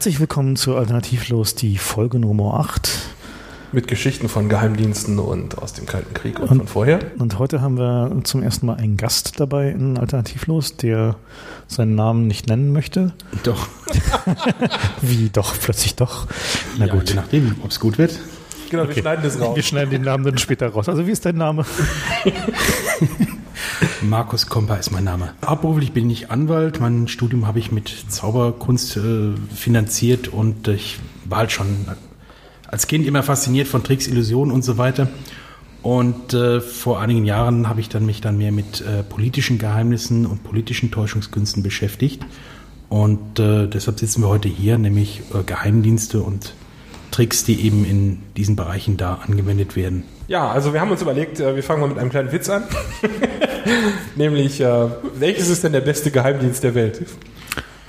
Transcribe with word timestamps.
Herzlich 0.00 0.18
willkommen 0.18 0.56
zu 0.56 0.76
Alternativlos, 0.76 1.54
die 1.54 1.76
Folge 1.76 2.18
Nummer 2.18 2.54
8. 2.54 2.90
Mit 3.70 3.86
Geschichten 3.86 4.30
von 4.30 4.48
Geheimdiensten 4.48 5.18
und 5.18 5.58
aus 5.58 5.74
dem 5.74 5.84
Kalten 5.84 6.14
Krieg 6.14 6.40
und, 6.40 6.48
und 6.48 6.58
von 6.60 6.66
vorher. 6.68 7.00
Und 7.18 7.38
heute 7.38 7.60
haben 7.60 7.76
wir 7.76 8.10
zum 8.24 8.42
ersten 8.42 8.64
Mal 8.64 8.76
einen 8.76 8.96
Gast 8.96 9.38
dabei 9.38 9.68
in 9.68 9.98
Alternativlos, 9.98 10.78
der 10.78 11.16
seinen 11.66 11.96
Namen 11.96 12.26
nicht 12.28 12.48
nennen 12.48 12.72
möchte. 12.72 13.12
Doch. 13.42 13.68
Wie 15.02 15.28
doch, 15.28 15.54
plötzlich 15.60 15.96
doch. 15.96 16.26
Na 16.78 16.86
ja, 16.86 16.94
gut. 16.94 17.10
Je 17.10 17.16
nachdem, 17.16 17.56
ob 17.62 17.70
es 17.70 17.78
gut 17.78 17.98
wird. 17.98 18.18
Genau, 18.70 18.84
okay. 18.84 18.96
wir 18.96 19.02
schneiden 19.02 19.22
das 19.22 19.38
raus. 19.38 19.54
Wir 19.54 19.62
schneiden 19.62 19.90
den 19.90 20.02
Namen 20.02 20.24
dann 20.24 20.38
später 20.38 20.68
raus. 20.68 20.88
Also 20.88 21.06
wie 21.06 21.10
ist 21.10 21.26
dein 21.26 21.36
Name? 21.36 21.66
Markus 24.02 24.46
Kompa 24.46 24.76
ist 24.76 24.90
mein 24.90 25.04
Name. 25.04 25.34
Hauptberuflich 25.44 25.92
bin 25.92 26.08
ich 26.10 26.30
Anwalt. 26.30 26.80
Mein 26.80 27.08
Studium 27.08 27.46
habe 27.46 27.58
ich 27.58 27.72
mit 27.72 27.88
Zauberkunst 28.08 28.96
äh, 28.96 29.34
finanziert 29.54 30.28
und 30.28 30.68
ich 30.68 30.98
war 31.24 31.38
halt 31.38 31.52
schon 31.52 31.86
als 32.66 32.86
Kind 32.86 33.06
immer 33.06 33.22
fasziniert 33.22 33.68
von 33.68 33.82
Tricks, 33.82 34.06
Illusionen 34.06 34.52
und 34.52 34.62
so 34.62 34.78
weiter. 34.78 35.08
Und 35.82 36.34
äh, 36.34 36.60
vor 36.60 37.00
einigen 37.00 37.24
Jahren 37.24 37.68
habe 37.68 37.80
ich 37.80 37.88
dann 37.88 38.06
mich 38.06 38.20
dann 38.20 38.38
mehr 38.38 38.52
mit 38.52 38.80
äh, 38.80 39.02
politischen 39.02 39.58
Geheimnissen 39.58 40.26
und 40.26 40.44
politischen 40.44 40.90
Täuschungskünsten 40.90 41.62
beschäftigt. 41.62 42.24
Und 42.88 43.38
äh, 43.38 43.66
deshalb 43.66 43.98
sitzen 43.98 44.22
wir 44.22 44.28
heute 44.28 44.48
hier, 44.48 44.76
nämlich 44.78 45.22
äh, 45.32 45.42
Geheimdienste 45.42 46.20
und 46.20 46.54
Tricks, 47.10 47.44
die 47.44 47.60
eben 47.60 47.84
in 47.84 48.18
diesen 48.36 48.56
Bereichen 48.56 48.96
da 48.96 49.14
angewendet 49.26 49.76
werden. 49.76 50.04
Ja, 50.30 50.48
also 50.48 50.72
wir 50.72 50.80
haben 50.80 50.92
uns 50.92 51.02
überlegt, 51.02 51.40
äh, 51.40 51.56
wir 51.56 51.62
fangen 51.64 51.80
mal 51.80 51.88
mit 51.88 51.98
einem 51.98 52.08
kleinen 52.08 52.30
Witz 52.30 52.48
an. 52.48 52.62
Nämlich, 54.14 54.60
äh, 54.60 54.86
welches 55.16 55.48
ist 55.48 55.64
denn 55.64 55.72
der 55.72 55.80
beste 55.80 56.12
Geheimdienst 56.12 56.62
der 56.62 56.76
Welt? 56.76 57.04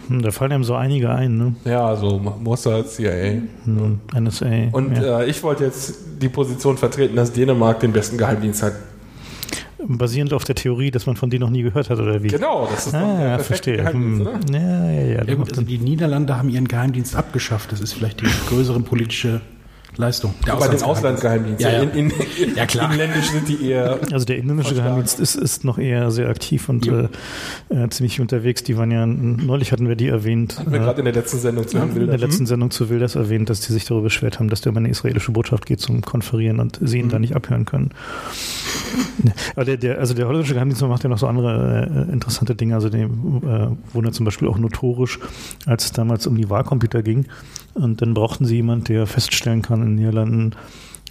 Hm, 0.08 0.24
da 0.24 0.32
fallen 0.32 0.52
einem 0.52 0.64
so 0.64 0.74
einige 0.74 1.12
ein, 1.12 1.38
ne? 1.38 1.56
Ja, 1.66 1.96
so 1.96 2.18
Mossad, 2.18 2.90
CIA. 2.90 3.44
Hm, 3.66 4.00
NSA. 4.20 4.70
Und 4.72 4.98
ja. 4.98 5.20
äh, 5.20 5.30
ich 5.30 5.44
wollte 5.44 5.66
jetzt 5.66 5.94
die 6.20 6.30
Position 6.30 6.78
vertreten, 6.78 7.16
dass 7.16 7.32
Dänemark 7.32 7.80
den 7.82 7.92
besten 7.92 8.18
Geheimdienst 8.18 8.64
hat. 8.64 8.74
Basierend 9.78 10.34
auf 10.34 10.44
der 10.44 10.56
Theorie, 10.56 10.90
dass 10.90 11.06
man 11.06 11.18
von 11.18 11.30
denen 11.30 11.42
noch 11.42 11.52
nie 11.52 11.62
gehört 11.62 11.92
hat, 11.92 12.00
oder 12.00 12.24
wie? 12.24 12.30
Genau, 12.30 12.68
das 12.72 12.88
ist 12.88 12.96
ah, 12.96 13.22
ja, 13.22 13.38
verstehe. 13.38 13.88
Hm. 13.88 14.28
Ja, 14.52 14.90
ja, 14.90 15.02
ja. 15.02 15.24
ja 15.26 15.36
gut, 15.36 15.52
also 15.52 15.62
die 15.62 15.78
Niederlande 15.78 16.36
haben 16.36 16.50
ihren 16.50 16.68
Geheimdienst 16.68 17.16
abgeschafft. 17.16 17.72
Das 17.72 17.82
ist 17.82 17.94
vielleicht 17.94 18.22
die 18.22 18.28
größere 18.50 18.80
politische 18.80 19.42
Leistung. 20.02 20.34
Der 20.46 20.56
bei 20.56 20.68
den 20.68 20.82
Auslandsgeheimdiensten. 20.82 21.72
Ja, 21.72 21.78
ja. 21.78 21.84
In, 21.84 22.10
in, 22.10 22.12
ja, 22.56 22.66
klar. 22.66 22.92
Inländisch 22.92 23.30
sind 23.30 23.48
die 23.48 23.66
eher. 23.70 24.00
Also 24.12 24.26
der 24.26 24.38
inländische 24.38 24.76
Geheimdienst 24.76 25.20
ist, 25.20 25.36
ist 25.36 25.64
noch 25.64 25.78
eher 25.78 26.12
sehr 26.12 26.28
aktiv 26.28 26.68
und 26.68 26.88
äh, 26.88 27.08
äh, 27.70 27.90
ziemlich 27.90 28.20
unterwegs. 28.20 28.64
Die 28.64 28.78
waren 28.78 28.92
ja, 28.92 29.06
neulich 29.06 29.72
hatten 29.72 29.88
wir 29.88 29.96
die 29.96 30.08
erwähnt. 30.08 30.60
Hatten 30.60 30.72
wir 30.72 30.80
äh, 30.82 30.84
gerade 30.84 31.00
in 31.00 31.06
der 31.06 31.14
letzten 31.14 31.40
Sendung 31.40 31.68
zu 31.68 31.78
Wilders. 31.78 31.98
In 31.98 32.08
der 32.08 32.18
letzten 32.18 32.44
mhm. 32.44 32.48
Sendung 32.48 32.72
zu 32.72 32.90
Wilders 32.90 33.16
erwähnt, 33.16 33.50
dass 33.50 33.62
die 33.62 33.72
sich 33.72 33.86
darüber 33.86 34.04
beschwert 34.04 34.40
haben, 34.40 34.50
dass 34.50 34.62
der 34.62 34.72
über 34.72 34.80
eine 34.80 34.90
israelische 34.90 35.32
Botschaft 35.32 35.66
geht 35.66 35.80
zum 35.80 36.02
Konferieren 36.02 36.60
und 36.60 36.80
sie 36.82 37.00
ihn 37.00 37.06
mhm. 37.06 37.12
da 37.12 37.20
nicht 37.20 37.36
abhören 37.36 37.66
können. 37.66 37.92
Aber 39.56 39.66
der, 39.66 39.78
der, 39.78 40.00
also 40.00 40.14
der 40.14 40.28
holländische 40.28 40.54
Geheimdienst 40.54 40.82
macht 40.84 41.04
ja 41.04 41.10
noch 41.10 41.20
so 41.20 41.28
andere 41.28 42.08
äh, 42.10 42.12
interessante 42.12 42.56
Dinge. 42.56 42.76
Also 42.76 42.90
die 42.90 43.02
äh, 43.02 43.08
wurden 43.94 44.14
zum 44.14 44.26
Beispiel 44.26 44.48
auch 44.48 44.58
notorisch, 44.58 45.20
als 45.66 45.86
es 45.86 45.92
damals 45.92 46.28
um 46.28 46.36
die 46.36 46.50
Wahlcomputer 46.50 47.04
ging. 47.04 47.28
Und 47.74 48.02
dann 48.02 48.14
brauchten 48.14 48.46
sie 48.46 48.56
jemanden, 48.56 48.86
der 48.86 49.08
feststellen 49.08 49.62
kann 49.62 49.82
in 49.82 49.96
Niederlanden, 49.96 50.56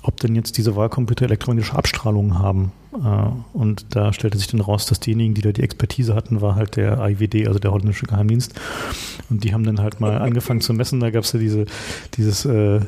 ob 0.03 0.19
denn 0.19 0.35
jetzt 0.35 0.57
diese 0.59 0.77
Wahlcomputer 0.77 1.25
elektronische 1.25 1.75
Abstrahlung 1.75 2.39
haben. 2.39 2.73
Äh, 2.93 3.57
und 3.57 3.87
da 3.95 4.13
stellte 4.13 4.39
sich 4.39 4.49
dann 4.49 4.61
raus, 4.61 4.87
dass 4.87 5.01
diejenigen, 5.01 5.35
die 5.35 5.43
da 5.43 5.53
die 5.53 5.63
Expertise 5.63 6.15
hatten, 6.15 6.41
war 6.41 6.57
halt 6.57 6.77
der 6.77 6.99
IWD, 6.99 7.47
also 7.47 7.59
der 7.59 7.73
holländische 7.73 8.07
Geheimdienst. 8.07 8.55
Und 9.29 9.45
die 9.45 9.53
haben 9.53 9.65
dann 9.65 9.81
halt 9.81 10.01
mal 10.01 10.19
angefangen 10.19 10.61
zu 10.61 10.73
messen. 10.75 11.01
Da 11.01 11.11
gab 11.11 11.25
es 11.25 11.33
ja 11.33 11.39
diese, 11.39 11.67
dieses 12.17 12.45
äh, 12.45 12.81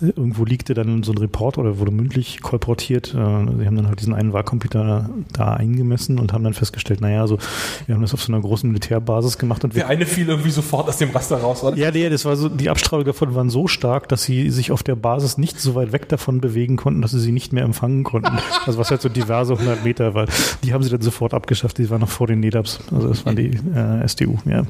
irgendwo 0.00 0.44
liegte 0.44 0.74
dann 0.74 1.02
so 1.02 1.12
ein 1.12 1.18
Report 1.18 1.58
oder 1.58 1.78
wurde 1.78 1.90
mündlich 1.90 2.40
kolportiert. 2.40 3.08
Äh, 3.08 3.12
sie 3.14 3.66
haben 3.66 3.76
dann 3.76 3.88
halt 3.88 4.00
diesen 4.00 4.14
einen 4.14 4.32
Wahlcomputer 4.32 5.10
da 5.32 5.54
eingemessen 5.54 6.18
und 6.18 6.32
haben 6.32 6.44
dann 6.44 6.54
festgestellt, 6.54 7.00
naja, 7.00 7.26
so, 7.26 7.38
wir 7.86 7.94
haben 7.94 8.02
das 8.02 8.14
auf 8.14 8.22
so 8.22 8.32
einer 8.32 8.40
großen 8.40 8.68
Militärbasis 8.68 9.38
gemacht. 9.38 9.64
Und 9.64 9.74
Der 9.74 9.88
eine 9.88 10.06
fiel 10.06 10.28
irgendwie 10.28 10.50
sofort 10.50 10.88
aus 10.88 10.98
dem 10.98 11.10
Raster 11.10 11.36
raus, 11.36 11.62
oder? 11.62 11.76
Ja, 11.76 11.90
nee, 11.90 12.08
das 12.08 12.24
war 12.24 12.36
so, 12.36 12.48
die 12.48 12.70
Abstrahlung 12.70 13.04
davon 13.04 13.34
waren 13.34 13.50
so 13.50 13.68
stark, 13.68 14.08
dass 14.08 14.22
sie 14.22 14.50
sich 14.50 14.72
auf 14.72 14.82
der 14.82 14.96
Basis 14.96 15.38
nicht 15.38 15.60
so 15.60 15.74
weit 15.74 15.92
weg 15.92 16.08
davon 16.08 16.40
bewegen 16.40 16.76
konnten, 16.76 17.02
dass 17.02 17.10
sie 17.10 17.20
sie 17.20 17.32
nicht 17.32 17.52
mehr 17.52 17.64
empfangen 17.64 18.04
konnten. 18.04 18.38
Also 18.66 18.78
was 18.78 18.90
halt 18.90 19.02
so 19.02 19.08
diverse 19.08 19.39
100 19.48 19.84
Meter 19.84 20.14
war. 20.14 20.26
Die 20.62 20.72
haben 20.72 20.82
sie 20.82 20.90
dann 20.90 21.00
sofort 21.00 21.34
abgeschafft, 21.34 21.78
die 21.78 21.88
waren 21.90 22.00
noch 22.00 22.08
vor 22.08 22.26
den 22.26 22.40
NEDAPs. 22.40 22.80
Also 22.92 23.08
das 23.08 23.24
waren 23.24 23.36
die 23.36 23.58
äh, 23.74 24.06
SDU, 24.06 24.38
ja. 24.44 24.64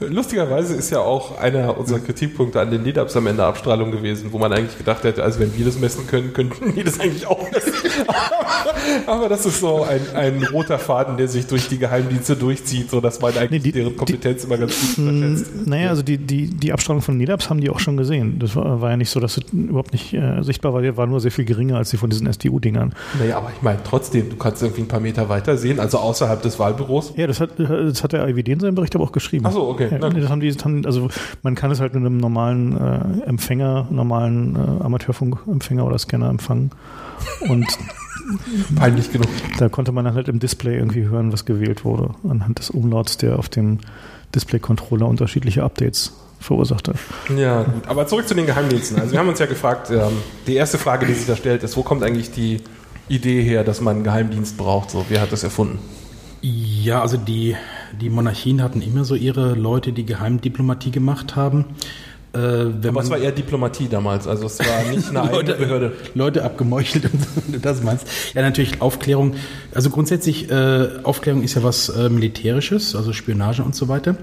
Lustigerweise 0.00 0.74
ist 0.74 0.90
ja 0.90 0.98
auch 0.98 1.38
einer 1.38 1.78
unserer 1.78 2.00
Kritikpunkte 2.00 2.60
an 2.60 2.70
den 2.70 2.82
NEDAPs 2.82 3.16
am 3.16 3.28
Ende 3.28 3.44
Abstrahlung 3.44 3.92
gewesen, 3.92 4.32
wo 4.32 4.38
man 4.38 4.52
eigentlich 4.52 4.76
gedacht 4.76 5.04
hätte, 5.04 5.22
also 5.22 5.38
wenn 5.38 5.56
wir 5.56 5.64
das 5.64 5.78
messen 5.78 6.08
können, 6.08 6.32
könnten 6.32 6.74
die 6.74 6.82
das 6.82 6.98
eigentlich 6.98 7.26
auch 7.28 7.48
messen. 7.52 7.72
Aber 9.06 9.28
das 9.28 9.46
ist 9.46 9.60
so 9.60 9.84
ein, 9.84 10.00
ein 10.14 10.42
roter 10.52 10.80
Faden, 10.80 11.16
der 11.16 11.28
sich 11.28 11.46
durch 11.46 11.68
die 11.68 11.78
Geheimdienste 11.78 12.34
durchzieht, 12.34 12.90
so 12.90 13.00
dass 13.00 13.20
man 13.20 13.36
eigentlich 13.36 13.50
nee, 13.50 13.70
die, 13.70 13.72
deren 13.72 13.96
Kompetenz 13.96 14.40
die, 14.40 14.46
immer 14.48 14.58
ganz 14.58 14.74
gut 14.96 15.06
unterschätzt. 15.06 15.66
Naja, 15.66 15.90
also 15.90 16.02
die, 16.02 16.18
die, 16.18 16.48
die 16.48 16.72
Abstrahlung 16.72 17.00
von 17.00 17.16
NEDAPs 17.16 17.48
haben 17.48 17.60
die 17.60 17.70
auch 17.70 17.78
schon 17.78 17.96
gesehen. 17.96 18.40
Das 18.40 18.56
war, 18.56 18.80
war 18.80 18.90
ja 18.90 18.96
nicht 18.96 19.10
so, 19.10 19.20
dass 19.20 19.36
es 19.36 19.44
überhaupt 19.52 19.92
nicht 19.92 20.12
äh, 20.12 20.42
sichtbar 20.42 20.74
war, 20.74 20.82
die 20.82 20.96
war 20.96 21.06
nur 21.06 21.20
sehr 21.20 21.30
viel 21.30 21.44
geringer 21.44 21.76
als 21.76 21.90
die 21.90 21.98
von 21.98 22.10
diesen 22.10 22.26
SDU-Dingern. 22.26 22.94
Naja, 23.20 23.36
aber 23.36 23.52
ich 23.54 23.62
meine, 23.62 23.78
trotzdem, 23.84 24.28
du 24.28 24.36
kannst 24.36 24.60
irgendwie 24.60 24.82
ein 24.82 24.88
paar 24.88 25.00
Meter 25.00 25.28
weiter 25.28 25.56
sehen, 25.56 25.78
also 25.78 25.98
außerhalb 25.98 26.42
des 26.42 26.58
Wahlbüros. 26.58 27.12
Ja, 27.16 27.28
das 27.28 27.40
hat, 27.40 27.50
das 27.58 28.02
hat 28.02 28.12
der 28.12 28.26
IWD 28.28 28.48
in 28.48 28.60
seinem 28.60 28.74
Bericht 28.74 28.96
aber 28.96 29.04
auch 29.04 29.12
geschrieben. 29.12 29.44
Ach 29.46 29.52
so, 29.52 29.68
okay. 29.86 30.20
Das 30.20 30.30
haben 30.30 30.40
die, 30.40 30.86
also 30.86 31.08
man 31.42 31.54
kann 31.54 31.70
es 31.70 31.80
halt 31.80 31.94
mit 31.94 32.04
einem 32.04 32.18
normalen 32.18 32.76
äh, 32.76 33.26
Empfänger, 33.26 33.86
normalen 33.90 34.56
äh, 34.56 34.84
Amateurfunkempfänger 34.84 35.84
oder 35.84 35.98
Scanner 35.98 36.28
empfangen. 36.28 36.70
Und 37.48 37.66
Peinlich 38.76 39.12
genug. 39.12 39.28
Da 39.58 39.68
konnte 39.68 39.92
man 39.92 40.04
dann 40.04 40.14
halt 40.14 40.28
im 40.28 40.38
Display 40.38 40.76
irgendwie 40.76 41.04
hören, 41.04 41.32
was 41.32 41.44
gewählt 41.44 41.84
wurde, 41.84 42.10
anhand 42.28 42.58
des 42.58 42.70
Umlauts, 42.70 43.16
der 43.18 43.38
auf 43.38 43.48
dem 43.48 43.78
Display-Controller 44.34 45.06
unterschiedliche 45.06 45.62
Updates 45.62 46.12
verursachte. 46.40 46.94
Ja, 47.36 47.62
gut. 47.62 47.86
Aber 47.86 48.06
zurück 48.06 48.28
zu 48.28 48.34
den 48.34 48.46
Geheimdiensten. 48.46 48.98
Also 48.98 49.12
wir 49.12 49.18
haben 49.18 49.28
uns 49.28 49.38
ja 49.38 49.46
gefragt, 49.46 49.90
ähm, 49.90 50.12
die 50.46 50.54
erste 50.54 50.78
Frage, 50.78 51.06
die 51.06 51.14
sich 51.14 51.26
da 51.26 51.36
stellt, 51.36 51.62
ist, 51.62 51.76
wo 51.76 51.82
kommt 51.82 52.02
eigentlich 52.02 52.30
die 52.32 52.60
Idee 53.08 53.42
her, 53.42 53.64
dass 53.64 53.80
man 53.80 53.96
einen 53.96 54.04
Geheimdienst 54.04 54.56
braucht? 54.56 54.90
So, 54.90 55.06
wer 55.08 55.20
hat 55.20 55.32
das 55.32 55.44
erfunden? 55.44 55.78
Ja, 56.40 57.00
also 57.00 57.16
die, 57.16 57.56
die 58.00 58.10
Monarchien 58.10 58.62
hatten 58.62 58.82
immer 58.82 59.04
so 59.04 59.14
ihre 59.14 59.54
Leute, 59.54 59.92
die 59.92 60.04
Geheimdiplomatie 60.04 60.90
gemacht 60.90 61.36
haben. 61.36 61.66
Äh, 62.34 62.88
Aber 62.88 63.00
es 63.00 63.10
war 63.10 63.18
eher 63.18 63.30
Diplomatie 63.30 63.88
damals, 63.88 64.26
also 64.26 64.46
es 64.46 64.58
war 64.58 64.90
nicht 64.90 65.08
eine 65.08 65.20
Leute, 65.32 65.52
eigene 65.52 65.54
Behörde. 65.54 65.92
Leute 66.14 66.44
abgemeuchelt 66.44 67.04
und 67.04 67.64
das 67.64 67.82
meinst. 67.82 68.06
Ja, 68.34 68.42
natürlich 68.42 68.82
Aufklärung. 68.82 69.34
Also 69.72 69.90
grundsätzlich, 69.90 70.50
äh, 70.50 70.88
Aufklärung 71.04 71.42
ist 71.42 71.54
ja 71.54 71.62
was 71.62 71.88
äh, 71.90 72.08
Militärisches, 72.08 72.96
also 72.96 73.12
Spionage 73.12 73.62
und 73.62 73.76
so 73.76 73.86
weiter. 73.86 74.16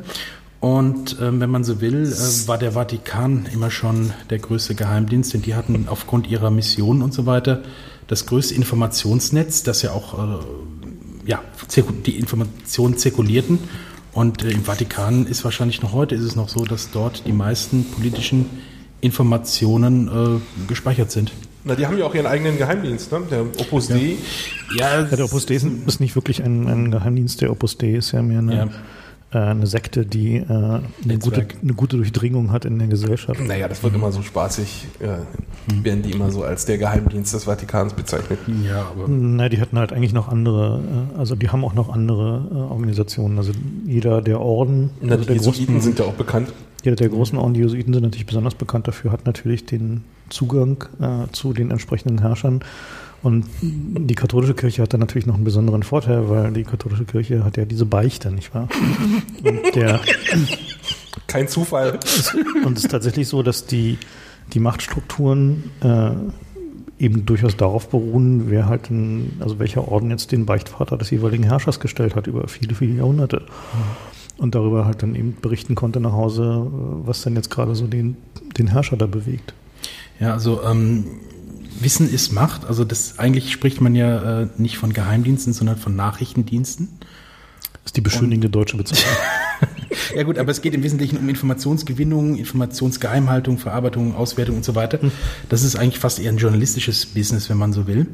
Und 0.59 1.17
ähm, 1.21 1.39
wenn 1.39 1.49
man 1.49 1.63
so 1.63 1.79
will, 1.79 2.03
äh, 2.03 2.47
war 2.47 2.57
der 2.57 2.73
Vatikan 2.73 3.47
immer 3.53 3.71
schon 3.71 4.11
der 4.29 4.39
größte 4.39 4.75
Geheimdienst, 4.75 5.33
denn 5.33 5.41
die 5.41 5.55
hatten 5.55 5.88
aufgrund 5.89 6.27
ihrer 6.27 6.51
Mission 6.51 7.01
und 7.01 7.13
so 7.13 7.25
weiter 7.25 7.62
das 8.07 8.25
größte 8.25 8.53
Informationsnetz, 8.56 9.63
das 9.63 9.83
ja 9.83 9.91
auch 9.91 10.19
äh, 10.19 10.44
ja, 11.25 11.41
die 12.06 12.18
Informationen 12.18 12.97
zirkulierten. 12.97 13.59
Und 14.13 14.44
äh, 14.44 14.51
im 14.51 14.63
Vatikan 14.63 15.25
ist 15.25 15.44
wahrscheinlich 15.44 15.81
noch 15.81 15.94
heute 15.94 16.15
ist 16.15 16.23
es 16.23 16.35
noch 16.35 16.50
so, 16.50 16.65
dass 16.65 16.91
dort 16.91 17.25
die 17.25 17.31
meisten 17.31 17.85
politischen 17.85 18.45
Informationen 19.00 20.07
äh, 20.07 20.68
gespeichert 20.68 21.12
sind. 21.12 21.31
Na, 21.63 21.75
die 21.75 21.85
haben 21.85 21.97
ja 21.97 22.06
auch 22.06 22.15
ihren 22.15 22.25
eigenen 22.25 22.57
Geheimdienst, 22.57 23.12
ne? 23.12 23.21
Der 23.29 23.41
Opus 23.41 23.89
ja. 23.89 23.95
Dei. 23.95 24.18
Ja, 24.75 25.01
ja, 25.01 25.03
der 25.03 25.25
Opus 25.25 25.45
Dei 25.45 25.56
ist 25.56 26.00
nicht 26.00 26.15
wirklich 26.15 26.44
ein, 26.44 26.68
ein 26.68 26.91
Geheimdienst. 26.91 27.41
Der 27.41 27.51
Opus 27.51 27.77
Dei 27.77 27.95
ist 27.95 28.12
ja 28.12 28.21
mehr 28.21 28.39
eine 28.39 28.56
ja 28.56 28.69
eine 29.38 29.66
Sekte, 29.66 30.06
die 30.06 30.38
äh, 30.38 30.44
eine, 30.44 31.18
gute, 31.19 31.48
eine 31.62 31.74
gute 31.74 31.98
Durchdringung 31.98 32.51
hat 32.51 32.66
in 32.66 32.78
der 32.80 32.88
Gesellschaft. 32.88 33.39
Naja, 33.39 33.68
das 33.68 33.81
wird 33.81 33.94
mhm. 33.94 34.00
immer 34.00 34.12
so 34.12 34.22
spaßig, 34.22 34.88
äh, 35.00 35.74
mhm. 35.74 35.83
werden 35.86 36.01
die 36.04 36.12
immer 36.12 36.31
so 36.31 36.44
als 36.44 36.66
der 36.66 36.78
Geheimdienst 36.78 37.33
des 37.33 37.45
Vatikans 37.45 37.94
bezeichnet. 37.94 38.39
Ja, 38.66 38.88
aber. 38.92 39.07
Na, 39.07 39.48
die 39.48 39.62
hatten 39.62 39.78
halt 39.78 39.94
eigentlich 39.94 40.13
noch 40.13 40.28
andere, 40.28 40.81
äh, 41.16 41.18
also 41.18 41.36
die 41.36 41.50
haben 41.50 41.63
auch 41.63 41.74
noch 41.74 41.89
andere 41.89 42.48
äh, 42.51 42.56
Organisationen. 42.56 43.38
Also 43.38 43.54
jeder 43.86 44.22
der 44.22 44.42
Orden. 44.42 44.89
Na, 45.01 45.16
also 45.16 45.25
die 45.25 45.34
Jesuiten 45.34 45.80
sind 45.80 46.00
ja 46.00 46.06
auch 46.06 46.13
bekannt. 46.13 46.51
Jeder 46.84 46.95
der 46.95 47.10
großen 47.10 47.38
Orden, 47.38 47.54
die 47.54 47.62
Jesuiten 47.62 47.94
sind 47.94 48.04
natürlich 48.04 48.25
besonders 48.25 48.56
bekannt 48.56 48.88
dafür, 48.88 49.12
hat 49.12 49.25
natürlich 49.25 49.66
den 49.66 50.04
Zugang 50.30 50.84
äh, 51.00 51.31
zu 51.31 51.54
den 51.54 51.72
entsprechenden 51.72 52.19
Herrschern 52.19 52.62
und 53.23 53.45
die 53.62 54.15
katholische 54.15 54.53
Kirche 54.53 54.81
hat 54.81 54.94
da 54.94 54.97
natürlich 54.97 55.27
noch 55.27 55.35
einen 55.35 55.44
besonderen 55.44 55.83
Vorteil, 55.83 56.29
weil 56.29 56.51
die 56.51 56.63
katholische 56.63 57.06
Kirche 57.06 57.44
hat 57.44 57.57
ja 57.57 57.65
diese 57.65 57.85
Beichte, 57.85 58.31
nicht 58.31 58.53
wahr? 58.53 58.68
Und 59.44 59.75
der 59.75 60.00
Kein 61.27 61.47
Zufall. 61.47 62.00
und 62.65 62.77
es 62.77 62.85
ist 62.85 62.91
tatsächlich 62.91 63.27
so, 63.27 63.44
dass 63.44 63.65
die, 63.65 63.97
die 64.53 64.59
Machtstrukturen 64.59 65.63
äh, 65.81 66.12
eben 67.03 67.25
durchaus 67.25 67.57
darauf 67.57 67.89
beruhen, 67.89 68.50
wer 68.50 68.68
halt, 68.68 68.89
ein, 68.89 69.38
also 69.39 69.59
welcher 69.59 69.88
Orden 69.88 70.09
jetzt 70.09 70.31
den 70.31 70.45
Beichtvater 70.45 70.97
des 70.97 71.09
jeweiligen 71.09 71.44
Herrschers 71.44 71.79
gestellt 71.79 72.15
hat 72.15 72.27
über 72.27 72.47
viele, 72.47 72.75
viele 72.75 72.95
Jahrhunderte. 72.95 73.44
und 74.38 74.56
darüber 74.56 74.85
halt 74.85 75.03
dann 75.03 75.13
eben 75.13 75.38
berichten 75.39 75.75
konnte 75.75 76.00
nach 76.00 76.13
Hause, 76.13 76.44
äh, 76.44 77.07
was 77.07 77.21
denn 77.21 77.35
jetzt 77.35 77.51
gerade 77.51 77.75
so 77.75 77.85
den, 77.85 78.17
den 78.57 78.67
Herrscher 78.67 78.97
da 78.97 79.06
bewegt. 79.06 79.53
Ja, 80.19 80.33
also 80.33 80.62
ähm, 80.63 81.06
Wissen 81.83 82.12
ist 82.12 82.31
Macht. 82.31 82.66
Also 82.66 82.83
das 82.83 83.19
eigentlich 83.19 83.51
spricht 83.51 83.81
man 83.81 83.95
ja 83.95 84.42
äh, 84.42 84.48
nicht 84.57 84.78
von 84.78 84.94
Geheimdiensten, 84.94 85.54
sondern 85.54 85.78
von 85.78 85.95
Nachrichtendiensten. 85.95 86.88
Das 87.83 87.89
ist 87.89 87.98
die 87.98 88.01
beschönigende 88.01 88.50
deutsche 88.50 88.78
Bezeichnung. 88.78 89.16
ja 90.16 90.24
gut, 90.24 90.38
aber 90.38 90.51
es 90.51 90.62
geht 90.62 90.75
im 90.75 90.83
Wesentlichen 90.83 91.18
um 91.18 91.28
Informationsgewinnung, 91.28 92.38
Informationsgeheimhaltung, 92.38 93.57
Verarbeitung, 93.57 94.16
Auswertung 94.16 94.57
und 94.57 94.66
so 94.66 94.75
weiter. 94.75 95.00
Das 95.50 95.63
ist 95.63 95.75
eigentlich 95.75 96.00
fast 96.00 96.19
eher 96.19 96.31
ein 96.31 96.38
journalistisches 96.38 97.07
Business, 97.07 97.50
wenn 97.50 97.57
man 97.57 97.74
so 97.74 97.88
will. 97.88 98.07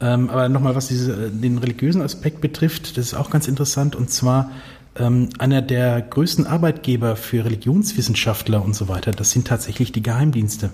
Ähm, 0.00 0.30
aber 0.30 0.48
nochmal, 0.48 0.74
was 0.74 0.88
diese, 0.88 1.30
den 1.30 1.58
religiösen 1.58 2.02
Aspekt 2.02 2.40
betrifft, 2.40 2.96
das 2.96 3.06
ist 3.06 3.14
auch 3.14 3.30
ganz 3.30 3.48
interessant. 3.48 3.96
Und 3.96 4.10
zwar 4.10 4.50
ähm, 4.96 5.30
einer 5.38 5.62
der 5.62 6.02
größten 6.02 6.46
Arbeitgeber 6.46 7.16
für 7.16 7.44
Religionswissenschaftler 7.44 8.64
und 8.64 8.74
so 8.74 8.88
weiter, 8.88 9.12
das 9.12 9.30
sind 9.30 9.46
tatsächlich 9.46 9.92
die 9.92 10.02
Geheimdienste, 10.02 10.70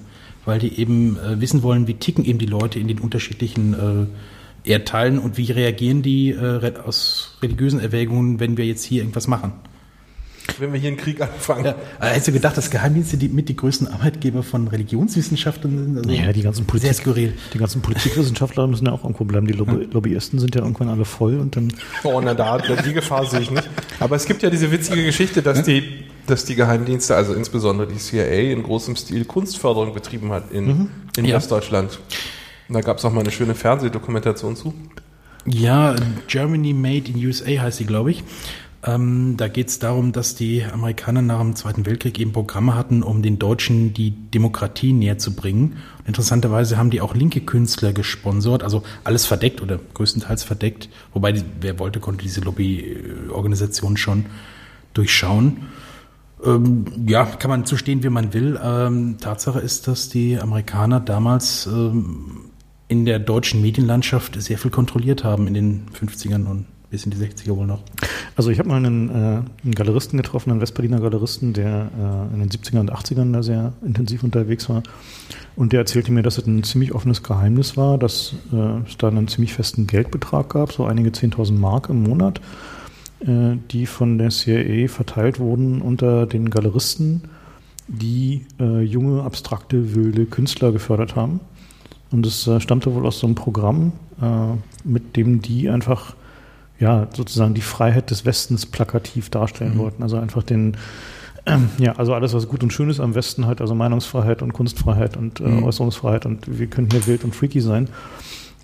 weil 0.48 0.58
die 0.58 0.80
eben 0.80 1.16
äh, 1.18 1.40
wissen 1.40 1.62
wollen, 1.62 1.86
wie 1.86 1.94
ticken 1.94 2.24
eben 2.24 2.38
die 2.38 2.46
Leute 2.46 2.80
in 2.80 2.88
den 2.88 2.98
unterschiedlichen 2.98 4.08
äh, 4.64 4.68
Erdteilen 4.68 5.18
und 5.18 5.36
wie 5.36 5.52
reagieren 5.52 6.02
die 6.02 6.30
äh, 6.30 6.72
aus 6.84 7.36
religiösen 7.42 7.78
Erwägungen, 7.78 8.40
wenn 8.40 8.56
wir 8.56 8.66
jetzt 8.66 8.82
hier 8.82 9.02
irgendwas 9.02 9.28
machen 9.28 9.52
wenn 10.58 10.72
wir 10.72 10.80
hier 10.80 10.88
einen 10.88 10.96
Krieg 10.96 11.20
anfangen. 11.20 11.66
Ja, 11.66 11.74
hättest 12.00 12.28
du 12.28 12.32
gedacht, 12.32 12.56
dass 12.56 12.70
Geheimdienste 12.70 13.16
die, 13.16 13.28
mit 13.28 13.48
die 13.48 13.54
größten 13.54 13.86
Arbeitgeber 13.86 14.42
von 14.42 14.66
Religionswissenschaftlern 14.68 15.76
sind? 15.76 15.98
Also 15.98 16.10
ja, 16.10 16.32
die 16.32 16.42
ganzen 16.42 16.64
Politik, 16.64 16.94
sehr 16.94 17.02
skurril. 17.02 17.34
Die 17.52 17.58
ganzen 17.58 17.82
Politikwissenschaftler 17.82 18.66
müssen 18.66 18.86
ja 18.86 18.92
auch 18.92 19.04
irgendwo 19.04 19.24
bleiben. 19.24 19.46
Die 19.46 19.52
Lobby, 19.52 19.86
Lobbyisten 19.92 20.38
sind 20.38 20.54
ja 20.54 20.62
irgendwann 20.62 20.88
alle 20.88 21.04
voll 21.04 21.38
und 21.38 21.54
dann. 21.54 21.72
Oh, 22.02 22.20
na 22.24 22.34
da, 22.34 22.58
die 22.58 22.92
Gefahr 22.92 23.26
sehe 23.26 23.40
ich 23.40 23.50
nicht. 23.50 23.68
Aber 24.00 24.16
es 24.16 24.24
gibt 24.24 24.42
ja 24.42 24.50
diese 24.50 24.72
witzige 24.72 25.04
Geschichte, 25.04 25.42
dass 25.42 25.62
die, 25.62 25.82
dass 26.30 26.44
die 26.44 26.54
Geheimdienste, 26.54 27.16
also 27.16 27.34
insbesondere 27.34 27.88
die 27.88 27.98
CIA, 27.98 28.52
in 28.52 28.62
großem 28.62 28.96
Stil 28.96 29.24
Kunstförderung 29.24 29.94
betrieben 29.94 30.30
hat 30.30 30.50
in, 30.52 30.66
mhm. 30.66 30.90
in 31.16 31.24
ja. 31.24 31.36
Westdeutschland. 31.36 31.98
Und 32.68 32.74
da 32.74 32.80
gab 32.80 32.98
es 32.98 33.04
auch 33.04 33.12
mal 33.12 33.20
eine 33.20 33.30
schöne 33.30 33.54
Fernsehdokumentation 33.54 34.56
zu. 34.56 34.74
Ja, 35.46 35.96
Germany 36.26 36.74
Made 36.74 37.10
in 37.10 37.24
USA 37.24 37.62
heißt 37.62 37.78
sie, 37.78 37.86
glaube 37.86 38.10
ich. 38.10 38.22
Ähm, 38.84 39.36
da 39.36 39.48
geht 39.48 39.68
es 39.68 39.80
darum, 39.80 40.12
dass 40.12 40.36
die 40.36 40.64
Amerikaner 40.64 41.20
nach 41.20 41.40
dem 41.40 41.56
Zweiten 41.56 41.84
Weltkrieg 41.84 42.18
eben 42.20 42.32
Programme 42.32 42.76
hatten, 42.76 43.02
um 43.02 43.22
den 43.22 43.38
Deutschen 43.38 43.92
die 43.92 44.10
Demokratie 44.10 44.92
näher 44.92 45.18
zu 45.18 45.34
bringen. 45.34 45.78
Und 45.98 46.08
interessanterweise 46.08 46.78
haben 46.78 46.90
die 46.90 47.00
auch 47.00 47.14
linke 47.14 47.40
Künstler 47.40 47.92
gesponsert, 47.92 48.62
also 48.62 48.84
alles 49.02 49.26
verdeckt 49.26 49.62
oder 49.62 49.80
größtenteils 49.94 50.44
verdeckt. 50.44 50.88
Wobei, 51.12 51.32
die, 51.32 51.42
wer 51.60 51.78
wollte, 51.80 51.98
konnte 51.98 52.22
diese 52.22 52.40
Lobbyorganisation 52.40 53.96
schon 53.96 54.26
durchschauen. 54.94 55.66
Ähm, 56.44 56.84
ja, 57.06 57.24
kann 57.24 57.50
man 57.50 57.64
zustehen, 57.64 58.02
wie 58.02 58.08
man 58.08 58.32
will. 58.32 58.58
Ähm, 58.62 59.16
Tatsache 59.20 59.58
ist, 59.60 59.88
dass 59.88 60.08
die 60.08 60.38
Amerikaner 60.38 61.00
damals 61.00 61.66
ähm, 61.66 62.50
in 62.88 63.04
der 63.04 63.18
deutschen 63.18 63.60
Medienlandschaft 63.60 64.40
sehr 64.40 64.58
viel 64.58 64.70
kontrolliert 64.70 65.24
haben 65.24 65.46
in 65.46 65.54
den 65.54 65.86
50ern 65.90 66.46
und 66.46 66.66
bis 66.90 67.04
in 67.04 67.10
die 67.10 67.18
60er 67.18 67.54
wohl 67.54 67.66
noch. 67.66 67.82
Also 68.34 68.50
ich 68.50 68.58
habe 68.58 68.68
mal 68.68 68.76
einen, 68.76 69.10
äh, 69.10 69.12
einen 69.12 69.74
Galeristen 69.74 70.16
getroffen, 70.16 70.50
einen 70.50 70.60
Westberliner 70.60 71.00
Galeristen, 71.00 71.52
der 71.52 71.90
äh, 72.30 72.34
in 72.34 72.40
den 72.40 72.48
70er 72.48 72.80
und 72.80 72.92
80ern 72.92 73.32
da 73.32 73.42
sehr 73.42 73.74
intensiv 73.84 74.22
unterwegs 74.22 74.68
war. 74.68 74.82
Und 75.54 75.72
der 75.72 75.80
erzählte 75.80 76.12
mir, 76.12 76.22
dass 76.22 76.38
es 76.38 76.46
ein 76.46 76.62
ziemlich 76.62 76.94
offenes 76.94 77.22
Geheimnis 77.22 77.76
war, 77.76 77.98
dass 77.98 78.34
äh, 78.52 78.86
es 78.86 78.96
da 78.96 79.08
einen 79.08 79.28
ziemlich 79.28 79.52
festen 79.52 79.86
Geldbetrag 79.86 80.48
gab, 80.50 80.72
so 80.72 80.86
einige 80.86 81.10
10.000 81.10 81.52
Mark 81.52 81.90
im 81.90 82.04
Monat, 82.04 82.40
die 83.20 83.86
von 83.86 84.18
der 84.18 84.30
CIA 84.30 84.88
verteilt 84.88 85.40
wurden 85.40 85.82
unter 85.82 86.26
den 86.26 86.50
Galeristen, 86.50 87.22
die 87.88 88.46
äh, 88.60 88.80
junge, 88.82 89.22
abstrakte, 89.22 89.94
wilde 89.94 90.26
Künstler 90.26 90.70
gefördert 90.70 91.16
haben. 91.16 91.40
Und 92.10 92.26
es 92.26 92.46
äh, 92.46 92.60
stammte 92.60 92.94
wohl 92.94 93.06
aus 93.06 93.18
so 93.18 93.26
einem 93.26 93.34
Programm, 93.34 93.92
mit 94.82 95.14
dem 95.14 95.42
die 95.42 95.70
einfach 95.70 96.16
ja, 96.78 97.08
sozusagen 97.14 97.54
die 97.54 97.60
Freiheit 97.60 98.10
des 98.10 98.24
Westens 98.24 98.66
plakativ 98.66 99.30
darstellen 99.30 99.74
mhm. 99.74 99.78
wollten. 99.78 100.02
Also 100.02 100.16
einfach 100.16 100.42
den, 100.42 100.76
ja, 101.78 101.92
also 101.96 102.14
alles, 102.14 102.34
was 102.34 102.48
gut 102.48 102.62
und 102.62 102.72
schön 102.72 102.90
ist 102.90 103.00
am 103.00 103.14
Westen 103.14 103.46
halt, 103.46 103.60
also 103.60 103.74
Meinungsfreiheit 103.74 104.42
und 104.42 104.52
Kunstfreiheit 104.52 105.16
und 105.16 105.40
äh, 105.40 105.44
mhm. 105.44 105.64
Äußerungsfreiheit 105.64 106.26
und 106.26 106.58
wir 106.58 106.66
können 106.68 106.88
hier 106.90 107.06
wild 107.06 107.24
und 107.24 107.34
freaky 107.34 107.60
sein. 107.60 107.88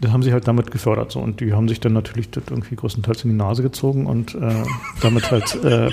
Das 0.01 0.11
haben 0.11 0.23
sie 0.23 0.33
halt 0.33 0.49
damit 0.49 0.73
gefördert 0.73 1.13
so 1.13 1.21
und 1.21 1.41
die 1.41 1.53
haben 1.53 1.69
sich 1.69 1.79
dann 1.79 1.93
natürlich 1.93 2.29
das 2.31 2.45
irgendwie 2.51 2.75
größtenteils 2.75 3.25
in 3.25 3.31
die 3.31 3.37
Nase 3.37 3.63
gezogen 3.63 4.07
und 4.07 4.35
äh, 4.35 4.65
damit 5.01 5.31
halt 5.31 5.55
äh, 5.65 5.91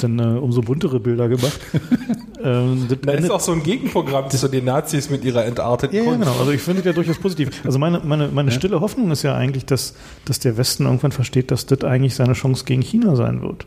dann 0.00 0.18
äh, 0.18 0.38
umso 0.38 0.62
buntere 0.62 0.98
Bilder 0.98 1.28
gemacht. 1.28 1.58
ähm, 2.42 2.86
das, 2.88 2.98
da 3.02 3.12
ist 3.12 3.30
auch 3.30 3.40
so 3.40 3.52
ein 3.52 3.62
Gegenprogramm 3.62 4.28
zu 4.30 4.48
den 4.48 4.64
Nazis 4.64 5.10
mit 5.10 5.24
ihrer 5.24 5.44
entarteten 5.44 5.96
ja, 5.96 6.02
Kunst. 6.02 6.18
Ja, 6.18 6.24
genau. 6.24 6.40
Also 6.40 6.50
ich 6.50 6.60
finde 6.60 6.82
das 6.82 6.86
ja 6.86 6.92
durchaus 6.92 7.18
positiv. 7.18 7.64
Also 7.64 7.78
meine, 7.78 8.00
meine, 8.00 8.28
meine 8.28 8.50
ja. 8.50 8.56
stille 8.56 8.80
Hoffnung 8.80 9.12
ist 9.12 9.22
ja 9.22 9.36
eigentlich, 9.36 9.64
dass, 9.64 9.94
dass 10.24 10.40
der 10.40 10.56
Westen 10.56 10.84
irgendwann 10.84 11.12
versteht, 11.12 11.52
dass 11.52 11.66
das 11.66 11.84
eigentlich 11.84 12.16
seine 12.16 12.32
Chance 12.32 12.64
gegen 12.64 12.82
China 12.82 13.14
sein 13.14 13.42
wird. 13.42 13.64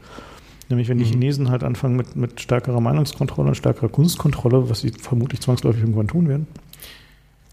Nämlich 0.67 0.89
wenn 0.89 0.97
die 0.97 1.05
mhm. 1.05 1.11
Chinesen 1.11 1.49
halt 1.49 1.63
anfangen 1.63 1.95
mit, 1.95 2.17
mit 2.17 2.41
stärkerer 2.41 2.81
Meinungskontrolle 2.81 3.49
und 3.49 3.55
stärkerer 3.55 3.89
Kunstkontrolle, 3.89 4.69
was 4.69 4.81
sie 4.81 4.91
vermutlich 4.91 5.39
zwangsläufig 5.39 5.81
irgendwann 5.81 6.07
tun 6.07 6.27
werden 6.27 6.47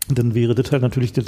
dann 0.08 0.34
wäre 0.34 0.54
das 0.54 0.70
halt 0.72 0.82
natürlich 0.82 1.12
das 1.12 1.26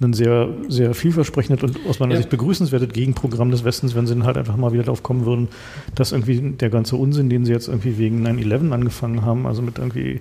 ein 0.00 0.12
sehr, 0.12 0.48
sehr 0.68 0.94
vielversprechendes 0.94 1.62
und 1.62 1.86
aus 1.88 1.98
meiner 2.00 2.12
ja. 2.12 2.18
Sicht 2.18 2.30
begrüßenswertes 2.30 2.88
Gegenprogramm 2.90 3.50
des 3.50 3.64
Westens, 3.64 3.94
wenn 3.94 4.06
sie 4.06 4.14
dann 4.14 4.24
halt 4.24 4.38
einfach 4.38 4.56
mal 4.56 4.72
wieder 4.72 4.84
darauf 4.84 5.02
kommen 5.02 5.26
würden, 5.26 5.48
dass 5.94 6.12
irgendwie 6.12 6.52
der 6.52 6.70
ganze 6.70 6.96
Unsinn, 6.96 7.28
den 7.28 7.44
sie 7.44 7.52
jetzt 7.52 7.68
irgendwie 7.68 7.98
wegen 7.98 8.26
9-11 8.26 8.72
angefangen 8.72 9.22
haben, 9.22 9.46
also 9.46 9.62
mit 9.62 9.78
irgendwie 9.78 10.20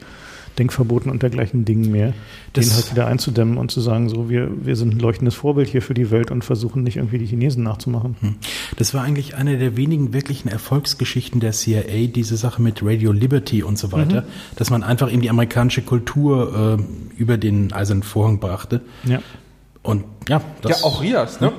Denkverboten 0.57 1.11
und 1.11 1.23
dergleichen 1.23 1.65
Dingen 1.65 1.91
mehr, 1.91 2.13
das 2.53 2.67
den 2.67 2.75
halt 2.75 2.91
wieder 2.91 3.07
einzudämmen 3.07 3.57
und 3.57 3.71
zu 3.71 3.81
sagen, 3.81 4.09
so, 4.09 4.29
wir, 4.29 4.49
wir 4.65 4.75
sind 4.75 4.95
ein 4.95 4.99
leuchtendes 4.99 5.35
Vorbild 5.35 5.69
hier 5.69 5.81
für 5.81 5.93
die 5.93 6.11
Welt 6.11 6.31
und 6.31 6.43
versuchen 6.43 6.83
nicht 6.83 6.97
irgendwie 6.97 7.17
die 7.17 7.25
Chinesen 7.25 7.63
nachzumachen. 7.63 8.15
Hm. 8.19 8.35
Das 8.77 8.93
war 8.93 9.03
eigentlich 9.03 9.35
eine 9.35 9.57
der 9.57 9.77
wenigen 9.77 10.13
wirklichen 10.13 10.49
Erfolgsgeschichten 10.49 11.39
der 11.39 11.51
CIA, 11.51 12.07
diese 12.07 12.37
Sache 12.37 12.61
mit 12.61 12.81
Radio 12.83 13.11
Liberty 13.11 13.63
und 13.63 13.77
so 13.77 13.91
weiter, 13.91 14.21
mhm. 14.21 14.25
dass 14.55 14.69
man 14.69 14.83
einfach 14.83 15.07
in 15.07 15.21
die 15.21 15.29
amerikanische 15.29 15.81
Kultur 15.81 16.77
äh, 16.79 17.19
über 17.19 17.37
den 17.37 17.73
eisernen 17.73 18.03
Vorhang 18.03 18.39
brachte. 18.39 18.81
Ja. 19.05 19.19
Und 19.81 20.05
ja, 20.29 20.41
das. 20.61 20.81
Ja, 20.81 20.87
auch 20.87 21.01
Rias, 21.01 21.41
ne? 21.41 21.51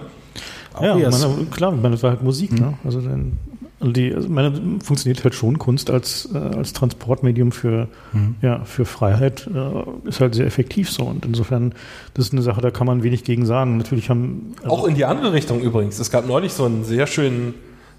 Auch 0.73 0.83
ja, 0.83 0.95
Rias. 0.95 1.21
Man, 1.21 1.51
klar, 1.51 1.73
man, 1.73 1.93
das 1.93 2.03
war 2.03 2.11
halt 2.11 2.23
Musik, 2.23 2.53
mhm. 2.53 2.59
ne? 2.59 2.79
Also 2.85 3.01
dann 3.01 3.39
die, 3.81 4.15
also 4.15 4.29
meine, 4.29 4.79
funktioniert 4.83 5.25
halt 5.25 5.35
schon 5.35 5.59
Kunst 5.59 5.91
als, 5.91 6.29
äh, 6.33 6.39
als 6.39 6.73
Transportmedium 6.73 7.53
für, 7.53 7.89
mhm. 8.13 8.37
ja, 8.41 8.65
für 8.65 8.85
Freiheit, 8.85 9.49
äh, 9.53 10.09
ist 10.09 10.21
halt 10.21 10.35
sehr 10.35 10.47
effektiv 10.47 10.91
so. 10.91 11.05
Und 11.05 11.25
insofern, 11.27 11.75
das 12.15 12.27
ist 12.27 12.33
eine 12.33 12.43
Sache, 12.43 12.61
da 12.61 12.71
kann 12.71 12.87
man 12.87 13.03
wenig 13.03 13.25
gegen 13.25 13.47
sagen. 13.47 13.77
Natürlich 13.77 14.11
haben. 14.11 14.55
Also 14.63 14.75
Auch 14.75 14.87
in 14.87 14.95
die 14.95 15.05
andere 15.05 15.33
Richtung 15.33 15.61
übrigens. 15.61 15.99
Es 15.99 16.11
gab 16.11 16.27
neulich 16.27 16.53
so 16.53 16.65
einen 16.65 16.85
sehr 16.85 17.07
schönen 17.07 17.55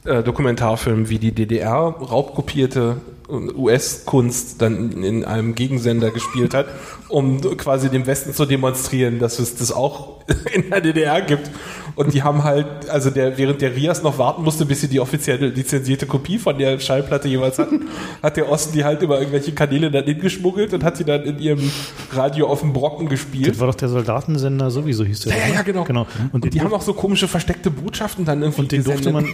äh, 0.05 0.24
Dokumentarfilm, 0.24 1.10
wie 1.10 1.20
die 1.20 1.32
DDR 1.32 1.75
raubkopierte 1.75 2.98
US-Kunst 3.27 4.62
dann 4.62 5.03
in 5.03 5.25
einem 5.25 5.55
Gegensender 5.55 6.12
gespielt 6.12 6.53
hat, 6.53 6.67
um 7.10 7.41
quasi 7.58 7.89
dem 7.89 8.05
Westen 8.05 8.34
zu 8.34 8.46
demonstrieren, 8.46 9.20
dass 9.20 9.39
es 9.39 9.55
das 9.55 9.72
auch 9.72 10.20
in 10.53 10.70
der 10.70 10.82
DDR 10.82 11.22
gibt. 11.22 11.50
Und 11.96 12.13
die 12.13 12.24
haben 12.24 12.44
halt, 12.44 12.89
also 12.89 13.10
der, 13.10 13.38
während 13.38 13.62
der 13.62 13.74
Rias 13.75 14.03
noch 14.03 14.17
warten 14.17 14.44
musste, 14.44 14.65
bis 14.65 14.82
sie 14.82 14.89
die 14.89 15.00
offizielle 15.00 15.48
lizenzierte 15.48 16.05
Kopie 16.05 16.38
von 16.38 16.58
der 16.58 16.79
Schallplatte 16.79 17.27
jeweils 17.27 17.58
hatten, 17.58 17.88
hat 18.24 18.36
der 18.36 18.51
Osten 18.51 18.74
die 18.74 18.84
halt 18.84 19.01
über 19.01 19.17
irgendwelche 19.20 19.53
Kanäle 19.53 19.89
dann 19.89 20.03
hingeschmuggelt 20.03 20.74
und 20.74 20.84
hat 20.84 20.98
sie 20.98 21.05
dann 21.05 21.24
in 21.24 21.39
ihrem 21.39 21.72
Radio 22.12 22.48
auf 22.48 22.60
dem 22.60 22.74
Brocken 22.74 23.08
gespielt. 23.08 23.48
Das 23.48 23.60
war 23.60 23.67
doch 23.67 23.75
der 23.75 23.88
Soldatensender 23.88 24.70
sowieso 24.72 25.05
hieß 25.05 25.22
der. 25.22 25.38
Ja, 25.38 25.48
ja, 25.48 25.53
ja 25.55 25.62
genau. 25.62 25.86
genau. 25.86 26.05
Und, 26.34 26.44
und 26.44 26.53
die 26.53 26.60
haben 26.60 26.74
auch 26.74 26.82
so 26.82 26.94
komische 26.94 27.29
versteckte 27.29 27.72
Botschaften 27.72 28.25
dann 28.25 28.41
irgendwie 28.41 28.62
Und 28.62 28.72
den 28.74 28.84
durfte 28.84 29.12
man, 29.13 29.27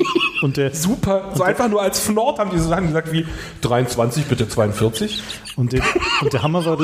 und 0.44 0.58
der, 0.58 0.72
super, 0.76 1.32
so 1.34 1.44
einfach 1.44 1.68
nur 1.68 1.82
als 1.82 2.00
Fnord 2.00 2.38
haben 2.38 2.52
die 2.52 2.60
so 2.60 2.70
Sachen 2.70 2.88
gesagt 2.88 3.12
wie 3.12 3.26
23, 3.86 4.26
bitte 4.26 4.48
42. 4.48 5.22
Und, 5.56 5.74
den, 5.74 5.82
und 6.22 6.34
der 6.34 6.44
Hammer 6.44 6.66
war, 6.66 6.78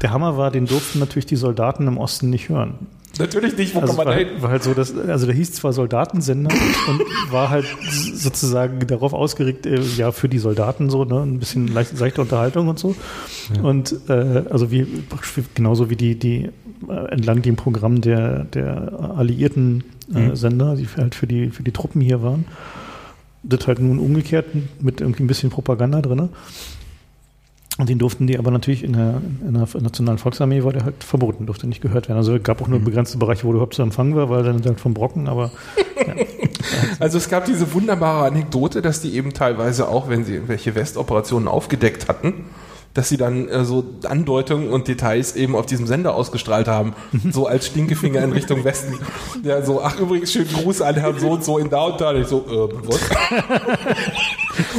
der 0.00 0.10
Hammer 0.10 0.36
war, 0.36 0.50
den 0.50 0.66
durften 0.66 0.98
natürlich 0.98 1.26
die 1.26 1.36
Soldaten 1.36 1.86
im 1.86 1.98
Osten 1.98 2.30
nicht 2.30 2.48
hören. 2.48 2.86
Natürlich 3.18 3.56
nicht, 3.58 3.74
wo 3.74 3.80
also 3.80 3.94
kann 3.94 4.06
man 4.06 4.16
war, 4.16 4.24
da 4.24 4.42
War 4.42 4.50
halt 4.50 4.62
so, 4.62 4.72
dass, 4.72 4.96
also 4.96 5.26
der 5.26 5.34
hieß 5.34 5.52
zwar 5.52 5.74
Soldatensender 5.74 6.50
und 6.88 7.02
war 7.30 7.50
halt 7.50 7.66
sozusagen 8.14 8.86
darauf 8.86 9.12
ausgerichtet, 9.12 9.66
äh, 9.66 9.82
ja, 9.98 10.12
für 10.12 10.30
die 10.30 10.38
Soldaten 10.38 10.88
so, 10.88 11.04
ne, 11.04 11.20
ein 11.20 11.38
bisschen 11.38 11.68
leicht, 11.68 11.98
leichte 11.98 12.22
Unterhaltung 12.22 12.68
und 12.68 12.78
so. 12.78 12.94
Ja. 13.54 13.62
Und 13.62 13.94
äh, 14.08 14.44
also 14.50 14.70
wie 14.70 14.86
genauso 15.54 15.90
wie 15.90 15.96
die, 15.96 16.18
die 16.18 16.48
äh, 16.88 17.10
entlang 17.10 17.42
dem 17.42 17.56
Programm 17.56 18.00
der, 18.00 18.44
der 18.44 19.14
alliierten 19.16 19.84
äh, 20.14 20.28
mhm. 20.28 20.36
Sender, 20.36 20.76
die 20.76 20.88
halt 20.96 21.14
für 21.14 21.26
die, 21.26 21.50
für 21.50 21.62
die 21.62 21.72
Truppen 21.72 22.00
hier 22.00 22.22
waren. 22.22 22.46
Das 23.42 23.66
halt 23.66 23.80
nun 23.80 23.98
umgekehrt 23.98 24.46
mit 24.80 25.00
irgendwie 25.00 25.24
ein 25.24 25.26
bisschen 25.26 25.50
Propaganda 25.50 26.00
drin. 26.00 26.28
Und 27.78 27.88
den 27.88 27.98
durften 27.98 28.26
die 28.26 28.38
aber 28.38 28.50
natürlich 28.50 28.84
in 28.84 28.92
der, 28.92 29.22
in 29.46 29.54
der 29.54 29.66
Nationalen 29.80 30.18
Volksarmee 30.18 30.62
war 30.62 30.72
der 30.72 30.84
halt 30.84 31.02
verboten, 31.02 31.46
durfte 31.46 31.66
nicht 31.66 31.80
gehört 31.80 32.08
werden. 32.08 32.18
Also 32.18 32.36
es 32.36 32.42
gab 32.42 32.60
auch 32.60 32.68
nur 32.68 32.80
mhm. 32.80 32.84
begrenzte 32.84 33.16
Bereiche, 33.16 33.44
wo 33.44 33.48
du 33.48 33.54
überhaupt 33.54 33.74
zu 33.74 33.82
empfangen 33.82 34.14
war, 34.14 34.28
weil 34.28 34.42
dann 34.42 34.62
halt 34.62 34.78
vom 34.78 34.92
Brocken, 34.92 35.26
aber 35.26 35.50
ja. 36.06 36.14
Also 36.98 37.16
es 37.16 37.30
gab 37.30 37.46
diese 37.46 37.72
wunderbare 37.72 38.26
Anekdote, 38.26 38.82
dass 38.82 39.00
die 39.00 39.14
eben 39.14 39.32
teilweise 39.32 39.88
auch, 39.88 40.10
wenn 40.10 40.24
sie 40.24 40.34
irgendwelche 40.34 40.74
Westoperationen 40.74 41.48
aufgedeckt 41.48 42.08
hatten, 42.08 42.44
dass 42.94 43.08
sie 43.08 43.16
dann 43.16 43.48
äh, 43.48 43.64
so 43.64 43.84
Andeutungen 44.04 44.68
und 44.70 44.88
Details 44.88 45.34
eben 45.36 45.56
auf 45.56 45.66
diesem 45.66 45.86
Sender 45.86 46.14
ausgestrahlt 46.14 46.68
haben, 46.68 46.94
so 47.30 47.46
als 47.46 47.66
Stinkefinger 47.66 48.22
in 48.22 48.32
Richtung 48.32 48.64
Westen. 48.64 48.98
Ja, 49.42 49.62
so, 49.62 49.82
ach 49.82 49.98
übrigens, 49.98 50.32
schönen 50.32 50.52
Gruß 50.52 50.82
an 50.82 50.96
Herrn 50.96 51.18
so 51.18 51.30
und 51.30 51.44
so 51.44 51.58
in 51.58 51.70
da 51.70 51.84
und 51.84 52.00
da. 52.00 52.14
Ich 52.14 52.26
so, 52.26 52.40
äh, 52.40 52.68
was? 52.86 53.00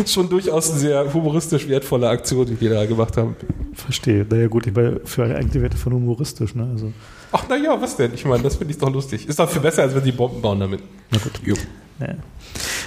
Schon 0.11 0.29
durchaus 0.29 0.69
eine 0.69 0.79
sehr 0.79 1.13
humoristisch 1.13 1.67
wertvolle 1.67 2.07
Aktion, 2.09 2.45
die 2.45 2.55
die 2.55 2.69
da 2.69 2.85
gemacht 2.85 3.17
haben. 3.17 3.35
Verstehe. 3.73 4.25
Naja 4.29 4.47
gut, 4.47 4.67
ich 4.67 4.75
meine, 4.75 5.01
für 5.03 5.23
eigene 5.23 5.61
Werte 5.61 5.77
von 5.77 5.93
humoristisch, 5.93 6.53
ne? 6.55 6.69
Also, 6.71 6.93
Ach 7.31 7.49
naja, 7.49 7.81
was 7.81 7.95
denn? 7.97 8.13
Ich 8.13 8.25
meine, 8.25 8.43
das 8.43 8.57
finde 8.57 8.73
ich 8.73 8.79
doch 8.79 8.91
lustig. 8.91 9.27
Ist 9.27 9.39
doch 9.39 9.49
viel 9.49 9.61
besser, 9.61 9.81
als 9.81 9.95
wenn 9.95 10.03
sie 10.03 10.11
Bomben 10.11 10.41
bauen 10.41 10.59
damit. 10.59 10.81
na 11.09 11.17
gut. 11.17 11.59
Ja. 11.99 12.15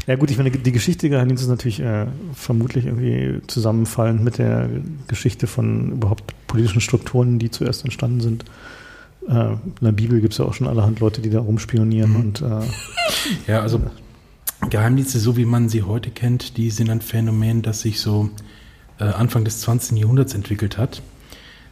Ja 0.07 0.17
gut, 0.17 0.31
ich 0.31 0.39
meine, 0.39 0.51
die 0.51 0.73
Geschichte 0.73 1.03
der 1.03 1.11
Geheimdienste 1.11 1.47
ist 1.47 1.51
natürlich 1.51 1.81
äh, 1.81 2.07
vermutlich 2.33 2.87
irgendwie 2.87 3.41
zusammenfallend 3.47 4.23
mit 4.23 4.39
der 4.39 4.69
Geschichte 5.09 5.47
von 5.47 5.93
überhaupt 5.93 6.35
politischen 6.47 6.81
Strukturen, 6.81 7.39
die 7.39 7.51
zuerst 7.51 7.85
entstanden 7.85 8.21
sind. 8.21 8.45
Äh, 9.29 9.53
in 9.53 9.59
der 9.81 9.93
Bibel 9.93 10.21
gibt 10.21 10.33
es 10.33 10.39
ja 10.39 10.45
auch 10.45 10.55
schon 10.55 10.69
allerhand 10.69 11.01
Leute, 11.01 11.21
die 11.21 11.31
da 11.31 11.41
rumspionieren 11.41 12.17
und 12.17 12.43
äh, 12.43 13.51
Ja, 13.51 13.63
also 13.63 13.81
Geheimdienste, 14.71 15.19
so 15.19 15.37
wie 15.37 15.45
man 15.45 15.69
sie 15.69 15.83
heute 15.83 16.11
kennt, 16.11 16.57
die 16.57 16.71
sind 16.71 16.91
ein 16.91 17.01
Phänomen, 17.01 17.63
das 17.63 17.81
sich 17.81 18.01
so 18.01 18.31
äh, 18.99 19.05
Anfang 19.05 19.45
des 19.45 19.61
20. 19.61 19.99
Jahrhunderts 19.99 20.35
entwickelt 20.35 20.79
hat. 20.79 21.03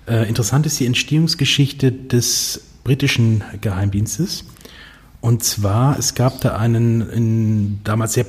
Äh, 0.06 0.28
interessant 0.28 0.66
ist 0.66 0.78
die 0.80 0.86
Entstehungsgeschichte 0.86 1.90
des 1.92 2.60
britischen 2.84 3.42
Geheimdienstes. 3.60 4.44
Und 5.25 5.43
zwar, 5.43 5.99
es 5.99 6.14
gab 6.14 6.43
da 6.43 6.59
einen 6.59 7.00
in, 7.00 7.81
damals 7.83 8.12
sehr 8.12 8.26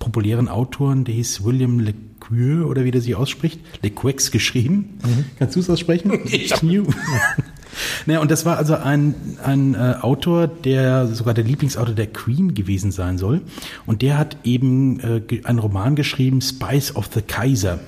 populären 0.00 0.48
Autoren, 0.48 1.04
der 1.04 1.14
hieß 1.14 1.44
William 1.44 1.78
LeQueux 1.78 2.66
oder 2.66 2.82
wie 2.82 2.90
der 2.90 3.00
sich 3.00 3.14
ausspricht. 3.14 3.60
LeQueux 3.82 4.32
geschrieben. 4.32 4.98
Kannst 5.38 5.54
du 5.54 5.60
es 5.60 5.70
aussprechen? 5.70 6.10
Ich 6.32 6.52
naja, 8.06 8.18
und 8.18 8.32
das 8.32 8.44
war 8.44 8.58
also 8.58 8.74
ein, 8.74 9.14
ein 9.44 9.76
äh, 9.76 9.94
Autor, 10.00 10.48
der 10.48 11.06
sogar 11.06 11.34
der 11.34 11.44
Lieblingsautor 11.44 11.94
der 11.94 12.08
Queen 12.08 12.54
gewesen 12.54 12.90
sein 12.90 13.16
soll. 13.16 13.40
Und 13.86 14.02
der 14.02 14.18
hat 14.18 14.36
eben 14.42 14.98
äh, 14.98 15.22
einen 15.44 15.60
Roman 15.60 15.94
geschrieben, 15.94 16.40
Spies 16.40 16.96
of 16.96 17.10
the 17.14 17.22
Kaiser. 17.22 17.78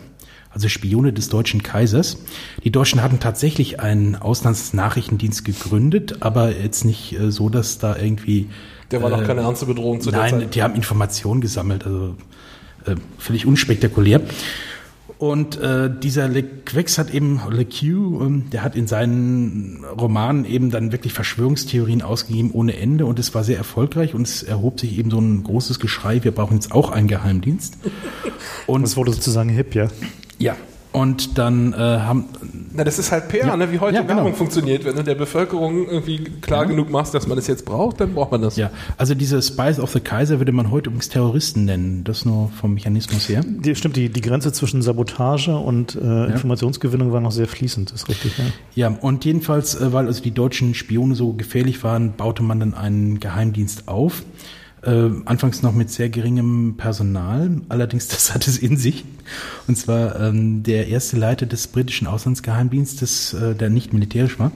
Also 0.56 0.70
Spione 0.70 1.12
des 1.12 1.28
deutschen 1.28 1.62
Kaisers. 1.62 2.16
Die 2.64 2.70
Deutschen 2.70 3.02
hatten 3.02 3.20
tatsächlich 3.20 3.78
einen 3.80 4.16
Auslandsnachrichtendienst 4.16 5.44
gegründet, 5.44 6.16
aber 6.20 6.50
jetzt 6.50 6.86
nicht 6.86 7.12
äh, 7.12 7.30
so, 7.30 7.50
dass 7.50 7.76
da 7.76 7.94
irgendwie 7.94 8.48
Der 8.90 9.02
war 9.02 9.10
doch 9.10 9.22
keine 9.22 9.42
ernste 9.42 9.66
Bedrohung 9.66 10.00
zu 10.00 10.10
der 10.10 10.20
Nein, 10.20 10.30
Zeit. 10.30 10.54
die 10.54 10.62
haben 10.62 10.74
Informationen 10.74 11.42
gesammelt, 11.42 11.84
also 11.84 12.14
äh, 12.86 12.94
völlig 13.18 13.44
unspektakulär. 13.44 14.22
Und 15.18 15.60
äh, 15.60 15.90
dieser 15.90 16.26
LeQuex 16.26 16.96
hat 16.96 17.12
eben, 17.12 17.42
LeQ, 17.50 17.82
ähm, 17.82 18.44
der 18.50 18.62
hat 18.62 18.76
in 18.76 18.86
seinen 18.86 19.84
Romanen 19.84 20.46
eben 20.46 20.70
dann 20.70 20.90
wirklich 20.90 21.12
Verschwörungstheorien 21.12 22.00
ausgegeben 22.00 22.50
ohne 22.52 22.78
Ende 22.78 23.04
und 23.04 23.18
es 23.18 23.34
war 23.34 23.44
sehr 23.44 23.58
erfolgreich 23.58 24.14
und 24.14 24.22
es 24.22 24.42
erhob 24.42 24.80
sich 24.80 24.98
eben 24.98 25.10
so 25.10 25.18
ein 25.18 25.44
großes 25.44 25.80
Geschrei, 25.80 26.24
wir 26.24 26.32
brauchen 26.32 26.54
jetzt 26.54 26.72
auch 26.72 26.90
einen 26.92 27.08
Geheimdienst. 27.08 27.76
Und 28.66 28.82
das 28.82 28.96
wurde 28.96 29.12
sozusagen 29.12 29.48
hip, 29.48 29.76
ja. 29.76 29.88
Ja, 30.38 30.56
und 30.92 31.36
dann 31.36 31.74
äh, 31.74 31.76
haben, 31.76 32.24
Na, 32.72 32.82
das 32.82 32.98
ist 32.98 33.12
halt 33.12 33.28
PR, 33.28 33.48
Ja. 33.48 33.56
ne? 33.58 33.70
wie 33.70 33.78
heute 33.80 33.96
Ja, 33.96 34.00
genau. 34.00 34.16
Werbung 34.16 34.34
funktioniert. 34.34 34.86
Wenn 34.86 34.96
du 34.96 35.04
der 35.04 35.14
Bevölkerung 35.14 35.86
irgendwie 35.86 36.24
klar 36.40 36.64
genug 36.64 36.88
machst, 36.88 37.12
dass 37.12 37.26
man 37.26 37.36
es 37.36 37.46
jetzt 37.48 37.66
braucht, 37.66 38.00
dann 38.00 38.14
braucht 38.14 38.32
man 38.32 38.40
das. 38.40 38.56
ja, 38.56 38.70
also 38.96 39.14
diese 39.14 39.42
Spies 39.42 39.78
of 39.78 39.92
the 39.92 40.00
Kaiser 40.00 40.38
würde 40.40 40.52
man 40.52 40.70
heute 40.70 40.88
übrigens 40.88 41.10
Terroristen 41.10 41.66
nennen, 41.66 42.02
das 42.04 42.24
nur 42.24 42.48
vom 42.58 42.72
Mechanismus 42.72 43.28
her. 43.28 43.42
Die, 43.46 43.74
stimmt, 43.74 43.96
die, 43.96 44.08
die 44.08 44.22
Grenze 44.22 44.52
zwischen 44.52 44.80
Sabotage 44.80 45.54
und 45.54 45.96
äh, 45.96 46.26
Informationsgewinnung 46.28 47.12
war 47.12 47.20
noch 47.20 47.32
sehr 47.32 47.46
fließend, 47.46 47.92
ist 47.92 48.08
richtig, 48.08 48.32
ja. 48.38 48.44
Ja, 48.88 48.96
und 48.98 49.22
jedenfalls, 49.26 49.74
äh, 49.78 49.92
weil 49.92 50.06
also 50.06 50.22
die 50.22 50.30
deutschen 50.30 50.74
Spione 50.74 51.14
so 51.14 51.34
gefährlich 51.34 51.84
waren, 51.84 52.14
baute 52.16 52.42
man 52.42 52.58
dann 52.58 52.72
einen 52.72 53.20
Geheimdienst 53.20 53.86
auf. 53.88 54.22
Äh, 54.86 55.10
anfangs 55.24 55.62
noch 55.62 55.74
mit 55.74 55.90
sehr 55.90 56.10
geringem 56.10 56.76
Personal, 56.76 57.60
allerdings 57.68 58.06
das 58.08 58.32
hat 58.32 58.46
es 58.46 58.56
in 58.56 58.76
sich. 58.76 59.04
Und 59.66 59.76
zwar 59.76 60.20
ähm, 60.20 60.62
der 60.62 60.86
erste 60.86 61.16
Leiter 61.16 61.44
des 61.44 61.66
britischen 61.66 62.06
Auslandsgeheimdienstes, 62.06 63.34
äh, 63.34 63.54
der 63.56 63.68
nicht 63.68 63.92
militärisch 63.92 64.38
war. 64.38 64.52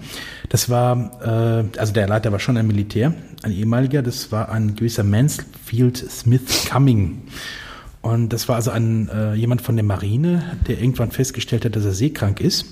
Das 0.48 0.70
war, 0.70 1.20
äh, 1.20 1.78
also 1.78 1.92
der 1.92 2.06
Leiter 2.06 2.30
war 2.30 2.38
schon 2.38 2.56
ein 2.56 2.68
Militär, 2.68 3.12
ein 3.42 3.50
ehemaliger, 3.50 4.02
das 4.02 4.30
war 4.30 4.50
ein 4.50 4.76
gewisser 4.76 5.02
Mansfield 5.02 5.96
Smith 5.96 6.66
Cumming. 6.68 7.22
Und 8.00 8.32
das 8.32 8.48
war 8.48 8.54
also 8.54 8.70
ein 8.70 9.08
äh, 9.08 9.34
jemand 9.34 9.62
von 9.62 9.74
der 9.74 9.84
Marine, 9.84 10.56
der 10.68 10.78
irgendwann 10.80 11.10
festgestellt 11.10 11.64
hat, 11.64 11.74
dass 11.74 11.84
er 11.84 11.92
seekrank 11.92 12.40
ist. 12.40 12.66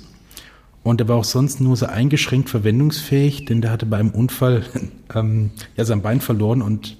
Und 0.84 1.00
er 1.00 1.08
war 1.08 1.16
auch 1.16 1.24
sonst 1.24 1.60
nur 1.60 1.76
so 1.76 1.86
eingeschränkt 1.86 2.50
verwendungsfähig, 2.50 3.46
denn 3.46 3.60
der 3.62 3.72
hatte 3.72 3.84
bei 3.84 3.96
einem 3.96 4.10
Unfall 4.10 4.62
ähm, 5.14 5.50
ja 5.76 5.84
sein 5.84 6.02
Bein 6.02 6.20
verloren 6.20 6.62
und 6.62 6.96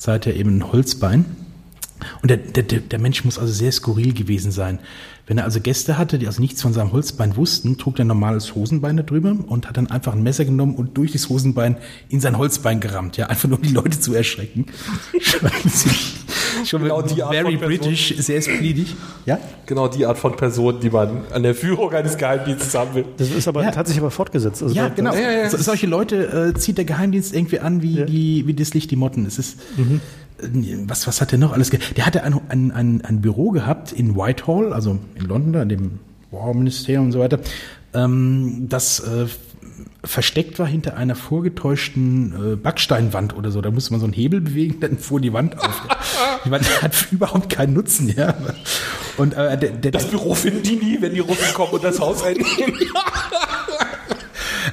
seither 0.00 0.34
eben 0.34 0.56
ein 0.56 0.72
Holzbein. 0.72 1.26
Und 2.22 2.30
der, 2.30 2.38
der, 2.38 2.62
der 2.62 2.98
Mensch 2.98 3.24
muss 3.24 3.38
also 3.38 3.52
sehr 3.52 3.70
skurril 3.70 4.14
gewesen 4.14 4.50
sein. 4.50 4.78
Wenn 5.26 5.36
er 5.36 5.44
also 5.44 5.60
Gäste 5.60 5.98
hatte, 5.98 6.18
die 6.18 6.26
also 6.26 6.40
nichts 6.40 6.62
von 6.62 6.72
seinem 6.72 6.92
Holzbein 6.92 7.36
wussten, 7.36 7.76
trug 7.76 7.98
er 7.98 8.06
ein 8.06 8.08
normales 8.08 8.54
Hosenbein 8.54 8.96
da 8.96 9.02
drüber 9.02 9.36
und 9.46 9.68
hat 9.68 9.76
dann 9.76 9.88
einfach 9.88 10.14
ein 10.14 10.22
Messer 10.22 10.46
genommen 10.46 10.74
und 10.74 10.96
durch 10.96 11.12
das 11.12 11.28
Hosenbein 11.28 11.76
in 12.08 12.20
sein 12.20 12.38
Holzbein 12.38 12.80
gerammt. 12.80 13.18
Ja, 13.18 13.26
einfach 13.26 13.48
nur 13.48 13.58
um 13.58 13.62
die 13.62 13.72
Leute 13.72 14.00
zu 14.00 14.14
erschrecken. 14.14 14.66
Schon, 15.20 15.50
schon 16.66 16.82
Genau 16.82 17.02
die 17.02 17.22
Art 17.22 17.32
very 17.34 17.52
von 17.52 17.58
Person. 17.68 17.78
British, 17.78 18.14
sehr 18.18 18.40
spleenig. 18.42 18.94
Ja? 19.26 19.38
Genau 19.66 19.88
die 19.88 20.06
Art 20.06 20.18
von 20.18 20.36
Person, 20.36 20.80
die 20.80 20.90
man 20.90 21.22
an 21.32 21.42
der 21.42 21.54
Führung 21.54 21.92
eines 21.92 22.16
Geheimdienstes 22.16 22.74
haben 22.74 22.94
will. 22.94 23.04
Das 23.16 23.30
ist 23.30 23.46
aber, 23.48 23.62
Ja. 23.64 23.74
hat 23.74 23.88
sich 23.88 23.98
aber 23.98 24.10
fortgesetzt. 24.10 24.62
Also 24.62 24.74
Ja, 24.74 24.88
genau. 24.88 25.14
Ja, 25.14 25.20
ja. 25.30 25.50
So, 25.50 25.56
solche 25.58 25.86
Leute 25.86 26.52
äh, 26.54 26.58
zieht 26.58 26.78
der 26.78 26.84
Geheimdienst 26.84 27.34
irgendwie 27.34 27.60
an 27.60 27.82
wie, 27.82 27.98
Ja. 27.98 28.04
die, 28.04 28.46
wie 28.46 28.54
das 28.54 28.74
Licht 28.74 28.90
die 28.90 28.96
Motten. 28.96 29.26
Es 29.26 29.38
ist, 29.38 29.58
äh, 29.78 30.44
was, 30.86 31.06
was 31.06 31.20
hat 31.20 31.32
der 31.32 31.38
noch 31.38 31.52
alles? 31.52 31.70
Ge 31.70 31.80
der 31.96 32.06
hatte 32.06 32.22
ein, 32.22 32.40
ein, 32.48 32.70
ein, 32.72 33.02
ein 33.04 33.20
Büro 33.20 33.50
gehabt 33.50 33.92
in 33.92 34.16
Whitehall, 34.16 34.72
also 34.72 34.98
in 35.14 35.24
London, 35.26 35.52
da 35.52 35.62
in 35.62 35.68
dem 35.68 35.90
War 36.30 36.54
Ministerium 36.54 37.06
und 37.06 37.12
so 37.12 37.18
weiter, 37.20 37.38
ähm, 37.94 38.66
das 38.68 39.00
äh, 39.00 39.26
versteckt 40.04 40.58
war 40.58 40.66
hinter 40.66 40.96
einer 40.96 41.14
vorgetäuschten 41.14 42.52
äh, 42.52 42.56
Backsteinwand 42.56 43.36
oder 43.36 43.50
so. 43.50 43.60
Da 43.60 43.70
musste 43.70 43.92
man 43.92 44.00
so 44.00 44.06
einen 44.06 44.12
Hebel 44.12 44.40
bewegen, 44.40 44.80
dann 44.80 44.98
fuhr 44.98 45.20
die 45.20 45.32
Wand 45.32 45.58
auf. 45.58 45.82
die 46.44 46.50
Wand 46.50 46.82
hat 46.82 47.08
überhaupt 47.10 47.50
keinen 47.50 47.74
Nutzen, 47.74 48.08
ja. 48.16 48.34
Und 49.16 49.34
äh, 49.34 49.58
der, 49.58 49.70
der, 49.70 49.90
Das 49.90 50.08
Büro 50.08 50.34
finden 50.34 50.62
die 50.62 50.76
nie, 50.76 50.98
wenn 51.00 51.14
die 51.14 51.20
Russen 51.20 51.54
kommen 51.54 51.72
und 51.72 51.84
das 51.84 52.00
Haus 52.00 52.22
einnehmen. 52.22 52.46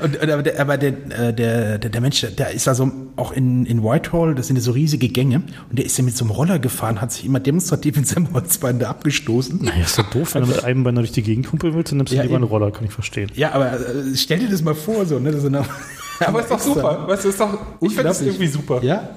Und, 0.02 0.22
und 0.22 0.30
aber 0.30 0.44
der, 0.44 0.60
aber 0.60 0.78
der, 0.78 0.90
äh, 0.90 1.34
der, 1.34 1.78
der, 1.78 1.90
der 1.90 2.02
Mensch, 2.02 2.22
der 2.22 2.52
ist 2.52 2.68
also 2.68 2.92
auch 3.16 3.32
in, 3.32 3.66
in 3.66 3.84
Whitehall, 3.84 4.36
das 4.36 4.48
sind 4.48 4.56
ja 4.58 4.62
so 4.62 4.72
riesige 4.72 5.08
Gänge, 5.10 5.38
und 5.70 5.78
der 5.80 5.86
ist 5.86 5.98
ja 5.98 6.04
mit 6.04 6.16
so 6.18 6.26
einem 6.26 6.32
Roller 6.32 6.60
gefahren, 6.60 7.02
hat 7.02 7.12
sich 7.12 7.26
immer 7.26 7.40
demonstrativ 7.40 7.98
in 7.98 8.04
seinem 8.06 8.34
Holzbein 8.34 8.80
da 8.80 8.90
abgestoßen. 8.90 9.64
Ja, 9.64 9.72
ist 9.84 9.98
doch 9.98 10.10
doof, 10.10 10.36
wenn 10.36 10.44
du 10.44 10.50
mit 10.50 10.64
einem 10.64 10.84
Bein 10.84 10.96
durch 10.96 11.12
die 11.12 11.24
Gegend 11.24 11.52
humpeln 11.52 11.74
willst, 11.74 11.92
dann 11.92 11.98
nimmst 11.98 12.14
du 12.14 12.18
Ja, 12.18 12.24
lieber 12.24 12.36
einen. 12.36 12.44
Roller, 12.46 12.72
kann 12.72 12.86
ich 12.86 12.92
verstehen. 12.92 13.32
Ja, 13.36 13.52
aber 13.54 13.74
äh, 13.74 14.16
stell 14.16 14.40
dir 14.40 14.50
das 14.50 14.62
mal 14.62 14.76
vor, 14.76 15.06
so, 15.06 15.20
ne? 15.20 15.32
Das 15.32 15.44
ist 15.44 15.52
Aber 16.20 16.42
ist 16.42 16.50
doch 16.50 16.60
super. 16.60 17.08
Weißt 17.08 17.26
du, 17.26 17.30
ist 17.30 17.40
doch, 17.40 17.58
ich 17.82 17.90
finde 17.90 18.04
das 18.06 18.22
irgendwie 18.22 18.48
super. 18.48 18.82
Ja. 18.84 19.10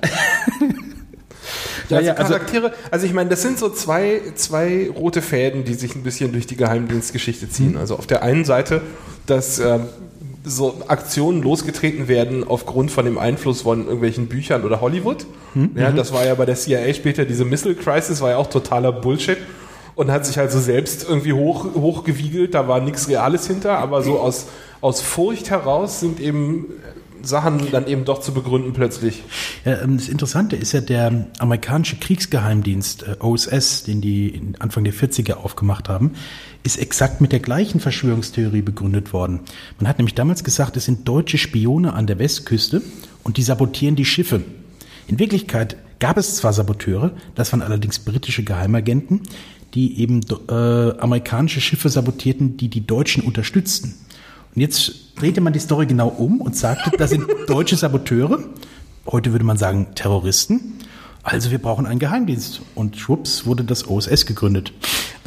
Ja, 1.88 1.96
also 1.96 2.06
ja, 2.06 2.14
also- 2.14 2.32
Charaktere, 2.34 2.72
also 2.90 3.06
ich 3.06 3.12
meine, 3.12 3.30
das 3.30 3.42
sind 3.42 3.58
so 3.58 3.68
zwei, 3.70 4.20
zwei 4.36 4.88
rote 4.94 5.22
Fäden, 5.22 5.64
die 5.64 5.74
sich 5.74 5.96
ein 5.96 6.02
bisschen 6.02 6.32
durch 6.32 6.46
die 6.46 6.56
Geheimdienstgeschichte 6.56 7.48
ziehen. 7.48 7.76
Also 7.76 7.96
auf 7.96 8.06
der 8.06 8.22
einen 8.22 8.44
Seite, 8.44 8.80
dass 9.26 9.58
ähm, 9.58 9.86
so 10.44 10.82
Aktionen 10.88 11.42
losgetreten 11.42 12.08
werden 12.08 12.44
aufgrund 12.46 12.90
von 12.90 13.04
dem 13.04 13.18
Einfluss 13.18 13.62
von 13.62 13.84
irgendwelchen 13.84 14.26
Büchern 14.26 14.64
oder 14.64 14.80
Hollywood. 14.80 15.26
Mhm. 15.54 15.72
Ja, 15.74 15.90
das 15.92 16.12
war 16.12 16.24
ja 16.24 16.34
bei 16.34 16.46
der 16.46 16.54
CIA 16.54 16.92
später 16.94 17.24
diese 17.24 17.44
Missile 17.44 17.74
Crisis, 17.74 18.20
war 18.20 18.30
ja 18.30 18.36
auch 18.36 18.48
totaler 18.48 18.92
Bullshit 18.92 19.38
und 19.94 20.10
hat 20.10 20.24
sich 20.24 20.38
also 20.38 20.58
selbst 20.58 21.06
irgendwie 21.08 21.34
hoch, 21.34 21.74
hochgewiegelt, 21.74 22.54
da 22.54 22.68
war 22.68 22.80
nichts 22.80 23.08
Reales 23.08 23.46
hinter, 23.46 23.78
aber 23.78 24.02
so 24.02 24.18
aus, 24.18 24.46
aus 24.80 25.02
Furcht 25.02 25.50
heraus 25.50 26.00
sind 26.00 26.20
eben 26.20 26.66
Sachen 27.22 27.70
dann 27.70 27.86
eben 27.86 28.04
doch 28.04 28.20
zu 28.20 28.32
begründen 28.32 28.72
plötzlich. 28.72 29.22
Ja, 29.64 29.82
ähm, 29.82 29.96
das 29.96 30.08
Interessante 30.08 30.56
ist 30.56 30.72
ja 30.72 30.80
der 30.80 31.26
amerikanische 31.38 31.96
Kriegsgeheimdienst 31.96 33.04
äh, 33.04 33.16
OSS, 33.20 33.84
den 33.84 34.00
die 34.00 34.40
Anfang 34.58 34.84
der 34.84 34.94
40er 34.94 35.34
aufgemacht 35.34 35.88
haben, 35.88 36.12
ist 36.62 36.78
exakt 36.78 37.20
mit 37.20 37.32
der 37.32 37.40
gleichen 37.40 37.80
Verschwörungstheorie 37.80 38.62
begründet 38.62 39.12
worden. 39.12 39.40
Man 39.78 39.88
hat 39.88 39.98
nämlich 39.98 40.14
damals 40.14 40.44
gesagt, 40.44 40.76
es 40.76 40.84
sind 40.84 41.08
deutsche 41.08 41.38
Spione 41.38 41.94
an 41.94 42.06
der 42.06 42.18
Westküste 42.18 42.82
und 43.22 43.36
die 43.36 43.42
sabotieren 43.42 43.96
die 43.96 44.04
Schiffe. 44.04 44.42
In 45.06 45.18
Wirklichkeit 45.18 45.76
gab 45.98 46.16
es 46.16 46.36
zwar 46.36 46.52
Saboteure, 46.52 47.12
das 47.34 47.52
waren 47.52 47.62
allerdings 47.62 47.98
britische 47.98 48.42
Geheimagenten, 48.42 49.22
die 49.74 50.00
eben 50.00 50.20
äh, 50.48 50.52
amerikanische 50.98 51.60
Schiffe 51.60 51.88
sabotierten, 51.88 52.56
die 52.56 52.68
die 52.68 52.86
Deutschen 52.86 53.22
unterstützten. 53.22 53.94
Und 54.54 54.60
jetzt 54.60 54.92
drehte 55.16 55.40
man 55.40 55.52
die 55.52 55.58
Story 55.58 55.86
genau 55.86 56.08
um 56.08 56.40
und 56.40 56.56
sagte, 56.56 56.90
das 56.96 57.10
sind 57.10 57.26
deutsche 57.46 57.76
Saboteure, 57.76 58.40
heute 59.06 59.32
würde 59.32 59.44
man 59.44 59.56
sagen 59.56 59.88
Terroristen, 59.94 60.78
Also 61.22 61.50
wir 61.50 61.58
brauchen 61.58 61.86
einen 61.86 61.98
Geheimdienst. 61.98 62.62
Und 62.74 62.96
schwupps 62.96 63.46
wurde 63.46 63.64
das 63.64 63.88
OSS 63.88 64.26
gegründet. 64.26 64.72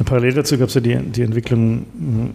Parallel 0.04 0.34
dazu 0.34 0.58
gab 0.58 0.68
es 0.68 0.74
ja 0.74 0.80
die, 0.80 0.96
die 0.96 1.22
Entwicklung 1.22 1.86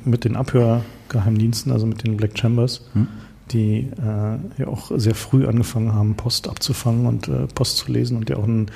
mit 0.05 0.23
den 0.23 0.35
Abhörgeheimdiensten, 0.35 1.71
also 1.71 1.85
mit 1.85 2.03
den 2.05 2.15
Black 2.15 2.37
Chambers, 2.37 2.81
hm. 2.93 3.07
die 3.51 3.89
äh, 4.01 4.61
ja 4.61 4.67
auch 4.67 4.91
sehr 4.95 5.13
früh 5.13 5.45
angefangen 5.45 5.93
haben, 5.93 6.15
Post 6.15 6.47
abzufangen 6.47 7.05
und 7.05 7.27
äh, 7.27 7.47
Post 7.53 7.77
zu 7.77 7.91
lesen 7.91 8.15
und 8.15 8.29
ja 8.29 8.37
auch 8.37 8.47
ein, 8.47 8.71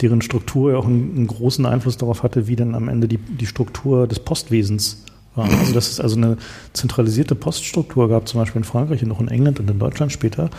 deren 0.00 0.22
Struktur 0.22 0.72
ja 0.72 0.78
auch 0.78 0.86
einen, 0.86 1.14
einen, 1.14 1.26
großen 1.26 1.66
Einfluss 1.66 1.98
darauf 1.98 2.22
hatte, 2.22 2.48
wie 2.48 2.56
dann 2.56 2.74
am 2.74 2.88
Ende 2.88 3.06
die, 3.06 3.18
die 3.18 3.46
Struktur 3.46 4.08
des 4.08 4.18
Postwesens 4.18 5.04
war. 5.34 5.48
Also 5.48 5.72
dass 5.72 5.90
es 5.90 6.00
also 6.00 6.16
eine 6.16 6.36
zentralisierte 6.72 7.34
Poststruktur 7.34 8.08
gab, 8.08 8.28
zum 8.28 8.40
Beispiel 8.40 8.60
in 8.60 8.64
Frankreich 8.64 9.02
und 9.02 9.12
auch 9.12 9.20
in 9.20 9.28
England 9.28 9.60
und 9.60 9.70
in 9.70 9.78
Deutschland 9.78 10.12
später 10.12 10.50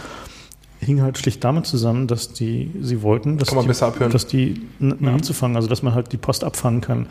hing 0.83 1.01
halt 1.01 1.17
schlicht 1.17 1.43
damit 1.43 1.65
zusammen, 1.65 2.07
dass 2.07 2.33
die, 2.33 2.71
sie 2.81 3.01
wollten, 3.01 3.37
dass 3.37 3.49
kann 3.49 3.57
man 3.57 3.65
die, 3.65 3.69
besser 3.69 3.87
abhören. 3.87 4.11
dass 4.11 4.27
die 4.27 4.61
ja. 4.79 5.13
anzufangen, 5.13 5.55
also 5.55 5.67
dass 5.67 5.81
man 5.81 5.93
halt 5.93 6.11
die 6.11 6.17
Post 6.17 6.43
abfangen 6.43 6.81
kann. 6.81 7.07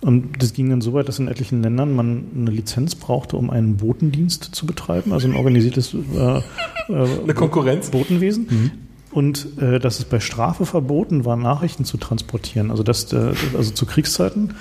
Und 0.00 0.42
das 0.42 0.52
ging 0.52 0.70
dann 0.70 0.80
so 0.80 0.92
weit, 0.92 1.08
dass 1.08 1.18
in 1.18 1.28
etlichen 1.28 1.62
Ländern 1.62 1.94
man 1.94 2.26
eine 2.36 2.50
Lizenz 2.50 2.94
brauchte, 2.94 3.36
um 3.36 3.50
einen 3.50 3.76
Botendienst 3.76 4.54
zu 4.54 4.66
betreiben, 4.66 5.12
also 5.12 5.28
ein 5.28 5.34
organisiertes 5.34 5.94
äh, 5.94 5.98
äh, 5.98 6.42
eine 6.88 7.34
Konkurrenz. 7.34 7.90
Botenwesen. 7.90 8.46
Mhm. 8.48 8.70
Und 9.10 9.58
äh, 9.58 9.78
dass 9.78 9.98
es 9.98 10.04
bei 10.04 10.20
Strafe 10.20 10.66
verboten 10.66 11.24
war, 11.24 11.36
Nachrichten 11.36 11.84
zu 11.84 11.96
transportieren. 11.96 12.70
Also 12.70 12.82
dass 12.82 13.12
äh, 13.12 13.32
also 13.56 13.72
zu 13.72 13.86
Kriegszeiten 13.86 14.54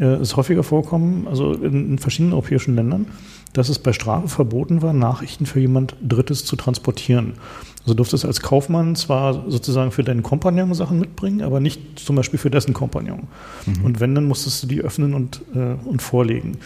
äh, 0.00 0.20
ist 0.20 0.36
häufiger 0.36 0.62
vorkommen, 0.62 1.26
also 1.28 1.52
in, 1.52 1.92
in 1.92 1.98
verschiedenen 1.98 2.32
europäischen 2.32 2.74
Ländern, 2.74 3.06
dass 3.52 3.68
es 3.68 3.78
bei 3.78 3.92
Strafe 3.92 4.28
verboten 4.28 4.82
war, 4.82 4.92
Nachrichten 4.92 5.46
für 5.46 5.60
jemand 5.60 5.96
Drittes 6.02 6.44
zu 6.44 6.56
transportieren. 6.56 7.34
Also 7.82 7.94
durftest 7.94 8.24
als 8.24 8.40
Kaufmann 8.40 8.94
zwar 8.94 9.50
sozusagen 9.50 9.90
für 9.90 10.04
deinen 10.04 10.22
Kompagnon 10.22 10.74
Sachen 10.74 11.00
mitbringen, 11.00 11.42
aber 11.42 11.60
nicht 11.60 11.98
zum 11.98 12.14
Beispiel 12.14 12.38
für 12.38 12.50
dessen 12.50 12.74
Kompagnon. 12.74 13.28
Mhm. 13.66 13.84
Und 13.84 14.00
wenn, 14.00 14.14
dann 14.14 14.26
musstest 14.26 14.62
du 14.62 14.66
die 14.66 14.80
öffnen 14.80 15.14
und, 15.14 15.40
äh, 15.54 15.74
und 15.84 16.02
vorlegen. 16.02 16.58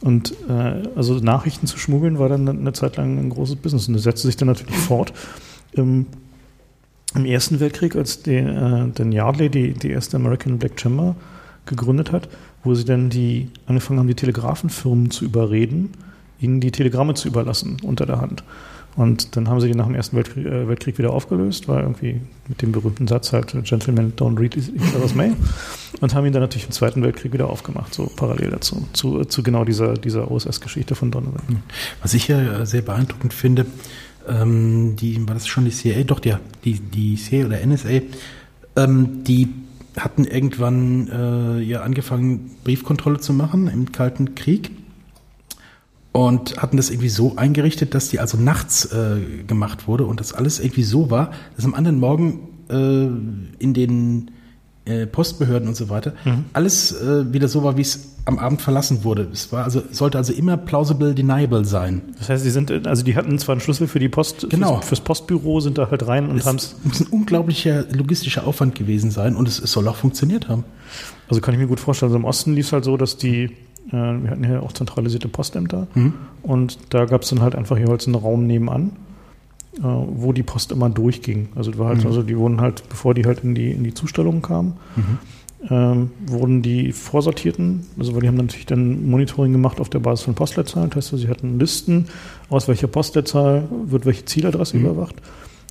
Und 0.00 0.34
äh, 0.48 0.82
also 0.96 1.14
Nachrichten 1.14 1.66
zu 1.66 1.78
schmuggeln 1.78 2.18
war 2.18 2.28
dann 2.28 2.48
eine 2.48 2.72
Zeit 2.72 2.96
lang 2.96 3.18
ein 3.18 3.30
großes 3.30 3.56
Business. 3.56 3.86
Und 3.86 3.94
das 3.94 4.02
setzte 4.02 4.26
sich 4.26 4.36
dann 4.36 4.48
natürlich 4.48 4.76
fort. 4.76 5.12
Im, 5.72 6.06
im 7.14 7.24
Ersten 7.26 7.60
Weltkrieg, 7.60 7.94
als 7.94 8.22
die, 8.22 8.36
äh, 8.36 8.88
den 8.88 9.12
Yardley 9.12 9.50
die, 9.50 9.74
die 9.74 9.90
erste 9.90 10.16
American 10.16 10.58
Black 10.58 10.80
Chamber 10.80 11.14
gegründet 11.66 12.12
hat, 12.12 12.28
wo 12.64 12.74
sie 12.74 12.84
dann 12.84 13.10
die 13.10 13.48
angefangen 13.66 13.98
haben, 13.98 14.08
die 14.08 14.14
Telegrafenfirmen 14.14 15.10
zu 15.10 15.24
überreden, 15.24 15.90
ihnen 16.40 16.60
die 16.60 16.70
Telegramme 16.70 17.14
zu 17.14 17.28
überlassen 17.28 17.78
unter 17.82 18.06
der 18.06 18.20
Hand. 18.20 18.44
Und 18.94 19.36
dann 19.36 19.48
haben 19.48 19.58
sie 19.60 19.68
die 19.68 19.74
nach 19.74 19.86
dem 19.86 19.94
Ersten 19.94 20.16
Weltkrieg, 20.16 20.44
äh, 20.44 20.68
Weltkrieg 20.68 20.98
wieder 20.98 21.12
aufgelöst, 21.12 21.66
weil 21.66 21.80
irgendwie 21.80 22.20
mit 22.48 22.60
dem 22.60 22.72
berühmten 22.72 23.08
Satz 23.08 23.32
halt 23.32 23.54
Gentlemen 23.64 24.12
don't 24.16 24.38
read 24.38 24.54
each 24.56 24.94
other's 24.94 25.14
mail 25.14 25.34
und 26.00 26.14
haben 26.14 26.26
ihn 26.26 26.32
dann 26.32 26.42
natürlich 26.42 26.66
im 26.66 26.72
Zweiten 26.72 27.02
Weltkrieg 27.02 27.32
wieder 27.32 27.48
aufgemacht, 27.48 27.94
so 27.94 28.10
parallel 28.14 28.50
dazu, 28.50 28.86
zu, 28.92 29.24
zu 29.24 29.42
genau 29.42 29.64
dieser, 29.64 29.94
dieser 29.94 30.30
OSS-Geschichte 30.30 30.94
von 30.94 31.10
Donovan. 31.10 31.62
Was 32.02 32.12
ich 32.12 32.28
ja 32.28 32.66
sehr 32.66 32.82
beeindruckend 32.82 33.32
finde, 33.32 33.64
ähm, 34.28 34.96
die, 34.96 35.26
war 35.26 35.34
das 35.34 35.46
schon 35.46 35.64
die 35.64 35.70
CIA? 35.70 36.02
Doch, 36.04 36.22
ja, 36.24 36.38
die, 36.64 36.78
die 36.78 37.16
CIA 37.16 37.46
oder 37.46 37.64
NSA, 37.64 38.02
ähm, 38.76 39.24
die 39.24 39.48
hatten 39.98 40.24
irgendwann 40.24 41.08
äh, 41.08 41.60
ja 41.60 41.82
angefangen, 41.82 42.50
Briefkontrolle 42.64 43.20
zu 43.20 43.32
machen 43.32 43.68
im 43.68 43.92
Kalten 43.92 44.34
Krieg 44.34 44.70
und 46.12 46.60
hatten 46.60 46.76
das 46.76 46.90
irgendwie 46.90 47.08
so 47.08 47.36
eingerichtet, 47.36 47.94
dass 47.94 48.08
die 48.08 48.20
also 48.20 48.38
nachts 48.38 48.86
äh, 48.86 49.42
gemacht 49.46 49.88
wurde 49.88 50.06
und 50.06 50.20
das 50.20 50.32
alles 50.32 50.60
irgendwie 50.60 50.82
so 50.82 51.10
war, 51.10 51.32
dass 51.56 51.64
am 51.64 51.74
anderen 51.74 51.98
Morgen 51.98 52.48
äh, 52.68 53.62
in 53.62 53.74
den 53.74 54.30
äh, 54.84 55.06
Postbehörden 55.06 55.68
und 55.68 55.76
so 55.76 55.88
weiter 55.88 56.12
mhm. 56.24 56.44
alles 56.52 56.92
äh, 56.92 57.32
wieder 57.32 57.48
so 57.48 57.62
war, 57.62 57.76
wie 57.76 57.82
es 57.82 58.12
am 58.24 58.38
Abend 58.38 58.62
verlassen 58.62 59.04
wurde. 59.04 59.28
Es 59.32 59.52
war 59.52 59.64
also 59.64 59.82
sollte 59.90 60.18
also 60.18 60.32
immer 60.32 60.56
plausible 60.56 61.14
deniable 61.14 61.64
sein. 61.64 62.02
Das 62.18 62.28
heißt, 62.28 62.44
die 62.44 62.50
sind 62.50 62.86
also 62.86 63.02
die 63.04 63.16
hatten 63.16 63.38
zwar 63.38 63.54
einen 63.54 63.60
Schlüssel 63.60 63.88
für 63.88 63.98
die 63.98 64.08
Post 64.08 64.46
genau. 64.48 64.76
fürs, 64.76 64.86
fürs 64.86 65.00
Postbüro 65.00 65.60
sind 65.60 65.78
da 65.78 65.90
halt 65.90 66.06
rein 66.06 66.28
und 66.28 66.44
haben 66.44 66.56
es 66.56 66.76
muss 66.84 67.00
ein 67.00 67.06
unglaublicher 67.08 67.84
logistischer 67.92 68.46
Aufwand 68.46 68.74
gewesen 68.74 69.10
sein 69.10 69.34
und 69.36 69.48
es, 69.48 69.58
es 69.60 69.72
soll 69.72 69.88
auch 69.88 69.96
funktioniert 69.96 70.48
haben. 70.48 70.64
Also 71.28 71.40
kann 71.40 71.54
ich 71.54 71.60
mir 71.60 71.66
gut 71.66 71.80
vorstellen, 71.80 72.10
also 72.10 72.18
im 72.18 72.24
Osten 72.24 72.54
lief 72.54 72.66
es 72.66 72.72
halt 72.72 72.84
so, 72.84 72.96
dass 72.96 73.16
die 73.16 73.50
äh, 73.88 73.92
wir 73.92 74.30
hatten 74.30 74.44
hier 74.44 74.62
auch 74.62 74.72
zentralisierte 74.72 75.28
Postämter 75.28 75.88
mhm. 75.94 76.14
und 76.42 76.78
da 76.90 77.04
gab 77.06 77.22
es 77.22 77.30
dann 77.30 77.40
halt 77.40 77.54
einfach 77.54 77.78
jeweils 77.78 78.06
einen 78.06 78.14
Raum 78.14 78.46
nebenan, 78.46 78.92
wo 79.80 80.32
die 80.32 80.42
Post 80.42 80.72
immer 80.72 80.90
durchging. 80.90 81.48
Also, 81.54 81.76
war 81.78 81.88
halt, 81.88 82.00
mhm. 82.00 82.06
also 82.06 82.22
die 82.22 82.36
wurden 82.36 82.60
halt, 82.60 82.88
bevor 82.88 83.14
die 83.14 83.24
halt 83.24 83.42
in 83.42 83.54
die, 83.54 83.70
in 83.70 83.84
die 83.84 83.94
Zustellung 83.94 84.42
kamen, 84.42 84.74
mhm. 84.96 85.18
ähm, 85.70 86.10
wurden 86.26 86.62
die 86.62 86.92
vorsortierten, 86.92 87.86
also 87.98 88.14
weil 88.14 88.22
die 88.22 88.28
haben 88.28 88.36
natürlich 88.36 88.66
dann 88.66 89.08
Monitoring 89.08 89.52
gemacht 89.52 89.80
auf 89.80 89.88
der 89.88 90.00
Basis 90.00 90.24
von 90.24 90.34
Postleitzahlen. 90.34 90.90
Das 90.90 91.12
heißt, 91.12 91.22
sie 91.22 91.28
hatten 91.28 91.58
Listen, 91.58 92.06
aus 92.50 92.68
welcher 92.68 92.86
Postleitzahl 92.86 93.68
wird 93.86 94.04
welche 94.04 94.24
Zieladresse 94.24 94.76
mhm. 94.76 94.84
überwacht. 94.84 95.16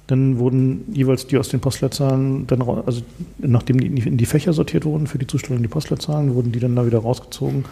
Dann 0.08 0.40
wurden 0.40 0.84
jeweils 0.92 1.28
die 1.28 1.38
aus 1.38 1.50
den 1.50 1.60
Postleitzahlen, 1.60 2.48
dann, 2.48 2.62
also 2.62 3.02
nachdem 3.38 3.80
die 3.80 3.88
in 3.88 4.18
die 4.18 4.26
Fächer 4.26 4.52
sortiert 4.52 4.84
wurden 4.84 5.08
für 5.08 5.20
die 5.20 5.28
Zustellung 5.28 5.62
die 5.62 5.70
Postleitzahlen, 5.70 6.36
wurden 6.36 6.52
die 6.52 6.60
dann 6.60 6.76
da 6.76 6.86
wieder 6.86 7.00
rausgezogen 7.00 7.66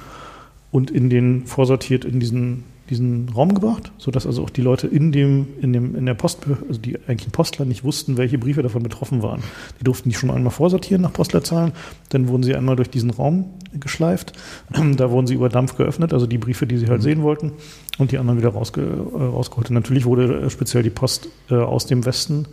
und 0.71 0.91
in 0.91 1.09
den 1.09 1.45
vorsortiert 1.47 2.05
in 2.05 2.19
diesen, 2.19 2.63
diesen 2.89 3.29
Raum 3.29 3.53
gebracht, 3.53 3.91
sodass 3.97 4.25
also 4.25 4.43
auch 4.43 4.49
die 4.49 4.61
Leute 4.61 4.87
in 4.87 5.11
dem, 5.11 5.47
in 5.61 5.73
dem, 5.73 5.95
in 5.95 6.05
der 6.05 6.13
Post, 6.13 6.39
also 6.67 6.79
die 6.79 6.97
eigentlichen 6.97 7.31
Postler 7.31 7.65
nicht 7.65 7.83
wussten, 7.83 8.17
welche 8.17 8.37
Briefe 8.37 8.63
davon 8.63 8.83
betroffen 8.83 9.21
waren. 9.21 9.43
Die 9.79 9.83
durften 9.83 10.09
die 10.09 10.15
schon 10.15 10.31
einmal 10.31 10.51
vorsortieren 10.51 11.01
nach 11.01 11.13
Postleitzahlen, 11.13 11.73
dann 12.09 12.27
wurden 12.27 12.43
sie 12.43 12.55
einmal 12.55 12.75
durch 12.75 12.89
diesen 12.89 13.09
Raum 13.11 13.45
geschleift, 13.73 14.33
da 14.97 15.11
wurden 15.11 15.27
sie 15.27 15.35
über 15.35 15.49
Dampf 15.49 15.77
geöffnet, 15.77 16.13
also 16.13 16.27
die 16.27 16.37
Briefe, 16.37 16.65
die 16.65 16.77
sie 16.77 16.87
halt 16.87 16.99
mhm. 16.99 17.03
sehen 17.03 17.23
wollten, 17.23 17.51
und 17.97 18.11
die 18.11 18.17
anderen 18.17 18.39
wieder 18.39 18.49
rausge, 18.49 18.81
äh, 18.81 19.17
rausgeholt. 19.17 19.69
Und 19.69 19.75
natürlich 19.75 20.05
wurde 20.05 20.41
äh, 20.41 20.49
speziell 20.49 20.83
die 20.83 20.89
Post 20.89 21.29
äh, 21.49 21.55
aus 21.55 21.85
dem 21.85 22.05
Westen 22.05 22.47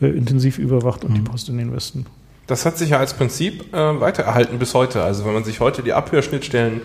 äh, 0.00 0.06
intensiv 0.06 0.58
überwacht 0.58 1.04
und 1.04 1.12
mhm. 1.12 1.14
die 1.16 1.22
Post 1.22 1.48
in 1.48 1.58
den 1.58 1.72
Westen. 1.72 2.06
Das 2.48 2.64
hat 2.64 2.78
sich 2.78 2.90
ja 2.90 2.98
als 2.98 3.12
Prinzip 3.12 3.74
äh, 3.74 4.00
weitererhalten 4.00 4.58
bis 4.58 4.72
heute. 4.72 5.02
Also 5.02 5.26
wenn 5.26 5.34
man 5.34 5.44
sich 5.44 5.60
heute 5.60 5.82
die 5.82 5.92
Abhörschnittstellen 5.92 6.80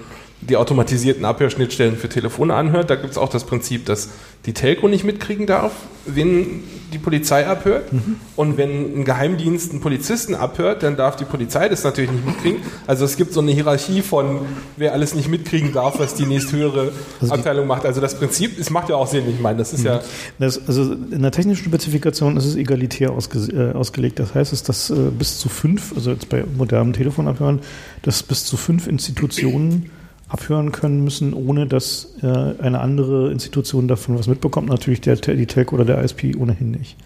die 0.49 0.57
automatisierten 0.57 1.25
Abhörschnittstellen 1.25 1.97
für 1.97 2.09
Telefone 2.09 2.53
anhört. 2.53 2.89
Da 2.89 2.95
gibt 2.95 3.11
es 3.11 3.17
auch 3.17 3.29
das 3.29 3.45
Prinzip, 3.45 3.85
dass 3.85 4.09
die 4.45 4.53
Telco 4.53 4.87
nicht 4.87 5.05
mitkriegen 5.05 5.45
darf, 5.45 5.71
wenn 6.05 6.63
die 6.91 6.97
Polizei 6.97 7.47
abhört. 7.47 7.93
Mhm. 7.93 8.17
Und 8.35 8.57
wenn 8.57 8.99
ein 8.99 9.05
Geheimdienst 9.05 9.71
einen 9.71 9.79
Polizisten 9.79 10.35
abhört, 10.35 10.83
dann 10.83 10.97
darf 10.97 11.15
die 11.15 11.23
Polizei 11.23 11.69
das 11.69 11.83
natürlich 11.83 12.11
nicht 12.11 12.25
mitkriegen. 12.25 12.61
Also 12.85 13.05
es 13.05 13.15
gibt 13.15 13.33
so 13.33 13.39
eine 13.39 13.51
Hierarchie 13.51 14.01
von, 14.01 14.41
wer 14.75 14.93
alles 14.93 15.15
nicht 15.15 15.29
mitkriegen 15.29 15.71
darf, 15.71 15.97
was 15.97 16.13
die 16.15 16.25
nächsthöhere 16.25 16.91
also 17.21 17.33
Abteilung 17.33 17.67
macht. 17.67 17.85
Also 17.85 18.01
das 18.01 18.17
Prinzip, 18.17 18.59
es 18.59 18.69
macht 18.69 18.89
ja 18.89 18.95
auch 18.95 19.07
Sinn, 19.07 19.23
ich 19.29 19.39
meine, 19.39 19.59
das 19.59 19.73
ist 19.73 19.79
mhm. 19.79 19.85
ja... 19.85 20.01
Das, 20.39 20.67
also 20.67 20.91
in 20.91 21.21
der 21.21 21.31
technischen 21.31 21.63
Spezifikation 21.63 22.35
ist 22.35 22.45
es 22.45 22.55
egalitär 22.55 23.11
ausge, 23.11 23.39
äh, 23.39 23.71
ausgelegt. 23.73 24.19
Das 24.19 24.35
heißt, 24.35 24.67
dass 24.67 24.89
äh, 24.89 24.95
bis 25.17 25.39
zu 25.39 25.47
fünf, 25.47 25.93
also 25.95 26.11
jetzt 26.11 26.27
bei 26.27 26.43
modernen 26.57 26.91
Telefonabhören, 26.91 27.61
dass 28.01 28.23
bis 28.23 28.43
zu 28.43 28.57
fünf 28.57 28.87
Institutionen 28.87 29.89
abhören 30.33 30.71
können 30.71 31.03
müssen, 31.03 31.33
ohne 31.33 31.67
dass 31.67 32.15
äh, 32.23 32.27
eine 32.27 32.81
andere 32.81 33.31
Institution 33.31 33.87
davon 33.87 34.17
was 34.17 34.27
mitbekommt. 34.27 34.67
Natürlich 34.67 34.99
der, 34.99 35.15
die 35.15 35.45
Telco 35.45 35.75
oder 35.75 35.85
der 35.85 36.03
ISP 36.03 36.35
ohnehin 36.35 36.71
nicht. 36.71 36.97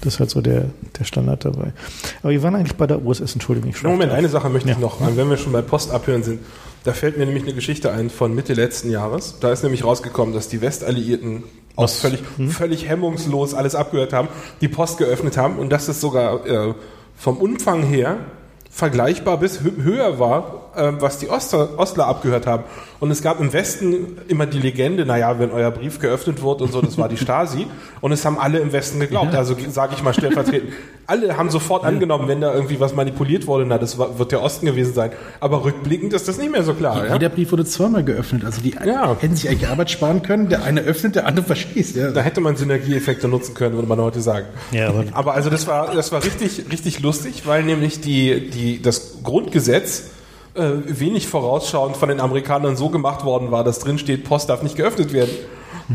Das 0.00 0.14
ist 0.14 0.20
halt 0.20 0.30
so 0.30 0.40
der, 0.40 0.66
der 0.98 1.04
Standard 1.04 1.44
dabei. 1.44 1.72
Aber 2.22 2.32
wir 2.32 2.42
waren 2.42 2.56
eigentlich 2.56 2.76
bei 2.76 2.86
der 2.86 3.02
USS, 3.04 3.34
Entschuldigung. 3.34 3.70
Ich 3.70 3.82
Moment, 3.82 4.12
eine 4.12 4.28
Sache 4.28 4.50
möchte 4.50 4.68
ja. 4.68 4.74
ich 4.74 4.80
noch, 4.80 5.00
wenn 5.00 5.30
wir 5.30 5.36
schon 5.36 5.52
bei 5.52 5.62
Postabhören 5.62 6.22
sind. 6.24 6.40
Da 6.84 6.92
fällt 6.92 7.16
mir 7.18 7.24
nämlich 7.24 7.44
eine 7.44 7.54
Geschichte 7.54 7.92
ein 7.92 8.10
von 8.10 8.34
Mitte 8.34 8.54
letzten 8.54 8.90
Jahres. 8.90 9.36
Da 9.40 9.52
ist 9.52 9.62
nämlich 9.62 9.84
rausgekommen, 9.84 10.34
dass 10.34 10.48
die 10.48 10.60
Westalliierten 10.60 11.44
auch 11.76 11.88
völlig, 11.88 12.20
hm? 12.36 12.50
völlig 12.50 12.88
hemmungslos 12.88 13.54
alles 13.54 13.74
abgehört 13.74 14.12
haben, 14.12 14.28
die 14.60 14.68
Post 14.68 14.98
geöffnet 14.98 15.36
haben 15.36 15.58
und 15.58 15.70
dass 15.70 15.88
es 15.88 16.00
sogar 16.00 16.46
äh, 16.46 16.74
vom 17.16 17.36
Umfang 17.38 17.82
her 17.82 18.18
vergleichbar 18.70 19.38
bis 19.38 19.60
höher 19.62 20.18
war, 20.18 20.65
was 20.76 21.18
die 21.18 21.28
Oster, 21.28 21.78
Ostler 21.78 22.06
abgehört 22.06 22.46
haben. 22.46 22.64
Und 22.98 23.10
es 23.10 23.22
gab 23.22 23.40
im 23.40 23.52
Westen 23.52 24.18
immer 24.28 24.46
die 24.46 24.58
Legende, 24.58 25.04
naja, 25.04 25.38
wenn 25.38 25.50
euer 25.50 25.70
Brief 25.70 25.98
geöffnet 25.98 26.42
wird 26.42 26.62
und 26.62 26.72
so, 26.72 26.80
das 26.80 26.96
war 26.96 27.08
die 27.08 27.16
Stasi. 27.16 27.66
Und 28.00 28.12
es 28.12 28.24
haben 28.24 28.38
alle 28.38 28.58
im 28.58 28.72
Westen 28.72 29.00
geglaubt. 29.00 29.34
Also 29.34 29.56
sage 29.68 29.94
ich 29.96 30.02
mal 30.02 30.14
stellvertretend. 30.14 30.72
Alle 31.06 31.36
haben 31.36 31.50
sofort 31.50 31.84
angenommen, 31.84 32.26
wenn 32.26 32.40
da 32.40 32.52
irgendwie 32.52 32.80
was 32.80 32.94
manipuliert 32.94 33.46
wurde, 33.46 33.64
na, 33.64 33.78
das 33.78 33.98
wird 33.98 34.32
der 34.32 34.42
Osten 34.42 34.66
gewesen 34.66 34.94
sein. 34.94 35.12
Aber 35.40 35.64
rückblickend 35.64 36.12
ist 36.12 36.26
das 36.26 36.38
nicht 36.38 36.50
mehr 36.50 36.62
so 36.62 36.74
klar. 36.74 37.06
Ja? 37.06 37.12
Jeder 37.12 37.28
Brief 37.28 37.52
wurde 37.52 37.64
zweimal 37.64 38.02
geöffnet. 38.02 38.44
Also 38.44 38.60
die 38.60 38.74
ja. 38.84 39.16
hätten 39.20 39.36
sich 39.36 39.48
eigentlich 39.48 39.68
Arbeit 39.68 39.90
sparen 39.90 40.22
können. 40.22 40.48
Der 40.48 40.64
eine 40.64 40.80
öffnet, 40.80 41.16
der 41.16 41.26
andere 41.26 41.46
verschließt. 41.46 41.96
Ja. 41.96 42.10
Da 42.10 42.22
hätte 42.22 42.40
man 42.40 42.56
Synergieeffekte 42.56 43.28
nutzen 43.28 43.54
können, 43.54 43.74
würde 43.74 43.88
man 43.88 44.00
heute 44.00 44.20
sagen. 44.20 44.46
Ja, 44.72 44.88
aber, 44.88 45.04
aber 45.12 45.34
also 45.34 45.50
das 45.50 45.66
war, 45.66 45.94
das 45.94 46.12
war 46.12 46.24
richtig, 46.24 46.64
richtig 46.72 47.00
lustig, 47.00 47.42
weil 47.46 47.62
nämlich 47.62 48.00
die, 48.00 48.50
die, 48.50 48.82
das 48.82 49.22
Grundgesetz 49.22 50.10
äh, 50.56 51.00
wenig 51.00 51.28
vorausschauend 51.28 51.96
von 51.96 52.08
den 52.08 52.20
Amerikanern 52.20 52.76
so 52.76 52.88
gemacht 52.88 53.24
worden 53.24 53.50
war, 53.50 53.64
dass 53.64 53.78
drin 53.78 53.98
steht, 53.98 54.24
Post 54.24 54.48
darf 54.48 54.62
nicht 54.62 54.76
geöffnet 54.76 55.12
werden. 55.12 55.32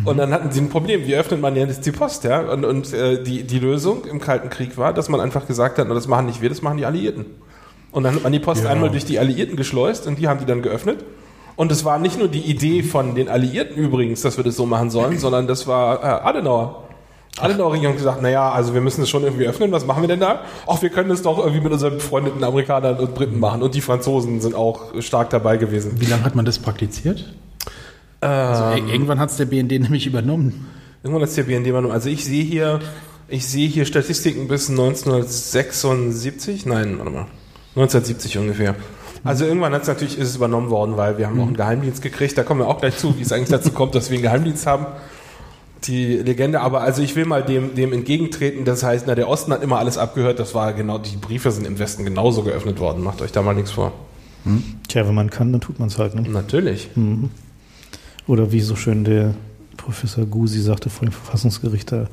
Und 0.05 0.17
dann 0.17 0.31
hatten 0.31 0.51
sie 0.51 0.61
ein 0.61 0.69
Problem. 0.69 1.05
Wie 1.05 1.15
öffnet 1.15 1.41
man 1.41 1.55
jetzt 1.57 1.85
die 1.85 1.91
Post? 1.91 2.23
Ja? 2.23 2.39
Und, 2.49 2.63
und 2.63 2.93
äh, 2.93 3.21
die, 3.21 3.43
die 3.43 3.59
Lösung 3.59 4.05
im 4.05 4.21
Kalten 4.21 4.49
Krieg 4.49 4.77
war, 4.77 4.93
dass 4.93 5.09
man 5.09 5.19
einfach 5.19 5.47
gesagt 5.47 5.77
hat, 5.79 5.87
na, 5.89 5.93
das 5.93 6.07
machen 6.07 6.27
nicht 6.27 6.41
wir, 6.41 6.47
das 6.47 6.61
machen 6.61 6.77
die 6.77 6.85
Alliierten. 6.85 7.25
Und 7.91 8.03
dann 8.03 8.15
hat 8.15 8.23
man 8.23 8.31
die 8.31 8.39
Post 8.39 8.63
Ja. 8.63 8.69
einmal 8.69 8.89
durch 8.89 9.03
die 9.03 9.19
Alliierten 9.19 9.57
geschleust 9.57 10.07
und 10.07 10.17
die 10.17 10.29
haben 10.29 10.39
die 10.39 10.45
dann 10.45 10.61
geöffnet. 10.61 11.03
Und 11.57 11.73
es 11.73 11.83
war 11.83 11.99
nicht 11.99 12.17
nur 12.17 12.29
die 12.29 12.39
Idee 12.39 12.83
von 12.83 13.15
den 13.15 13.27
Alliierten 13.27 13.75
übrigens, 13.75 14.21
dass 14.21 14.37
wir 14.37 14.45
das 14.45 14.55
so 14.55 14.65
machen 14.65 14.89
sollen, 14.89 15.19
sondern 15.19 15.45
das 15.47 15.67
war 15.67 16.01
äh, 16.01 16.05
Adenauer. 16.05 16.83
Adenauer-Regierung 17.39 17.93
hat 17.93 17.97
gesagt, 17.97 18.21
naja, 18.21 18.51
also 18.51 18.73
wir 18.73 18.81
müssen 18.81 19.01
es 19.03 19.09
schon 19.09 19.23
irgendwie 19.23 19.47
öffnen, 19.47 19.71
was 19.71 19.85
machen 19.85 20.01
wir 20.03 20.07
denn 20.09 20.19
da? 20.19 20.41
Ach, 20.67 20.81
wir 20.81 20.89
können 20.89 21.09
es 21.11 21.21
doch 21.21 21.37
irgendwie 21.39 21.61
mit 21.61 21.71
unseren 21.71 21.95
befreundeten 21.95 22.43
Amerikanern 22.43 22.97
und 22.97 23.15
Briten 23.15 23.39
machen. 23.39 23.61
Und 23.63 23.73
die 23.73 23.81
Franzosen 23.81 24.41
sind 24.41 24.53
auch 24.53 25.01
stark 25.01 25.29
dabei 25.29 25.57
gewesen. 25.57 25.93
Wie 25.99 26.05
lange 26.05 26.23
hat 26.23 26.35
man 26.35 26.45
das 26.45 26.59
praktiziert? 26.59 27.33
Also, 28.19 28.63
ir- 28.81 28.91
irgendwann 28.91 29.19
hat 29.19 29.29
es 29.31 29.37
der 29.37 29.45
BND 29.45 29.71
nämlich 29.79 30.05
übernommen. 30.05 30.67
Irgendwann 31.03 31.23
ist 31.23 31.35
der 31.37 31.43
BND 31.43 31.71
mal 31.71 31.89
Also 31.89 32.09
ich 32.09 32.25
sehe 32.25 32.43
hier, 32.43 32.79
ich 33.29 33.47
sehe 33.47 33.67
hier 33.67 33.85
Statistiken 33.85 34.47
bis 34.47 34.69
1976, 34.69 36.65
nein, 36.65 36.97
warte 36.97 37.11
mal, 37.11 37.25
1970 37.75 38.37
ungefähr. 38.37 38.75
Also 39.23 39.45
irgendwann 39.45 39.73
hat 39.73 39.83
es 39.83 39.87
natürlich 39.87 40.17
ist 40.17 40.29
es 40.29 40.35
übernommen 40.35 40.69
worden, 40.69 40.97
weil 40.97 41.17
wir 41.17 41.27
haben 41.27 41.39
auch 41.39 41.45
einen 41.47 41.55
Geheimdienst 41.55 42.01
gekriegt. 42.01 42.37
Da 42.37 42.43
kommen 42.43 42.59
wir 42.61 42.67
auch 42.67 42.79
gleich 42.79 42.97
zu, 42.97 43.17
wie 43.17 43.21
es 43.21 43.31
eigentlich 43.31 43.49
dazu 43.49 43.71
kommt, 43.71 43.93
dass 43.95 44.09
wir 44.09 44.15
einen 44.17 44.23
Geheimdienst 44.23 44.65
haben. 44.65 44.87
Die 45.85 46.17
Legende, 46.17 46.61
aber 46.61 46.81
also 46.81 47.01
ich 47.01 47.15
will 47.15 47.25
mal 47.25 47.43
dem, 47.43 47.73
dem 47.73 47.91
entgegentreten, 47.91 48.65
das 48.65 48.83
heißt, 48.83 49.05
na, 49.07 49.15
der 49.15 49.27
Osten 49.27 49.51
hat 49.51 49.63
immer 49.63 49.79
alles 49.79 49.97
abgehört, 49.97 50.37
das 50.39 50.53
war 50.53 50.73
genau, 50.73 50.99
die 50.99 51.17
Briefe 51.17 51.49
sind 51.51 51.65
im 51.65 51.79
Westen 51.79 52.05
genauso 52.05 52.43
geöffnet 52.43 52.79
worden, 52.79 53.03
macht 53.03 53.21
euch 53.21 53.31
da 53.31 53.41
mal 53.41 53.55
nichts 53.55 53.71
vor. 53.71 53.91
Tja, 54.87 55.07
wenn 55.07 55.15
man 55.15 55.29
kann, 55.31 55.51
dann 55.51 55.61
tut 55.61 55.79
man 55.79 55.87
es 55.87 55.97
halt. 55.97 56.13
Ne? 56.15 56.21
Natürlich. 56.29 56.89
Oder 58.27 58.51
wie 58.51 58.61
so 58.61 58.75
schön 58.75 59.03
der 59.03 59.33
Professor 59.77 60.25
Gusi 60.25 60.61
sagte 60.61 60.89
vor 60.91 61.07
dem 61.07 61.11
Verfassungsgericht, 61.13 61.91
da, 61.91 62.07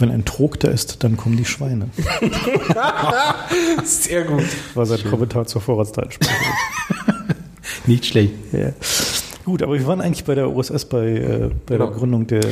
wenn 0.00 0.10
ein 0.10 0.24
Trog 0.24 0.58
da 0.60 0.68
ist, 0.68 1.02
dann 1.04 1.16
kommen 1.16 1.36
die 1.36 1.44
Schweine. 1.44 1.88
Sehr 3.84 4.24
gut. 4.24 4.44
War 4.74 4.86
sein 4.86 5.02
Kommentar 5.08 5.46
zur 5.46 5.60
Vorratsdatenspeicherung. 5.60 6.54
Nicht 7.86 8.06
schlecht. 8.06 8.32
ja. 8.52 8.70
Gut, 9.44 9.62
aber 9.62 9.74
wir 9.78 9.86
waren 9.86 10.00
eigentlich 10.00 10.24
bei 10.24 10.34
der 10.34 10.54
OSS, 10.54 10.84
bei, 10.84 11.06
äh, 11.06 11.50
bei 11.66 11.76
Genau. 11.76 11.86
der 11.86 11.96
Gründung 11.96 12.26
der, 12.26 12.42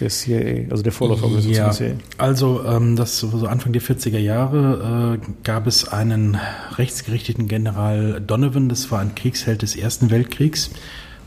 der 0.00 0.08
CIA, 0.08 0.70
also 0.70 0.82
der 0.82 0.92
Vorläuferorganisation 0.92 1.54
Ja, 1.56 1.64
der 1.66 1.72
CIA. 1.74 1.94
also 2.18 2.64
ähm, 2.66 2.96
das 2.96 3.18
so 3.18 3.46
Anfang 3.46 3.72
der 3.72 3.82
40er 3.82 4.18
Jahre 4.18 5.18
äh, 5.20 5.26
gab 5.44 5.66
es 5.66 5.88
einen 5.88 6.38
rechtsgerichteten 6.76 7.48
General 7.48 8.20
Donovan, 8.26 8.68
das 8.68 8.90
war 8.90 9.00
ein 9.00 9.14
Kriegsheld 9.14 9.62
des 9.62 9.76
Ersten 9.76 10.10
Weltkriegs, 10.10 10.70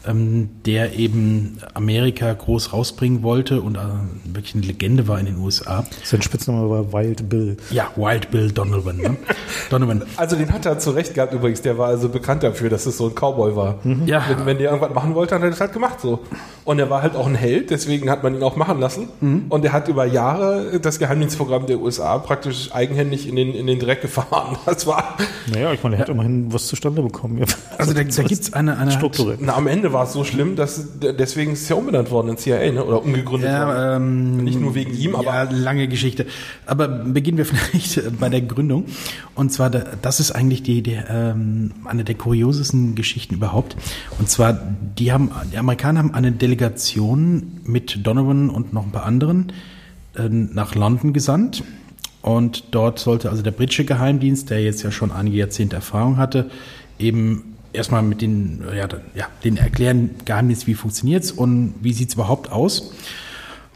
ähm, 0.05 0.49
der 0.65 0.99
eben 0.99 1.59
Amerika 1.75 2.33
groß 2.33 2.73
rausbringen 2.73 3.23
wollte 3.23 3.62
und 3.62 3.75
äh, 3.75 3.79
wirklich 4.25 4.53
eine 4.53 4.65
Legende 4.65 5.07
war 5.07 5.17
in 5.17 5.27
den 5.27 5.38
USA. 5.38 5.86
Sein 6.03 6.21
Spitzname 6.21 6.69
war 6.69 6.91
Wild 6.91 7.29
Bill. 7.29 7.55
Ja, 7.71 7.89
Wild 7.95 8.29
Bill 8.29 8.51
Donovan. 8.51 8.97
Ne? 8.97 9.15
Donovan. 9.69 10.03
Also 10.17 10.36
den 10.36 10.51
hat 10.51 10.65
er 10.65 10.77
zu 10.77 10.91
Recht 10.91 11.13
gehabt 11.13 11.33
übrigens, 11.33 11.62
der 11.62 11.77
war 11.77 11.88
also 11.88 12.09
bekannt 12.09 12.43
dafür, 12.43 12.69
dass 12.69 12.86
es 12.86 12.97
so 12.97 13.05
ein 13.07 13.15
Cowboy 13.15 13.55
war. 13.55 13.79
Ja. 14.05 14.25
Wenn, 14.27 14.45
wenn 14.45 14.57
der 14.57 14.71
irgendwas 14.71 14.93
machen 14.93 15.15
wollte, 15.15 15.36
dann 15.36 15.41
hat 15.41 15.47
er 15.47 15.51
das 15.51 15.62
halt 15.62 15.71
gemacht 15.71 16.01
so. 16.01 16.19
Und 16.65 16.80
er 16.80 16.89
war 16.89 17.02
halt 17.02 17.15
auch 17.15 17.28
ein 17.28 17.36
Held, 17.36 17.71
deswegen 17.71 18.10
hat 18.10 18.23
man 18.23 18.36
ihn 18.36 18.41
auch 18.43 18.56
machen 18.56 18.80
lassen. 18.80 19.10
Und 19.49 19.65
er 19.65 19.73
hat 19.73 19.89
über 19.89 20.06
Jahre 20.06 20.80
das 20.82 20.97
Geheimdienstprogramm 20.97 21.65
der 21.67 21.80
USA 21.82 22.17
praktisch 22.19 22.69
eigenhändig 22.73 23.28
in 23.28 23.36
den, 23.36 23.54
in 23.54 23.67
den 23.67 23.80
Dreck 23.80 24.02
gefahren. 24.02 24.58
Das 24.65 24.88
war, 24.88 25.17
Naja, 25.52 25.73
ich 25.73 25.84
meine, 25.84 25.97
er 25.97 26.02
hat 26.04 26.10
immerhin 26.10 26.52
was 26.54 26.67
zustande 26.67 27.02
bekommen. 27.02 27.38
Ja. 27.39 27.45
Also 27.78 27.93
da, 27.93 28.02
da 28.04 28.23
gibt 28.23 28.41
es 28.43 28.54
eine, 28.54 28.78
eine 28.78 28.91
Strukturell. 29.04 29.38
na, 29.41 29.56
am 29.56 29.67
Ende 29.67 29.91
war 29.91 30.06
es 30.06 30.13
so 30.13 30.23
schlimm, 30.23 30.56
dass 30.56 30.99
deswegen 31.02 31.52
ist 31.54 31.63
es 31.63 31.69
ja 31.69 31.76
umbenannt 31.76 32.10
worden 32.12 32.30
in 32.30 32.38
CIA, 32.38 32.71
ne? 32.71 32.84
Oder 32.84 33.04
umgegründet 33.04 33.49
worden. 33.52 33.69
Ja, 33.69 33.95
ähm, 33.97 34.38
Nicht 34.38 34.60
nur 34.60 34.73
wegen 34.73 34.93
ihm, 34.97 35.15
aber- 35.15 35.26
ja, 35.26 35.43
lange 35.52 35.88
Geschichte. 35.89 36.26
Aber 36.65 36.88
beginnen 36.88 37.38
wir 37.38 37.45
vielleicht 37.45 38.17
bei 38.19 38.30
der 38.30 38.41
Gründung. 38.41 38.86
Und 39.36 39.52
zwar, 39.52 39.69
da- 39.69 39.84
das 40.02 40.19
ist 40.21 40.32
eigentlich 40.32 40.63
die, 40.63 40.82
die 40.82 40.97
ähm, 41.10 41.71
eine 41.86 42.06
der 42.06 42.15
kuriosesten 42.15 42.95
Geschichten 42.95 43.36
überhaupt. 43.36 43.76
Und 44.17 44.30
zwar, 44.30 44.58
die 44.97 45.12
haben, 45.12 45.30
die 45.52 45.58
Amerikaner 45.58 45.99
haben 45.99 46.13
eine 46.13 46.32
Delegation 46.32 46.53
mit 47.63 48.06
Donovan 48.06 48.50
und 48.50 48.74
noch 48.74 48.86
ein 48.86 48.92
paar 48.92 49.06
anderen 49.06 49.52
äh, 50.16 50.30
nach 50.30 50.76
London 50.76 51.13
gesandt. 51.13 51.63
Und 52.22 52.66
dort 52.72 53.00
sollte 53.00 53.30
also 53.30 53.44
der 53.44 53.52
britische 53.52 53.84
Geheimdienst, 53.86 54.50
der 54.50 54.63
jetzt 54.63 54.82
ja 54.82 54.92
schon 54.92 55.12
einige 55.12 55.38
Jahrzehnte 55.38 55.76
Erfahrung 55.76 56.18
hatte, 56.18 56.50
eben 56.98 57.56
erstmal 57.74 58.02
mit 58.02 58.22
den, 58.22 58.63
ja, 58.76 58.88
ja, 59.16 59.28
den 59.44 59.58
erklären, 59.58 60.12
Geheimdienst, 60.24 60.68
wie 60.68 60.74
funktioniert's 60.74 61.32
und 61.32 61.74
wie 61.82 61.92
sieht's 61.92 62.13
überhaupt 62.13 62.52
aus. 62.52 62.94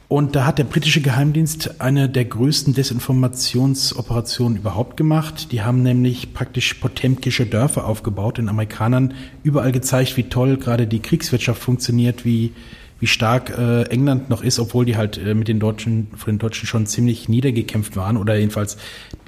Und 0.10 0.38
da 0.38 0.46
hat 0.46 0.58
der 0.58 0.63
britische 0.63 1.02
Geheimdienst 1.02 1.82
eine 1.82 2.08
der 2.08 2.24
größten 2.24 2.74
Desinformationsoperationen 2.74 4.58
überhaupt 4.58 4.96
gemacht. 4.96 5.52
Die 5.52 5.63
haben 5.63 5.84
nämlich 5.84 6.34
praktisch 6.34 6.76
potemkische 6.76 7.46
Dörfer 7.46 7.86
aufgebaut, 7.86 8.38
den 8.38 8.48
Amerikanern 8.48 9.13
überall 9.43 9.74
gezeigt, 9.74 10.15
wie 10.15 10.24
toll 10.24 10.56
gerade 10.56 10.88
die 10.88 11.02
Kriegswirtschaft 11.02 11.62
funktioniert, 11.62 12.24
wie, 12.24 12.54
wie 13.02 13.08
stark 13.08 13.50
äh, 13.58 13.84
England 13.89 14.30
noch 14.30 14.43
ist, 14.43 14.60
obwohl 14.60 14.86
die 14.86 14.96
halt 14.96 15.17
äh, 15.17 15.34
mit 15.34 15.50
den 15.50 15.60
Deutschen, 15.60 16.08
von 16.15 16.34
den 16.34 16.39
Deutschen 16.39 16.67
schon 16.67 16.86
ziemlich 16.86 17.28
niedergekämpft 17.28 17.98
waren 17.98 18.15
oder 18.15 18.38
jedenfalls 18.38 18.78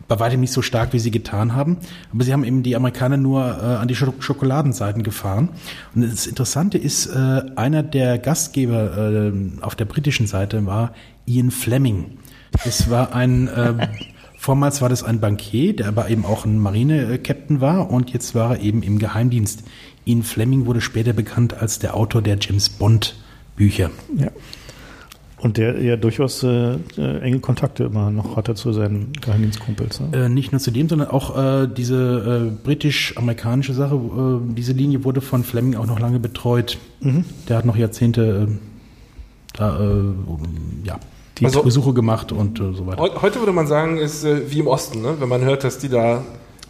bei 0.09 0.19
weitem 0.19 0.41
nicht 0.41 0.51
so 0.51 0.61
stark, 0.61 0.91
wie 0.91 0.99
sie 0.99 1.11
getan 1.11 1.55
haben. 1.55 1.77
Aber 2.11 2.23
sie 2.25 2.33
haben 2.33 2.43
eben 2.43 2.63
die 2.63 2.75
Amerikaner 2.75 3.15
nur 3.15 3.41
äh, 3.45 3.75
an 3.77 3.87
die 3.87 3.95
Schok 3.95 4.21
Schokoladenseiten 4.21 5.03
gefahren. 5.03 5.49
Und 5.95 6.01
das 6.01 6.27
Interessante 6.27 6.77
ist, 6.77 7.05
äh, 7.05 7.43
einer 7.55 7.83
der 7.83 8.17
Gastgeber 8.17 9.31
äh, 9.31 9.31
auf 9.61 9.75
der 9.75 9.85
britischen 9.85 10.27
Seite 10.27 10.65
war 10.65 10.93
Ian 11.25 11.51
Fleming. 11.51 12.17
Das 12.65 12.89
war 12.89 13.13
ein, 13.13 13.47
äh, 13.47 13.87
vormals 14.37 14.81
war 14.81 14.89
das 14.89 15.03
ein 15.03 15.19
Bankier, 15.19 15.75
der 15.75 15.87
aber 15.87 16.09
eben 16.09 16.25
auch 16.25 16.43
ein 16.43 16.57
Marine-Captain 16.57 17.61
war 17.61 17.91
und 17.91 18.09
jetzt 18.09 18.33
war 18.33 18.55
er 18.55 18.61
eben 18.61 18.81
im 18.81 18.97
Geheimdienst. 18.97 19.63
Ian 20.05 20.23
Fleming 20.23 20.65
wurde 20.65 20.81
später 20.81 21.13
bekannt 21.13 21.53
als 21.53 21.77
der 21.77 21.95
Autor 21.95 22.23
der 22.23 22.37
James 22.41 22.67
Bond 22.67 23.15
Bücher. 23.55 23.91
Ja. 24.17 24.31
Und 25.41 25.55
der 25.57 25.81
ja 25.81 25.95
durchaus 25.95 26.43
äh, 26.43 26.75
äh, 26.97 27.19
enge 27.21 27.39
Kontakte 27.39 27.85
immer 27.85 28.11
noch 28.11 28.35
hatte 28.35 28.55
zu 28.55 28.73
seinen 28.73 29.13
Geheimdienstkumpels. 29.21 30.01
Ne? 30.01 30.25
Äh, 30.25 30.29
nicht 30.29 30.51
nur 30.51 30.59
zu 30.59 30.71
dem, 30.71 30.89
sondern 30.89 31.09
auch 31.09 31.37
äh, 31.37 31.67
diese 31.67 32.49
äh, 32.51 32.65
britisch-amerikanische 32.65 33.73
Sache, 33.73 33.95
äh, 33.95 34.53
diese 34.53 34.73
Linie 34.73 35.03
wurde 35.05 35.21
von 35.21 35.43
Fleming 35.43 35.75
auch 35.75 35.85
noch 35.87 35.99
lange 35.99 36.19
betreut. 36.19 36.77
Der 37.47 37.57
hat 37.57 37.65
noch 37.65 37.77
Jahrzehnte 37.77 38.47
äh, 38.49 38.53
da, 39.57 39.79
äh, 39.79 40.03
ja, 40.83 40.99
die 41.37 41.45
Also- 41.45 41.63
Besuche 41.63 41.93
gemacht 41.93 42.31
und 42.33 42.59
äh, 42.59 42.73
so 42.73 42.85
weiter. 42.85 43.01
Heu- 43.01 43.21
Heute 43.21 43.39
würde 43.39 43.53
man 43.53 43.67
sagen, 43.67 43.97
ist 43.97 44.25
äh, 44.25 44.51
wie 44.51 44.59
im 44.59 44.67
Osten, 44.67 45.01
ne? 45.01 45.15
wenn 45.19 45.29
man 45.29 45.41
hört, 45.45 45.63
dass 45.63 45.77
die 45.79 45.87
da 45.89 46.21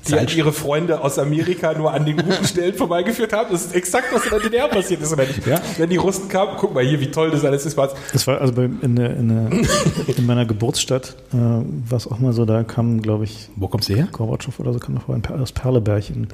die 0.07 0.11
Salz- 0.11 0.35
ihre 0.35 0.53
Freunde 0.53 1.01
aus 1.03 1.19
Amerika 1.19 1.73
nur 1.73 1.91
an 1.93 2.05
den 2.05 2.17
guten 2.17 2.45
Stellen 2.45 2.73
vorbeigeführt 2.73 3.33
haben. 3.33 3.49
Das 3.51 3.65
ist 3.65 3.75
exakt, 3.75 4.05
was 4.13 4.23
in 4.23 4.29
der 4.31 4.39
DDR 4.39 4.67
passiert 4.67 5.01
ist, 5.01 5.11
oder 5.13 5.25
nicht? 5.25 5.45
Ja. 5.45 5.59
Wenn 5.77 5.89
die 5.89 5.97
Russen 5.97 6.29
kamen, 6.29 6.51
guck 6.57 6.73
mal 6.73 6.83
hier, 6.83 6.99
wie 6.99 7.11
toll 7.11 7.31
das 7.31 7.43
alles 7.45 7.65
ist. 7.65 7.75
was- 7.77 7.93
Das 8.13 8.25
war 8.27 8.39
also 8.41 8.61
in, 8.61 8.95
der, 8.95 9.15
in, 9.17 9.27
der, 9.29 9.49
in 10.17 10.25
meiner 10.25 10.45
Geburtsstadt, 10.45 11.15
äh, 11.33 11.35
war 11.37 11.97
es 11.97 12.07
auch 12.07 12.19
mal 12.19 12.33
so, 12.33 12.45
da 12.45 12.63
kam, 12.63 13.01
glaube 13.01 13.25
ich, 13.25 13.49
Wo 13.55 13.67
kommst 13.67 13.89
du 13.89 13.95
her? 13.95 14.07
Gorbatschow 14.11 14.57
oder 14.59 14.73
so 14.73 14.79
kam 14.79 14.95
noch 14.95 15.03
vorhin 15.03 15.23
aus 15.41 15.51
Perleberg 15.51 16.09
in, 16.09 16.27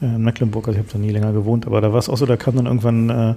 äh, 0.00 0.04
in 0.14 0.22
Mecklenburg, 0.22 0.68
also 0.68 0.78
ich 0.78 0.84
habe 0.86 0.92
da 0.92 0.98
nie 1.04 1.10
länger 1.12 1.32
gewohnt, 1.32 1.66
aber 1.66 1.80
da 1.80 1.92
war 1.92 1.98
es 1.98 2.08
auch 2.08 2.16
so, 2.16 2.26
da 2.26 2.36
kam 2.36 2.56
dann 2.56 2.66
irgendwann, 2.66 3.10
äh, 3.10 3.34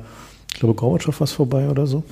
ich 0.53 0.59
glaube, 0.59 0.75
Gorbatschow 0.75 1.19
was 1.19 1.31
vorbei 1.31 1.67
oder 1.69 1.87
so. 1.87 2.03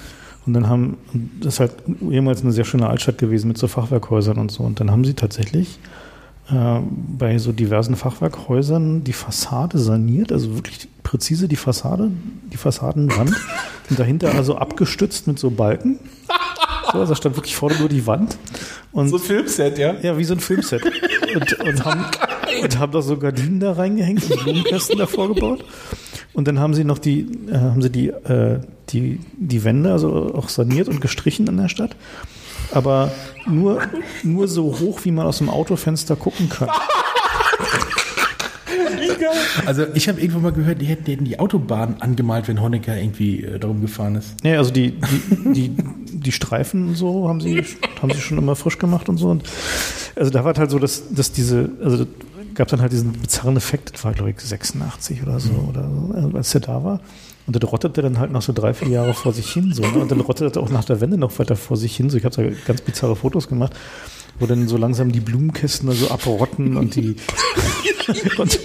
Und 0.47 0.53
dann 0.53 0.69
haben, 0.69 0.97
das 1.41 1.55
ist 1.55 1.59
halt 1.59 1.71
jemals 2.07 2.41
eine 2.43 2.51
sehr 2.51 2.65
schöne 2.65 2.87
Altstadt 2.87 3.17
gewesen 3.17 3.47
mit 3.47 3.57
so 3.57 3.67
Fachwerkhäusern 3.67 4.37
und 4.37 4.51
so. 4.51 4.61
Und 4.63 4.79
dann 4.79 4.91
haben 4.91 5.03
sie 5.03 5.15
tatsächlich 5.15 5.79
äh, 6.51 6.79
bei 7.17 7.37
so 7.37 7.51
diversen 7.51 7.95
Fachwerkhäusern 7.95 9.03
die 9.03 9.13
Fassade 9.13 9.79
saniert, 9.79 10.31
also 10.31 10.55
wirklich 10.55 10.87
präzise 11.03 11.47
die 11.47 11.55
Fassade, 11.55 12.11
die 12.51 12.57
Fassadenwand 12.57 13.33
und 13.89 13.99
dahinter 13.99 14.33
also 14.35 14.57
abgestützt 14.57 15.27
mit 15.27 15.39
so 15.39 15.51
Balken. 15.51 15.99
So, 16.91 16.99
also 16.99 17.13
da 17.13 17.15
stand 17.15 17.35
wirklich 17.35 17.55
vorne 17.55 17.77
nur 17.79 17.89
die 17.89 18.05
Wand. 18.05 18.37
Und 18.91 19.09
So 19.09 19.17
ein 19.17 19.21
Filmset, 19.21 19.77
ja? 19.77 19.95
ja, 20.01 20.17
wie 20.17 20.23
so 20.23 20.35
ein 20.35 20.39
Filmset. 20.39 20.83
Und, 21.33 21.59
und, 21.59 21.85
haben, 21.85 22.05
und 22.61 22.79
haben 22.79 22.91
da 22.91 23.01
so 23.01 23.17
Gardinen 23.17 23.59
da 23.59 23.73
reingehängt 23.73 24.29
und 24.29 24.43
Blumenkästen 24.43 24.97
davor 24.97 25.33
gebaut. 25.33 25.65
Und 26.33 26.47
dann 26.47 26.59
haben 26.59 26.73
sie 26.73 26.83
noch 26.83 26.99
die, 26.99 27.27
äh, 27.49 27.57
haben 27.57 27.81
sie 27.81 27.89
die, 27.89 28.09
äh, 28.09 28.59
die, 28.89 29.19
die 29.37 29.63
Wände 29.63 29.91
also 29.91 30.33
auch 30.35 30.49
saniert 30.49 30.87
und 30.87 31.01
gestrichen 31.01 31.47
in 31.47 31.57
der 31.57 31.69
Stadt. 31.69 31.95
Aber 32.71 33.11
nur, 33.45 33.81
nur 34.23 34.47
so 34.47 34.77
hoch, 34.79 34.99
wie 35.03 35.11
man 35.11 35.25
aus 35.25 35.37
dem 35.39 35.49
Autofenster 35.49 36.15
gucken 36.15 36.49
kann. 36.49 36.69
Also 39.65 39.85
ich 39.93 40.07
habe 40.07 40.19
irgendwo 40.19 40.39
mal 40.39 40.51
gehört, 40.51 40.81
die 40.81 40.85
hätten, 40.85 41.25
die 41.25 41.39
Autobahn 41.39 41.95
angemalt, 41.99 42.47
wenn 42.47 42.61
Honecker 42.61 42.97
irgendwie 42.97 43.43
äh, 43.43 43.59
darum 43.59 43.81
gefahren 43.81 44.15
ist. 44.15 44.35
Ja, 44.43 44.57
also 44.57 44.71
die, 44.71 44.91
die, 44.91 45.53
die, 45.53 45.75
die 46.11 46.31
Streifen 46.31 46.89
und 46.89 46.95
so 46.95 47.27
haben 47.27 47.41
sie, 47.41 47.63
haben 48.01 48.11
sie 48.11 48.21
schon 48.21 48.37
immer 48.37 48.55
frisch 48.55 48.77
gemacht 48.77 49.09
und 49.09 49.17
so. 49.17 49.29
Und 49.29 49.43
also 50.15 50.31
da 50.31 50.43
war 50.43 50.51
es 50.53 50.59
halt 50.59 50.71
so, 50.71 50.79
dass, 50.79 51.03
dass 51.13 51.31
diese, 51.31 51.69
also 51.83 52.05
gab 52.53 52.67
dann 52.67 52.81
halt 52.81 52.91
diesen 52.91 53.13
bizarren 53.13 53.57
Effekt, 53.57 53.93
das 53.93 54.03
war 54.03 54.13
glaube 54.13 54.31
ich 54.31 54.39
86 54.39 55.23
oder 55.23 55.39
so, 55.39 55.53
oder 55.69 55.89
so, 55.89 56.37
als 56.37 56.51
der 56.51 56.61
da 56.61 56.83
war. 56.83 56.99
Und 57.47 57.55
das 57.55 57.71
rottete 57.71 58.01
dann 58.01 58.19
halt 58.19 58.31
noch 58.31 58.41
so 58.41 58.53
drei, 58.53 58.73
vier 58.73 58.87
Jahre 58.87 59.13
vor 59.13 59.31
sich 59.31 59.51
hin. 59.51 59.71
So, 59.73 59.83
ne? 59.83 59.99
Und 59.99 60.11
dann 60.11 60.19
rottete 60.19 60.59
auch 60.59 60.69
nach 60.69 60.85
der 60.85 60.99
Wende 60.99 61.17
noch 61.17 61.37
weiter 61.37 61.55
vor 61.55 61.77
sich 61.77 61.95
hin. 61.95 62.09
So, 62.09 62.17
ich 62.17 62.25
habe 62.25 62.35
da 62.35 62.55
ganz 62.65 62.81
bizarre 62.81 63.15
Fotos 63.15 63.47
gemacht, 63.47 63.73
wo 64.39 64.47
dann 64.47 64.67
so 64.67 64.77
langsam 64.77 65.11
die 65.11 65.19
Blumenkästen 65.19 65.91
so 65.91 66.09
abrotten 66.09 66.75
und 66.75 66.95
die 66.95 67.15
und 68.37 68.59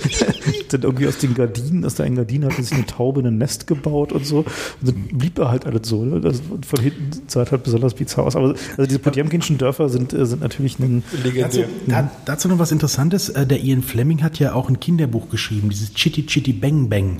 dann 0.70 0.82
irgendwie 0.82 1.06
aus 1.08 1.18
den 1.18 1.34
Gardinen, 1.34 1.84
aus 1.84 1.94
der 1.94 2.06
einen 2.06 2.16
Gardine 2.16 2.46
hat 2.46 2.54
sich 2.54 2.72
eine 2.72 2.86
Taube 2.86 3.20
ein 3.20 3.38
Nest 3.38 3.66
gebaut 3.66 4.12
und 4.12 4.26
so. 4.26 4.38
Und 4.38 4.46
dann 4.82 4.94
blieb 5.12 5.38
er 5.38 5.50
halt 5.50 5.66
alles 5.66 5.88
so. 5.88 6.04
Ne? 6.04 6.20
Das 6.20 6.40
von 6.66 6.80
hinten 6.80 7.10
sah 7.26 7.44
halt 7.50 7.62
besonders 7.62 7.94
bizarr 7.94 8.26
aus. 8.26 8.36
Aber 8.36 8.48
also 8.48 8.86
diese 8.86 8.98
Potemkinschen 8.98 9.58
Dörfer 9.58 9.88
sind, 9.88 10.12
äh, 10.12 10.24
sind 10.26 10.40
natürlich 10.40 10.78
ein 10.78 11.02
Dazu, 11.38 11.64
da, 11.86 12.10
dazu 12.24 12.48
noch 12.48 12.58
was 12.58 12.72
Interessantes. 12.72 13.28
Äh, 13.28 13.46
der 13.46 13.60
Ian 13.60 13.82
Fleming 13.82 14.22
hat 14.22 14.38
ja 14.38 14.54
auch 14.54 14.68
ein 14.68 14.80
Kinderbuch 14.80 15.28
geschrieben, 15.28 15.68
dieses 15.68 15.92
Chitty 15.94 16.26
Chitty 16.26 16.52
Bang 16.52 16.88
Bang. 16.88 17.18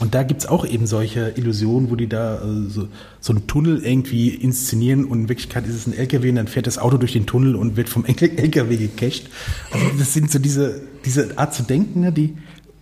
Und 0.00 0.14
da 0.14 0.22
gibt's 0.22 0.46
auch 0.46 0.66
eben 0.66 0.86
solche 0.86 1.32
Illusionen, 1.36 1.90
wo 1.90 1.96
die 1.96 2.08
da 2.08 2.36
äh, 2.36 2.68
so, 2.68 2.88
so 3.20 3.32
einen 3.32 3.46
Tunnel 3.46 3.84
irgendwie 3.84 4.30
inszenieren 4.30 5.04
und 5.04 5.20
in 5.20 5.28
Wirklichkeit 5.28 5.66
ist 5.66 5.74
es 5.74 5.86
ein 5.86 5.96
LKW 5.96 6.30
und 6.30 6.36
dann 6.36 6.48
fährt 6.48 6.66
das 6.66 6.78
Auto 6.78 6.96
durch 6.96 7.12
den 7.12 7.26
Tunnel 7.26 7.54
und 7.54 7.76
wird 7.76 7.88
vom 7.88 8.04
LKW 8.06 8.76
gecached. 8.76 9.28
Also 9.70 9.86
das 9.98 10.12
sind 10.12 10.30
so 10.30 10.38
diese, 10.38 10.82
diese 11.04 11.38
Art 11.38 11.54
zu 11.54 11.62
denken, 11.62 12.00
ne, 12.00 12.12
die 12.12 12.36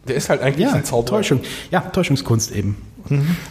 Der 0.09 0.17
ist 0.17 0.31
halt 0.31 0.41
eigentlich 0.41 0.67
ja, 0.67 0.73
ein 0.73 0.85
Zauberer. 0.85 1.19
Täuschung. 1.19 1.41
Ja, 1.71 1.81
Täuschungskunst 1.81 2.53
eben. 2.53 2.77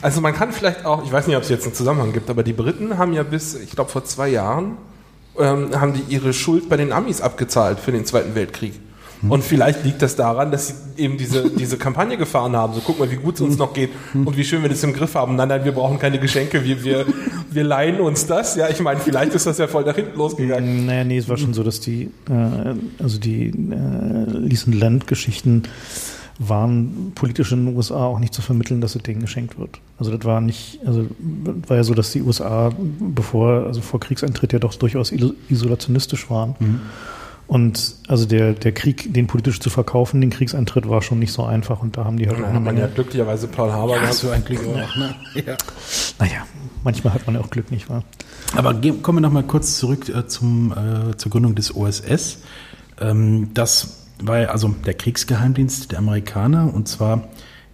Also 0.01 0.21
man 0.21 0.33
kann 0.33 0.51
vielleicht 0.51 0.85
auch, 0.85 1.03
ich 1.03 1.11
weiß 1.11 1.27
nicht, 1.27 1.35
ob 1.35 1.43
es 1.43 1.49
jetzt 1.49 1.65
einen 1.65 1.73
Zusammenhang 1.73 2.13
gibt, 2.13 2.29
aber 2.29 2.43
die 2.43 2.53
Briten 2.53 2.97
haben 2.97 3.13
ja 3.13 3.23
bis, 3.23 3.55
ich 3.55 3.71
glaube 3.71 3.89
vor 3.89 4.05
zwei 4.05 4.29
Jahren, 4.29 4.77
ähm, 5.37 5.79
haben 5.79 5.93
die 5.93 6.13
ihre 6.13 6.33
Schuld 6.33 6.69
bei 6.69 6.77
den 6.77 6.91
Amis 6.91 7.21
abgezahlt 7.21 7.79
für 7.79 7.91
den 7.91 8.05
Zweiten 8.05 8.35
Weltkrieg. 8.35 8.73
Und 9.27 9.43
vielleicht 9.43 9.83
liegt 9.83 10.01
das 10.01 10.15
daran, 10.15 10.49
dass 10.51 10.67
sie 10.69 10.73
eben 11.03 11.17
diese, 11.17 11.49
diese 11.49 11.77
Kampagne 11.77 12.15
gefahren 12.15 12.55
haben. 12.55 12.73
So, 12.73 12.81
guck 12.85 12.99
mal, 12.99 13.11
wie 13.11 13.17
gut 13.17 13.35
es 13.35 13.41
uns 13.41 13.57
noch 13.57 13.73
geht 13.73 13.89
und 14.13 14.37
wie 14.37 14.43
schön 14.45 14.61
wir 14.61 14.69
das 14.69 14.81
im 14.83 14.93
Griff 14.93 15.13
haben. 15.15 15.35
Nein, 15.35 15.49
nein, 15.49 15.65
wir 15.65 15.73
brauchen 15.73 15.99
keine 15.99 16.19
Geschenke, 16.19 16.63
wir, 16.63 16.83
wir, 16.85 17.05
wir 17.51 17.63
leihen 17.65 17.99
uns 17.99 18.27
das. 18.27 18.55
Ja, 18.55 18.69
ich 18.69 18.79
meine, 18.79 18.99
vielleicht 19.01 19.33
ist 19.33 19.45
das 19.45 19.57
ja 19.57 19.67
voll 19.67 19.83
nach 19.83 19.95
hinten 19.95 20.17
losgegangen. 20.17 20.85
Naja, 20.85 21.03
nee, 21.03 21.17
es 21.17 21.27
war 21.27 21.35
schon 21.37 21.53
so, 21.53 21.63
dass 21.63 21.81
die, 21.81 22.03
äh, 22.29 22.75
also 23.03 23.19
die 23.19 23.47
äh, 23.47 24.31
Lease 24.37 24.71
Land-Geschichten 24.71 25.63
waren 26.41 27.11
politisch 27.15 27.51
in 27.51 27.65
den 27.65 27.75
USA 27.75 28.05
auch 28.05 28.19
nicht 28.19 28.33
zu 28.33 28.41
vermitteln, 28.41 28.79
dass 28.79 28.93
das 28.93 29.03
Ding 29.03 29.19
geschenkt 29.19 29.59
wird. 29.59 29.81
Also 29.97 30.15
das 30.15 30.25
war 30.25 30.39
nicht, 30.39 30.79
also 30.85 31.05
war 31.67 31.75
ja 31.75 31.83
so, 31.83 31.93
dass 31.93 32.13
die 32.13 32.21
USA 32.21 32.71
bevor, 32.99 33.65
also 33.67 33.81
vor 33.81 33.99
Kriegseintritt 33.99 34.53
ja 34.53 34.59
doch 34.59 34.73
durchaus 34.75 35.11
iso- 35.11 35.33
isolationistisch 35.49 36.29
waren. 36.29 36.55
Und 37.49 37.95
also 38.07 38.27
der, 38.27 38.53
der 38.53 38.71
Krieg, 38.73 39.11
den 39.11 39.25
politisch 39.25 39.59
zu 39.59 39.71
verkaufen, 39.71 40.21
den 40.21 40.29
Kriegseintritt 40.29 40.87
war 40.87 41.01
schon 41.01 41.17
nicht 41.17 41.33
so 41.33 41.43
einfach 41.43 41.81
und 41.81 41.97
da 41.97 42.05
haben 42.05 42.17
die 42.17 42.27
halt 42.27 42.37
auch 42.37 42.45
hat 42.45 42.53
man 42.53 42.77
ja 42.77 42.83
Menge. 42.83 42.89
glücklicherweise 42.93 43.47
Pearl 43.47 43.73
Harbor 43.73 43.95
Ja, 43.97 44.13
so 44.13 44.29
ein 44.29 44.45
Glück 44.45 44.59
auch, 44.67 44.95
ne? 44.95 45.15
Ja. 45.33 45.57
Naja, 46.19 46.45
manchmal 46.83 47.15
hat 47.15 47.25
man 47.25 47.35
ja 47.35 47.41
auch 47.41 47.49
Glück, 47.49 47.71
nicht 47.71 47.89
wahr? 47.89 48.03
Aber 48.55 48.75
kommen 49.01 49.17
wir 49.17 49.21
noch 49.21 49.31
mal 49.31 49.41
kurz 49.41 49.79
zurück 49.79 50.09
äh, 50.09 50.27
zum, 50.27 50.73
äh, 50.73 51.17
zur 51.17 51.31
Gründung 51.31 51.55
des 51.55 51.75
OSS. 51.75 52.37
Ähm, 53.01 53.49
das 53.55 53.97
war 54.21 54.37
ja 54.41 54.47
also 54.49 54.75
der 54.85 54.93
Kriegsgeheimdienst 54.93 55.91
der 55.91 55.97
Amerikaner 55.97 56.71
und 56.71 56.87
zwar 56.87 57.29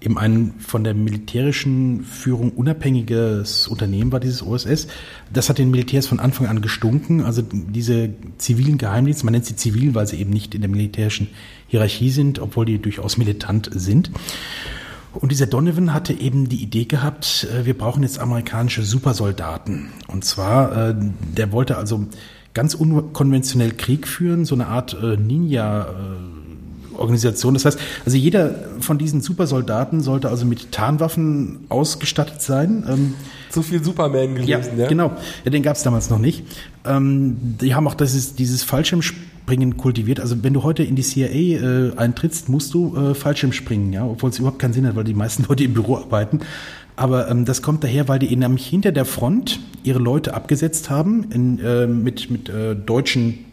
eben 0.06 0.18
ein 0.18 0.54
von 0.60 0.84
der 0.84 0.94
militärischen 0.94 2.04
Führung 2.04 2.52
unabhängiges 2.52 3.68
Unternehmen 3.68 4.12
war 4.12 4.20
dieses 4.20 4.46
OSS. 4.46 4.88
Das 5.34 5.50
hat 5.50 5.58
den 5.58 5.72
Militärs 5.72 6.08
von 6.08 6.20
Anfang 6.20 6.48
an 6.48 6.62
gestunken. 6.62 7.22
Also 7.22 7.42
diese 7.42 8.10
zivilen 8.38 8.78
Geheimdienste, 8.78 9.26
man 9.26 9.34
nennt 9.34 9.46
sie 9.46 9.56
zivil, 9.56 9.96
weil 9.96 10.08
sie 10.08 10.18
eben 10.18 10.30
nicht 10.30 10.56
in 10.56 10.62
der 10.62 10.70
militärischen 10.70 11.28
Hierarchie 11.68 12.12
sind, 12.12 12.40
obwohl 12.40 12.66
die 12.66 12.80
durchaus 12.80 13.18
militant 13.18 13.70
sind. 13.74 14.12
Und 15.14 15.32
dieser 15.32 15.48
Donovan 15.48 15.94
hatte 15.94 16.14
eben 16.14 16.50
die 16.50 16.62
Idee 16.62 16.86
gehabt, 16.86 17.48
äh, 17.52 17.66
wir 17.66 17.78
brauchen 17.78 18.04
jetzt 18.04 18.20
amerikanische 18.20 18.84
Supersoldaten. 18.84 19.90
Und 20.08 20.26
zwar, 20.26 20.90
äh, 20.90 20.96
der 21.38 21.52
wollte 21.52 21.78
also 21.78 22.08
ganz 22.54 22.74
unkonventionell 22.74 23.72
Krieg 23.72 24.08
führen, 24.08 24.46
so 24.46 24.56
eine 24.56 24.68
Art 24.68 24.94
äh, 25.02 25.18
Ninja-Organisation. 26.96 27.54
Das 27.54 27.66
heißt, 27.66 27.80
also 28.06 28.18
jeder 28.18 28.56
von 28.80 28.98
diesen 28.98 29.22
Supersoldaten 29.22 30.02
sollte 30.02 30.30
also 30.30 30.46
mit 30.46 30.72
Tarnwaffen 30.72 31.66
ausgestattet 31.70 32.42
sein. 32.42 32.84
Ähm, 32.88 33.14
Zu 33.50 33.62
viel 33.62 33.84
Superman 33.84 34.38
ja, 34.46 34.60
gewesen, 34.60 34.80
ja? 34.80 34.88
genau. 34.88 35.12
Ja, 35.44 35.52
den 35.52 35.64
gab 35.64 35.76
es 35.76 35.84
damals 35.84 36.10
noch 36.10 36.20
nicht. 36.20 36.44
Ähm, 36.86 37.38
die 37.62 37.76
haben 37.76 37.88
auch 37.88 37.96
dieses, 37.96 38.36
dieses 38.36 38.64
Fallschirmspringen 38.64 39.78
kultiviert. 39.78 40.20
Also 40.20 40.44
wenn 40.44 40.54
du 40.54 40.64
heute 40.64 40.84
in 40.84 40.96
die 40.96 41.04
CIA 41.04 41.28
äh, 41.28 41.98
eintrittst, 41.98 42.50
musst 42.50 42.74
du 42.74 42.96
äh, 42.96 43.16
Fallschirmspringen, 43.16 43.94
ja, 43.94 44.06
obwohl 44.06 44.30
es 44.30 44.40
überhaupt 44.40 44.60
keinen 44.60 44.74
Sinn 44.74 44.88
hat, 44.88 44.96
weil 44.96 45.04
die 45.04 45.14
meisten 45.14 45.44
Leute 45.50 45.64
im 45.64 45.74
Büro 45.74 45.98
arbeiten. 45.98 46.40
Aber 46.98 47.30
ähm, 47.30 47.44
das 47.44 47.62
kommt 47.62 47.84
daher, 47.84 48.08
weil 48.08 48.20
die 48.20 48.34
nämlich 48.36 48.66
hinter 48.68 48.94
der 48.94 49.06
Front 49.06 49.60
ihre 49.84 50.00
Leute 50.00 50.34
abgesetzt 50.34 50.90
haben 50.90 51.30
in, 51.32 51.60
äh, 51.60 51.88
mit, 51.88 52.32
mit 52.32 52.48
äh, 52.48 52.74
deutschen 52.74 53.46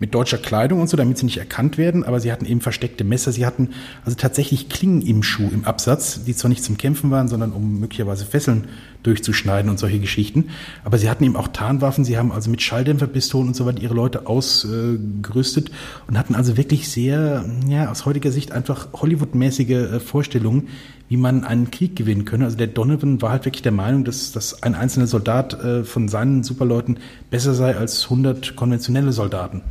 mit 0.00 0.14
deutscher 0.14 0.38
Kleidung 0.38 0.80
und 0.80 0.88
so, 0.88 0.96
damit 0.96 1.18
sie 1.18 1.26
nicht 1.26 1.38
erkannt 1.38 1.78
werden, 1.78 2.04
aber 2.04 2.20
sie 2.20 2.30
hatten 2.32 2.46
eben 2.46 2.60
versteckte 2.60 3.04
Messer, 3.04 3.32
sie 3.32 3.46
hatten 3.46 3.70
also 4.04 4.16
tatsächlich 4.16 4.68
Klingen 4.68 5.02
im 5.02 5.22
Schuh, 5.22 5.48
im 5.52 5.64
Absatz, 5.64 6.24
die 6.24 6.34
zwar 6.34 6.48
nicht 6.48 6.64
zum 6.64 6.76
Kämpfen 6.76 7.10
waren, 7.10 7.28
sondern 7.28 7.52
um 7.52 7.80
möglicherweise 7.80 8.24
Fesseln 8.24 8.68
durchzuschneiden 9.02 9.70
und 9.70 9.78
solche 9.78 10.00
Geschichten, 10.00 10.50
aber 10.84 10.98
sie 10.98 11.08
hatten 11.08 11.24
eben 11.24 11.36
auch 11.36 11.48
Tarnwaffen, 11.48 12.04
sie 12.04 12.18
haben 12.18 12.32
also 12.32 12.50
mit 12.50 12.62
Schalldämpferpistolen 12.62 13.48
und 13.48 13.54
so 13.54 13.66
weiter 13.66 13.80
ihre 13.80 13.94
Leute 13.94 14.26
ausgerüstet 14.26 15.70
und 16.06 16.18
hatten 16.18 16.34
also 16.34 16.56
wirklich 16.56 16.88
sehr, 16.88 17.44
ja, 17.68 17.90
aus 17.90 18.06
heutiger 18.06 18.32
Sicht 18.32 18.52
einfach 18.52 18.88
Hollywood-mäßige 18.92 19.70
äh, 19.70 20.00
Vorstellungen, 20.00 20.68
wie 21.08 21.16
man 21.16 21.44
einen 21.44 21.70
Krieg 21.70 21.96
gewinnen 21.96 22.24
könne. 22.24 22.44
Also 22.44 22.56
der 22.56 22.66
Donovan 22.66 23.20
war 23.22 23.30
halt 23.30 23.44
wirklich 23.44 23.62
der 23.62 23.72
Meinung, 23.72 24.04
dass, 24.04 24.32
dass 24.32 24.62
ein 24.62 24.74
einzelner 24.74 25.06
Soldat 25.06 25.54
äh, 25.62 25.84
von 25.84 26.08
seinen 26.08 26.42
Superleuten 26.42 26.98
besser 27.30 27.54
sei 27.54 27.76
als 27.76 28.04
100 28.04 28.56
konventionelle 28.56 29.12
Soldaten. 29.12 29.62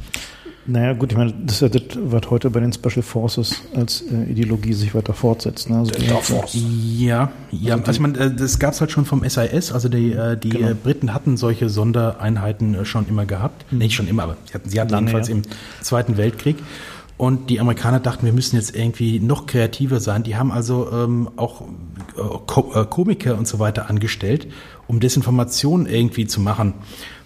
Naja, 0.69 0.91
gut, 0.91 1.13
ich 1.13 1.17
meine, 1.17 1.34
das 1.45 1.56
ist 1.56 1.62
ja 1.62 1.69
das, 1.69 1.97
was 1.97 2.30
heute 2.30 2.50
bei 2.50 2.60
den 2.60 2.73
Special 2.73 3.02
Forces 3.02 3.62
als 3.73 4.02
äh, 4.02 4.30
Ideologie 4.30 4.73
sich 4.73 4.93
weiter 4.93 5.13
fortsetzt. 5.13 5.69
Ne? 5.69 5.78
Also 5.78 5.91
die- 5.93 7.06
Ja, 7.06 7.32
ja. 7.52 7.76
Also, 7.78 7.91
ich 7.91 8.00
meine, 8.02 8.17
äh, 8.17 8.36
das 8.36 8.60
gab's 8.60 8.82
halt 8.82 8.91
schon 8.91 9.06
vom 9.06 9.23
SIS. 9.23 9.71
Also 9.71 9.88
die, 9.88 10.12
äh, 10.12 10.36
die 10.36 10.50
Genau. 10.50 10.67
äh, 10.71 10.73
Briten 10.73 11.13
hatten 11.13 11.38
solche 11.38 11.69
Sondereinheiten 11.69 12.76
äh, 12.76 12.84
schon 12.84 13.08
immer 13.08 13.26
gehabt. 13.26 13.71
Nicht 13.71 13.95
schon 13.95 14.10
immer, 14.10 14.23
aber 14.23 14.36
sie 14.45 14.54
hatten, 14.56 14.69
sie 14.69 14.82
hatten 14.82 14.89
Lange, 14.91 15.08
jedenfalls 15.08 15.30
ja. 15.30 15.36
im 15.36 15.41
Zweiten 15.82 16.17
Weltkrieg. 16.17 16.58
Und 17.18 17.50
die 17.50 17.60
Amerikaner 17.60 18.00
dachten, 18.00 18.26
wir 18.26 18.34
müssen 18.34 18.58
jetzt 18.58 18.76
irgendwie 18.76 19.20
noch 19.20 19.48
kreativer 19.48 20.00
sein. 20.00 20.22
Die 20.22 20.36
haben 20.36 20.52
also 20.52 20.92
ähm, 20.92 21.30
auch 21.36 21.62
äh, 21.62 22.22
Ko 22.46 22.72
äh, 22.76 22.86
Komiker 22.86 23.38
und 23.38 23.48
so 23.48 23.58
weiter 23.58 23.90
angestellt, 23.90 24.48
um 24.86 25.00
Desinformation 25.00 25.88
irgendwie 25.88 26.28
zu 26.28 26.40
machen. 26.40 26.76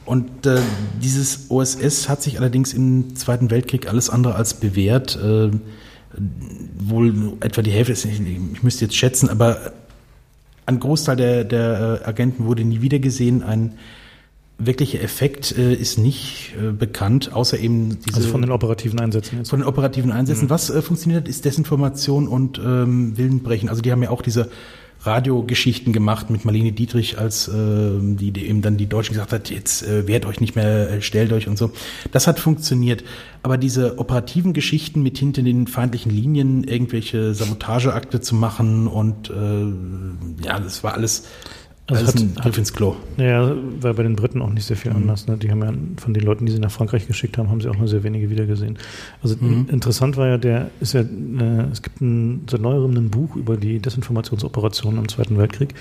Und 0.05 0.45
äh, 0.45 0.59
dieses 1.01 1.51
OSS 1.51 2.07
hat 2.07 2.23
sich 2.23 2.39
allerdings 2.39 2.73
im 2.73 3.15
Zweiten 3.15 3.51
Weltkrieg 3.51 3.87
alles 3.87 4.09
andere 4.09 4.35
als 4.35 4.53
bewährt. 4.53 5.17
Äh, 5.17 5.51
wohl 6.77 7.33
etwa 7.41 7.61
die 7.61 7.71
Hälfte, 7.71 7.93
ich 7.93 8.19
ich 8.19 8.63
müsste 8.63 8.85
jetzt 8.85 8.95
schätzen, 8.95 9.29
aber 9.29 9.73
ein 10.65 10.79
Großteil 10.79 11.15
der, 11.15 11.43
der 11.43 12.01
äh, 12.03 12.07
Agenten 12.07 12.45
wurde 12.45 12.63
nie 12.63 12.81
wieder 12.81 12.99
gesehen. 12.99 13.43
Ein 13.43 13.73
wirklicher 14.65 15.01
Effekt 15.01 15.57
äh, 15.57 15.73
ist 15.73 15.97
nicht 15.97 16.53
äh, 16.59 16.71
bekannt, 16.71 17.33
außer 17.33 17.59
eben 17.59 17.99
diese 18.01 18.17
also 18.17 18.29
von 18.29 18.41
den 18.41 18.51
operativen 18.51 18.99
Einsätzen 18.99 19.37
jetzt. 19.37 19.49
von 19.49 19.59
den 19.59 19.67
operativen 19.67 20.11
Einsätzen. 20.11 20.49
Was 20.49 20.69
äh, 20.69 20.81
funktioniert 20.81 21.23
hat, 21.23 21.29
ist 21.29 21.45
Desinformation 21.45 22.27
und 22.27 22.59
ähm, 22.59 23.17
Willenbrechen. 23.17 23.69
Also 23.69 23.81
die 23.81 23.91
haben 23.91 24.03
ja 24.03 24.09
auch 24.09 24.21
diese 24.21 24.49
Radiogeschichten 25.03 25.93
gemacht 25.93 26.29
mit 26.29 26.45
Marlene 26.45 26.71
Dietrich, 26.71 27.17
als 27.17 27.47
ähm, 27.47 28.17
die, 28.17 28.31
die 28.31 28.47
eben 28.47 28.61
dann 28.61 28.77
die 28.77 28.85
Deutschen 28.85 29.13
gesagt 29.13 29.31
hat, 29.31 29.49
jetzt 29.49 29.81
äh, 29.83 30.07
wehrt 30.07 30.25
euch 30.25 30.39
nicht 30.39 30.55
mehr, 30.55 30.91
äh, 30.91 31.01
stellt 31.01 31.33
euch 31.33 31.47
und 31.47 31.57
so. 31.57 31.71
Das 32.11 32.27
hat 32.27 32.39
funktioniert. 32.39 33.03
Aber 33.41 33.57
diese 33.57 33.97
operativen 33.97 34.53
Geschichten 34.53 35.01
mit 35.01 35.17
hinter 35.17 35.41
den 35.41 35.65
feindlichen 35.65 36.11
Linien 36.11 36.63
irgendwelche 36.63 37.33
Sabotageakte 37.33 38.21
zu 38.21 38.35
machen 38.35 38.85
und 38.85 39.31
äh, 39.31 40.45
ja, 40.45 40.59
das 40.59 40.83
war 40.83 40.93
alles, 40.93 41.27
Also 41.91 42.07
hat- 42.07 42.15
ein 42.21 42.33
Griff 42.35 42.57
ins 42.57 42.73
Klo. 42.73 42.95
Ja, 43.17 43.55
war 43.81 43.93
bei 43.93 44.03
den 44.03 44.15
Briten 44.15 44.41
auch 44.41 44.49
nicht 44.49 44.65
sehr 44.65 44.77
viel 44.77 44.91
anders. 44.91 45.27
Ne? 45.27 45.37
Die 45.37 45.49
haben 45.51 45.61
ja 45.61 45.71
von 45.97 46.13
den 46.13 46.23
Leuten, 46.23 46.45
die 46.45 46.51
sie 46.51 46.59
nach 46.59 46.71
Frankreich 46.71 47.07
geschickt 47.07 47.37
haben, 47.37 47.49
haben 47.49 47.61
sie 47.61 47.69
auch 47.69 47.77
nur 47.77 47.87
sehr 47.87 48.03
wenige 48.03 48.29
wiedergesehen. 48.29 48.77
Also 49.21 49.35
interessant 49.67 50.17
war 50.17 50.27
ja, 50.27 50.37
der 50.37 50.69
ist 50.79 50.93
ja, 50.93 51.01
äh, 51.01 51.65
es 51.71 51.81
gibt 51.81 52.01
ein, 52.01 52.45
seit 52.49 52.61
neuerem 52.61 52.95
ein 52.95 53.09
Buch 53.09 53.35
über 53.35 53.57
die 53.57 53.79
Desinformationsoperationen 53.79 54.99
im 54.99 55.07
Zweiten 55.09 55.37
Weltkrieg. 55.37 55.73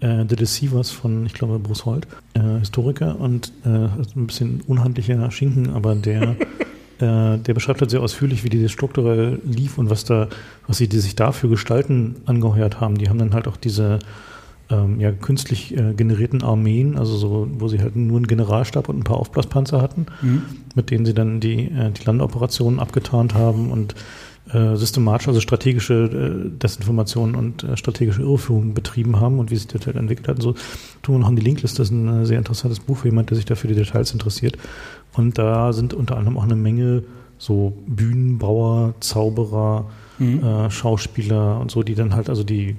Äh, 0.00 0.24
The 0.28 0.36
Deceivers 0.36 0.90
von, 0.90 1.26
ich 1.26 1.34
glaube, 1.34 1.58
Bruce 1.58 1.84
Holt, 1.84 2.06
äh, 2.34 2.58
Historiker 2.60 3.18
und 3.20 3.52
äh, 3.64 3.68
ein 3.68 4.26
bisschen 4.26 4.60
unhandlicher 4.66 5.30
Schinken, 5.30 5.70
aber 5.70 5.94
der 5.94 6.36
äh, 7.00 7.38
der 7.38 7.54
beschreibt 7.54 7.80
halt 7.80 7.90
sehr 7.90 8.00
ausführlich, 8.02 8.44
wie 8.44 8.50
dieses 8.50 8.70
strukturell 8.72 9.40
lief 9.44 9.78
und 9.78 9.88
was 9.90 10.04
da, 10.04 10.28
was 10.66 10.76
sie 10.78 10.88
die 10.88 10.98
sich 10.98 11.16
da 11.16 11.32
für 11.32 11.48
Gestalten 11.48 12.16
angeheuert 12.26 12.80
haben. 12.80 12.98
Die 12.98 13.08
haben 13.08 13.18
dann 13.18 13.32
halt 13.34 13.48
auch 13.48 13.56
diese 13.56 13.98
ähm, 14.70 15.00
ja, 15.00 15.12
künstlich 15.12 15.76
äh, 15.76 15.94
generierten 15.94 16.42
Armeen, 16.42 16.96
also 16.96 17.16
so, 17.16 17.48
wo 17.58 17.68
sie 17.68 17.80
halt 17.80 17.96
nur 17.96 18.18
einen 18.18 18.26
Generalstab 18.26 18.88
und 18.88 18.98
ein 18.98 19.04
paar 19.04 19.16
Aufblaspanzer 19.16 19.80
hatten, 19.82 20.06
mit 20.74 20.90
denen 20.90 21.04
sie 21.04 21.14
dann 21.14 21.40
die, 21.40 21.66
äh, 21.66 21.90
die 21.90 22.04
Landoperationen 22.04 22.78
abgetarnt 22.78 23.34
haben 23.34 23.70
und 23.70 23.94
äh, 24.52 24.76
systematisch, 24.76 25.28
also 25.28 25.40
strategische 25.40 25.94
äh, 25.94 26.58
Desinformation 26.58 27.34
und 27.34 27.62
äh, 27.62 27.76
strategische 27.76 28.22
Irreführung 28.22 28.74
betrieben 28.74 29.20
haben 29.20 29.38
und 29.38 29.50
wie 29.50 29.56
sich 29.56 29.68
der 29.68 29.80
Teil 29.80 29.96
entwickelt 29.96 30.28
hat. 30.28 30.36
Und 30.36 30.42
so 30.42 30.54
tun 31.02 31.14
wir 31.14 31.18
noch 31.20 31.30
in 31.30 31.36
die 31.36 31.42
Linkliste. 31.42 31.78
Das 31.78 31.88
ist 31.88 31.94
ein 31.94 32.22
äh, 32.22 32.26
sehr 32.26 32.38
interessantes 32.38 32.80
Buch 32.80 32.98
für 32.98 33.08
jemand, 33.08 33.30
der 33.30 33.36
sich 33.36 33.44
dafür 33.44 33.68
die 33.68 33.76
Details 33.76 34.12
interessiert. 34.12 34.56
Und 35.12 35.38
da 35.38 35.72
sind 35.72 35.94
unter 35.94 36.16
anderem 36.16 36.36
auch 36.36 36.44
eine 36.44 36.56
Menge 36.56 37.04
so 37.38 37.74
Bühnenbauer, 37.86 38.94
Zauberer, 39.00 39.88
mhm. 40.18 40.68
Schauspieler 40.68 41.58
und 41.58 41.70
so, 41.70 41.82
die 41.82 41.94
dann 41.94 42.14
halt 42.14 42.28
also 42.28 42.44
die 42.44 42.76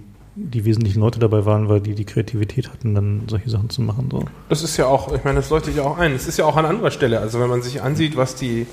die 0.49 0.65
wesentlichen 0.65 0.99
Leute 0.99 1.19
dabei 1.19 1.45
waren, 1.45 1.69
weil 1.69 1.81
die 1.81 1.93
die 1.93 2.05
Kreativität 2.05 2.69
hatten, 2.69 2.95
dann 2.95 3.23
solche 3.27 3.49
Sachen 3.49 3.69
zu 3.69 3.81
machen. 3.81 4.09
So. 4.11 4.25
Das 4.49 4.63
ist 4.63 4.77
ja 4.77 4.87
auch, 4.87 5.13
ich 5.13 5.23
meine, 5.23 5.37
das 5.37 5.49
leuchtet 5.49 5.75
ja 5.75 5.83
auch 5.83 5.97
ein. 5.97 6.13
Es 6.13 6.27
ist 6.27 6.37
ja 6.37 6.45
auch 6.45 6.57
an 6.57 6.65
anderer 6.65 6.91
Stelle. 6.91 7.19
Also 7.19 7.39
wenn 7.39 7.49
man 7.49 7.61
sich 7.61 7.81
ansieht, 7.81 8.17
was 8.17 8.35
die, 8.35 8.65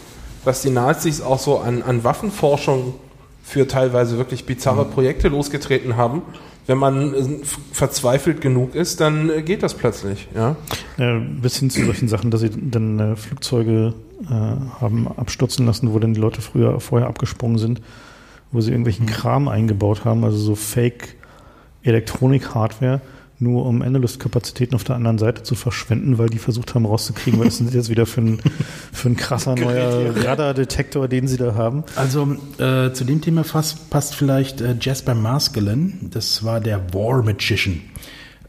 was 0.45 0.63
die 0.63 0.71
Nazis 0.71 1.21
auch 1.21 1.39
so 1.39 1.59
an, 1.59 1.83
an 1.83 2.05
Waffenforschung 2.05 2.95
für 3.43 3.69
teilweise 3.69 4.19
wirklich 4.19 4.47
bizarre 4.47 4.85
mhm. 4.85 4.91
Projekte 4.91 5.29
losgetreten 5.29 5.97
haben, 5.97 6.23
wenn 6.67 6.79
man 6.79 7.15
äh, 7.15 7.39
verzweifelt 7.73 8.41
genug 8.41 8.75
ist, 8.75 9.01
dann 9.01 9.31
äh, 9.31 9.43
geht 9.43 9.63
das 9.63 9.75
plötzlich. 9.75 10.29
Ja? 10.35 10.57
ja 10.97 11.19
bis 11.19 11.59
hin 11.59 11.71
zu 11.71 11.85
solchen 11.85 12.09
Sachen, 12.09 12.31
dass 12.31 12.43
sie 12.43 12.51
dann 12.51 12.99
äh, 12.99 13.17
Flugzeuge 13.17 13.95
äh, 14.27 14.33
haben 14.33 15.09
abstürzen 15.17 15.67
lassen, 15.67 15.93
wo 15.93 15.99
dann 15.99 16.15
die 16.15 16.21
Leute 16.21 16.41
früher 16.41 16.79
vorher 16.81 17.09
abgesprungen 17.09 17.59
sind, 17.59 17.81
wo 18.53 18.61
sie 18.61 18.71
irgendwelchen 18.71 19.07
mhm. 19.07 19.11
Kram 19.11 19.49
eingebaut 19.49 20.05
haben, 20.05 20.25
also 20.25 20.37
so 20.37 20.55
Fake 20.55 21.17
Elektronik-Hardware, 21.89 23.01
nur 23.41 23.67
um 23.67 23.83
Endless-Kapazitäten 23.83 24.75
auf 24.75 24.85
der 24.85 24.97
anderen 24.97 25.19
Seite 25.19 25.43
zu 25.43 25.55
verschwenden, 25.55 26.19
weil 26.19 26.29
die 26.29 26.39
versucht 26.39 26.75
haben 26.75 26.87
rauszukriegen, 26.87 27.39
was 27.39 27.61
ist 27.61 27.73
jetzt 27.73 27.89
wieder 27.89 28.07
für 28.07 28.21
ein, 28.21 28.41
für 28.93 29.09
ein 29.09 29.17
krasser 29.17 29.55
neuer 29.55 30.15
Radardetektor, 30.25 31.07
den 31.09 31.29
sie 31.29 31.37
da 31.37 31.55
haben. 31.55 31.85
Also 31.95 32.37
äh, 32.59 32.93
zu 32.93 33.05
dem 33.05 33.21
Thema 33.21 33.45
fast, 33.45 33.91
passt 33.91 34.15
vielleicht 34.15 34.61
äh, 34.61 34.77
Jasper 34.81 35.15
Maskelyne, 35.15 35.93
das 36.11 36.45
war 36.45 36.61
der 36.61 36.93
War 36.93 37.23
Magician. 37.23 37.81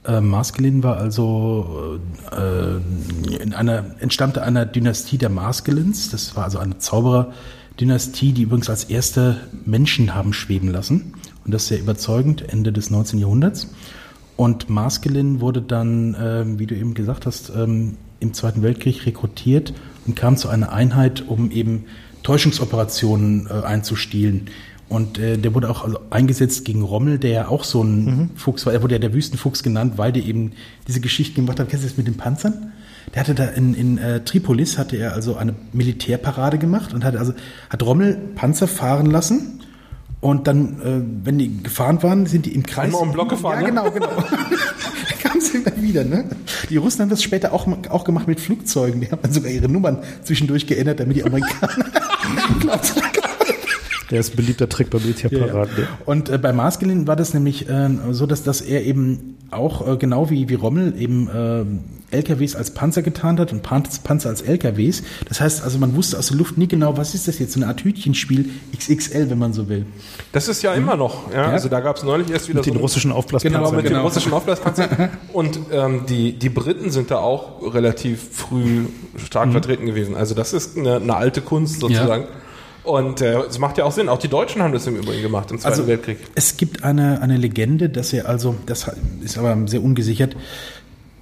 Äh, 0.05 0.21
Maskelyne 0.21 0.81
war 0.81 0.97
also 0.97 1.99
äh, 2.31 3.43
in 3.43 3.53
einer, 3.53 3.95
entstammte 3.99 4.41
einer 4.41 4.65
Dynastie 4.65 5.17
der 5.17 5.29
Maskelyns, 5.29 6.09
das 6.09 6.35
war 6.35 6.45
also 6.45 6.57
eine 6.57 6.79
Zauberer-Dynastie, 6.79 8.31
die 8.31 8.43
übrigens 8.43 8.69
als 8.69 8.85
erste 8.85 9.41
Menschen 9.65 10.15
haben 10.15 10.33
schweben 10.33 10.69
lassen. 10.69 11.13
Und 11.49 11.53
das 11.53 11.65
sehr 11.65 11.79
überzeugend, 11.79 12.47
Ende 12.47 12.71
des 12.71 12.91
19. 12.91 13.17
Jahrhunderts. 13.17 13.71
Und 14.35 14.69
Maskelyne 14.69 15.41
wurde 15.41 15.63
dann, 15.63 16.13
äh, 16.13 16.43
wie 16.59 16.67
du 16.67 16.75
eben 16.75 16.93
gesagt 16.93 17.25
hast, 17.25 17.51
ähm, 17.55 17.97
im 18.19 18.35
Zweiten 18.35 18.61
Weltkrieg 18.61 19.03
rekrutiert 19.07 19.73
und 20.05 20.15
kam 20.15 20.37
zu 20.37 20.47
einer 20.47 20.71
Einheit, 20.71 21.23
um 21.27 21.49
eben 21.49 21.85
Täuschungsoperationen 22.21 23.47
äh, 23.47 23.65
einzustielen. 23.65 24.51
Und 24.89 25.17
äh, 25.17 25.39
der 25.39 25.55
wurde 25.55 25.71
auch 25.71 25.83
also 25.83 25.99
eingesetzt 26.11 26.65
gegen 26.65 26.83
Rommel, 26.83 27.17
der 27.17 27.31
ja 27.31 27.47
auch 27.47 27.63
so 27.63 27.81
ein 27.81 28.05
mhm. 28.05 28.29
Fuchs 28.35 28.67
war. 28.67 28.73
Er 28.73 28.83
wurde 28.83 28.93
ja 28.93 28.99
der 28.99 29.15
Wüstenfuchs 29.15 29.63
genannt, 29.63 29.93
weil 29.95 30.11
der 30.11 30.23
eben 30.23 30.51
diese 30.87 31.01
Geschichten 31.01 31.33
gemacht 31.33 31.59
hat. 31.59 31.69
Kennst 31.69 31.83
du 31.83 31.89
das 31.89 31.97
mit 31.97 32.05
den 32.05 32.17
Panzern? 32.17 32.73
Der 33.15 33.21
hatte 33.21 33.33
da 33.33 33.45
in, 33.45 33.73
in 33.73 33.97
äh, 33.97 34.23
Tripolis 34.23 34.77
hatte 34.77 34.97
er 34.97 35.13
also 35.13 35.35
eine 35.35 35.55
Militärparade 35.73 36.59
gemacht 36.59 36.93
und 36.93 37.03
hat 37.03 37.15
also 37.15 37.33
hat 37.71 37.81
Rommel 37.81 38.19
Panzer 38.35 38.67
fahren 38.67 39.07
lassen 39.07 39.58
und 40.21 40.47
dann, 40.47 40.81
äh, 40.81 41.25
wenn 41.25 41.37
die 41.37 41.63
gefahren 41.63 42.03
waren, 42.03 42.25
sind 42.25 42.45
die 42.45 42.53
im 42.53 42.65
Kreis. 42.65 42.87
Einmal 42.87 43.01
um 43.03 43.11
Block 43.13 43.29
gefahren. 43.29 43.61
Ja, 43.61 43.69
genau, 43.69 43.89
genau. 43.89 44.07
da 44.17 45.29
kamen 45.29 45.39
sie 45.39 45.59
immer 45.59 45.81
wieder. 45.81 46.03
Ne? 46.03 46.25
Die 46.69 46.75
Russen 46.77 47.01
haben 47.01 47.09
das 47.09 47.23
später 47.23 47.53
auch, 47.53 47.67
auch 47.89 48.03
gemacht 48.03 48.27
mit 48.27 48.39
Flugzeugen. 48.41 48.99
Die 48.99 49.09
haben 49.09 49.21
dann 49.21 49.31
sogar 49.31 49.49
ihre 49.49 49.69
Nummern 49.69 49.99
zwischendurch 50.23 50.67
geändert, 50.67 50.99
damit 50.99 51.15
die 51.15 51.23
Amerikaner 51.23 51.69
Der 54.11 54.19
ist 54.19 54.33
ein 54.33 54.35
beliebter 54.37 54.67
Trick 54.67 54.89
bei 54.89 54.99
Militärparaden. 54.99 55.73
Ja, 55.77 55.83
ja. 55.83 55.89
Und 56.05 56.29
äh, 56.29 56.37
bei 56.37 56.51
Marsgelin 56.51 57.07
war 57.07 57.15
das 57.15 57.33
nämlich 57.33 57.69
äh, 57.69 57.89
so, 58.11 58.25
dass, 58.25 58.43
dass 58.43 58.59
er 58.61 58.83
eben 58.83 59.37
auch 59.51 59.87
äh, 59.87 59.97
genau 59.97 60.29
wie, 60.29 60.49
wie 60.49 60.55
Rommel 60.55 60.99
eben 60.99 61.29
äh, 61.29 61.63
LKWs 62.11 62.55
als 62.55 62.71
Panzer 62.71 63.01
getarnt 63.01 63.39
hat 63.39 63.51
und 63.51 63.61
Panzer 63.61 64.29
als 64.29 64.41
LKWs. 64.41 65.03
Das 65.27 65.41
heißt 65.41 65.63
also, 65.63 65.77
man 65.77 65.95
wusste 65.95 66.17
aus 66.17 66.27
der 66.27 66.37
Luft 66.37 66.57
nie 66.57 66.67
genau, 66.67 66.97
was 66.97 67.15
ist 67.15 67.27
das 67.27 67.39
jetzt, 67.39 67.53
so 67.53 67.59
eine 67.59 67.67
Art 67.67 67.83
Hütchenspiel 67.83 68.49
XXL, 68.75 69.29
wenn 69.29 69.37
man 69.37 69.53
so 69.53 69.69
will. 69.69 69.85
Das 70.31 70.47
ist 70.47 70.61
ja 70.61 70.73
hm. 70.73 70.83
immer 70.83 70.95
noch. 70.95 71.31
Ja? 71.31 71.43
ja? 71.43 71.49
Also 71.49 71.69
da 71.69 71.79
gab 71.79 71.97
es 71.97 72.03
neulich 72.03 72.29
erst 72.29 72.47
wieder 72.47 72.59
mit 72.59 72.65
so 72.65 72.71
den 72.71 72.79
russischen 72.79 73.11
Aufblaspanzern. 73.11 73.63
Genau, 73.63 73.75
mit 73.75 73.85
genau. 73.85 73.99
den 73.99 74.03
russischen 74.03 74.33
Aufblaspanzern. 74.33 75.09
und 75.33 75.59
ähm, 75.71 76.05
die, 76.07 76.33
die 76.33 76.49
Briten 76.49 76.91
sind 76.91 77.11
da 77.11 77.17
auch 77.17 77.73
relativ 77.73 78.21
früh 78.31 78.85
stark 79.17 79.47
mhm. 79.47 79.51
vertreten 79.53 79.85
gewesen. 79.85 80.15
Also 80.15 80.35
das 80.35 80.53
ist 80.53 80.77
eine, 80.77 80.97
eine 80.97 81.15
alte 81.15 81.41
Kunst 81.41 81.79
sozusagen. 81.79 82.23
Ja. 82.23 82.29
Und 82.83 83.21
äh, 83.21 83.39
es 83.41 83.57
äh, 83.57 83.59
macht 83.59 83.77
ja 83.77 83.83
auch 83.83 83.91
Sinn. 83.91 84.09
Auch 84.09 84.17
die 84.17 84.29
Deutschen 84.29 84.63
haben 84.63 84.73
das 84.73 84.87
im 84.87 84.95
Übrigen 84.95 85.21
gemacht 85.21 85.51
im 85.51 85.59
Zweiten 85.59 85.73
also, 85.73 85.87
Weltkrieg. 85.87 86.17
Es 86.35 86.57
gibt 86.57 86.83
eine, 86.83 87.21
eine 87.21 87.37
Legende, 87.37 87.89
dass 87.89 88.13
er 88.13 88.27
also, 88.27 88.55
das 88.65 88.89
ist 89.21 89.37
aber 89.37 89.55
sehr 89.67 89.83
ungesichert, 89.83 90.35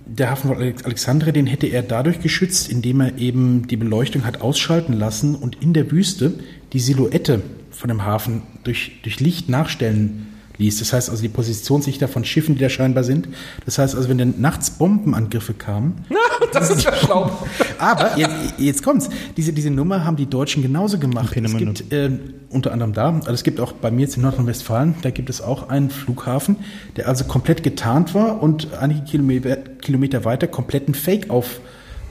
der 0.07 0.31
Hafen 0.31 0.47
von 0.49 0.57
Alexandria, 0.57 1.31
den 1.31 1.47
hätte 1.47 1.67
er 1.67 1.83
dadurch 1.83 2.19
geschützt, 2.21 2.69
indem 2.69 3.01
er 3.01 3.17
eben 3.17 3.67
die 3.67 3.77
Beleuchtung 3.77 4.25
hat 4.25 4.41
ausschalten 4.41 4.93
lassen 4.93 5.35
und 5.35 5.61
in 5.61 5.73
der 5.73 5.91
Wüste 5.91 6.39
die 6.73 6.79
Silhouette 6.79 7.41
von 7.71 7.89
dem 7.89 8.05
Hafen 8.05 8.43
durch, 8.63 8.99
durch 9.03 9.19
Licht 9.19 9.49
nachstellen 9.49 10.27
ließ. 10.57 10.79
Das 10.79 10.93
heißt 10.93 11.09
also 11.09 11.21
die 11.21 11.29
Positionslichter 11.29 12.07
von 12.07 12.25
Schiffen, 12.25 12.55
die 12.55 12.61
da 12.61 12.69
scheinbar 12.69 13.03
sind. 13.03 13.27
Das 13.65 13.77
heißt 13.77 13.95
also, 13.95 14.09
wenn 14.09 14.17
dann 14.17 14.35
nachts 14.37 14.71
Bombenangriffe 14.71 15.53
kamen. 15.53 16.05
das 16.53 16.69
ist 16.69 16.83
ja 16.83 16.95
schlau. 16.95 17.31
Aber 17.79 18.17
jetzt, 18.17 18.35
jetzt 18.57 18.83
kommt's. 18.83 19.09
Diese, 19.35 19.53
diese 19.53 19.69
Nummer 19.69 20.03
haben 20.03 20.17
die 20.17 20.27
Deutschen 20.27 20.63
genauso 20.63 20.99
gemacht. 20.99 21.35
Es 21.35 21.57
gibt 21.57 21.91
äh, 21.91 22.11
unter 22.49 22.71
anderem 22.71 22.93
da, 22.93 23.09
also 23.09 23.31
es 23.31 23.43
gibt 23.43 23.59
auch 23.59 23.73
bei 23.73 23.91
mir 23.91 24.01
jetzt 24.01 24.15
in 24.15 24.23
Nordrhein-Westfalen, 24.23 24.95
da 25.01 25.09
gibt 25.09 25.29
es 25.29 25.41
auch 25.41 25.69
einen 25.69 25.89
Flughafen, 25.89 26.57
der 26.95 27.07
also 27.07 27.25
komplett 27.25 27.63
getarnt 27.63 28.13
war 28.13 28.41
und 28.41 28.73
einige 28.73 29.01
Kilometer, 29.01 29.57
Kilometer 29.57 30.25
weiter 30.25 30.47
komplett 30.47 30.87
ein 30.87 30.93
Fake 30.93 31.29
auf 31.29 31.59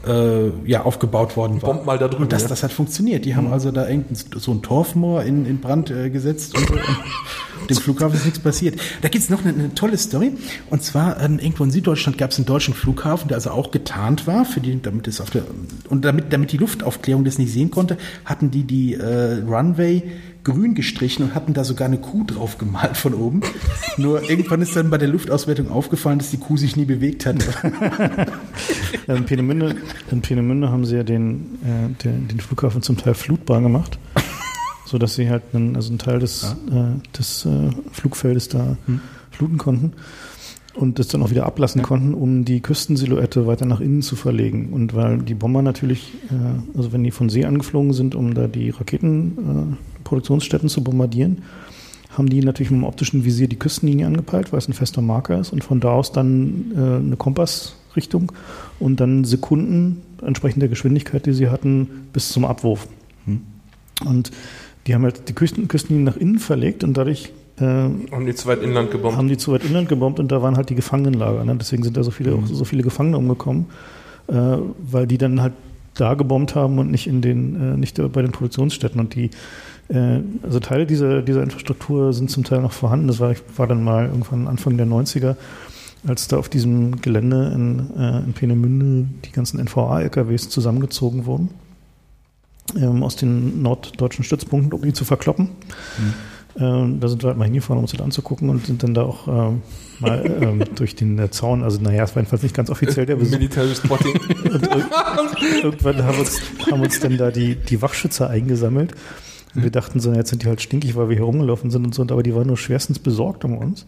äh, 0.06 0.50
ja, 0.64 0.82
aufgebaut 0.82 1.36
worden 1.36 1.60
war. 1.62 1.74
Bomb 1.74 1.86
mal 1.86 1.98
da 1.98 2.08
drüben, 2.08 2.24
und 2.24 2.32
das, 2.32 2.42
ja. 2.42 2.48
das 2.48 2.62
hat 2.62 2.72
funktioniert. 2.72 3.24
Die 3.24 3.34
haben 3.34 3.48
mhm. 3.48 3.52
also 3.52 3.70
da 3.70 3.88
irgendein, 3.88 4.16
so 4.38 4.52
ein 4.52 4.62
Torfmoor 4.62 5.22
in, 5.22 5.46
in 5.46 5.60
Brand 5.60 5.90
äh, 5.90 6.10
gesetzt 6.10 6.56
und, 6.56 6.70
und 6.70 6.80
dem 7.70 7.76
Flughafen 7.76 8.16
ist 8.16 8.24
nichts 8.24 8.38
passiert. 8.38 8.80
Da 9.02 9.08
gibt's 9.08 9.30
noch 9.30 9.44
eine, 9.44 9.52
eine 9.52 9.74
tolle 9.74 9.98
Story. 9.98 10.32
Und 10.70 10.82
zwar 10.82 11.20
ähm, 11.20 11.38
irgendwo 11.38 11.64
in 11.64 11.70
Süddeutschland 11.70 12.18
gab 12.18 12.30
es 12.30 12.38
einen 12.38 12.46
deutschen 12.46 12.74
Flughafen, 12.74 13.28
der 13.28 13.36
also 13.36 13.50
auch 13.50 13.70
getarnt 13.70 14.26
war, 14.26 14.44
für 14.44 14.60
die, 14.60 14.80
damit 14.80 15.08
es 15.08 15.20
auf 15.20 15.30
der 15.30 15.42
und 15.88 16.04
damit, 16.04 16.32
damit 16.32 16.52
die 16.52 16.58
Luftaufklärung 16.58 17.24
das 17.24 17.38
nicht 17.38 17.52
sehen 17.52 17.70
konnte, 17.70 17.96
hatten 18.24 18.50
die 18.50 18.64
die 18.64 18.94
äh, 18.94 19.42
Runway 19.46 20.02
grün 20.46 20.76
gestrichen 20.76 21.24
und 21.24 21.34
hatten 21.34 21.54
da 21.54 21.64
sogar 21.64 21.88
eine 21.88 21.98
Kuh 21.98 22.22
drauf 22.22 22.56
gemalt 22.56 22.96
von 22.96 23.14
oben. 23.14 23.40
Nur 23.96 24.22
irgendwann 24.30 24.62
ist 24.62 24.76
dann 24.76 24.90
bei 24.90 24.96
der 24.96 25.08
Luftauswertung 25.08 25.70
aufgefallen, 25.70 26.20
dass 26.20 26.30
die 26.30 26.38
Kuh 26.38 26.56
sich 26.56 26.76
nie 26.76 26.84
bewegt 26.84 27.26
hat. 27.26 27.36
in, 29.08 29.24
Peenemünde, 29.24 29.74
in 30.12 30.22
Peenemünde 30.22 30.70
haben 30.70 30.84
sie 30.86 30.96
ja 30.96 31.02
den, 31.02 31.58
äh, 31.64 32.02
den, 32.04 32.28
den 32.28 32.38
Flughafen 32.38 32.80
zum 32.80 32.96
Teil 32.96 33.14
flutbar 33.14 33.60
gemacht, 33.60 33.98
sodass 34.86 35.16
sie 35.16 35.28
halt 35.28 35.42
einen, 35.52 35.74
also 35.74 35.88
einen 35.88 35.98
Teil 35.98 36.20
des, 36.20 36.54
ja. 36.70 36.92
äh, 36.92 37.18
des 37.18 37.44
äh, 37.44 37.70
Flugfeldes 37.90 38.48
da 38.48 38.76
hm. 38.86 39.00
fluten 39.32 39.58
konnten 39.58 39.94
und 40.76 40.98
das 40.98 41.08
dann 41.08 41.22
auch 41.22 41.30
wieder 41.30 41.46
ablassen 41.46 41.80
ja. 41.80 41.86
konnten, 41.86 42.14
um 42.14 42.44
die 42.44 42.60
Küstensilhouette 42.60 43.46
weiter 43.46 43.64
nach 43.66 43.80
innen 43.80 44.02
zu 44.02 44.14
verlegen. 44.16 44.72
Und 44.72 44.94
weil 44.94 45.18
die 45.18 45.34
Bomber 45.34 45.62
natürlich, 45.62 46.12
äh, 46.30 46.76
also 46.76 46.92
wenn 46.92 47.02
die 47.02 47.10
von 47.10 47.28
See 47.28 47.44
angeflogen 47.44 47.92
sind, 47.92 48.14
um 48.14 48.34
da 48.34 48.46
die 48.46 48.70
Raketenproduktionsstätten 48.70 50.68
äh, 50.68 50.70
zu 50.70 50.84
bombardieren, 50.84 51.42
haben 52.10 52.28
die 52.28 52.40
natürlich 52.40 52.70
mit 52.70 52.80
dem 52.80 52.84
optischen 52.84 53.24
Visier 53.24 53.48
die 53.48 53.58
Küstenlinie 53.58 54.06
angepeilt, 54.06 54.52
weil 54.52 54.58
es 54.58 54.68
ein 54.68 54.74
fester 54.74 55.02
Marker 55.02 55.40
ist 55.40 55.52
und 55.52 55.64
von 55.64 55.80
da 55.80 55.90
aus 55.90 56.12
dann 56.12 56.72
äh, 56.74 57.04
eine 57.04 57.16
Kompassrichtung 57.16 58.32
und 58.78 59.00
dann 59.00 59.24
Sekunden 59.24 60.02
entsprechend 60.22 60.62
der 60.62 60.68
Geschwindigkeit, 60.68 61.26
die 61.26 61.32
sie 61.32 61.48
hatten, 61.48 62.08
bis 62.12 62.30
zum 62.30 62.44
Abwurf. 62.44 62.88
Hm. 63.26 63.40
Und 64.04 64.30
die 64.86 64.94
haben 64.94 65.02
halt 65.02 65.28
die 65.28 65.32
Küsten, 65.32 65.68
Küstenlinie 65.68 66.10
nach 66.10 66.16
innen 66.16 66.38
verlegt 66.38 66.84
und 66.84 66.96
dadurch 66.96 67.32
äh, 67.58 67.64
haben 67.64 68.26
die 68.26 68.34
zu 68.34 68.48
weit 68.48 68.62
inland 68.62 68.90
gebombt? 68.90 69.16
Haben 69.16 69.28
die 69.28 69.36
zu 69.36 69.52
weit 69.52 69.64
inland 69.64 69.88
gebombt 69.88 70.20
und 70.20 70.30
da 70.30 70.42
waren 70.42 70.56
halt 70.56 70.68
die 70.68 70.74
Gefangenenlager. 70.74 71.44
Ne? 71.44 71.56
Deswegen 71.56 71.82
sind 71.82 71.96
da 71.96 72.02
so 72.02 72.10
viele, 72.10 72.36
mhm. 72.36 72.46
so 72.46 72.64
viele 72.64 72.82
Gefangene 72.82 73.16
umgekommen, 73.16 73.66
äh, 74.28 74.32
weil 74.78 75.06
die 75.06 75.18
dann 75.18 75.40
halt 75.40 75.54
da 75.94 76.14
gebombt 76.14 76.54
haben 76.54 76.78
und 76.78 76.90
nicht 76.90 77.06
in 77.06 77.22
den, 77.22 77.74
äh, 77.74 77.76
nicht 77.76 77.96
bei 78.12 78.22
den 78.22 78.32
Produktionsstätten. 78.32 79.00
Und 79.00 79.14
die, 79.14 79.30
äh, 79.88 80.20
also 80.42 80.60
Teile 80.60 80.86
dieser, 80.86 81.22
dieser 81.22 81.42
Infrastruktur 81.42 82.12
sind 82.12 82.30
zum 82.30 82.44
Teil 82.44 82.60
noch 82.60 82.72
vorhanden. 82.72 83.08
Das 83.08 83.20
war, 83.20 83.34
war 83.56 83.66
dann 83.66 83.82
mal 83.82 84.06
irgendwann 84.06 84.48
Anfang 84.48 84.76
der 84.76 84.86
90er, 84.86 85.36
als 86.06 86.28
da 86.28 86.36
auf 86.36 86.50
diesem 86.50 87.00
Gelände 87.00 87.52
in, 87.54 87.96
äh, 87.98 88.18
in 88.18 88.32
Peenemünde 88.34 89.08
die 89.24 89.32
ganzen 89.32 89.58
NVA-LKWs 89.60 90.50
zusammengezogen 90.50 91.24
wurden. 91.24 91.50
Ähm, 92.76 93.02
aus 93.02 93.16
den 93.16 93.62
norddeutschen 93.62 94.24
Stützpunkten, 94.24 94.72
um 94.72 94.82
die 94.82 94.92
zu 94.92 95.04
verkloppen. 95.04 95.46
Mhm. 95.98 96.14
Ähm, 96.58 97.00
da 97.00 97.08
sind 97.08 97.22
wir 97.22 97.28
halt 97.28 97.38
mal 97.38 97.44
hingefahren, 97.44 97.78
um 97.78 97.84
uns 97.84 97.92
das 97.92 98.00
anzugucken 98.00 98.48
und 98.48 98.66
sind 98.66 98.82
dann 98.82 98.94
da 98.94 99.02
auch 99.02 99.28
ähm, 99.28 99.62
mal 100.00 100.38
ähm, 100.40 100.62
durch 100.74 100.94
den 100.94 101.18
äh, 101.18 101.30
Zaun, 101.30 101.62
also 101.62 101.80
naja, 101.80 102.04
es 102.04 102.16
war 102.16 102.22
jedenfalls 102.22 102.42
nicht 102.42 102.54
ganz 102.54 102.70
offiziell 102.70 103.04
der 103.04 103.16
Besuch. 103.16 103.38
Military 103.38 103.74
Spotting. 103.74 104.14
und 104.44 105.62
irgendwann 105.62 106.04
haben 106.04 106.18
uns, 106.18 106.40
haben 106.70 106.80
uns 106.80 107.00
dann 107.00 107.18
da 107.18 107.30
die, 107.30 107.56
die 107.56 107.82
Wachschützer 107.82 108.30
eingesammelt 108.30 108.94
Wir 109.54 109.70
dachten 109.70 110.00
so, 110.00 110.12
jetzt 110.12 110.30
sind 110.30 110.42
die 110.42 110.46
halt 110.46 110.62
stinkig, 110.62 110.96
weil 110.96 111.08
wir 111.08 111.16
hier 111.16 111.24
rumgelaufen 111.24 111.70
sind 111.70 111.84
und 111.84 111.94
so, 111.94 112.02
aber 112.02 112.22
die 112.22 112.34
waren 112.34 112.46
nur 112.46 112.56
schwerstens 112.56 112.98
besorgt 112.98 113.44
um 113.44 113.56
uns, 113.56 113.86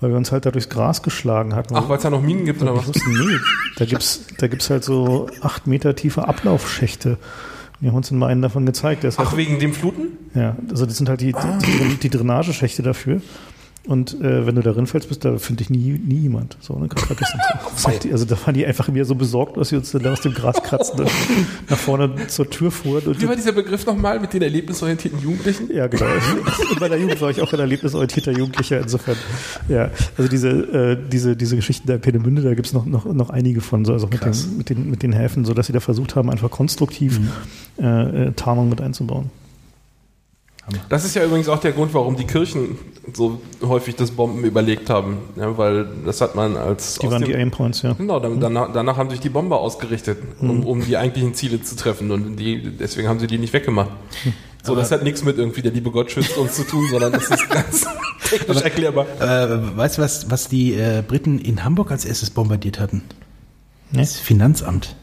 weil 0.00 0.10
wir 0.10 0.16
uns 0.16 0.32
halt 0.32 0.46
da 0.46 0.50
durchs 0.50 0.68
Gras 0.68 1.02
geschlagen 1.02 1.54
hatten. 1.54 1.76
Ach, 1.76 1.88
weil 1.88 1.96
es 1.96 2.02
da 2.02 2.10
noch 2.10 2.22
Minen 2.22 2.44
gibt 2.44 2.60
oder 2.62 2.76
was? 2.76 2.88
wussten, 2.88 3.10
nee, 3.10 3.38
da 3.76 3.84
gibt's, 3.84 4.26
da 4.38 4.48
gibt's 4.48 4.68
halt 4.68 4.84
so 4.84 5.28
acht 5.40 5.66
Meter 5.66 5.94
tiefe 5.96 6.28
Ablaufschächte. 6.28 7.18
Wir 7.80 7.90
haben 7.90 7.96
uns 7.96 8.10
mal 8.10 8.28
einen 8.28 8.42
davon 8.42 8.64
gezeigt. 8.64 9.04
Ach, 9.04 9.18
halt, 9.18 9.36
wegen 9.36 9.58
dem 9.58 9.72
Fluten? 9.72 10.18
ja, 10.34 10.56
also 10.70 10.86
das 10.86 10.96
sind 10.96 11.08
halt 11.08 11.20
die, 11.20 11.32
die, 11.32 11.88
die, 11.88 11.96
die 11.96 12.10
Drainageschächte 12.10 12.82
dafür. 12.82 13.20
Und 13.86 14.20
äh, 14.20 14.46
wenn 14.46 14.56
du 14.56 14.62
da 14.62 14.72
reinfällst, 14.72 15.08
bist 15.08 15.24
da 15.24 15.38
finde 15.38 15.62
ich 15.62 15.70
nie, 15.70 15.92
nie 15.92 16.18
jemand. 16.18 16.56
So, 16.60 16.76
ne, 16.78 16.88
kannst 16.88 17.06
vergessen. 17.06 17.40
Die, 18.02 18.12
also 18.12 18.24
da 18.24 18.36
waren 18.44 18.54
die 18.54 18.66
einfach 18.66 18.88
mir 18.88 19.04
so 19.04 19.14
besorgt, 19.14 19.56
dass 19.56 19.68
sie 19.68 19.76
uns 19.76 19.92
dann 19.92 20.04
aus 20.06 20.20
dem 20.20 20.34
Gras 20.34 20.60
kratzen 20.62 21.00
und 21.00 21.10
nach 21.70 21.76
vorne 21.76 22.10
zur 22.26 22.50
Tür 22.50 22.70
fuhren. 22.70 23.04
Und 23.06 23.20
Wie 23.20 23.28
war 23.28 23.36
dieser 23.36 23.52
Begriff 23.52 23.86
nochmal 23.86 24.18
mit 24.18 24.32
den 24.32 24.42
erlebnisorientierten 24.42 25.20
Jugendlichen? 25.20 25.72
ja, 25.72 25.86
genau. 25.86 26.06
In 26.06 26.78
meiner 26.80 26.96
Jugend 26.96 27.20
war 27.20 27.30
ich 27.30 27.40
auch 27.40 27.52
ein 27.52 27.60
erlebnisorientierter 27.60 28.32
Jugendlicher. 28.32 28.80
Insofern, 28.80 29.16
ja, 29.68 29.90
also 30.18 30.28
diese, 30.28 30.48
äh, 30.48 30.98
diese, 31.10 31.36
diese 31.36 31.54
Geschichten 31.56 31.86
der 31.86 31.98
Peenemünde, 31.98 32.42
da 32.42 32.54
gibt's 32.54 32.72
noch, 32.72 32.86
noch, 32.86 33.04
noch 33.04 33.30
einige 33.30 33.60
von, 33.60 33.84
so, 33.84 33.92
also 33.92 34.08
mit 34.08 34.20
Krass. 34.20 34.46
den, 34.48 34.56
mit, 34.58 34.70
den, 34.70 34.90
mit 34.90 35.02
den 35.02 35.12
Häfen, 35.12 35.44
so 35.44 35.54
dass 35.54 35.66
sie 35.66 35.72
da 35.72 35.80
versucht 35.80 36.16
haben, 36.16 36.28
einfach 36.30 36.50
konstruktiv 36.50 37.20
äh, 37.78 38.26
äh, 38.26 38.32
Tarnung 38.32 38.68
mit 38.68 38.80
einzubauen. 38.80 39.30
Das 40.88 41.04
ist 41.04 41.14
ja 41.14 41.24
übrigens 41.24 41.48
auch 41.48 41.60
der 41.60 41.72
Grund, 41.72 41.94
warum 41.94 42.16
die 42.16 42.24
Kirchen 42.24 42.76
so 43.14 43.40
häufig 43.62 43.94
das 43.94 44.10
Bomben 44.10 44.42
überlegt 44.44 44.90
haben. 44.90 45.18
Ja, 45.36 45.56
weil 45.56 45.86
das 46.04 46.20
hat 46.20 46.34
man 46.34 46.56
als. 46.56 46.98
Die 46.98 47.08
waren 47.10 47.22
dem- 47.22 47.28
die 47.30 47.36
Aimpoints, 47.36 47.82
ja. 47.82 47.92
Genau, 47.92 48.18
dann, 48.18 48.40
danach, 48.40 48.72
danach 48.72 48.96
haben 48.96 49.08
sich 49.10 49.20
die 49.20 49.28
Bomber 49.28 49.60
ausgerichtet, 49.60 50.18
um, 50.40 50.66
um 50.66 50.84
die 50.84 50.96
eigentlichen 50.96 51.34
Ziele 51.34 51.62
zu 51.62 51.76
treffen. 51.76 52.10
Und 52.10 52.36
die, 52.36 52.60
deswegen 52.76 53.08
haben 53.08 53.20
sie 53.20 53.28
die 53.28 53.38
nicht 53.38 53.52
weggemacht. 53.52 53.90
So, 54.64 54.74
das 54.74 54.90
hat 54.90 55.04
nichts 55.04 55.22
mit 55.22 55.38
irgendwie 55.38 55.62
der 55.62 55.70
liebe 55.70 55.92
Gott 55.92 56.10
schützt 56.10 56.36
uns 56.36 56.54
zu 56.56 56.64
tun, 56.66 56.84
sondern 56.90 57.12
das 57.12 57.28
ist 57.30 57.48
ganz 57.48 57.86
technisch 58.24 58.62
erklärbar. 58.62 59.06
Äh, 59.20 59.76
weißt 59.76 59.98
du, 59.98 60.02
was, 60.02 60.28
was 60.30 60.48
die 60.48 60.74
äh, 60.74 61.04
Briten 61.06 61.38
in 61.38 61.62
Hamburg 61.62 61.92
als 61.92 62.04
erstes 62.04 62.30
bombardiert 62.30 62.80
hatten? 62.80 63.02
Nee? 63.92 64.00
Das 64.00 64.16
Finanzamt. 64.18 64.96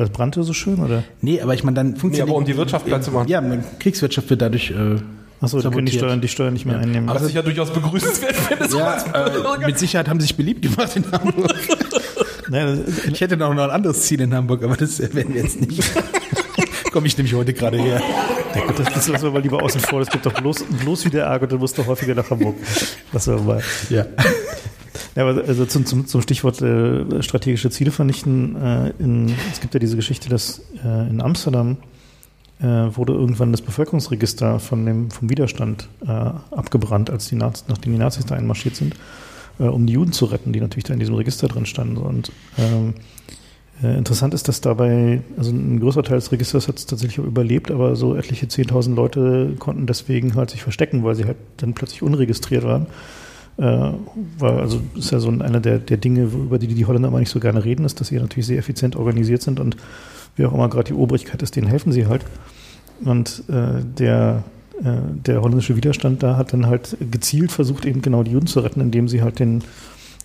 Weil 0.00 0.06
es 0.06 0.12
brannte 0.14 0.42
so 0.44 0.54
schön, 0.54 0.78
oder? 0.78 1.04
Nee, 1.20 1.42
aber 1.42 1.52
ich 1.52 1.62
meine, 1.62 1.74
dann 1.74 1.94
funktioniert. 1.94 2.26
aber 2.30 2.38
um 2.38 2.46
die 2.46 2.56
Wirtschaft 2.56 2.86
platt 2.86 3.04
zu 3.04 3.10
machen. 3.10 3.28
Ja, 3.28 3.42
Kriegswirtschaft 3.80 4.30
wird 4.30 4.40
dadurch. 4.40 4.70
Äh, 4.70 4.96
Achso, 5.42 5.60
da 5.60 5.68
können 5.68 5.84
die. 5.84 5.92
Steuern, 5.92 6.22
die 6.22 6.28
Steuern 6.28 6.54
nicht 6.54 6.64
mehr 6.64 6.78
einnehmen. 6.78 7.06
Was 7.06 7.28
ich 7.28 7.34
ja 7.34 7.42
durchaus 7.42 7.70
begrüßenswert 7.70 8.34
so 8.70 8.78
als 8.78 9.04
Ja, 9.04 9.26
äh, 9.26 9.66
mit 9.66 9.78
Sicherheit 9.78 10.08
haben 10.08 10.18
sie 10.18 10.28
sich 10.28 10.36
beliebt 10.38 10.62
gemacht 10.62 10.96
in 10.96 11.04
Hamburg. 11.12 11.54
Nein, 12.48 12.82
Ich 13.12 13.20
hätte 13.20 13.36
noch 13.36 13.50
ein 13.50 13.58
anderes 13.58 14.00
Ziel 14.00 14.22
in 14.22 14.32
Hamburg, 14.32 14.64
aber 14.64 14.74
das 14.78 14.98
werden 15.00 15.34
wir 15.34 15.42
jetzt 15.42 15.60
nicht. 15.60 15.82
Komme 16.92 17.06
ich 17.06 17.18
nämlich 17.18 17.34
heute 17.34 17.52
gerade 17.52 17.76
her. 17.76 18.00
Ja, 18.54 18.64
gut, 18.68 18.78
das, 18.78 18.94
das 18.94 19.06
lassen 19.06 19.24
wir 19.24 19.32
mal 19.32 19.42
lieber 19.42 19.62
außen 19.62 19.82
vor. 19.82 20.00
Das 20.00 20.08
gibt 20.08 20.24
doch 20.24 20.32
bloß, 20.32 20.64
bloß 20.82 21.04
wieder 21.04 21.24
Ärger, 21.24 21.46
du 21.46 21.58
musst 21.58 21.78
doch 21.78 21.86
häufiger 21.86 22.14
nach 22.14 22.30
Hamburg. 22.30 22.56
Lassen 23.12 23.36
wir 23.36 23.42
mal. 23.42 23.62
Ja. 23.90 24.06
Ja, 25.14 25.28
aber 25.28 25.44
also 25.44 25.64
zum, 25.66 25.86
zum, 25.86 26.06
zum 26.06 26.22
Stichwort 26.22 26.60
äh, 26.62 27.22
strategische 27.22 27.70
Ziele 27.70 27.90
vernichten. 27.90 28.56
Äh, 28.56 28.92
in, 28.98 29.32
es 29.52 29.60
gibt 29.60 29.74
ja 29.74 29.80
diese 29.80 29.96
Geschichte, 29.96 30.28
dass 30.28 30.62
äh, 30.84 31.08
in 31.08 31.20
Amsterdam 31.20 31.76
äh, 32.60 32.64
wurde 32.64 33.12
irgendwann 33.12 33.52
das 33.52 33.62
Bevölkerungsregister 33.62 34.60
von 34.60 34.84
dem, 34.84 35.10
vom 35.10 35.30
Widerstand 35.30 35.88
äh, 36.02 36.08
abgebrannt, 36.10 37.10
als 37.10 37.28
die 37.28 37.36
Nazis, 37.36 37.66
nachdem 37.68 37.92
die 37.92 37.98
Nazis 37.98 38.26
da 38.26 38.34
einmarschiert 38.34 38.76
sind, 38.76 38.94
äh, 39.58 39.64
um 39.64 39.86
die 39.86 39.94
Juden 39.94 40.12
zu 40.12 40.26
retten, 40.26 40.52
die 40.52 40.60
natürlich 40.60 40.84
da 40.84 40.92
in 40.92 41.00
diesem 41.00 41.14
Register 41.14 41.48
drin 41.48 41.66
standen. 41.66 41.96
Und 41.96 42.32
ähm, 42.58 42.94
äh, 43.82 43.96
interessant 43.96 44.34
ist, 44.34 44.48
dass 44.48 44.60
dabei, 44.60 45.22
also 45.38 45.52
ein 45.52 45.80
größerer 45.80 46.02
Teil 46.02 46.18
des 46.18 46.32
Registers 46.32 46.68
hat 46.68 46.78
es 46.78 46.86
tatsächlich 46.86 47.20
auch 47.20 47.28
überlebt, 47.28 47.70
aber 47.70 47.96
so 47.96 48.14
etliche 48.14 48.46
10.000 48.46 48.94
Leute 48.94 49.54
konnten 49.58 49.86
deswegen 49.86 50.34
halt 50.34 50.50
sich 50.50 50.62
verstecken, 50.62 51.02
weil 51.02 51.14
sie 51.14 51.24
halt 51.24 51.38
dann 51.58 51.72
plötzlich 51.72 52.02
unregistriert 52.02 52.64
waren. 52.64 52.86
Äh, 53.60 53.92
weil, 54.38 54.58
also 54.58 54.80
ist 54.96 55.10
ja 55.10 55.20
so 55.20 55.28
einer 55.28 55.60
der, 55.60 55.78
der 55.78 55.98
Dinge, 55.98 56.22
über 56.22 56.58
die 56.58 56.68
die 56.68 56.86
Holländer 56.86 57.08
immer 57.08 57.18
nicht 57.18 57.28
so 57.30 57.40
gerne 57.40 57.62
reden, 57.62 57.84
ist, 57.84 58.00
dass 58.00 58.08
sie 58.08 58.18
natürlich 58.18 58.46
sehr 58.46 58.58
effizient 58.58 58.96
organisiert 58.96 59.42
sind 59.42 59.60
und 59.60 59.76
wie 60.36 60.46
auch 60.46 60.54
immer 60.54 60.70
gerade 60.70 60.88
die 60.88 60.94
Obrigkeit 60.94 61.42
ist, 61.42 61.56
denen 61.56 61.66
helfen 61.66 61.92
sie 61.92 62.06
halt. 62.06 62.24
Und 63.04 63.44
äh, 63.48 63.84
der, 63.98 64.44
äh, 64.82 64.92
der 65.26 65.42
holländische 65.42 65.76
Widerstand 65.76 66.22
da 66.22 66.38
hat 66.38 66.54
dann 66.54 66.66
halt 66.66 66.96
gezielt 67.10 67.52
versucht, 67.52 67.84
eben 67.84 68.00
genau 68.00 68.22
die 68.22 68.30
Juden 68.30 68.46
zu 68.46 68.60
retten, 68.60 68.80
indem 68.80 69.08
sie 69.08 69.20
halt 69.20 69.38
den, 69.38 69.62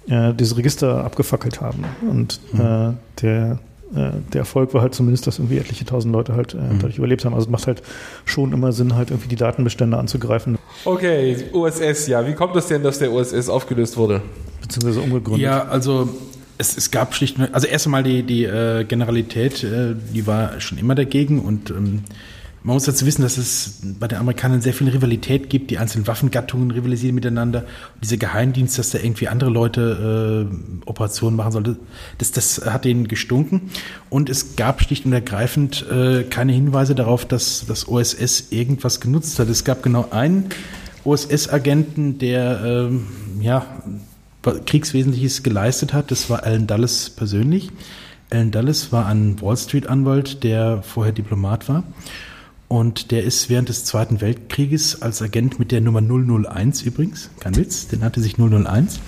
äh, 0.07 0.33
dieses 0.33 0.55
Register 0.55 1.03
abgefackelt 1.03 1.59
haben. 1.59 1.83
Und 2.09 2.39
äh, 2.53 2.93
der, 3.21 3.59
der 3.91 4.39
Erfolg 4.39 4.73
war 4.73 4.81
halt 4.81 4.95
zumindest, 4.95 5.27
dass 5.27 5.38
irgendwie 5.39 5.57
etliche 5.57 5.86
tausend 5.86 6.11
Leute 6.13 6.36
halt 6.36 6.53
äh, 6.53 6.57
dadurch 6.73 6.97
überlebt 6.97 7.23
haben. 7.23 7.33
Also 7.33 7.45
es 7.45 7.51
macht 7.51 7.67
halt 7.67 7.83
schon 8.25 8.51
immer 8.51 8.71
Sinn, 8.71 8.95
halt 8.95 9.11
irgendwie 9.11 9.29
die 9.29 9.36
Datenbestände 9.36 9.97
anzugreifen, 9.97 10.57
Okay, 10.83 11.38
OSS, 11.53 12.07
ja. 12.07 12.27
Wie 12.27 12.33
kommt 12.33 12.55
es 12.55 12.67
denn, 12.67 12.83
dass 12.83 12.99
der 12.99 13.11
OSS 13.11 13.49
aufgelöst 13.49 13.97
wurde? 13.97 14.21
beziehungsweise 14.65 15.01
umgegründet. 15.01 15.43
Ja, 15.43 15.65
also 15.65 16.09
es, 16.57 16.75
es 16.77 16.91
gab 16.91 17.13
schlicht, 17.13 17.38
also 17.51 17.67
erst 17.67 17.86
einmal 17.86 18.03
die, 18.03 18.23
die 18.23 18.45
äh, 18.45 18.83
Generalität, 18.83 19.63
äh, 19.63 19.95
die 20.13 20.25
war 20.25 20.59
schon 20.59 20.77
immer 20.77 20.95
dagegen 20.95 21.39
und 21.39 21.69
ähm, 21.69 22.03
man 22.66 22.74
muss 22.78 22.86
dazu 22.86 23.05
wissen, 23.05 23.22
dass 23.22 23.38
es 23.38 23.80
bei 23.99 24.07
den 24.07 24.18
Amerikanern 24.18 24.59
sehr 24.59 24.74
viel 24.74 24.89
Rivalität 24.89 25.51
gibt. 25.51 25.70
Die 25.70 25.78
einzelnen 25.78 26.07
Waffengattungen 26.07 26.72
rivalisieren 26.72 27.13
miteinander. 27.13 27.59
Und 27.59 28.03
dieser 28.03 28.18
Geheimdienst, 28.18 28.80
dass 28.80 28.89
da 28.89 28.97
irgendwie 28.97 29.28
andere 29.28 29.51
Leute 29.51 30.49
äh, 30.51 30.88
Operationen 30.89 31.38
machen 31.38 31.51
sollte, 31.51 31.78
das, 32.18 32.32
das 32.32 32.66
hat 32.66 32.86
denen 32.86 33.07
gestunken. 33.07 33.70
Und 34.09 34.32
es 34.32 34.55
gab 34.55 34.82
schlicht 34.82 35.05
und 35.05 35.13
ergreifend 35.13 35.86
äh, 35.91 36.24
keine 36.24 36.53
Hinweise 36.53 36.95
darauf, 36.95 37.24
dass 37.24 37.68
das 37.68 37.88
OSS 37.88 38.47
irgendwas 38.49 38.99
genutzt 38.99 39.38
hat. 39.38 39.47
Es 39.47 39.63
gab 39.63 39.84
genau 39.84 40.07
einen 40.09 40.45
OSS-Agenten, 41.03 42.18
der 42.18 42.61
ähm, 42.66 43.05
ja 43.41 43.63
Kriegswesentliches 44.41 45.43
geleistet 45.43 45.93
hat. 45.93 46.09
Das 46.09 46.32
war 46.32 46.43
Alan 46.43 46.66
Dulles 46.66 47.11
persönlich. 47.11 47.70
Alan 48.32 48.49
Dulles 48.49 48.91
war 48.91 49.05
ein 49.05 49.39
Wall 49.39 49.55
Street-Anwalt, 49.55 50.43
der 50.43 50.82
vorher 50.82 51.13
Diplomat 51.13 51.70
war. 51.70 51.84
Und 52.68 53.11
der 53.11 53.24
ist 53.24 53.49
während 53.49 53.70
des 53.70 53.86
Zweiten 53.86 54.22
Weltkrieges 54.22 55.01
als 55.01 55.22
Agent 55.22 55.59
mit 55.59 55.72
der 55.72 55.82
Nummer 55.82 56.01
001 56.01 56.82
übrigens, 56.82 57.30
kein 57.39 57.55
Witz, 57.55 57.88
den 57.88 58.03
hatte 58.03 58.22
sich 58.22 58.38
001, 58.38 58.99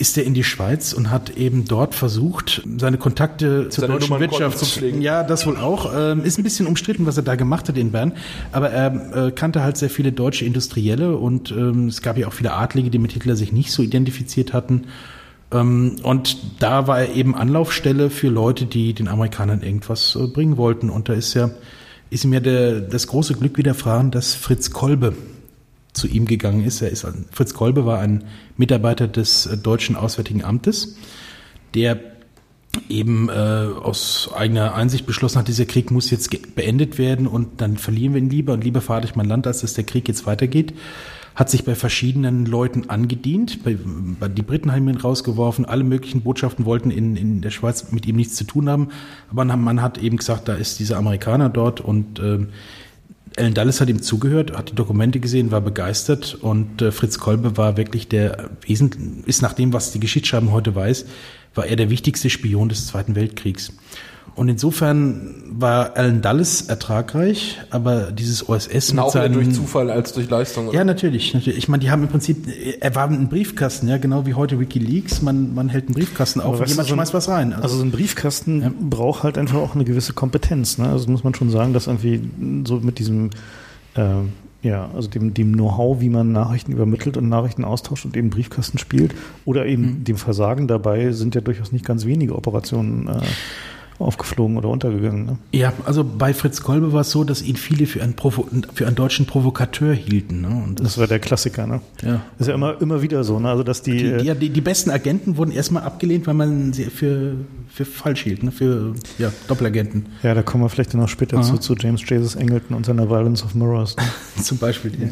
ist 0.00 0.16
er 0.16 0.24
in 0.24 0.32
die 0.32 0.44
Schweiz 0.44 0.94
und 0.94 1.10
hat 1.10 1.36
eben 1.36 1.66
dort 1.66 1.94
versucht, 1.94 2.62
seine 2.78 2.96
Kontakte 2.96 3.68
zur 3.68 3.82
Seine 3.82 3.94
deutschen 3.94 4.10
Nummernkonten 4.10 4.46
Wirtschaft 4.46 4.58
zu 4.58 4.64
pflegen. 4.64 5.02
Ja, 5.02 5.22
das 5.22 5.46
wohl 5.46 5.58
auch. 5.58 5.92
Ähm, 5.94 6.24
ist 6.24 6.38
ein 6.38 6.42
bisschen 6.42 6.66
umstritten, 6.66 7.04
was 7.04 7.18
er 7.18 7.22
da 7.22 7.34
gemacht 7.34 7.68
hat 7.68 7.76
in 7.76 7.92
Bern. 7.92 8.12
Aber 8.50 8.70
er 8.70 9.26
äh, 9.26 9.30
kannte 9.30 9.62
halt 9.62 9.76
sehr 9.76 9.90
viele 9.90 10.10
deutsche 10.10 10.46
Industrielle 10.46 11.16
und 11.16 11.50
ähm, 11.50 11.88
es 11.88 12.00
gab 12.00 12.16
ja 12.16 12.28
auch 12.28 12.32
viele 12.32 12.54
Adlige, 12.54 12.88
die 12.88 12.98
mit 12.98 13.12
Hitler 13.12 13.36
sich 13.36 13.52
nicht 13.52 13.72
so 13.72 13.82
identifiziert 13.82 14.54
hatten. 14.54 14.86
Ähm, 15.52 15.96
und 16.02 16.62
da 16.62 16.86
war 16.86 17.00
er 17.00 17.14
eben 17.14 17.34
Anlaufstelle 17.34 18.08
für 18.08 18.28
Leute, 18.28 18.64
die 18.64 18.94
den 18.94 19.06
Amerikanern 19.08 19.62
irgendwas 19.62 20.16
äh, 20.16 20.26
bringen 20.28 20.56
wollten. 20.56 20.88
Und 20.88 21.10
da 21.10 21.12
ist 21.12 21.34
ja, 21.34 21.50
ist 22.10 22.24
ja 22.24 22.40
der, 22.40 22.80
das 22.80 23.06
große 23.06 23.34
Glück 23.34 23.56
widerfahren, 23.56 24.10
dass 24.10 24.34
Fritz 24.34 24.70
Kolbe 24.70 25.14
zu 25.92 26.06
ihm 26.06 26.26
gegangen 26.26 26.64
ist. 26.64 26.82
Er 26.82 26.90
ist 26.90 27.04
ein, 27.04 27.24
Fritz 27.32 27.54
Kolbe 27.54 27.86
war 27.86 28.00
ein 28.00 28.24
Mitarbeiter 28.56 29.08
des 29.08 29.46
äh, 29.46 29.56
deutschen 29.56 29.96
Auswärtigen 29.96 30.44
Amtes, 30.44 30.96
der 31.74 32.00
eben 32.88 33.28
äh, 33.28 33.32
aus 33.32 34.30
eigener 34.34 34.74
Einsicht 34.74 35.06
beschlossen 35.06 35.38
hat, 35.38 35.48
dieser 35.48 35.64
Krieg 35.64 35.90
muss 35.90 36.10
jetzt 36.10 36.54
beendet 36.54 36.98
werden 36.98 37.26
und 37.26 37.60
dann 37.60 37.76
verlieren 37.76 38.14
wir 38.14 38.20
ihn 38.20 38.30
lieber 38.30 38.52
und 38.52 38.62
lieber 38.62 38.80
fahre 38.80 39.04
ich 39.04 39.16
mein 39.16 39.26
Land, 39.26 39.46
als 39.46 39.60
dass 39.60 39.74
der 39.74 39.84
Krieg 39.84 40.06
jetzt 40.06 40.26
weitergeht. 40.26 40.72
Hat 41.34 41.48
sich 41.48 41.64
bei 41.64 41.74
verschiedenen 41.74 42.44
Leuten 42.44 42.90
angedient. 42.90 43.62
Bei, 43.64 43.76
bei 44.18 44.28
die 44.28 44.42
Briten 44.42 44.72
haben 44.72 44.88
ihn 44.88 44.96
rausgeworfen. 44.96 45.64
Alle 45.64 45.84
möglichen 45.84 46.22
Botschaften 46.22 46.64
wollten 46.64 46.90
in, 46.90 47.16
in 47.16 47.40
der 47.40 47.50
Schweiz 47.50 47.92
mit 47.92 48.06
ihm 48.06 48.16
nichts 48.16 48.36
zu 48.36 48.44
tun 48.44 48.68
haben. 48.68 48.88
Aber 49.30 49.44
man, 49.44 49.80
hat 49.80 49.98
eben 49.98 50.16
gesagt, 50.16 50.48
da 50.48 50.54
ist 50.54 50.78
dieser 50.78 50.96
Amerikaner 50.96 51.48
dort 51.48 51.80
und 51.80 52.18
ähm, 52.18 52.48
Alan 53.36 53.54
Dulles 53.54 53.80
hat 53.80 53.88
ihm 53.88 54.02
zugehört, 54.02 54.56
hat 54.56 54.70
die 54.70 54.74
Dokumente 54.74 55.20
gesehen, 55.20 55.52
war 55.52 55.60
begeistert 55.60 56.34
und 56.34 56.82
äh, 56.82 56.90
Fritz 56.90 57.18
Kolbe 57.18 57.56
war 57.56 57.76
wirklich 57.76 58.08
der 58.08 58.50
wesentlich, 58.62 59.26
ist 59.26 59.40
nach 59.40 59.52
dem, 59.52 59.72
was 59.72 59.92
die 59.92 60.00
Geschichtsschreiben 60.00 60.50
heute 60.50 60.74
weiß, 60.74 61.06
war 61.54 61.66
er 61.66 61.76
der 61.76 61.90
wichtigste 61.90 62.28
Spion 62.28 62.68
des 62.68 62.88
Zweiten 62.88 63.14
Weltkriegs. 63.14 63.72
Und 64.36 64.48
insofern 64.48 65.34
war 65.50 65.96
Alan 65.96 66.22
Dulles 66.22 66.62
ertragreich, 66.62 67.58
aber 67.70 68.10
dieses 68.12 68.48
OSS 68.48 68.92
mit 68.94 69.00
auch 69.04 69.12
seinen, 69.12 69.34
durch 69.34 69.52
Zufall 69.52 69.90
als 69.90 70.12
durch 70.14 70.30
Leistung. 70.30 70.68
oder? 70.68 70.76
ja, 70.78 70.84
natürlich, 70.84 71.34
natürlich. 71.34 71.58
Ich 71.58 71.68
meine, 71.68 71.82
die 71.82 71.90
haben 71.90 72.02
im 72.02 72.08
Prinzip, 72.08 72.46
er 72.80 72.94
war 72.94 73.08
ein 73.08 73.28
Briefkasten, 73.28 73.88
ja, 73.88 73.98
genau 73.98 74.24
wie 74.26 74.34
heute 74.34 74.58
WikiLeaks. 74.58 75.20
Man, 75.22 75.54
man 75.54 75.68
hält 75.68 75.86
einen 75.86 75.94
Briefkasten 75.94 76.40
auf 76.40 76.58
und 76.60 76.68
jemand 76.68 76.88
so 76.88 76.94
ein- 76.94 76.96
schmeißt 76.96 77.12
was 77.12 77.28
rein. 77.28 77.52
Also 77.52 77.76
so 77.76 77.82
ein 77.82 77.90
Briefkasten 77.90 78.88
braucht 78.88 79.24
halt 79.24 79.36
einfach 79.36 79.58
auch 79.58 79.74
eine 79.74 79.84
gewisse 79.84 80.12
Kompetenz. 80.14 80.78
Ne? 80.78 80.88
Also 80.88 81.10
muss 81.10 81.24
man 81.24 81.34
schon 81.34 81.50
sagen, 81.50 81.72
dass 81.74 81.86
irgendwie 81.88 82.20
so 82.66 82.76
mit 82.76 82.98
diesem, 82.98 83.30
ähm, 83.96 84.30
ja, 84.62 84.90
also 84.94 85.08
dem, 85.08 85.34
dem 85.34 85.52
Know-how, 85.54 86.00
wie 86.00 86.08
man 86.10 86.32
Nachrichten 86.32 86.72
übermittelt 86.72 87.16
und 87.16 87.28
Nachrichten 87.28 87.64
austauscht 87.64 88.04
und 88.04 88.16
eben 88.16 88.30
Briefkasten 88.30 88.78
spielt 88.78 89.14
oder 89.44 89.66
eben 89.66 90.04
dem 90.04 90.16
Versagen 90.16 90.68
dabei 90.68 91.12
sind 91.12 91.34
ja 91.34 91.40
durchaus 91.40 91.72
nicht 91.72 91.84
ganz 91.84 92.04
wenige 92.06 92.36
Operationen 92.36 93.08
äh, 93.08 93.20
aufgeflogen 94.00 94.56
oder 94.56 94.68
untergegangen. 94.68 95.26
Ne? 95.26 95.38
Ja, 95.52 95.72
also 95.84 96.04
bei 96.04 96.32
Fritz 96.32 96.62
Kolbe 96.62 96.92
war 96.92 97.02
es 97.02 97.10
so, 97.10 97.24
dass 97.24 97.42
ihn 97.42 97.56
viele 97.56 97.86
für 97.86 98.02
einen, 98.02 98.14
Provo 98.14 98.46
für 98.74 98.86
einen 98.86 98.96
deutschen 98.96 99.26
Provokateur 99.26 99.92
hielten. 99.94 100.40
Ne? 100.40 100.48
Und 100.48 100.80
das, 100.80 100.88
das 100.88 100.98
war 100.98 101.06
der 101.06 101.18
Klassiker. 101.18 101.66
Ne? 101.66 101.80
Ja. 102.02 102.22
Das 102.38 102.40
ist 102.40 102.48
ja 102.48 102.54
immer, 102.54 102.80
immer 102.80 103.02
wieder 103.02 103.22
so. 103.24 103.38
Ne? 103.38 103.48
Also, 103.48 103.62
dass 103.62 103.82
die, 103.82 103.96
die, 103.96 104.16
die, 104.18 104.34
die, 104.34 104.50
die 104.50 104.60
besten 104.60 104.90
Agenten 104.90 105.36
wurden 105.36 105.52
erstmal 105.52 105.82
abgelehnt, 105.82 106.26
weil 106.26 106.34
man 106.34 106.72
sie 106.72 106.84
für, 106.84 107.34
für 107.68 107.84
falsch 107.84 108.22
hielt, 108.22 108.42
ne? 108.42 108.52
für 108.52 108.94
ja, 109.18 109.32
Doppelagenten. 109.48 110.06
Ja, 110.22 110.34
da 110.34 110.42
kommen 110.42 110.64
wir 110.64 110.68
vielleicht 110.68 110.94
noch 110.94 111.08
später 111.08 111.40
zu, 111.42 111.58
zu 111.58 111.74
James 111.74 112.02
Jesus 112.08 112.34
Engleton 112.34 112.76
und 112.76 112.86
seiner 112.86 113.08
Violence 113.08 113.44
of 113.44 113.54
Mirrors. 113.54 113.96
Ne? 113.96 114.04
Zum 114.42 114.58
Beispiel, 114.58 114.92
ja. 115.00 115.08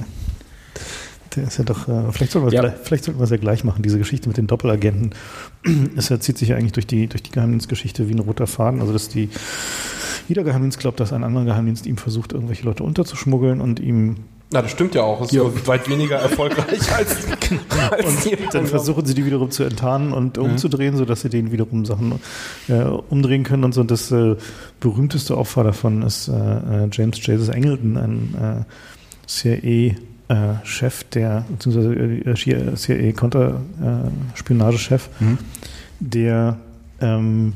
Der 1.37 1.45
ist 1.45 1.59
ja 1.59 1.65
doch, 1.65 1.89
äh, 1.89 2.13
vielleicht 2.13 2.33
sollten 2.33 2.51
wir 2.51 2.63
ja. 2.63 2.71
vielleicht 2.83 3.05
sollten 3.05 3.21
wir 3.21 3.25
es 3.25 3.31
ja 3.31 3.37
gleich 3.37 3.65
machen, 3.65 3.83
diese 3.83 3.99
Geschichte 3.99 4.29
mit 4.29 4.37
den 4.37 4.47
Doppelagenten. 4.47 5.11
Es 5.97 6.07
zieht 6.07 6.39
sich 6.39 6.49
ja 6.49 6.57
eigentlich 6.57 6.73
durch 6.73 6.87
die, 6.87 7.07
durch 7.07 7.23
die 7.23 7.31
Geheimdienstgeschichte 7.31 8.09
wie 8.09 8.15
ein 8.15 8.19
roter 8.21 8.47
Faden. 8.47 8.81
Also, 8.81 8.93
dass 8.93 9.09
die, 9.09 9.29
jeder 10.29 10.45
Geheimdienst 10.45 10.79
glaubt, 10.79 11.01
dass 11.01 11.13
ein 11.13 11.25
anderer 11.25 11.45
Geheimdienst 11.45 11.87
ihm 11.87 11.97
versucht, 11.97 12.33
irgendwelche 12.33 12.65
Leute 12.65 12.85
unterzuschmuggeln 12.85 13.61
und 13.61 13.81
ihm 13.81 14.17
na, 14.51 14.63
das 14.63 14.71
stimmt 14.71 14.95
ja 14.95 15.03
auch. 15.03 15.21
Es 15.21 15.27
ist 15.27 15.35
ja. 15.35 15.67
weit 15.67 15.91
weniger 15.91 16.17
erfolgreich 16.17 16.81
als, 16.97 17.27
als 17.27 18.27
Und 18.27 18.55
dann 18.55 18.67
versuchen 18.67 19.05
sie 19.05 19.13
die 19.13 19.27
wiederum 19.27 19.51
zu 19.51 19.63
enttarnen 19.63 20.15
und 20.15 20.39
umzudrehen, 20.39 20.95
mhm. 20.95 20.99
sodass 20.99 21.21
sie 21.21 21.29
denen 21.29 21.53
wiederum 21.53 21.85
Sachen 21.85 22.19
äh, 22.69 22.83
umdrehen 22.83 23.45
können 23.45 23.65
und 23.65 23.75
so. 23.75 23.83
Und 23.83 23.91
das 23.91 24.11
äh, 24.11 24.37
berühmteste 24.81 25.37
Opfer 25.37 25.65
davon 25.65 26.01
ist 26.01 26.29
äh, 26.29 26.33
äh 26.33 26.89
James 26.91 27.25
Jesus 27.25 27.49
Engleton, 27.51 27.97
ein 27.99 28.65
äh, 28.67 29.27
CIA 29.27 29.97
äh, 30.29 30.55
Chef, 30.65 31.05
der, 31.05 31.45
beziehungsweise 31.49 31.95
äh, 31.95 32.75
CIA-Konterspionagechef, 32.75 35.09
äh, 35.21 35.25
mhm. 35.25 35.39
der 36.01 36.59
ähm, 37.01 37.53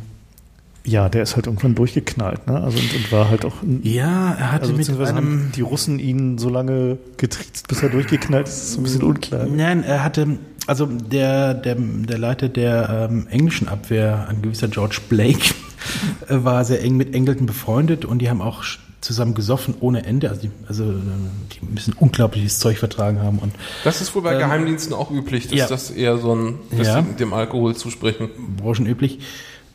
ja, 0.84 1.08
der 1.08 1.22
ist 1.22 1.36
halt 1.36 1.46
irgendwann 1.46 1.76
durchgeknallt, 1.76 2.48
ne? 2.48 2.60
Also 2.60 2.78
und, 2.78 2.94
und 2.94 3.12
war 3.12 3.30
halt 3.30 3.44
auch. 3.44 3.54
Ja, 3.82 4.32
er 4.32 4.50
hatte 4.52 4.72
also, 4.72 4.92
mit 4.92 5.08
einem 5.08 5.52
die 5.54 5.60
Russen 5.60 6.00
ihn 6.00 6.38
so 6.38 6.48
lange 6.48 6.98
getriezt, 7.18 7.68
bis 7.68 7.82
er 7.82 7.90
durchgeknallt 7.90 8.48
ist. 8.48 8.70
Ist 8.70 8.78
ein 8.78 8.82
bisschen 8.82 9.02
unklar. 9.02 9.46
Nein, 9.46 9.84
er 9.84 10.02
hatte, 10.02 10.38
also 10.66 10.86
der 10.86 11.54
der 11.54 11.76
der 11.76 12.18
Leiter 12.18 12.48
der 12.48 13.08
ähm, 13.10 13.28
englischen 13.30 13.68
Abwehr, 13.68 14.26
ein 14.28 14.42
gewisser 14.42 14.66
George 14.68 14.98
Blake, 15.08 15.54
war 16.28 16.64
sehr 16.64 16.82
eng 16.82 16.96
mit 16.96 17.14
Engleton 17.14 17.46
befreundet 17.46 18.04
und 18.04 18.18
die 18.18 18.28
haben 18.28 18.42
auch 18.42 18.64
zusammen 19.02 19.34
gesoffen 19.34 19.74
ohne 19.80 20.06
Ende. 20.06 20.30
Also 20.30 20.42
die, 20.42 20.50
also 20.66 20.84
die 20.84 21.66
müssen 21.66 21.92
unglaubliches 21.94 22.58
Zeug 22.58 22.78
vertragen 22.78 23.20
haben. 23.20 23.38
Und, 23.38 23.52
das 23.84 24.00
ist 24.00 24.14
wohl 24.14 24.22
bei 24.22 24.32
ähm, 24.32 24.38
Geheimdiensten 24.38 24.94
auch 24.94 25.10
üblich, 25.10 25.48
dass 25.48 25.58
ja. 25.58 25.66
das 25.66 25.90
eher 25.90 26.16
so 26.16 26.34
ein 26.34 26.58
bisschen 26.70 26.86
ja. 26.86 27.02
dem 27.02 27.34
Alkohol 27.34 27.76
zusprechen. 27.76 28.30
Branchenüblich. 28.56 29.18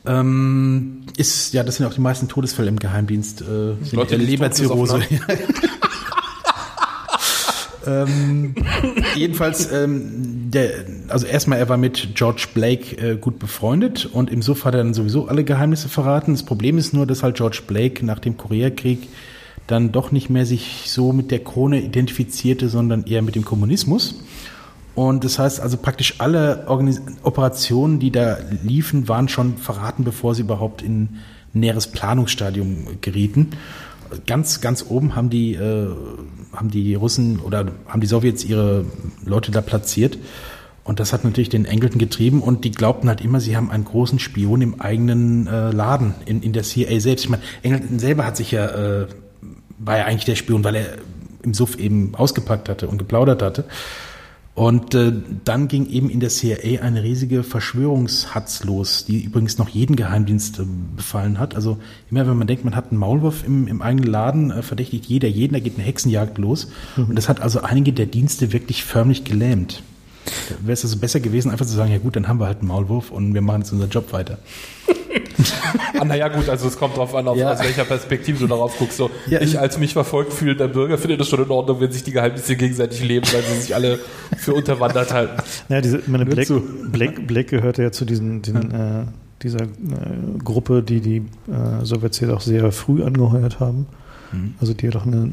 Ähm, 0.05 1.03
ist, 1.17 1.53
ja, 1.53 1.63
das 1.63 1.75
sind 1.75 1.85
auch 1.85 1.93
die 1.93 2.01
meisten 2.01 2.27
Todesfälle 2.29 2.69
im 2.69 2.79
Geheimdienst. 2.79 3.41
Äh, 3.41 3.75
Leute, 3.91 4.15
Leberzirrhose. 4.15 5.01
ähm, 7.85 8.55
jedenfalls, 9.15 9.69
ähm, 9.71 10.46
der, 10.53 10.85
also 11.09 11.25
erstmal, 11.25 11.59
er 11.59 11.69
war 11.69 11.77
mit 11.77 12.15
George 12.15 12.47
Blake 12.53 12.95
äh, 12.97 13.17
gut 13.17 13.39
befreundet 13.39 14.05
und 14.05 14.29
im 14.29 14.41
Suff 14.41 14.65
hat 14.65 14.75
er 14.75 14.83
dann 14.83 14.93
sowieso 14.93 15.27
alle 15.27 15.43
Geheimnisse 15.43 15.89
verraten. 15.89 16.33
Das 16.33 16.43
Problem 16.43 16.77
ist 16.77 16.93
nur, 16.93 17.05
dass 17.05 17.23
halt 17.23 17.35
George 17.35 17.61
Blake 17.67 18.05
nach 18.05 18.19
dem 18.19 18.37
Koreakrieg 18.37 19.07
dann 19.67 19.91
doch 19.91 20.11
nicht 20.11 20.29
mehr 20.29 20.45
sich 20.45 20.85
so 20.87 21.11
mit 21.11 21.31
der 21.31 21.43
Krone 21.43 21.81
identifizierte, 21.81 22.69
sondern 22.69 23.05
eher 23.05 23.21
mit 23.21 23.35
dem 23.35 23.43
Kommunismus. 23.43 24.21
Und 24.95 25.23
das 25.23 25.37
heißt 25.37 25.59
also 25.59 25.77
praktisch 25.77 26.15
alle 26.19 26.65
Organis 26.67 27.01
Operationen, 27.23 27.99
die 27.99 28.11
da 28.11 28.37
liefen, 28.63 29.07
waren 29.07 29.29
schon 29.29 29.57
verraten, 29.57 30.03
bevor 30.03 30.33
sie 30.33 30.41
überhaupt 30.41 30.81
in 30.81 31.19
näheres 31.53 31.87
Planungsstadium 31.87 33.01
gerieten. 33.01 33.51
Ganz, 34.25 34.61
ganz 34.61 34.85
oben 34.87 35.15
haben 35.15 35.29
die 35.29 35.53
äh, 35.55 35.89
haben 36.53 36.69
die 36.71 36.95
Russen 36.95 37.39
oder 37.39 37.65
haben 37.87 38.01
die 38.01 38.07
Sowjets 38.07 38.43
ihre 38.43 38.85
Leute 39.23 39.51
da 39.51 39.61
platziert. 39.61 40.17
Und 40.83 41.01
das 41.01 41.11
hat 41.11 41.25
natürlich 41.25 41.49
den 41.49 41.65
Engelten 41.65 41.99
getrieben 41.99 42.41
und 42.41 42.63
die 42.63 42.71
glaubten 42.71 43.09
halt 43.09 43.19
immer, 43.19 43.41
sie 43.41 43.57
haben 43.57 43.69
einen 43.69 43.83
großen 43.83 44.19
Spion 44.19 44.61
im 44.61 44.79
eigenen 44.79 45.45
äh, 45.45 45.71
Laden, 45.71 46.15
in, 46.25 46.41
in 46.41 46.53
der 46.53 46.63
CIA 46.63 47.01
selbst. 47.01 47.25
Ich 47.25 47.29
meine, 47.29 47.43
Engelton 47.61 47.99
selber 47.99 48.25
hat 48.25 48.37
sich 48.37 48.51
ja, 48.51 49.01
äh, 49.01 49.07
war 49.79 49.97
ja 49.97 50.05
eigentlich 50.05 50.23
der 50.23 50.35
Spion, 50.35 50.63
weil 50.63 50.75
er 50.75 50.85
im 51.43 51.53
Suff 51.53 51.77
eben 51.77 52.15
ausgepackt 52.15 52.69
hatte 52.69 52.87
und 52.87 52.97
geplaudert 52.99 53.41
hatte. 53.41 53.65
Und 54.57 54.95
äh, 54.95 55.13
dann 55.43 55.67
ging 55.67 55.85
eben 55.87 56.09
in 56.09 56.19
der 56.19 56.29
CIA 56.29 56.81
eine 56.81 57.03
riesige 57.03 57.43
Verschwörungshatz 57.43 58.63
los, 58.63 59.05
die 59.05 59.23
übrigens 59.23 59.59
noch 59.59 59.69
jeden 59.69 59.95
Geheimdienst 59.95 60.57
äh, 60.57 60.63
befallen 60.95 61.37
hat. 61.37 61.55
Also 61.55 61.77
immer 62.09 62.25
wenn 62.25 62.37
man 62.37 62.47
denkt, 62.47 62.65
man 62.65 62.75
hat 62.75 62.89
einen 62.89 62.99
Maulwurf 62.99 63.45
im, 63.45 63.67
im 63.67 63.83
eigenen 63.83 64.09
Laden, 64.09 64.49
äh, 64.49 64.63
verdächtigt 64.63 65.05
jeder 65.05 65.27
jeden, 65.27 65.53
da 65.53 65.59
geht 65.59 65.75
eine 65.75 65.85
Hexenjagd 65.85 66.39
los. 66.39 66.69
Mhm. 66.95 67.09
Und 67.09 67.15
das 67.17 67.29
hat 67.29 67.39
also 67.39 67.61
einige 67.61 67.93
der 67.93 68.07
Dienste 68.07 68.51
wirklich 68.51 68.83
förmlich 68.83 69.23
gelähmt. 69.25 69.83
Wäre 70.61 70.73
es 70.73 70.83
also 70.83 70.97
besser 70.97 71.19
gewesen, 71.19 71.51
einfach 71.51 71.65
zu 71.65 71.75
sagen, 71.75 71.91
ja 71.91 71.97
gut, 71.97 72.15
dann 72.15 72.27
haben 72.27 72.39
wir 72.39 72.47
halt 72.47 72.59
einen 72.59 72.67
Maulwurf 72.67 73.11
und 73.11 73.33
wir 73.33 73.41
machen 73.41 73.61
jetzt 73.61 73.71
unseren 73.71 73.89
Job 73.89 74.11
weiter. 74.13 74.37
ah, 75.99 76.05
naja 76.05 76.27
gut, 76.27 76.49
also 76.49 76.67
es 76.67 76.77
kommt 76.77 76.95
darauf 76.95 77.13
an, 77.15 77.27
auf, 77.27 77.37
ja. 77.37 77.51
aus 77.51 77.59
welcher 77.59 77.85
Perspektive 77.85 78.39
du 78.39 78.47
darauf 78.47 78.77
guckst. 78.77 78.97
So, 78.97 79.09
ja, 79.27 79.41
ich 79.41 79.59
als 79.59 79.77
mich 79.77 79.93
verfolgt 79.93 80.33
fühlender 80.33 80.67
Bürger 80.67 80.97
finde 80.97 81.17
das 81.17 81.29
schon 81.29 81.43
in 81.43 81.49
Ordnung, 81.49 81.79
wenn 81.79 81.91
sich 81.91 82.03
die 82.03 82.11
Geheimnisse 82.11 82.55
gegenseitig 82.55 83.03
leben, 83.03 83.27
weil 83.31 83.43
sie 83.43 83.61
sich 83.61 83.75
alle 83.75 83.99
für 84.37 84.53
unterwandert 84.53 85.13
halten. 85.13 85.41
Ja, 85.69 85.81
diese, 85.81 86.01
meine 86.07 86.25
Black, 86.25 86.47
Black, 86.91 87.27
Black 87.27 87.47
gehörte 87.47 87.83
ja 87.83 87.91
zu 87.91 88.05
diesen, 88.05 88.41
diesen 88.41 88.71
äh, 88.71 89.05
dieser 89.43 89.63
äh, 89.63 89.67
Gruppe, 90.43 90.81
die 90.81 91.01
die 91.01 91.17
äh, 91.47 91.83
Sowjets 91.85 92.23
auch 92.23 92.41
sehr 92.41 92.71
früh 92.71 93.03
angeheuert 93.03 93.59
haben. 93.59 93.85
Mhm. 94.31 94.55
Also 94.59 94.73
die 94.73 94.85
ja 94.85 94.91
doch 94.91 95.05
eine, 95.05 95.29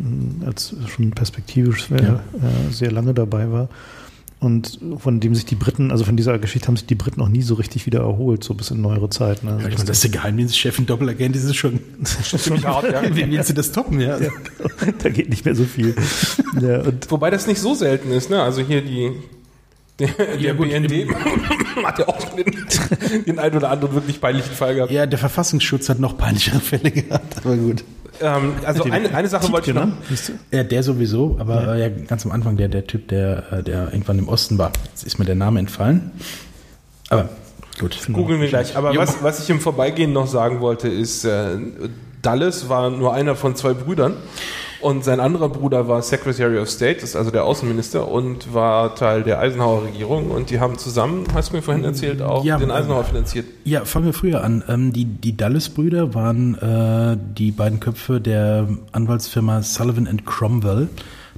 als 0.46 0.74
schon 0.88 1.10
perspektivisch 1.12 1.88
sehr, 1.88 2.02
ja. 2.02 2.14
äh, 2.14 2.72
sehr 2.72 2.92
lange 2.92 3.14
dabei 3.14 3.50
war 3.50 3.68
und 4.44 4.78
von 4.98 5.20
dem 5.20 5.34
sich 5.34 5.44
die 5.44 5.54
Briten, 5.54 5.90
also 5.90 6.04
von 6.04 6.16
dieser 6.16 6.38
Geschichte 6.38 6.68
haben 6.68 6.76
sich 6.76 6.86
die 6.86 6.94
Briten 6.94 7.20
noch 7.20 7.28
nie 7.28 7.42
so 7.42 7.54
richtig 7.54 7.86
wieder 7.86 8.00
erholt, 8.00 8.44
so 8.44 8.54
bis 8.54 8.70
in 8.70 8.80
neuere 8.80 9.08
Zeit. 9.10 9.42
Ne? 9.42 9.58
Ja, 9.60 9.68
ich 9.68 9.76
meine, 9.76 9.86
dass 9.86 10.00
der 10.00 10.10
Geheimdienstchef 10.10 10.78
ein 10.78 10.86
Doppelagent 10.86 11.34
ist, 11.34 11.44
ist 11.44 11.56
schon, 11.56 11.80
schon 12.04 12.62
hart. 12.64 12.92
Ja. 12.92 13.02
Wie 13.14 13.30
willst 13.30 13.50
du 13.50 13.54
das 13.54 13.72
toppen? 13.72 14.00
Ja? 14.00 14.18
ja. 14.20 14.30
da 15.02 15.08
geht 15.08 15.30
nicht 15.30 15.44
mehr 15.44 15.54
so 15.54 15.64
viel. 15.64 15.94
Ja, 16.60 16.82
Wobei 17.08 17.30
das 17.30 17.46
nicht 17.46 17.60
so 17.60 17.74
selten 17.74 18.10
ist. 18.10 18.30
Ne? 18.30 18.42
Also 18.42 18.60
hier 18.60 18.82
die 18.82 19.12
der, 19.98 20.08
der 20.08 20.54
gut, 20.54 20.68
BND 20.68 21.08
hat 21.84 21.98
ja 22.00 22.08
auch 22.08 22.24
den, 22.34 22.66
den 23.26 23.38
einen 23.38 23.56
oder 23.56 23.70
anderen 23.70 23.94
wirklich 23.94 24.20
peinlichen 24.20 24.52
Fall 24.52 24.74
gehabt. 24.74 24.90
Ja, 24.90 25.06
der 25.06 25.18
Verfassungsschutz 25.20 25.88
hat 25.88 26.00
noch 26.00 26.18
peinlichere 26.18 26.58
Fälle 26.58 26.90
gehabt, 26.90 27.36
aber 27.38 27.56
gut. 27.56 27.84
Ähm, 28.20 28.54
also 28.64 28.84
eine, 28.84 29.14
eine 29.14 29.28
Sache 29.28 29.50
wollte 29.52 29.70
ich 29.70 29.76
noch. 29.76 29.88
Ja, 30.50 30.62
der 30.62 30.82
sowieso, 30.82 31.36
aber 31.38 31.62
ja. 31.62 31.74
Äh, 31.74 31.80
ja. 31.80 31.88
ganz 32.06 32.24
am 32.24 32.32
Anfang 32.32 32.56
der, 32.56 32.68
der 32.68 32.86
Typ, 32.86 33.08
der, 33.08 33.52
äh, 33.52 33.62
der 33.62 33.92
irgendwann 33.92 34.18
im 34.18 34.28
Osten 34.28 34.58
war. 34.58 34.72
Jetzt 34.90 35.04
ist 35.04 35.18
mir 35.18 35.24
der 35.24 35.34
Name 35.34 35.58
entfallen. 35.58 36.12
Aber 37.10 37.28
gut. 37.78 37.98
Googeln 38.12 38.40
wir 38.40 38.48
gleich. 38.48 38.76
Aber 38.76 38.94
was, 38.96 39.22
was 39.22 39.42
ich 39.42 39.50
im 39.50 39.60
Vorbeigehen 39.60 40.12
noch 40.12 40.26
sagen 40.26 40.60
wollte, 40.60 40.88
ist, 40.88 41.24
äh, 41.24 41.56
Dallas 42.22 42.68
war 42.68 42.90
nur 42.90 43.12
einer 43.12 43.36
von 43.36 43.56
zwei 43.56 43.74
Brüdern. 43.74 44.16
Und 44.80 45.04
sein 45.04 45.20
anderer 45.20 45.48
Bruder 45.48 45.88
war 45.88 46.02
Secretary 46.02 46.58
of 46.58 46.68
State, 46.68 47.00
das 47.00 47.10
ist 47.10 47.16
also 47.16 47.30
der 47.30 47.44
Außenminister 47.44 48.08
und 48.08 48.52
war 48.52 48.94
Teil 48.94 49.22
der 49.22 49.38
Eisenhower 49.38 49.84
Regierung. 49.84 50.30
Und 50.30 50.50
die 50.50 50.60
haben 50.60 50.78
zusammen, 50.78 51.24
hast 51.34 51.50
du 51.50 51.56
mir 51.56 51.62
vorhin 51.62 51.84
erzählt, 51.84 52.22
auch 52.22 52.44
ja, 52.44 52.58
den 52.58 52.70
Eisenhower 52.70 53.04
finanziert. 53.04 53.46
Ja, 53.64 53.84
fangen 53.84 54.06
wir 54.06 54.12
früher 54.12 54.44
an. 54.44 54.64
Ähm, 54.68 54.92
die, 54.92 55.04
die 55.04 55.36
Dulles-Brüder 55.36 56.14
waren 56.14 56.54
äh, 56.56 57.16
die 57.38 57.50
beiden 57.50 57.80
Köpfe 57.80 58.20
der 58.20 58.68
Anwaltsfirma 58.92 59.62
Sullivan 59.62 60.06
and 60.06 60.26
Cromwell. 60.26 60.88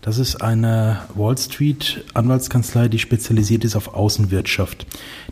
Das 0.02 0.18
ist 0.18 0.36
eine 0.36 1.00
Wall 1.14 1.36
Street 1.36 2.04
Anwaltskanzlei, 2.14 2.86
die 2.88 2.98
spezialisiert 2.98 3.64
ist 3.64 3.74
auf 3.74 3.94
Außenwirtschaft. 3.94 4.86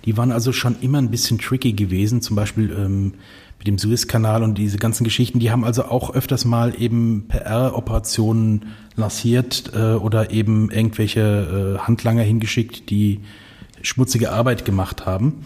Die 0.05 0.17
waren 0.17 0.33
also 0.33 0.53
schon 0.53 0.77
immer 0.81 0.99
ein 0.99 1.11
bisschen 1.11 1.39
tricky 1.39 1.75
gewesen. 1.75 2.23
Zum 2.23 2.35
Beispiel 2.35 2.75
ähm, 2.77 3.15
mit 3.65 3.69
dem 3.69 3.79
Suezkanal 3.79 4.43
und 4.43 4.59
diese 4.59 4.77
ganzen 4.77 5.05
Geschichten, 5.05 5.39
die 5.39 5.51
haben 5.51 5.65
also 5.65 5.85
auch 5.87 6.15
öfters 6.15 6.45
mal 6.45 6.75
eben 6.79 7.25
PR-Operationen 7.29 8.67
lanciert 8.95 9.73
äh, 9.75 9.95
oder 9.95 10.31
eben 10.31 10.71
irgendwelche 10.71 11.77
äh, 11.77 11.79
Handlanger 11.79 12.23
hingeschickt, 12.23 12.91
die 12.91 13.21
schmutzige 13.81 14.33
Arbeit 14.33 14.67
gemacht 14.67 15.07
haben. 15.07 15.45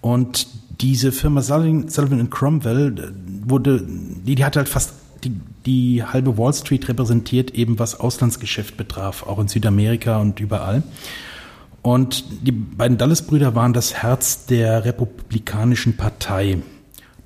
Und 0.00 0.46
diese 0.80 1.10
Firma 1.10 1.42
Sullivan, 1.42 2.30
Cromwell 2.30 2.96
äh, 2.96 3.50
wurde, 3.50 3.84
die, 3.84 4.36
die 4.36 4.44
hat 4.44 4.56
halt 4.56 4.68
fast 4.68 4.92
die, 5.24 5.32
die 5.66 6.04
halbe 6.04 6.38
Wall 6.38 6.54
Street 6.54 6.88
repräsentiert, 6.88 7.50
eben 7.50 7.80
was 7.80 7.98
Auslandsgeschäft 7.98 8.76
betraf, 8.76 9.24
auch 9.24 9.40
in 9.40 9.48
Südamerika 9.48 10.18
und 10.18 10.38
überall. 10.38 10.84
Und 11.82 12.24
die 12.46 12.52
beiden 12.52 12.98
Dulles-Brüder 12.98 13.56
waren 13.56 13.72
das 13.72 13.94
Herz 13.94 14.46
der 14.46 14.84
Republikanischen 14.84 15.96
Partei. 15.96 16.58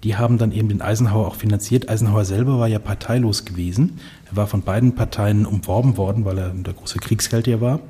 Die 0.04 0.16
haben 0.16 0.38
dann 0.38 0.50
eben 0.50 0.68
den 0.68 0.82
Eisenhower 0.82 1.28
auch 1.28 1.36
finanziert. 1.36 1.88
Eisenhower 1.88 2.24
selber 2.24 2.58
war 2.58 2.66
ja 2.66 2.78
parteilos 2.78 3.44
gewesen. 3.44 4.00
Er 4.30 4.36
war 4.36 4.46
von 4.46 4.62
beiden 4.62 4.94
Parteien 4.94 5.46
umworben 5.46 5.96
worden, 5.96 6.24
weil 6.24 6.38
er 6.38 6.50
der 6.50 6.74
große 6.74 6.98
Kriegsheld 6.98 7.46
ja 7.46 7.60
war. 7.60 7.80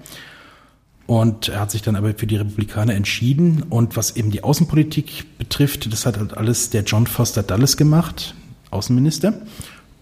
Und 1.07 1.49
er 1.49 1.61
hat 1.61 1.71
sich 1.71 1.83
dann 1.83 1.97
aber 1.97 2.15
für 2.15 2.27
die 2.27 2.37
Republikaner 2.37 2.95
entschieden. 2.95 3.65
Und 3.69 3.97
was 3.97 4.17
eben 4.17 4.31
die 4.31 4.45
Außenpolitik 4.45 5.39
betrifft, 5.39 5.91
das 5.93 6.05
hat 6.05 6.19
halt 6.19 6.37
alles 6.37 6.71
der 6.71 6.83
John 6.83 7.07
Foster 7.07 7.43
Dulles 7.43 7.77
gemacht, 7.77 8.35
Außenminister. 8.71 9.35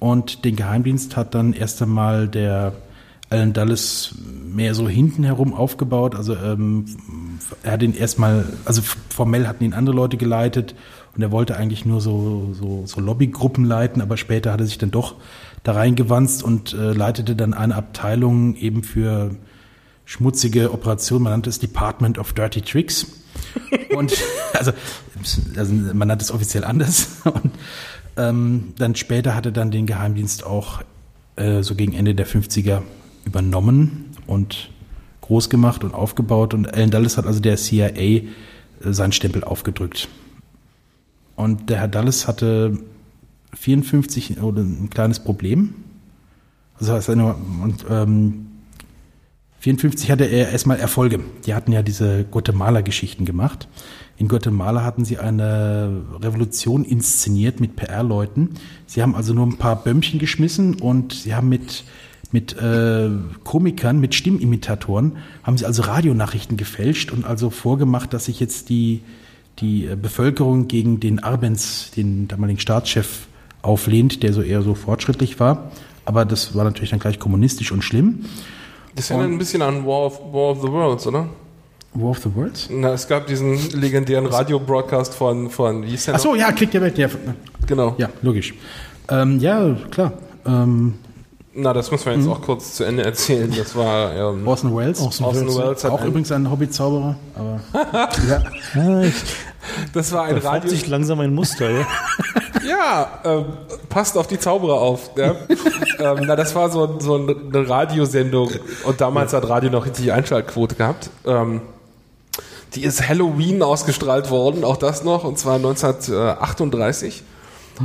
Und 0.01 0.45
den 0.45 0.57
Geheimdienst 0.57 1.17
hat 1.17 1.35
dann 1.35 1.53
erst 1.53 1.81
einmal 1.81 2.27
der 2.27 2.73
Alan 3.29 3.53
Dulles 3.53 4.17
mehr 4.45 4.75
so 4.75 4.89
hinten 4.89 5.23
herum 5.23 5.55
aufgebaut. 5.55 6.17
Also 6.17 6.35
ähm, 6.35 6.87
er 7.63 7.73
hat 7.73 7.83
ihn 7.83 7.95
erstmal, 7.95 8.45
also 8.65 8.83
formell 9.09 9.47
hatten 9.47 9.63
ihn 9.63 9.75
andere 9.75 9.95
Leute 9.95 10.17
geleitet 10.17 10.75
und 11.15 11.23
er 11.23 11.33
wollte 11.33 11.57
eigentlich 11.57 11.85
nur 11.85 12.01
so, 12.01 12.51
so, 12.53 12.85
so 12.87 13.01
Lobbygruppen 13.01 13.65
leiten, 13.65 14.01
aber 14.01 14.17
später 14.17 14.53
hat 14.53 14.61
er 14.61 14.67
sich 14.67 14.79
dann 14.79 14.91
doch 14.91 15.17
da 15.63 15.73
reingewanzt 15.73 16.43
und 16.43 16.73
äh, 16.73 16.93
leitete 16.93 17.37
dann 17.37 17.53
eine 17.53 17.75
Abteilung 17.75 18.55
eben 18.57 18.83
für 18.83 19.37
schmutzige 20.05 20.73
Operationen. 20.73 21.25
Man 21.25 21.33
nannte 21.33 21.51
es 21.51 21.59
Department 21.59 22.19
of 22.19 22.33
Dirty 22.33 22.63
Tricks. 22.63 23.07
Und 23.97 24.13
also, 24.55 24.73
also 25.57 25.73
man 25.73 26.09
nannte 26.09 26.25
es 26.25 26.33
offiziell 26.33 26.65
anders. 26.65 27.09
Und 27.25 27.53
ähm, 28.17 28.75
dann 28.77 28.97
später 28.97 29.35
hatte 29.35 29.53
dann 29.53 29.71
den 29.71 29.87
Geheimdienst 29.87 30.45
auch 30.45 30.83
äh, 31.37 31.63
so 31.63 31.75
gegen 31.75 31.93
Ende 31.93 32.15
der 32.15 32.27
50er 32.27 32.83
übernommen 33.25 34.11
und 34.27 34.71
groß 35.21 35.49
gemacht 35.49 35.85
und 35.85 35.95
aufgebaut. 35.95 36.55
Und 36.55 36.73
Alan 36.73 36.91
Dulles 36.91 37.17
hat 37.17 37.27
also 37.27 37.41
der 37.41 37.57
CIA 37.57 37.91
äh, 37.91 38.23
seinen 38.83 39.13
Stempel 39.13 39.45
aufgedrückt. 39.45 40.09
Und 41.41 41.71
der 41.71 41.79
Herr 41.79 41.89
Dulles 41.89 42.29
hatte 42.29 42.79
54 43.55 44.43
oder 44.43 44.61
ein 44.63 44.91
kleines 44.91 45.21
Problem. 45.21 45.75
Also 46.79 47.13
und 47.13 47.85
ähm, 47.91 48.47
54 49.61 50.11
hatte 50.11 50.25
er 50.25 50.51
erstmal 50.51 50.79
Erfolge. 50.79 51.21
Die 51.45 51.55
hatten 51.55 51.73
ja 51.73 51.83
diese 51.83 52.25
Guatemala-Geschichten 52.25 53.25
gemacht. 53.25 53.69
In 54.17 54.29
Guatemala 54.29 54.85
hatten 54.85 55.05
sie 55.05 55.19
eine 55.19 56.03
Revolution 56.21 56.85
inszeniert 56.85 57.61
mit 57.61 57.77
PR-Leuten. 57.77 58.51
Sie 58.87 59.03
haben 59.03 59.15
also 59.15 59.33
nur 59.33 59.47
ein 59.47 59.57
paar 59.57 59.83
Bömmchen 59.83 60.19
geschmissen 60.19 60.75
und 60.75 61.13
sie 61.13 61.35
haben 61.35 61.49
mit 61.49 61.85
mit 62.33 62.57
äh, 62.57 63.11
Komikern, 63.43 63.99
mit 63.99 64.15
Stimmimitatoren, 64.15 65.17
haben 65.43 65.59
sie 65.59 65.67
also 65.67 65.83
Radionachrichten 65.83 66.57
gefälscht 66.57 67.11
und 67.11 67.25
also 67.25 67.51
vorgemacht, 67.51 68.13
dass 68.13 68.27
sich 68.27 68.39
jetzt 68.39 68.69
die, 68.69 69.03
die 69.61 69.87
äh, 69.87 69.97
Bevölkerung 69.97 70.69
gegen 70.69 71.01
den 71.01 71.23
Arbenz, 71.23 71.91
den 71.91 72.29
damaligen 72.29 72.61
Staatschef, 72.61 73.27
auflehnt, 73.63 74.23
der 74.23 74.33
so 74.33 74.43
eher 74.43 74.63
so 74.63 74.75
fortschrittlich 74.75 75.39
war. 75.39 75.71
Aber 76.05 76.25
das 76.25 76.55
war 76.55 76.65
natürlich 76.65 76.91
dann 76.91 76.99
gleich 76.99 77.19
kommunistisch 77.19 77.73
und 77.73 77.83
schlimm. 77.83 78.25
Das 78.97 79.11
erinnert 79.11 79.31
ein 79.31 79.39
bisschen 79.39 79.63
an 79.63 79.87
War 79.87 80.07
of, 80.07 80.21
War 80.33 80.51
of 80.51 80.63
the 80.63 80.69
Worlds, 80.69 81.07
oder? 81.07 81.29
War 81.95 82.11
of 82.11 82.19
the 82.19 82.35
Worlds? 82.35 82.69
Na, 82.71 82.93
es 82.93 83.07
gab 83.07 83.27
diesen 83.27 83.71
legendären 83.73 84.27
Radio-Broadcast 84.27 85.15
von, 85.15 85.51
von, 85.51 85.83
wie 85.83 85.91
hieß 85.91 86.07
der 86.07 86.15
Ach 86.15 86.21
so, 86.21 86.35
ja, 86.35 86.53
Klick 86.53 86.71
der 86.71 86.83
Welt, 86.83 86.99
ja. 86.99 87.09
Genau. 87.67 87.95
Ja, 87.99 88.09
logisch. 88.23 88.55
Ähm, 89.09 89.41
ja, 89.41 89.77
klar. 89.91 90.13
Ähm, 90.47 90.95
Na, 91.55 91.73
das 91.73 91.91
muss 91.91 92.05
man 92.05 92.19
jetzt 92.19 92.29
auch 92.29 92.41
kurz 92.41 92.75
zu 92.75 92.85
Ende 92.85 93.05
erzählen. 93.05 93.53
Das 93.57 93.75
war 93.75 94.15
ähm, 94.15 94.47
Orson 94.47 94.77
Welles. 94.77 95.01
Orson 95.01 95.27
Orson 95.27 95.47
Welles, 95.47 95.59
Welles 95.59 95.85
hat 95.85 95.91
auch 95.91 96.01
ein, 96.01 96.09
übrigens 96.09 96.33
ein 96.33 96.51
Hobby-Zauberer. 96.51 97.17
Aber 97.35 97.61
ja. 98.29 99.03
Ja, 99.61 99.85
das 99.93 100.13
war 100.13 100.25
ein 100.25 100.37
da 100.37 100.41
formt 100.41 100.57
Radio. 100.57 100.71
sich 100.71 100.87
langsam 100.87 101.21
ein 101.21 101.35
Muster, 101.35 101.71
ja. 101.71 101.87
Ja, 102.67 103.21
ähm, 103.25 103.45
passt 103.89 104.19
auf 104.19 104.27
die 104.27 104.39
Zauberer 104.39 104.75
auf. 104.75 105.11
Ja? 105.17 105.35
ähm, 105.99 106.25
na, 106.27 106.37
das 106.37 106.55
war 106.55 106.71
so, 106.71 107.01
so 107.01 107.15
eine 107.15 107.69
Radiosendung 107.69 108.51
und 108.85 109.01
damals 109.01 109.33
hat 109.33 109.49
Radio 109.49 109.71
noch 109.71 109.87
richtig 109.87 110.13
Einschaltquote 110.13 110.75
gehabt. 110.75 111.11
Ähm, 111.25 111.63
die 112.75 112.85
ist 112.85 113.09
Halloween 113.09 113.63
ausgestrahlt 113.63 114.31
worden, 114.31 114.63
auch 114.63 114.77
das 114.77 115.03
noch, 115.05 115.25
und 115.25 115.39
zwar 115.39 115.57
1938 115.57 117.23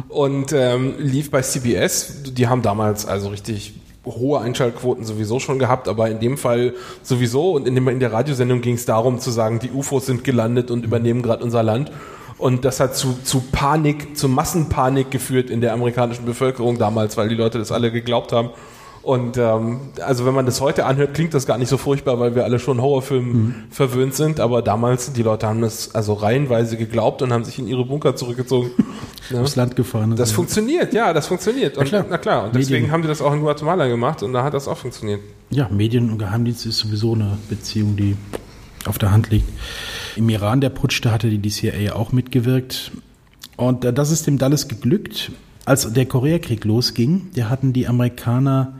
und 0.09 0.51
ähm, 0.53 0.95
lief 0.99 1.31
bei 1.31 1.41
CBS. 1.41 2.23
Die 2.33 2.47
haben 2.47 2.61
damals 2.61 3.05
also 3.05 3.29
richtig 3.29 3.73
hohe 4.05 4.39
Einschaltquoten 4.39 5.03
sowieso 5.03 5.39
schon 5.39 5.59
gehabt, 5.59 5.87
aber 5.87 6.09
in 6.09 6.19
dem 6.19 6.37
Fall 6.37 6.73
sowieso. 7.03 7.51
Und 7.51 7.67
in, 7.67 7.75
dem, 7.75 7.87
in 7.87 7.99
der 7.99 8.13
Radiosendung 8.13 8.61
ging 8.61 8.75
es 8.75 8.85
darum 8.85 9.19
zu 9.19 9.31
sagen, 9.31 9.59
die 9.59 9.71
UFOs 9.71 10.05
sind 10.05 10.23
gelandet 10.23 10.71
und 10.71 10.85
übernehmen 10.85 11.21
gerade 11.21 11.43
unser 11.43 11.63
Land. 11.63 11.91
Und 12.37 12.65
das 12.65 12.79
hat 12.79 12.95
zu, 12.95 13.17
zu 13.23 13.41
Panik, 13.51 14.17
zu 14.17 14.27
Massenpanik 14.27 15.09
geführt 15.09 15.49
in 15.49 15.61
der 15.61 15.73
amerikanischen 15.73 16.25
Bevölkerung 16.25 16.77
damals, 16.77 17.15
weil 17.15 17.29
die 17.29 17.35
Leute 17.35 17.59
das 17.59 17.71
alle 17.71 17.91
geglaubt 17.91 18.33
haben. 18.33 18.49
Und 19.05 19.37
ähm, 19.37 19.81
also 20.03 20.25
wenn 20.25 20.33
man 20.33 20.47
das 20.47 20.61
heute 20.61 20.87
anhört, 20.87 21.13
klingt 21.13 21.35
das 21.35 21.45
gar 21.45 21.59
nicht 21.59 21.69
so 21.69 21.77
furchtbar, 21.77 22.19
weil 22.19 22.33
wir 22.33 22.43
alle 22.43 22.57
schon 22.57 22.81
Horrorfilmen 22.81 23.65
verwöhnt 23.69 24.15
sind. 24.15 24.39
Aber 24.39 24.63
damals, 24.63 25.13
die 25.13 25.21
Leute 25.21 25.45
haben 25.45 25.61
das 25.61 25.93
also 25.93 26.13
reihenweise 26.13 26.75
geglaubt 26.75 27.21
und 27.21 27.31
haben 27.31 27.43
sich 27.43 27.59
in 27.59 27.67
ihre 27.67 27.85
Bunker 27.85 28.15
zurückgezogen. 28.15 28.71
Ja. 29.29 29.41
Aufs 29.41 29.55
Land 29.55 29.75
gefahren. 29.75 30.15
Das 30.15 30.31
funktioniert, 30.31 30.91
ja, 30.95 31.13
das 31.13 31.27
funktioniert. 31.27 31.77
Und, 31.77 31.85
klar. 31.85 32.03
Na 32.09 32.17
klar, 32.17 32.45
und 32.45 32.55
deswegen 32.55 32.73
Medien. 32.73 32.91
haben 32.91 33.03
die 33.03 33.07
das 33.07 33.21
auch 33.21 33.31
in 33.31 33.41
Guatemala 33.41 33.87
gemacht 33.87 34.23
und 34.23 34.33
da 34.33 34.43
hat 34.43 34.55
das 34.55 34.67
auch 34.67 34.77
funktioniert. 34.77 35.19
Ja, 35.51 35.69
Medien 35.69 36.09
und 36.09 36.17
Geheimdienst 36.17 36.65
ist 36.65 36.79
sowieso 36.79 37.13
eine 37.13 37.37
Beziehung, 37.47 37.95
die 37.95 38.17
auf 38.85 38.97
der 38.97 39.11
Hand 39.11 39.29
liegt. 39.29 39.47
Im 40.15 40.29
Iran, 40.29 40.61
der 40.61 40.69
Putsch, 40.69 41.05
da 41.05 41.11
hatte 41.11 41.29
die 41.29 41.49
CIA 41.49 41.93
auch 41.93 42.11
mitgewirkt. 42.11 42.91
Und 43.55 43.85
äh, 43.85 43.93
das 43.93 44.09
ist 44.09 44.25
dem 44.25 44.39
Dallas 44.39 44.67
geglückt. 44.67 45.31
Als 45.65 45.93
der 45.93 46.07
Koreakrieg 46.07 46.65
losging, 46.65 47.29
da 47.35 47.49
hatten 47.49 47.71
die 47.71 47.87
Amerikaner 47.87 48.73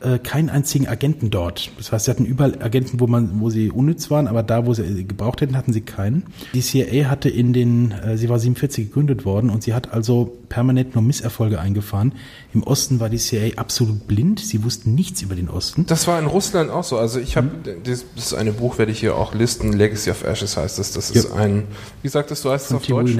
äh, 0.00 0.18
keinen 0.18 0.48
einzigen 0.50 0.88
Agenten 0.88 1.30
dort. 1.30 1.70
Das 1.76 1.92
heißt, 1.92 2.06
sie 2.06 2.10
hatten 2.10 2.24
überall 2.24 2.60
Agenten, 2.62 3.00
wo 3.00 3.06
man, 3.06 3.40
wo 3.40 3.50
sie 3.50 3.70
unnütz 3.70 4.10
waren, 4.10 4.26
aber 4.28 4.42
da, 4.42 4.64
wo 4.66 4.72
sie 4.74 4.82
äh, 4.82 5.02
gebraucht 5.04 5.40
hätten, 5.40 5.56
hatten 5.56 5.72
sie 5.72 5.82
keinen. 5.82 6.24
Die 6.54 6.60
CIA 6.62 7.10
hatte 7.10 7.28
in 7.28 7.52
den, 7.52 7.92
äh, 7.92 8.16
sie 8.16 8.28
war 8.28 8.38
47 8.38 8.86
gegründet 8.86 9.24
worden 9.24 9.50
und 9.50 9.62
sie 9.62 9.74
hat 9.74 9.92
also 9.92 10.36
permanent 10.48 10.94
nur 10.94 11.02
Misserfolge 11.04 11.60
eingefahren. 11.60 12.14
Im 12.54 12.62
Osten 12.62 12.98
war 13.00 13.08
die 13.10 13.18
CIA 13.18 13.56
absolut 13.56 14.06
blind. 14.08 14.40
Sie 14.40 14.64
wussten 14.64 14.94
nichts 14.94 15.22
über 15.22 15.34
den 15.34 15.48
Osten. 15.48 15.84
Das 15.86 16.06
war 16.06 16.18
in 16.18 16.26
Russland 16.26 16.70
auch 16.70 16.84
so. 16.84 16.96
Also 16.98 17.20
ich 17.20 17.36
habe, 17.36 17.48
das, 17.84 18.04
das 18.16 18.26
ist 18.26 18.34
eine 18.34 18.52
Buch, 18.52 18.78
werde 18.78 18.92
ich 18.92 19.00
hier 19.00 19.14
auch 19.16 19.34
listen. 19.34 19.72
Legacy 19.72 20.10
of 20.10 20.24
Ashes 20.24 20.56
heißt 20.56 20.78
das. 20.78 20.92
Das 20.92 21.10
ist 21.10 21.28
Ja. 21.28 21.34
ein, 21.36 21.64
wie 22.02 22.08
sagtest 22.08 22.44
du, 22.44 22.50
heißt 22.50 22.66
es 22.70 22.72
auf 22.76 22.86
Deutsch? 22.86 23.16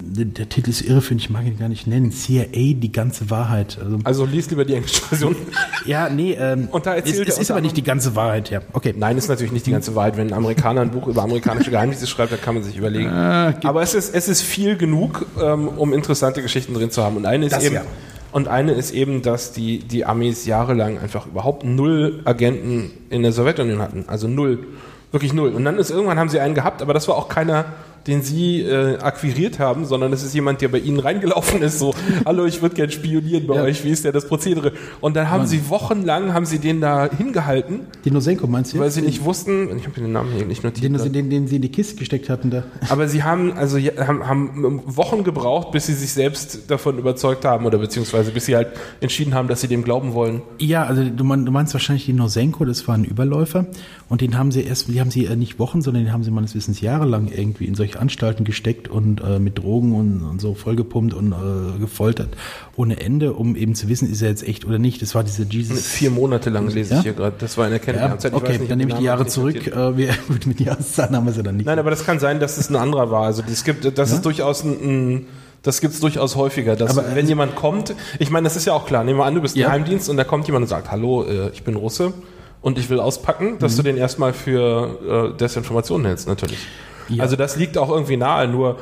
Der, 0.00 0.48
Titel 0.48 0.70
ist 0.70 0.82
irre, 0.82 1.02
finde 1.02 1.22
ich, 1.22 1.30
mag 1.30 1.44
ihn 1.44 1.58
gar 1.58 1.68
nicht 1.68 1.86
nennen. 1.86 2.12
CIA, 2.12 2.46
die 2.52 2.92
ganze 2.92 3.30
Wahrheit. 3.30 3.78
Also, 3.82 3.98
Also 4.04 4.24
lies 4.24 4.48
lieber 4.50 4.64
die 4.64 4.74
englische 4.74 5.02
Version. 5.02 5.34
ja, 5.86 6.08
nee, 6.08 6.32
ähm, 6.38 6.68
Und 6.70 6.86
da 6.86 6.94
es, 6.94 7.06
erzählt 7.06 7.28
er 7.28 7.34
es 7.34 7.38
ist 7.38 7.50
aber 7.50 7.60
nicht 7.60 7.76
die 7.76 7.82
ganze 7.82 8.14
Wahrheit, 8.14 8.50
ja. 8.50 8.60
Okay. 8.72 8.94
Nein, 8.96 9.18
ist 9.18 9.28
natürlich 9.28 9.52
nicht 9.52 9.66
die 9.66 9.72
ganze 9.72 9.94
Wahrheit. 9.94 10.16
Wenn 10.16 10.28
ein 10.28 10.34
Amerikaner 10.34 10.82
ein 10.82 10.90
Buch 10.90 11.08
über 11.08 11.22
amerikanische 11.22 11.70
Geheimnisse 11.70 12.06
schreibt, 12.06 12.32
dann 12.32 12.40
kann 12.40 12.54
man 12.54 12.62
sich 12.62 12.76
überlegen. 12.76 13.10
Aber 13.10 13.82
es 13.82 13.94
ist, 13.94 14.14
es 14.14 14.28
ist 14.28 14.42
viel 14.42 14.76
genug, 14.76 15.26
ähm, 15.40 15.68
um 15.68 15.92
interessante 15.92 16.42
Geschichten 16.42 16.74
drin 16.74 16.90
zu 16.90 17.02
haben. 17.02 17.16
Und 17.16 17.26
eine 17.26 17.46
ist 17.46 17.52
Das 17.52 17.64
eben, 17.64 17.74
ja. 17.74 17.82
und 18.30 18.46
eine 18.46 18.72
ist 18.72 18.92
eben, 18.92 19.22
dass 19.22 19.52
die, 19.52 19.80
die 19.80 20.04
Amis 20.04 20.46
jahrelang 20.46 20.98
einfach 20.98 21.26
überhaupt 21.26 21.64
null 21.64 22.20
Agenten 22.24 22.90
in 23.10 23.22
der 23.22 23.32
Sowjetunion 23.32 23.80
hatten. 23.80 24.04
Also 24.06 24.28
null. 24.28 24.60
Wirklich 25.10 25.32
null. 25.32 25.50
Und 25.54 25.64
dann 25.64 25.78
ist 25.78 25.90
irgendwann 25.90 26.18
haben 26.18 26.28
sie 26.28 26.38
einen 26.38 26.54
gehabt, 26.54 26.82
aber 26.82 26.92
das 26.92 27.08
war 27.08 27.16
auch 27.16 27.28
keiner, 27.28 27.64
den 28.06 28.22
sie 28.22 28.62
äh, 28.62 28.98
akquiriert 28.98 29.58
haben, 29.58 29.84
sondern 29.84 30.12
es 30.12 30.22
ist 30.22 30.34
jemand, 30.34 30.60
der 30.62 30.68
bei 30.68 30.78
ihnen 30.78 30.98
reingelaufen 30.98 31.60
ist, 31.62 31.78
so, 31.78 31.94
hallo, 32.24 32.46
ich 32.46 32.62
würde 32.62 32.74
gern 32.74 32.90
spionieren 32.90 33.46
bei 33.46 33.56
Ja. 33.56 33.62
euch, 33.62 33.84
wie 33.84 33.90
ist 33.90 34.04
denn 34.04 34.12
das 34.12 34.26
Prozedere? 34.26 34.72
Und 35.00 35.16
dann 35.16 35.30
haben 35.30 35.46
sie 35.46 35.68
wochenlang, 35.68 36.32
haben 36.32 36.46
sie 36.46 36.58
den 36.58 36.80
da 36.80 37.10
hingehalten, 37.10 37.80
Den 38.04 38.14
Nosenko 38.14 38.46
meinst 38.46 38.72
du? 38.72 38.78
weil 38.78 38.90
sie 38.90 39.02
nicht 39.02 39.24
wussten, 39.24 39.76
ich 39.76 39.84
habe 39.86 40.00
den 40.00 40.12
Namen 40.12 40.32
hier 40.32 40.46
nicht 40.46 40.64
notiert. 40.64 40.92
den, 41.04 41.12
den, 41.12 41.30
den 41.30 41.48
sie 41.48 41.56
in 41.56 41.62
die 41.62 41.70
Kiste 41.70 41.96
gesteckt 41.96 42.28
hatten 42.30 42.50
da. 42.50 42.64
aber 42.88 43.08
sie 43.08 43.22
haben 43.22 43.52
also 43.52 43.76
ja, 43.76 43.92
haben, 44.06 44.26
haben 44.26 44.82
Wochen 44.86 45.24
gebraucht, 45.24 45.72
bis 45.72 45.86
sie 45.86 45.94
sich 45.94 46.12
selbst 46.12 46.70
davon 46.70 46.98
überzeugt 46.98 47.44
haben 47.44 47.66
oder 47.66 47.78
beziehungsweise 47.78 48.30
bis 48.30 48.46
sie 48.46 48.56
halt 48.56 48.68
entschieden 49.00 49.34
haben, 49.34 49.48
dass 49.48 49.60
sie 49.60 49.68
dem 49.68 49.84
glauben 49.84 50.14
wollen. 50.14 50.42
Ja, 50.58 50.84
also 50.84 51.04
du, 51.04 51.24
mein, 51.24 51.44
du 51.44 51.52
meinst 51.52 51.74
wahrscheinlich 51.74 52.06
den 52.06 52.16
Nosenko, 52.16 52.64
das 52.64 52.86
war 52.88 52.94
ein 52.94 53.04
Überläufer. 53.04 53.66
Und 54.08 54.20
den 54.22 54.38
haben 54.38 54.50
sie 54.52 54.62
erst, 54.62 54.88
die 54.88 55.00
haben 55.00 55.10
sie 55.10 55.28
nicht 55.36 55.58
Wochen, 55.58 55.82
sondern 55.82 56.04
den 56.04 56.12
haben 56.12 56.22
sie 56.24 56.30
meines 56.30 56.54
Wissens 56.54 56.80
jahrelang 56.80 57.28
irgendwie 57.28 57.66
in 57.66 57.74
solche 57.88 58.00
Anstalten 58.00 58.44
gesteckt 58.44 58.88
und 58.88 59.20
äh, 59.20 59.38
mit 59.38 59.58
Drogen 59.58 59.94
und, 59.94 60.22
und 60.22 60.40
so 60.40 60.54
vollgepumpt 60.54 61.14
und 61.14 61.32
äh, 61.32 61.78
gefoltert 61.78 62.28
ohne 62.76 63.00
Ende, 63.00 63.32
um 63.32 63.56
eben 63.56 63.74
zu 63.74 63.88
wissen, 63.88 64.10
ist 64.10 64.22
er 64.22 64.28
jetzt 64.28 64.46
echt 64.46 64.64
oder 64.64 64.78
nicht. 64.78 65.00
Das 65.02 65.14
war 65.14 65.24
diese 65.24 65.44
Jesus. 65.44 65.86
Vier 65.86 66.10
Monate 66.10 66.50
lang 66.50 66.68
lese 66.68 66.92
Ja? 66.94 66.98
ich 66.98 67.02
hier 67.04 67.12
gerade. 67.14 67.36
Das 67.38 67.56
war 67.58 67.68
ja, 67.68 67.78
Kennenlernzeit. 67.78 68.32
Ich 68.32 68.38
okay, 68.38 68.58
nicht, 68.58 68.70
dann 68.70 68.78
nehme 68.78 68.92
ich 68.92 68.98
die 68.98 69.04
Jahre 69.04 69.26
zurück. 69.26 69.66
Äh, 69.66 69.96
wir, 69.96 70.14
mit 70.46 70.60
Jahreszahlen 70.60 71.16
haben 71.16 71.26
wir 71.26 71.32
sie 71.32 71.42
dann 71.42 71.56
nicht. 71.56 71.66
Nein, 71.66 71.78
aber 71.78 71.90
das 71.90 72.04
kann 72.04 72.18
sein, 72.18 72.40
dass 72.40 72.58
es 72.58 72.70
ein 72.70 72.76
anderer 72.76 73.10
war. 73.10 73.24
Also 73.24 73.42
es 73.50 73.64
gibt, 73.64 73.84
das 73.98 74.10
Ja? 74.10 74.16
ist 74.16 74.24
durchaus 74.24 74.64
ein, 74.64 74.72
ein 75.16 75.26
das 75.62 75.80
gibt's 75.80 75.98
durchaus 76.00 76.36
häufiger, 76.36 76.76
dass 76.76 76.96
Aber, 76.96 77.16
wenn 77.16 77.26
jemand 77.26 77.56
kommt, 77.56 77.94
ich 78.20 78.30
meine, 78.30 78.44
das 78.44 78.54
ist 78.56 78.64
ja 78.66 78.72
auch 78.74 78.86
klar. 78.86 79.02
Nehmen 79.02 79.18
wir 79.18 79.24
an, 79.24 79.34
du 79.34 79.40
bist 79.40 79.56
Ja. 79.56 79.66
Geheimdienst 79.68 80.08
und 80.08 80.16
da 80.16 80.24
kommt 80.24 80.46
jemand 80.46 80.62
und 80.64 80.68
sagt, 80.68 80.90
hallo, 80.92 81.24
äh, 81.24 81.50
ich 81.52 81.64
bin 81.64 81.74
Russe 81.74 82.12
und 82.60 82.78
ich 82.78 82.88
will 82.90 83.00
auspacken, 83.00 83.58
dass 83.58 83.72
Mhm. 83.72 83.76
du 83.78 83.82
den 83.84 83.96
erstmal 83.96 84.32
für 84.32 85.32
äh, 85.34 85.36
Desinformation 85.36 86.04
hältst, 86.04 86.28
natürlich. 86.28 86.58
Ja. 87.08 87.22
Also 87.22 87.36
das 87.36 87.56
liegt 87.56 87.78
auch 87.78 87.90
irgendwie 87.90 88.16
nahe, 88.16 88.48
nur 88.48 88.78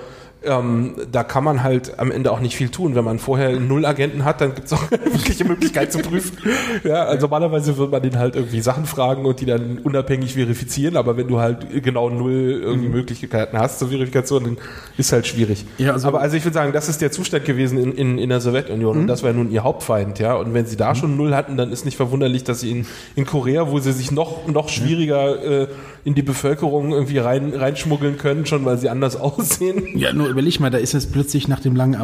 ähm, 0.47 0.95
da 1.13 1.23
kann 1.25 1.45
man 1.45 1.63
halt 1.63 1.99
am 1.99 2.11
Ende 2.11 2.31
auch 2.33 2.41
nicht 2.41 2.57
viel 2.57 2.69
tun. 2.69 2.95
Wenn 2.95 3.05
man 3.05 3.19
vorher 3.19 3.59
null 3.61 3.85
Agenten 3.85 4.25
hat, 4.25 4.41
dann 4.41 4.55
gibt 4.55 4.67
es 4.67 4.73
auch 4.73 4.91
wirkliche 4.91 5.45
Möglichkeit 5.45 5.93
zu 5.93 5.99
prüfen. 5.99 6.39
Ja, 6.85 7.05
also 7.05 7.27
normalerweise 7.27 7.77
würde 7.77 7.93
man 7.93 8.03
den 8.03 8.19
halt 8.19 8.37
irgendwie 8.37 8.61
Sachen 8.61 8.87
fragen 8.87 9.25
und 9.27 9.41
die 9.41 9.47
dann 9.47 9.79
unabhängig 9.83 10.35
verifizieren, 10.35 10.97
aber 10.97 11.17
wenn 11.17 11.29
du 11.29 11.39
halt 11.41 11.83
genau 11.83 12.11
null 12.11 12.61
irgendwie 12.63 12.89
Möglichkeiten 12.89 13.59
hast 13.59 13.79
zur 13.79 13.89
Verifikation, 13.89 14.45
dann 14.45 14.57
ist 14.97 15.13
halt 15.13 15.27
schwierig. 15.27 15.65
Ja, 15.79 15.93
also- 15.93 16.09
aber 16.09 16.21
also 16.21 16.37
ich 16.37 16.45
würde 16.45 16.55
sagen, 16.55 16.73
das 16.73 16.89
ist 16.89 17.01
der 17.03 17.11
Zustand 17.11 17.45
gewesen 17.45 17.79
in, 17.79 17.93
in, 17.93 18.19
in 18.19 18.29
der 18.29 18.41
Sowjetunion 18.41 18.99
und 18.99 19.07
das 19.07 19.23
war 19.23 19.33
nun 19.33 19.51
ihr 19.51 19.65
Hauptfeind, 19.65 20.19
ja. 20.19 20.35
Und 20.35 20.55
wenn 20.55 20.67
sie 20.67 20.77
da 20.77 20.95
schon 20.95 21.17
null 21.17 21.35
hatten, 21.35 21.57
dann 21.57 21.73
ist 21.73 21.85
nicht 21.85 21.97
verwunderlich, 21.97 22.45
dass 22.45 22.61
sie 22.61 22.71
in, 22.71 22.87
in 23.17 23.27
Korea, 23.27 23.71
wo 23.71 23.79
sie 23.81 23.93
sich 23.93 24.11
noch, 24.13 24.47
noch 24.47 24.69
schwieriger 24.69 25.63
äh, 25.63 25.69
in 26.05 26.15
die 26.15 26.23
Bevölkerung 26.23 26.93
irgendwie 26.93 27.19
rein, 27.19 27.53
reinschmuggeln 27.55 28.17
können, 28.17 28.47
schon 28.47 28.65
weil 28.65 28.79
sie 28.79 28.89
anders 28.89 29.17
aussehen. 29.21 29.83
Ja, 29.97 30.13
nur 30.13 30.29
überleg 30.37 30.61
mal, 30.61 30.71
da 30.71 30.77
ist 30.77 30.93
jetzt 30.93 31.13
plötzlich 31.13 31.49
nach 31.49 31.61
dem 31.61 31.75
langen 31.75 31.99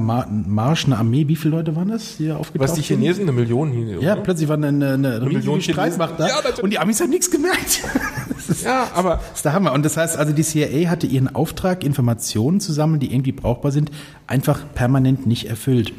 Marsch 0.48 0.86
eine 0.86 0.96
Armee, 0.96 1.28
wie 1.28 1.36
viele 1.36 1.56
Leute 1.56 1.76
waren 1.76 1.88
das, 1.88 2.16
die 2.16 2.28
da 2.28 2.36
aufgetaucht 2.36 2.70
Was 2.70 2.74
die 2.74 2.80
sind? 2.80 3.00
Chinesen, 3.00 3.24
eine 3.24 3.32
Million 3.32 3.70
hier. 3.70 4.00
Ja, 4.00 4.14
oder? 4.14 4.22
plötzlich 4.22 4.48
war 4.48 4.56
eine, 4.56 4.68
eine, 4.68 4.94
eine 4.94 5.20
Million. 5.26 5.60
Streitmacht 5.60 6.18
da 6.18 6.28
Ja, 6.28 6.36
und 6.62 6.70
die 6.70 6.78
Amis 6.78 7.00
haben 7.00 7.10
nichts 7.10 7.30
gemerkt. 7.30 7.82
Ist, 8.48 8.64
Ja, 8.64 8.88
aber 8.94 9.20
das 9.30 9.36
ist 9.36 9.44
der 9.44 9.52
Hammer. 9.52 9.72
Und 9.72 9.84
das 9.84 9.96
heißt 9.96 10.16
also, 10.16 10.32
die 10.32 10.42
CIA 10.42 10.90
hatte 10.90 11.06
ihren 11.06 11.32
Auftrag, 11.32 11.84
Informationen 11.84 12.58
zu 12.58 12.72
sammeln, 12.72 12.98
die 12.98 13.12
irgendwie 13.12 13.30
brauchbar 13.30 13.70
sind, 13.70 13.92
einfach 14.26 14.60
permanent 14.74 15.26
nicht 15.26 15.48
erfüllt. 15.48 15.92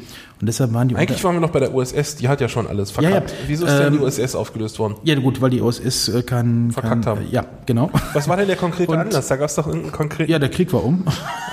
Und 0.44 0.48
deshalb 0.48 0.74
waren 0.74 0.88
die 0.88 0.94
eigentlich 0.96 1.24
waren 1.24 1.36
wir 1.36 1.40
noch 1.40 1.52
bei 1.52 1.58
der 1.60 1.72
USS, 1.74 2.16
die 2.16 2.28
hat 2.28 2.38
ja 2.42 2.50
schon 2.50 2.66
alles 2.66 2.90
verkackt. 2.90 3.30
Ja, 3.30 3.36
ja. 3.36 3.42
Wieso 3.46 3.64
ist 3.64 3.78
denn 3.78 3.92
die 3.94 3.98
Ähm, 3.98 4.04
USS 4.04 4.34
aufgelöst 4.34 4.78
worden? 4.78 4.96
ja 5.02 5.14
gut, 5.14 5.40
weil 5.40 5.48
die 5.48 5.62
OSS 5.62 6.08
äh, 6.10 6.22
kein, 6.22 6.70
Verkackt 6.70 7.04
kein, 7.04 7.06
haben. 7.06 7.22
Äh, 7.22 7.30
ja, 7.30 7.46
genau. 7.64 7.90
Was 8.12 8.28
war 8.28 8.36
denn 8.36 8.46
der 8.46 8.56
konkrete 8.56 8.92
Und- 8.92 8.98
Anlass? 8.98 9.28
Da 9.28 9.36
gab 9.36 9.48
es 9.48 9.54
doch 9.54 9.66
irgendeinen 9.66 9.92
konkreten. 9.94 10.30
Ja, 10.30 10.38
der 10.38 10.50
Krieg 10.50 10.70
war 10.74 10.84
um. 10.84 11.02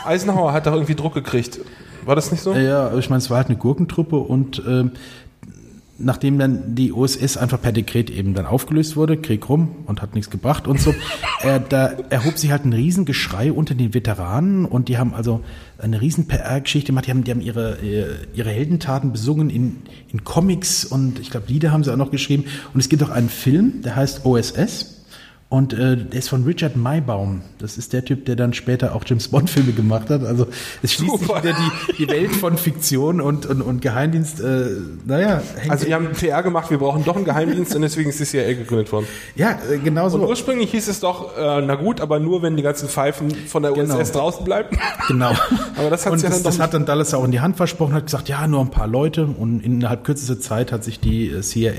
Eisenhower 0.06 0.52
hat 0.52 0.68
doch 0.68 0.74
irgendwie 0.74 0.96
Druck 0.96 1.14
gekriegt. 1.14 1.62
War 2.04 2.16
das 2.18 2.32
nicht 2.34 2.44
so? 2.44 2.54
Ja, 2.54 2.94
ich 2.98 3.10
meine, 3.10 3.20
es 3.20 3.30
war 3.30 3.38
halt 3.38 3.48
eine 3.48 3.56
Gurkentruppe 3.58 4.18
und 4.18 4.62
ähm, 4.68 4.92
nachdem 5.98 6.40
dann 6.40 6.76
die 6.76 6.94
OSS 6.94 7.38
einfach 7.38 7.62
per 7.62 7.72
Dekret 7.72 8.10
eben 8.10 8.34
dann 8.34 8.46
aufgelöst 8.46 8.96
wurde, 8.96 9.18
Krieg 9.18 9.48
rum 9.50 9.76
und 9.86 10.02
hat 10.02 10.16
nichts 10.16 10.30
gebracht 10.30 10.68
und 10.68 10.80
so, 10.80 10.94
äh, 11.44 11.60
da 11.70 11.88
erhob 12.10 12.38
sich 12.38 12.52
halt 12.52 12.66
ein 12.66 12.74
Riesengeschrei 12.74 13.52
unter 13.52 13.76
den 13.76 13.94
Veteranen 13.94 14.66
und 14.66 14.88
die 14.88 14.98
haben 14.98 15.14
also 15.14 15.42
eine 15.78 16.02
riesen 16.02 16.28
PR-Geschichte 16.28 16.88
gemacht, 16.88 17.08
die 17.08 17.12
haben, 17.12 17.24
die 17.24 17.32
haben 17.32 17.42
ihre, 17.42 17.78
äh, 17.82 18.06
ihre 18.34 18.50
Heldentaten 18.50 19.12
besungen 19.12 19.50
in, 19.50 19.78
in 20.12 20.24
Comics 20.24 20.86
und 20.86 21.20
ich 21.20 21.30
glaube 21.30 21.48
Lieder 21.48 21.72
haben 21.72 21.84
sie 21.84 21.92
auch 21.92 21.98
noch 21.98 22.12
geschrieben 22.12 22.46
und 22.74 22.80
es 22.80 22.90
gibt 22.90 23.04
auch 23.04 23.10
einen 23.10 23.30
Film, 23.30 23.82
der 23.82 23.96
heißt 23.96 24.26
OSS 24.26 25.01
und 25.52 25.74
äh, 25.74 25.98
der 25.98 26.18
ist 26.18 26.30
von 26.30 26.46
Richard 26.46 26.78
Maybaum. 26.78 27.42
Das 27.60 27.78
ist 27.78 27.92
der 27.92 28.06
Typ, 28.06 28.24
der 28.26 28.38
dann 28.38 28.54
später 28.54 28.96
auch 28.96 29.04
James 29.06 29.28
Bond-Filme 29.28 29.74
gemacht 29.74 30.10
hat. 30.10 30.24
Also 30.24 30.48
es 30.82 30.94
schließt 30.94 31.12
sich 31.20 31.28
Super. 31.28 31.44
wieder 31.44 31.54
die, 31.90 31.98
die 31.98 32.08
Welt 32.10 32.32
von 32.32 32.58
Fiktion 32.58 33.20
und, 33.20 33.46
und, 33.46 33.62
und 33.62 33.82
Geheimdienst. 33.82 34.40
Äh, 34.40 34.68
naja, 35.06 35.42
hängt 35.58 35.70
Also 35.70 35.88
wir 35.88 35.96
haben 35.96 36.08
PR 36.14 36.42
gemacht, 36.42 36.72
wir 36.72 36.78
brauchen 36.78 37.04
doch 37.04 37.18
einen 37.18 37.26
Geheimdienst 37.26 37.76
und 37.76 37.82
deswegen 37.82 38.10
ist 38.12 38.20
die 38.22 38.24
CIA 38.26 38.54
gegründet 38.54 38.94
worden. 38.94 39.06
ja, 39.36 39.60
äh, 39.70 39.78
genau 39.78 40.06
Und 40.06 40.12
so. 40.12 40.26
ursprünglich 40.26 40.72
hieß 40.72 40.88
es 40.88 41.02
doch, 41.02 41.38
äh, 41.38 41.62
na 41.62 41.76
gut, 41.76 42.00
aber 42.00 42.22
nur 42.22 42.42
wenn 42.42 42.56
die 42.56 42.64
ganzen 42.64 42.88
Pfeifen 42.88 43.30
von 43.36 43.62
der 43.62 43.74
Genau. 43.74 43.98
USS 44.00 44.14
draußen 44.14 44.46
bleiben. 44.46 44.78
Genau. 45.10 45.34
Aber 45.78 45.90
das 45.90 46.06
hat's 46.06 46.14
und 46.14 46.22
ja 46.24 46.30
das, 46.30 46.38
dann 46.44 46.44
das 46.44 46.60
hat 46.62 46.74
dann 46.74 46.86
Dallas 46.86 47.14
auch 47.14 47.26
in 47.26 47.32
die 47.32 47.42
Hand 47.42 47.58
versprochen, 47.58 47.94
hat 47.94 48.06
gesagt, 48.06 48.30
ja, 48.30 48.48
nur 48.48 48.62
ein 48.62 48.72
paar 48.72 48.88
Leute. 48.88 49.26
Und 49.26 49.60
innerhalb 49.60 50.06
kürzester 50.06 50.40
Zeit 50.40 50.72
hat 50.72 50.86
sich 50.86 51.02
die 51.02 51.28
äh, 51.30 51.42
CIA 51.42 51.74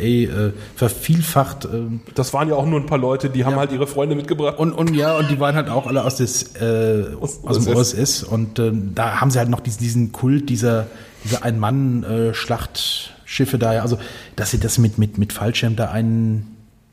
äh, 0.48 0.52
vervielfacht. 0.76 1.64
Äh, 1.64 1.68
Das 2.14 2.34
waren 2.34 2.48
ja 2.50 2.54
auch 2.54 2.66
nur 2.66 2.78
ein 2.80 2.86
paar 2.86 2.98
Leute, 2.98 3.30
die 3.30 3.46
haben 3.46 3.61
halt 3.62 3.72
ihre 3.72 3.86
Freunde 3.86 4.14
mitgebracht. 4.14 4.58
Und, 4.58 4.72
und 4.72 4.92
ja, 4.94 5.16
und 5.16 5.30
die 5.30 5.40
waren 5.40 5.54
halt 5.54 5.70
auch 5.70 5.86
alle 5.86 6.04
aus, 6.04 6.16
des, 6.16 6.54
äh, 6.56 7.04
aus 7.20 7.40
dem 7.40 7.74
OSS. 7.74 8.24
Und 8.24 8.58
ähm, 8.58 8.92
da 8.94 9.20
haben 9.20 9.30
sie 9.30 9.38
halt 9.38 9.48
noch 9.48 9.60
diesen, 9.60 9.78
diesen 9.78 10.12
Kult 10.12 10.50
dieser, 10.50 10.88
dieser 11.24 11.42
Ein-Mann-Schlachtschiffe 11.44 13.58
da. 13.58 13.72
ja. 13.74 13.82
Also, 13.82 13.98
dass 14.36 14.50
sie 14.50 14.58
das 14.58 14.78
mit, 14.78 14.98
mit, 14.98 15.18
mit 15.18 15.32
Fallschirm 15.32 15.76
da 15.76 15.90
ein, 15.90 16.48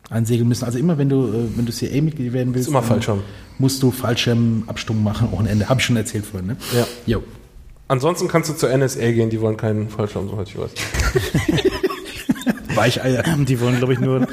einsegeln 0.09 0.47
müssen. 0.47 0.65
Also 0.65 0.79
immer, 0.79 0.97
wenn 0.97 1.09
du, 1.09 1.27
äh, 1.27 1.57
wenn 1.57 1.65
du 1.65 1.71
CIA-Mitglied 1.71 2.33
werden 2.33 2.53
willst, 2.53 2.69
immer 2.69 2.83
Fallschirm. 2.83 3.21
musst 3.57 3.81
du 3.83 3.91
Fallschirmabstung 3.91 5.03
machen 5.03 5.29
ohne 5.33 5.49
Ende. 5.49 5.69
Habe 5.69 5.79
ich 5.79 5.85
schon 5.85 5.97
erzählt 5.97 6.25
vorhin, 6.25 6.47
ne? 6.47 6.57
Ja. 6.75 6.87
Jo. 7.05 7.23
Ansonsten 7.87 8.27
kannst 8.27 8.49
du 8.49 8.53
zur 8.53 8.75
NSA 8.75 9.11
gehen, 9.11 9.29
die 9.31 9.41
wollen 9.41 9.57
keinen 9.57 9.89
Fallschirm, 9.89 10.29
soweit 10.29 10.47
ich 10.47 10.57
weiß. 10.57 10.69
Weicheier. 12.79 13.23
Die 13.45 13.59
wollen, 13.61 13.77
glaube 13.77 13.93
ich, 13.93 13.99
nur 13.99 14.27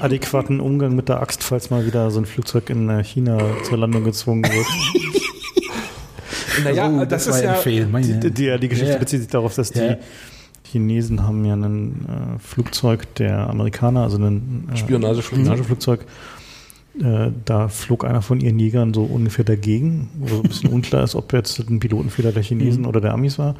adäquaten 0.00 0.60
Umgang 0.60 0.94
mit 0.96 1.08
der 1.08 1.20
Axt, 1.20 1.42
falls 1.42 1.70
mal 1.70 1.84
wieder 1.86 2.10
so 2.10 2.20
ein 2.20 2.26
Flugzeug 2.26 2.70
in 2.70 2.88
äh, 2.88 3.02
China 3.04 3.38
zur 3.64 3.78
Landung 3.78 4.04
gezwungen 4.04 4.44
wird. 4.44 4.66
Naja, 6.62 6.88
Oh, 6.88 7.04
das, 7.04 7.28
war 7.28 7.36
ist 7.58 7.64
ja. 7.66 7.86
Meine. 7.86 8.20
Die, 8.20 8.30
die, 8.30 8.56
die 8.60 8.68
Geschichte 8.68 8.92
Ja. 8.92 8.98
bezieht 8.98 9.20
sich 9.22 9.28
darauf, 9.28 9.54
dass 9.56 9.70
die 9.72 9.80
Ja. 9.80 9.96
Chinesen 10.70 11.22
haben 11.26 11.44
ja 11.44 11.54
ein 11.54 12.06
äh, 12.06 12.38
Flugzeug 12.38 13.12
der 13.16 13.48
Amerikaner, 13.50 14.02
also 14.02 14.18
ein 14.18 14.68
äh, 14.72 14.76
Spionageflugzeug. 14.76 15.40
Spionageflugzeug. 15.44 16.00
Äh, 17.02 17.30
da 17.44 17.66
flog 17.68 18.04
einer 18.04 18.22
von 18.22 18.40
ihren 18.40 18.58
Jägern 18.60 18.94
so 18.94 19.02
ungefähr 19.02 19.44
dagegen, 19.44 20.10
wo 20.18 20.36
ein 20.36 20.42
bisschen 20.42 20.70
unklar 20.72 21.02
ist, 21.04 21.16
ob 21.16 21.32
jetzt 21.32 21.58
ein 21.58 21.80
Pilotenfehler 21.80 22.30
der 22.32 22.42
Chinesen 22.44 22.82
Mhm. 22.82 22.88
oder 22.88 23.00
der 23.00 23.14
Amis 23.14 23.38
war. 23.38 23.56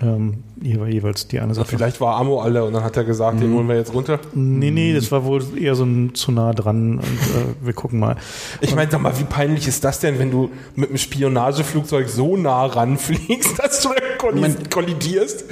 Ähm, 0.00 0.44
jewe- 0.62 0.86
jeweils 0.86 1.26
die 1.26 1.40
eine 1.40 1.50
Ach, 1.52 1.56
Sache. 1.56 1.66
vielleicht 1.68 2.00
war 2.00 2.16
Amo 2.16 2.40
alle 2.40 2.64
und 2.64 2.72
dann 2.72 2.84
hat 2.84 2.96
er 2.96 3.02
gesagt, 3.04 3.40
den 3.40 3.52
holen 3.54 3.68
wir 3.68 3.76
jetzt 3.76 3.92
runter. 3.92 4.20
Nee, 4.34 4.70
nee, 4.70 4.92
das 4.94 5.10
war 5.10 5.24
wohl 5.24 5.42
eher 5.58 5.74
so 5.74 5.84
ein 5.84 6.14
zu 6.14 6.30
nah 6.30 6.52
dran 6.52 6.98
und 6.98 7.02
äh, 7.02 7.66
wir 7.66 7.72
gucken 7.72 7.98
mal. 7.98 8.16
Ich 8.60 8.74
meine, 8.76 8.90
sag 8.90 9.00
mal, 9.02 9.18
wie 9.18 9.24
peinlich 9.24 9.66
ist 9.66 9.82
das 9.82 9.98
denn, 10.00 10.18
wenn 10.20 10.30
du 10.30 10.50
mit 10.76 10.88
einem 10.90 10.98
Spionageflugzeug 10.98 12.08
so 12.08 12.36
nah 12.36 12.66
ranfliegst, 12.66 13.58
dass 13.62 13.82
du 13.82 13.88
kolli 14.18 14.36
Moment. 14.36 14.70
kollidierst? 14.70 15.44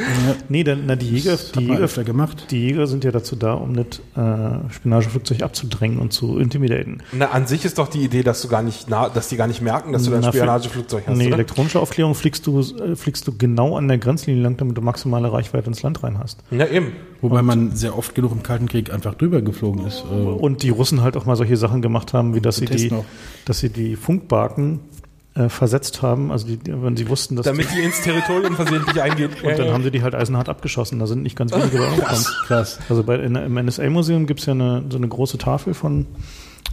Nee, 0.49 0.65
denn, 0.65 0.85
na, 0.87 0.97
die 0.97 1.11
Jäger, 1.11 1.37
die 1.57 1.61
Jäger, 1.65 1.79
öfter 1.81 2.05
gemacht. 2.05 2.47
die 2.51 2.61
Jäger 2.61 2.87
sind 2.87 3.05
ja 3.05 3.11
dazu 3.11 3.37
da, 3.37 3.55
um 3.55 3.75
das 3.75 3.99
äh, 4.17 4.73
Spionageflugzeug 4.73 5.43
abzudrängen 5.43 5.99
und 5.99 6.13
zu 6.13 6.39
intimidaten. 6.39 7.03
Na, 7.13 7.27
an 7.31 7.47
sich 7.47 7.65
ist 7.65 7.79
doch 7.79 7.89
die 7.89 8.03
Idee, 8.05 8.23
dass 8.23 8.43
du 8.43 8.49
gar 8.49 8.63
nicht 8.63 8.89
nah, 8.89 9.09
dass 9.09 9.29
die 9.29 9.37
gar 9.37 9.47
nicht 9.47 9.63
merken, 9.63 9.93
dass 9.93 10.05
du 10.05 10.11
da 10.11 10.17
ein 10.17 10.23
Na, 10.23 10.31
für- 10.33 10.39
Spionageflugzeug 10.39 11.05
hast, 11.07 11.17
Nee, 11.17 11.27
oder? 11.29 11.35
elektronische 11.37 11.81
Aufklärung 11.81 12.15
fliegst 12.15 12.47
du, 12.47 12.61
äh, 12.61 12.97
fliegst 12.97 13.27
du 13.27 13.37
genau 13.37 13.77
an 13.77 13.89
der 13.89 13.99
Grenzlinie 13.99 14.36
lang, 14.41 14.57
damit 14.57 14.77
du 14.77 14.81
maximale 14.83 15.33
Reichweite 15.33 15.69
ins 15.69 15.83
Land 15.83 16.03
rein 16.03 16.19
hast. 16.19 16.43
Ja, 16.51 16.67
eben. 16.67 16.93
Wobei 17.21 17.43
man 17.43 17.75
sehr 17.77 17.97
oft 17.97 18.15
genug 18.15 18.33
im 18.33 18.43
Kalten 18.43 18.69
Krieg 18.69 18.93
einfach 18.93 19.15
drüber 19.15 19.43
geflogen 19.43 19.87
ist. 19.87 20.05
Äh, 20.11 20.15
Und 20.15 20.63
die 20.63 20.71
Russen 20.71 21.03
halt 21.03 21.17
auch 21.17 21.25
mal 21.27 21.37
solche 21.37 21.57
Sachen 21.57 21.83
gemacht 21.83 22.13
haben, 22.13 22.35
wie 22.35 22.41
dass 22.41 22.57
sie 22.57 22.67
die, 22.67 22.93
dass 23.45 23.59
sie 23.61 23.71
die 23.71 23.97
Funkbarken 23.97 24.81
äh, 25.35 25.49
versetzt 25.49 26.01
haben, 26.03 26.31
also 26.33 26.47
die, 26.47 26.59
wenn 26.67 26.97
sie 26.97 27.09
wussten, 27.09 27.37
dass 27.37 27.45
Damit 27.47 27.69
die 27.75 27.81
ins 27.81 28.01
Territorium 28.03 28.55
versehentlich 28.57 29.01
eingehen. 29.03 29.31
die, 29.43 29.47
und 29.47 29.59
dann 29.59 29.71
haben 29.73 29.83
sie 29.83 29.91
die 29.91 30.03
halt 30.03 30.15
eisenhart 30.15 30.49
abgeschossen. 30.49 30.99
Da 30.99 31.07
sind 31.07 31.23
nicht 31.23 31.37
ganz 31.37 31.53
wenige 31.53 31.79
bei 31.79 31.87
umgekommen. 31.91 32.25
krass. 32.47 32.79
Also 32.89 33.03
bei, 33.03 33.17
in, 33.17 33.35
im 33.35 33.55
NSA-Museum 33.55 34.27
gibt 34.27 34.41
es 34.41 34.47
ja 34.47 34.53
eine, 34.53 34.85
so 34.89 34.97
eine 34.97 35.09
große 35.09 35.37
Tafel 35.39 35.75
von 35.75 36.07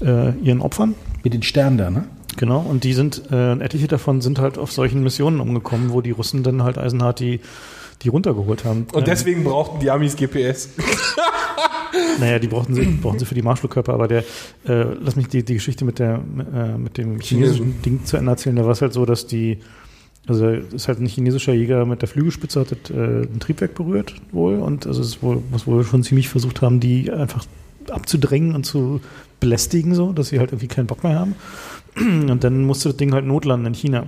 äh, 0.02 0.32
ihren 0.42 0.62
Opfern. 0.62 0.96
Mit 1.24 1.34
den 1.34 1.44
Sternen 1.44 1.78
da, 1.78 1.90
ne? 1.90 2.06
Genau, 2.38 2.60
und 2.60 2.84
die 2.84 2.94
sind, 2.94 3.24
äh, 3.32 3.54
etliche 3.54 3.88
davon 3.88 4.22
sind 4.22 4.40
halt 4.40 4.58
auf 4.58 4.72
solchen 4.72 5.04
Missionen 5.04 5.40
umgekommen, 5.40 5.92
wo 5.92 6.02
die 6.02 6.12
Russen 6.12 6.44
dann 6.44 6.64
halt 6.64 6.78
eisenhart 6.78 7.20
die, 7.20 7.40
die 8.02 8.10
runtergeholt 8.10 8.66
haben. 8.66 8.88
Und 8.92 9.00
Ähm, 9.00 9.06
deswegen 9.06 9.44
brauchten 9.44 9.80
die 9.80 9.90
Amis 9.92 10.16
GPS. 10.16 10.70
Naja, 12.20 12.40
die 12.40 12.48
brauchten 12.48 12.74
sie, 12.74 12.82
brauchen 12.86 13.20
sie 13.20 13.26
für 13.26 13.36
die 13.36 13.44
Marschflugkörper, 13.44 13.94
aber 13.94 14.08
der, 14.08 14.24
äh, 14.66 14.84
lass 15.00 15.16
mich 15.16 15.28
die, 15.28 15.44
die 15.44 15.54
Geschichte 15.56 15.86
mit 15.86 16.00
der, 16.00 16.22
äh, 16.54 16.78
mit 16.78 16.98
dem 16.98 17.20
chinesischen 17.20 17.82
Ding 17.84 18.04
zu 18.06 18.18
Ende 18.18 18.32
erzählen. 18.32 18.56
Da 18.56 18.64
war 18.66 18.72
es 18.72 18.82
halt 18.82 18.94
so, 18.94 19.06
dass 19.06 19.28
die, 19.28 19.60
also 20.28 20.48
es 20.48 20.74
ist 20.74 20.88
halt 20.88 21.00
ein 21.00 21.06
chinesischer 21.06 21.54
Jäger 21.54 21.86
mit 21.86 22.02
der 22.02 22.10
Flügelspitze 22.10 22.62
hat 22.62 22.72
das, 22.72 22.90
äh, 22.90 23.24
ein 23.24 23.40
Triebwerk 23.40 23.76
berührt 23.76 24.16
wohl 24.32 24.56
und 24.56 24.88
also 24.88 25.02
es 25.02 25.08
ist 25.10 25.24
wohl, 25.24 25.44
was 25.52 25.68
wohl 25.68 25.84
schon 25.84 26.02
ziemlich 26.04 26.30
versucht 26.30 26.62
haben, 26.62 26.80
die 26.80 27.12
einfach 27.12 27.46
abzudrängen 27.90 28.56
und 28.56 28.66
zu 28.66 29.02
belästigen 29.40 29.94
so, 29.94 30.14
dass 30.14 30.30
sie 30.30 30.40
halt 30.40 30.52
irgendwie 30.52 30.68
keinen 30.68 30.88
Bock 30.88 31.04
mehr 31.04 31.20
haben. 31.20 31.36
Und 31.96 32.44
dann 32.44 32.64
musste 32.64 32.90
das 32.90 32.98
Ding 32.98 33.14
halt 33.14 33.26
notlanden 33.26 33.68
in 33.68 33.74
China. 33.74 34.08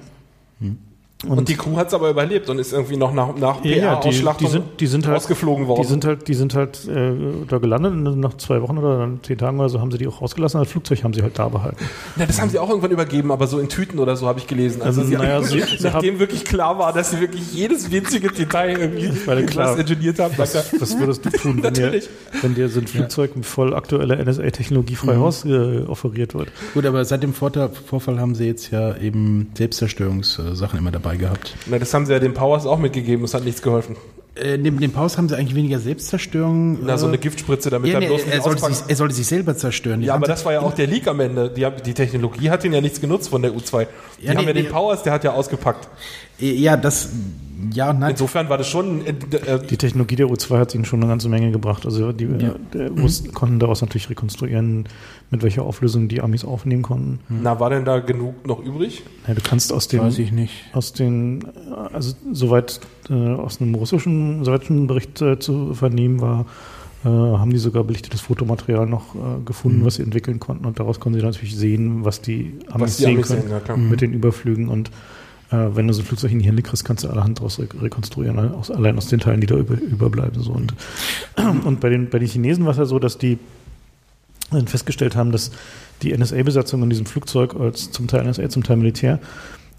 Und, 1.25 1.47
die 1.47 1.55
Crew 1.55 1.77
hat 1.77 1.87
es 1.87 1.93
aber 1.93 2.09
überlebt 2.09 2.49
und 2.49 2.59
ist 2.59 2.73
irgendwie 2.73 2.97
noch 2.97 3.13
nach, 3.13 3.35
nach 3.37 3.63
Ja, 3.63 3.75
ja, 3.77 3.99
die, 4.01 4.09
die, 4.09 4.47
sind, 4.47 4.65
die 4.79 4.85
sind 4.85 5.07
halt 5.07 5.15
ausgeflogen 5.15 5.65
worden. 5.65 5.81
Die 5.81 5.87
sind 5.87 6.03
halt, 6.05 6.27
die 6.27 6.33
sind 6.33 6.53
halt 6.53 6.85
äh, 6.89 7.13
da 7.47 7.57
gelandet 7.57 7.93
und 7.93 8.19
nach 8.19 8.35
zwei 8.35 8.61
Wochen 8.61 8.77
oder 8.77 8.99
dann 8.99 9.19
zehn 9.23 9.37
Tagen 9.37 9.57
oder 9.57 9.69
so 9.69 9.79
haben 9.79 9.91
sie 9.91 9.97
die 9.97 10.07
auch 10.07 10.21
rausgelassen. 10.21 10.59
Das 10.59 10.69
Flugzeug 10.69 11.03
haben 11.05 11.13
sie 11.13 11.21
halt 11.23 11.39
da 11.39 11.47
behalten. 11.47 11.77
Na, 12.17 12.25
das 12.25 12.39
haben 12.41 12.49
sie 12.49 12.59
auch 12.59 12.67
irgendwann 12.69 12.91
übergeben, 12.91 13.31
aber 13.31 13.47
so 13.47 13.59
in 13.59 13.69
Tüten 13.69 13.97
oder 13.99 14.17
so 14.17 14.27
habe 14.27 14.39
ich 14.39 14.45
gelesen. 14.47 14.81
Also, 14.81 15.01
Also, 15.01 15.09
sie, 15.09 15.17
naja, 15.17 15.41
sie- 15.41 15.61
sie 15.77 15.83
nachdem 15.87 16.19
wirklich 16.19 16.43
klar 16.43 16.77
war, 16.77 16.91
dass 16.91 17.11
sie 17.11 17.21
wirklich 17.21 17.53
jedes 17.53 17.91
winzige 17.91 18.27
Detail 18.29 18.77
irgendwie 18.77 19.11
meine, 19.25 19.45
klar. 19.45 19.79
engineert 19.79 20.19
haben. 20.19 20.33
er, 20.37 20.39
Was 20.79 20.99
würdest 20.99 21.25
du 21.25 21.29
tun, 21.29 21.63
wenn 21.63 21.73
dir, 21.73 21.81
Natürlich. 21.85 22.09
wenn 22.41 22.55
dir 22.55 22.67
so 22.69 22.81
ein 22.81 22.87
Flugzeug 22.87 23.35
mit 23.37 23.45
voll 23.45 23.73
aktueller 23.73 24.17
NSA-Technologie 24.23 24.95
frei 24.95 25.15
Haus 25.15 25.45
äh, 25.45 25.79
offeriert 25.87 26.33
wird? 26.35 26.49
Gut, 26.73 26.85
aber 26.85 27.03
seit 27.05 27.23
dem 27.23 27.33
Vorfall 27.33 28.19
haben 28.19 28.35
sie 28.35 28.45
jetzt 28.47 28.69
ja 28.71 28.95
eben 28.97 29.49
Selbstzerstörungssachen 29.57 30.77
immer 30.77 30.91
dabei 30.91 31.04
gehabt. 31.13 31.53
Na, 31.67 31.77
das 31.79 31.93
haben 31.93 32.05
sie 32.05 32.13
ja 32.13 32.19
den 32.19 32.33
Powers 32.33 32.65
auch 32.65 32.79
mitgegeben, 32.79 33.23
es 33.25 33.33
hat 33.33 33.43
nichts 33.45 33.61
geholfen. 33.61 33.95
Äh, 34.35 34.57
neben 34.57 34.81
dem 34.81 34.91
Paus 34.91 35.17
haben 35.17 35.29
sie 35.29 35.37
eigentlich 35.37 35.55
weniger 35.55 35.79
Selbstzerstörung. 35.79 36.79
Na, 36.83 36.97
so 36.97 37.05
äh, 37.05 37.09
eine 37.09 37.17
Giftspritze, 37.19 37.69
damit 37.69 37.87
ja, 37.89 37.95
er 37.95 37.99
nee, 38.01 38.07
bloß 38.07 38.23
er, 38.23 38.33
nicht 38.35 38.43
sollte 38.43 38.65
sich, 38.73 38.83
er 38.89 38.95
sollte 38.97 39.13
sich 39.15 39.27
selber 39.27 39.55
zerstören. 39.55 40.01
Die 40.01 40.07
Ja, 40.07 40.15
aber 40.15 40.27
das 40.27 40.43
war 40.43 40.51
ja 40.51 40.59
auch 40.59 40.73
der 40.73 40.87
Leak 40.87 41.07
am 41.07 41.21
Ende. 41.21 41.49
Die, 41.49 41.65
haben- 41.65 41.81
die 41.85 41.93
Technologie 41.93 42.49
hat 42.49 42.65
ihn 42.65 42.73
ja 42.73 42.81
nichts 42.81 42.99
genutzt 42.99 43.29
von 43.29 43.41
der 43.41 43.51
U2. 43.51 43.87
Die 44.19 44.25
Ja, 44.25 44.31
haben 44.31 44.41
nee, 44.41 44.47
ja 44.47 44.53
den 44.53 44.65
nee. 44.65 44.69
Powers, 44.69 45.03
der 45.03 45.13
hat 45.13 45.23
ja 45.23 45.31
ausgepackt. 45.31 45.87
Ja, 46.39 46.75
das, 46.75 47.09
ja 47.73 47.91
und 47.91 47.99
nein. 47.99 48.11
Insofern 48.11 48.49
war 48.49 48.57
das 48.57 48.67
schon, 48.67 49.05
äh, 49.05 49.11
äh, 49.11 49.65
Die 49.65 49.77
Technologie 49.77 50.15
der 50.15 50.27
U2 50.27 50.57
hat 50.57 50.75
ihnen 50.75 50.85
schon 50.85 50.99
eine 51.01 51.09
ganze 51.09 51.29
Menge 51.29 51.51
gebracht. 51.51 51.85
Also 51.85 52.11
die 52.11 52.25
äh, 52.25 52.51
der 52.73 52.97
wussten, 52.97 53.33
konnten 53.33 53.59
daraus 53.59 53.81
natürlich 53.81 54.09
rekonstruieren, 54.09 54.87
mit 55.31 55.43
welcher 55.43 55.63
Auflösung 55.63 56.07
die 56.07 56.21
Amis 56.21 56.43
aufnehmen 56.43 56.81
konnten. 56.81 57.19
na, 57.29 57.59
war 57.59 57.69
denn 57.69 57.85
da 57.85 57.99
genug 57.99 58.45
noch 58.45 58.63
übrig? 58.63 59.03
Ja, 59.27 59.33
du 59.33 59.41
kannst 59.41 59.71
aus 59.71 59.87
dem 59.87 60.01
Weiß 60.01 60.19
ich 60.19 60.31
nicht. 60.31 60.53
aus 60.73 60.93
den, 60.93 61.41
äh, 61.43 61.93
also 61.93 62.13
soweit 62.31 62.81
äh, 63.09 63.13
aus 63.13 63.61
einem 63.61 63.75
russischen, 63.75 64.43
sowjetischen 64.43 64.87
Bericht 64.87 65.21
äh, 65.21 65.39
zu 65.39 65.73
vernehmen 65.73 66.19
war, 66.19 66.45
äh, 67.05 67.07
haben 67.07 67.51
die 67.51 67.57
sogar 67.57 67.83
belichtetes 67.83 68.19
Fotomaterial 68.21 68.87
noch 68.87 69.15
äh, 69.15 69.41
gefunden, 69.45 69.85
was 69.85 69.95
sie 69.95 70.03
entwickeln 70.03 70.39
konnten 70.39 70.65
und 70.65 70.79
daraus 70.79 70.99
konnten 70.99 71.19
sie 71.19 71.25
natürlich 71.25 71.55
sehen, 71.55 72.03
was 72.03 72.19
die 72.19 72.53
Amis 72.69 72.81
Was 72.81 72.97
die 72.97 73.03
sehen 73.03 73.15
Amis 73.15 73.27
können 73.27 73.41
sehen, 73.47 73.61
ja, 73.67 73.77
mit 73.77 74.01
den 74.01 74.13
Überflügen 74.13 74.67
und 74.67 74.89
äh, 74.89 74.91
wenn 75.51 75.87
du 75.87 75.93
so 75.93 76.01
ein 76.01 76.05
Flugzeug 76.05 76.31
in 76.31 76.39
die 76.39 76.45
Hände 76.45 76.63
kriegst, 76.63 76.85
kannst 76.85 77.03
du 77.03 77.09
allerhand 77.09 77.37
daraus 77.37 77.59
re 77.59 77.67
rekonstruieren, 77.79 78.35
ne? 78.35 78.53
aus, 78.53 78.71
allein 78.71 78.97
aus 78.97 79.07
den 79.07 79.19
Teilen, 79.19 79.41
die 79.41 79.47
da 79.47 79.55
über, 79.55 79.79
überbleiben. 79.79 80.41
So. 80.41 80.51
Und, 80.51 80.73
und 81.65 81.79
bei, 81.79 81.89
den, 81.89 82.09
bei 82.09 82.19
den 82.19 82.27
Chinesen 82.27 82.65
war 82.65 82.71
es 82.71 82.77
ja 82.77 82.85
so, 82.85 82.99
dass 82.99 83.17
die 83.17 83.37
dann 84.51 84.67
festgestellt 84.67 85.15
haben, 85.15 85.31
dass 85.31 85.51
die 86.01 86.15
NSA-Besatzung 86.15 86.83
in 86.83 86.89
diesem 86.89 87.05
Flugzeug 87.05 87.55
als 87.55 87.91
zum 87.91 88.07
Teil 88.07 88.23
NSA, 88.25 88.49
zum 88.49 88.63
Teil 88.63 88.77
Militär, 88.77 89.19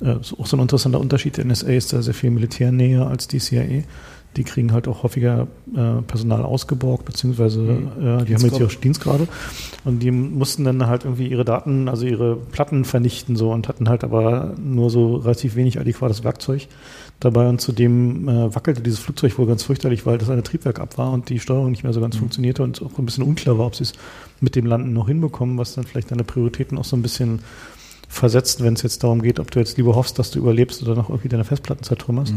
äh, 0.01 0.21
ist 0.21 0.39
auch 0.39 0.47
so 0.47 0.57
ein 0.57 0.61
interessanter 0.61 1.01
Unterschied. 1.01 1.37
Der 1.37 1.45
NSA 1.45 1.69
ist 1.69 1.93
da 1.93 2.03
sehr 2.03 2.15
viel 2.15 2.31
militärnäher 2.31 3.07
als 3.07 3.29
die 3.29 3.39
CIA. 3.39 3.85
Die 4.37 4.45
kriegen 4.45 4.73
halt 4.73 4.87
auch 4.87 5.03
häufiger 5.03 5.47
äh, 5.75 6.03
Personal 6.07 6.43
ausgeborgt, 6.43 7.05
beziehungsweise 7.05 7.63
äh, 7.63 8.25
die 8.25 8.35
haben 8.35 8.45
jetzt 8.45 8.61
ihre 8.61 8.69
Dienstgrade 8.69 9.29
und 9.85 10.01
die 10.01 10.11
mussten 10.11 10.65
dann 10.65 10.87
halt 10.87 11.05
irgendwie 11.05 11.29
ihre 11.29 11.45
Daten, 11.45 11.89
also 11.89 12.07
ihre 12.07 12.37
Platten 12.37 12.85
vernichten 12.85 13.37
so 13.37 13.51
und 13.53 13.69
hatten 13.69 13.89
halt 13.89 14.05
aber 14.05 14.55
nur 14.63 14.91
so 14.91 15.17
relativ 15.17 15.57
wenig 15.57 15.81
adäquates 15.81 16.23
Werkzeug 16.25 16.69
dabei. 17.21 17.49
Und 17.49 17.61
zudem 17.61 18.29
äh, 18.29 18.55
wackelte 18.55 18.83
dieses 18.83 18.99
Flugzeug 18.99 19.39
wohl 19.39 19.47
ganz 19.47 19.63
fürchterlich, 19.63 20.07
weil 20.07 20.19
das 20.19 20.31
eine 20.31 20.43
Triebwerk 20.43 20.81
ab 20.81 20.99
war 20.99 21.13
und 21.13 21.29
die 21.29 21.39
Steuerung 21.39 21.71
nicht 21.71 21.83
mehr 21.83 21.93
so 21.93 22.01
ganz 22.01 22.17
funktionierte 22.17 22.63
und 22.63 22.83
auch 22.83 22.99
ein 22.99 23.07
bisschen 23.07 23.25
unklar 23.25 23.59
war, 23.59 23.67
ob 23.67 23.77
sie 23.77 23.85
es 23.85 23.93
mit 24.41 24.55
dem 24.55 24.67
Landen 24.67 24.93
noch 24.93 25.09
hinbekommen, 25.09 25.59
was 25.59 25.75
dann 25.75 25.85
vielleicht 25.85 26.11
deine 26.11 26.25
Prioritäten 26.25 26.79
auch 26.79 26.85
so 26.85 26.97
ein 26.97 27.03
bisschen 27.03 27.41
versetzt, 28.09 28.63
wenn 28.63 28.75
es 28.75 28.83
jetzt 28.83 29.03
darum 29.03 29.23
geht, 29.23 29.41
ob 29.41 29.51
du 29.51 29.59
jetzt 29.59 29.77
lieber 29.77 29.95
hoffst, 29.95 30.19
dass 30.19 30.31
du 30.31 30.39
überlebst 30.39 30.83
oder 30.83 30.95
noch 30.95 31.09
irgendwie 31.09 31.29
deine 31.29 31.45
Festplatten 31.45 31.83
zertrümmerst. 31.83 32.35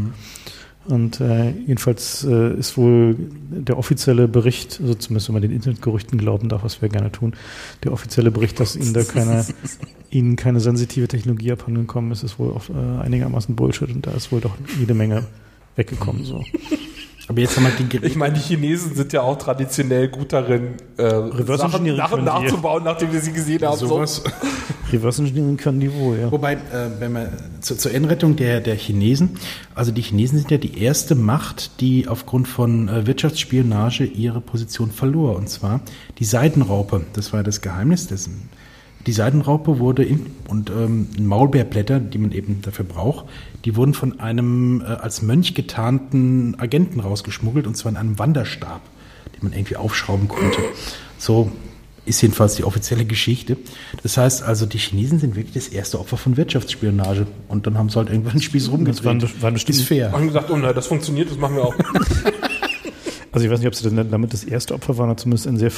Und 0.86 1.20
äh, 1.20 1.50
jedenfalls 1.50 2.24
äh, 2.24 2.54
ist 2.54 2.76
wohl 2.78 3.14
der 3.50 3.78
offizielle 3.78 4.28
Bericht, 4.28 4.80
also 4.80 4.94
zumindest 4.94 5.28
wenn 5.28 5.34
man 5.34 5.42
den 5.42 5.50
Internetgerüchten 5.50 6.18
glauben 6.18 6.48
darf, 6.48 6.64
was 6.64 6.80
wir 6.80 6.88
gerne 6.88 7.12
tun, 7.12 7.34
der 7.84 7.92
offizielle 7.92 8.30
Bericht, 8.30 8.58
dass 8.60 8.76
ihnen 8.76 8.94
da 8.94 9.04
keine, 9.04 9.44
ihnen 10.10 10.36
keine 10.36 10.58
sensitive 10.60 11.06
Technologie 11.06 11.52
abhandengekommen 11.52 12.12
ist, 12.12 12.22
ist 12.22 12.38
wohl 12.38 12.52
auf, 12.52 12.70
äh, 12.70 13.02
einigermaßen 13.02 13.54
Bullshit 13.56 13.90
und 13.90 14.06
da 14.06 14.12
ist 14.12 14.32
wohl 14.32 14.40
doch 14.40 14.56
jede 14.78 14.94
Menge 14.94 15.26
weggekommen. 15.76 16.24
So. 16.24 16.44
Aber 17.30 17.40
jetzt 17.42 17.56
haben 17.56 17.62
wir 17.62 17.70
die 17.70 17.84
Ich 17.84 17.88
Geräte. 17.90 18.18
meine, 18.18 18.34
die 18.34 18.40
Chinesen 18.40 18.96
sind 18.96 19.12
ja 19.12 19.22
auch 19.22 19.38
traditionell 19.38 20.08
gut 20.08 20.32
darin, 20.32 20.74
äh, 20.96 21.04
Reverse 21.04 21.62
Sachen 21.62 21.86
Engineering 21.86 22.24
nach 22.24 22.42
nachzubauen, 22.42 22.82
nachdem 22.82 23.12
wir 23.12 23.20
sie 23.20 23.30
gesehen 23.30 23.62
haben. 23.62 23.78
sowas. 23.78 24.24
Reverse 24.92 25.22
Engineering 25.22 25.56
können 25.56 25.78
die 25.78 25.94
wohl, 25.94 26.18
ja. 26.18 26.32
Wobei, 26.32 26.54
äh, 26.54 26.58
wenn 26.98 27.12
man 27.12 27.28
zu, 27.60 27.76
zur 27.76 27.94
Endrettung 27.94 28.34
der, 28.34 28.60
der 28.60 28.74
Chinesen, 28.74 29.38
also 29.76 29.92
die 29.92 30.02
Chinesen 30.02 30.38
sind 30.38 30.50
ja 30.50 30.58
die 30.58 30.82
erste 30.82 31.14
Macht, 31.14 31.80
die 31.80 32.08
aufgrund 32.08 32.48
von 32.48 32.88
äh, 32.88 33.06
Wirtschaftsspionage 33.06 34.06
ihre 34.06 34.40
Position 34.40 34.90
verlor. 34.90 35.36
Und 35.36 35.48
zwar 35.48 35.82
die 36.18 36.24
Seidenraupe. 36.24 37.02
Das 37.12 37.32
war 37.32 37.44
das 37.44 37.60
Geheimnis 37.60 38.08
dessen. 38.08 38.48
Die 39.06 39.12
Seidenraupe 39.12 39.78
wurde 39.78 40.04
in, 40.04 40.26
und 40.48 40.70
ähm, 40.70 41.08
Maulbeerblätter, 41.18 42.00
die 42.00 42.18
man 42.18 42.32
eben 42.32 42.60
dafür 42.62 42.84
braucht, 42.84 43.24
die 43.64 43.74
wurden 43.76 43.94
von 43.94 44.20
einem 44.20 44.82
äh, 44.82 44.84
als 44.84 45.22
Mönch 45.22 45.54
getarnten 45.54 46.54
Agenten 46.58 47.00
rausgeschmuggelt 47.00 47.66
und 47.66 47.76
zwar 47.76 47.90
in 47.92 47.96
einem 47.96 48.18
Wanderstab, 48.18 48.82
den 49.36 49.48
man 49.48 49.52
irgendwie 49.52 49.76
aufschrauben 49.76 50.28
konnte. 50.28 50.58
So 51.18 51.50
ist 52.06 52.20
jedenfalls 52.22 52.54
die 52.56 52.64
offizielle 52.64 53.04
Geschichte. 53.04 53.56
Das 54.02 54.16
heißt 54.16 54.42
also, 54.42 54.66
die 54.66 54.78
Chinesen 54.78 55.18
sind 55.18 55.36
wirklich 55.36 55.54
das 55.54 55.68
erste 55.68 56.00
Opfer 56.00 56.16
von 56.16 56.36
Wirtschaftsspionage. 56.36 57.26
Und 57.48 57.66
dann 57.66 57.76
haben 57.78 57.88
sie 57.90 57.96
halt 57.96 58.08
irgendwann 58.08 58.32
den 58.34 58.42
Spieß 58.42 58.70
rumgedreht. 58.70 59.20
best- 59.20 59.42
waren 59.42 59.54
bestimmt- 59.54 59.78
ist 59.78 59.86
fair. 59.86 60.10
Haben 60.10 60.26
gesagt, 60.26 60.50
oh 60.50 60.56
nein, 60.56 60.74
das 60.74 60.86
funktioniert, 60.86 61.30
das 61.30 61.38
machen 61.38 61.56
wir 61.56 61.64
auch. 61.64 61.74
Also 63.32 63.46
ich 63.46 63.52
weiß 63.52 63.60
nicht, 63.60 63.68
ob 63.68 63.76
sie 63.76 63.88
denn 63.88 64.10
damit 64.10 64.32
das 64.32 64.42
erste 64.42 64.74
Opfer 64.74 64.98
waren, 64.98 65.08
oder 65.10 65.16
zumindest 65.16 65.46
ein 65.46 65.56
sehr, 65.56 65.70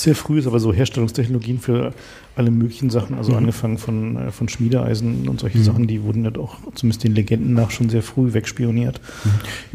sehr 0.00 0.14
frühes, 0.14 0.46
aber 0.46 0.60
so 0.60 0.72
Herstellungstechnologien 0.72 1.58
für 1.58 1.92
alle 2.36 2.50
möglichen 2.50 2.88
Sachen, 2.88 3.16
also 3.16 3.34
angefangen 3.34 3.78
von, 3.78 4.16
äh, 4.16 4.30
von 4.30 4.48
Schmiedeeisen 4.48 5.28
und 5.28 5.40
solche 5.40 5.58
Sachen, 5.58 5.88
die 5.88 6.04
wurden 6.04 6.24
ja 6.24 6.30
doch 6.30 6.58
zumindest 6.74 7.02
den 7.02 7.14
Legenden 7.14 7.54
nach 7.54 7.70
schon 7.70 7.90
sehr 7.90 8.02
früh 8.02 8.32
wegspioniert. 8.32 9.00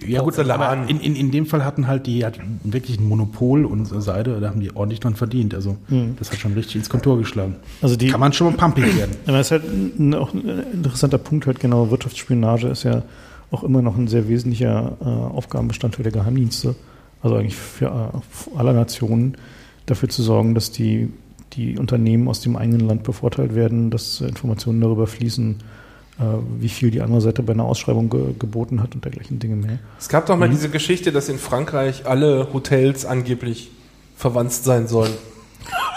Ja 0.05 0.19
gut, 0.21 0.35
Porzellan. 0.35 0.61
aber 0.61 0.89
in, 0.89 0.99
in, 1.01 1.15
in 1.15 1.31
dem 1.31 1.45
Fall 1.45 1.65
hatten 1.65 1.87
halt 1.87 2.07
die 2.07 2.25
hat 2.25 2.39
wirklich 2.63 2.99
ein 2.99 3.07
Monopol 3.07 3.65
und 3.65 3.85
Seide, 3.85 4.39
da 4.39 4.49
haben 4.49 4.61
die 4.61 4.73
ordentlich 4.75 5.01
dran 5.01 5.15
verdient. 5.15 5.53
Also 5.53 5.77
das 6.17 6.31
hat 6.31 6.39
schon 6.39 6.53
richtig 6.53 6.77
ins 6.77 6.89
Kontor 6.89 7.17
geschlagen. 7.17 7.55
Also 7.81 7.95
die, 7.97 8.07
Kann 8.07 8.19
man 8.19 8.31
schon 8.31 8.47
mal 8.47 8.57
pumpig 8.57 8.97
werden. 8.97 9.15
Aber 9.25 9.39
es 9.39 9.47
ist 9.47 9.51
halt 9.51 9.63
ein, 9.99 10.13
auch 10.13 10.33
ein 10.33 10.63
interessanter 10.73 11.17
Punkt, 11.17 11.47
halt 11.47 11.59
genau, 11.59 11.91
Wirtschaftsspionage 11.91 12.67
ist 12.67 12.83
ja 12.83 13.03
auch 13.51 13.63
immer 13.63 13.81
noch 13.81 13.97
ein 13.97 14.07
sehr 14.07 14.27
wesentlicher 14.27 14.97
äh, 15.01 15.05
Aufgabenbestandteil 15.05 16.03
der 16.03 16.11
Geheimdienste. 16.11 16.75
Also 17.21 17.35
eigentlich 17.35 17.55
für 17.55 17.85
äh, 17.85 18.57
alle 18.57 18.73
Nationen 18.73 19.37
dafür 19.85 20.09
zu 20.09 20.23
sorgen, 20.23 20.55
dass 20.55 20.71
die, 20.71 21.09
die 21.53 21.77
Unternehmen 21.77 22.27
aus 22.27 22.41
dem 22.41 22.55
eigenen 22.55 22.87
Land 22.87 23.03
bevorteilt 23.03 23.55
werden, 23.55 23.89
dass 23.89 24.21
äh, 24.21 24.27
Informationen 24.27 24.81
darüber 24.81 25.07
fließen, 25.07 25.55
äh, 26.19 26.23
wie 26.59 26.69
viel 26.69 26.91
die 26.91 27.01
andere 27.01 27.21
Seite 27.21 27.43
bei 27.43 27.53
einer 27.53 27.65
Ausschreibung 27.65 28.09
ge 28.09 28.33
geboten 28.37 28.81
hat 28.81 28.95
und 28.95 29.03
dergleichen 29.03 29.39
Dinge 29.39 29.55
mehr. 29.55 29.79
Es 29.99 30.09
gab 30.09 30.25
doch 30.25 30.37
mal 30.37 30.49
diese 30.49 30.69
Geschichte, 30.69 31.11
dass 31.11 31.29
in 31.29 31.37
Frankreich 31.37 32.05
alle 32.05 32.47
Hotels 32.53 33.05
angeblich 33.05 33.71
verwandt 34.15 34.53
sein 34.53 34.87
sollen. 34.87 35.13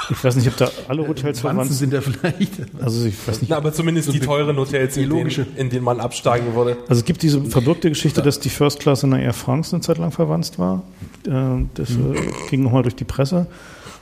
Ich 0.08 0.22
weiß 0.22 0.36
nicht, 0.36 0.46
ob 0.46 0.56
da 0.56 0.70
alle 0.86 1.06
Hotels 1.08 1.40
verwandt 1.40 1.72
sind. 1.72 1.90
sind 1.90 1.92
da 1.92 2.00
vielleicht. 2.00 2.52
Also 2.80 3.04
ich 3.06 3.26
weiß 3.26 3.40
nicht. 3.40 3.50
Na, 3.50 3.56
aber 3.56 3.72
zumindest 3.72 4.12
die 4.12 4.20
teuren 4.20 4.56
Hotels, 4.56 4.96
in 4.96 5.10
denen, 5.10 5.46
in 5.56 5.68
denen 5.70 5.84
man 5.84 5.98
absteigen 5.98 6.54
würde. 6.54 6.76
Also 6.88 7.00
es 7.00 7.04
gibt 7.04 7.22
diese 7.22 7.42
verbürgte 7.42 7.88
Geschichte, 7.88 8.22
dass 8.22 8.38
die 8.38 8.48
First 8.48 8.78
Class 8.78 9.02
in 9.02 9.10
der 9.10 9.20
Air 9.20 9.32
France 9.32 9.74
eine 9.74 9.82
Zeit 9.82 9.98
lang 9.98 10.12
verwandt 10.12 10.58
war. 10.58 10.84
Äh, 11.26 11.64
Das 11.74 11.90
äh, 11.90 11.96
ging 12.48 12.62
nochmal 12.62 12.82
durch 12.82 12.94
die 12.94 13.04
Presse. 13.04 13.46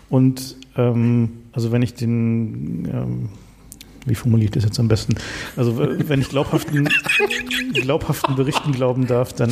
Und 0.09 0.57
ähm, 0.77 1.31
also 1.53 1.73
wenn 1.73 1.83
ich 1.83 1.95
den, 1.95 2.85
ähm, 2.87 3.29
wie 4.07 4.15
formuliere 4.15 4.47
ich 4.47 4.51
das 4.53 4.65
jetzt 4.65 4.79
am 4.81 4.89
besten? 4.89 5.15
Also 5.57 5.79
wenn 5.79 6.21
ich 6.21 6.29
glaubhaften, 6.29 6.89
glaubhaften 7.75 8.37
Berichten 8.37 8.73
glauben 8.73 9.07
darf, 9.07 9.33
dann 9.33 9.51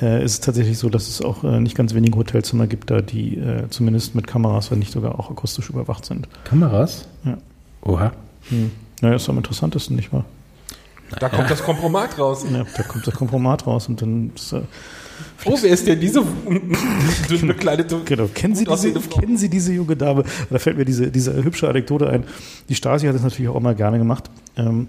äh, 0.00 0.24
ist 0.24 0.32
es 0.32 0.40
tatsächlich 0.40 0.78
so, 0.78 0.88
dass 0.88 1.08
es 1.08 1.22
auch 1.22 1.44
äh, 1.44 1.60
nicht 1.60 1.76
ganz 1.76 1.94
wenige 1.94 2.18
Hotelzimmer 2.18 2.66
gibt, 2.66 2.90
da 2.90 3.00
die 3.00 3.36
äh, 3.36 3.68
zumindest 3.70 4.14
mit 4.14 4.26
Kameras, 4.26 4.70
wenn 4.70 4.78
nicht 4.78 4.92
sogar 4.92 5.18
auch 5.18 5.30
akustisch 5.30 5.70
überwacht 5.70 6.04
sind. 6.04 6.28
Kameras? 6.44 7.08
Ja. 7.24 7.38
Oha. 7.82 8.12
Hm. 8.48 8.70
Naja, 9.00 9.16
ist 9.16 9.28
am 9.28 9.36
interessantesten, 9.36 9.96
nicht 9.96 10.12
wahr? 10.12 10.24
Da 11.20 11.28
kommt 11.28 11.50
das 11.50 11.62
Kompromat 11.62 12.18
raus. 12.18 12.44
Ja, 12.50 12.64
da 12.76 12.82
kommt 12.82 13.06
das 13.06 13.14
Kompromat 13.14 13.66
raus 13.66 13.88
und 13.88 14.02
dann 14.02 14.32
ist, 14.34 14.52
äh, 14.52 14.62
Oh, 15.44 15.58
wer 15.60 15.70
ist 15.70 15.86
denn 15.86 16.00
diese 16.00 16.22
dünn 17.30 17.46
bekleidete, 17.46 18.00
Genau, 18.04 18.28
kennen 18.34 18.54
Sie, 18.54 18.64
diese, 18.64 18.92
kennen 18.92 19.36
Sie 19.36 19.48
diese 19.48 19.72
junge 19.72 19.96
Dame? 19.96 20.24
Da 20.50 20.58
fällt 20.58 20.76
mir 20.76 20.84
diese, 20.84 21.10
diese 21.10 21.42
hübsche 21.42 21.68
Anekdote 21.68 22.08
ein. 22.08 22.24
Die 22.68 22.74
Stasi 22.74 23.06
hat 23.06 23.14
das 23.14 23.22
natürlich 23.22 23.48
auch 23.48 23.56
immer 23.56 23.74
gerne 23.74 23.98
gemacht. 23.98 24.30
Ähm, 24.56 24.88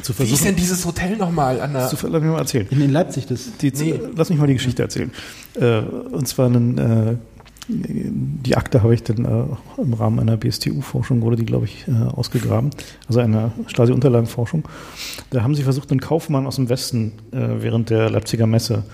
zu 0.00 0.08
Wie 0.18 0.22
ist 0.22 0.28
versuchen, 0.28 0.44
denn 0.46 0.56
dieses 0.56 0.86
Hotel 0.86 1.16
nochmal, 1.16 1.58
zu, 1.90 1.96
lass 2.08 2.22
mich 2.22 2.30
mal 2.30 2.38
erzählen. 2.38 2.66
In, 2.70 2.80
in 2.80 2.90
Leipzig 2.90 3.26
das. 3.26 3.50
Die, 3.60 3.94
Lass 4.16 4.30
mich 4.30 4.38
mal 4.38 4.46
die 4.46 4.54
Geschichte 4.54 4.82
erzählen. 4.82 5.10
Äh, 5.54 5.80
und 5.80 6.26
zwar 6.26 6.46
einen, 6.46 6.78
äh, 6.78 7.16
die 7.68 8.56
Akte 8.56 8.82
habe 8.82 8.94
ich 8.94 9.02
dann 9.02 9.24
äh, 9.24 9.80
im 9.80 9.94
Rahmen 9.94 10.18
einer 10.18 10.36
BSTU-Forschung 10.36 11.20
wurde 11.20 11.36
die, 11.36 11.44
glaube 11.44 11.66
ich, 11.66 11.86
äh, 11.86 11.92
ausgegraben. 11.92 12.70
Also 13.06 13.20
einer 13.20 13.52
Stasi-Unterlagenforschung. 13.66 14.64
Da 15.30 15.42
haben 15.42 15.54
sie 15.54 15.62
versucht, 15.62 15.90
einen 15.90 16.00
Kaufmann 16.00 16.46
aus 16.46 16.56
dem 16.56 16.68
Westen 16.68 17.12
äh, 17.30 17.36
während 17.60 17.90
der 17.90 18.10
Leipziger 18.10 18.46
Messe 18.46 18.84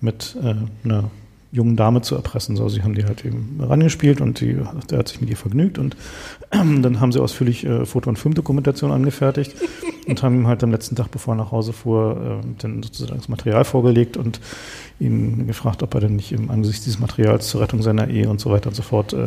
mit 0.00 0.36
äh, 0.42 0.54
einer 0.84 1.10
jungen 1.52 1.76
Dame 1.76 2.02
zu 2.02 2.14
erpressen. 2.14 2.56
So, 2.56 2.68
sie 2.68 2.82
haben 2.82 2.94
die 2.94 3.04
halt 3.04 3.24
eben 3.24 3.58
rangespielt 3.60 4.20
und 4.20 4.40
die, 4.40 4.58
der 4.90 4.98
hat 4.98 5.08
sich 5.08 5.20
mit 5.20 5.30
ihr 5.30 5.36
vergnügt 5.36 5.78
und 5.78 5.96
dann 6.50 7.00
haben 7.00 7.12
sie 7.12 7.20
ausführlich 7.20 7.64
äh, 7.64 7.86
Foto- 7.86 8.10
und 8.10 8.18
Filmdokumentation 8.18 8.92
angefertigt 8.92 9.54
und 10.06 10.22
haben 10.22 10.36
ihm 10.36 10.46
halt 10.46 10.62
am 10.62 10.70
letzten 10.70 10.96
Tag, 10.96 11.10
bevor 11.10 11.34
er 11.34 11.38
nach 11.38 11.52
Hause 11.52 11.72
fuhr, 11.72 12.40
äh, 12.42 12.46
dann 12.58 12.82
sozusagen 12.82 13.18
das 13.18 13.28
Material 13.28 13.64
vorgelegt 13.64 14.16
und 14.16 14.40
ihn 15.00 15.46
gefragt, 15.46 15.82
ob 15.82 15.94
er 15.94 16.00
denn 16.00 16.16
nicht 16.16 16.32
im 16.32 16.50
Angesicht 16.50 16.84
dieses 16.84 17.00
Materials 17.00 17.48
zur 17.48 17.60
Rettung 17.60 17.82
seiner 17.82 18.08
Ehe 18.08 18.28
und 18.28 18.40
so 18.40 18.50
weiter 18.50 18.68
und 18.68 18.74
so 18.74 18.82
fort 18.82 19.12
äh, 19.14 19.26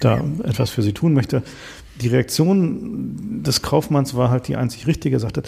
da 0.00 0.22
etwas 0.42 0.70
für 0.70 0.82
sie 0.82 0.92
tun 0.92 1.14
möchte. 1.14 1.42
die 2.00 2.08
Reaktion 2.08 3.42
des 3.42 3.62
Kaufmanns 3.62 4.14
war 4.16 4.28
halt 4.28 4.48
die 4.48 4.56
einzig 4.56 4.86
richtige. 4.86 5.16
Er 5.16 5.20
sagte, 5.20 5.44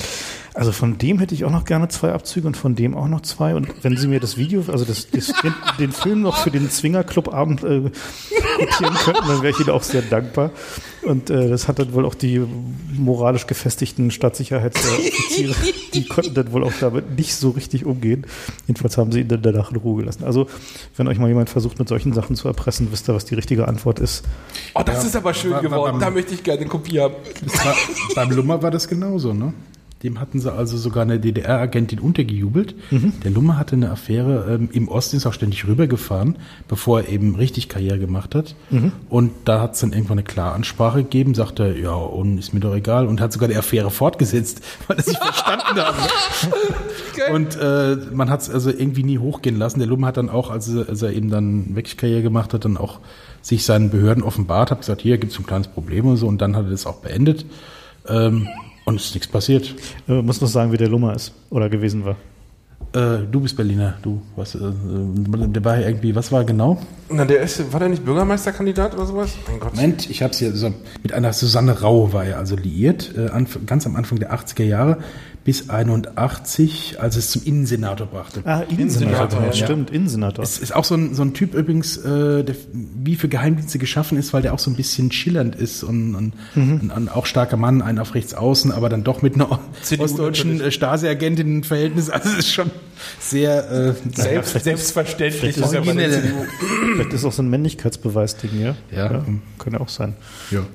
also 0.57 0.72
von 0.72 0.98
dem 0.98 1.18
hätte 1.18 1.34
ich 1.34 1.44
auch 1.44 1.50
noch 1.50 1.64
gerne 1.64 1.88
zwei 1.88 2.12
Abzüge 2.12 2.46
und 2.46 2.57
von 2.57 2.74
dem 2.74 2.96
auch 2.96 3.09
noch 3.09 3.20
zwei. 3.20 3.54
Und 3.54 3.68
wenn 3.82 3.96
Sie 3.96 4.09
mir 4.09 4.20
das 4.20 4.36
Video, 4.36 4.64
also 4.68 4.84
das, 4.84 5.09
das, 5.11 5.32
den, 5.42 5.54
den 5.78 5.92
Film 5.92 6.22
noch 6.22 6.38
für 6.38 6.50
den 6.50 6.70
Zwingerclub-Abend 6.70 7.62
äh, 7.62 7.90
kopieren 8.59 8.94
könnten, 9.04 9.28
dann 9.28 9.42
wäre 9.42 9.50
ich 9.50 9.61
Ihnen 9.61 9.70
auch 9.70 9.82
sehr 9.82 10.02
dankbar. 10.02 10.50
Und 11.02 11.30
äh, 11.30 11.48
das 11.48 11.68
hat 11.68 11.78
dann 11.78 11.92
wohl 11.92 12.04
auch 12.04 12.14
die 12.14 12.40
moralisch 12.96 13.46
gefestigten 13.46 14.11
Staatssicherheitsoffiziere, 14.11 15.54
die 15.94 16.07
konnten 16.09 16.34
dann 16.34 16.50
wohl 16.52 16.64
auch 16.64 16.72
damit 16.80 17.16
nicht 17.16 17.34
so 17.36 17.50
richtig 17.50 17.84
umgehen. 17.84 18.26
Jedenfalls 18.66 18.96
haben 18.98 19.12
sie 19.12 19.20
ihn 19.20 19.28
dann 19.28 19.42
danach 19.42 19.70
in 19.70 19.76
Ruhe 19.76 20.00
gelassen. 20.00 20.24
Also, 20.24 20.48
wenn 20.96 21.07
euch 21.07 21.18
mal 21.18 21.28
jemand 21.28 21.50
versucht, 21.50 21.78
mit 21.78 21.88
solchen 21.88 22.12
Sachen 22.12 22.34
zu 22.34 22.48
erpressen, 22.48 22.88
wisst 22.90 23.09
ihr, 23.09 23.14
was 23.14 23.24
die 23.24 23.34
richtige 23.34 23.68
Antwort 23.68 24.00
ist. 24.00 24.24
Oh, 24.74 24.82
das 24.84 25.04
ist 25.04 25.14
aber 25.14 25.32
schön 25.34 25.50
war- 25.52 25.57
war 25.59 25.62
geworden. 25.62 25.92
beim- 25.92 26.00
Da 26.00 26.11
möchte 26.11 26.34
ich 26.34 26.42
gerne 26.42 26.62
eine 26.62 26.70
Kopie 26.70 26.98
haben. 26.98 27.14
War, 27.64 27.74
beim 28.14 28.30
Lummer 28.30 28.62
war 28.62 28.70
das 28.70 28.88
genauso, 28.88 29.32
ne? 29.32 29.52
Dem 30.03 30.20
hatten 30.20 30.40
sie 30.40 30.53
also 30.53 30.76
sogar 30.76 31.03
eine 31.05 31.18
DDR-Agentin 31.18 32.01
untergejubelt. 32.01 32.74
Der 33.24 33.30
Lummer 33.30 33.57
hatte 33.57 33.76
eine 33.76 33.90
Affäre 33.90 34.47
ähm, 34.55 34.68
im 34.72 34.88
Osten, 34.88 35.16
ist 35.16 35.26
auch 35.26 35.32
ständig 35.32 35.66
rübergefahren, 35.66 36.36
bevor 36.68 37.01
er 37.01 37.09
eben 37.09 37.34
richtig 37.34 37.70
Karriere 37.70 37.99
gemacht 37.99 38.34
hat. 38.34 38.55
Und 39.09 39.32
da 39.47 39.62
hat 39.62 39.74
es 39.74 39.80
dann 39.80 39.92
irgendwann 39.92 40.18
eine 40.18 40.24
Klaransprache 40.24 41.03
gegeben, 41.03 41.34
sagte, 41.34 41.74
ja, 41.80 41.94
und 41.94 42.36
ist 42.36 42.53
mir 42.53 42.61
doch 42.61 42.74
egal, 42.74 43.07
und 43.07 43.22
hat 43.22 43.32
sogar 43.32 43.49
die 43.49 43.57
Affäre 43.57 43.90
fortgesetzt, 43.90 44.62
weil 44.86 44.99
er 44.99 45.03
sich 45.03 45.16
verstanden 45.16 45.80
hat. 45.80 45.94
Geil. 47.16 47.34
Und 47.34 47.57
äh, 47.57 47.97
man 48.12 48.28
hat 48.28 48.42
es 48.42 48.51
also 48.51 48.68
irgendwie 48.70 49.03
nie 49.03 49.18
hochgehen 49.18 49.59
lassen. 49.59 49.78
Der 49.78 49.88
Lummer 49.88 50.09
hat 50.09 50.18
dann 50.18 50.28
auch, 50.28 50.51
als 50.51 50.68
er, 50.68 50.90
als 50.90 51.01
er 51.01 51.12
eben 51.14 51.30
dann 51.30 51.74
wirklich 51.74 51.97
Karriere 51.97 52.22
gemacht 52.22 52.53
hat, 52.53 52.66
dann 52.66 52.76
auch 52.76 53.01
sich 53.40 53.64
seinen 53.64 53.90
Behörden 53.90 54.22
offenbart, 54.22 54.70
hat 54.70 54.80
gesagt, 54.80 55.01
hier 55.01 55.16
gibt 55.16 55.32
es 55.32 55.38
ein 55.38 55.47
kleines 55.47 55.68
Problem 55.68 56.07
und 56.07 56.18
so, 56.18 56.26
und 56.26 56.42
dann 56.42 56.55
hat 56.55 56.66
er 56.66 56.70
das 56.70 56.84
auch 56.86 56.97
beendet. 56.97 57.47
Ähm, 58.09 58.49
und 58.87 58.97
es 58.97 59.07
ist 59.07 59.14
nichts 59.14 59.28
passiert. 59.28 59.74
Äh, 60.09 60.22
muss 60.22 60.41
noch 60.41 60.49
sagen, 60.49 60.72
wie 60.72 60.78
der 60.78 60.89
Lummer 60.89 61.14
ist 61.14 61.34
oder 61.51 61.68
gewesen 61.68 62.05
war. 62.05 62.16
Äh, 62.95 63.26
du 63.30 63.41
bist 63.41 63.57
Berliner, 63.57 63.95
du, 64.03 64.22
was, 64.37 64.55
äh, 64.55 64.61
der 64.61 65.64
war 65.64 65.78
irgendwie, 65.80 66.14
was 66.14 66.30
war 66.30 66.45
genau? 66.45 66.80
Na, 67.11 67.24
der 67.24 67.43
ist, 67.43 67.72
war 67.72 67.80
der 67.80 67.89
nicht 67.89 68.05
Bürgermeisterkandidat 68.05 68.95
oder 68.95 69.07
sowas? 69.07 69.32
Mein 69.49 69.61
Gott. 69.61 69.74
Moment, 69.74 70.09
ich 70.09 70.22
habe 70.22 70.32
es 70.32 70.39
hier, 70.39 70.53
so, 70.53 70.72
mit 71.03 71.12
einer 71.12 71.32
Susanne 71.32 71.80
Rau 71.80 72.12
war 72.12 72.24
er 72.24 72.39
also 72.39 72.57
liiert, 72.57 73.12
äh, 73.16 73.28
ganz 73.66 73.87
am 73.87 73.97
Anfang 73.97 74.18
der 74.18 74.32
80er 74.32 74.64
Jahre 74.64 74.99
bis 75.47 75.70
81, 75.70 77.01
als 77.01 77.14
es 77.14 77.30
zum 77.30 77.40
Innensenator 77.44 78.09
brachte. 78.09 78.42
Ah, 78.44 78.62
Innensenator, 78.62 79.44
ja. 79.44 79.53
Stimmt, 79.53 79.92
Innensenator. 79.92 80.42
Es 80.42 80.59
ist 80.59 80.74
auch 80.74 80.82
so 80.84 80.97
ein, 80.97 81.14
so 81.14 81.22
ein 81.22 81.34
Typ 81.34 81.55
übrigens, 81.55 81.97
äh, 81.99 82.42
der 82.42 82.57
wie 82.72 83.14
für 83.14 83.28
Geheimdienste 83.28 83.78
geschaffen 83.78 84.18
ist, 84.18 84.32
weil 84.32 84.42
der 84.42 84.53
auch 84.55 84.59
so 84.59 84.72
ein 84.72 84.74
bisschen 84.74 85.12
schillernd 85.12 85.55
ist 85.55 85.84
und, 85.84 86.16
und, 86.16 86.32
und, 86.57 86.90
und 86.90 87.09
auch 87.09 87.26
starker 87.26 87.57
Mann, 87.57 87.80
einen 87.80 88.01
auf 88.01 88.16
rechts 88.16 88.34
außen, 88.34 88.72
aber 88.72 88.88
dann 88.88 89.05
doch 89.05 89.22
mit 89.22 89.36
einer 89.36 89.61
CDU 89.82 90.03
ostdeutschen 90.03 90.68
Stasi-Agentin 90.72 91.59
ein 91.59 91.64
Verhältnis. 91.64 92.11
Also 92.11 92.28
es 92.30 92.38
ist 92.38 92.53
schon 92.53 92.72
sehr 93.20 93.70
äh, 93.70 93.94
Selbst, 94.20 94.64
selbstverständlich. 94.64 95.55
vielleicht 95.55 95.59
ist. 95.59 96.22
CDU. 96.24 96.44
Vielleicht 96.94 97.12
ist 97.12 97.24
auch 97.24 97.32
so 97.32 97.42
ein 97.42 97.51
Männlichkeitsbeweis-Ding, 97.51 98.51
ja? 98.61 98.74
Ja. 98.90 99.12
Ja 99.12 99.80
auch 99.80 99.88
sein. 99.88 100.16
ja. 100.51 100.66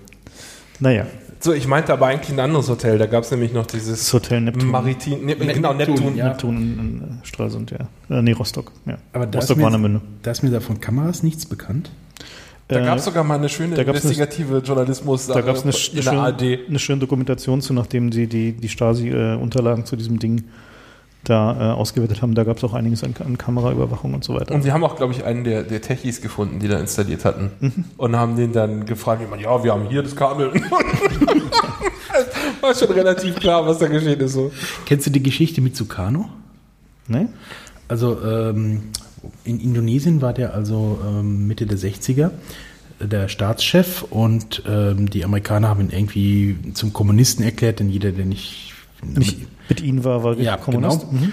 Naja, 0.79 1.05
So, 1.43 1.53
ich 1.53 1.67
meinte 1.67 1.91
aber 1.91 2.05
eigentlich 2.07 2.31
ein 2.31 2.39
anderes 2.39 2.69
Hotel. 2.69 2.97
Da 2.99 3.07
gab 3.07 3.23
es 3.23 3.31
nämlich 3.31 3.51
noch 3.51 3.65
das 3.65 3.73
dieses 3.81 4.13
Hotel 4.13 4.41
Neptun. 4.41 4.69
Maritim. 4.69 5.25
Ne, 5.25 5.35
genau, 5.35 5.73
Neptun, 5.73 5.95
Neptun. 5.95 6.15
ja. 6.15 6.27
Neptun 6.29 6.55
in, 6.57 6.79
in 6.79 7.01
äh, 7.23 7.25
Stralsund, 7.25 7.71
ja. 7.71 7.79
Äh, 8.15 8.21
nee, 8.21 8.31
Rostock, 8.33 8.71
ja. 8.85 8.97
Aber 9.11 9.25
da 9.25 9.39
ist, 9.39 9.45
Rostock 9.45 9.57
mir, 9.57 9.63
Warnemünde. 9.63 10.01
da 10.21 10.31
ist 10.31 10.43
mir 10.43 10.51
da 10.51 10.59
von 10.59 10.79
Kameras 10.79 11.23
nichts 11.23 11.45
bekannt. 11.47 11.89
Da 12.67 12.79
Äh, 12.79 12.85
gab 12.85 12.99
es 12.99 13.05
sogar 13.05 13.23
mal 13.23 13.39
eine 13.39 13.49
schöne 13.49 13.75
da 13.75 13.83
gab's 13.83 14.05
eine- 14.05 14.13
investigative 14.13 14.59
Journalismus 14.59 15.27
Da 15.27 15.41
gab 15.41 15.55
es 15.55 15.63
eine, 15.63 15.73
in 15.99 16.03
der 16.05 16.11
eine, 16.13 16.21
ARD. 16.21 16.39
schöne, 16.41 16.59
eine 16.69 16.79
schöne 16.79 16.99
Dokumentation 16.99 17.61
zu, 17.61 17.73
nachdem 17.73 18.11
sie 18.11 18.27
die, 18.27 18.51
die 18.53 18.69
Stasi-Unterlagen 18.69 19.85
zu 19.85 19.95
diesem 19.95 20.19
Ding 20.19 20.43
da 21.23 21.71
äh, 21.71 21.73
ausgewertet 21.73 22.21
haben. 22.21 22.35
Da 22.35 22.43
gab 22.43 22.57
es 22.57 22.63
auch 22.63 22.73
einiges 22.73 23.03
an, 23.03 23.13
an 23.23 23.37
Kameraüberwachung 23.37 24.13
und 24.13 24.23
so 24.23 24.35
weiter. 24.35 24.53
Und 24.53 24.63
wir 24.65 24.73
haben 24.73 24.83
auch, 24.83 24.95
glaube 24.95 25.13
ich, 25.13 25.23
einen 25.23 25.43
der, 25.43 25.63
der 25.63 25.81
Techies 25.81 26.21
gefunden, 26.21 26.59
die 26.59 26.67
da 26.67 26.79
installiert 26.79 27.25
hatten. 27.25 27.51
Mhm. 27.59 27.85
Und 27.97 28.15
haben 28.15 28.35
den 28.35 28.53
dann 28.53 28.85
gefragt, 28.85 29.21
wie 29.21 29.27
man, 29.27 29.39
ja, 29.39 29.63
wir 29.63 29.71
haben 29.73 29.87
hier 29.89 30.03
das 30.03 30.15
Kabel. 30.15 30.51
War 32.61 32.75
schon 32.75 32.91
relativ 32.91 33.35
klar, 33.35 33.65
was 33.65 33.79
da 33.79 33.87
geschehen 33.87 34.19
ist. 34.19 34.33
So. 34.33 34.51
Kennst 34.85 35.07
du 35.07 35.11
die 35.11 35.23
Geschichte 35.23 35.61
mit 35.61 35.75
Sukarno? 35.75 36.29
ne? 37.11 37.29
Also 37.87 38.21
ähm, 38.23 38.91
in 39.43 39.59
Indonesien 39.59 40.21
war 40.21 40.33
der 40.33 40.53
also 40.53 40.99
ähm, 41.05 41.47
Mitte 41.47 41.65
der 41.65 41.77
60er 41.77 42.31
äh, 42.99 43.07
der 43.07 43.27
Staatschef 43.27 44.03
und 44.03 44.63
ähm, 44.67 45.09
die 45.09 45.25
Amerikaner 45.25 45.67
haben 45.67 45.81
ihn 45.81 45.91
irgendwie 45.91 46.57
zum 46.73 46.93
Kommunisten 46.93 47.43
erklärt, 47.43 47.79
denn 47.79 47.89
jeder, 47.89 48.11
der 48.11 48.25
nicht, 48.25 48.70
Nicht 49.03 49.39
mit 49.69 49.81
ihnen 49.81 50.03
war, 50.03 50.23
war 50.23 50.37
Ja, 50.37 50.57
Kommunist. 50.57 51.01
genau. 51.09 51.11
Mhm. 51.25 51.31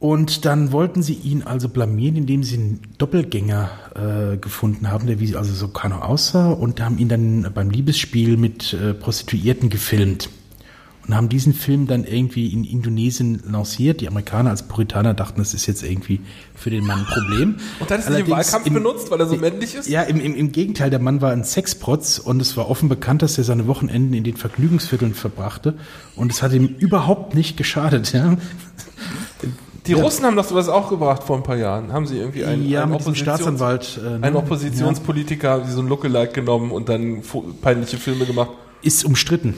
Und 0.00 0.44
dann 0.44 0.70
wollten 0.72 1.02
sie 1.02 1.14
ihn 1.14 1.44
also 1.44 1.68
blamieren, 1.70 2.16
indem 2.16 2.42
sie 2.42 2.56
einen 2.56 2.80
Doppelgänger 2.98 3.70
äh, 4.34 4.36
gefunden 4.36 4.90
haben, 4.90 5.06
der 5.06 5.18
wie 5.18 5.34
also 5.34 5.54
so 5.54 5.68
Kano 5.68 6.00
aussah 6.00 6.50
und 6.50 6.80
haben 6.82 6.98
ihn 6.98 7.08
dann 7.08 7.50
beim 7.54 7.70
Liebesspiel 7.70 8.36
mit 8.36 8.74
äh, 8.74 8.92
Prostituierten 8.92 9.70
gefilmt. 9.70 10.28
Und 11.06 11.14
haben 11.14 11.28
diesen 11.28 11.52
Film 11.52 11.86
dann 11.86 12.04
irgendwie 12.04 12.46
in 12.46 12.64
Indonesien 12.64 13.42
lanciert. 13.46 14.00
Die 14.00 14.08
Amerikaner 14.08 14.48
als 14.50 14.62
Puritaner 14.62 15.12
dachten, 15.12 15.38
das 15.38 15.52
ist 15.52 15.66
jetzt 15.66 15.82
irgendwie 15.82 16.20
für 16.54 16.70
den 16.70 16.86
Mann 16.86 17.00
ein 17.00 17.04
Problem. 17.04 17.56
Und 17.80 17.90
dann 17.90 18.00
ist 18.00 18.08
er 18.08 18.18
im 18.20 18.30
Wahlkampf 18.30 18.66
im- 18.66 18.72
benutzt, 18.74 19.10
weil 19.10 19.20
er 19.20 19.26
so 19.26 19.36
männlich 19.36 19.74
ist? 19.74 19.86
Ja, 19.86 20.00
im, 20.02 20.18
im, 20.18 20.34
im 20.34 20.50
Gegenteil, 20.50 20.88
der 20.88 21.00
Mann 21.00 21.20
war 21.20 21.30
ein 21.32 21.44
Sexprotz 21.44 22.16
und 22.18 22.40
es 22.40 22.56
war 22.56 22.70
offen 22.70 22.88
bekannt, 22.88 23.20
dass 23.20 23.36
er 23.36 23.44
seine 23.44 23.66
Wochenenden 23.66 24.14
in 24.14 24.24
den 24.24 24.36
Vergnügungsvierteln 24.38 25.12
verbrachte. 25.12 25.74
Und 26.16 26.32
es 26.32 26.42
hat 26.42 26.52
ihm 26.52 26.74
überhaupt 26.78 27.34
nicht 27.34 27.58
geschadet. 27.58 28.12
Ja. 28.14 28.38
Die 29.86 29.92
Russen 29.92 30.24
haben 30.24 30.36
doch 30.36 30.44
sowas 30.48 30.70
auch 30.70 30.88
gebracht 30.88 31.22
vor 31.24 31.36
ein 31.36 31.42
paar 31.42 31.56
Jahren. 31.58 31.92
Haben 31.92 32.06
sie 32.06 32.16
irgendwie 32.16 32.44
einen, 32.46 32.66
ja, 32.66 32.82
einen, 32.82 32.94
Oppositions- 32.94 33.16
Staatsanwalt. 33.16 34.00
äh, 34.02 34.08
ne? 34.18 34.18
einen 34.22 34.36
Oppositionspolitiker, 34.36 35.50
haben 35.50 35.66
sie 35.66 35.72
so 35.72 35.82
ein 35.82 35.88
Lookalike 35.88 36.32
genommen 36.32 36.70
und 36.70 36.88
dann 36.88 37.22
peinliche 37.60 37.98
Filme 37.98 38.24
gemacht. 38.24 38.50
Ist 38.80 39.04
umstritten. 39.04 39.52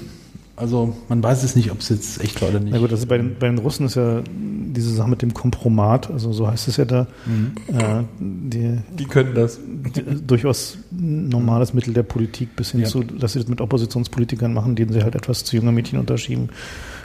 Also 0.57 0.97
man 1.11 1.23
weiß 1.23 1.43
es 1.43 1.55
nicht, 1.55 1.71
ob 1.71 1.81
es 1.81 1.91
jetzt 1.91 2.23
echt 2.25 2.41
war 2.41 2.49
oder 2.49 2.61
nicht. 2.61 2.73
Na 2.73 2.79
gut, 2.79 2.91
also 2.91 3.07
bei 3.07 3.19
den, 3.19 3.37
bei 3.39 3.47
den 3.47 3.59
Russen 3.59 3.85
ist 3.87 3.95
ja 3.97 4.23
diese 4.31 4.91
Sache 4.95 5.09
mit 5.11 5.21
dem 5.23 5.35
Kompromat, 5.35 6.11
also 6.11 6.33
so 6.33 6.49
heißt 6.51 6.69
es 6.69 6.77
ja 6.79 6.85
da, 6.87 7.07
äh, 7.69 8.03
die, 8.19 8.79
Die 8.99 9.05
können 9.05 9.35
das. 9.35 9.59
die, 9.95 10.03
durchaus 10.27 10.79
ein 10.93 11.29
normales 11.29 11.75
Mittel 11.75 11.93
der 11.95 12.03
Politik 12.05 12.57
bis 12.57 12.71
hin 12.73 12.81
Ja. 12.81 12.87
zu, 12.87 13.03
dass 13.03 13.35
sie 13.35 13.39
das 13.39 13.49
mit 13.49 13.61
Oppositionspolitikern 13.61 14.53
machen, 14.53 14.77
denen 14.77 14.93
sie 14.93 15.03
halt 15.03 15.15
etwas 15.15 15.45
zu 15.45 15.57
junge 15.57 15.73
Mädchen 15.73 15.99
unterschieben 15.99 16.49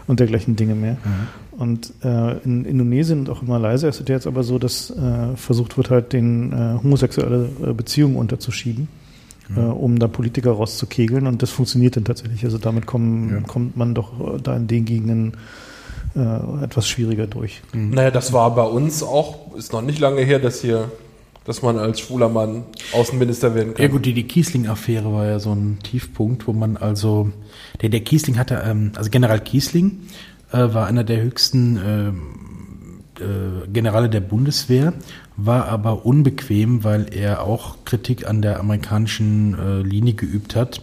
und 0.07 0.19
dergleichen 0.19 0.55
Dinge 0.55 0.75
mehr. 0.75 0.97
Und 1.51 1.93
äh, 2.03 2.37
in 2.39 2.65
Indonesien 2.65 3.19
und 3.19 3.29
auch 3.29 3.41
in 3.41 3.47
Malaysia 3.49 3.87
ist 3.89 3.99
es 4.01 4.07
ja 4.07 4.15
jetzt 4.15 4.27
aber 4.27 4.43
so, 4.43 4.59
dass 4.59 4.89
äh, 4.91 5.35
versucht 5.35 5.77
wird, 5.77 5.89
halt 5.89 6.13
den 6.13 6.51
äh, 6.53 6.77
homosexuelle 6.83 7.49
äh, 7.65 7.73
Beziehungen 7.73 8.15
unterzuschieben. 8.15 8.87
Äh, 9.55 9.59
um 9.59 9.99
da 9.99 10.07
Politiker 10.07 10.51
rauszukegeln 10.51 11.27
und 11.27 11.41
das 11.41 11.49
funktioniert 11.49 11.95
dann 11.95 12.05
tatsächlich. 12.05 12.43
Also 12.45 12.57
damit 12.57 12.85
kommen, 12.85 13.29
Ja. 13.29 13.39
kommt 13.41 13.75
man 13.75 13.93
doch 13.93 14.35
äh, 14.35 14.39
da 14.41 14.55
in 14.55 14.67
den 14.67 14.85
Gegenden 14.85 15.33
äh, 16.15 16.63
etwas 16.63 16.87
schwieriger 16.87 17.27
durch. 17.27 17.61
Naja, 17.73 18.11
das 18.11 18.31
war 18.33 18.53
bei 18.55 18.63
uns 18.63 19.03
auch, 19.03 19.55
ist 19.55 19.73
noch 19.73 19.81
nicht 19.81 19.99
lange 19.99 20.21
her, 20.21 20.39
dass 20.39 20.61
hier, 20.61 20.91
dass 21.45 21.61
man 21.61 21.77
als 21.79 21.99
schwuler 22.01 22.29
Mann 22.29 22.63
Außenminister 22.93 23.55
werden 23.55 23.73
kann. 23.73 23.81
Ja 23.83 23.89
gut, 23.89 24.05
die, 24.05 24.13
die 24.13 24.23
Kiesling-Affäre 24.27 25.11
war 25.11 25.25
ja 25.25 25.39
so 25.39 25.51
ein 25.53 25.79
Tiefpunkt, 25.83 26.47
wo 26.47 26.53
man 26.53 26.77
also, 26.77 27.29
der, 27.81 27.89
der 27.89 28.01
Kiesling 28.01 28.37
hatte, 28.37 28.61
ähm, 28.65 28.91
also 28.95 29.09
General 29.09 29.39
Kiesling 29.39 29.99
äh, 30.51 30.57
war 30.73 30.85
einer 30.87 31.03
der 31.03 31.21
höchsten 31.23 31.79
ähm, 31.83 32.21
äh, 33.19 33.67
Generale 33.71 34.09
der 34.09 34.21
Bundeswehr, 34.21 34.93
war 35.37 35.67
aber 35.67 36.05
unbequem, 36.05 36.83
weil 36.83 37.13
er 37.13 37.43
auch 37.43 37.77
Kritik 37.85 38.27
an 38.27 38.41
der 38.41 38.59
amerikanischen 38.59 39.57
äh, 39.57 39.81
Linie 39.81 40.13
geübt 40.13 40.55
hat. 40.55 40.81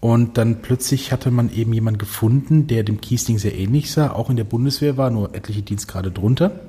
Und 0.00 0.38
dann 0.38 0.62
plötzlich 0.62 1.10
hatte 1.10 1.30
man 1.30 1.52
eben 1.52 1.72
jemand 1.72 1.98
gefunden, 1.98 2.66
der 2.66 2.84
dem 2.84 3.00
Kiesling 3.00 3.38
sehr 3.38 3.56
ähnlich 3.56 3.90
sah, 3.90 4.12
auch 4.12 4.30
in 4.30 4.36
der 4.36 4.44
Bundeswehr 4.44 4.96
war, 4.96 5.10
nur 5.10 5.34
etliche 5.34 5.62
Dienstgrade 5.62 6.10
drunter. 6.10 6.60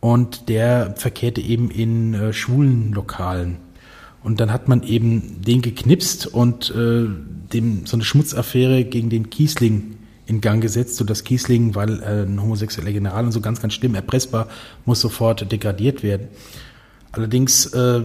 Und 0.00 0.48
der 0.50 0.94
verkehrte 0.96 1.40
eben 1.40 1.70
in 1.70 2.12
äh, 2.14 2.32
schwulen 2.32 2.92
Lokalen. 2.92 3.56
Und 4.22 4.40
dann 4.40 4.52
hat 4.52 4.68
man 4.68 4.82
eben 4.82 5.42
den 5.42 5.62
geknipst 5.62 6.26
und 6.26 6.70
äh, 6.70 7.06
dem 7.52 7.86
so 7.86 7.96
eine 7.96 8.04
Schmutzaffäre 8.04 8.84
gegen 8.84 9.10
den 9.10 9.30
Kiesling 9.30 9.96
in 10.26 10.40
Gang 10.40 10.62
gesetzt, 10.62 10.96
sodass 10.96 11.24
Kiesling, 11.24 11.74
weil 11.74 12.02
äh, 12.02 12.22
ein 12.22 12.40
homosexueller 12.40 12.92
General 12.92 13.24
und 13.24 13.32
so 13.32 13.40
ganz, 13.40 13.60
ganz 13.60 13.74
schlimm 13.74 13.94
erpressbar, 13.94 14.48
muss 14.84 15.00
sofort 15.00 15.50
degradiert 15.50 16.02
werden. 16.02 16.28
Allerdings 17.12 17.66
äh, 17.66 18.04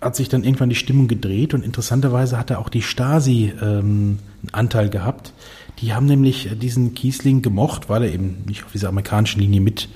hat 0.00 0.16
sich 0.16 0.28
dann 0.28 0.44
irgendwann 0.44 0.68
die 0.68 0.76
Stimmung 0.76 1.08
gedreht 1.08 1.54
und 1.54 1.64
interessanterweise 1.64 2.38
hatte 2.38 2.58
auch 2.58 2.68
die 2.68 2.82
Stasi 2.82 3.52
ähm, 3.60 4.18
einen 4.42 4.50
Anteil 4.52 4.88
gehabt. 4.88 5.32
Die 5.80 5.92
haben 5.92 6.06
nämlich 6.06 6.50
diesen 6.60 6.94
Kiesling 6.94 7.42
gemocht, 7.42 7.88
weil 7.88 8.04
er 8.04 8.12
eben 8.12 8.44
nicht 8.46 8.64
auf 8.64 8.72
dieser 8.72 8.88
amerikanischen 8.88 9.40
Linie 9.40 9.60
mit 9.60 9.88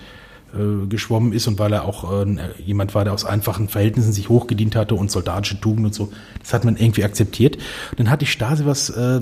äh, 0.53 0.87
geschwommen 0.87 1.33
ist 1.33 1.47
und 1.47 1.59
weil 1.59 1.73
er 1.73 1.85
auch 1.85 2.25
äh, 2.25 2.37
jemand 2.65 2.95
war, 2.95 3.05
der 3.05 3.13
aus 3.13 3.25
einfachen 3.25 3.69
Verhältnissen 3.69 4.13
sich 4.13 4.29
hochgedient 4.29 4.75
hatte 4.75 4.95
und 4.97 5.11
soldatische 5.11 5.61
Tugend 5.61 5.87
und 5.87 5.95
so. 5.95 6.13
Das 6.41 6.53
hat 6.53 6.65
man 6.65 6.77
irgendwie 6.77 7.05
akzeptiert. 7.05 7.57
Dann 7.97 8.11
hat 8.11 8.21
die 8.21 8.27
Stasi 8.27 8.67
was 8.67 8.91
äh, 8.91 9.21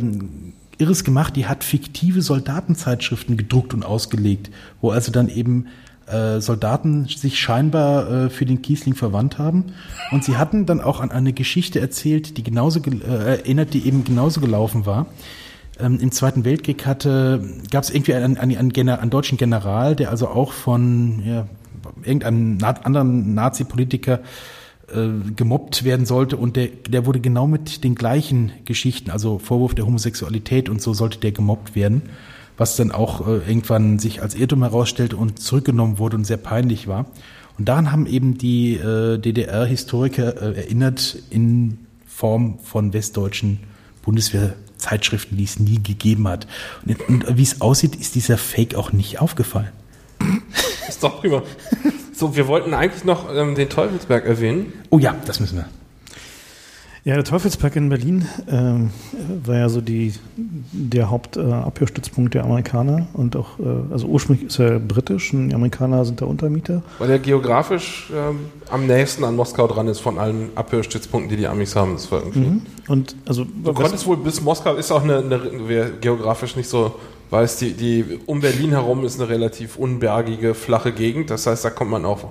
Irres 0.78 1.04
gemacht. 1.04 1.36
Die 1.36 1.46
hat 1.46 1.64
fiktive 1.64 2.22
Soldatenzeitschriften 2.22 3.36
gedruckt 3.36 3.74
und 3.74 3.84
ausgelegt, 3.84 4.50
wo 4.80 4.90
also 4.90 5.12
dann 5.12 5.28
eben 5.28 5.66
äh, 6.06 6.40
Soldaten 6.40 7.06
sich 7.06 7.38
scheinbar 7.38 8.10
äh, 8.10 8.30
für 8.30 8.46
den 8.46 8.62
Kiesling 8.62 8.94
verwandt 8.94 9.38
haben. 9.38 9.66
Und 10.10 10.24
sie 10.24 10.36
hatten 10.36 10.66
dann 10.66 10.80
auch 10.80 11.00
an 11.00 11.10
eine 11.10 11.32
Geschichte 11.32 11.80
erzählt, 11.80 12.36
die 12.38 12.42
genauso 12.42 12.80
äh, 12.80 13.38
erinnert, 13.38 13.74
die 13.74 13.86
eben 13.86 14.04
genauso 14.04 14.40
gelaufen 14.40 14.86
war. 14.86 15.06
Ähm, 15.78 15.98
Im 16.00 16.10
Zweiten 16.10 16.44
Weltkrieg 16.44 16.86
hatte, 16.86 17.44
gab 17.70 17.84
es 17.84 17.90
irgendwie 17.90 18.14
einen, 18.14 18.38
einen, 18.38 18.56
einen, 18.56 18.88
einen, 18.88 19.10
deutschen 19.10 19.38
General, 19.38 19.94
der 19.94 20.10
also 20.10 20.28
auch 20.28 20.52
von 20.52 21.22
ja, 21.24 21.46
irgendeinem 22.02 22.58
anderen 22.62 23.34
Nazi-Politiker 23.34 24.20
äh, 24.94 25.08
gemobbt 25.34 25.84
werden 25.84 26.06
sollte 26.06 26.36
und 26.36 26.56
der, 26.56 26.68
der 26.88 27.06
wurde 27.06 27.20
genau 27.20 27.46
mit 27.46 27.84
den 27.84 27.94
gleichen 27.94 28.52
Geschichten, 28.64 29.10
also 29.10 29.38
Vorwurf 29.38 29.74
der 29.74 29.86
Homosexualität 29.86 30.68
und 30.68 30.82
so 30.82 30.94
sollte 30.94 31.18
der 31.18 31.32
gemobbt 31.32 31.74
werden 31.74 32.02
was 32.58 32.76
dann 32.76 32.90
auch 32.90 33.26
äh, 33.26 33.36
irgendwann 33.48 33.98
sich 33.98 34.20
als 34.20 34.34
Irrtum 34.34 34.62
herausstellte 34.62 35.16
und 35.16 35.40
zurückgenommen 35.40 35.98
wurde 35.98 36.16
und 36.16 36.24
sehr 36.24 36.36
peinlich 36.36 36.88
war. 36.88 37.06
Und 37.56 37.68
daran 37.68 37.90
haben 37.90 38.06
eben 38.06 38.36
die 38.36 38.74
äh, 38.74 39.18
DDR-Historiker 39.18 40.42
äh, 40.42 40.56
erinnert 40.58 41.18
in 41.30 41.78
Form 42.06 42.58
von 42.58 42.92
westdeutschen 42.92 43.60
Bundeswehrzeitschriften, 44.02 45.38
die 45.38 45.44
es 45.44 45.58
nie 45.58 45.82
gegeben 45.82 46.28
hat. 46.28 46.46
Und, 46.84 47.08
und 47.08 47.38
wie 47.38 47.42
es 47.42 47.60
aussieht, 47.60 47.96
ist 47.96 48.16
dieser 48.16 48.38
Fake 48.38 48.74
auch 48.74 48.92
nicht 48.92 49.20
aufgefallen. 49.20 49.70
Ist 50.88 51.02
doch 51.02 51.20
prima. 51.20 51.42
So, 52.18 52.34
wir 52.34 52.48
wollten 52.48 52.74
eigentlich 52.74 53.04
noch 53.04 53.32
ähm, 53.32 53.54
den 53.54 53.68
Teufelsberg 53.68 54.26
erwähnen. 54.26 54.72
Oh 54.90 54.98
ja, 54.98 55.14
das 55.24 55.38
müssen 55.38 55.58
wir. 55.58 55.66
Ja, 57.04 57.14
der 57.14 57.22
Teufelsberg 57.22 57.76
in 57.76 57.90
Berlin 57.90 58.26
ähm, 58.50 58.90
war 59.44 59.54
ja 59.54 59.68
so 59.68 59.80
die, 59.80 60.12
der 60.36 61.10
Hauptabhörstützpunkt 61.10 62.34
äh, 62.34 62.38
der 62.38 62.44
Amerikaner 62.44 63.06
und 63.12 63.36
auch, 63.36 63.60
äh, 63.60 63.92
also 63.92 64.08
ursprünglich 64.08 64.48
ist 64.48 64.58
er 64.58 64.80
britisch 64.80 65.32
und 65.32 65.50
die 65.50 65.54
Amerikaner 65.54 66.04
sind 66.04 66.20
da 66.20 66.26
Untermieter. 66.26 66.82
Weil 66.98 67.10
er 67.10 67.20
geografisch 67.20 68.10
ähm, 68.12 68.40
am 68.68 68.88
nächsten 68.88 69.22
an 69.22 69.36
Moskau 69.36 69.68
dran 69.68 69.86
ist 69.86 70.00
von 70.00 70.18
allen 70.18 70.50
Abhörstützpunkten, 70.56 71.30
die 71.30 71.36
die 71.36 71.46
Amis 71.46 71.76
haben. 71.76 71.92
Das 71.92 72.10
war 72.10 72.18
irgendwie 72.18 72.40
mhm. 72.40 72.62
Und 72.88 73.14
also 73.26 73.44
du 73.44 73.72
konntest 73.72 74.06
wohl 74.06 74.16
bis 74.16 74.40
Moskau 74.40 74.74
ist 74.74 74.90
auch 74.90 75.04
eine, 75.04 75.18
eine 75.18 75.92
geografisch 76.00 76.56
nicht 76.56 76.68
so 76.68 76.96
weil 77.30 77.44
es 77.44 77.56
die, 77.56 77.72
die 77.72 78.18
um 78.26 78.40
Berlin 78.40 78.70
herum 78.70 79.04
ist 79.04 79.20
eine 79.20 79.28
relativ 79.28 79.76
unbergige, 79.76 80.54
flache 80.54 80.92
Gegend. 80.92 81.30
Das 81.30 81.46
heißt, 81.46 81.64
da 81.64 81.70
kommt 81.70 81.90
man 81.90 82.04
auch 82.04 82.28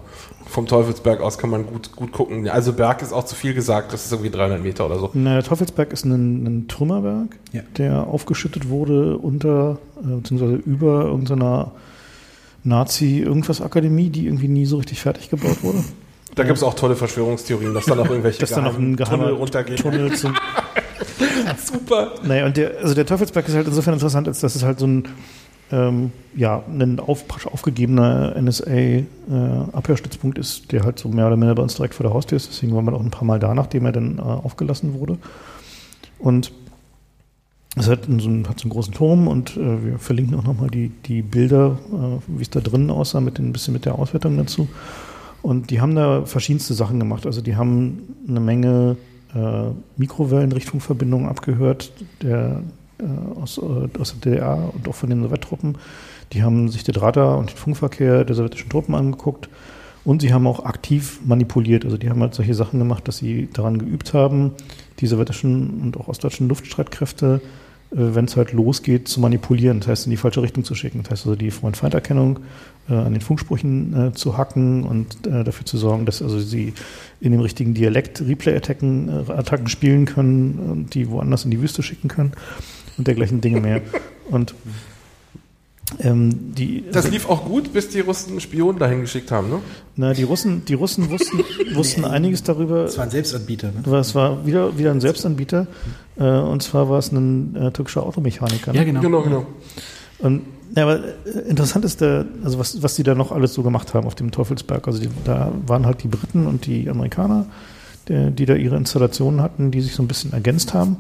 vom 0.48 0.66
Teufelsberg 0.66 1.22
aus 1.22 1.38
kann 1.38 1.50
man 1.50 1.66
gut, 1.66 1.96
gut 1.96 2.12
gucken. 2.12 2.48
Also 2.50 2.74
Berg 2.74 3.02
ist 3.02 3.14
auch 3.14 3.26
zu 3.26 3.36
viel 3.36 3.54
gesagt, 3.54 3.94
das 3.94 4.06
ist 4.06 4.12
irgendwie 4.12 4.32
300 4.32 4.62
Meter 4.62 4.86
oder 4.86 5.00
so. 5.00 5.10
Na, 5.14 5.34
der 5.34 5.44
Teufelsberg 5.44 5.92
ist 5.92 6.06
ein, 6.06 6.46
ein 6.46 6.68
Trümmerberg, 6.68 7.38
ja. 7.52 7.62
der 7.78 8.08
aufgeschüttet 8.08 8.70
wurde 8.70 9.18
unter, 9.18 9.78
äh, 10.02 10.16
beziehungsweise 10.16 10.56
über 10.56 11.06
irgendeiner 11.06 11.72
Nazi-Irgendwas-Akademie, 12.64 14.10
die 14.10 14.26
irgendwie 14.26 14.48
nie 14.48 14.66
so 14.66 14.78
richtig 14.78 15.02
fertig 15.02 15.30
gebaut 15.30 15.64
wurde. 15.64 15.84
Da 16.38 16.44
gibt 16.44 16.58
es 16.58 16.64
auch 16.64 16.76
tolle 16.76 16.96
Verschwörungstheorien, 16.96 17.74
dass 17.74 17.86
da 17.86 17.96
noch 17.96 18.10
irgendwelche 18.10 18.40
dass 18.40 18.52
da 18.52 18.62
noch 18.62 18.78
ein 18.78 18.96
Tunnel 18.96 19.34
runtergeht. 19.34 19.80
Tunnel 19.80 20.14
zum 20.14 20.36
Super. 21.58 22.14
Naja, 22.24 22.46
und 22.46 22.58
der, 22.58 22.78
also 22.82 22.94
der 22.94 23.06
Teufelsberg 23.06 23.48
ist 23.48 23.56
halt 23.56 23.68
insofern 23.68 23.96
interessant, 23.96 24.28
als 24.28 24.40
dass 24.40 24.56
es 24.56 24.64
halt 24.64 24.80
so 24.80 24.88
ein 24.88 25.08
ähm, 25.72 26.12
ja, 26.36 26.64
ein 26.68 27.00
auf, 27.00 27.26
aufgegebener 27.52 28.36
NSA-Abhörstützpunkt 28.40 30.38
äh, 30.38 30.42
ist, 30.42 30.72
der 30.72 30.84
halt 30.84 31.00
so 31.00 31.10
mehr 31.10 31.28
oder 31.28 31.36
minder 31.36 31.56
bei 31.56 31.64
uns 31.64 31.76
direkt 31.76 31.94
vor 31.96 32.06
der 32.06 32.14
Haustür 32.14 32.38
ist. 32.38 32.50
Deswegen 32.52 32.74
waren 32.76 32.86
wir 32.86 32.94
auch 32.94 33.02
ein 33.02 33.12
paar 33.12 33.26
Mal 33.26 33.40
da, 33.40 33.54
nachdem 33.54 33.86
er 33.86 33.92
dann 33.92 34.20
äh, 34.20 34.22
aufgelassen 34.22 34.94
wurde. 34.94 35.18
Und 36.20 36.52
es 37.76 37.90
hat 37.90 38.06
so, 38.06 38.12
einen, 38.12 38.48
hat 38.48 38.60
so 38.60 38.64
einen 38.64 38.72
großen 38.72 38.94
Turm 38.94 39.28
und 39.28 39.58
äh, 39.58 39.86
wir 39.86 40.00
verlinken 40.00 40.40
auch 40.40 40.44
nochmal 40.44 40.70
die, 40.70 40.90
die 41.06 41.22
Bilder, 41.22 41.78
äh, 41.92 42.22
wie 42.28 42.42
es 42.42 42.50
da 42.50 42.62
drinnen 42.62 42.90
aussah, 42.90 43.20
mit 43.20 43.38
ein 43.40 43.52
bisschen 43.52 43.74
mit 43.74 43.86
der 43.86 43.96
Auswertung 44.00 44.38
dazu. 44.38 44.68
Und 45.48 45.70
die 45.70 45.80
haben 45.80 45.96
da 45.96 46.26
verschiedenste 46.26 46.74
Sachen 46.74 47.00
gemacht. 47.00 47.26
Also 47.26 47.40
die 47.40 47.56
haben 47.56 48.16
eine 48.28 48.42
Menge 48.42 48.98
äh, 49.34 49.70
Mikrowellenrichtfunkverbindungen 49.96 51.30
abgehört. 51.30 51.94
Der 52.22 52.64
äh, 53.00 53.40
aus, 53.40 53.58
äh, 53.58 54.00
aus 54.00 54.16
der 54.20 54.32
DDR 54.32 54.74
und 54.74 54.88
auch 54.88 54.96
von 54.96 55.10
den 55.10 55.24
Sowjettruppen. 55.24 55.78
Die 56.34 56.44
haben 56.44 56.68
sich 56.68 56.84
den 56.84 56.96
Radar 56.96 57.38
und 57.38 57.52
den 57.52 57.58
Funkverkehr 57.58 58.26
der 58.26 58.36
sowjetischen 58.36 58.70
Truppen 58.70 58.96
angeguckt 58.96 59.50
und 60.04 60.22
sie 60.22 60.34
haben 60.34 60.48
auch 60.48 60.66
aktiv 60.66 61.20
manipuliert. 61.24 61.86
Also 61.86 61.98
die 61.98 62.10
haben 62.10 62.22
halt 62.22 62.34
solche 62.34 62.56
Sachen 62.56 62.80
gemacht, 62.80 63.08
dass 63.08 63.18
sie 63.20 63.50
daran 63.54 63.78
geübt 63.78 64.14
haben, 64.16 64.52
die 65.00 65.08
sowjetischen 65.08 65.80
und 65.82 65.98
auch 65.98 66.08
ostdeutschen 66.08 66.50
Luftstreitkräfte, 66.50 67.40
äh, 67.92 67.98
wenn 67.98 68.26
es 68.26 68.36
halt 68.36 68.52
losgeht, 68.52 69.08
zu 69.08 69.20
manipulieren. 69.20 69.80
Das 69.80 69.90
heißt, 69.90 70.08
in 70.08 70.12
die 70.12 70.18
falsche 70.18 70.42
Richtung 70.42 70.64
zu 70.64 70.74
schicken. 70.74 71.04
Das 71.04 71.12
heißt 71.12 71.28
also, 71.28 71.36
die 71.36 71.52
Freund-Feind-Erkennung 71.52 72.40
an 72.94 73.14
den 73.14 73.22
Funksprüchen 73.22 74.08
äh, 74.08 74.14
zu 74.14 74.38
hacken 74.38 74.84
und 74.84 75.28
äh, 75.28 75.44
dafür 75.44 75.66
zu 75.66 75.78
sorgen, 75.78 76.06
dass 76.06 76.22
also 76.22 76.40
sie 76.40 76.74
in 77.20 77.32
dem 77.32 77.42
richtigen 77.42 77.74
Dialekt 77.74 78.22
Replay-Attacken 78.22 79.30
Attacken 79.30 79.68
spielen 79.68 80.06
können, 80.06 80.88
die 80.94 81.10
woanders 81.10 81.46
in 81.46 81.52
die 81.52 81.62
Wüste 81.62 81.84
schicken 81.84 82.08
können 82.08 82.34
und 82.98 83.08
dergleichen 83.08 83.42
Dinge 83.42 83.62
mehr. 83.62 83.82
Und 84.30 84.54
ähm, 86.00 86.54
die, 86.54 86.84
das 86.92 87.10
lief 87.10 87.30
auch 87.30 87.46
gut, 87.46 87.72
bis 87.72 87.88
die 87.88 88.02
Russen 88.02 88.32
einen 88.32 88.42
Spion 88.42 88.78
dahin 88.78 89.02
geschickt 89.02 89.32
haben, 89.32 89.50
ne? 89.50 89.60
Na, 89.96 90.14
die 90.14 90.24
Russen, 90.24 90.66
die 90.66 90.74
Russen 90.74 91.10
wussten, 91.10 91.40
wussten 91.76 92.02
nee, 92.02 92.08
einiges 92.08 92.44
darüber. 92.44 92.84
Es 92.84 92.98
war 92.98 93.06
ein 93.06 93.10
Selbstanbieter, 93.10 93.72
ne? 93.72 93.98
Es 93.98 94.14
war 94.14 94.46
wieder, 94.46 94.78
wieder 94.78 94.92
ein 94.92 95.00
Selbstanbieter. 95.00 95.68
Äh, 96.18 96.24
und 96.24 96.62
zwar 96.62 96.90
war 96.90 97.00
es 97.00 97.12
ein 97.14 97.56
äh, 97.56 97.72
türkischer 97.72 98.04
Automechaniker. 98.04 98.74
Ne? 98.74 98.80
Ja, 98.80 98.84
genau. 98.84 99.00
Genau, 99.00 99.22
genau. 99.22 99.46
Und, 100.20 100.44
ja, 100.76 100.84
aber 100.84 101.00
äh, 101.00 101.40
interessant 101.48 101.86
ist 101.86 102.02
der, 102.02 102.26
also 102.44 102.60
was, 102.60 102.82
was 102.82 102.96
die 102.96 103.04
da 103.04 103.16
noch 103.16 103.32
alles 103.32 103.54
so 103.54 103.64
gemacht 103.64 103.94
haben 103.94 104.08
auf 104.08 104.16
dem 104.16 104.32
Teufelsberg. 104.32 104.88
Also 104.88 105.00
die, 105.00 105.10
da 105.24 105.52
waren 105.66 105.86
halt 105.86 106.04
die 106.04 106.08
Briten 106.08 106.48
und 106.48 106.66
die 106.66 106.90
Amerikaner, 106.90 107.46
die, 108.08 108.32
die 108.32 108.46
da 108.46 108.56
ihre 108.56 108.78
Installationen 108.78 109.42
hatten, 109.42 109.72
die 109.72 109.82
sich 109.82 109.96
so 109.96 110.04
ein 110.04 110.08
bisschen 110.08 110.34
ergänzt 110.34 110.74
haben. 110.74 110.98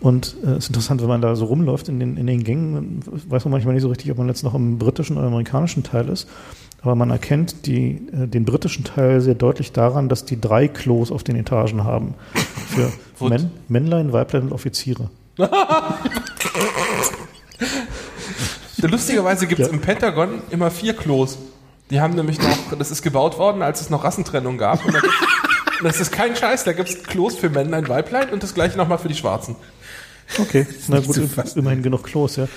Und 0.00 0.36
es 0.42 0.48
äh, 0.48 0.58
ist 0.58 0.68
interessant, 0.68 1.00
wenn 1.00 1.08
man 1.08 1.22
da 1.22 1.36
so 1.36 1.46
rumläuft 1.46 1.88
in 1.88 2.00
den, 2.00 2.16
in 2.16 2.26
den 2.26 2.44
Gängen, 2.44 3.00
weiß 3.28 3.44
man 3.44 3.52
manchmal 3.52 3.74
nicht 3.74 3.82
so 3.82 3.88
richtig, 3.88 4.10
ob 4.10 4.18
man 4.18 4.28
jetzt 4.28 4.42
noch 4.42 4.54
im 4.54 4.78
britischen 4.78 5.16
oder 5.16 5.28
amerikanischen 5.28 5.82
Teil 5.82 6.08
ist. 6.08 6.28
Aber 6.82 6.94
man 6.94 7.10
erkennt 7.10 7.66
die, 7.66 8.02
äh, 8.12 8.26
den 8.26 8.44
britischen 8.44 8.84
Teil 8.84 9.20
sehr 9.20 9.34
deutlich 9.34 9.72
daran, 9.72 10.08
dass 10.08 10.24
die 10.24 10.40
drei 10.40 10.68
Klos 10.68 11.10
auf 11.10 11.22
den 11.22 11.36
Etagen 11.36 11.84
haben. 11.84 12.14
Für 13.14 13.28
Männ, 13.28 13.50
Männlein, 13.68 14.12
Weiblein 14.12 14.42
und 14.42 14.52
Offiziere. 14.52 15.08
Lustigerweise 18.88 19.46
gibt 19.46 19.60
es 19.60 19.68
im 19.68 19.80
Pentagon 19.80 20.42
immer 20.50 20.70
vier 20.70 20.94
Klos. 20.94 21.38
Die 21.90 22.00
haben 22.00 22.14
nämlich 22.14 22.38
noch, 22.38 22.78
das 22.78 22.90
ist 22.90 23.02
gebaut 23.02 23.38
worden, 23.38 23.62
als 23.62 23.80
es 23.80 23.90
noch 23.90 24.04
Rassentrennung 24.04 24.58
gab. 24.58 24.84
Und 24.84 24.94
das 25.82 26.00
ist 26.00 26.12
kein 26.12 26.34
Scheiß, 26.34 26.64
da 26.64 26.72
gibt 26.72 26.88
es 26.88 27.02
Klos 27.02 27.36
für 27.36 27.50
Männlein, 27.50 27.88
Weiblein 27.88 28.30
und 28.30 28.42
das 28.42 28.54
gleiche 28.54 28.76
nochmal 28.76 28.98
für 28.98 29.08
die 29.08 29.14
Schwarzen. 29.14 29.56
Okay, 30.38 30.66
na 30.88 31.00
gut, 31.00 31.20
immerhin 31.54 31.82
genug 31.82 32.02
Klos, 32.02 32.36
ja. 32.36 32.48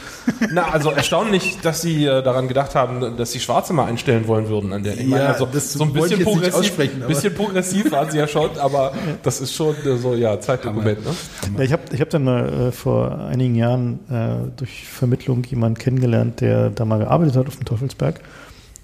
Na, 0.51 0.69
also 0.69 0.89
erstaunlich, 0.89 1.59
dass 1.61 1.81
sie 1.81 2.05
äh, 2.05 2.23
daran 2.23 2.47
gedacht 2.47 2.75
haben, 2.75 3.17
dass 3.17 3.31
sie 3.31 3.39
Schwarze 3.39 3.73
mal 3.73 3.85
einstellen 3.85 4.27
wollen 4.27 4.49
würden 4.49 4.73
an 4.73 4.83
der. 4.83 4.97
Ich 4.97 5.05
meine, 5.05 5.27
also 5.27 5.45
das 5.45 5.73
so 5.73 5.83
ein 5.83 5.93
bisschen 5.93 6.23
progressiv, 6.23 6.75
bisschen 7.07 7.35
progressiv 7.35 7.91
waren 7.91 8.09
sie 8.09 8.17
ja 8.17 8.27
schon, 8.27 8.57
aber 8.57 8.93
das 9.23 9.41
ist 9.41 9.53
schon 9.53 9.75
äh, 9.85 9.97
so 9.97 10.15
ja 10.15 10.39
Zeitdokument. 10.39 11.05
Ne? 11.05 11.11
Ja, 11.57 11.63
ich 11.63 11.71
habe 11.73 11.83
ich 11.91 12.01
hab 12.01 12.09
dann 12.09 12.23
mal 12.23 12.67
äh, 12.67 12.71
vor 12.71 13.19
einigen 13.19 13.55
Jahren 13.55 13.99
äh, 14.09 14.49
durch 14.57 14.87
Vermittlung 14.87 15.43
jemanden 15.43 15.77
kennengelernt, 15.77 16.41
der 16.41 16.69
da 16.69 16.85
mal 16.85 16.99
gearbeitet 16.99 17.35
hat 17.35 17.47
auf 17.47 17.57
dem 17.57 17.65
Teufelsberg 17.65 18.21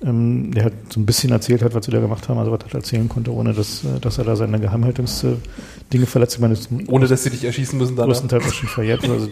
der 0.05 0.63
halt 0.65 0.73
so 0.89 0.99
ein 0.99 1.05
bisschen 1.05 1.31
erzählt 1.31 1.61
hat, 1.63 1.73
was 1.73 1.85
sie 1.85 1.91
da 1.91 1.99
gemacht 1.99 2.27
haben, 2.27 2.37
also 2.37 2.51
was 2.51 2.59
er 2.67 2.75
erzählen 2.75 3.07
konnte, 3.07 3.31
ohne 3.31 3.53
dass, 3.53 3.83
äh, 3.83 3.99
dass 4.01 4.17
er 4.17 4.25
da 4.25 4.35
seine 4.35 4.59
Geheimhaltungsdinge 4.59 6.05
verletzt. 6.05 6.35
Ich 6.35 6.39
meine, 6.41 6.57
ohne 6.87 7.07
dass 7.07 7.23
sie 7.23 7.29
dich 7.29 7.43
erschießen 7.45 7.77
müssen 7.77 7.95
dann. 7.95 8.07
Größtenteils 8.07 8.53
schon 8.53 8.69
verjährt. 8.69 9.07
Also, 9.09 9.29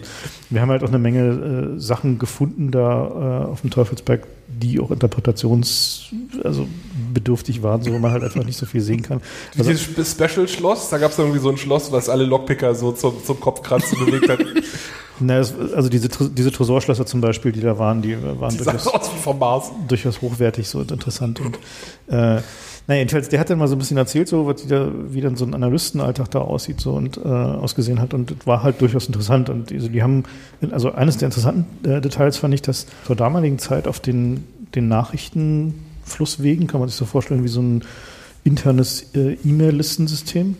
wir 0.48 0.60
haben 0.60 0.70
halt 0.70 0.82
auch 0.82 0.88
eine 0.88 0.98
Menge 0.98 1.74
äh, 1.76 1.80
Sachen 1.80 2.18
gefunden 2.18 2.70
da 2.70 3.44
äh, 3.46 3.50
auf 3.50 3.60
dem 3.60 3.70
Teufelsberg, 3.70 4.26
die 4.48 4.80
auch 4.80 4.90
interpretations, 4.90 6.10
also 6.42 6.66
bedürftig 7.12 7.62
waren, 7.62 7.82
so 7.82 7.92
wo 7.92 7.98
man 7.98 8.12
halt 8.12 8.22
einfach 8.24 8.44
nicht 8.44 8.56
so 8.56 8.64
viel 8.64 8.80
sehen 8.80 9.02
kann. 9.02 9.20
Also, 9.58 9.70
Dieses 9.70 10.12
Special-Schloss, 10.12 10.88
da 10.88 10.98
gab 10.98 11.10
es 11.10 11.18
irgendwie 11.18 11.40
so 11.40 11.50
ein 11.50 11.58
Schloss, 11.58 11.92
was 11.92 12.08
alle 12.08 12.24
Lockpicker 12.24 12.74
so 12.74 12.92
zum, 12.92 13.22
zum 13.24 13.38
Kopfkratzen 13.40 13.98
bewegt 14.04 14.28
hat. 14.28 14.38
Na, 15.20 15.38
es, 15.38 15.54
also 15.74 15.88
diese, 15.88 16.08
diese 16.08 16.50
Tresorschlösser 16.50 17.06
zum 17.06 17.20
Beispiel, 17.20 17.52
die 17.52 17.60
da 17.60 17.78
waren, 17.78 18.02
die 18.02 18.16
waren 18.22 18.50
die 18.50 18.64
durchaus, 18.64 19.72
durchaus 19.88 20.22
hochwertig 20.22 20.68
so 20.68 20.78
und 20.78 20.90
interessant. 20.90 21.40
Und 21.40 21.56
äh, 22.08 22.40
naja, 22.88 22.98
jedenfalls, 22.98 23.28
der 23.28 23.38
hat 23.38 23.48
dann 23.48 23.58
mal 23.58 23.68
so 23.68 23.76
ein 23.76 23.78
bisschen 23.78 23.96
erzählt, 23.96 24.28
so 24.28 24.46
was 24.46 24.64
wieder, 24.64 24.90
wie 25.12 25.20
dann 25.20 25.36
so 25.36 25.44
ein 25.44 25.54
Analystenalltag 25.54 26.30
da 26.30 26.40
aussieht 26.40 26.80
so 26.80 26.94
und 26.94 27.16
äh, 27.16 27.28
ausgesehen 27.28 28.00
hat 28.00 28.12
und 28.12 28.46
war 28.46 28.62
halt 28.62 28.80
durchaus 28.80 29.06
interessant. 29.06 29.48
Und 29.50 29.70
also 29.70 29.88
die 29.88 30.02
haben, 30.02 30.24
also 30.72 30.92
eines 30.92 31.16
der 31.18 31.26
interessanten 31.26 31.88
äh, 31.88 32.00
Details 32.00 32.38
fand 32.38 32.54
ich, 32.54 32.62
dass 32.62 32.86
zur 33.06 33.14
damaligen 33.14 33.58
Zeit 33.58 33.86
auf 33.86 34.00
den, 34.00 34.44
den 34.74 34.88
Nachrichten 34.88 35.84
Flusswegen, 36.04 36.66
kann 36.66 36.80
man 36.80 36.88
sich 36.88 36.96
so 36.96 37.04
vorstellen, 37.04 37.44
wie 37.44 37.48
so 37.48 37.62
ein 37.62 37.84
internes 38.42 39.14
äh, 39.14 39.36
E-Mail-Listensystem 39.44 40.56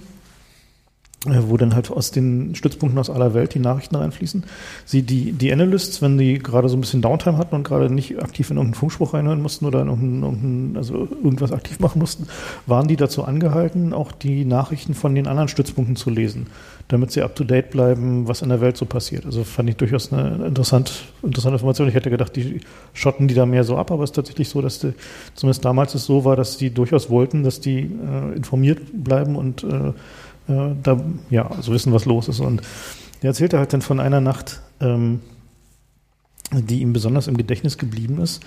wo 1.24 1.56
dann 1.56 1.74
halt 1.74 1.90
aus 1.90 2.10
den 2.10 2.54
Stützpunkten 2.54 2.98
aus 2.98 3.08
aller 3.08 3.32
Welt 3.32 3.54
die 3.54 3.60
Nachrichten 3.60 3.94
reinfließen. 3.94 4.42
Sie, 4.84 5.02
die, 5.02 5.32
die 5.32 5.52
Analysts, 5.52 6.02
wenn 6.02 6.18
die 6.18 6.38
gerade 6.38 6.68
so 6.68 6.76
ein 6.76 6.80
bisschen 6.80 7.00
Downtime 7.00 7.38
hatten 7.38 7.54
und 7.54 7.62
gerade 7.62 7.92
nicht 7.92 8.20
aktiv 8.20 8.50
in 8.50 8.56
irgendeinen 8.56 8.80
Funkspruch 8.80 9.14
reinhören 9.14 9.40
mussten 9.40 9.64
oder 9.66 9.82
in 9.82 9.88
irgendein, 9.88 10.22
irgendein, 10.22 10.76
also 10.76 11.08
irgendwas 11.22 11.52
aktiv 11.52 11.78
machen 11.78 12.00
mussten, 12.00 12.26
waren 12.66 12.88
die 12.88 12.96
dazu 12.96 13.22
angehalten, 13.22 13.92
auch 13.92 14.10
die 14.10 14.44
Nachrichten 14.44 14.94
von 14.94 15.14
den 15.14 15.28
anderen 15.28 15.48
Stützpunkten 15.48 15.94
zu 15.94 16.10
lesen, 16.10 16.48
damit 16.88 17.12
sie 17.12 17.22
up 17.22 17.36
to 17.36 17.44
date 17.44 17.70
bleiben, 17.70 18.26
was 18.26 18.42
in 18.42 18.48
der 18.48 18.60
Welt 18.60 18.76
so 18.76 18.84
passiert. 18.84 19.24
Also 19.24 19.44
fand 19.44 19.70
ich 19.70 19.76
durchaus 19.76 20.12
eine 20.12 20.46
interessant, 20.46 21.04
interessante 21.22 21.54
Information. 21.54 21.88
Ich 21.88 21.94
hätte 21.94 22.10
gedacht, 22.10 22.34
die 22.34 22.60
schotten 22.94 23.28
die 23.28 23.34
da 23.34 23.46
mehr 23.46 23.62
so 23.62 23.76
ab, 23.76 23.92
aber 23.92 24.02
es 24.02 24.10
ist 24.10 24.16
tatsächlich 24.16 24.48
so, 24.48 24.60
dass 24.60 24.80
die, 24.80 24.92
zumindest 25.34 25.64
damals 25.64 25.94
es 25.94 26.04
so 26.04 26.24
war, 26.24 26.34
dass 26.34 26.56
die 26.56 26.70
durchaus 26.70 27.10
wollten, 27.10 27.44
dass 27.44 27.60
die 27.60 27.78
äh, 27.78 28.34
informiert 28.34 28.80
bleiben 28.92 29.36
und 29.36 29.62
äh, 29.62 29.92
äh, 30.48 30.70
da 30.82 31.00
ja, 31.30 31.50
also 31.50 31.72
wissen, 31.72 31.92
was 31.92 32.04
los 32.04 32.28
ist. 32.28 32.40
Und 32.40 32.62
er 33.20 33.28
erzählte 33.28 33.58
halt 33.58 33.72
dann 33.72 33.82
von 33.82 34.00
einer 34.00 34.20
Nacht, 34.20 34.60
ähm, 34.80 35.20
die 36.52 36.80
ihm 36.80 36.92
besonders 36.92 37.28
im 37.28 37.36
Gedächtnis 37.36 37.78
geblieben 37.78 38.20
ist, 38.20 38.42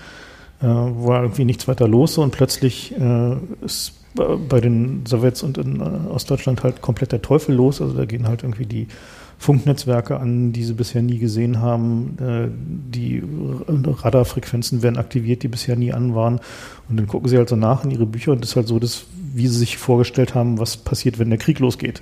äh, 0.61 0.65
war 0.65 1.23
irgendwie 1.23 1.45
nichts 1.45 1.67
weiter 1.67 1.87
los 1.87 2.17
und 2.17 2.31
plötzlich 2.31 2.93
äh, 2.97 3.35
ist 3.61 3.93
bei 4.15 4.61
den 4.61 5.05
Sowjets 5.05 5.43
und 5.43 5.57
in 5.57 5.81
äh, 5.81 6.09
Ostdeutschland 6.09 6.63
halt 6.63 6.81
komplett 6.81 7.11
der 7.11 7.21
Teufel 7.21 7.55
los. 7.55 7.81
Also 7.81 7.95
da 7.95 8.05
gehen 8.05 8.27
halt 8.27 8.43
irgendwie 8.43 8.65
die 8.65 8.87
Funknetzwerke 9.45 10.19
an, 10.19 10.53
die 10.53 10.63
sie 10.63 10.73
bisher 10.73 11.03
nie 11.03 11.19
gesehen 11.19 11.61
haben. 11.61 12.17
Äh, 12.19 12.47
die 12.93 13.23
Radarfrequenzen 13.67 14.81
werden 14.81 14.97
aktiviert, 14.97 15.43
die 15.43 15.47
bisher 15.47 15.75
nie 15.75 15.93
an 15.93 16.15
waren. 16.15 16.39
Und 16.89 16.97
dann 16.97 17.07
gucken 17.07 17.29
sie 17.29 17.37
halt 17.37 17.49
so 17.49 17.55
nach 17.55 17.83
in 17.83 17.91
ihre 17.91 18.07
Bücher 18.07 18.31
und 18.31 18.41
das 18.41 18.51
ist 18.51 18.55
halt 18.55 18.67
so, 18.67 18.79
dass, 18.79 19.05
wie 19.33 19.47
sie 19.47 19.59
sich 19.59 19.77
vorgestellt 19.77 20.33
haben, 20.33 20.59
was 20.59 20.77
passiert, 20.77 21.19
wenn 21.19 21.29
der 21.29 21.37
Krieg 21.37 21.59
losgeht. 21.59 22.01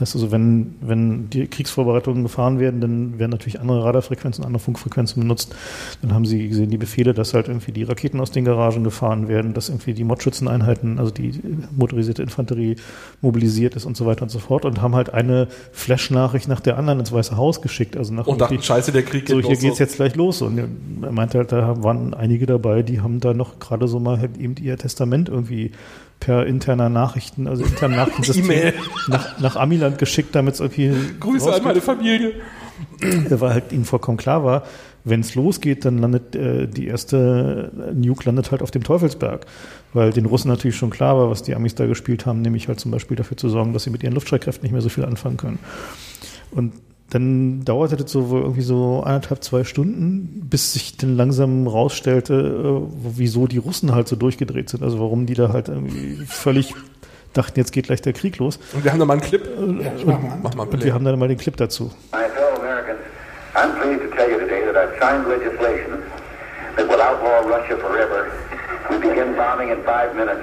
Das 0.00 0.08
heißt 0.08 0.16
also, 0.16 0.32
wenn, 0.32 0.76
wenn 0.80 1.28
die 1.28 1.46
Kriegsvorbereitungen 1.46 2.22
gefahren 2.22 2.58
werden, 2.58 2.80
dann 2.80 3.18
werden 3.18 3.30
natürlich 3.30 3.60
andere 3.60 3.84
Radarfrequenzen, 3.84 4.44
andere 4.46 4.60
Funkfrequenzen 4.60 5.20
benutzt. 5.20 5.54
Dann 6.00 6.14
haben 6.14 6.24
sie 6.24 6.48
gesehen 6.48 6.70
die 6.70 6.78
Befehle, 6.78 7.12
dass 7.12 7.34
halt 7.34 7.48
irgendwie 7.48 7.70
die 7.72 7.82
Raketen 7.82 8.18
aus 8.18 8.30
den 8.30 8.46
Garagen 8.46 8.82
gefahren 8.82 9.28
werden, 9.28 9.52
dass 9.52 9.68
irgendwie 9.68 9.92
die 9.92 10.04
Modschützeneinheiten, 10.04 10.98
also 10.98 11.10
die 11.10 11.38
motorisierte 11.76 12.22
Infanterie 12.22 12.76
mobilisiert 13.20 13.76
ist 13.76 13.84
und 13.84 13.94
so 13.94 14.06
weiter 14.06 14.22
und 14.22 14.30
so 14.30 14.38
fort 14.38 14.64
und 14.64 14.80
haben 14.80 14.94
halt 14.94 15.12
eine 15.12 15.48
Flash-Nachricht 15.72 16.48
nach 16.48 16.60
der 16.60 16.78
anderen 16.78 17.00
ins 17.00 17.12
Weiße 17.12 17.36
Haus 17.36 17.60
geschickt. 17.60 17.98
Also 17.98 18.14
nach 18.14 18.26
und 18.26 18.40
dachten, 18.40 18.62
scheiße, 18.62 18.92
der 18.92 19.02
Krieg 19.02 19.26
geht 19.26 19.42
so, 19.42 19.46
hier 19.46 19.58
geht's 19.58 19.78
jetzt 19.78 19.96
gleich 19.96 20.16
los. 20.16 20.40
Und 20.40 20.56
er 20.56 21.12
meinte 21.12 21.36
halt, 21.36 21.52
da 21.52 21.82
waren 21.82 22.14
einige 22.14 22.46
dabei, 22.46 22.82
die 22.82 23.02
haben 23.02 23.20
da 23.20 23.34
noch 23.34 23.58
gerade 23.58 23.86
so 23.86 24.00
mal 24.00 24.18
halt 24.18 24.38
eben 24.38 24.54
ihr 24.62 24.78
Testament 24.78 25.28
irgendwie 25.28 25.72
per 26.20 26.46
interner 26.46 26.88
Nachrichten, 26.88 27.48
also 27.48 27.64
internen 27.64 27.96
Nachrichtensystem 27.96 28.74
nach, 29.08 29.40
nach 29.40 29.56
Amiland 29.56 29.98
geschickt, 29.98 30.34
damit 30.34 30.54
es 30.54 30.60
irgendwie. 30.60 30.94
Grüße 31.18 31.52
an 31.52 31.62
meine 31.64 31.80
Familie. 31.80 32.34
Weil 33.30 33.54
halt 33.54 33.72
ihnen 33.72 33.84
vollkommen 33.84 34.16
klar 34.16 34.44
war, 34.44 34.64
wenn 35.04 35.20
es 35.20 35.34
losgeht, 35.34 35.84
dann 35.84 35.98
landet 35.98 36.34
äh, 36.34 36.66
die 36.66 36.86
erste 36.86 37.70
Nuke 37.94 38.24
landet 38.24 38.50
halt 38.50 38.62
auf 38.62 38.70
dem 38.70 38.82
Teufelsberg. 38.84 39.46
Weil 39.92 40.12
den 40.12 40.26
Russen 40.26 40.48
natürlich 40.48 40.76
schon 40.76 40.90
klar 40.90 41.16
war, 41.16 41.30
was 41.30 41.42
die 41.42 41.54
Amis 41.54 41.74
da 41.74 41.86
gespielt 41.86 42.26
haben, 42.26 42.42
nämlich 42.42 42.68
halt 42.68 42.80
zum 42.80 42.90
Beispiel 42.90 43.16
dafür 43.16 43.36
zu 43.36 43.48
sorgen, 43.48 43.72
dass 43.72 43.84
sie 43.84 43.90
mit 43.90 44.02
ihren 44.02 44.14
Luftstreitkräften 44.14 44.62
nicht 44.62 44.72
mehr 44.72 44.82
so 44.82 44.88
viel 44.88 45.04
anfangen 45.04 45.36
können. 45.36 45.58
Und 46.50 46.72
dann 47.10 47.64
dauerte 47.64 47.96
das 47.96 48.10
so 48.10 48.20
irgendwie 48.32 48.62
so 48.62 49.02
anderthalb, 49.04 49.42
zwei 49.42 49.64
Stunden, 49.64 50.46
bis 50.48 50.72
sich 50.72 50.96
dann 50.96 51.16
langsam 51.16 51.66
rausstellte, 51.66 52.34
äh, 52.34 52.92
wieso 53.16 53.46
die 53.46 53.58
Russen 53.58 53.94
halt 53.94 54.08
so 54.08 54.16
durchgedreht 54.16 54.70
sind. 54.70 54.82
Also 54.82 55.00
warum 55.00 55.26
die 55.26 55.34
da 55.34 55.52
halt 55.52 55.68
irgendwie 55.68 56.24
völlig 56.26 56.74
dachten, 57.32 57.58
jetzt 57.58 57.72
geht 57.72 57.86
gleich 57.86 58.02
der 58.02 58.12
Krieg 58.12 58.38
los. 58.38 58.58
Und 58.72 58.84
wir 58.84 58.92
haben 58.92 58.98
da 58.98 59.04
mal 59.04 59.14
einen 59.14 59.22
Clip. 59.22 59.44
Ja, 59.44 59.92
ich 59.96 60.06
mach 60.06 60.20
mal. 60.20 60.38
Mach 60.42 60.54
mal 60.54 60.66
und 60.66 60.84
wir 60.84 60.94
haben 60.94 61.04
dann 61.04 61.18
mal 61.18 61.28
den 61.28 61.38
Clip 61.38 61.56
dazu. 61.56 61.90
I'm 63.52 63.74
pleased 63.80 64.00
to 64.02 64.16
tell 64.16 64.30
you 64.30 64.38
today 64.38 64.64
that 64.64 64.76
I've 64.76 64.96
signed 65.00 65.26
legislation 65.26 66.04
that 66.76 66.88
will 66.88 67.00
outlaw 67.02 67.40
Russia 67.40 67.76
forever. 67.76 68.30
We 68.88 68.98
begin 68.98 69.34
bombing 69.34 69.70
in 69.70 69.82
five 69.82 70.14
minutes. 70.14 70.40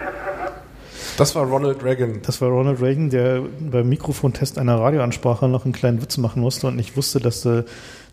Das 1.18 1.36
war 1.36 1.46
Ronald 1.46 1.84
Reagan. 1.84 2.22
Das 2.22 2.42
war 2.42 2.50
Ronald 2.50 2.82
Reagan, 2.82 3.10
der 3.10 3.42
beim 3.60 3.90
Mikrofontest 3.90 4.58
einer 4.58 4.80
Radioansprache 4.80 5.48
noch 5.48 5.66
einen 5.66 5.74
kleinen 5.74 6.02
Witz 6.02 6.18
machen 6.18 6.42
musste 6.42 6.68
und 6.68 6.76
nicht 6.76 6.96
wusste, 6.96 7.20
dass 7.20 7.44
äh, 7.46 7.64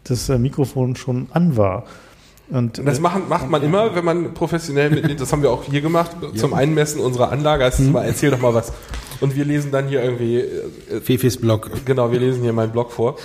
das 0.04 0.28
Mikrofon 0.28 0.96
schon 0.96 1.28
an 1.32 1.56
war. 1.56 1.84
Und, 2.50 2.78
das 2.84 2.98
äh, 2.98 3.00
machen, 3.00 3.22
macht 3.28 3.48
man 3.48 3.62
immer, 3.62 3.94
wenn 3.94 4.04
man 4.04 4.34
professionell 4.34 4.90
mitnimmt. 4.90 5.20
Das 5.20 5.32
haben 5.32 5.42
wir 5.42 5.50
auch 5.50 5.64
hier 5.64 5.80
gemacht, 5.80 6.10
zum 6.36 6.52
Einmessen 6.52 7.00
unserer 7.00 7.30
Anlage. 7.30 7.64
Also 7.64 7.82
mal, 7.84 8.04
erzähl 8.04 8.30
doch 8.30 8.40
mal 8.40 8.52
was. 8.52 8.72
Und 9.20 9.36
wir 9.36 9.44
lesen 9.44 9.70
dann 9.70 9.88
hier 9.88 10.02
irgendwie. 10.02 10.40
Äh, 10.40 11.00
Fefis 11.00 11.38
Blog. 11.38 11.70
Genau, 11.84 12.10
wir 12.10 12.20
lesen 12.20 12.42
hier 12.42 12.52
meinen 12.52 12.72
Blog 12.72 12.92
vor. 12.92 13.16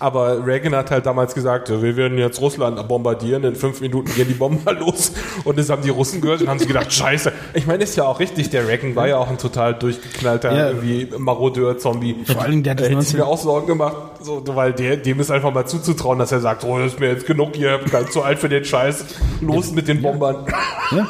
Aber 0.00 0.46
Reagan 0.46 0.76
hat 0.76 0.92
halt 0.92 1.06
damals 1.06 1.34
gesagt, 1.34 1.70
wir 1.70 1.96
werden 1.96 2.18
jetzt 2.18 2.40
Russland 2.40 2.86
bombardieren, 2.86 3.42
in 3.42 3.56
fünf 3.56 3.80
Minuten 3.80 4.14
gehen 4.14 4.28
die 4.28 4.34
Bomber 4.34 4.72
los. 4.72 5.12
Und 5.44 5.58
das 5.58 5.70
haben 5.70 5.82
die 5.82 5.90
Russen 5.90 6.20
gehört 6.20 6.40
und 6.40 6.48
haben 6.48 6.58
sich 6.58 6.68
gedacht, 6.68 6.92
scheiße. 6.92 7.32
Ich 7.54 7.66
meine, 7.66 7.82
ist 7.82 7.96
ja 7.96 8.04
auch 8.04 8.20
richtig, 8.20 8.50
der 8.50 8.68
Reagan 8.68 8.94
war 8.94 9.08
ja 9.08 9.18
auch 9.18 9.28
ein 9.28 9.38
total 9.38 9.74
durchgeknallter 9.74 10.54
ja. 10.54 10.68
irgendwie 10.68 11.08
Marodeur-Zombie. 11.18 12.16
Vor 12.24 12.42
allem, 12.42 12.62
der 12.62 12.72
hat 12.72 12.80
das 12.80 12.88
hätte 12.88 13.16
mir 13.16 13.26
auch 13.26 13.38
Sorgen 13.38 13.66
gemacht, 13.66 13.96
so, 14.22 14.42
weil 14.46 14.72
der, 14.72 14.96
dem 14.96 15.18
ist 15.18 15.30
einfach 15.30 15.52
mal 15.52 15.66
zuzutrauen, 15.66 16.18
dass 16.18 16.30
er 16.30 16.40
sagt, 16.40 16.64
oh, 16.64 16.78
das 16.78 16.92
ist 16.92 17.00
mir 17.00 17.08
jetzt 17.08 17.26
genug, 17.26 17.58
ihr 17.58 17.80
seid 17.90 18.12
zu 18.12 18.22
alt 18.22 18.38
für 18.38 18.48
den 18.48 18.64
Scheiß, 18.64 19.04
los 19.40 19.72
mit 19.72 19.88
den 19.88 20.00
Bombern. 20.00 20.46
Ja. 20.92 21.08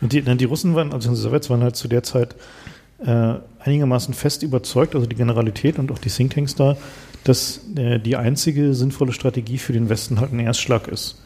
Und 0.00 0.12
die, 0.12 0.22
die 0.22 0.44
Russen 0.44 0.74
waren, 0.74 0.92
also 0.92 1.10
die 1.10 1.16
Sowjets 1.16 1.50
waren 1.50 1.62
halt 1.62 1.76
zu 1.76 1.88
der 1.88 2.02
Zeit 2.02 2.34
äh, 3.04 3.34
einigermaßen 3.58 4.14
fest 4.14 4.42
überzeugt, 4.42 4.94
also 4.94 5.06
die 5.06 5.16
Generalität 5.16 5.78
und 5.78 5.92
auch 5.92 5.98
die 5.98 6.10
Thinktanks 6.10 6.54
da, 6.54 6.76
dass 7.24 7.60
äh, 7.76 7.98
die 7.98 8.16
einzige 8.16 8.74
sinnvolle 8.74 9.12
Strategie 9.12 9.58
für 9.58 9.72
den 9.72 9.88
Westen 9.88 10.20
halt 10.20 10.32
ein 10.32 10.40
Erstschlag 10.40 10.88
ist. 10.88 11.20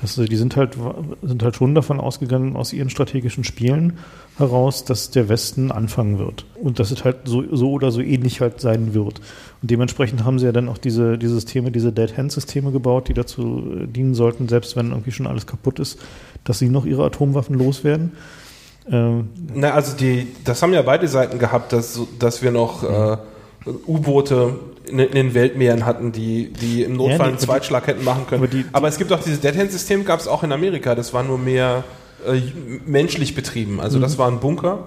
Das, 0.00 0.14
die 0.14 0.36
sind 0.36 0.56
halt, 0.56 0.76
sind 1.20 1.42
halt 1.42 1.56
schon 1.56 1.74
davon 1.74 2.00
ausgegangen, 2.00 2.56
aus 2.56 2.72
ihren 2.72 2.88
strategischen 2.88 3.44
Spielen 3.44 3.98
heraus, 4.38 4.84
dass 4.84 5.10
der 5.10 5.28
Westen 5.28 5.70
anfangen 5.70 6.18
wird. 6.18 6.46
Und 6.54 6.78
dass 6.78 6.90
es 6.90 7.04
halt 7.04 7.16
so, 7.24 7.44
so 7.54 7.72
oder 7.72 7.90
so 7.90 8.00
ähnlich 8.00 8.40
halt 8.40 8.60
sein 8.60 8.94
wird. 8.94 9.20
Und 9.60 9.70
dementsprechend 9.70 10.24
haben 10.24 10.38
sie 10.38 10.46
ja 10.46 10.52
dann 10.52 10.68
auch 10.68 10.78
diese, 10.78 11.18
diese 11.18 11.34
Systeme, 11.34 11.70
diese 11.70 11.92
Dead-Hand-Systeme 11.92 12.70
gebaut, 12.72 13.08
die 13.08 13.14
dazu 13.14 13.62
dienen 13.86 14.14
sollten, 14.14 14.48
selbst 14.48 14.74
wenn 14.76 14.90
irgendwie 14.90 15.12
schon 15.12 15.26
alles 15.26 15.46
kaputt 15.46 15.78
ist, 15.80 15.98
dass 16.44 16.58
sie 16.58 16.70
noch 16.70 16.86
ihre 16.86 17.04
Atomwaffen 17.04 17.56
loswerden. 17.58 18.12
Ähm, 18.90 19.28
Na, 19.54 19.72
also 19.72 19.96
die, 19.96 20.28
das 20.44 20.62
haben 20.62 20.72
ja 20.72 20.82
beide 20.82 21.08
Seiten 21.08 21.38
gehabt, 21.38 21.72
dass, 21.74 22.00
dass 22.18 22.42
wir 22.42 22.52
noch 22.52 22.82
äh, 22.82 23.18
U-Boote 23.66 24.54
in, 24.86 24.98
in, 24.98 25.12
den 25.12 25.34
Weltmeeren 25.34 25.84
hatten, 25.84 26.12
die, 26.12 26.52
die 26.52 26.82
im 26.82 26.96
Notfall 26.96 27.18
ja, 27.18 27.24
einen 27.24 27.38
Zweitschlag 27.38 27.86
hätten 27.86 28.04
machen 28.04 28.26
können. 28.26 28.42
Aber, 28.42 28.50
die, 28.50 28.64
aber 28.72 28.88
es 28.88 28.98
gibt 28.98 29.12
auch 29.12 29.22
dieses 29.22 29.40
Dead-Hand-System, 29.40 30.04
gab 30.04 30.20
es 30.20 30.28
auch 30.28 30.42
in 30.42 30.52
Amerika. 30.52 30.94
Das 30.94 31.12
war 31.12 31.22
nur 31.22 31.38
mehr 31.38 31.84
äh, 32.26 32.40
menschlich 32.86 33.34
betrieben. 33.34 33.80
Also 33.80 33.98
mhm. 33.98 34.02
das 34.02 34.18
war 34.18 34.28
ein 34.28 34.40
Bunker, 34.40 34.84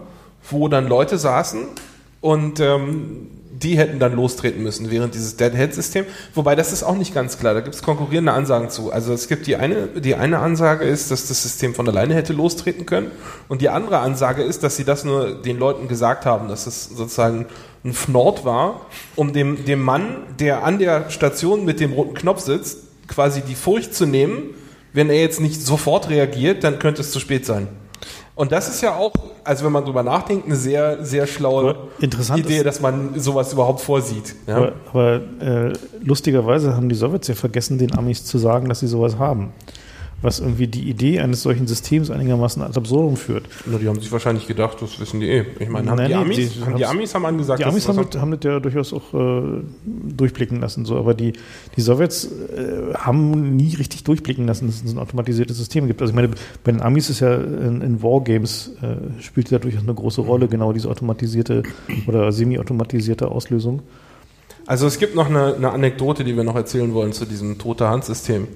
wo 0.50 0.68
dann 0.68 0.88
Leute 0.88 1.18
saßen 1.18 1.68
und 2.22 2.60
ähm, 2.60 3.28
die 3.52 3.78
hätten 3.78 4.00
dann 4.00 4.16
lostreten 4.16 4.64
müssen 4.64 4.92
während 4.92 5.14
dieses 5.14 5.38
Dead-Head-System. 5.38 6.06
Wobei 6.34 6.56
das 6.56 6.74
ist 6.74 6.84
auch 6.84 6.96
nicht 6.98 7.14
ganz 7.14 7.38
klar. 7.38 7.54
Da 7.54 7.62
gibt 7.62 7.76
es 7.76 7.84
konkurrierende 7.84 8.34
Ansagen 8.34 8.70
zu. 8.70 8.92
Also 8.92 9.14
es 9.14 9.28
gibt 9.28 9.48
die 9.48 9.56
eine, 9.56 9.88
die 9.88 10.16
eine 10.16 10.40
Ansage 10.40 10.86
ist, 10.86 11.12
dass 11.12 11.28
das 11.28 11.44
System 11.44 11.76
von 11.76 11.88
alleine 11.88 12.16
hätte 12.16 12.34
lostreten 12.34 12.86
können. 12.86 13.12
Und 13.48 13.62
die 13.62 13.70
andere 13.70 14.00
Ansage 14.00 14.44
ist, 14.44 14.64
dass 14.64 14.76
sie 14.76 14.84
das 14.84 15.06
nur 15.06 15.36
den 15.42 15.60
Leuten 15.60 15.88
gesagt 15.88 16.26
haben, 16.26 16.48
dass 16.50 16.68
es 16.68 16.86
sozusagen 16.86 17.46
ein 17.84 17.94
Fnord 17.94 18.46
war, 18.46 18.82
um 19.16 19.34
dem, 19.34 19.66
dem 19.66 19.82
Mann, 19.82 20.18
der 20.40 20.64
an 20.64 20.80
der 20.80 21.10
Station 21.10 21.66
mit 21.66 21.80
dem 21.80 21.94
roten 21.94 22.14
Knopf 22.14 22.40
sitzt, 22.40 22.80
quasi 23.08 23.42
die 23.42 23.56
Furcht 23.56 23.94
zu 23.94 24.06
nehmen, 24.06 24.52
wenn 24.94 25.10
er 25.10 25.20
jetzt 25.20 25.42
nicht 25.42 25.62
sofort 25.62 26.10
reagiert, 26.10 26.64
dann 26.64 26.80
könnte 26.80 27.02
es 27.02 27.12
zu 27.12 27.20
spät 27.20 27.46
sein. 27.46 27.68
Und 28.36 28.52
das 28.52 28.68
ist 28.68 28.82
ja 28.82 28.96
auch, 28.96 29.14
also 29.44 29.66
wenn 29.66 29.72
man 29.72 29.86
drüber 29.86 30.02
nachdenkt, 30.02 30.46
eine 30.46 30.56
sehr, 30.56 31.06
sehr 31.06 31.28
schlaue 31.28 31.76
Idee, 32.36 32.64
dass 32.64 32.80
man 32.80 33.20
sowas 33.20 33.54
überhaupt 33.54 33.82
vorsieht. 33.82 34.36
Ja? 34.48 34.56
Aber, 34.56 34.74
aber 34.92 35.22
äh, 35.40 35.74
lustigerweise 36.02 36.76
haben 36.76 36.90
die 36.90 36.96
Sowjets 36.96 37.28
ja 37.28 37.36
vergessen, 37.36 37.78
den 37.78 37.96
Amis 37.96 38.26
zu 38.26 38.38
sagen, 38.40 38.70
dass 38.70 38.80
sie 38.80 38.88
sowas 38.88 39.18
haben 39.18 39.52
was 40.24 40.40
irgendwie 40.40 40.68
die 40.68 40.90
Idee 40.90 41.20
eines 41.20 41.44
solchen 41.44 41.68
Systems 41.68 42.10
einigermaßen 42.10 42.62
ad 42.64 42.78
absurdum 42.78 43.18
führt. 43.18 43.44
Na, 43.66 43.78
die 43.78 43.88
haben 43.88 44.00
sich 44.00 44.12
wahrscheinlich 44.12 44.48
gedacht, 44.48 44.82
das 44.82 45.00
wissen 45.00 45.20
die 45.20 45.30
eh. 45.30 45.46
Ich 45.60 45.70
meine, 45.70 45.92
haben, 45.92 45.98
Nein, 45.98 46.08
die, 46.08 46.16
Amis, 46.16 46.38
die, 46.38 46.62
haben 46.62 46.78
die 46.78 46.86
Amis 46.86 47.14
haben 47.14 47.26
angesagt, 47.26 47.60
die 47.60 47.66
Amis 47.66 47.88
haben, 47.88 47.98
mit, 47.98 48.16
haben 48.16 48.32
das 48.32 48.40
ja 48.44 48.60
durchaus 48.60 48.94
auch 48.94 49.14
äh, 49.14 49.62
durchblicken 49.86 50.60
lassen, 50.62 50.86
so, 50.86 50.98
aber 50.98 51.14
die, 51.14 51.34
die 51.76 51.82
Sowjets 51.82 52.26
äh, 52.26 52.94
haben 52.96 53.56
nie 53.56 53.76
richtig 53.76 54.04
durchblicken 54.04 54.48
lassen, 54.48 54.68
dass 54.68 54.84
es 54.84 54.92
ein 54.92 54.98
automatisiertes 54.98 55.58
System 55.58 55.88
gibt. 55.88 56.02
Also 56.02 56.12
ich 56.12 56.16
meine, 56.16 56.30
bei 56.64 56.72
den 56.72 56.82
Amis 56.82 57.10
ist 57.10 57.20
ja 57.20 57.36
in, 57.36 57.82
in 57.82 58.02
Wargames 58.02 58.72
äh, 58.82 59.22
spielt 59.22 59.52
ja 59.52 59.60
durchaus 59.60 59.84
eine 59.84 59.94
große 59.94 60.22
Rolle, 60.22 60.48
genau 60.48 60.74
diese 60.74 60.90
automatisierte 60.90 61.64
oder 62.08 62.32
semi-automatisierte 62.32 63.28
Auslösung. 63.28 63.82
Also 64.66 64.88
es 64.88 64.98
gibt 64.98 65.16
noch 65.16 65.30
eine, 65.30 65.56
eine 65.56 65.72
Anekdote, 65.72 66.24
die 66.24 66.38
wir 66.38 66.44
noch 66.44 66.56
erzählen 66.56 66.94
wollen 66.94 67.12
zu 67.12 67.26
diesem 67.26 67.58
Tote 67.58 67.90
Hand-System. 67.90 68.48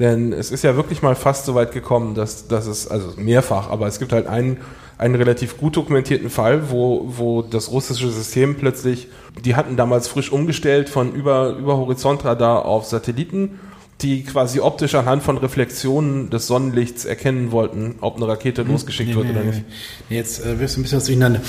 Denn 0.00 0.32
es 0.32 0.50
ist 0.50 0.64
ja 0.64 0.76
wirklich 0.76 1.02
mal 1.02 1.14
fast 1.14 1.44
so 1.44 1.54
weit 1.54 1.72
gekommen, 1.72 2.14
dass, 2.14 2.48
dass 2.48 2.66
es, 2.66 2.88
also 2.88 3.12
mehrfach, 3.16 3.70
aber 3.70 3.86
es 3.86 3.98
gibt 3.98 4.12
halt 4.12 4.26
einen, 4.26 4.56
einen 4.96 5.14
relativ 5.14 5.58
gut 5.58 5.76
dokumentierten 5.76 6.30
Fall, 6.30 6.70
wo, 6.70 7.04
wo 7.16 7.42
das 7.42 7.70
russische 7.70 8.10
System 8.10 8.56
plötzlich, 8.56 9.08
die 9.44 9.54
hatten 9.56 9.76
damals 9.76 10.08
frisch 10.08 10.32
umgestellt 10.32 10.88
von 10.88 11.12
über, 11.12 11.50
über 11.50 11.76
Horizontradar 11.76 12.64
auf 12.64 12.86
Satelliten, 12.86 13.60
die 14.00 14.24
quasi 14.24 14.60
optisch 14.60 14.94
anhand 14.94 15.22
von 15.22 15.36
Reflexionen 15.36 16.30
des 16.30 16.46
Sonnenlichts 16.46 17.04
erkennen 17.04 17.52
wollten, 17.52 17.96
ob 18.00 18.16
eine 18.16 18.26
Rakete 18.26 18.62
losgeschickt 18.62 19.10
Nee, 19.10 19.16
wird 19.16 19.26
nee, 19.26 19.32
oder 19.32 19.44
nicht. 19.44 19.64
nee. 20.08 20.16
Jetzt 20.16 20.44
äh, 20.44 20.58
wirst 20.58 20.76
du 20.76 20.80
ein 20.80 20.82
bisschen 20.84 20.96
was 20.96 21.04
durcheinander. 21.04 21.40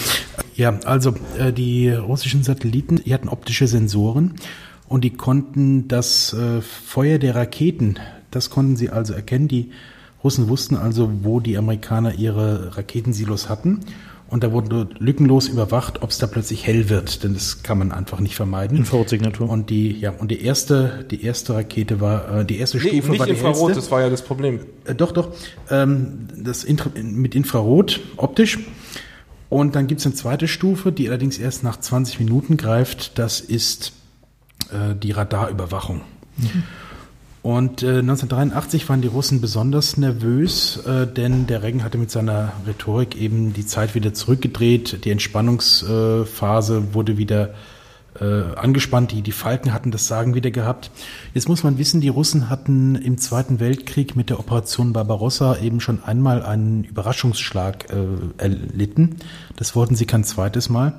Ja, 0.56 0.78
also 0.84 1.14
äh, 1.40 1.53
die 1.53 1.90
russischen 1.90 2.44
Satelliten, 2.44 3.02
die 3.06 3.14
hatten 3.14 3.30
optische 3.30 3.68
Sensoren 3.68 4.34
und 4.90 5.06
die 5.06 5.11
konnten 5.11 5.88
das 5.88 6.34
äh, 6.34 6.60
Feuer 6.61 7.18
der 7.18 7.36
Raketen, 7.36 7.98
das 8.32 8.49
konnten 8.49 8.76
sie 8.76 8.90
also 8.90 9.14
erkennen. 9.14 9.48
Die 9.48 9.72
Russen 10.24 10.49
wussten 10.49 10.76
also, 10.76 11.12
wo 11.24 11.40
die 11.40 11.58
Amerikaner 11.58 12.16
ihre 12.16 12.76
Raketensilos 12.78 13.49
hatten. 13.49 13.82
Und 14.30 14.45
da 14.45 14.53
wurde 14.53 14.88
lückenlos 14.98 15.49
überwacht, 15.49 16.02
ob 16.03 16.12
es 16.12 16.18
da 16.18 16.26
plötzlich 16.26 16.66
hell 16.66 16.88
wird, 16.88 17.26
denn 17.26 17.34
das 17.34 17.64
kann 17.64 17.78
man 17.78 17.91
einfach 17.91 18.22
nicht 18.22 18.36
vermeiden. 18.36 18.78
Infrarotsignatur. 18.78 19.49
Und 19.49 19.70
die, 19.70 19.91
ja, 19.91 20.12
und 20.12 20.32
die 20.32 20.41
erste, 20.41 21.06
die 21.12 21.26
erste 21.26 21.53
Rakete 21.56 21.99
war, 21.99 22.40
äh, 22.40 22.45
die 22.45 22.58
erste 22.58 22.78
Nee, 22.78 22.84
Stufe 22.84 23.12
nicht 23.12 23.20
war 23.20 23.26
die 23.26 23.34
Infrarot, 23.34 23.58
hellste. 23.58 23.76
das 23.76 23.91
war 23.91 23.99
ja 23.99 24.10
das 24.10 24.22
Problem. 24.22 24.62
Äh, 24.86 24.95
doch, 24.95 25.12
doch. 25.12 25.34
Ähm, 25.70 26.28
das 26.38 26.64
Infra 26.64 26.91
mit 27.02 27.36
Infrarot 27.36 27.99
optisch. 28.16 28.60
Und 29.49 29.76
dann 29.76 29.88
gibt 29.88 29.99
es 29.99 30.06
eine 30.06 30.16
zweite 30.16 30.48
Stufe, 30.48 30.94
die 30.94 31.10
allerdings 31.10 31.38
erst 31.38 31.66
nach 31.66 31.78
20 31.78 32.22
Minuten 32.22 32.56
greift. 32.56 33.20
Das 33.20 33.41
ist 33.41 33.91
äh, 34.72 34.95
die 34.95 35.12
Radarüberwachung. 35.12 35.99
Und 37.43 37.81
äh, 37.81 37.99
1983 37.99 38.88
waren 38.88 39.01
die 39.01 39.07
Russen 39.07 39.41
besonders 39.41 39.97
nervös, 39.97 40.77
äh, 40.85 41.07
denn 41.07 41.47
der 41.47 41.63
Reagan 41.63 41.84
hatte 41.84 41.97
mit 41.97 42.11
seiner 42.11 42.53
Rhetorik 42.68 43.15
eben 43.15 43.53
die 43.53 43.65
Zeit 43.65 43.95
wieder 43.95 44.13
zurückgedreht. 44.13 45.03
Die 45.05 45.09
Entspannungsphase 45.09 46.93
wurde 46.93 47.18
wieder 47.18 47.55
äh, 48.19 48.55
angespannt. 48.55 49.11
Die, 49.11 49.23
die 49.23 49.31
Falken 49.31 49.73
hatten 49.73 49.89
das 49.89 50.07
Sagen 50.07 50.35
wieder 50.35 50.51
gehabt. 50.51 50.91
Jetzt 51.34 51.49
muss 51.49 51.63
man 51.63 51.80
wissen, 51.80 51.99
die 51.99 52.09
Russen 52.09 52.47
hatten 52.47 52.93
im 52.95 53.18
Zweiten 53.18 53.59
Weltkrieg 53.59 54.15
mit 54.15 54.30
der 54.30 54.39
Operation 54.39 54.93
Barbarossa 54.93 55.57
eben 55.57 55.80
schon 55.80 56.03
einmal 56.03 56.43
einen 56.43 56.84
Überraschungsschlag 56.84 57.88
äh, 57.89 58.05
erlitten. 58.38 59.15
Das 59.55 59.76
wollten 59.76 59.95
sie 59.95 60.05
kein 60.05 60.23
zweites 60.23 60.69
Mal. 60.69 60.93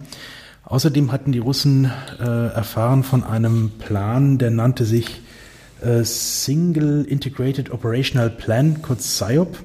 Außerdem 0.64 1.12
hatten 1.12 1.31
die 1.31 1.39
Russen 1.39 1.90
äh, 2.19 2.24
erfahren 2.24 3.05
von 3.05 3.23
einem 3.23 3.70
Plan, 3.78 4.39
der 4.39 4.51
nannte 4.51 4.85
sich 4.85 5.20
Single 6.05 7.05
Integrated 7.05 7.71
Operational 7.71 8.31
Plan, 8.31 8.83
kurz 8.83 9.19
SIOP. 9.19 9.59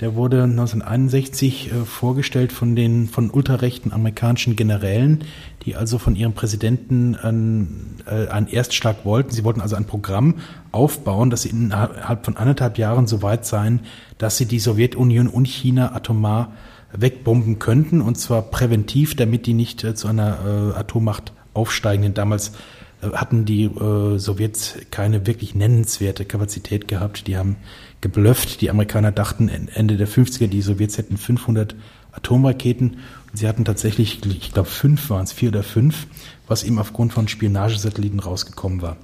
Der 0.00 0.14
wurde 0.14 0.44
1961 0.44 1.72
äh, 1.72 1.84
vorgestellt 1.84 2.52
von 2.52 2.74
den 2.74 3.06
von 3.06 3.30
ultrarechten 3.30 3.92
amerikanischen 3.92 4.56
Generälen, 4.56 5.24
die 5.62 5.76
also 5.76 5.98
von 5.98 6.16
ihrem 6.16 6.32
Präsidenten 6.32 7.16
einen, 7.16 7.96
äh, 8.06 8.28
einen 8.28 8.46
Erstschlag 8.46 9.04
wollten. 9.04 9.30
Sie 9.30 9.44
wollten 9.44 9.60
also 9.60 9.76
ein 9.76 9.84
Programm 9.84 10.36
aufbauen, 10.72 11.28
dass 11.28 11.42
sie 11.42 11.50
innerhalb 11.50 12.24
von 12.24 12.38
anderthalb 12.38 12.78
Jahren 12.78 13.06
so 13.06 13.20
weit 13.20 13.44
seien, 13.44 13.80
dass 14.16 14.38
sie 14.38 14.46
die 14.46 14.58
Sowjetunion 14.58 15.28
und 15.28 15.46
China 15.46 15.94
atomar 15.94 16.52
wegbomben 16.92 17.58
könnten, 17.58 18.00
und 18.00 18.16
zwar 18.16 18.42
präventiv, 18.42 19.16
damit 19.16 19.46
die 19.46 19.54
nicht 19.54 19.84
äh, 19.84 19.94
zu 19.94 20.08
einer 20.08 20.38
äh, 20.74 20.78
Atommacht 20.78 21.34
aufsteigen. 21.52 22.02
Denn 22.02 22.14
damals 22.14 22.48
äh, 22.48 22.52
hatten 23.02 23.44
die 23.44 23.64
äh, 23.64 24.18
Sowjets 24.18 24.76
keine 24.90 25.26
wirklich 25.26 25.54
nennenswerte 25.54 26.24
Kapazität 26.24 26.88
gehabt. 26.88 27.26
Die 27.26 27.36
haben 27.36 27.56
geblufft. 28.00 28.60
Die 28.60 28.70
Amerikaner 28.70 29.12
dachten 29.12 29.48
Ende 29.48 29.96
der 29.96 30.08
50er, 30.08 30.46
die 30.46 30.62
Sowjets 30.62 30.98
hätten 30.98 31.16
500 31.16 31.74
Atomraketen. 32.12 32.98
Sie 33.32 33.46
hatten 33.46 33.64
tatsächlich, 33.64 34.24
ich 34.26 34.52
glaube, 34.52 34.68
fünf 34.68 35.10
waren 35.10 35.24
es, 35.24 35.32
vier 35.32 35.50
oder 35.50 35.62
fünf, 35.62 36.06
was 36.50 36.64
eben 36.64 36.78
aufgrund 36.78 37.12
von 37.12 37.28
Spionagesatelliten 37.28 38.20
rausgekommen 38.20 38.82
war. 38.82 38.96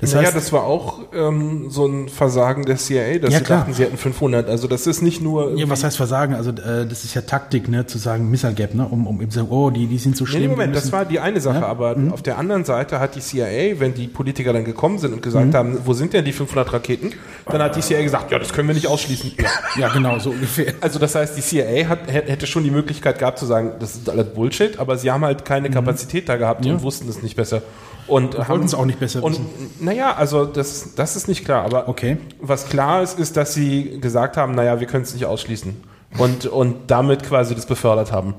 Das 0.00 0.12
naja, 0.14 0.26
heißt, 0.28 0.36
das 0.36 0.52
war 0.52 0.64
auch 0.64 1.00
ähm, 1.14 1.66
so 1.70 1.86
ein 1.86 2.08
Versagen 2.08 2.64
der 2.64 2.76
CIA, 2.76 3.18
dass 3.18 3.32
Ja, 3.32 3.38
sie 3.40 3.44
klar. 3.44 3.58
dachten, 3.60 3.72
sie 3.74 3.82
hätten 3.82 3.96
500. 3.96 4.48
Also 4.48 4.68
das 4.68 4.86
ist 4.86 5.02
nicht 5.02 5.20
nur... 5.20 5.56
ja, 5.56 5.68
was 5.68 5.82
heißt 5.84 5.96
Versagen? 5.96 6.34
Also 6.34 6.50
äh, 6.50 6.86
das 6.86 7.04
ist 7.04 7.14
ja 7.14 7.22
Taktik, 7.22 7.68
ne, 7.68 7.86
zu 7.86 7.98
sagen 7.98 8.30
Missile 8.30 8.54
Gap, 8.54 8.74
ne, 8.74 8.86
um, 8.86 9.06
um 9.06 9.20
eben 9.20 9.30
zu 9.30 9.38
sagen, 9.40 9.50
oh, 9.50 9.70
die, 9.70 9.86
die 9.86 9.98
sind 9.98 10.16
so 10.16 10.26
schlimm. 10.26 10.42
nee, 10.42 10.48
Moment, 10.48 10.76
das 10.76 10.92
war 10.92 11.04
die 11.04 11.18
eine 11.20 11.40
Sache, 11.40 11.60
Ja? 11.60 11.66
aber 11.66 11.96
Mhm. 11.96 12.12
auf 12.12 12.22
der 12.22 12.38
anderen 12.38 12.64
Seite 12.64 13.00
hat 13.00 13.14
die 13.16 13.20
CIA, 13.20 13.80
wenn 13.80 13.94
die 13.94 14.06
Politiker 14.06 14.52
dann 14.52 14.64
gekommen 14.64 14.98
sind 14.98 15.12
und 15.12 15.22
gesagt 15.22 15.54
haben, 15.54 15.78
wo 15.84 15.92
sind 15.92 16.12
denn 16.12 16.24
die 16.24 16.32
500 16.32 16.72
Raketen, 16.72 17.12
dann 17.46 17.62
hat 17.62 17.74
die 17.76 17.80
CIA 17.80 18.02
gesagt, 18.02 18.30
ja, 18.30 18.38
das 18.38 18.52
können 18.52 18.68
wir 18.68 18.74
nicht 18.74 18.86
ausschließen. 18.86 19.32
Ja, 19.78 19.88
genau, 19.92 20.18
so 20.18 20.30
ungefähr. 20.30 20.74
Also 20.80 20.98
das 20.98 21.14
heißt, 21.14 21.36
die 21.36 21.40
CIA 21.42 21.88
hat, 21.88 22.00
hä- 22.06 22.22
hätte 22.26 22.46
schon 22.46 22.62
die 22.64 22.70
Möglichkeit 22.70 23.18
gehabt 23.18 23.38
zu 23.38 23.46
sagen, 23.46 23.72
das 23.80 23.94
ist 23.96 24.08
alles 24.08 24.26
Bullshit, 24.34 24.78
aber 24.78 24.96
sie 24.98 25.10
haben 25.10 25.24
halt 25.24 25.44
keine 25.44 25.70
Kapazität 25.70 26.28
da 26.28 26.36
gehabt 26.36 26.60
Mhm. 26.64 26.66
Ja. 26.66 26.75
Und 26.76 26.82
wussten 26.82 27.08
es 27.08 27.22
nicht 27.22 27.36
besser. 27.36 27.62
Und 28.06 28.38
haben 28.38 28.48
wollten 28.48 28.66
es 28.66 28.74
auch 28.74 28.84
nicht 28.84 29.00
besser 29.00 29.22
und, 29.22 29.32
wissen. 29.32 29.46
Naja, 29.80 30.14
also 30.14 30.44
das, 30.44 30.94
das 30.94 31.16
ist 31.16 31.26
nicht 31.28 31.44
klar, 31.44 31.64
aber 31.64 31.88
Okay. 31.88 32.18
was 32.40 32.68
klar 32.68 33.02
ist, 33.02 33.18
ist, 33.18 33.36
dass 33.36 33.52
sie 33.54 33.98
gesagt 34.00 34.36
haben, 34.36 34.54
naja, 34.54 34.78
wir 34.80 34.86
können 34.86 35.02
es 35.04 35.12
nicht 35.14 35.26
ausschließen. 35.26 35.74
Und, 36.18 36.46
und 36.46 36.76
damit 36.90 37.24
quasi 37.24 37.54
das 37.54 37.66
befördert 37.66 38.12
haben. 38.12 38.34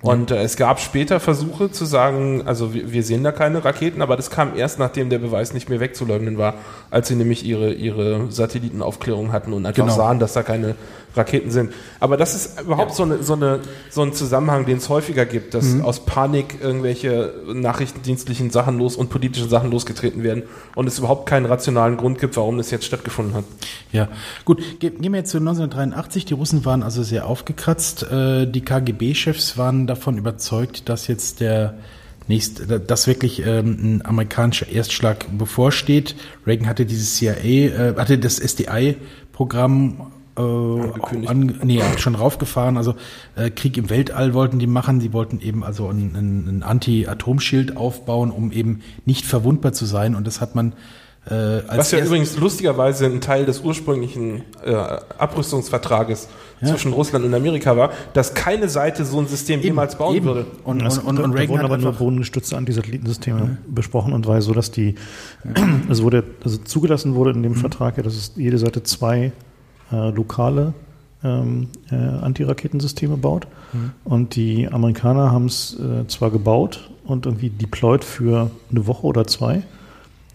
Und 0.00 0.30
äh, 0.30 0.40
es 0.42 0.56
gab 0.56 0.78
später 0.78 1.18
Versuche 1.18 1.72
zu 1.72 1.84
sagen, 1.84 2.42
also 2.46 2.72
wir, 2.72 2.92
wir 2.92 3.02
sehen 3.02 3.24
da 3.24 3.32
keine 3.32 3.64
Raketen, 3.64 4.00
aber 4.00 4.14
das 4.16 4.30
kam 4.30 4.56
erst, 4.56 4.78
nachdem 4.78 5.10
der 5.10 5.18
Beweis 5.18 5.52
nicht 5.52 5.68
mehr 5.68 5.80
wegzuleugnen 5.80 6.38
war, 6.38 6.54
als 6.92 7.08
sie 7.08 7.16
nämlich 7.16 7.44
ihre, 7.44 7.72
ihre 7.72 8.30
Satellitenaufklärung 8.30 9.32
hatten 9.32 9.52
und 9.52 9.66
einfach 9.66 9.82
Genau. 9.82 9.96
sahen, 9.96 10.20
dass 10.20 10.34
da 10.34 10.44
keine 10.44 10.76
Raketen 11.18 11.50
sind. 11.50 11.72
Aber 12.00 12.16
das 12.16 12.34
ist 12.34 12.60
überhaupt 12.60 12.94
so, 12.94 13.02
eine, 13.02 13.22
so, 13.22 13.34
eine, 13.34 13.60
so 13.90 14.02
ein 14.02 14.12
Zusammenhang, 14.12 14.64
den 14.64 14.78
es 14.78 14.88
häufiger 14.88 15.26
gibt, 15.26 15.54
dass 15.54 15.64
Mhm. 15.66 15.82
aus 15.84 16.06
Panik 16.06 16.56
irgendwelche 16.62 17.34
nachrichtendienstlichen 17.52 18.50
Sachen 18.50 18.78
los 18.78 18.96
und 18.96 19.10
politischen 19.10 19.48
Sachen 19.48 19.70
losgetreten 19.70 20.22
werden 20.22 20.44
und 20.74 20.86
es 20.86 20.98
überhaupt 20.98 21.26
keinen 21.28 21.46
rationalen 21.46 21.96
Grund 21.96 22.18
gibt, 22.18 22.36
warum 22.36 22.56
das 22.56 22.70
jetzt 22.70 22.84
stattgefunden 22.86 23.34
hat. 23.34 23.44
Ja, 23.92 24.08
gut. 24.44 24.62
Ge 24.80 24.90
gehen 24.90 25.12
wir 25.12 25.18
jetzt 25.20 25.30
zu 25.30 25.38
1983. 25.38 26.24
Die 26.24 26.34
Russen 26.34 26.64
waren 26.64 26.82
also 26.82 27.02
sehr 27.02 27.26
aufgekratzt. 27.26 28.04
Äh, 28.10 28.46
die 28.46 28.60
KGB-Chefs 28.62 29.58
waren 29.58 29.86
davon 29.86 30.16
überzeugt, 30.18 30.88
dass 30.88 31.06
jetzt 31.08 31.40
der 31.40 31.74
nächste, 32.28 32.78
dass 32.80 33.06
wirklich 33.06 33.44
ähm, 33.46 33.78
ein 33.96 34.04
amerikanischer 34.06 34.68
Erstschlag 34.68 35.26
bevorsteht. 35.36 36.14
Reagan 36.46 36.68
hatte 36.68 36.84
dieses 36.86 37.16
CIA, 37.16 37.34
äh, 37.34 37.94
hatte 37.96 38.18
das 38.18 38.38
SDI-Programm 38.38 40.12
äh, 40.38 40.42
Angekündigt. 40.42 41.30
an, 41.30 41.60
nee, 41.64 41.82
schon 41.96 42.14
raufgefahren. 42.14 42.76
Also 42.76 42.94
äh, 43.36 43.50
Krieg 43.50 43.76
im 43.76 43.90
Weltall 43.90 44.34
wollten 44.34 44.58
die 44.58 44.66
machen. 44.66 45.00
Sie 45.00 45.12
wollten 45.12 45.40
eben 45.40 45.64
also 45.64 45.88
ein, 45.88 46.14
ein, 46.14 46.58
ein 46.58 46.62
Anti-Atom-Schild 46.62 47.76
aufbauen, 47.76 48.30
um 48.30 48.52
eben 48.52 48.80
nicht 49.04 49.26
verwundbar 49.26 49.72
zu 49.72 49.84
sein. 49.84 50.14
Und 50.14 50.26
das 50.26 50.40
hat 50.40 50.54
man 50.54 50.72
äh, 51.28 51.34
als 51.34 51.78
Was 51.78 51.90
ja 51.90 51.98
übrigens 51.98 52.38
lustigerweise 52.38 53.04
ein 53.04 53.20
Teil 53.20 53.44
des 53.44 53.60
ursprünglichen 53.60 54.44
äh, 54.64 54.72
Abrüstungsvertrages 55.18 56.28
zwischen 56.62 56.92
Russland 56.92 57.24
und 57.24 57.34
Amerika 57.34 57.76
war, 57.76 57.90
dass 58.14 58.34
keine 58.34 58.68
Seite 58.68 59.04
so 59.04 59.18
ein 59.20 59.28
System 59.28 59.60
jemals 59.60 59.96
bauen 59.96 60.16
eben. 60.16 60.26
würde. 60.26 60.46
Und, 60.64 60.82
Das- 60.82 60.98
und, 60.98 61.06
und, 61.06 61.16
da, 61.18 61.24
und 61.24 61.32
Reagan 61.34 61.50
wurden 61.50 61.58
hat 61.58 61.64
aber 61.66 61.78
nur 61.78 61.92
bodengestützte 61.92 62.56
Antisatellitensysteme 62.56 63.58
besprochen 63.68 64.12
und 64.12 64.26
war 64.26 64.40
so, 64.42 64.54
dass 64.54 64.70
die, 64.70 64.94
es 65.90 66.02
wurde, 66.02 66.24
also 66.42 66.58
zugelassen 66.58 67.14
wurde 67.14 67.30
in 67.30 67.42
dem 67.42 67.54
Vertrag, 67.54 67.96
ja, 67.96 68.02
dass 68.02 68.14
es 68.14 68.32
jede 68.36 68.58
Seite 68.58 68.82
zwei 68.82 69.32
äh, 69.92 70.10
lokale 70.10 70.74
ähm, 71.24 71.68
äh, 71.90 71.94
Antiraketensysteme 71.96 73.16
baut. 73.16 73.46
Und 74.04 74.34
die 74.36 74.66
Amerikaner 74.68 75.30
haben 75.30 75.44
es 75.46 75.76
äh, 75.78 76.06
zwar 76.06 76.30
gebaut 76.30 76.88
und 77.04 77.26
irgendwie 77.26 77.50
deployed 77.50 78.02
für 78.02 78.50
eine 78.70 78.86
Woche 78.86 79.06
oder 79.06 79.26
zwei. 79.26 79.62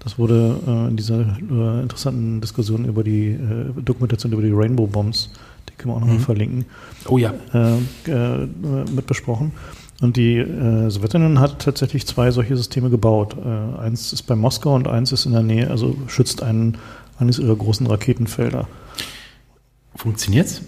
Das 0.04 0.20
wurde 0.20 0.58
äh, 0.68 0.88
in 0.90 0.98
dieser 0.98 1.22
äh, 1.22 1.82
interessanten 1.82 2.42
Diskussion 2.42 2.86
über 2.86 3.04
die 3.04 3.30
äh, 3.30 3.82
Dokumentation 3.82 4.34
über 4.34 4.42
die 4.42 4.52
Rainbow 4.52 4.86
Bombs, 4.86 5.32
die 5.70 5.74
können 5.76 5.94
wir 5.94 5.96
auch 5.96 6.02
nochmal 6.02 6.20
verlinken, 6.20 6.66
oh 7.08 7.18
ja, 7.18 7.34
Mhm. 7.54 7.88
äh, 8.08 8.46
mit 8.94 9.08
besprochen. 9.08 9.54
Und 10.02 10.18
die 10.18 10.44
Sowjetunion 10.90 11.40
hat 11.40 11.60
tatsächlich 11.60 12.06
zwei 12.06 12.30
solche 12.32 12.58
Systeme 12.58 12.90
gebaut. 12.90 13.38
Eins 13.80 14.12
ist 14.12 14.24
bei 14.24 14.36
Moskau 14.36 14.76
und 14.76 14.86
eins 14.86 15.14
ist 15.14 15.26
in 15.26 15.32
der 15.32 15.44
Nähe, 15.44 15.70
also 15.70 15.96
schützt 16.08 16.44
einen, 16.44 16.78
eines 17.20 17.40
ihrer 17.40 17.56
großen 17.56 17.88
Raketenfelder. 17.88 18.68
Funktioniert's? 19.96 20.62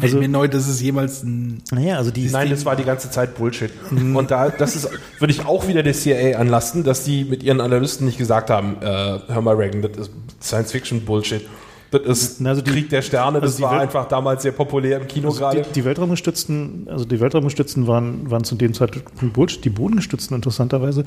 Also- 0.00 0.18
mir 0.18 0.28
neu, 0.28 0.48
dass 0.48 0.68
es 0.68 0.82
jemals 0.82 1.22
ein 1.22 1.62
Naja, 1.72 1.96
also 1.96 2.10
die, 2.10 2.28
Nein, 2.28 2.50
das 2.50 2.64
war 2.66 2.76
die 2.76 2.84
ganze 2.84 3.10
Zeit 3.10 3.36
Bullshit. 3.36 3.70
Und 3.90 4.30
da, 4.30 4.50
das 4.50 4.76
ist, 4.76 4.88
würde 5.18 5.32
ich 5.32 5.46
auch 5.46 5.66
wieder 5.66 5.82
der 5.82 5.94
CIA 5.94 6.38
anlasten, 6.38 6.84
dass 6.84 7.04
die 7.04 7.24
mit 7.24 7.42
ihren 7.42 7.60
Analysten 7.62 8.06
nicht 8.06 8.18
gesagt 8.18 8.50
haben, 8.50 8.76
äh, 8.82 8.84
hör 9.28 9.40
mal 9.40 9.54
Reagan, 9.56 9.80
das 9.82 10.08
ist 10.08 10.10
Science-Fiction-Bullshit. 10.42 11.46
Das 11.90 12.02
ist 12.06 12.46
Also 12.46 12.60
die- 12.60 12.70
Krieg 12.70 12.90
der 12.90 13.00
Sterne, 13.00 13.40
das 13.40 13.52
also 13.52 13.62
war 13.62 13.72
Welt- 13.72 13.80
einfach 13.82 14.06
damals 14.08 14.42
sehr 14.42 14.52
populär 14.52 15.00
im 15.00 15.08
Kino 15.08 15.28
Also 15.28 15.40
gerade. 15.40 15.62
die, 15.62 15.72
die 15.72 15.84
Weltraumgestützten, 15.86 16.86
also 16.90 17.06
die 17.06 17.18
Weltraumgestützten 17.18 17.86
waren, 17.86 18.30
waren 18.30 18.44
zu 18.44 18.56
dem 18.56 18.74
Zeitpunkt 18.74 19.32
Bullshit. 19.32 19.64
Die 19.64 19.70
Bodengestützten 19.70 20.34
interessanterweise, 20.36 21.04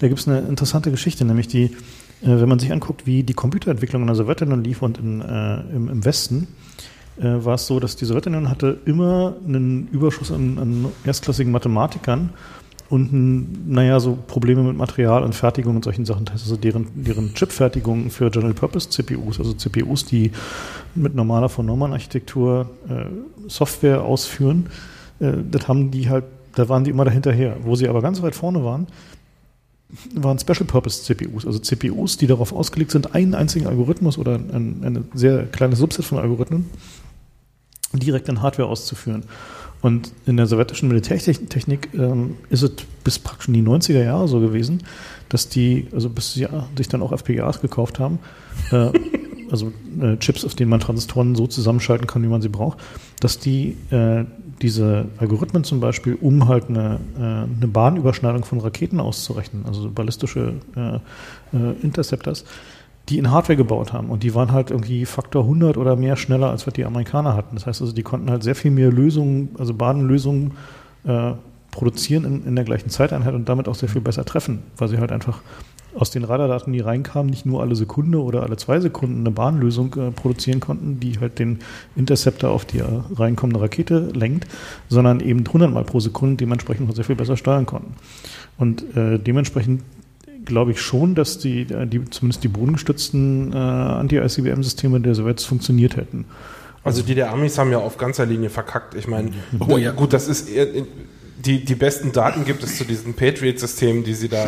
da 0.00 0.08
gibt 0.08 0.18
es 0.18 0.26
eine 0.26 0.40
interessante 0.40 0.90
Geschichte, 0.90 1.24
nämlich 1.24 1.46
die, 1.46 1.66
äh, 1.66 1.70
wenn 2.22 2.48
man 2.48 2.58
sich 2.58 2.72
anguckt, 2.72 3.06
wie 3.06 3.22
die 3.22 3.34
Computerentwicklung 3.34 4.02
in 4.02 4.08
der 4.08 4.16
Sowjetunion 4.16 4.64
lief 4.64 4.82
und 4.82 4.98
in, 4.98 5.20
äh, 5.20 5.60
im, 5.72 5.88
im, 5.88 6.04
Westen, 6.04 6.48
äh, 7.18 7.44
war 7.44 7.54
es 7.54 7.66
so, 7.66 7.80
dass 7.80 7.96
die 7.96 8.04
Sowjetunion 8.04 8.48
hatte 8.48 8.78
immer 8.86 9.34
einen 9.46 9.88
Überschuss 9.92 10.32
an, 10.32 10.58
an 10.58 10.86
erstklassigen 11.04 11.52
Mathematikern 11.52 12.30
und 12.90 13.68
naja, 13.68 13.98
so 13.98 14.18
Probleme 14.26 14.62
mit 14.62 14.76
Material 14.76 15.22
und 15.22 15.34
Fertigung 15.34 15.76
und 15.76 15.84
solchen 15.84 16.04
Sachen. 16.04 16.26
Das 16.26 16.34
heißt 16.34 16.44
also 16.44 16.56
deren, 16.56 16.86
deren 16.94 17.34
Chipfertigung 17.34 18.10
für 18.10 18.30
General 18.30 18.52
Purpose 18.52 18.90
CPUs, 18.90 19.38
also 19.38 19.54
CPUs, 19.54 20.04
die 20.04 20.32
mit 20.94 21.14
normaler 21.14 21.48
von 21.48 21.66
Neumann 21.66 21.92
Architektur 21.92 22.70
äh, 22.88 23.06
Software 23.48 24.02
ausführen, 24.02 24.66
äh, 25.18 25.32
das 25.50 25.66
haben 25.66 25.90
die 25.90 26.08
halt, 26.10 26.24
da 26.54 26.68
waren 26.68 26.84
die 26.84 26.90
immer 26.90 27.04
dahinterher. 27.04 27.56
Wo 27.62 27.74
sie 27.74 27.88
aber 27.88 28.02
ganz 28.02 28.20
weit 28.22 28.34
vorne 28.34 28.62
waren, 28.64 28.86
waren 30.14 30.38
Special 30.38 30.66
Purpose 30.66 31.02
CPUs, 31.04 31.46
also 31.46 31.58
CPUs, 31.58 32.16
die 32.16 32.26
darauf 32.26 32.52
ausgelegt 32.52 32.90
sind, 32.90 33.14
einen 33.14 33.34
einzigen 33.34 33.66
Algorithmus 33.66 34.18
oder 34.18 34.34
ein, 34.34 34.82
ein 34.84 35.08
sehr 35.14 35.46
kleines 35.46 35.78
Subset 35.78 36.04
von 36.04 36.18
Algorithmen 36.18 36.66
direkt 38.00 38.28
in 38.28 38.42
Hardware 38.42 38.68
auszuführen. 38.68 39.24
Und 39.82 40.12
in 40.24 40.38
der 40.38 40.46
sowjetischen 40.46 40.88
Militärtechnik 40.88 41.90
ähm, 41.92 42.36
ist 42.48 42.62
es 42.62 42.72
bis 43.04 43.18
praktisch 43.18 43.48
in 43.48 43.54
die 43.54 43.62
90er 43.62 44.02
Jahre 44.02 44.28
so 44.28 44.40
gewesen, 44.40 44.82
dass 45.28 45.50
die, 45.50 45.88
also 45.92 46.08
bis 46.08 46.32
sie 46.32 46.42
ja, 46.42 46.66
sich 46.76 46.88
dann 46.88 47.02
auch 47.02 47.12
FPGAs 47.12 47.60
gekauft 47.60 47.98
haben, 47.98 48.18
äh, 48.70 48.90
also 49.50 49.72
äh, 50.00 50.16
Chips, 50.16 50.44
auf 50.44 50.54
denen 50.54 50.70
man 50.70 50.80
Transistoren 50.80 51.34
so 51.34 51.46
zusammenschalten 51.46 52.06
kann, 52.06 52.22
wie 52.22 52.28
man 52.28 52.40
sie 52.40 52.48
braucht, 52.48 52.78
dass 53.20 53.38
die 53.38 53.76
äh, 53.90 54.24
diese 54.62 55.06
Algorithmen 55.18 55.64
zum 55.64 55.80
Beispiel, 55.80 56.16
um 56.20 56.48
halt 56.48 56.68
eine, 56.68 57.00
äh, 57.18 57.20
eine 57.20 57.68
Bahnüberschneidung 57.68 58.44
von 58.44 58.60
Raketen 58.60 59.00
auszurechnen, 59.00 59.66
also 59.66 59.90
ballistische 59.90 60.54
äh, 60.76 60.96
äh, 61.56 61.72
Interceptors, 61.82 62.44
die 63.08 63.18
in 63.18 63.30
Hardware 63.30 63.56
gebaut 63.56 63.92
haben. 63.92 64.10
Und 64.10 64.22
die 64.22 64.34
waren 64.34 64.52
halt 64.52 64.70
irgendwie 64.70 65.04
Faktor 65.04 65.42
100 65.42 65.76
oder 65.76 65.96
mehr 65.96 66.16
schneller, 66.16 66.50
als 66.50 66.66
was 66.66 66.74
die 66.74 66.84
Amerikaner 66.84 67.34
hatten. 67.34 67.56
Das 67.56 67.66
heißt 67.66 67.82
also, 67.82 67.92
die 67.92 68.02
konnten 68.02 68.30
halt 68.30 68.42
sehr 68.42 68.54
viel 68.54 68.70
mehr 68.70 68.90
Lösungen, 68.90 69.50
also 69.58 69.74
Bahnlösungen 69.74 70.52
äh, 71.04 71.32
produzieren 71.70 72.24
in, 72.24 72.46
in 72.46 72.56
der 72.56 72.64
gleichen 72.64 72.88
Zeiteinheit 72.88 73.34
und 73.34 73.48
damit 73.48 73.68
auch 73.68 73.74
sehr 73.74 73.88
viel 73.88 74.00
besser 74.00 74.24
treffen, 74.24 74.62
weil 74.78 74.88
sie 74.88 74.98
halt 74.98 75.12
einfach 75.12 75.42
aus 75.94 76.10
den 76.10 76.24
Radardaten, 76.24 76.72
die 76.72 76.80
reinkamen, 76.80 77.30
nicht 77.30 77.46
nur 77.46 77.60
alle 77.60 77.76
Sekunde 77.76 78.20
oder 78.22 78.42
alle 78.42 78.56
zwei 78.56 78.80
Sekunden 78.80 79.20
eine 79.20 79.30
Bahnlösung 79.30 79.94
äh, 79.94 80.10
produzieren 80.10 80.60
konnten, 80.60 80.98
die 80.98 81.18
halt 81.20 81.38
den 81.38 81.60
Interceptor 81.94 82.50
auf 82.50 82.64
die 82.64 82.78
äh, 82.78 82.84
reinkommende 83.14 83.60
Rakete 83.60 84.10
lenkt, 84.12 84.48
sondern 84.88 85.20
eben 85.20 85.46
100 85.46 85.72
Mal 85.72 85.84
pro 85.84 86.00
Sekunde 86.00 86.36
dementsprechend 86.36 86.92
sehr 86.94 87.04
viel 87.04 87.16
besser 87.16 87.36
steuern 87.36 87.66
konnten. 87.66 87.94
Und 88.58 88.96
äh, 88.96 89.18
dementsprechend 89.18 89.82
glaube 90.44 90.72
ich 90.72 90.80
schon, 90.80 91.14
dass 91.14 91.38
die, 91.38 91.62
äh, 91.62 91.86
die 91.86 92.04
zumindest 92.10 92.44
die 92.44 92.48
bodengestützten 92.48 93.52
äh, 93.52 93.56
Anti-ICBM-Systeme 93.56 95.00
der 95.00 95.14
Sowjets 95.14 95.44
funktioniert 95.44 95.96
hätten. 95.96 96.26
Also 96.82 97.02
die 97.02 97.14
der 97.14 97.32
Amis 97.32 97.56
haben 97.56 97.72
ja 97.72 97.78
auf 97.78 97.96
ganzer 97.96 98.26
Linie 98.26 98.50
verkackt. 98.50 98.94
Ich 98.94 99.08
meine, 99.08 99.32
oh, 99.58 99.78
ja. 99.78 99.92
gut, 99.92 100.12
das 100.12 100.28
ist 100.28 100.50
eher, 100.50 100.66
die, 101.44 101.64
die 101.64 101.74
besten 101.74 102.12
Daten 102.12 102.44
gibt 102.44 102.62
es 102.62 102.76
zu 102.76 102.84
diesen 102.84 103.14
Patriot-Systemen, 103.14 104.04
die 104.04 104.14
sie 104.14 104.28
da 104.28 104.46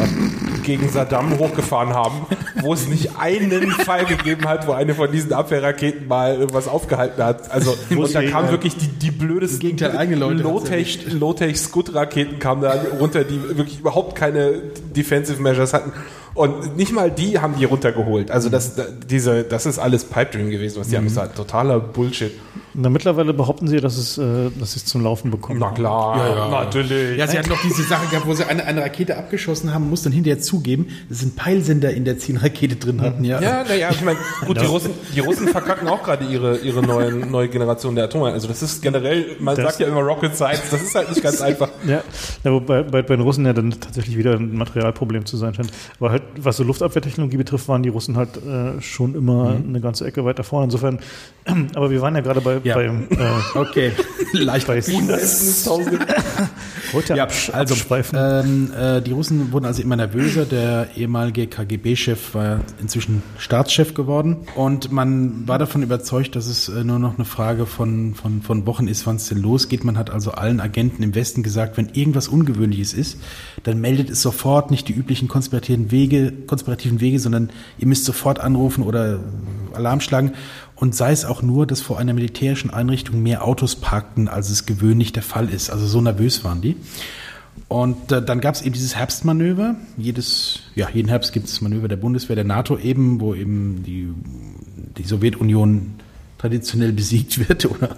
gegen 0.65 0.89
Saddam 0.89 1.39
hochgefahren 1.39 1.91
haben, 1.91 2.27
wo 2.61 2.73
es 2.75 2.89
nicht 2.89 3.19
einen 3.19 3.71
Fall 3.71 4.07
gegeben 4.07 4.47
hat, 4.49 4.67
wo 4.67 4.73
eine 4.73 4.95
von 4.95 5.11
diesen 5.11 5.33
Abwehrraketen 5.33 6.09
mal 6.09 6.37
irgendwas 6.37 6.69
aufgehalten 6.69 7.23
hat. 7.23 7.51
Also 7.51 7.77
und 7.91 8.15
da 8.15 8.23
kamen 8.23 8.51
wirklich 8.51 8.77
die, 8.77 8.89
die 8.89 9.11
blödesten 9.11 9.77
Low-Tech 9.79 11.13
Low 11.13 11.35
Scud-Raketen 11.55 12.39
kamen 12.39 12.63
da 12.63 12.75
runter, 12.99 13.25
die 13.25 13.41
wirklich 13.57 13.81
überhaupt 13.81 14.17
keine 14.17 14.55
Defensive 14.95 15.41
Measures 15.41 15.73
hatten. 15.73 15.93
Und 16.35 16.77
nicht 16.77 16.93
mal 16.93 17.11
die 17.11 17.39
haben 17.39 17.55
die 17.59 17.65
runtergeholt. 17.65 18.31
Also 18.31 18.51
das, 18.51 18.73
diese, 19.09 19.43
das 19.43 19.65
ist 19.65 19.79
alles 19.79 20.05
Pipe 20.05 20.37
Dream 20.37 20.51
gewesen, 20.51 20.79
was 20.79 20.89
die 20.89 20.95
mhm. 20.95 20.99
haben 20.99 21.05
gesagt. 21.05 21.37
Totaler 21.37 21.81
Bullshit. 21.81 22.33
Na, 22.79 22.91
mittlerweile 22.91 23.33
behaupten 23.33 23.69
sie, 23.69 23.81
dass 23.81 23.97
es, 23.97 24.19
äh, 24.19 24.51
dass 24.59 24.73
sie 24.73 24.81
es 24.81 24.85
zum 24.85 25.03
Laufen 25.03 25.31
bekommen. 25.31 25.59
Na 25.59 25.71
klar, 25.71 26.19
ja, 26.19 26.37
ja. 26.37 26.49
natürlich. 26.51 27.17
Ja, 27.17 27.27
sie 27.27 27.39
hatten 27.39 27.49
noch 27.49 27.63
diese 27.63 27.83
Sache 27.83 28.07
gehabt, 28.09 28.27
wo 28.27 28.35
sie 28.35 28.45
eine, 28.45 28.65
eine 28.65 28.83
Rakete 28.83 29.17
abgeschossen 29.17 29.73
haben, 29.73 29.89
mussten 29.89 30.11
dann 30.11 30.13
hinterher 30.13 30.41
zugeben, 30.41 30.89
dass 31.09 31.21
sie 31.21 31.27
einen 31.27 31.37
Peilsender 31.37 31.95
in 31.95 32.05
der 32.05 32.19
Zielrakete 32.19 32.77
drin 32.77 33.01
hatten. 33.01 33.25
Ja, 33.25 33.41
ja, 33.41 33.65
naja, 33.65 33.91
ich 33.91 34.03
meine, 34.03 34.19
gut, 34.47 34.61
die 34.61 34.67
Russen, 34.67 34.91
die 35.15 35.21
Russen 35.21 35.49
verkacken 35.49 35.89
auch 35.89 36.03
gerade 36.03 36.27
ihre, 36.27 36.59
ihre 36.59 36.83
neuen, 36.83 37.31
neue 37.31 37.49
Generation 37.49 37.95
der 37.95 38.05
Atome. 38.05 38.33
Also 38.33 38.47
das 38.47 38.63
ist 38.63 38.83
generell, 38.83 39.37
man 39.41 39.57
das 39.57 39.65
sagt 39.65 39.81
ja 39.81 39.87
immer 39.89 40.03
Rocket 40.03 40.37
Science, 40.37 40.65
das 40.71 40.83
ist 40.83 40.95
halt 40.95 41.09
nicht 41.09 41.23
ganz 41.23 41.41
einfach. 41.41 41.71
Ja, 41.87 42.03
ja 42.43 42.53
wobei 42.53 42.83
bei, 42.83 43.03
bei 43.03 43.17
den 43.17 43.21
Russen 43.21 43.47
ja 43.47 43.53
dann 43.53 43.71
tatsächlich 43.71 44.17
wieder 44.17 44.33
ein 44.33 44.57
Materialproblem 44.57 45.25
zu 45.25 45.37
sein 45.37 45.55
scheint. 45.55 45.71
Aber 46.01 46.11
halt, 46.11 46.23
was 46.37 46.57
so 46.57 46.65
Luftabwehrtechnologie 46.65 47.37
betrifft, 47.37 47.69
waren 47.69 47.83
die 47.83 47.91
Russen 47.91 48.17
halt 48.17 48.37
äh, 48.37 48.81
schon 48.81 49.15
immer 49.15 49.55
mhm. 49.55 49.69
eine 49.69 49.81
ganze 49.81 50.05
Ecke 50.05 50.25
weiter 50.25 50.43
vorne. 50.43 50.65
Insofern, 50.65 50.99
aber 51.75 51.91
wir 51.91 52.01
waren 52.01 52.15
ja 52.17 52.23
gerade 52.23 52.41
bei, 52.41 52.61
ja. 52.67 52.75
beim 52.75 53.09
äh, 53.11 53.59
Okay, 53.59 53.93
leicht 54.33 54.67
bei 54.67 54.81
Heute 56.93 57.15
ja, 57.17 57.29
also 57.53 57.75
ähm, 58.15 58.73
äh, 58.77 59.01
die 59.01 59.13
Russen 59.13 59.53
wurden 59.53 59.65
also 59.65 59.83
immer 59.83 59.97
nervöser. 59.97 60.45
Der 60.45 60.89
ehemalige 60.97 61.47
KGB-Chef 61.47 62.35
war 62.35 62.61
inzwischen 62.81 63.23
Staatschef 63.39 63.95
geworden. 63.95 64.39
Und 64.55 64.93
man 64.93 65.47
war 65.49 65.59
davon 65.59 65.83
überzeugt, 65.83 66.37
dass 66.37 66.47
es 66.47 66.69
äh, 66.69 66.85
nur 66.85 66.99
noch 66.99 67.17
eine 67.17 67.25
Frage 67.25 67.67
von, 67.67 68.15
von, 68.15 68.43
von 68.43 68.67
Wochen 68.67 68.89
ist, 68.89 69.07
wann 69.07 69.17
es 69.17 69.29
denn 69.29 69.39
losgeht. 69.39 69.85
Man 69.85 69.97
hat 69.99 70.11
also 70.11 70.33
allen 70.33 70.61
Agenten 70.61 71.03
im 71.03 71.15
Westen 71.15 71.43
gesagt, 71.43 71.77
wenn 71.77 71.91
irgendwas 71.93 72.29
Ungewöhnliches 72.29 72.93
ist, 72.93 73.19
dann 73.63 73.81
meldet 73.81 74.11
es 74.11 74.23
sofort 74.23 74.71
nicht 74.71 74.89
die 74.89 74.93
üblichen 74.93 75.29
konspirativen 75.29 75.91
Wege, 75.91 76.33
konspirativen 76.47 77.01
Wege, 77.01 77.19
sondern 77.19 77.51
ihr 77.79 77.87
müsst 77.87 78.05
sofort 78.05 78.41
anrufen 78.41 78.83
oder 78.83 79.21
Alarm 79.73 80.01
schlagen 80.01 80.33
und 80.77 80.95
sei 80.95 81.11
es 81.11 81.25
auch 81.25 81.43
nur, 81.43 81.67
dass 81.67 81.81
vor 81.81 81.99
einer 81.99 82.13
militärischen 82.13 82.71
Einrichtung 82.71 83.23
mehr 83.23 83.45
Autos 83.45 83.77
parkten, 83.77 84.29
als 84.29 84.51
es 84.51 84.67
gewöhnlich 84.67 85.13
der 85.13 85.23
Fall 85.23 85.49
ist. 85.49 85.71
Also 85.71 85.87
so 85.87 86.01
nervös 86.01 86.45
waren 86.45 86.61
die. 86.61 86.77
Und 87.69 88.13
äh, 88.13 88.23
dann 88.23 88.41
gab 88.41 88.55
es 88.55 88.63
eben 88.63 88.75
dieses 88.75 88.95
Herbstmanöver. 88.95 89.77
Jedes, 89.97 90.61
ja, 90.75 90.89
jeden 90.93 91.09
Herbst 91.09 91.33
gibt 91.33 91.47
es 91.49 91.61
Manöver 91.63 91.89
der 91.89 91.97
Bundeswehr, 91.97 92.37
der 92.37 92.45
NATO 92.45 92.79
eben, 92.79 93.21
wo 93.21 93.35
eben 93.35 93.83
die, 93.83 94.13
die 94.99 95.05
Sowjetunion 95.05 95.95
traditionell 96.39 96.93
besiegt 96.93 97.49
wird, 97.49 97.65
oder? 97.71 97.97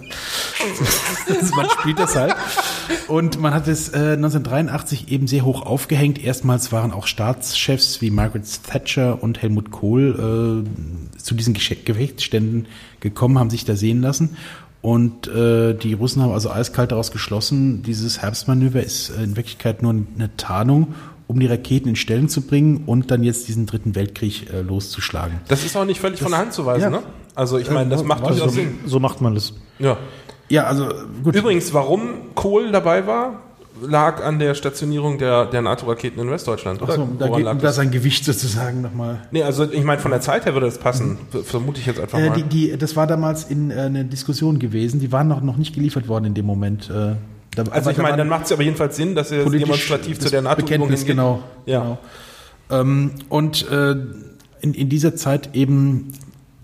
man 1.55 1.69
spielt 1.69 1.99
das 1.99 2.15
halt. 2.15 2.35
Und 3.07 3.39
man 3.39 3.53
hat 3.53 3.67
es 3.67 3.89
äh, 3.89 4.13
1983 4.13 5.11
eben 5.11 5.27
sehr 5.27 5.45
hoch 5.45 5.61
aufgehängt. 5.61 6.23
Erstmals 6.23 6.71
waren 6.71 6.91
auch 6.91 7.07
Staatschefs 7.07 8.01
wie 8.01 8.11
Margaret 8.11 8.45
Thatcher 8.63 9.21
und 9.21 9.41
Helmut 9.41 9.71
Kohl 9.71 10.65
äh, 10.65 11.19
zu 11.19 11.35
diesen 11.35 11.53
Gefechtsständen 11.53 12.67
gekommen, 12.99 13.39
haben 13.39 13.49
sich 13.49 13.65
da 13.65 13.75
sehen 13.75 14.01
lassen. 14.01 14.37
Und 14.81 15.27
äh, 15.27 15.73
die 15.73 15.93
Russen 15.93 16.21
haben 16.21 16.31
also 16.31 16.49
eiskalt 16.49 16.91
daraus 16.91 17.11
geschlossen, 17.11 17.83
dieses 17.83 18.21
Herbstmanöver 18.21 18.81
ist 18.81 19.09
äh, 19.09 19.23
in 19.23 19.35
Wirklichkeit 19.35 19.83
nur 19.83 19.91
eine 19.91 20.35
Tarnung, 20.37 20.95
um 21.27 21.39
die 21.39 21.47
Raketen 21.47 21.89
in 21.89 21.95
Stellung 21.97 22.29
zu 22.29 22.41
bringen 22.41 22.83
und 22.85 23.11
dann 23.11 23.21
jetzt 23.21 23.49
diesen 23.49 23.65
dritten 23.65 23.93
Weltkrieg 23.93 24.51
äh, 24.53 24.61
loszuschlagen. 24.61 25.41
Das 25.49 25.65
ist 25.65 25.75
auch 25.75 25.83
nicht 25.83 25.99
völlig 25.99 26.19
das, 26.19 26.23
von 26.23 26.31
der 26.31 26.39
Hand 26.39 26.53
zu 26.53 26.65
weisen, 26.65 26.81
ja. 26.83 26.89
ne? 26.89 27.03
Also 27.35 27.57
ich 27.57 27.69
meine, 27.69 27.89
das 27.89 28.03
macht 28.03 28.27
durchaus 28.27 28.53
Sinn. 28.53 28.79
So 28.85 28.99
macht 28.99 29.21
man 29.21 29.35
das. 29.35 29.53
Ja. 29.79 29.97
Ja, 30.49 30.63
also 30.63 30.89
gut. 31.23 31.35
Übrigens, 31.35 31.73
warum 31.73 32.33
Kohl 32.33 32.71
dabei 32.71 33.05
war, 33.05 33.41
lag 33.81 34.23
an 34.23 34.39
der 34.39 34.55
Stationierung 34.55 35.17
der, 35.17 35.45
der 35.45 35.61
NATO-Raketen 35.61 36.19
in 36.19 36.29
Westdeutschland, 36.29 36.81
oder? 36.81 36.93
Achso, 36.93 37.07
da 37.17 37.27
geht 37.27 37.45
lag 37.45 37.57
das 37.59 37.75
sein 37.75 37.91
Gewicht 37.91 38.25
sozusagen 38.25 38.81
nochmal. 38.81 39.21
Nee, 39.31 39.43
also 39.43 39.69
ich 39.71 39.83
meine, 39.83 40.01
von 40.01 40.11
der 40.11 40.21
Zeit 40.21 40.45
her 40.45 40.53
würde 40.53 40.65
das 40.65 40.77
passen, 40.77 41.17
mhm. 41.31 41.43
vermute 41.43 41.79
ich 41.79 41.85
jetzt 41.85 41.99
einfach 41.99 42.17
äh, 42.17 42.29
mal. 42.29 42.35
Die, 42.35 42.43
die, 42.43 42.77
das 42.77 42.95
war 42.95 43.07
damals 43.07 43.45
in 43.45 43.71
äh, 43.71 43.75
eine 43.75 44.05
Diskussion 44.05 44.59
gewesen, 44.59 44.99
die 44.99 45.11
waren 45.11 45.27
noch, 45.27 45.41
noch 45.41 45.57
nicht 45.57 45.75
geliefert 45.75 46.07
worden 46.07 46.25
in 46.25 46.33
dem 46.33 46.45
Moment. 46.45 46.89
Äh, 46.89 47.15
da, 47.55 47.63
also 47.71 47.89
ich 47.89 47.97
meine, 47.97 48.17
dann 48.17 48.27
macht 48.27 48.45
es 48.45 48.51
aber 48.51 48.63
jedenfalls 48.63 48.95
Sinn, 48.95 49.15
dass 49.15 49.31
er 49.31 49.45
demonstrativ 49.49 50.19
zu 50.19 50.29
der 50.29 50.41
NATO-Übung 50.41 50.89
hingeht. 50.89 51.07
Genau, 51.07 51.43
ja. 51.65 51.81
Genau. 51.81 51.97
Ähm, 52.71 53.11
und 53.29 53.69
äh, 53.69 53.95
in, 54.61 54.73
in 54.73 54.89
dieser 54.89 55.15
Zeit 55.15 55.55
eben 55.55 56.11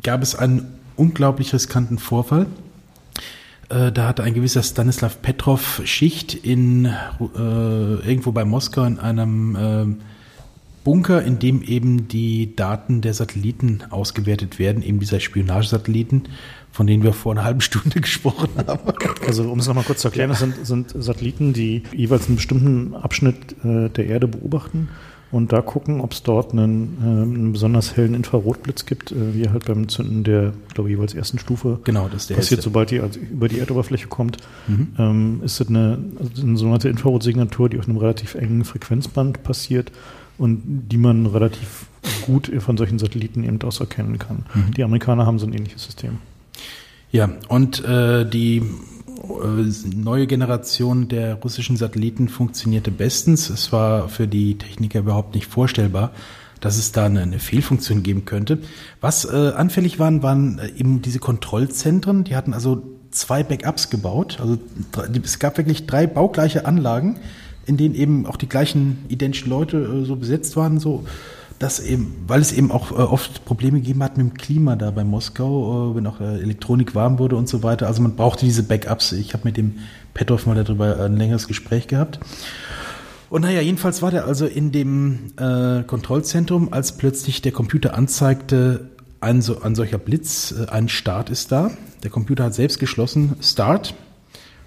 gab 0.06 0.22
es 0.22 0.36
einen 0.36 0.68
unglaublich 0.96 1.52
riskanten 1.52 1.98
Vorfall. 1.98 2.46
Äh, 3.70 3.92
da 3.92 4.08
hatte 4.08 4.24
ein 4.24 4.36
gewisser 4.36 4.62
Stanislav 4.62 5.22
Petrov 5.22 5.82
Schicht 5.84 6.36
in 6.36 6.86
äh, 6.86 6.90
irgendwo 7.20 8.32
bei 8.32 8.46
Moskau 8.46 8.84
in 8.84 9.00
einem 9.00 9.56
äh, 9.56 10.04
Bunker, 10.84 11.24
in 11.24 11.40
dem 11.40 11.64
eben 11.64 12.08
die 12.08 12.56
Daten 12.56 13.02
der 13.02 13.16
Satelliten 13.16 13.84
ausgewertet 13.90 14.60
werden, 14.60 14.84
eben 14.84 15.00
dieser 15.00 15.20
Spionagesatelliten, 15.20 16.28
von 16.72 16.86
denen 16.86 17.02
wir 17.02 17.14
vor 17.14 17.32
einer 17.32 17.44
halben 17.44 17.62
Stunde 17.62 18.00
gesprochen 18.02 18.52
haben. 18.68 18.94
Also 19.26 19.50
um 19.52 19.58
es 19.58 19.68
nochmal 19.68 19.86
kurz 19.86 20.02
zu 20.02 20.10
erklären, 20.10 20.30
das 20.30 20.40
sind, 20.40 20.68
sind 20.68 20.94
Satelliten, 20.96 21.54
die 21.54 21.82
jeweils 21.92 22.28
einen 22.28 22.36
bestimmten 22.36 22.94
Abschnitt 22.94 23.56
äh, 23.66 23.90
der 23.90 24.06
Erde 24.06 24.28
beobachten 24.28 24.90
und 25.36 25.52
da 25.52 25.62
gucken, 25.62 26.00
ob 26.00 26.14
es 26.14 26.24
dort 26.24 26.54
einen, 26.54 26.98
äh, 27.02 27.06
einen, 27.06 27.52
besonders 27.52 27.98
hellen 27.98 28.14
Infrarotblitz 28.14 28.86
gibt, 28.86 29.12
äh, 29.12 29.36
wie 29.36 29.50
halt 29.50 29.66
beim 29.66 29.90
Zünden 29.90 30.24
der, 30.24 30.54
glaube 30.74 30.90
ich, 30.90 30.96
jeweils 30.96 31.14
ersten 31.14 31.40
Stufe 31.40 31.80
genau, 31.84 32.08
das 32.08 32.22
ist 32.22 32.30
der 32.30 32.36
passiert, 32.36 32.60
hellste. 32.60 32.70
sobald 32.70 32.92
die 32.92 33.02
also 33.02 33.20
über 33.20 33.50
die 33.50 33.60
Erdoberfläche 33.60 34.08
kommt. 34.08 34.38
Mhm. 34.68 34.88
Ähm, 34.98 35.42
ist 35.44 35.60
das 35.60 35.68
eine, 35.68 36.00
also 36.18 36.42
eine 36.42 36.56
sogenannte 36.56 36.88
Infrarotsignatur, 36.88 37.68
die 37.68 37.78
auf 37.80 37.90
einem 37.90 37.98
relativ 37.98 38.36
engen 38.36 38.64
Frequenzband 38.64 39.44
passiert 39.44 39.92
und 40.38 40.62
die 40.90 40.98
man 40.98 41.26
relativ 41.26 41.88
gut 42.26 42.50
von 42.60 42.78
solchen 42.78 42.98
Satelliten 42.98 43.44
eben 43.44 43.62
aus 43.64 43.82
erkennen 43.82 44.18
kann. 44.18 44.46
Mhm. 44.54 44.74
Die 44.74 44.86
Amerikaner 44.86 45.26
haben 45.26 45.38
so 45.38 45.48
ein 45.48 45.52
ähnliches 45.52 45.84
System. 45.84 46.20
Ja, 47.12 47.30
und 47.50 47.84
äh, 47.84 48.26
die 48.26 48.64
neue 49.96 50.28
Generation 50.28 51.08
der 51.08 51.36
russischen 51.36 51.78
Satelliten 51.78 52.30
funktionierte 52.30 52.92
bestens. 52.92 53.50
Es 53.50 53.72
war 53.72 54.10
für 54.10 54.28
die 54.28 54.58
Techniker 54.58 55.00
überhaupt 55.00 55.36
nicht 55.36 55.48
vorstellbar, 55.48 56.12
dass 56.62 56.78
es 56.78 56.92
da 56.92 57.06
eine, 57.06 57.22
eine 57.22 57.40
Fehlfunktion 57.40 58.04
geben 58.04 58.26
könnte. 58.26 58.60
Was 59.02 59.26
äh, 59.26 59.52
anfällig 59.56 60.00
waren, 60.00 60.24
waren 60.24 60.60
äh, 60.60 60.70
eben 60.70 61.02
diese 61.02 61.20
Kontrollzentren. 61.20 62.24
Die 62.24 62.36
hatten 62.36 62.54
also 62.54 62.84
zwei 63.12 63.44
Backups 63.44 63.90
gebaut. 63.90 64.40
Also 64.40 64.58
es 65.24 65.40
gab 65.40 65.58
wirklich 65.58 65.86
drei 65.86 66.08
baugleiche 66.08 66.66
Anlagen, 66.66 67.18
in 67.66 67.78
denen 67.78 67.96
eben 67.96 68.26
auch 68.26 68.38
die 68.38 68.50
gleichen 68.50 69.06
identischen 69.08 69.50
Leute 69.50 69.78
äh, 69.78 70.06
so 70.06 70.16
besetzt 70.16 70.56
waren, 70.56 70.80
so 70.80 71.06
dass 71.60 71.80
eben, 71.80 72.16
weil 72.28 72.42
es 72.42 72.52
eben 72.52 72.72
auch 72.72 72.92
äh, 72.92 72.96
oft 72.96 73.46
Probleme 73.46 73.80
gegeben 73.80 74.04
hat 74.04 74.18
mit 74.18 74.28
dem 74.28 74.34
Klima 74.34 74.76
da 74.76 74.92
bei 74.92 75.04
Moskau, 75.04 75.92
äh, 75.92 75.96
wenn 75.96 76.08
auch 76.08 76.20
äh, 76.20 76.42
Elektronik 76.42 76.96
warm 76.96 77.20
wurde 77.20 77.36
und 77.36 77.48
so 77.48 77.64
weiter. 77.64 77.88
Also 77.88 78.02
man 78.02 78.16
brauchte 78.16 78.46
diese 78.46 78.64
Backups. 78.64 79.14
Ich 79.14 79.34
habe 79.34 79.46
mit 79.46 79.58
dem 79.58 79.76
Petrov 80.14 80.46
mal 80.46 80.56
darüber 80.56 81.00
ein 81.00 81.18
längeres 81.18 81.48
Gespräch 81.48 81.88
gehabt. 81.88 82.20
Und 83.30 83.42
naja, 83.42 83.62
jedenfalls 83.62 84.02
war 84.02 84.12
der 84.12 84.26
also 84.26 84.46
in 84.46 84.72
dem 84.72 85.34
äh, 85.38 85.84
Kontrollzentrum, 85.84 86.72
als 86.72 86.98
plötzlich 86.98 87.42
der 87.42 87.52
Computer 87.52 87.96
anzeigte, 87.96 88.92
ein, 89.20 89.42
so, 89.42 89.62
ein 89.62 89.76
solcher 89.76 89.98
Blitz, 89.98 90.54
äh, 90.58 90.70
ein 90.70 90.90
Start 90.90 91.30
ist 91.30 91.52
da. 91.52 91.72
Der 92.04 92.12
Computer 92.12 92.46
hat 92.46 92.54
selbst 92.54 92.80
geschlossen, 92.80 93.36
Start. 93.42 93.96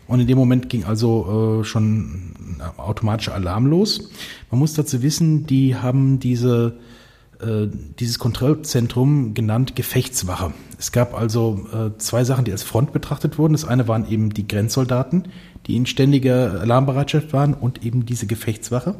Und 0.09 0.21
in 0.21 0.27
dem 0.27 0.39
Moment 0.39 0.71
ging 0.71 0.85
also 0.85 1.61
äh, 1.61 1.65
schon 1.65 2.33
ein 2.59 2.63
automatischer 2.79 3.35
Alarm 3.35 3.67
los. 3.67 4.11
Man 4.51 4.59
muss 4.59 4.73
dazu 4.73 5.03
wissen, 5.03 5.47
die 5.47 5.77
haben 5.77 6.19
diese, 6.19 6.79
äh, 7.41 7.67
dieses 8.01 8.19
Kontrollzentrum 8.19 9.35
genannt 9.35 9.77
Gefechtswache. 9.77 10.55
Es 10.79 10.93
gab 10.93 11.15
also 11.15 11.67
äh, 11.73 11.99
zwei 11.99 12.25
Sachen, 12.25 12.47
die 12.47 12.53
als 12.53 12.63
Front 12.63 12.95
betrachtet 12.95 13.37
wurden. 13.37 13.53
Das 13.53 13.67
eine 13.67 13.87
waren 13.87 14.09
eben 14.11 14.31
die 14.31 14.49
Grenzsoldaten, 14.49 15.25
die 15.67 15.77
in 15.77 15.85
ständiger 15.85 16.59
Alarmbereitschaft 16.63 17.35
waren 17.35 17.53
und 17.53 17.85
eben 17.85 18.07
diese 18.07 18.27
Gefechtswache. 18.27 18.95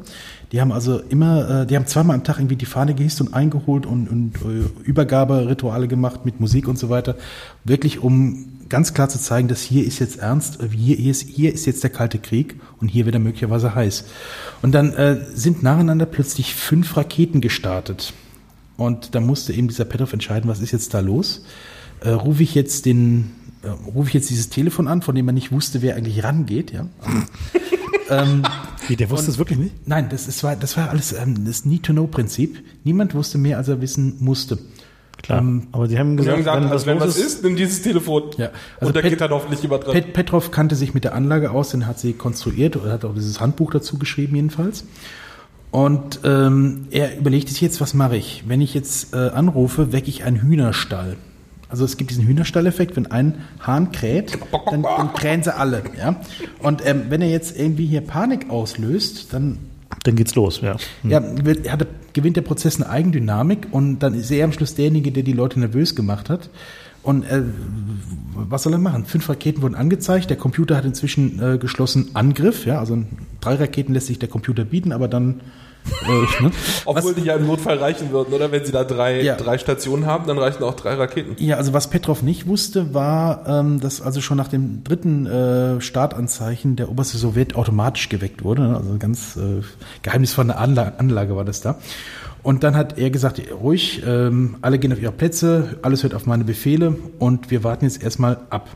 Die 0.51 0.61
haben 0.61 0.71
also 0.71 0.99
immer, 0.99 1.61
äh, 1.61 1.65
die 1.65 1.75
haben 1.75 1.87
zweimal 1.87 2.17
am 2.17 2.23
Tag 2.23 2.37
irgendwie 2.37 2.55
die 2.55 2.67
Fahne 2.67 2.93
gehisst 2.93 3.19
und 3.19 3.33
eingeholt 3.33 3.87
und, 3.87 4.07
und 4.09 4.35
äh, 4.35 4.87
Übergaberituale 4.87 5.87
gemacht 5.87 6.23
mit 6.23 6.39
Musik 6.39 6.67
und 6.67 6.77
so 6.77 6.89
weiter. 6.89 7.15
Wirklich 7.63 8.03
um 8.03 8.58
ganz 8.69 8.93
klar 8.93 9.09
zu 9.09 9.19
zeigen, 9.19 9.47
dass 9.47 9.61
hier 9.61 9.85
ist 9.85 9.99
jetzt 9.99 10.19
ernst, 10.19 10.59
hier 10.71 10.97
ist, 10.99 11.27
hier 11.27 11.53
ist 11.53 11.65
jetzt 11.65 11.83
der 11.83 11.89
Kalte 11.89 12.19
Krieg 12.19 12.55
und 12.79 12.87
hier 12.87 13.05
wird 13.05 13.15
er 13.15 13.19
möglicherweise 13.19 13.75
heiß. 13.75 14.05
Und 14.61 14.73
dann 14.73 14.93
äh, 14.93 15.25
sind 15.33 15.63
nacheinander 15.63 16.05
plötzlich 16.05 16.55
fünf 16.55 16.95
Raketen 16.95 17.41
gestartet. 17.41 18.13
Und 18.77 19.13
da 19.13 19.19
musste 19.19 19.51
eben 19.53 19.67
dieser 19.67 19.85
Petrov 19.85 20.13
entscheiden, 20.13 20.49
was 20.49 20.61
ist 20.61 20.71
jetzt 20.71 20.93
da 20.93 21.01
los? 21.01 21.43
Äh, 21.99 22.11
rufe 22.11 22.43
ich 22.43 22.55
jetzt 22.55 22.85
den, 22.85 23.31
äh, 23.61 23.67
rufe 23.67 24.07
ich 24.07 24.13
jetzt 24.13 24.29
dieses 24.29 24.49
Telefon 24.49 24.87
an, 24.87 25.01
von 25.01 25.15
dem 25.15 25.25
man 25.25 25.35
nicht 25.35 25.51
wusste, 25.51 25.81
wer 25.81 25.95
eigentlich 25.95 26.23
rangeht, 26.23 26.71
ja? 26.71 26.87
ähm, 28.09 28.43
Wie, 28.87 28.95
der 28.95 29.09
wusste 29.09 29.31
es 29.31 29.37
wirklich 29.37 29.59
nicht? 29.59 29.87
Nein, 29.87 30.07
das, 30.09 30.27
ist, 30.27 30.43
war, 30.43 30.55
das 30.55 30.77
war 30.77 30.89
alles 30.89 31.11
ähm, 31.11 31.45
das 31.45 31.65
Need-to-Know-Prinzip. 31.65 32.63
Niemand 32.85 33.13
wusste 33.13 33.37
mehr, 33.37 33.57
als 33.57 33.67
er 33.67 33.81
wissen 33.81 34.15
musste. 34.19 34.59
Klar. 35.21 35.39
Ähm, 35.39 35.67
aber 35.71 35.87
die 35.87 35.99
haben 35.99 36.17
gesagt, 36.17 36.45
haben 36.47 36.61
gesagt, 36.61 36.61
wenn 36.61 36.65
was 36.65 36.71
also 36.71 36.85
wenn 36.87 36.99
was 36.99 37.17
ist, 37.17 37.25
ist, 37.25 37.43
nimm 37.43 37.55
dieses 37.55 37.81
Telefon. 37.81 38.23
Ja, 38.37 38.49
also 38.79 38.87
und 38.87 38.95
da 38.95 39.01
Pet- 39.01 39.11
geht 39.11 39.21
dann 39.21 39.31
hoffentlich 39.31 39.61
jemand 39.61 39.85
dran. 39.85 39.93
Pet 39.93 40.13
Petrov 40.13 40.51
kannte 40.51 40.75
sich 40.75 40.93
mit 40.93 41.03
der 41.03 41.13
Anlage 41.13 41.51
aus, 41.51 41.69
den 41.69 41.85
hat 41.87 41.99
sie 41.99 42.13
konstruiert 42.13 42.77
oder 42.77 42.91
hat 42.91 43.05
auch 43.05 43.13
dieses 43.13 43.39
Handbuch 43.41 43.71
dazu 43.71 43.97
geschrieben 43.97 44.35
jedenfalls. 44.35 44.85
Und 45.71 46.21
ähm, 46.23 46.87
er 46.89 47.17
überlegte 47.17 47.51
sich 47.51 47.61
jetzt, 47.61 47.79
was 47.79 47.93
mache 47.93 48.17
ich? 48.17 48.43
Wenn 48.47 48.59
ich 48.61 48.73
jetzt 48.73 49.13
äh, 49.13 49.17
anrufe, 49.17 49.91
wecke 49.91 50.09
ich 50.09 50.23
einen 50.23 50.41
Hühnerstall. 50.41 51.17
Also 51.67 51.85
es 51.85 51.97
gibt 51.97 52.09
diesen 52.09 52.25
Hühnerstalleffekt, 52.25 52.95
wenn 52.95 53.11
ein 53.11 53.35
Hahn 53.59 53.91
kräht, 53.91 54.39
dann, 54.71 54.81
dann 54.81 55.13
krähen 55.13 55.43
sie 55.43 55.55
alle. 55.55 55.83
Ja? 55.95 56.15
Und 56.63 56.83
ähm, 56.87 57.03
wenn 57.09 57.21
er 57.21 57.29
jetzt 57.29 57.55
irgendwie 57.59 57.85
hier 57.85 58.01
Panik 58.01 58.49
auslöst, 58.49 59.31
dann 59.33 59.59
dann 60.03 60.15
geht's 60.15 60.35
los, 60.35 60.61
ja. 60.61 60.77
ja, 61.03 61.21
wird, 61.45 61.69
hat, 61.71 61.87
gewinnt 62.13 62.37
der 62.37 62.41
Prozess 62.41 62.77
eine 62.77 62.89
Eigendynamik 62.89 63.67
und 63.71 63.99
dann 63.99 64.13
ist 64.13 64.31
er 64.31 64.45
am 64.45 64.51
Schluss 64.51 64.75
derjenige, 64.75 65.11
der 65.11 65.23
die 65.23 65.33
Leute 65.33 65.59
nervös 65.59 65.95
gemacht 65.95 66.29
hat. 66.29 66.49
Und 67.01 67.23
äh, 67.23 67.43
was 68.33 68.63
soll 68.63 68.73
er 68.73 68.79
machen? 68.79 69.05
Fünf 69.05 69.29
Raketen 69.29 69.61
wurden 69.61 69.75
angezeigt, 69.75 70.29
der 70.29 70.37
Computer 70.37 70.75
hat 70.75 70.85
inzwischen 70.85 71.41
äh, 71.41 71.57
geschlossen 71.57 72.09
Angriff, 72.13 72.65
ja, 72.65 72.79
also 72.79 73.03
drei 73.39 73.55
Raketen 73.55 73.93
lässt 73.93 74.07
sich 74.07 74.19
der 74.19 74.29
Computer 74.29 74.65
bieten, 74.65 74.91
aber 74.91 75.07
dann 75.07 75.41
äh, 76.07 76.43
ne? 76.43 76.51
Obwohl 76.85 77.13
die 77.13 77.21
ja 77.21 77.35
im 77.35 77.47
Notfall 77.47 77.77
reichen 77.77 78.11
würden, 78.11 78.33
oder? 78.33 78.51
Wenn 78.51 78.65
sie 78.65 78.71
da 78.71 78.83
drei, 78.83 79.21
Ja. 79.21 79.35
drei 79.35 79.57
Stationen 79.57 80.05
haben, 80.05 80.27
dann 80.27 80.37
reichen 80.37 80.63
auch 80.63 80.75
drei 80.75 80.93
Raketen. 80.95 81.35
Ja, 81.43 81.57
also 81.57 81.73
was 81.73 81.89
Petrov 81.89 82.21
nicht 82.23 82.47
wusste, 82.47 82.93
war, 82.93 83.47
ähm, 83.47 83.79
dass 83.79 84.01
also 84.01 84.21
schon 84.21 84.37
nach 84.37 84.47
dem 84.47 84.83
dritten 84.83 85.25
äh, 85.25 85.81
Startanzeichen 85.81 86.75
der 86.75 86.89
oberste 86.89 87.17
Sowjet 87.17 87.55
automatisch 87.55 88.09
geweckt 88.09 88.43
wurde. 88.43 88.63
ne? 88.63 88.75
Also 88.77 88.97
ganz 88.97 89.35
äh, 89.37 89.61
geheimnisvolle 90.01 90.55
Anlage, 90.57 90.99
Anlage 90.99 91.35
war 91.35 91.45
das 91.45 91.61
da. 91.61 91.77
Und 92.41 92.63
dann 92.63 92.75
hat 92.75 92.97
er 92.97 93.09
gesagt, 93.09 93.41
ruhig, 93.61 94.01
ähm, 94.07 94.55
alle 94.61 94.79
gehen 94.79 94.93
auf 94.93 95.01
ihre 95.01 95.11
Plätze, 95.11 95.77
alles 95.81 96.03
hört 96.03 96.13
auf 96.15 96.25
meine 96.25 96.45
Befehle 96.45 96.95
und 97.19 97.51
wir 97.51 97.65
warten 97.65 97.83
jetzt 97.85 98.01
erstmal 98.01 98.37
ab. 98.49 98.69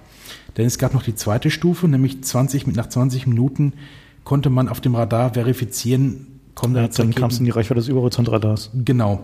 Denn 0.57 0.65
es 0.65 0.77
gab 0.77 0.94
noch 0.94 1.02
die 1.03 1.15
zweite 1.15 1.49
Stufe, 1.49 1.88
nämlich 1.88 2.22
20, 2.23 2.68
mit- 2.68 2.76
nach 2.76 2.90
20 2.90 3.26
Minuten 3.26 3.73
konnte 4.26 4.49
man 4.49 4.68
auf 4.69 4.81
dem 4.81 4.95
Radar 4.95 5.34
verifizieren, 5.34 6.32
kommen 6.55 6.73
da 6.73 6.81
dann 6.81 6.89
Raketen 6.89 7.13
kam 7.13 7.30
es 7.30 7.39
in 7.39 7.45
die 7.45 7.51
Reichweite 7.51 7.80
des 7.80 7.88
Überhorizontradars. 7.88 8.71
Genau. 8.73 9.23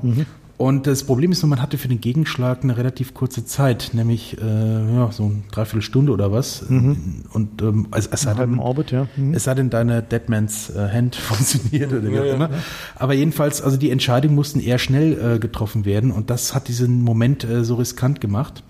Und 0.60 0.88
das 0.88 1.06
Problem 1.06 1.32
ist 1.32 1.42
nur, 1.42 1.50
man 1.50 1.62
hatte 1.62 1.78
für 1.78 1.88
den 1.88 2.02
Gegenschlag 2.02 2.64
eine 2.64 2.76
relativ 2.76 3.14
kurze 3.14 3.46
Zeit, 3.46 3.92
nämlich 3.94 4.38
äh, 4.42 4.94
ja, 4.94 5.10
so 5.10 5.24
eine 5.24 5.44
Dreiviertelstunde 5.52 6.12
oder 6.12 6.34
was. 6.34 6.64
Und 6.64 7.62
ähm, 7.62 7.88
es, 7.96 8.08
es, 8.08 8.24
sei 8.24 8.34
denn, 8.34 8.60
Orbit, 8.60 8.92
ja. 8.92 9.08
Mhm. 9.16 9.34
es 9.34 9.46
sei 9.46 9.54
denn, 9.54 9.70
deine 9.70 10.04
Deadmans 10.04 10.70
äh, 10.70 10.90
Hand 10.92 11.16
funktioniert 11.16 11.94
oder 11.94 12.12
wie 12.12 12.20
auch 12.20 12.26
ja. 12.26 12.34
immer. 12.34 12.50
Aber 12.96 13.14
jedenfalls, 13.14 13.62
also 13.62 13.78
die 13.78 13.90
Entscheidungen 13.90 14.36
mussten 14.36 14.60
eher 14.60 14.80
schnell 14.80 15.36
äh, 15.36 15.40
getroffen 15.40 15.86
werden 15.86 16.12
und 16.12 16.30
das 16.30 16.54
hat 16.54 16.68
diesen 16.68 17.04
Moment 17.04 17.46
äh, 17.46 17.64
so 17.64 17.76
riskant 17.76 18.20
gemacht. 18.20 18.62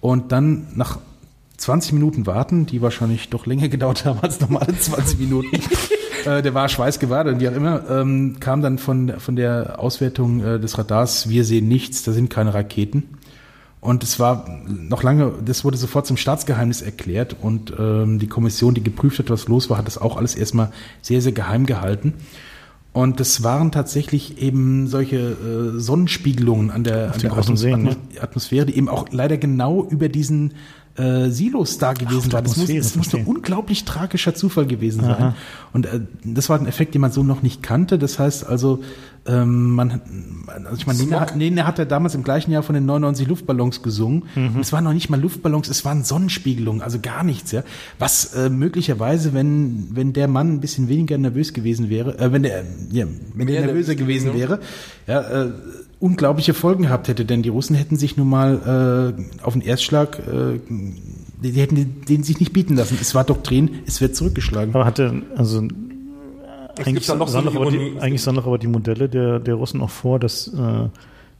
Und 0.00 0.32
dann 0.32 0.68
nach 0.74 1.00
20 1.58 1.92
Minuten 1.92 2.26
warten, 2.26 2.64
die 2.64 2.80
wahrscheinlich 2.80 3.28
doch 3.28 3.44
länger 3.44 3.68
gedauert 3.68 4.06
haben 4.06 4.20
als 4.20 4.40
normale 4.40 4.78
20 4.78 5.18
Minuten. 5.18 5.50
äh, 6.24 6.42
der 6.42 6.54
war 6.54 6.68
schweißgebadet 6.68 7.34
und 7.34 7.40
wie 7.40 7.48
auch 7.48 7.54
immer, 7.54 7.82
ähm, 7.90 8.36
kam 8.40 8.62
dann 8.62 8.78
von, 8.78 9.18
von 9.18 9.36
der 9.36 9.78
Auswertung 9.78 10.42
äh, 10.42 10.60
des 10.60 10.78
Radars, 10.78 11.28
wir 11.28 11.44
sehen 11.44 11.68
nichts, 11.68 12.02
da 12.02 12.12
sind 12.12 12.30
keine 12.30 12.54
Raketen. 12.54 13.04
Und 13.80 14.02
es 14.02 14.18
war 14.18 14.48
noch 14.66 15.02
lange, 15.02 15.32
das 15.44 15.64
wurde 15.64 15.76
sofort 15.76 16.06
zum 16.06 16.16
Staatsgeheimnis 16.16 16.82
erklärt 16.82 17.36
und 17.40 17.72
ähm, 17.78 18.18
die 18.18 18.26
Kommission, 18.26 18.74
die 18.74 18.82
geprüft 18.82 19.18
hat, 19.20 19.30
was 19.30 19.46
los 19.46 19.70
war, 19.70 19.78
hat 19.78 19.86
das 19.86 19.98
auch 19.98 20.16
alles 20.16 20.34
erstmal 20.34 20.72
sehr, 21.02 21.20
sehr 21.22 21.32
geheim 21.32 21.66
gehalten. 21.66 22.14
Und 22.92 23.20
das 23.20 23.42
waren 23.42 23.72
tatsächlich 23.72 24.40
eben 24.40 24.86
solche 24.86 25.18
äh, 25.18 25.78
Sonnenspiegelungen 25.78 26.70
an 26.70 26.82
der, 26.82 27.12
an 27.12 27.20
der 27.20 27.30
großen 27.30 27.56
Seen, 27.56 27.82
ne? 27.82 27.90
Atmos 27.90 28.22
Atmosphäre, 28.22 28.66
die 28.66 28.76
eben 28.76 28.88
auch 28.88 29.06
leider 29.10 29.36
genau 29.36 29.84
über 29.84 30.08
diesen 30.08 30.54
äh, 30.96 31.30
Silos 31.30 31.78
da 31.78 31.92
gewesen 31.92 32.30
der 32.30 32.32
waren. 32.34 32.44
Das 32.44 32.56
muss, 32.56 32.68
das 32.68 32.96
muss 32.96 33.14
ein 33.14 33.24
unglaublich 33.26 33.84
tragischer 33.84 34.34
Zufall 34.34 34.66
gewesen 34.66 35.02
sein. 35.02 35.10
Aha. 35.10 35.34
Und 35.72 35.86
äh, 35.86 36.00
das 36.24 36.48
war 36.48 36.58
ein 36.58 36.66
Effekt, 36.66 36.94
den 36.94 37.00
man 37.02 37.12
so 37.12 37.22
noch 37.22 37.42
nicht 37.42 37.62
kannte. 37.62 37.98
Das 37.98 38.18
heißt 38.18 38.46
also, 38.46 38.80
ähm, 39.26 39.70
man, 39.72 40.00
also 40.64 40.76
ich 40.76 40.86
meine, 40.86 41.00
Nena, 41.00 41.20
hat- 41.20 41.36
Nena 41.36 41.66
hat 41.66 41.78
ja 41.78 41.84
damals 41.84 42.14
im 42.14 42.22
gleichen 42.22 42.50
Jahr 42.52 42.62
von 42.62 42.74
den 42.74 42.86
99 42.86 43.26
Luftballons 43.26 43.82
gesungen. 43.82 44.24
Mhm. 44.34 44.54
Und 44.56 44.60
es 44.60 44.72
waren 44.72 44.84
noch 44.84 44.92
nicht 44.92 45.10
mal 45.10 45.20
Luftballons, 45.20 45.68
es 45.68 45.84
waren 45.84 46.04
Sonnenspiegelungen, 46.04 46.80
also 46.80 46.98
gar 47.00 47.24
nichts, 47.24 47.52
ja. 47.52 47.62
Was 47.98 48.34
äh, 48.34 48.48
möglicherweise, 48.48 49.34
wenn, 49.34 49.88
wenn 49.90 50.12
der 50.12 50.28
Mann 50.28 50.52
ein 50.54 50.60
bisschen 50.60 50.88
weniger 50.88 51.18
nervös 51.18 51.52
gewesen 51.52 51.90
wäre, 51.90 52.18
äh, 52.18 52.32
wenn 52.32 52.42
der, 52.44 52.62
ja, 52.92 53.06
wenn 53.34 53.46
der 53.48 53.60
nervöser 53.62 53.66
nervös 53.66 53.96
gewesen 53.96 54.32
gewesen, 54.32 54.38
wäre, 54.38 54.60
ja, 55.06 55.20
äh, 55.44 55.50
unglaubliche 55.98 56.54
Folgen 56.54 56.84
gehabt 56.84 57.08
hätte, 57.08 57.24
denn 57.24 57.42
die 57.42 57.48
Russen 57.48 57.74
hätten 57.74 57.96
sich 57.96 58.16
nun 58.16 58.28
mal 58.28 59.14
äh, 59.16 59.42
auf 59.42 59.54
den 59.54 59.62
Erstschlag, 59.62 60.18
äh, 60.18 60.58
die, 60.68 61.52
die 61.52 61.60
hätten 61.60 62.04
den, 62.08 62.22
sich 62.22 62.40
nicht 62.40 62.52
bieten 62.52 62.76
lassen. 62.76 62.98
Es 63.00 63.14
war 63.14 63.24
Doktrin, 63.24 63.70
es 63.86 64.00
wird 64.00 64.14
zurückgeschlagen. 64.14 64.74
Aber 64.74 64.84
hatte, 64.84 65.22
also 65.36 65.66
eigentlich, 66.84 67.08
noch 67.08 67.28
sahen 67.28 67.48
aber 67.48 67.70
die, 67.70 67.76
Ironie. 67.76 68.00
eigentlich 68.00 68.22
sahen 68.22 68.34
doch 68.34 68.46
aber 68.46 68.58
die 68.58 68.66
Modelle 68.66 69.08
der, 69.08 69.38
der 69.40 69.54
Russen 69.54 69.80
auch 69.80 69.90
vor, 69.90 70.18
dass 70.18 70.48
äh, 70.48 70.88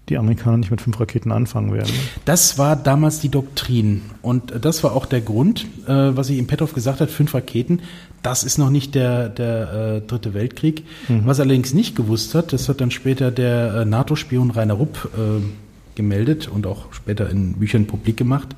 die 0.08 0.18
Amerikaner 0.18 0.58
nicht 0.58 0.70
mit 0.70 0.80
fünf 0.80 0.98
Raketen 1.00 1.32
anfangen 1.32 1.72
werden. 1.72 1.92
Das 2.24 2.58
war 2.58 2.76
damals 2.76 3.20
die 3.20 3.28
Doktrin. 3.28 4.02
Und 4.22 4.64
das 4.64 4.84
war 4.84 4.94
auch 4.94 5.04
der 5.06 5.20
Grund, 5.20 5.66
äh, 5.86 6.16
was 6.16 6.30
ich 6.30 6.38
im 6.38 6.46
Petrov 6.46 6.72
gesagt 6.74 7.00
hat, 7.00 7.10
fünf 7.10 7.34
Raketen, 7.34 7.80
das 8.26 8.42
ist 8.42 8.58
noch 8.58 8.70
nicht 8.70 8.96
der, 8.96 9.28
der 9.28 9.72
äh, 9.72 10.00
dritte 10.00 10.34
Weltkrieg. 10.34 10.82
Was 11.24 11.38
er 11.38 11.44
allerdings 11.44 11.72
nicht 11.74 11.94
gewusst 11.94 12.34
hat, 12.34 12.52
das 12.52 12.68
hat 12.68 12.80
dann 12.80 12.90
später 12.90 13.30
der 13.30 13.72
äh, 13.72 13.84
NATO-Spion 13.84 14.50
Rainer 14.50 14.74
Rupp 14.74 15.10
äh, 15.16 15.44
gemeldet 15.94 16.48
und 16.48 16.66
auch 16.66 16.92
später 16.92 17.30
in 17.30 17.52
Büchern 17.52 17.86
publik 17.86 18.16
gemacht. 18.16 18.48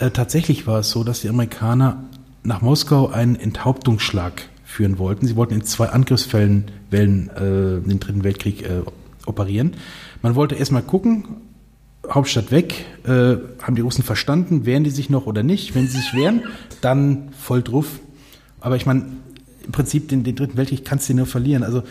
Äh, 0.00 0.10
tatsächlich 0.10 0.66
war 0.66 0.80
es 0.80 0.90
so, 0.90 1.04
dass 1.04 1.20
die 1.20 1.28
Amerikaner 1.28 2.02
nach 2.42 2.62
Moskau 2.62 3.08
einen 3.08 3.36
Enthauptungsschlag 3.36 4.42
führen 4.64 4.98
wollten. 4.98 5.28
Sie 5.28 5.36
wollten 5.36 5.54
in 5.54 5.62
zwei 5.62 5.90
Angriffsfällen 5.90 6.64
Wellen, 6.90 7.30
äh, 7.30 7.88
den 7.88 8.00
dritten 8.00 8.24
Weltkrieg 8.24 8.64
äh, 8.64 8.82
operieren. 9.24 9.74
Man 10.20 10.34
wollte 10.34 10.56
erstmal 10.56 10.82
gucken, 10.82 11.26
Hauptstadt 12.08 12.52
weg, 12.52 12.86
haben 13.04 13.74
die 13.74 13.80
Russen 13.82 14.04
verstanden, 14.04 14.64
wehren 14.64 14.84
die 14.84 14.90
sich 14.90 15.10
noch 15.10 15.26
oder 15.26 15.42
nicht? 15.42 15.74
Wenn 15.74 15.88
sie 15.88 15.96
sich 15.98 16.14
wehren, 16.14 16.44
dann 16.80 17.30
voll 17.36 17.64
drauf. 17.64 17.98
Aber 18.60 18.76
ich 18.76 18.86
meine, 18.86 19.06
im 19.64 19.72
Prinzip 19.72 20.08
den, 20.08 20.24
den 20.24 20.36
dritten 20.36 20.56
Weltkrieg 20.56 20.84
kannst 20.84 21.08
du 21.08 21.14
nur 21.14 21.26
verlieren. 21.26 21.62
Also 21.62 21.82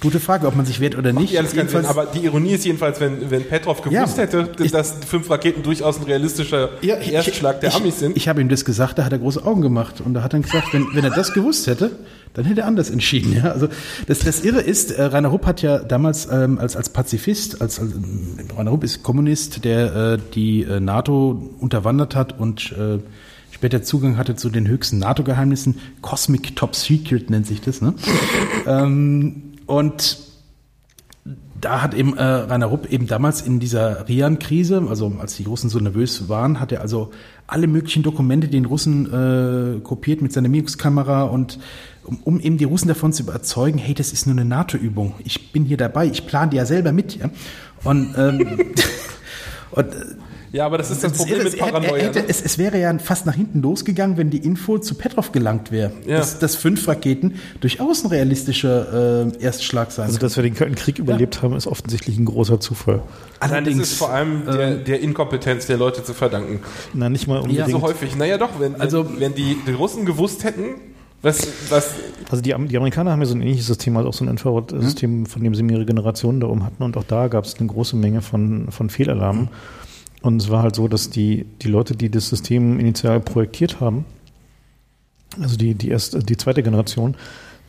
Gute 0.00 0.18
Frage, 0.18 0.46
ob 0.46 0.56
man 0.56 0.64
sich 0.64 0.80
wehrt 0.80 0.96
oder 0.96 1.12
nicht. 1.12 1.30
Ja, 1.30 1.42
das 1.42 1.54
kann 1.54 1.68
Sinn, 1.68 1.84
aber 1.84 2.06
die 2.06 2.24
Ironie 2.24 2.52
ist 2.52 2.64
jedenfalls, 2.64 3.00
wenn, 3.00 3.30
wenn 3.30 3.44
Petrov 3.44 3.82
gewusst 3.82 4.16
ja, 4.16 4.22
hätte, 4.22 4.48
ich, 4.58 4.72
dass 4.72 4.94
fünf 5.06 5.28
Raketen 5.28 5.62
durchaus 5.62 5.98
ein 5.98 6.04
realistischer 6.04 6.70
ja, 6.80 6.94
Erstschlag 6.94 7.60
der 7.60 7.68
ich, 7.68 7.76
Amis 7.76 7.98
sind. 7.98 8.16
Ich 8.16 8.26
habe 8.26 8.40
ihm 8.40 8.48
das 8.48 8.64
gesagt, 8.64 8.98
da 8.98 9.04
hat 9.04 9.12
er 9.12 9.18
große 9.18 9.44
Augen 9.44 9.60
gemacht. 9.60 10.00
Und 10.00 10.14
da 10.14 10.22
hat 10.22 10.32
er 10.32 10.40
gesagt, 10.40 10.72
wenn, 10.72 10.86
wenn 10.94 11.04
er 11.04 11.10
das 11.10 11.34
gewusst 11.34 11.66
hätte, 11.66 11.90
dann 12.32 12.46
hätte 12.46 12.62
er 12.62 12.66
anders 12.66 12.88
entschieden. 12.88 13.34
Ja? 13.36 13.52
Also 13.52 13.68
das, 14.06 14.20
das 14.20 14.42
Irre 14.42 14.62
ist, 14.62 14.90
äh, 14.90 15.02
Rainer 15.02 15.28
Rupp 15.28 15.44
hat 15.44 15.60
ja 15.60 15.80
damals 15.80 16.28
ähm, 16.32 16.58
als, 16.58 16.76
als 16.76 16.88
Pazifist, 16.88 17.60
als, 17.60 17.78
als 17.78 17.92
Rainer 18.56 18.70
Rupp 18.70 18.84
ist 18.84 19.02
Kommunist, 19.02 19.66
der 19.66 19.94
äh, 19.94 20.18
die 20.34 20.62
äh, 20.62 20.80
NATO 20.80 21.50
unterwandert 21.58 22.16
hat 22.16 22.40
und 22.40 22.72
äh, 22.72 23.00
später 23.60 23.82
Zugang 23.82 24.16
hatte 24.16 24.36
zu 24.36 24.48
den 24.48 24.66
höchsten 24.66 24.98
NATO-Geheimnissen. 24.98 25.80
Cosmic 26.00 26.56
Top 26.56 26.74
Secret 26.74 27.28
nennt 27.28 27.46
sich 27.46 27.60
das. 27.60 27.82
Ne? 27.82 27.92
ähm, 28.66 29.52
und 29.66 30.16
da 31.60 31.82
hat 31.82 31.92
eben 31.92 32.16
äh, 32.16 32.22
Rainer 32.22 32.64
Rupp 32.64 32.90
eben 32.90 33.06
damals 33.06 33.42
in 33.42 33.60
dieser 33.60 34.08
Rian-Krise, 34.08 34.86
also 34.88 35.12
als 35.20 35.36
die 35.36 35.44
Russen 35.44 35.68
so 35.68 35.78
nervös 35.78 36.30
waren, 36.30 36.58
hat 36.58 36.72
er 36.72 36.80
also 36.80 37.10
alle 37.46 37.66
möglichen 37.66 38.02
Dokumente 38.02 38.48
den 38.48 38.64
Russen 38.64 39.04
äh, 39.12 39.80
kopiert 39.80 40.22
mit 40.22 40.32
seiner 40.32 40.48
Mix-Kamera 40.48 41.24
und 41.24 41.58
um, 42.04 42.20
um 42.24 42.40
eben 42.40 42.56
die 42.56 42.64
Russen 42.64 42.88
davon 42.88 43.12
zu 43.12 43.24
überzeugen, 43.24 43.76
hey, 43.76 43.92
das 43.92 44.14
ist 44.14 44.26
nur 44.26 44.36
eine 44.36 44.46
NATO-Übung. 44.46 45.16
Ich 45.22 45.52
bin 45.52 45.66
hier 45.66 45.76
dabei, 45.76 46.06
ich 46.06 46.26
plane 46.26 46.52
die 46.52 46.56
ja 46.56 46.64
selber 46.64 46.92
mit. 46.92 47.16
Ja? 47.16 47.28
Und, 47.84 48.14
ähm, 48.16 48.72
und 49.72 49.94
äh, 49.94 50.06
ja, 50.52 50.66
aber 50.66 50.78
das 50.78 50.90
ist 50.90 51.04
das, 51.04 51.12
das 51.12 51.18
Problem 51.18 51.44
mit 51.44 51.58
Paranoia. 51.58 51.96
Er, 51.96 52.06
hätte, 52.06 52.20
ne? 52.20 52.24
es, 52.28 52.42
es, 52.42 52.58
wäre 52.58 52.80
ja 52.80 52.96
fast 52.98 53.26
nach 53.26 53.34
hinten 53.34 53.62
losgegangen, 53.62 54.16
wenn 54.16 54.30
die 54.30 54.38
Info 54.38 54.78
zu 54.78 54.94
Petrov 54.94 55.32
gelangt 55.32 55.70
wäre. 55.70 55.92
Ja. 56.06 56.18
Dass, 56.18 56.38
dass 56.38 56.56
fünf 56.56 56.86
Raketen 56.88 57.36
durchaus 57.60 58.04
ein 58.04 58.10
realistischer 58.10 59.26
äh, 59.26 59.42
Erstschlag 59.42 59.92
sein 59.92 60.06
Also, 60.06 60.18
dass 60.18 60.36
wir 60.36 60.42
den 60.42 60.54
Kalten 60.54 60.74
Krieg 60.74 60.98
ja. 60.98 61.04
überlebt 61.04 61.42
haben, 61.42 61.54
ist 61.54 61.66
offensichtlich 61.66 62.18
ein 62.18 62.24
großer 62.24 62.58
Zufall. 62.58 63.02
Allerdings 63.38 63.66
Nein, 63.66 63.78
das 63.78 63.90
ist 63.92 63.98
vor 63.98 64.10
allem 64.10 64.44
der, 64.44 64.60
ähm, 64.60 64.84
der, 64.84 65.00
Inkompetenz 65.00 65.66
der 65.66 65.76
Leute 65.76 66.02
zu 66.02 66.14
verdanken. 66.14 66.60
Na, 66.94 67.08
nicht 67.08 67.26
mal 67.26 67.38
unbedingt. 67.38 67.58
Ja, 67.60 67.68
so 67.68 67.82
häufig. 67.82 68.16
Naja, 68.16 68.36
doch, 68.36 68.58
wenn, 68.58 68.80
also, 68.80 69.06
wenn 69.18 69.34
die, 69.34 69.56
die 69.66 69.72
Russen 69.72 70.04
gewusst 70.04 70.44
hätten, 70.44 70.74
was, 71.22 71.46
was? 71.68 71.94
Also 72.30 72.42
die, 72.42 72.54
die 72.68 72.76
Amerikaner 72.76 73.10
haben 73.12 73.20
ja 73.20 73.26
so 73.26 73.34
ein 73.34 73.42
ähnliches 73.42 73.66
System, 73.66 73.96
also 73.96 74.08
auch 74.08 74.14
so 74.14 74.24
ein 74.24 74.28
Infrarotsystem, 74.28 75.20
mhm. 75.20 75.26
von 75.26 75.42
dem 75.42 75.54
sie 75.54 75.62
mehrere 75.62 75.84
Generationen 75.84 76.40
da 76.40 76.46
oben 76.46 76.64
hatten 76.64 76.82
und 76.82 76.96
auch 76.96 77.04
da 77.04 77.28
gab 77.28 77.44
es 77.44 77.56
eine 77.58 77.68
große 77.68 77.94
Menge 77.96 78.22
von, 78.22 78.68
von 78.70 78.88
Fehlalarmen. 78.88 79.42
Mhm. 79.42 79.48
Und 80.22 80.42
es 80.42 80.50
war 80.50 80.62
halt 80.62 80.76
so, 80.76 80.88
dass 80.88 81.10
die, 81.10 81.46
die 81.62 81.68
Leute, 81.68 81.96
die 81.96 82.10
das 82.10 82.28
System 82.28 82.78
initial 82.78 83.20
projektiert 83.20 83.80
haben, 83.80 84.04
also 85.40 85.56
die, 85.56 85.74
die 85.74 85.88
erste, 85.88 86.18
die 86.20 86.36
zweite 86.36 86.62
Generation 86.62 87.16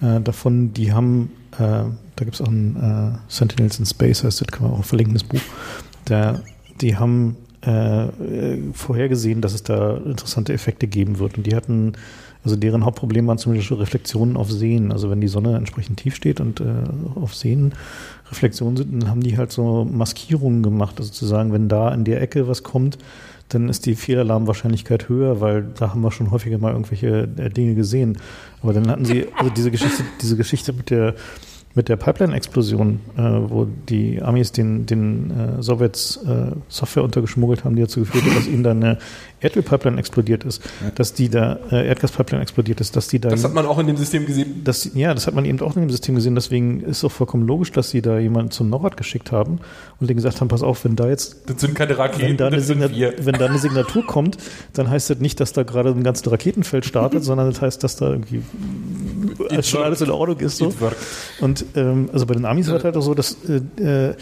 äh, 0.02 0.20
davon, 0.20 0.74
die 0.74 0.92
haben, 0.92 1.32
äh, 1.54 1.58
da 1.58 2.26
gibt 2.26 2.36
es 2.36 2.42
auch 2.42 2.48
ein 2.48 2.76
äh, 2.76 3.18
Sentinels 3.32 3.80
in 3.80 3.86
Space, 3.86 4.24
heißt 4.24 4.42
das, 4.42 4.48
kann 4.48 4.70
man 4.70 4.80
auch 4.80 4.84
verlinken, 4.84 5.14
das 5.14 5.24
Buch, 5.24 5.42
der, 6.08 6.42
die 6.82 6.98
haben 6.98 7.38
äh, 7.62 8.08
vorhergesehen, 8.74 9.42
dass 9.42 9.54
es 9.54 9.64
da 9.64 9.98
interessante 9.98 10.54
Effekte 10.54 10.88
geben 10.88 11.20
wird. 11.20 11.38
Und 11.38 11.46
die 11.46 11.56
hatten, 11.56 11.94
also 12.44 12.56
deren 12.56 12.86
Hauptproblem 12.86 13.28
waren 13.28 13.38
zum 13.38 13.54
Beispiel 13.54 13.78
Reflexionen 13.78 14.36
auf 14.36 14.52
Seen. 14.52 14.92
Also 14.92 15.10
wenn 15.10 15.22
die 15.22 15.28
Sonne 15.28 15.56
entsprechend 15.56 16.00
tief 16.00 16.16
steht 16.16 16.40
und 16.40 16.60
äh, 16.60 16.64
auf 17.16 17.36
Seen 17.36 17.74
Reflexionen 18.32 18.78
sind, 18.78 19.02
dann 19.02 19.10
haben 19.10 19.22
die 19.22 19.38
halt 19.38 19.52
so 19.52 19.86
Maskierungen 19.86 20.64
gemacht. 20.64 20.96
Also 21.00 21.12
zu 21.12 21.26
sagen, 21.26 21.54
wenn 21.54 21.70
da 21.70 21.94
in 21.94 22.04
der 22.04 22.22
Ecke 22.22 22.48
was 22.48 22.64
kommt, 22.64 22.98
dann 23.50 23.70
ist 23.70 23.86
die 23.86 23.96
Fehlalarmwahrscheinlichkeit 23.96 25.10
höher, 25.10 25.42
weil 25.42 25.68
da 25.78 25.90
haben 25.90 26.02
wir 26.02 26.12
schon 26.12 26.32
häufiger 26.32 26.58
mal 26.58 26.72
irgendwelche 26.72 27.28
äh, 27.38 27.50
Dinge 27.50 27.76
gesehen. 27.76 28.18
Aber 28.62 28.74
dann 28.74 28.90
hatten 28.90 29.06
sie, 29.06 29.28
also 29.38 29.52
diese 29.52 29.72
Geschichte, 29.72 30.04
diese 30.22 30.38
Geschichte 30.38 30.74
mit 30.74 30.90
der 30.90 31.16
mit 31.74 31.88
der 31.88 31.96
Pipeline-Explosion, 31.96 33.00
äh, 33.18 33.22
wo 33.22 33.66
die 33.88 34.22
Amis 34.22 34.52
den, 34.52 34.86
den 34.86 35.32
äh, 35.32 35.64
Sowjets 35.64 36.18
äh, 36.18 36.52
Software 36.68 37.04
untergeschmuggelt 37.04 37.64
haben, 37.64 37.76
die 37.76 37.82
dazu 37.82 38.02
geführt 38.02 38.26
hat, 38.26 38.36
dass 38.36 38.48
ihnen 38.48 38.64
dann 38.64 38.84
eine 38.84 38.98
Erdölpipeline 39.42 39.98
explodiert 39.98 40.44
ist, 40.44 40.64
ja. 40.82 40.92
dass 40.92 41.14
die 41.14 41.30
da 41.30 41.60
äh, 41.72 41.88
Erdgaspipeline 41.88 42.42
explodiert 42.42 42.80
ist, 42.80 42.96
dass 42.96 43.08
die 43.08 43.20
da. 43.20 43.30
Das 43.30 43.44
hat 43.44 43.54
man 43.54 43.66
auch 43.66 43.80
in 43.80 43.88
dem 43.88 43.98
System 43.98 44.26
gesehen. 44.26 44.64
Dass, 44.64 44.94
ja, 44.94 45.14
das 45.14 45.28
hat 45.28 45.34
man 45.34 45.46
eben 45.46 45.60
auch 45.62 45.76
in 45.76 45.82
dem 45.82 45.90
System 45.90 46.16
gesehen. 46.16 46.36
Deswegen 46.36 46.82
ist 46.82 47.04
auch 47.04 47.12
vollkommen 47.12 47.48
logisch, 47.48 47.72
dass 47.72 47.90
sie 47.90 48.02
da 48.02 48.20
jemanden 48.20 48.52
zum 48.52 48.70
NORAD 48.70 48.98
geschickt 48.98 49.32
haben 49.32 49.60
und 50.00 50.10
denen 50.10 50.18
gesagt 50.18 50.42
haben: 50.42 50.48
Pass 50.48 50.62
auf, 50.62 50.86
wenn 50.86 50.96
da 50.96 51.10
jetzt. 51.10 51.50
Das 51.50 51.60
sind 51.60 51.74
keine 51.74 51.98
Raketen. 51.98 52.30
Wenn 52.30 52.38
da, 52.38 52.48
eine, 52.48 52.62
Signat 52.62 52.92
wenn 52.94 53.36
da 53.36 53.48
eine 53.48 53.58
Signatur 53.58 54.06
kommt, 54.06 54.38
dann 54.74 54.90
heißt 54.90 55.10
das 55.10 55.18
nicht, 55.20 55.40
dass 55.40 55.54
da 55.54 55.64
gerade 55.64 55.90
ein 55.90 56.04
ganzes 56.04 56.32
Raketenfeld 56.32 56.86
startet, 56.86 57.24
sondern 57.24 57.50
das 57.50 57.62
heißt, 57.62 57.84
dass 57.84 57.96
da 57.96 58.10
irgendwie 58.10 58.44
als 59.50 59.68
schon 59.68 59.84
alles 59.84 60.02
in 60.02 60.12
Ordnung 60.12 60.40
ist. 60.40 60.58
So. 60.58 60.72
Und 61.40 61.66
ähm, 61.76 62.10
also 62.14 62.28
bei 62.28 62.36
den 62.36 62.46
Amis 62.46 62.70
war 62.70 62.78
es 62.78 62.84
halt 62.84 62.96
auch 62.96 63.02
so, 63.02 63.16
dass 63.16 63.38
äh, 63.48 63.62
äh 63.82 64.16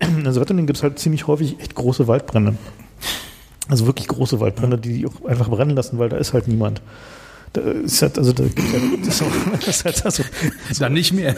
in 0.00 0.30
Sowjetunion 0.30 0.66
gibt 0.66 0.76
es 0.76 0.82
halt 0.82 0.98
ziemlich 0.98 1.26
häufig 1.28 1.60
echt 1.60 1.74
große 1.74 2.06
Waldbrände. 2.08 2.56
Also 3.68 3.86
wirklich 3.86 4.08
große 4.08 4.40
Waldbrände, 4.40 4.78
die 4.78 4.98
die 4.98 5.06
auch 5.06 5.24
einfach 5.24 5.48
brennen 5.48 5.74
lassen, 5.74 5.98
weil 5.98 6.08
da 6.08 6.16
ist 6.18 6.32
halt 6.32 6.48
niemand. 6.48 6.82
Da 7.54 7.60
ist 7.60 8.02
halt, 8.02 8.18
also 8.18 8.32
da 8.32 8.42
gibt 8.42 9.06
es 9.06 9.22
auch, 9.22 9.26
das 9.52 9.68
ist 9.68 9.84
halt 9.84 10.04
also, 10.04 10.24
Dann 10.80 10.92
nicht 10.92 11.12
mehr. 11.12 11.36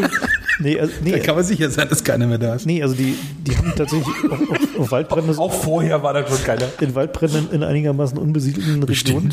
nee, 0.58 0.78
also, 0.78 0.92
nee, 1.02 1.12
da 1.12 1.18
kann 1.20 1.36
man 1.36 1.44
sicher 1.44 1.70
sein, 1.70 1.88
dass 1.88 2.02
keiner 2.02 2.26
mehr 2.26 2.38
da 2.38 2.56
ist. 2.56 2.66
Nee, 2.66 2.82
also 2.82 2.94
die, 2.94 3.16
die 3.46 3.56
haben 3.56 3.72
tatsächlich 3.76 4.14
auch, 4.28 4.32
auch, 4.32 4.80
auch 4.80 4.90
Waldbrände. 4.90 5.38
Auch 5.38 5.52
vorher 5.52 6.02
war 6.02 6.12
da 6.14 6.26
schon 6.26 6.42
keiner. 6.42 6.66
In 6.80 6.94
Waldbränden 6.94 7.50
in 7.52 7.62
einigermaßen 7.62 8.18
unbesiedelten 8.18 8.82
Regionen. 8.82 9.32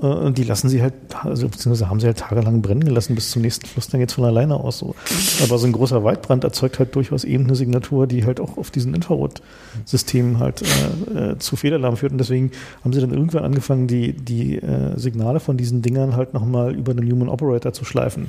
Bestimmt. 0.00 0.22
Äh, 0.22 0.26
und 0.26 0.38
die 0.38 0.44
lassen 0.44 0.68
sie 0.68 0.82
halt, 0.82 0.94
also 1.22 1.48
beziehungsweise 1.48 1.88
haben 1.88 2.00
sie 2.00 2.06
halt 2.06 2.18
tagelang 2.18 2.62
brennen 2.62 2.84
gelassen 2.84 3.14
bis 3.14 3.30
zum 3.30 3.42
nächsten 3.42 3.66
Fluss, 3.66 3.88
dann 3.88 4.00
geht's 4.00 4.14
von 4.14 4.24
alleine 4.24 4.56
aus 4.56 4.78
so. 4.78 4.94
Aber 5.42 5.58
so 5.58 5.66
ein 5.66 5.72
großer 5.72 6.04
Waldbrand 6.04 6.44
erzeugt 6.44 6.78
halt 6.78 6.94
durchaus 6.94 7.24
eben 7.24 7.44
eine 7.44 7.54
Signatur, 7.54 8.06
die 8.06 8.24
halt 8.24 8.40
auch 8.40 8.56
auf 8.58 8.70
diesen 8.70 8.94
Infrarotsystemen 8.94 10.38
halt 10.38 10.62
äh, 10.62 11.32
äh, 11.32 11.38
zu 11.38 11.56
Fehlalarm 11.56 11.96
führt. 11.96 12.12
Und 12.12 12.18
deswegen 12.18 12.50
haben 12.82 12.92
sie 12.92 13.00
dann 13.00 13.12
irgendwann 13.12 13.44
angefangen, 13.44 13.86
die, 13.86 14.12
die 14.12 14.56
äh, 14.56 14.98
Signale 14.98 15.40
von 15.40 15.56
diesen 15.56 15.82
Dingern 15.82 16.16
halt 16.16 16.34
nochmal 16.34 16.74
über 16.74 16.92
einen 16.92 17.10
Human 17.10 17.28
Operator 17.28 17.72
zu 17.72 17.84
schleifen 17.84 18.28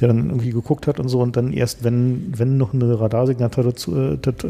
der 0.00 0.08
dann 0.08 0.28
irgendwie 0.28 0.50
geguckt 0.50 0.86
hat 0.86 1.00
und 1.00 1.08
so 1.08 1.20
und 1.20 1.36
dann 1.36 1.52
erst, 1.52 1.82
wenn, 1.82 2.32
wenn 2.36 2.56
noch 2.56 2.72
eine 2.72 3.00
Radarsignatur 3.00 3.64
dazu, 3.64 3.96
äh, 3.96 4.18
dazu, 4.20 4.46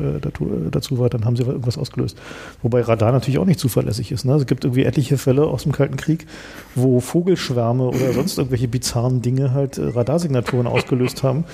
äh, 0.46 0.70
dazu 0.70 0.98
war, 0.98 1.08
dann 1.08 1.24
haben 1.24 1.36
sie 1.36 1.42
irgendwas 1.42 1.78
ausgelöst. 1.78 2.18
Wobei 2.62 2.82
Radar 2.82 3.12
natürlich 3.12 3.38
auch 3.38 3.46
nicht 3.46 3.60
zuverlässig 3.60 4.12
ist. 4.12 4.24
Ne? 4.24 4.32
Also 4.32 4.42
es 4.42 4.46
gibt 4.46 4.64
irgendwie 4.64 4.84
etliche 4.84 5.16
Fälle 5.16 5.46
aus 5.46 5.62
dem 5.62 5.72
Kalten 5.72 5.96
Krieg, 5.96 6.26
wo 6.74 7.00
Vogelschwärme 7.00 7.88
oder 7.88 8.12
sonst 8.12 8.36
irgendwelche 8.38 8.68
bizarren 8.68 9.22
Dinge 9.22 9.52
halt 9.52 9.78
äh, 9.78 9.84
Radarsignaturen 9.84 10.66
ausgelöst 10.66 11.22
haben 11.22 11.44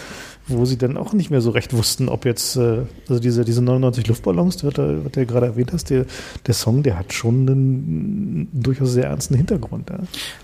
wo 0.46 0.64
sie 0.64 0.76
dann 0.76 0.96
auch 0.96 1.12
nicht 1.12 1.30
mehr 1.30 1.40
so 1.40 1.50
recht 1.50 1.72
wussten, 1.72 2.08
ob 2.08 2.24
jetzt, 2.24 2.56
äh, 2.56 2.82
also 3.08 3.20
diese, 3.20 3.44
diese 3.44 3.62
99 3.62 4.06
Luftballons, 4.06 4.58
die 4.58 4.68
du, 4.68 5.10
der 5.14 5.26
gerade 5.26 5.46
erwähnt 5.46 5.72
hast, 5.72 5.90
der, 5.90 6.04
der 6.46 6.54
Song, 6.54 6.82
der 6.82 6.98
hat 6.98 7.12
schon 7.12 7.48
einen 7.48 8.48
durchaus 8.52 8.92
sehr 8.92 9.06
ernsten 9.06 9.34
Hintergrund. 9.34 9.90
Ja. 9.90 9.98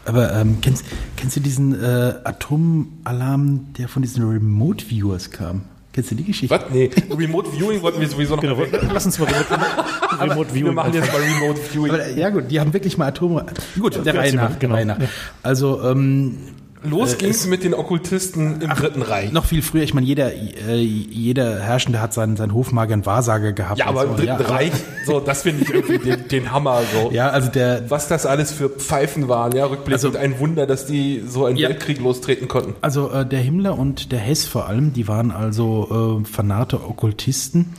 Aber 0.06 0.34
ähm, 0.34 0.58
kennst, 0.62 0.84
kennst 1.16 1.36
du 1.36 1.40
diesen 1.40 1.74
äh, 1.74 2.14
Atomalarm, 2.24 3.72
der 3.78 3.88
von 3.88 4.02
diesen 4.02 4.26
Remote 4.28 4.84
Viewers 4.86 5.30
kam? 5.30 5.62
Kennst 5.92 6.12
du 6.12 6.14
die 6.14 6.24
Geschichte? 6.24 6.54
Was? 6.54 6.70
Nee, 6.70 6.88
Remote 7.10 7.50
Viewing 7.50 7.82
wollten 7.82 8.00
wir 8.00 8.08
sowieso 8.08 8.36
noch 8.36 8.42
genau, 8.42 8.56
Lass 8.92 9.06
uns 9.06 9.18
mal 9.18 9.26
Remote, 9.26 10.20
Remote 10.20 10.50
Viewing. 10.50 10.64
Wir 10.66 10.72
machen 10.72 10.94
jetzt 10.94 11.12
mal 11.12 11.20
Remote 11.20 11.60
Viewing. 11.60 11.92
Aber, 11.92 12.08
ja 12.10 12.30
gut, 12.30 12.44
die 12.48 12.60
haben 12.60 12.72
wirklich 12.72 12.96
mal 12.96 13.08
Atome. 13.08 13.44
Gut, 13.78 14.06
der 14.06 14.14
Reihe 14.14 14.34
nach. 14.34 14.56
Genau. 14.60 14.96
Also 15.42 15.82
ähm, 15.82 16.36
Los 16.82 17.14
äh, 17.14 17.16
ging's 17.16 17.46
mit 17.46 17.64
den 17.64 17.74
Okkultisten 17.74 18.60
im 18.62 18.70
ach, 18.70 18.80
Dritten 18.80 19.02
Reich. 19.02 19.32
Noch 19.32 19.44
viel 19.44 19.62
früher. 19.62 19.82
Ich 19.82 19.94
meine, 19.94 20.06
jeder, 20.06 20.32
äh, 20.32 20.80
jeder 20.80 21.60
Herrschende 21.60 22.00
hat 22.00 22.14
seinen, 22.14 22.36
seinen 22.36 22.54
Hofmager 22.54 22.94
und 22.94 23.06
Wahrsager 23.06 23.52
gehabt. 23.52 23.78
Ja, 23.78 23.86
aber 23.86 24.02
so. 24.02 24.08
im 24.08 24.16
Dritten 24.16 24.42
ja, 24.42 24.48
Reich, 24.48 24.72
so, 25.06 25.20
das 25.20 25.42
finde 25.42 25.64
ich 25.64 25.70
irgendwie 25.70 25.98
den, 25.98 26.28
den 26.28 26.52
Hammer, 26.52 26.80
so. 26.92 27.10
Ja, 27.12 27.28
also 27.28 27.50
der. 27.50 27.90
Was 27.90 28.08
das 28.08 28.26
alles 28.26 28.52
für 28.52 28.70
Pfeifen 28.70 29.28
waren, 29.28 29.52
ja, 29.52 29.66
rückblickend 29.66 30.04
also, 30.04 30.18
ein 30.18 30.38
Wunder, 30.38 30.66
dass 30.66 30.86
die 30.86 31.22
so 31.26 31.44
einen 31.44 31.58
ja, 31.58 31.68
Weltkrieg 31.68 32.00
lostreten 32.00 32.48
konnten. 32.48 32.74
Also, 32.80 33.10
äh, 33.10 33.26
der 33.26 33.40
Himmler 33.40 33.78
und 33.78 34.12
der 34.12 34.18
Hess 34.18 34.46
vor 34.46 34.66
allem, 34.66 34.92
die 34.92 35.06
waren 35.08 35.30
also, 35.30 36.22
äh, 36.22 36.26
fanate 36.26 36.82
Okkultisten 36.82 37.74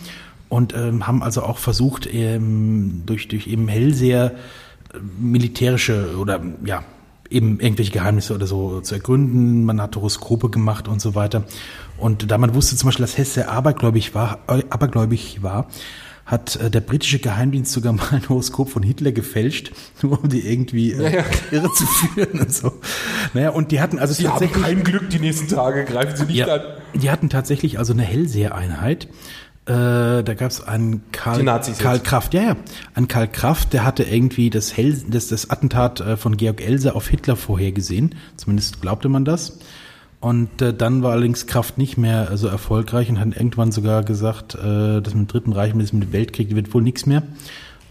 und 0.49 0.76
ähm, 0.76 1.07
haben 1.07 1.23
also 1.23 1.44
auch 1.44 1.57
versucht, 1.57 2.07
ähm, 2.14 3.03
durch, 3.06 3.28
durch 3.30 3.48
eben 3.48 3.68
Hellseher 3.68 4.34
äh, 4.94 4.98
militärische 5.19 6.18
oder, 6.19 6.41
ja, 6.65 6.84
eben 7.32 7.60
irgendwelche 7.60 7.91
Geheimnisse 7.91 8.36
oder 8.36 8.45
so 8.45 8.82
zu 8.82 8.95
ergründen. 8.95 9.66
Man 9.66 9.82
hat 9.82 9.95
Horoskope 9.95 10.49
gemacht 10.49 10.88
und 10.88 11.02
so 11.02 11.16
weiter. 11.16 11.44
Und 11.98 12.30
da 12.32 12.38
man 12.38 12.53
wusste 12.53 12.76
zum 12.76 12.88
Beispiel, 12.88 13.06
dass 13.06 13.18
Hesse 13.18 13.48
abergläubig 13.49 14.14
war, 14.14 14.40
äh, 14.48 14.64
abergläubig 14.70 15.41
war, 15.41 15.68
hat 16.26 16.56
äh, 16.56 16.70
der 16.70 16.82
britische 16.82 17.20
Geheimdienst 17.20 17.72
sogar 17.72 17.94
mal 17.94 18.08
ein 18.12 18.28
Horoskop 18.28 18.70
von 18.70 18.84
Hitler 18.84 19.12
gefälscht, 19.12 19.72
nur 20.02 20.20
um 20.24 20.30
die 20.30 20.48
irgendwie 20.48 20.94
äh, 20.94 21.03
ja, 21.03 21.10
ja. 21.10 21.26
irre 21.52 21.72
zu 21.74 21.86
führen 21.86 22.40
und 22.40 22.53
so. 22.53 22.74
Naja, 23.34 23.49
und 23.49 23.72
die 23.72 23.82
hatten 23.82 23.99
also 23.99 24.14
Sie 24.14 24.28
haben 24.28 24.52
kein 24.52 24.84
Glück 24.84 25.10
die 25.10 25.20
nächsten 25.20 25.48
Tage, 25.48 25.86
greifen 25.86 26.16
Sie 26.16 26.26
nicht 26.26 26.38
ja. 26.38 26.48
an. 26.48 26.62
die 26.94 27.10
hatten 27.10 27.30
tatsächlich 27.30 27.80
also 27.80 27.94
eine 27.94 28.03
Hellsehereinheit. 28.03 29.08
Äh, 29.66 30.24
da 30.24 30.34
gab 30.34 30.50
es 30.50 30.62
einen 30.64 31.04
Karl, 31.12 31.44
Karl. 31.78 32.00
Kraft, 32.00 32.34
ja, 32.34 32.42
ja, 32.42 32.56
einen 32.96 33.08
Karl 33.08 33.28
Kraft, 33.28 33.74
der 33.74 33.86
hatte 33.86 34.04
irgendwie 34.04 34.50
das, 34.50 34.76
Hell, 34.76 35.00
das, 35.08 35.28
das 35.28 35.52
Attentat 35.52 36.02
äh, 36.02 36.18
von 36.18 36.36
Georg 36.36 36.62
Else 36.62 36.96
auf 36.96 37.08
Hitler 37.08 37.36
vorhergesehen. 37.36 38.16
Zumindest 38.38 38.82
glaubte 38.82 39.08
man 39.08 39.24
das. 39.24 39.60
Und 40.20 40.62
äh, 40.62 40.74
dann 40.74 41.04
war 41.04 41.12
allerdings 41.12 41.46
Kraft 41.46 41.78
nicht 41.78 41.98
mehr 41.98 42.32
äh, 42.32 42.38
so 42.38 42.48
erfolgreich 42.48 43.10
und 43.10 43.20
hat 43.20 43.36
irgendwann 43.36 43.72
sogar 43.72 44.04
gesagt, 44.04 44.56
äh, 44.56 45.02
dass 45.02 45.14
mit 45.14 45.16
dem 45.16 45.28
Dritten 45.28 45.54
Reich, 45.54 45.76
mit 45.76 45.92
dem 45.92 46.12
Weltkrieg 46.12 46.56
wird 46.56 46.74
wohl 46.74 46.82
nichts 46.82 47.06
mehr. 47.06 47.24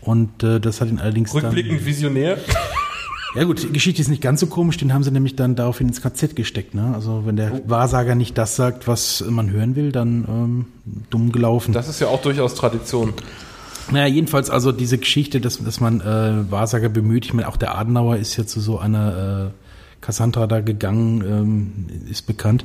Und 0.01 0.43
äh, 0.43 0.61
das 0.61 0.81
hat 0.81 0.89
ihn 0.89 0.99
allerdings 0.99 1.35
Rückblickend 1.35 1.85
visionär. 1.85 2.39
Ja 3.35 3.45
gut, 3.45 3.63
die 3.63 3.73
Geschichte 3.73 4.03
ist 4.03 4.09
nicht 4.09 4.23
ganz 4.23 4.41
so 4.41 4.49
komisch, 4.49 4.77
den 4.77 4.93
haben 4.93 5.05
sie 5.05 5.13
nämlich 5.13 5.37
dann 5.37 5.55
daraufhin 5.55 5.89
ins 5.89 6.03
KZ 6.03 6.35
gesteckt. 6.35 6.75
Ne? 6.75 6.93
Also 6.95 7.23
wenn 7.27 7.37
der 7.37 7.63
Wahrsager 7.69 8.15
nicht 8.17 8.37
das 8.37 8.57
sagt, 8.57 8.89
was 8.89 9.25
man 9.29 9.51
hören 9.51 9.77
will, 9.77 9.93
dann 9.93 10.25
ähm, 10.29 10.67
dumm 11.11 11.31
gelaufen. 11.31 11.73
Das 11.73 11.89
ist 11.89 12.01
ja 12.01 12.09
auch 12.09 12.23
durchaus 12.23 12.55
Tradition. 12.55 13.15
Naja, 13.93 14.07
jedenfalls 14.07 14.51
also 14.51 14.73
diese 14.73 14.99
Geschichte, 14.99 15.41
dass, 15.41 15.63
dass 15.63 15.81
man 15.81 16.01
äh, 16.01 16.51
Wahrsager 16.51 16.89
bemüht. 16.89 17.25
Ich 17.25 17.33
meine, 17.33 17.49
auch 17.49 17.57
der 17.57 17.77
Adenauer 17.77 18.17
ist 18.17 18.37
ja 18.37 18.47
zu 18.47 18.61
so 18.61 18.79
einer 18.79 19.53
äh, 19.53 20.01
Cassandra 20.01 20.47
da 20.47 20.61
gegangen, 20.61 21.23
ähm, 21.23 22.09
ist 22.11 22.27
bekannt. 22.27 22.65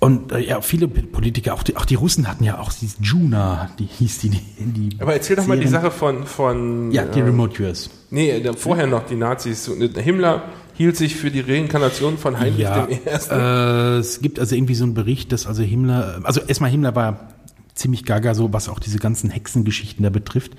Und 0.00 0.32
äh, 0.32 0.40
ja, 0.40 0.62
viele 0.62 0.88
Politiker, 0.88 1.52
auch 1.52 1.62
die, 1.62 1.76
auch 1.76 1.84
die 1.84 1.94
Russen 1.94 2.26
hatten 2.26 2.42
ja 2.42 2.58
auch 2.58 2.72
diese 2.72 2.96
Juna, 3.02 3.70
die 3.78 3.84
hieß 3.84 4.18
die. 4.20 4.30
die 4.30 4.96
Aber 4.98 5.12
erzähl 5.12 5.36
doch 5.36 5.46
mal 5.46 5.58
die. 5.58 5.68
Sache 5.68 5.90
von, 5.90 6.26
von 6.26 6.90
Ja, 6.90 7.04
die 7.04 7.20
ähm, 7.20 7.26
Remote 7.26 7.58
Viewers. 7.58 7.90
Nee, 8.08 8.42
vorher 8.56 8.86
noch 8.86 9.04
die 9.04 9.16
Nazis. 9.16 9.70
Himmler 9.96 10.44
hielt 10.74 10.96
sich 10.96 11.16
für 11.16 11.30
die 11.30 11.40
Reinkarnation 11.40 12.16
von 12.16 12.40
Heinrich 12.40 12.60
Ja, 12.60 12.88
I. 12.88 12.98
äh, 13.30 13.98
es 13.98 14.22
gibt 14.22 14.40
also 14.40 14.54
irgendwie 14.54 14.74
so 14.74 14.84
einen 14.84 14.94
Bericht, 14.94 15.32
dass 15.32 15.46
also 15.46 15.62
Himmler, 15.62 16.22
also 16.24 16.40
erstmal 16.40 16.70
Himmler 16.70 16.96
war 16.96 17.28
ziemlich 17.74 18.06
gaga, 18.06 18.34
so 18.34 18.54
was 18.54 18.70
auch 18.70 18.78
diese 18.78 18.98
ganzen 18.98 19.28
Hexengeschichten 19.28 20.02
da 20.02 20.08
betrifft. 20.08 20.52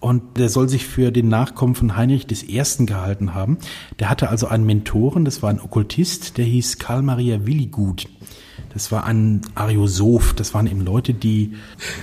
Und 0.00 0.38
der 0.38 0.48
soll 0.48 0.70
sich 0.70 0.86
für 0.86 1.10
den 1.12 1.28
Nachkommen 1.28 1.74
von 1.74 1.94
Heinrich 1.98 2.26
I. 2.30 2.86
gehalten 2.86 3.34
haben. 3.34 3.58
Der 3.98 4.08
hatte 4.08 4.30
also 4.30 4.46
einen 4.46 4.64
Mentoren, 4.64 5.26
das 5.26 5.42
war 5.42 5.50
ein 5.50 5.60
Okkultist, 5.60 6.38
der 6.38 6.46
hieß 6.46 6.78
Karl 6.78 7.02
Maria 7.02 7.44
Willigut. 7.44 8.08
Das 8.72 8.92
war 8.92 9.04
ein 9.04 9.42
Ariosoph, 9.54 10.32
das 10.34 10.54
waren 10.54 10.66
eben 10.66 10.80
Leute, 10.80 11.12
die, 11.12 11.54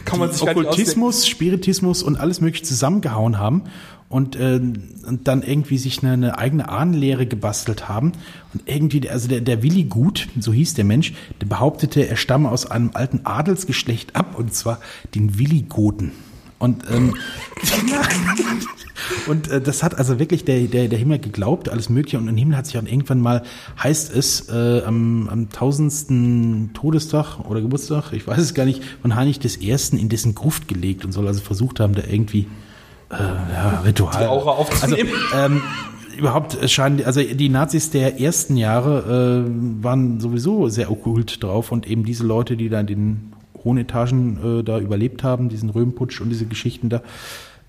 Kann 0.05 0.19
man 0.19 0.29
die 0.29 0.35
sich 0.35 0.47
Okkultismus, 0.47 1.25
Spiritismus 1.27 2.03
und 2.03 2.17
alles 2.17 2.41
mögliche 2.41 2.65
zusammengehauen 2.65 3.37
haben 3.37 3.63
und, 4.09 4.35
äh, 4.35 4.55
und 4.55 5.27
dann 5.27 5.43
irgendwie 5.43 5.77
sich 5.77 6.03
eine, 6.03 6.13
eine 6.13 6.37
eigene 6.37 6.69
Ahnenlehre 6.69 7.25
gebastelt 7.25 7.89
haben. 7.89 8.13
Und 8.53 8.63
irgendwie, 8.65 9.09
also 9.09 9.27
der, 9.27 9.41
der 9.41 9.63
Willi 9.63 9.83
Gut, 9.85 10.27
so 10.39 10.53
hieß 10.53 10.73
der 10.75 10.85
Mensch, 10.85 11.13
der 11.41 11.47
behauptete, 11.47 12.07
er 12.07 12.15
stamme 12.15 12.49
aus 12.49 12.69
einem 12.69 12.91
alten 12.93 13.21
Adelsgeschlecht 13.25 14.15
ab, 14.15 14.37
und 14.37 14.53
zwar 14.53 14.79
den 15.15 15.39
Willigoten. 15.39 16.11
Und, 16.59 16.83
ähm, 16.89 17.15
und 19.27 19.49
äh, 19.49 19.61
das 19.61 19.83
hat 19.83 19.97
also 19.97 20.19
wirklich 20.19 20.45
der, 20.45 20.61
der, 20.61 20.87
der 20.87 20.99
Himmel 20.99 21.19
geglaubt, 21.19 21.69
alles 21.69 21.89
Mögliche. 21.89 22.17
Und 22.17 22.27
im 22.27 22.37
Himmel 22.37 22.57
hat 22.57 22.65
sich 22.65 22.77
auch 22.77 22.83
irgendwann 22.83 23.21
mal, 23.21 23.43
heißt 23.81 24.15
es, 24.15 24.49
äh, 24.49 24.83
am, 24.83 25.29
am 25.29 25.49
tausendsten 25.49 26.71
Todestag 26.73 27.39
oder 27.47 27.61
Geburtstag, 27.61 28.13
ich 28.13 28.27
weiß 28.27 28.39
es 28.39 28.53
gar 28.53 28.65
nicht, 28.65 28.83
von 29.01 29.15
Heinrich 29.15 29.39
des 29.39 29.57
Ersten 29.57 29.97
in 29.97 30.09
dessen 30.09 30.35
Gruft 30.35 30.67
gelegt 30.67 31.05
und 31.05 31.11
soll 31.11 31.27
also 31.27 31.41
versucht 31.41 31.79
haben, 31.79 31.93
da 31.93 32.03
irgendwie 32.09 32.47
äh, 33.09 33.15
ja, 33.15 33.81
Ritual. 33.85 34.19
Die 34.19 34.27
Aura 34.27 34.51
aufzunehmen. 34.51 35.09
Also, 35.31 35.53
ähm, 35.53 35.61
überhaupt 36.17 36.57
scheinen, 36.69 37.05
also 37.05 37.21
die 37.21 37.49
Nazis 37.49 37.91
der 37.91 38.19
ersten 38.19 38.57
Jahre 38.57 39.45
äh, 39.45 39.83
waren 39.83 40.19
sowieso 40.19 40.67
sehr 40.67 40.91
okkult 40.91 41.43
drauf 41.43 41.71
und 41.71 41.87
eben 41.87 42.03
diese 42.03 42.25
Leute, 42.25 42.57
die 42.57 42.69
da 42.69 42.79
in 42.79 42.87
den 42.87 43.33
hohen 43.63 43.77
Etagen 43.77 44.59
äh, 44.59 44.63
da 44.63 44.79
überlebt 44.79 45.23
haben, 45.23 45.49
diesen 45.49 45.69
Röhmputsch 45.69 46.19
und 46.21 46.29
diese 46.29 46.45
Geschichten 46.45 46.89
da, 46.89 47.01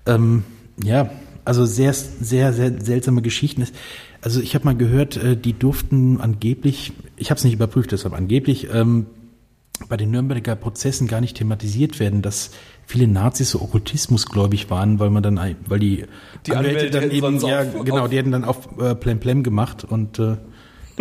ähm, 0.05 0.43
ja, 0.83 1.09
also 1.45 1.65
sehr, 1.65 1.93
sehr, 1.93 2.53
sehr 2.53 2.73
seltsame 2.81 3.21
Geschichten. 3.21 3.65
Also 4.21 4.41
ich 4.41 4.53
habe 4.55 4.65
mal 4.65 4.75
gehört, 4.75 5.17
äh, 5.17 5.35
die 5.37 5.53
durften 5.53 6.19
angeblich, 6.21 6.91
ich 7.17 7.29
habe 7.31 7.37
es 7.37 7.43
nicht 7.43 7.53
überprüft, 7.53 7.91
deshalb 7.91 8.13
angeblich 8.13 8.67
ähm, 8.73 9.05
bei 9.87 9.95
den 9.95 10.11
Nürnberger 10.11 10.55
Prozessen 10.55 11.07
gar 11.07 11.21
nicht 11.21 11.37
thematisiert 11.37 11.99
werden, 12.01 12.21
dass 12.21 12.51
viele 12.85 13.07
Nazis 13.07 13.51
so 13.51 13.61
okkultismusgläubig 13.61 14.69
waren, 14.69 14.99
weil 14.99 15.09
man 15.09 15.23
dann, 15.23 15.39
weil 15.67 15.79
die, 15.79 16.05
Die 16.45 16.53
Anwälte 16.55 16.99
hätten 16.99 17.15
eben, 17.15 17.39
ja, 17.39 17.61
auf- 17.61 17.85
genau, 17.85 18.07
die 18.09 18.17
hätten 18.17 18.31
dann 18.31 18.43
auf 18.43 18.67
äh, 18.79 18.93
Plem 18.95 19.19
Plem 19.19 19.41
gemacht 19.43 19.85
und 19.85 20.19
äh, 20.19 20.23
dann 20.23 20.37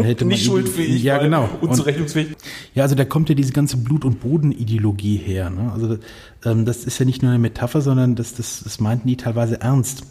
hätte 0.05 0.25
Nicht 0.25 0.45
schuldfähig, 0.45 1.03
Ja, 1.03 1.19
genau. 1.19 1.49
Unzurechnungsfähig. 1.61 2.29
ja, 2.75 2.83
also 2.83 2.95
da 2.95 3.05
kommt 3.05 3.29
ja 3.29 3.35
diese 3.35 3.53
ganze 3.53 3.77
Blut- 3.77 4.05
und 4.05 4.21
Bodenideologie 4.21 5.17
her. 5.17 5.51
Ne? 5.51 5.71
Also 5.73 5.99
ähm, 6.45 6.65
das 6.65 6.85
ist 6.85 6.99
ja 6.99 7.05
nicht 7.05 7.23
nur 7.23 7.31
eine 7.33 7.39
Metapher, 7.41 7.81
sondern 7.81 8.15
das, 8.15 8.35
das, 8.35 8.61
das 8.63 8.81
meinten 8.81 9.09
die 9.09 9.17
teilweise 9.17 9.61
ernst. 9.61 10.05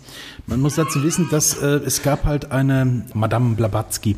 Man 0.45 0.59
muss 0.59 0.75
dazu 0.75 1.03
wissen, 1.03 1.27
dass 1.31 1.57
äh, 1.61 1.79
es 1.85 2.03
gab 2.03 2.25
halt 2.25 2.51
eine 2.51 3.05
Madame 3.13 3.55
Blavatsky, 3.55 4.15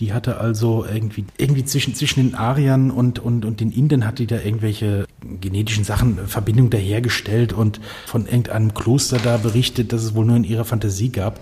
die 0.00 0.12
hatte 0.12 0.38
also 0.38 0.84
irgendwie 0.84 1.24
irgendwie 1.38 1.64
zwischen 1.64 1.94
zwischen 1.94 2.20
den 2.20 2.34
Ariern 2.34 2.90
und 2.90 3.18
und 3.18 3.44
und 3.44 3.60
den 3.60 3.70
Indern 3.70 4.06
hat 4.06 4.18
die 4.18 4.26
da 4.26 4.40
irgendwelche 4.40 5.06
genetischen 5.40 5.84
Sachen 5.84 6.18
äh, 6.18 6.26
Verbindung 6.26 6.70
dahergestellt 6.70 7.52
und 7.52 7.80
von 8.06 8.26
irgendeinem 8.26 8.74
Kloster 8.74 9.18
da 9.22 9.36
berichtet, 9.36 9.92
dass 9.92 10.02
es 10.02 10.14
wohl 10.14 10.24
nur 10.24 10.36
in 10.36 10.44
ihrer 10.44 10.64
Fantasie 10.64 11.10
gab. 11.10 11.40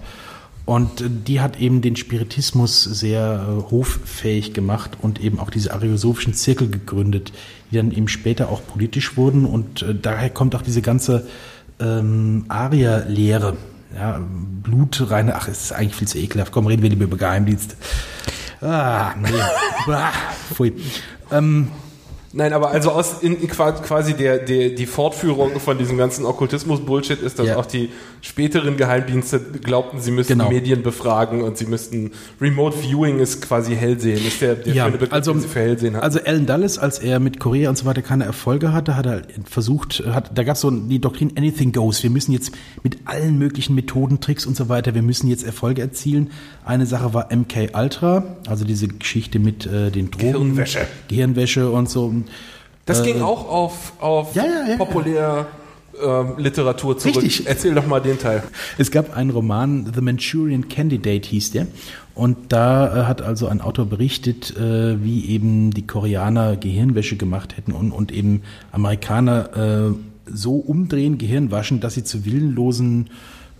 Und 0.70 1.00
äh, 1.00 1.10
die 1.10 1.40
hat 1.40 1.58
eben 1.58 1.82
den 1.82 1.96
Spiritismus 1.96 2.84
sehr 2.84 3.44
äh, 3.44 3.72
hoffähig 3.72 4.54
gemacht 4.54 4.92
und 5.02 5.20
eben 5.20 5.40
auch 5.40 5.50
diese 5.50 5.72
ariosophischen 5.72 6.32
Zirkel 6.32 6.70
gegründet, 6.70 7.32
die 7.70 7.76
dann 7.76 7.90
eben 7.90 8.06
später 8.06 8.50
auch 8.50 8.64
politisch 8.64 9.16
wurden. 9.16 9.46
Und 9.46 9.82
äh, 9.82 9.96
daher 10.00 10.30
kommt 10.30 10.54
auch 10.54 10.62
diese 10.62 10.80
ganze 10.80 11.26
ähm, 11.80 12.44
Arier-Lehre. 12.46 13.56
Ja, 13.96 14.20
blutreine, 14.62 15.34
ach, 15.34 15.48
es 15.48 15.60
ist 15.64 15.72
eigentlich 15.72 15.96
viel 15.96 16.06
zu 16.06 16.18
ekelhaft. 16.18 16.52
Komm, 16.52 16.68
reden 16.68 16.82
wir 16.82 16.90
lieber 16.90 17.02
über 17.02 17.16
Geheimdienste. 17.16 17.74
Ah, 18.60 19.16
nee. 19.20 19.28
Bah, 19.88 20.12
pfui. 20.54 20.74
Ähm, 21.32 21.66
Nein, 22.32 22.52
aber 22.52 22.70
also 22.70 22.92
aus 22.92 23.22
in, 23.22 23.36
in 23.40 23.48
qua- 23.48 23.72
quasi 23.72 24.14
der, 24.14 24.38
der 24.38 24.70
die 24.70 24.86
Fortführung 24.86 25.58
von 25.58 25.78
diesem 25.78 25.98
ganzen 25.98 26.24
Okkultismus-Bullshit 26.24 27.20
ist, 27.20 27.40
dass 27.40 27.46
Ja. 27.48 27.56
auch 27.56 27.66
die 27.66 27.88
späteren 28.20 28.76
Geheimdienste 28.76 29.40
glaubten, 29.40 30.00
sie 30.00 30.12
müssten 30.12 30.34
Genau. 30.34 30.48
Medien 30.48 30.82
befragen 30.82 31.42
und 31.42 31.56
sie 31.58 31.66
müssten 31.66 32.12
Remote 32.40 32.76
Viewing 32.78 33.18
ist 33.18 33.42
quasi 33.42 33.74
Hellsehen, 33.74 34.24
ist 34.24 34.40
der, 34.40 34.54
der 34.54 34.74
Ja, 34.74 34.84
schöne 34.84 34.98
Begriff, 34.98 35.12
also, 35.12 35.32
den 35.32 35.40
sie 35.40 35.48
für 35.48 35.58
Hellsehen 35.60 35.94
hatten. 35.96 36.04
also 36.04 36.20
Alan 36.24 36.46
Dulles, 36.46 36.78
als 36.78 36.98
er 37.00 37.18
mit 37.18 37.40
Korea 37.40 37.68
und 37.68 37.76
so 37.76 37.84
weiter 37.84 38.02
keine 38.02 38.24
Erfolge 38.26 38.72
hatte, 38.72 38.96
hat 38.96 39.06
er 39.06 39.22
versucht, 39.44 40.04
hat, 40.06 40.30
da 40.36 40.44
gab 40.44 40.54
es 40.54 40.60
so 40.60 40.70
die 40.70 41.00
Doktrin 41.00 41.32
Anything 41.36 41.72
Goes. 41.72 42.00
Wir 42.02 42.10
müssen 42.10 42.30
jetzt 42.32 42.52
mit 42.84 42.98
allen 43.06 43.38
möglichen 43.38 43.74
Methoden, 43.74 44.20
Tricks 44.20 44.46
und 44.46 44.56
so 44.56 44.68
weiter, 44.68 44.94
wir 44.94 45.02
müssen 45.02 45.26
jetzt 45.28 45.42
Erfolge 45.44 45.82
erzielen. 45.82 46.30
Eine 46.64 46.86
Sache 46.86 47.12
war 47.12 47.32
MK 47.34 47.70
Ultra, 47.74 48.36
also 48.46 48.64
diese 48.64 48.86
Geschichte 48.86 49.40
mit 49.40 49.66
äh, 49.66 49.90
den 49.90 50.10
Drogen. 50.12 50.32
Gehirnwäsche. 50.32 50.86
Gehirnwäsche 51.08 51.70
und 51.70 51.88
so. 51.90 52.12
Das 52.86 53.02
ging 53.02 53.22
auch 53.22 53.48
auf, 53.48 53.92
auf 54.00 54.34
äh, 54.34 54.38
ja, 54.38 54.44
ja, 54.44 54.70
ja. 54.70 54.76
populär 54.76 55.46
ähm, 56.02 56.34
Literatur 56.38 56.98
zurück. 56.98 57.22
Richtig. 57.22 57.46
Erzähl 57.46 57.74
doch 57.74 57.86
mal 57.86 58.00
den 58.00 58.18
Teil. 58.18 58.42
Es 58.78 58.90
gab 58.90 59.16
einen 59.16 59.30
Roman, 59.30 59.92
The 59.94 60.00
Manchurian 60.00 60.68
Candidate 60.68 61.28
hieß 61.28 61.52
der. 61.52 61.66
Und 62.14 62.52
da 62.52 63.02
äh, 63.02 63.04
hat 63.06 63.22
also 63.22 63.46
ein 63.46 63.60
Autor 63.60 63.86
berichtet, 63.86 64.56
äh, 64.56 65.02
wie 65.02 65.26
eben 65.26 65.72
die 65.72 65.86
Koreaner 65.86 66.56
Gehirnwäsche 66.56 67.16
gemacht 67.16 67.56
hätten 67.56 67.72
und, 67.72 67.92
und 67.92 68.12
eben 68.12 68.42
Amerikaner 68.72 69.90
äh, 69.90 69.94
so 70.32 70.56
umdrehen, 70.56 71.18
Gehirn 71.18 71.50
waschen, 71.50 71.80
dass 71.80 71.94
sie 71.94 72.04
zu 72.04 72.24
willenlosen 72.24 73.10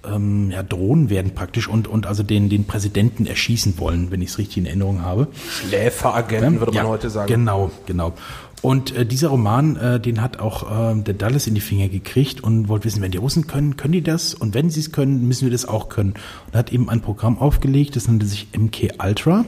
ähm, 0.04 0.50
ja, 0.50 0.62
Drohnen 0.62 1.10
werden 1.10 1.34
praktisch 1.34 1.68
und, 1.68 1.88
und 1.88 2.06
also 2.06 2.22
den, 2.22 2.48
den 2.48 2.64
Präsidenten 2.64 3.26
erschießen 3.26 3.78
wollen, 3.78 4.10
wenn 4.10 4.22
ich 4.22 4.30
es 4.30 4.38
richtig 4.38 4.58
in 4.58 4.66
Erinnerung 4.66 5.02
habe. 5.02 5.28
Schläferagenten, 5.48 6.60
würde 6.60 6.72
man 6.72 6.84
Ja, 6.84 6.88
heute 6.88 7.10
sagen. 7.10 7.28
Genau, 7.28 7.70
genau. 7.86 8.14
Und 8.62 8.94
äh, 8.94 9.06
dieser 9.06 9.28
Roman, 9.28 9.76
äh, 9.76 10.00
den 10.00 10.20
hat 10.20 10.38
auch 10.38 10.92
äh, 10.92 11.00
der 11.00 11.14
Dallas 11.14 11.46
in 11.46 11.54
die 11.54 11.60
Finger 11.60 11.88
gekriegt 11.88 12.42
und 12.42 12.68
wollte 12.68 12.84
wissen, 12.84 13.00
wenn 13.02 13.10
die 13.10 13.18
Russen 13.18 13.46
können, 13.46 13.76
können 13.76 13.92
die 13.92 14.02
das? 14.02 14.34
Und 14.34 14.54
wenn 14.54 14.70
sie 14.70 14.80
es 14.80 14.92
können, 14.92 15.26
müssen 15.26 15.44
wir 15.44 15.52
das 15.52 15.66
auch 15.66 15.88
können. 15.88 16.14
Und 16.46 16.56
hat 16.56 16.72
eben 16.72 16.90
ein 16.90 17.00
Programm 17.00 17.38
aufgelegt, 17.38 17.96
das 17.96 18.06
nannte 18.06 18.26
sich 18.26 18.48
MK 18.56 18.94
Ultra. 19.02 19.44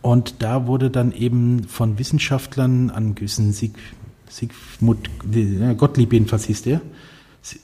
Und 0.00 0.42
da 0.42 0.66
wurde 0.66 0.90
dann 0.90 1.12
eben 1.12 1.64
von 1.64 1.98
Wissenschaftlern 1.98 2.90
an 2.90 3.14
gewissen 3.14 3.52
Sieg, 3.52 3.74
Siegmund, 4.28 5.10
Gottlieb 5.76 6.12
jedenfalls 6.12 6.44
hieß 6.44 6.62
der. 6.62 6.80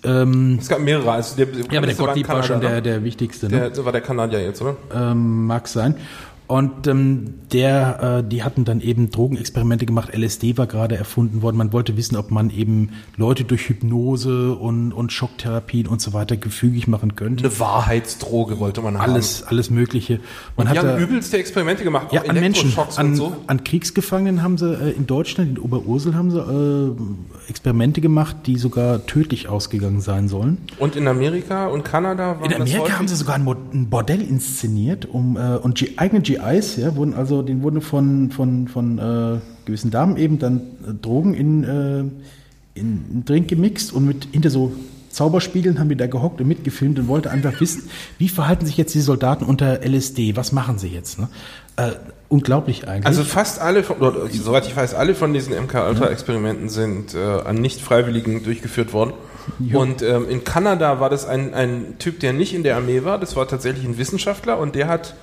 Ähm, 0.03 0.59
Es 0.61 0.69
gab 0.69 0.81
mehrere. 0.81 1.13
Also 1.13 1.37
der, 1.37 1.47
ja, 1.47 1.53
aber 1.63 1.69
der 1.69 1.81
das 1.81 1.99
war 1.99 2.07
Gottlieb 2.07 2.29
war 2.29 2.43
schon 2.43 2.61
der, 2.61 2.71
ne? 2.71 2.83
der 2.83 3.05
wichtigste. 3.05 3.47
Ne? 3.47 3.59
der, 3.59 3.71
der 3.71 3.85
war 3.85 3.93
der 3.93 4.01
Kanadier 4.01 4.43
jetzt, 4.43 4.61
oder? 4.63 4.77
ähm, 4.95 5.47
mag 5.47 5.69
sein. 5.69 5.97
Und 6.47 6.87
ähm, 6.87 7.35
der, 7.53 8.19
äh, 8.19 8.29
die 8.29 8.43
hatten 8.43 8.67
dann 8.67 8.83
eben 8.83 9.11
Drogenexperimente 9.11 9.87
gemacht. 9.87 10.11
LSD 10.15 10.59
war 10.59 10.67
gerade 10.67 10.97
erfunden 10.97 11.41
worden. 11.41 11.57
Man 11.57 11.73
wollte 11.73 11.97
wissen, 11.97 12.17
ob 12.17 12.31
man 12.31 12.51
eben 12.51 12.91
Leute 13.17 13.45
durch 13.45 13.69
Hypnose 13.69 14.53
und, 14.55 14.93
und 14.93 15.11
Schocktherapien 15.11 15.87
und 15.87 16.03
so 16.03 16.13
weiter 16.13 16.37
gefügig 16.37 16.87
machen 16.87 17.17
könnte. 17.17 17.45
Eine 17.45 17.59
Wahrheitsdroge 17.61 18.59
wollte 18.59 18.83
man 18.83 18.99
haben. 18.99 19.13
Alles, 19.13 19.43
alles 19.45 19.71
Mögliche. 19.71 20.21
Man 20.57 20.67
Die 20.67 20.79
hat 20.79 20.85
da, 20.85 20.93
haben 20.93 21.03
übelste 21.03 21.39
Experimente 21.39 21.83
gemacht, 21.83 22.13
ja, 22.13 22.23
an 22.23 22.39
Menschen, 22.39 22.75
und 22.75 22.99
an, 22.99 23.17
so. 23.17 23.35
an 23.47 23.65
Kriegsgefangenen 23.65 24.43
haben 24.43 24.59
sie 24.59 24.71
äh, 24.71 24.91
in 24.91 25.07
Deutschland, 25.07 25.57
in 25.57 25.59
Oberursel 25.59 26.15
haben 26.15 26.31
sie 26.31 26.41
äh, 26.41 27.51
Experimente 27.51 28.03
gemacht, 28.03 28.37
die 28.47 28.59
sogar 28.59 29.07
tödlich 29.07 29.49
ausgegangen 29.49 30.03
sein 30.03 30.29
sollen. 30.29 30.59
Und 30.79 30.95
in 30.95 31.09
Amerika 31.09 31.69
und 31.69 31.85
Kanada 31.85 32.41
waren 32.41 32.51
In 32.51 32.61
Amerika 32.61 32.99
haben 32.99 33.09
sie 33.09 33.17
sogar 33.17 33.37
ein, 33.37 33.89
Bordell 33.89 34.21
inszeniert, 34.21 35.07
um 35.07 35.37
äh, 35.37 35.57
und 35.57 35.83
eigene 35.97 36.34
GIs, 36.37 36.77
ja, 36.77 36.95
wurden 36.97 37.15
also, 37.15 37.43
denen 37.43 37.63
wurden 37.63 37.81
von 37.81 38.31
von 38.31 38.69
von 38.69 38.99
äh, 38.99 39.41
gewissen 39.65 39.91
Damen 39.91 40.17
eben 40.17 40.39
dann 40.39 40.61
äh, 40.87 40.95
Drogen 40.95 41.35
in 41.35 41.65
äh, 41.65 42.01
in 42.79 43.05
einen 43.11 43.23
Drink 43.25 43.49
gemixt 43.49 43.93
und 43.93 44.07
mit 44.07 44.29
hinter 44.33 44.51
so 44.51 44.73
Zauberspiegeln 45.15 45.79
haben 45.79 45.89
die 45.89 45.97
da 45.97 46.07
gehockt 46.07 46.41
und 46.41 46.49
mitgefilmt 46.49 46.99
und 46.99 47.09
wollte 47.09 47.31
einfach 47.31 47.61
wissen, 47.61 47.89
wie 48.19 48.29
verhalten 48.29 48.67
sich 48.67 48.77
jetzt 48.77 48.95
die 48.95 49.01
Soldaten 49.01 49.45
unter 49.45 49.81
LSD? 49.87 50.37
Was 50.37 50.53
machen 50.53 50.79
sie 50.79 50.89
jetzt? 50.89 51.19
Ne? 51.19 51.29
Äh, 51.77 51.93
unglaublich 52.29 52.89
eigentlich. 52.89 53.07
Also 53.07 53.23
fast 53.23 53.61
alle, 53.61 53.85
von, 53.85 53.99
oder, 53.99 54.29
soweit 54.31 54.67
ich 54.67 54.77
weiß, 54.77 54.95
alle 54.95 55.15
von 55.15 55.33
diesen 55.33 55.55
MK-Ultra-Experimenten 55.55 56.69
sind 56.69 57.15
äh, 57.15 57.19
an 57.19 57.57
Nicht-Freiwilligen 57.57 58.43
durchgeführt 58.43 58.93
worden. 58.93 59.13
Ja. 59.61 59.79
Und 59.79 60.03
ähm, 60.03 60.29
in 60.29 60.43
Kanada 60.43 61.01
war 61.01 61.11
das 61.11 61.27
ein, 61.27 61.55
ein 61.55 61.99
Typ, 61.99 62.19
der 62.21 62.33
nicht 62.33 62.55
in 62.55 62.63
der 62.65 62.77
Armee 62.77 63.05
war, 63.05 63.19
das 63.19 63.37
war 63.37 63.47
tatsächlich 63.47 63.85
ein 63.85 63.99
Wissenschaftler 63.99 64.59
und 64.59 64.75
der 64.75 64.89
hat 64.89 65.15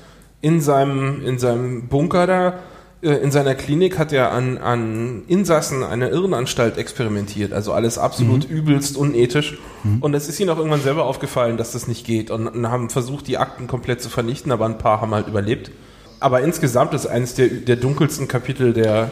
in 0.41 0.61
seinem, 0.61 1.25
in 1.25 1.39
seinem 1.39 1.87
Bunker 1.87 2.27
da, 2.27 2.53
äh, 3.01 3.13
in 3.15 3.31
seiner 3.31 3.55
Klinik 3.55 3.97
hat 3.97 4.13
er 4.13 4.31
an, 4.31 4.57
an 4.57 5.23
Insassen 5.27 5.83
einer 5.83 6.09
Irrenanstalt 6.09 6.77
experimentiert. 6.77 7.53
Also 7.53 7.73
alles 7.73 7.97
absolut 7.97 8.49
übelst 8.49 8.97
unethisch. 8.97 9.57
Und 9.99 10.13
es 10.13 10.29
ist 10.29 10.39
ihnen 10.39 10.49
auch 10.49 10.57
irgendwann 10.57 10.81
selber 10.81 11.05
aufgefallen, 11.05 11.57
dass 11.57 11.71
das 11.71 11.87
nicht 11.87 12.05
geht 12.05 12.29
und, 12.29 12.47
und 12.47 12.69
haben 12.69 12.89
versucht, 12.89 13.27
die 13.27 13.37
Akten 13.37 13.67
komplett 13.67 14.01
zu 14.01 14.09
vernichten, 14.09 14.51
aber 14.51 14.65
ein 14.65 14.77
paar 14.77 15.01
haben 15.01 15.13
halt 15.13 15.27
überlebt. 15.27 15.71
Aber 16.19 16.41
insgesamt 16.41 16.93
ist 16.93 17.07
eines 17.07 17.33
der, 17.33 17.47
der 17.47 17.77
dunkelsten 17.77 18.27
Kapitel 18.27 18.73
der, 18.73 19.09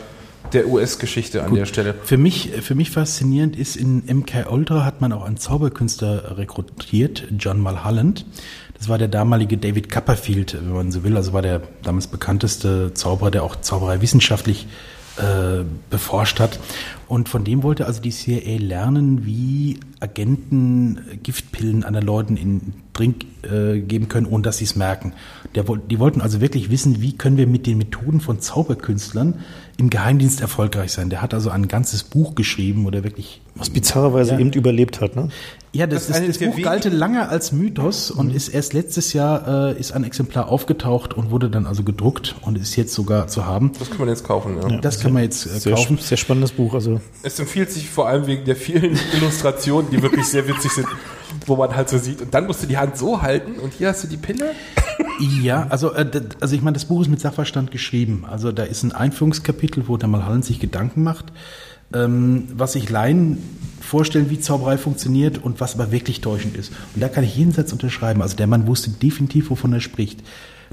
der 0.53 0.67
US-Geschichte 0.67 1.43
an 1.43 1.55
der 1.55 1.65
Stelle. 1.65 1.95
Für 2.03 2.17
mich, 2.17 2.51
für 2.61 2.75
mich 2.75 2.91
faszinierend 2.91 3.55
ist, 3.55 3.75
in 3.75 4.03
MK 4.05 4.51
Ultra 4.51 4.85
hat 4.85 5.01
man 5.01 5.11
auch 5.11 5.25
einen 5.25 5.37
Zauberkünstler 5.37 6.37
rekrutiert, 6.37 7.27
John 7.37 7.59
Mulholland. 7.59 8.25
Das 8.79 8.87
war 8.87 8.97
der 8.97 9.09
damalige 9.09 9.57
David 9.57 9.91
Copperfield, 9.91 10.53
wenn 10.53 10.71
man 10.71 10.91
so 10.91 11.03
will. 11.03 11.17
Also 11.17 11.33
war 11.33 11.41
der 11.41 11.61
damals 11.83 12.07
bekannteste 12.07 12.93
Zauberer, 12.93 13.29
der 13.29 13.43
auch 13.43 13.57
Zauberei 13.57 14.01
wissenschaftlich 14.01 14.67
äh, 15.17 15.65
beforscht 15.89 16.39
hat. 16.39 16.59
Und 17.09 17.27
von 17.27 17.43
dem 17.43 17.61
wollte 17.61 17.85
also 17.85 18.01
die 18.01 18.11
CIA 18.11 18.57
lernen, 18.57 19.25
wie 19.25 19.81
Agenten 19.99 21.01
Giftpillen 21.23 21.83
an 21.83 21.93
den 21.93 22.03
Leuten 22.03 22.37
in 22.37 22.73
Drink 22.93 23.25
äh, 23.43 23.79
geben 23.79 24.07
können, 24.07 24.27
ohne 24.27 24.43
dass 24.43 24.59
sie 24.59 24.63
es 24.63 24.77
merken. 24.77 25.11
Der, 25.55 25.63
die 25.63 25.99
wollten 25.99 26.21
also 26.21 26.39
wirklich 26.39 26.69
wissen, 26.69 27.01
wie 27.01 27.17
können 27.17 27.35
wir 27.35 27.47
mit 27.47 27.67
den 27.67 27.77
Methoden 27.77 28.21
von 28.21 28.39
Zauberkünstlern 28.39 29.41
im 29.79 29.89
Geheimdienst 29.89 30.41
erfolgreich 30.41 30.91
sein. 30.91 31.09
Der 31.09 31.21
hat 31.21 31.33
also 31.33 31.49
ein 31.49 31.67
ganzes 31.67 32.03
Buch 32.03 32.35
geschrieben, 32.35 32.85
wo 32.85 32.89
der 32.91 33.03
wirklich 33.03 33.41
Was 33.55 33.69
bizarrerweise 33.69 34.33
Ja. 34.33 34.39
eben 34.39 34.51
überlebt 34.51 34.99
hat, 35.01 35.15
ne? 35.15 35.29
ja, 35.71 35.87
das, 35.87 36.07
Das 36.07 36.17
das, 36.19 36.27
ist 36.27 36.41
das, 36.41 36.49
Buch 36.49 36.61
galte 36.61 36.89
lange 36.89 37.29
als 37.29 37.51
Mythos 37.51 38.11
und 38.11 38.35
ist 38.35 38.49
erst 38.49 38.73
letztes 38.73 39.13
Jahr 39.13 39.69
äh, 39.75 39.79
ist 39.79 39.91
ein 39.93 40.03
Exemplar 40.03 40.49
aufgetaucht 40.49 41.13
und 41.13 41.31
wurde 41.31 41.49
dann 41.49 41.65
also 41.65 41.83
gedruckt 41.83 42.35
und 42.41 42.57
ist 42.57 42.75
jetzt 42.75 42.93
sogar 42.93 43.27
zu 43.27 43.45
haben. 43.45 43.71
Das 43.79 43.89
kann 43.89 43.99
man 43.99 44.09
jetzt 44.09 44.23
kaufen. 44.25 44.57
Ja. 44.61 44.77
Das 44.81 44.99
kann 44.99 45.13
man 45.13 45.23
jetzt 45.23 45.45
äh, 45.45 45.59
Sehr, 45.59 45.73
kaufen. 45.75 45.97
sehr 45.97 46.17
spannendes 46.17 46.51
Buch. 46.51 46.73
Also 46.73 46.99
Es 47.23 47.39
empfiehlt 47.39 47.71
sich 47.71 47.89
vor 47.89 48.07
allem 48.07 48.27
wegen 48.27 48.45
der 48.45 48.55
vielen 48.57 48.99
Illustrationen, 49.13 49.89
die 49.91 50.01
wirklich 50.01 50.27
sehr 50.27 50.47
witzig 50.47 50.71
sind, 50.73 50.87
wo 51.49 51.55
man 51.55 51.75
halt 51.75 51.89
so 51.89 51.97
sieht. 51.97 52.21
Und 52.21 52.33
dann 52.33 52.47
musst 52.47 52.63
du 52.63 52.67
die 52.67 52.77
Hand 52.77 52.97
so 52.97 53.21
halten 53.21 53.59
und 53.59 53.73
hier 53.73 53.89
hast 53.89 54.03
du 54.03 54.07
die 54.07 54.17
Pille. 54.17 54.51
Ja, 55.41 55.67
also, 55.69 55.93
äh, 55.93 56.05
also 56.39 56.55
ich 56.55 56.61
meine, 56.61 56.75
das 56.75 56.85
Buch 56.85 57.01
ist 57.01 57.09
mit 57.09 57.19
Sachverstand 57.19 57.71
geschrieben. 57.71 58.25
Also 58.29 58.51
da 58.51 58.63
ist 58.63 58.83
ein 58.83 58.91
Einführungskapitel, 58.91 59.87
wo 59.87 59.97
der 59.97 60.07
Malhallen 60.07 60.43
sich 60.43 60.59
Gedanken 60.59 61.03
macht, 61.03 61.25
ähm, 61.93 62.47
was 62.53 62.73
sich 62.73 62.89
Laien 62.89 63.37
vorstellen, 63.81 64.29
wie 64.29 64.39
Zauberei 64.39 64.77
funktioniert 64.77 65.43
und 65.43 65.59
was 65.59 65.73
aber 65.73 65.91
wirklich 65.91 66.21
täuschend 66.21 66.55
ist. 66.55 66.71
Und 66.93 67.01
da 67.01 67.09
kann 67.09 67.23
ich 67.23 67.35
jeden 67.35 67.51
Satz 67.51 67.71
unterschreiben. 67.71 68.21
Also 68.21 68.35
der 68.35 68.47
Mann 68.47 68.67
wusste 68.67 68.91
definitiv, 68.91 69.49
wovon 69.49 69.73
er 69.73 69.81
spricht. 69.81 70.21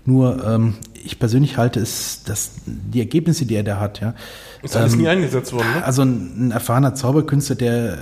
Nur 0.04 0.44
ähm, 0.44 0.74
ich 1.04 1.18
persönlich 1.18 1.56
halte 1.56 1.80
es, 1.80 2.22
dass 2.24 2.52
die 2.66 3.00
Ergebnisse, 3.00 3.46
die 3.46 3.54
er 3.54 3.64
da 3.64 3.80
hat, 3.80 4.00
ja. 4.00 4.14
Ist 4.62 4.76
alles 4.76 4.92
ähm, 4.92 5.00
nie 5.00 5.08
eingesetzt 5.08 5.52
worden, 5.52 5.66
ne? 5.74 5.84
Also 5.84 6.02
ein, 6.02 6.48
ein 6.48 6.50
erfahrener 6.52 6.94
Zauberkünstler, 6.94 7.56
der 7.56 7.94
äh, 7.94 7.98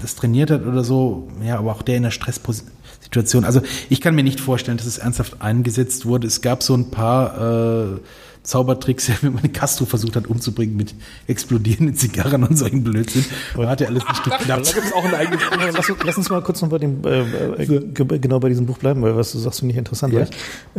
das 0.00 0.14
trainiert 0.16 0.50
hat 0.50 0.66
oder 0.66 0.84
so, 0.84 1.28
ja, 1.44 1.58
aber 1.58 1.72
auch 1.72 1.82
der 1.82 1.96
in 1.96 2.02
der 2.04 2.10
Stresssituation. 2.10 3.44
Also 3.44 3.60
ich 3.88 4.00
kann 4.00 4.14
mir 4.14 4.22
nicht 4.24 4.40
vorstellen, 4.40 4.76
dass 4.78 4.86
es 4.86 4.98
ernsthaft 4.98 5.40
eingesetzt 5.42 6.06
wurde. 6.06 6.26
Es 6.26 6.40
gab 6.40 6.62
so 6.62 6.74
ein 6.74 6.90
paar 6.90 7.94
äh, 7.94 7.98
Zaubertricks, 8.42 9.10
wenn 9.22 9.34
man 9.34 9.52
Castro 9.52 9.84
versucht 9.84 10.16
hat 10.16 10.26
umzubringen 10.26 10.74
mit 10.76 10.94
explodierenden 11.26 11.94
Zigarren 11.94 12.42
und 12.44 12.56
solchen 12.56 12.82
Blödsinn. 12.82 13.24
Da 13.54 13.68
hat 13.68 13.80
er 13.82 13.88
alles 13.88 14.02
nicht 14.08 14.26
Da 14.26 14.36
geklappt. 14.56 14.74
auch 14.94 15.04
ein 15.04 15.14
eigenes 15.14 15.40
lass, 15.74 15.92
lass 16.04 16.16
uns 16.16 16.30
mal 16.30 16.40
kurz 16.42 16.62
noch 16.62 16.70
bei 16.70 16.78
dem, 16.78 17.04
äh, 17.04 17.20
äh, 17.62 17.66
ge- 17.66 18.18
genau 18.18 18.40
bei 18.40 18.48
diesem 18.48 18.64
Buch 18.66 18.78
bleiben, 18.78 19.02
weil 19.02 19.14
was 19.16 19.32
du 19.32 19.38
sagst, 19.38 19.60
finde 19.60 19.72
ich 19.72 19.78
interessant. 19.78 20.14
Ja. 20.14 20.22
Ich 20.22 20.30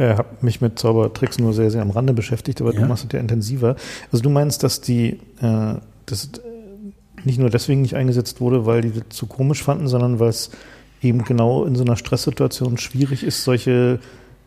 äh, 0.01 0.15
habe 0.15 0.27
mich 0.41 0.59
mit 0.61 0.79
Zaubertricks 0.79 1.37
nur 1.37 1.53
sehr, 1.53 1.69
sehr 1.69 1.83
am 1.83 1.91
Rande 1.91 2.13
beschäftigt, 2.13 2.61
aber 2.61 2.73
Ja. 2.73 2.81
du 2.81 2.87
machst 2.87 3.05
es 3.05 3.13
ja 3.13 3.19
intensiver. 3.19 3.75
Also 4.11 4.23
du 4.23 4.29
meinst, 4.31 4.63
dass 4.63 4.81
die, 4.81 5.19
äh, 5.41 5.75
das 6.07 6.25
äh, 6.25 6.29
nicht 7.25 7.39
nur 7.39 7.49
deswegen 7.49 7.81
nicht 7.81 7.95
eingesetzt 7.95 8.41
wurde, 8.41 8.65
weil 8.65 8.81
die 8.81 8.91
das 8.91 9.03
zu 9.17 9.25
komisch 9.27 9.63
fanden, 9.63 9.87
sondern 9.87 10.19
weil 10.19 10.29
es 10.29 10.51
eben 11.01 11.23
genau 11.23 11.65
in 11.65 11.75
so 11.75 11.83
einer 11.83 11.95
Stresssituation 11.97 12.77
schwierig 12.77 13.23
ist, 13.23 13.43
solche 13.43 13.99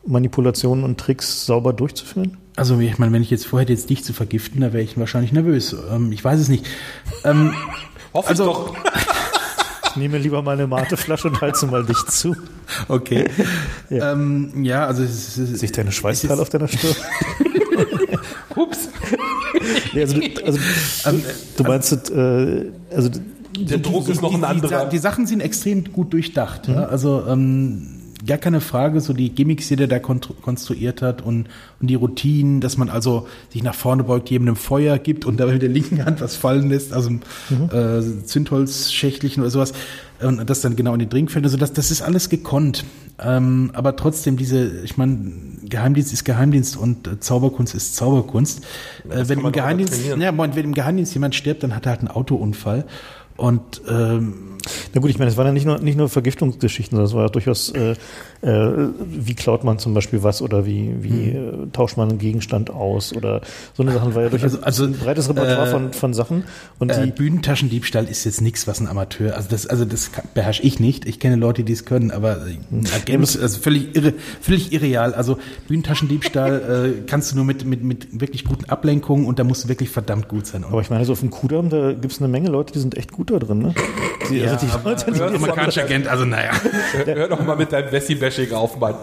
Manipulationen 0.06 0.84
und 0.84 0.98
Tricks 0.98 1.46
sauber 1.46 1.72
durchzuführen? 1.72 2.36
Also 2.56 2.78
ich 2.78 2.98
meine, 2.98 3.12
wenn 3.12 3.22
ich 3.22 3.30
jetzt 3.30 3.46
vorhätte, 3.46 3.72
jetzt 3.72 3.90
dich 3.90 4.04
zu 4.04 4.12
vergiften, 4.12 4.60
da 4.60 4.72
wäre 4.72 4.82
ich 4.84 4.96
wahrscheinlich 4.98 5.32
nervös. 5.32 5.74
Ähm, 5.90 6.12
ich 6.12 6.22
weiß 6.24 6.38
es 6.40 6.48
nicht. 6.48 6.66
Ähm, 7.24 7.52
Hoffe 8.14 8.28
Also- 8.28 8.44
ich 8.44 8.50
doch. 8.50 8.76
Ich 9.90 9.96
nehme 10.00 10.18
lieber 10.18 10.42
mal 10.42 10.54
eine 10.54 10.66
Mateflasche 10.66 11.28
und 11.28 11.40
halte 11.40 11.56
sie 11.56 11.66
mal 11.68 11.84
dicht 11.86 12.10
zu. 12.10 12.34
okay. 12.88 13.30
Ja. 13.90 14.10
Ähm, 14.10 14.64
ja, 14.64 14.86
also 14.86 15.04
es 15.04 15.38
ist, 15.38 15.60
Sich 15.60 15.70
deine 15.70 15.92
Schweißperle 15.92 16.42
auf 16.42 16.48
deiner 16.48 16.66
Stirn? 16.66 16.96
Nee, 19.92 20.00
also, 20.02 20.18
du- 20.18 20.44
also, 20.44 20.58
du, 21.10 21.22
du 21.56 21.62
meinst, 21.64 21.92
das, 21.92 22.10
äh, 22.10 22.64
also 22.94 23.10
Der 23.58 23.78
Druck 23.78 24.08
ist 24.08 24.20
noch 24.22 24.32
ein 24.34 24.40
die, 24.40 24.46
anderer. 24.46 24.84
Die, 24.86 24.90
die 24.90 24.98
Sachen 24.98 25.26
sind 25.26 25.40
extrem 25.40 25.84
gut 25.92 26.12
durchdacht. 26.12 26.68
Ja? 26.68 26.84
Also 26.86 27.24
ähm, 27.28 27.86
gar 28.26 28.38
keine 28.38 28.60
Frage, 28.60 29.00
so 29.00 29.12
die 29.12 29.30
Gimmicks, 29.30 29.68
die 29.68 29.76
der 29.76 29.86
da 29.86 29.98
konstruiert 29.98 31.02
hat 31.02 31.20
und, 31.22 31.46
und 31.80 31.86
die 31.88 31.94
Routinen, 31.94 32.60
dass 32.60 32.78
man 32.78 32.88
also 32.88 33.26
sich 33.52 33.62
nach 33.62 33.74
vorne 33.74 34.02
beugt, 34.04 34.30
jemandem 34.30 34.56
Feuer 34.56 34.98
gibt 34.98 35.24
und 35.26 35.38
dabei 35.38 35.52
mit 35.52 35.62
der 35.62 35.68
linken 35.68 36.04
Hand 36.04 36.20
was 36.22 36.34
fallen 36.34 36.70
lässt, 36.70 36.92
also 36.94 37.10
äh, 37.10 38.00
Zündholzschächtelchen 38.24 39.42
oder 39.42 39.50
sowas 39.50 39.72
und 40.20 40.48
das 40.48 40.60
dann 40.60 40.76
genau 40.76 40.92
in 40.92 41.00
den 41.00 41.08
Drink 41.08 41.30
fällt. 41.30 41.44
Also 41.44 41.56
das, 41.56 41.72
das 41.72 41.90
ist 41.90 42.02
alles 42.02 42.28
gekonnt. 42.28 42.84
Ähm, 43.22 43.70
aber 43.74 43.96
trotzdem 43.96 44.36
diese, 44.36 44.82
ich 44.82 44.96
meine, 44.96 45.32
Geheimdienst 45.62 46.12
ist 46.12 46.24
Geheimdienst 46.24 46.76
und 46.76 47.06
äh, 47.06 47.20
Zauberkunst 47.20 47.74
ist 47.74 47.94
Zauberkunst. 47.96 48.64
äh, 49.08 49.28
wenn 49.28 49.40
im 49.40 49.52
Geheimdienst, 49.52 49.94
ja, 50.18 50.32
Moment, 50.32 50.56
wenn 50.56 50.64
im 50.64 50.74
Geheimdienst 50.74 51.14
jemand 51.14 51.34
stirbt, 51.34 51.62
dann 51.62 51.76
hat 51.76 51.86
er 51.86 51.90
halt 51.90 52.00
einen 52.00 52.08
Autounfall. 52.08 52.84
Und 53.36 53.82
ähm, 53.88 54.56
Na 54.94 55.00
gut, 55.00 55.10
ich 55.10 55.18
meine, 55.18 55.30
es 55.30 55.36
waren 55.36 55.46
ja 55.46 55.52
nicht 55.52 55.66
nur, 55.66 55.78
nicht 55.78 55.98
nur 55.98 56.08
Vergiftungsgeschichten, 56.08 56.96
sondern 56.96 57.08
es 57.08 57.14
war 57.14 57.22
ja 57.22 57.28
durchaus, 57.28 57.70
äh, 57.70 57.94
wie 58.46 59.34
klaut 59.34 59.64
man 59.64 59.78
zum 59.78 59.94
Beispiel 59.94 60.22
was 60.22 60.42
oder 60.42 60.66
wie, 60.66 60.94
wie 61.00 61.30
äh, 61.30 61.66
tauscht 61.72 61.96
man 61.96 62.10
einen 62.10 62.18
Gegenstand 62.18 62.70
aus 62.70 63.14
oder 63.14 63.40
so 63.74 63.82
eine 63.82 63.92
Sachen 63.92 64.14
war 64.14 64.22
ja 64.22 64.28
durchaus 64.28 64.62
Also- 64.62 64.64
also, 64.64 64.84
ein 64.84 64.92
breites 64.98 65.28
Repertoire 65.28 65.68
äh, 65.68 65.70
von, 65.70 65.92
von 65.92 66.14
Sachen. 66.14 66.44
Und 66.78 66.90
äh, 66.90 67.04
die, 67.06 67.10
Bühnentaschendiebstahl 67.12 68.04
ist 68.06 68.24
jetzt 68.24 68.40
nichts, 68.40 68.66
was 68.66 68.80
ein 68.80 68.88
Amateur, 68.88 69.34
also 69.36 69.48
das, 69.50 69.66
also 69.66 69.84
das 69.84 70.10
beherrsche 70.34 70.62
ich 70.62 70.78
nicht. 70.80 71.06
Ich 71.06 71.20
kenne 71.20 71.36
Leute, 71.36 71.64
die 71.64 71.72
es 71.72 71.84
können, 71.84 72.10
aber 72.10 72.46
äh, 72.46 72.56
ein 72.70 72.86
Agent, 72.94 73.38
also 73.40 73.58
völlig 73.58 73.94
irre, 73.96 74.12
völlig 74.40 74.72
irreal. 74.72 75.14
Also 75.14 75.38
Bühnentaschendiebstahl 75.68 76.94
äh, 77.00 77.02
kannst 77.06 77.32
du 77.32 77.36
nur 77.36 77.44
mit, 77.44 77.64
mit, 77.64 77.82
mit 77.82 78.20
wirklich 78.20 78.44
guten 78.44 78.66
Ablenkungen 78.66 79.26
und 79.26 79.38
da 79.38 79.44
musst 79.44 79.64
du 79.64 79.68
wirklich 79.68 79.90
verdammt 79.90 80.28
gut 80.28 80.46
sein. 80.46 80.64
Aber 80.64 80.80
ich 80.80 80.90
meine, 80.90 81.04
so 81.04 81.12
auf 81.12 81.20
dem 81.20 81.30
Kudamm, 81.30 81.70
da 81.70 81.92
gibt 81.92 82.12
es 82.12 82.18
eine 82.20 82.28
Menge 82.28 82.48
Leute, 82.50 82.72
die 82.72 82.78
sind 82.80 82.96
echt 82.96 83.12
gut 83.12 83.30
da 83.30 83.38
drin, 83.38 83.58
ne? 83.58 83.74
Die, 84.28 84.38
ja, 84.38 84.52
also 84.52 84.66
die 84.66 84.88
Leute, 84.88 85.12
die 85.12 85.20
amerikanische 85.20 85.82
Agent, 85.82 86.08
also 86.08 86.24
naja. 86.24 86.50
Hör, 86.92 87.06
hör 87.14 87.28
doch 87.28 87.44
mal 87.44 87.56
mit 87.56 87.72
deinem 87.72 87.90
Wessi-Bashing 88.34 88.54
auf, 88.54 88.78
Mann. 88.78 88.94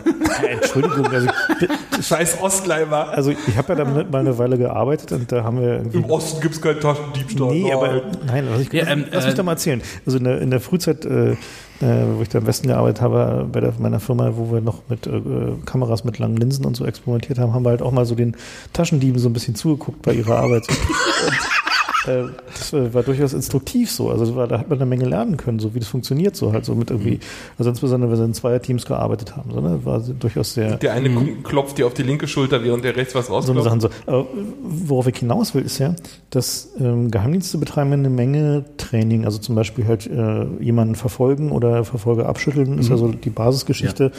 Ja, 0.42 0.48
Entschuldigung, 0.50 1.08
also 1.08 1.28
Scheiß 2.02 2.42
Ostleimer. 2.42 3.10
Also 3.10 3.32
ich 3.32 3.58
habe 3.58 3.70
ja 3.70 3.76
damit 3.76 4.12
mal 4.12 4.20
eine 4.20 4.38
Weile 4.38 4.58
gearbeitet 4.58 5.12
und 5.12 5.32
da 5.32 5.44
haben 5.44 5.60
wir 5.60 5.82
Im 5.94 6.06
Osten 6.06 6.42
gibt 6.42 6.56
es 6.56 6.62
keinen 6.62 6.80
Taschendiebstahl. 6.80 7.52
Nee, 7.52 7.72
aber 7.72 8.02
nein, 8.26 8.48
was 8.50 8.62
ich, 8.62 8.74
ja, 8.74 8.88
ähm, 8.88 9.06
lass 9.12 9.26
mich 9.26 9.34
äh, 9.34 9.38
doch 9.38 9.44
mal 9.44 9.54
erzählen. 9.54 9.82
Also 10.06 10.18
in 10.18 10.24
der, 10.24 10.42
in 10.42 10.52
der 10.52 10.60
Frühzeit 10.60 11.06
äh, 11.06 11.36
äh, 11.82 12.16
wo 12.16 12.22
ich 12.22 12.30
da 12.30 12.40
im 12.40 12.46
Westen 12.46 12.68
gearbeitet 12.68 13.02
habe, 13.02 13.48
bei 13.52 13.60
der, 13.60 13.74
meiner 13.80 14.00
Firma, 14.00 14.32
wo 14.36 14.54
wir 14.54 14.62
noch 14.62 14.84
mit 14.88 15.08
äh, 15.08 15.22
Kameras 15.66 16.04
mit 16.04 16.20
langen 16.20 16.38
Linsen 16.38 16.66
und 16.66 16.78
so 16.78 16.86
experimentiert 16.86 17.40
haben, 17.40 17.54
haben 17.54 17.66
wir 17.66 17.72
halt 17.72 17.82
auch 17.82 17.92
mal 17.92 18.06
so 18.06 18.14
den 18.14 18.36
Taschendieben 18.72 19.20
so 19.20 19.30
ein 19.30 19.34
bisschen 19.34 19.56
zugeguckt 19.56 20.04
bei 20.04 20.14
ihrer 20.14 20.38
Arbeit. 20.38 20.68
und, 22.06 22.12
äh, 22.12 22.26
das 22.72 22.94
war 22.94 23.04
durchaus 23.04 23.34
instruktiv 23.34 23.92
so. 23.92 24.10
Also 24.10 24.36
war, 24.36 24.48
da 24.48 24.60
hat 24.60 24.70
man 24.70 24.78
eine 24.78 24.86
Menge 24.86 25.06
lernen 25.06 25.38
können, 25.38 25.60
so 25.60 25.74
wie 25.76 25.80
das 25.80 25.88
funktioniert, 25.88 26.36
so 26.36 26.54
halt 26.54 26.66
so 26.66 26.76
mit 26.76 26.90
irgendwie, 26.92 27.20
also 27.58 27.70
insbesondere, 27.70 28.12
wenn 28.12 28.18
sie 28.18 28.26
in 28.26 28.34
Zweierteams 28.34 28.86
gearbeitet 28.86 29.36
haben, 29.36 29.52
so, 29.52 29.62
ne, 29.62 29.86
war 29.86 30.00
durchaus 30.00 30.54
sehr. 30.54 30.78
Der 30.78 30.94
eine 30.94 31.10
mhm. 31.10 31.44
klopft 31.44 31.78
dir 31.78 31.88
auf 31.88 31.94
die 31.94 32.04
linke 32.04 32.28
Schulter, 32.28 32.64
während 32.64 32.84
der 32.84 32.96
rechts 32.96 33.16
was 33.16 33.30
rauskommt. 33.30 33.58
So 33.58 33.64
Sachen 33.64 33.82
so. 33.82 33.90
Aber 34.06 34.28
worauf 34.62 35.08
ich 35.08 35.18
hinaus 35.18 35.54
will, 35.54 35.64
ist 35.64 35.80
ja, 35.80 35.96
dass 36.30 36.70
ähm, 36.80 37.12
Geheimdienste 37.12 37.58
betreiben 37.58 37.94
eine 37.94 38.10
Menge 38.10 38.66
Training, 38.78 39.26
also 39.26 39.38
zum 39.38 39.56
Beispiel 39.56 39.88
halt 39.88 40.08
äh, 40.08 40.46
jemanden 40.60 40.96
verfolgen 40.96 41.52
oder 41.52 41.84
Verfolger 41.84 42.28
abschütteln, 42.28 42.74
mhm. 42.74 42.80
ist 42.80 42.90
ja 42.90 42.98
so 42.98 43.08
die 43.10 43.30
Basisgeschichte. 43.30 44.12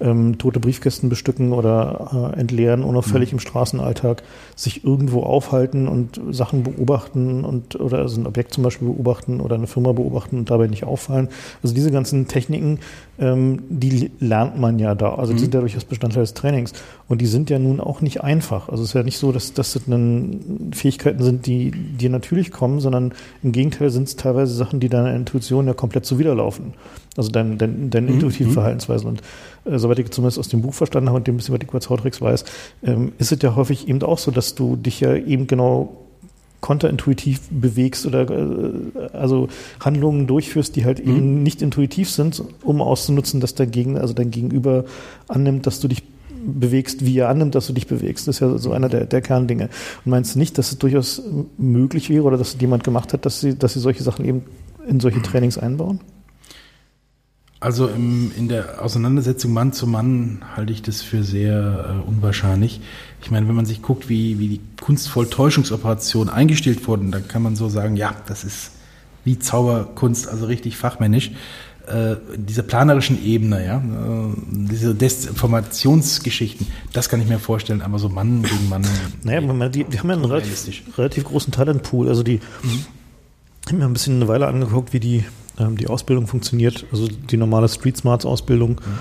Ja. 0.00 0.08
Ähm, 0.08 0.38
tote 0.38 0.60
Briefkästen 0.60 1.08
bestücken 1.08 1.52
oder 1.52 2.32
äh, 2.34 2.40
entleeren, 2.40 2.84
unauffällig 2.84 3.32
mhm. 3.32 3.36
im 3.36 3.40
Straßenalltag, 3.40 4.22
sich 4.54 4.84
irgendwo 4.84 5.22
aufhalten 5.22 5.88
und 5.88 6.20
Sachen 6.30 6.62
beobachten 6.62 7.44
und 7.44 7.78
oder 7.80 7.97
also 7.98 8.20
ein 8.20 8.26
Objekt 8.26 8.54
zum 8.54 8.64
Beispiel 8.64 8.88
beobachten 8.88 9.40
oder 9.40 9.56
eine 9.56 9.66
Firma 9.66 9.92
beobachten 9.92 10.38
und 10.38 10.50
dabei 10.50 10.66
nicht 10.66 10.84
auffallen. 10.84 11.28
Also 11.62 11.74
diese 11.74 11.90
ganzen 11.90 12.28
Techniken, 12.28 12.78
ähm, 13.18 13.62
die 13.68 14.10
lernt 14.20 14.58
man 14.58 14.78
ja 14.78 14.94
da. 14.94 15.14
Also 15.14 15.32
die 15.32 15.38
mhm. 15.38 15.42
sind 15.42 15.54
ja 15.54 15.60
durchaus 15.60 15.84
Bestandteil 15.84 16.22
des 16.22 16.34
Trainings. 16.34 16.72
Und 17.08 17.20
die 17.20 17.26
sind 17.26 17.50
ja 17.50 17.58
nun 17.58 17.80
auch 17.80 18.00
nicht 18.00 18.22
einfach. 18.22 18.68
Also 18.68 18.82
es 18.82 18.90
ist 18.90 18.94
ja 18.94 19.02
nicht 19.02 19.18
so, 19.18 19.32
dass 19.32 19.52
das 19.52 19.78
dann 19.86 20.70
Fähigkeiten 20.72 21.22
sind, 21.22 21.46
die 21.46 21.70
dir 21.70 22.10
natürlich 22.10 22.50
kommen, 22.50 22.80
sondern 22.80 23.12
im 23.42 23.52
Gegenteil 23.52 23.90
sind 23.90 24.08
es 24.08 24.16
teilweise 24.16 24.54
Sachen, 24.54 24.80
die 24.80 24.88
deiner 24.88 25.14
Intuition 25.14 25.66
ja 25.66 25.74
komplett 25.74 26.04
zuwiderlaufen. 26.04 26.74
Also 27.16 27.30
deine 27.30 27.56
dein, 27.56 27.90
dein 27.90 28.04
mhm. 28.04 28.14
intuitiven 28.14 28.50
mhm. 28.50 28.54
Verhaltensweisen. 28.54 29.08
Und 29.08 29.22
äh, 29.64 29.78
soweit 29.78 29.98
ich 29.98 30.10
zumindest 30.10 30.38
aus 30.38 30.48
dem 30.48 30.62
Buch 30.62 30.74
verstanden 30.74 31.08
habe 31.08 31.18
und 31.18 31.26
dem 31.26 31.36
bisschen, 31.36 31.54
was 31.54 31.60
ich 31.62 31.68
über 31.68 31.80
Zautricks 31.80 32.20
weiß, 32.20 32.44
ähm, 32.84 33.12
ist 33.18 33.32
es 33.32 33.42
ja 33.42 33.56
häufig 33.56 33.88
eben 33.88 34.02
auch 34.02 34.18
so, 34.18 34.30
dass 34.30 34.54
du 34.54 34.76
dich 34.76 35.00
ja 35.00 35.14
eben 35.14 35.46
genau 35.46 36.07
konterintuitiv 36.60 37.40
bewegst 37.50 38.06
oder 38.06 38.28
äh, 38.30 38.72
also 39.12 39.48
Handlungen 39.80 40.26
durchführst, 40.26 40.74
die 40.76 40.84
halt 40.84 41.04
mhm. 41.04 41.16
eben 41.16 41.42
nicht 41.42 41.62
intuitiv 41.62 42.10
sind, 42.10 42.42
um 42.62 42.82
auszunutzen, 42.82 43.40
dass 43.40 43.54
dagegen, 43.54 43.98
also 43.98 44.14
dein 44.14 44.30
Gegenüber 44.30 44.84
annimmt, 45.28 45.66
dass 45.66 45.80
du 45.80 45.88
dich 45.88 46.02
bewegst, 46.44 47.04
wie 47.04 47.18
er 47.18 47.28
annimmt, 47.28 47.54
dass 47.54 47.66
du 47.66 47.72
dich 47.72 47.86
bewegst. 47.86 48.28
Das 48.28 48.36
ist 48.36 48.40
ja 48.40 48.58
so 48.58 48.72
einer 48.72 48.88
der, 48.88 49.06
der 49.06 49.20
Kerndinge. 49.20 49.68
Und 50.04 50.10
meinst 50.10 50.34
du 50.34 50.38
nicht, 50.38 50.58
dass 50.58 50.72
es 50.72 50.78
durchaus 50.78 51.22
möglich 51.56 52.10
wäre 52.10 52.24
oder 52.24 52.36
dass 52.36 52.54
es 52.54 52.60
jemand 52.60 52.84
gemacht 52.84 53.12
hat, 53.12 53.26
dass 53.26 53.40
sie, 53.40 53.56
dass 53.56 53.74
sie 53.74 53.80
solche 53.80 54.02
Sachen 54.02 54.24
eben 54.24 54.42
in 54.88 55.00
solche 55.00 55.22
Trainings 55.22 55.58
einbauen? 55.58 56.00
Also 57.60 57.88
im, 57.88 58.30
in 58.36 58.48
der 58.48 58.82
Auseinandersetzung 58.82 59.52
Mann 59.52 59.72
zu 59.72 59.88
Mann 59.88 60.42
halte 60.54 60.72
ich 60.72 60.82
das 60.82 61.02
für 61.02 61.24
sehr 61.24 62.02
äh, 62.04 62.08
unwahrscheinlich. 62.08 62.80
Ich 63.20 63.32
meine, 63.32 63.48
wenn 63.48 63.56
man 63.56 63.66
sich 63.66 63.82
guckt, 63.82 64.08
wie, 64.08 64.38
wie 64.38 64.48
die 64.48 64.60
kunstvoll 64.80 65.28
Täuschungsoperationen 65.28 66.32
eingestellt 66.32 66.86
wurden, 66.86 67.10
dann 67.10 67.26
kann 67.26 67.42
man 67.42 67.56
so 67.56 67.68
sagen, 67.68 67.96
ja, 67.96 68.14
das 68.26 68.44
ist 68.44 68.72
wie 69.24 69.40
Zauberkunst, 69.40 70.28
also 70.28 70.46
richtig 70.46 70.76
fachmännisch. 70.76 71.32
Äh, 71.88 72.16
diese 72.36 72.62
planerischen 72.62 73.24
Ebene, 73.24 73.66
ja, 73.66 73.78
äh, 73.78 74.34
diese 74.50 74.94
Desinformationsgeschichten, 74.94 76.66
das 76.92 77.08
kann 77.08 77.20
ich 77.20 77.26
mir 77.26 77.40
vorstellen, 77.40 77.82
aber 77.82 77.98
so 77.98 78.08
Mann 78.08 78.42
gegen 78.42 78.68
Mann. 78.68 78.86
Naja, 79.24 79.40
nee, 79.40 79.68
die, 79.70 79.84
die 79.84 79.98
haben 79.98 80.08
ja 80.08 80.14
einen 80.14 80.26
relativ, 80.26 80.82
relativ 80.96 81.24
großen 81.24 81.52
Talentpool. 81.52 82.08
Also 82.08 82.22
die 82.22 82.40
mhm. 82.62 82.86
Haben 83.68 83.78
mir 83.78 83.84
ein 83.84 83.92
bisschen 83.92 84.16
eine 84.16 84.28
Weile 84.28 84.46
angeguckt, 84.46 84.92
wie 84.92 85.00
die 85.00 85.24
ähm, 85.58 85.76
die 85.76 85.88
Ausbildung 85.88 86.26
funktioniert, 86.26 86.86
also 86.92 87.08
die 87.08 87.36
normale 87.36 87.68
Street 87.68 87.96
Smarts 87.96 88.24
Ausbildung. 88.24 88.80
Mhm 88.84 88.98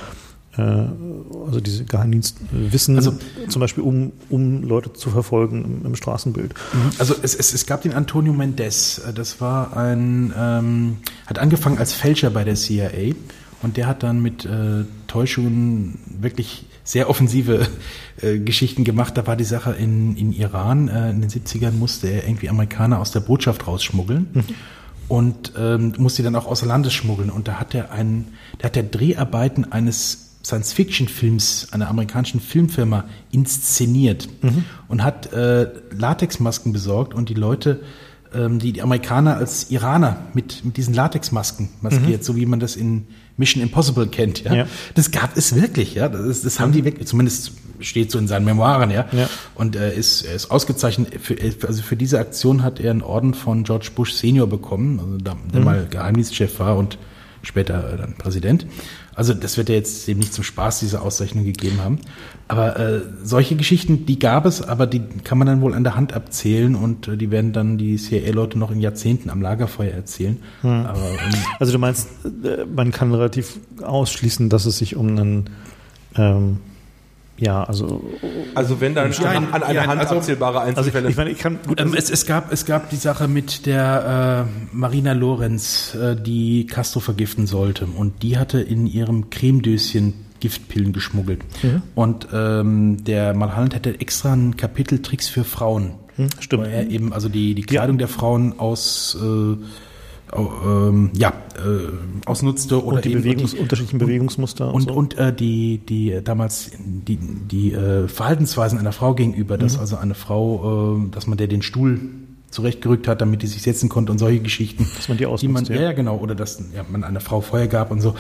also 0.57 1.59
diese 1.59 1.85
Geheimdienstwissen, 1.85 2.95
also, 2.95 3.13
zum 3.47 3.59
Beispiel 3.59 3.83
um, 3.83 4.11
um 4.29 4.63
Leute 4.63 4.91
zu 4.93 5.11
verfolgen 5.11 5.63
im, 5.63 5.85
im 5.85 5.95
Straßenbild. 5.95 6.53
Mhm. 6.73 6.91
Also 6.97 7.15
es, 7.21 7.35
es, 7.35 7.53
es 7.53 7.65
gab 7.65 7.83
den 7.83 7.93
Antonio 7.93 8.33
Mendes, 8.33 8.99
äh, 8.99 9.13
das 9.13 9.39
war 9.39 9.77
ein, 9.77 10.33
ähm, 10.35 10.97
hat 11.27 11.39
angefangen 11.39 11.77
als 11.77 11.93
Fälscher 11.93 12.31
bei 12.31 12.43
der 12.43 12.55
CIA 12.55 13.13
und 13.61 13.77
der 13.77 13.87
hat 13.87 14.03
dann 14.03 14.21
mit 14.21 14.45
äh, 14.45 14.85
Täuschungen 15.07 15.99
wirklich 16.19 16.65
sehr 16.87 17.09
offensive 17.09 17.67
äh, 18.21 18.39
Geschichten 18.39 18.83
gemacht. 18.85 19.17
Da 19.17 19.27
war 19.27 19.35
die 19.35 19.43
Sache 19.43 19.73
in, 19.73 20.15
in 20.15 20.31
Iran, 20.31 20.87
äh, 20.87 21.09
in 21.09 21.21
den 21.21 21.29
70ern 21.29 21.71
musste 21.71 22.07
er 22.07 22.27
irgendwie 22.27 22.49
Amerikaner 22.49 22.99
aus 22.99 23.11
der 23.11 23.19
Botschaft 23.19 23.67
rausschmuggeln. 23.67 24.27
Mhm 24.33 24.43
und 25.07 25.53
ähm, 25.57 25.93
musste 25.97 26.21
dann 26.21 26.35
auch 26.35 26.47
außer 26.47 26.65
Landes 26.65 26.93
schmuggeln. 26.93 27.29
Und 27.29 27.47
da 27.47 27.61
hat 27.61 27.73
er 27.73 27.91
einen, 27.91 28.33
da 28.57 28.65
hat 28.65 28.75
er 28.75 28.83
Dreharbeiten 28.83 29.71
eines 29.71 30.27
Science-Fiction-Films 30.43 31.69
einer 31.71 31.89
amerikanischen 31.89 32.39
Filmfirma 32.39 33.05
inszeniert 33.31 34.29
mhm. 34.41 34.65
und 34.87 35.03
hat 35.03 35.31
äh, 35.33 35.69
Latexmasken 35.91 36.73
besorgt 36.73 37.13
und 37.13 37.29
die 37.29 37.33
Leute, 37.33 37.81
ähm, 38.33 38.59
die, 38.59 38.73
die 38.73 38.81
Amerikaner 38.81 39.37
als 39.37 39.71
Iraner 39.71 40.27
mit, 40.33 40.63
mit 40.63 40.77
diesen 40.77 40.93
Latexmasken 40.93 41.69
maskiert, 41.81 42.21
mhm. 42.21 42.23
so 42.23 42.35
wie 42.35 42.45
man 42.45 42.59
das 42.59 42.75
in 42.75 43.07
Mission 43.37 43.61
Impossible 43.61 44.07
kennt. 44.07 44.43
Ja? 44.43 44.53
ja. 44.53 44.67
Das 44.95 45.11
gab 45.11 45.37
es 45.37 45.55
wirklich, 45.55 45.95
ja. 45.95 46.09
Das, 46.09 46.41
das 46.41 46.59
haben 46.59 46.71
die 46.71 46.83
wirklich, 46.83 47.07
zumindest 47.07 47.51
steht 47.79 48.11
so 48.11 48.17
in 48.17 48.27
seinen 48.27 48.45
Memoiren, 48.45 48.89
ja. 48.89 49.05
ja. 49.11 49.29
Und 49.55 49.75
er 49.75 49.93
ist, 49.93 50.23
er 50.23 50.35
ist 50.35 50.49
ausgezeichnet. 50.49 51.21
Für, 51.21 51.35
also 51.67 51.83
für 51.83 51.95
diese 51.95 52.19
Aktion 52.19 52.63
hat 52.63 52.79
er 52.79 52.91
einen 52.91 53.03
Orden 53.03 53.33
von 53.33 53.63
George 53.63 53.89
Bush 53.95 54.13
Senior 54.13 54.47
bekommen, 54.47 54.99
also 54.99 55.17
der, 55.17 55.37
der 55.53 55.59
mhm. 55.59 55.65
mal 55.65 55.87
Geheimdienstchef 55.89 56.59
war 56.59 56.77
und 56.77 56.97
später 57.43 57.95
dann 57.97 58.15
Präsident. 58.15 58.65
Also 59.17 59.33
das 59.33 59.57
wird 59.57 59.69
ja 59.69 59.75
jetzt 59.75 60.07
eben 60.07 60.19
nicht 60.19 60.31
zum 60.31 60.43
Spaß 60.43 60.79
diese 60.79 61.01
Auszeichnung 61.01 61.43
gegeben 61.43 61.81
haben. 61.83 61.97
Aber 62.47 62.79
äh, 62.79 63.01
solche 63.23 63.55
Geschichten, 63.55 64.05
die 64.05 64.19
gab 64.19 64.45
es, 64.45 64.61
aber 64.61 64.85
die 64.85 65.01
kann 65.23 65.39
man 65.39 65.47
dann 65.47 65.61
wohl 65.61 65.73
an 65.73 65.83
der 65.83 65.95
Hand 65.95 66.13
abzählen 66.13 66.75
und 66.75 67.07
äh, 67.07 67.17
die 67.17 67.31
werden 67.31 67.51
dann 67.51 67.79
die 67.79 67.95
CIA-Leute 67.95 68.59
noch 68.59 68.69
in 68.69 68.79
Jahrzehnten 68.79 69.31
am 69.31 69.41
Lagerfeuer 69.41 69.91
erzählen. 69.91 70.37
Hm. 70.61 70.85
Aber, 70.85 70.99
um, 70.99 71.33
also 71.57 71.73
du 71.73 71.79
meinst, 71.79 72.09
äh, 72.43 72.65
man 72.65 72.91
kann 72.91 73.11
relativ 73.11 73.59
ausschließen, 73.81 74.49
dass 74.49 74.67
es 74.67 74.77
sich 74.77 74.95
um 74.95 75.07
einen 75.07 75.49
ähm, 76.15 76.59
ja, 77.37 77.63
also. 77.63 78.03
Also 78.55 78.81
wenn 78.81 78.95
dann 78.95 79.11
ja, 79.11 79.29
an, 79.29 79.53
an 79.53 79.63
eine 79.63 79.75
ja, 79.75 79.87
Hand 79.87 80.01
also, 80.01 80.15
abzählbare 80.15 80.61
Einzelfälle. 80.61 81.07
Also 81.07 81.09
ich 81.09 81.17
meine, 81.17 81.29
ich 81.29 81.37
kann 81.37 81.59
gut. 81.65 81.79
Ähm, 81.79 81.93
es, 81.95 82.09
es, 82.09 82.25
gab, 82.25 82.51
es 82.51 82.65
gab 82.65 82.89
die 82.89 82.95
Sache 82.95 83.27
mit 83.27 83.65
der 83.65 84.47
äh, 84.47 84.75
Marina 84.75 85.13
Lorenz, 85.13 85.95
äh, 85.95 86.15
die 86.15 86.65
Castro 86.65 86.99
vergiften 86.99 87.45
sollte. 87.47 87.85
Und 87.85 88.23
die 88.23 88.37
hatte 88.37 88.59
in 88.59 88.87
ihrem 88.87 89.29
Cremedöschen 89.29 90.25
Giftpillen 90.39 90.93
geschmuggelt. 90.93 91.43
Mhm. 91.63 91.81
Und 91.95 92.27
ähm, 92.31 93.03
der 93.03 93.33
Malhalland 93.33 93.75
hätte 93.75 93.99
extra 93.99 94.33
ein 94.33 94.55
Kapitel 94.55 95.01
Tricks 95.01 95.27
für 95.27 95.43
Frauen. 95.43 95.93
Mhm, 96.17 96.29
stimmt. 96.39 96.63
Wo 96.63 96.67
er 96.67 96.89
eben 96.89 97.13
also 97.13 97.29
die, 97.29 97.55
die 97.55 97.63
Kleidung 97.63 97.95
ja. 97.95 97.99
der 97.99 98.07
Frauen 98.07 98.59
aus 98.59 99.17
äh, 99.19 99.57
ähm, 100.35 101.11
ja, 101.13 101.29
äh, 101.55 102.25
ausnutzte 102.25 102.83
oder 102.83 102.97
und 102.97 103.05
die, 103.05 103.09
Bewegungs 103.15 103.51
die 103.51 103.59
unterschiedlichen 103.59 103.99
Bewegungsmuster 103.99 104.73
und, 104.73 104.89
und, 104.89 104.89
so. 104.89 104.93
und 104.93 105.17
äh, 105.17 105.33
die 105.33 105.77
die 105.79 106.19
damals 106.23 106.71
die 106.79 107.17
die 107.17 107.73
äh, 107.73 108.07
Verhaltensweisen 108.07 108.77
einer 108.77 108.91
Frau 108.91 109.13
gegenüber, 109.13 109.55
mhm. 109.55 109.61
dass 109.61 109.79
also 109.79 109.95
eine 109.95 110.15
Frau, 110.15 110.97
äh, 110.97 111.09
dass 111.11 111.27
man 111.27 111.37
der 111.37 111.47
den 111.47 111.61
Stuhl 111.61 111.99
zurechtgerückt 112.49 113.07
hat, 113.07 113.21
damit 113.21 113.41
die 113.41 113.47
sich 113.47 113.61
setzen 113.61 113.89
konnte 113.89 114.11
und 114.11 114.19
solche 114.19 114.39
Geschichten, 114.39 114.87
dass 114.95 115.09
man 115.09 115.17
die 115.17 115.25
ausnutzt, 115.25 115.69
die 115.69 115.73
man, 115.73 115.81
ja. 115.81 115.89
ja 115.89 115.91
genau 115.91 116.17
oder 116.17 116.33
dass 116.33 116.61
ja, 116.73 116.85
man 116.89 117.03
einer 117.03 117.19
Frau 117.19 117.41
Feuer 117.41 117.67
gab 117.67 117.91
und 117.91 118.01
so, 118.01 118.15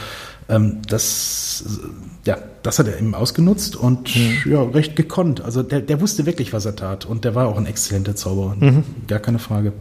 ähm, 0.49 0.81
das 0.87 1.79
ja 2.25 2.37
das 2.63 2.79
hat 2.79 2.87
er 2.87 2.97
eben 2.97 3.15
ausgenutzt 3.15 3.75
und 3.75 4.15
mhm. 4.15 4.51
ja 4.51 4.63
recht 4.63 4.95
gekonnt. 4.95 5.41
Also 5.41 5.61
der 5.61 5.81
der 5.81 5.99
wusste 5.99 6.25
wirklich, 6.25 6.53
was 6.53 6.65
er 6.65 6.75
tat 6.75 7.05
und 7.05 7.25
der 7.25 7.35
war 7.35 7.47
auch 7.47 7.57
ein 7.57 7.65
exzellenter 7.65 8.15
Zauberer, 8.15 8.55
mhm. 8.57 8.83
gar 9.07 9.19
keine 9.19 9.39
Frage. 9.39 9.73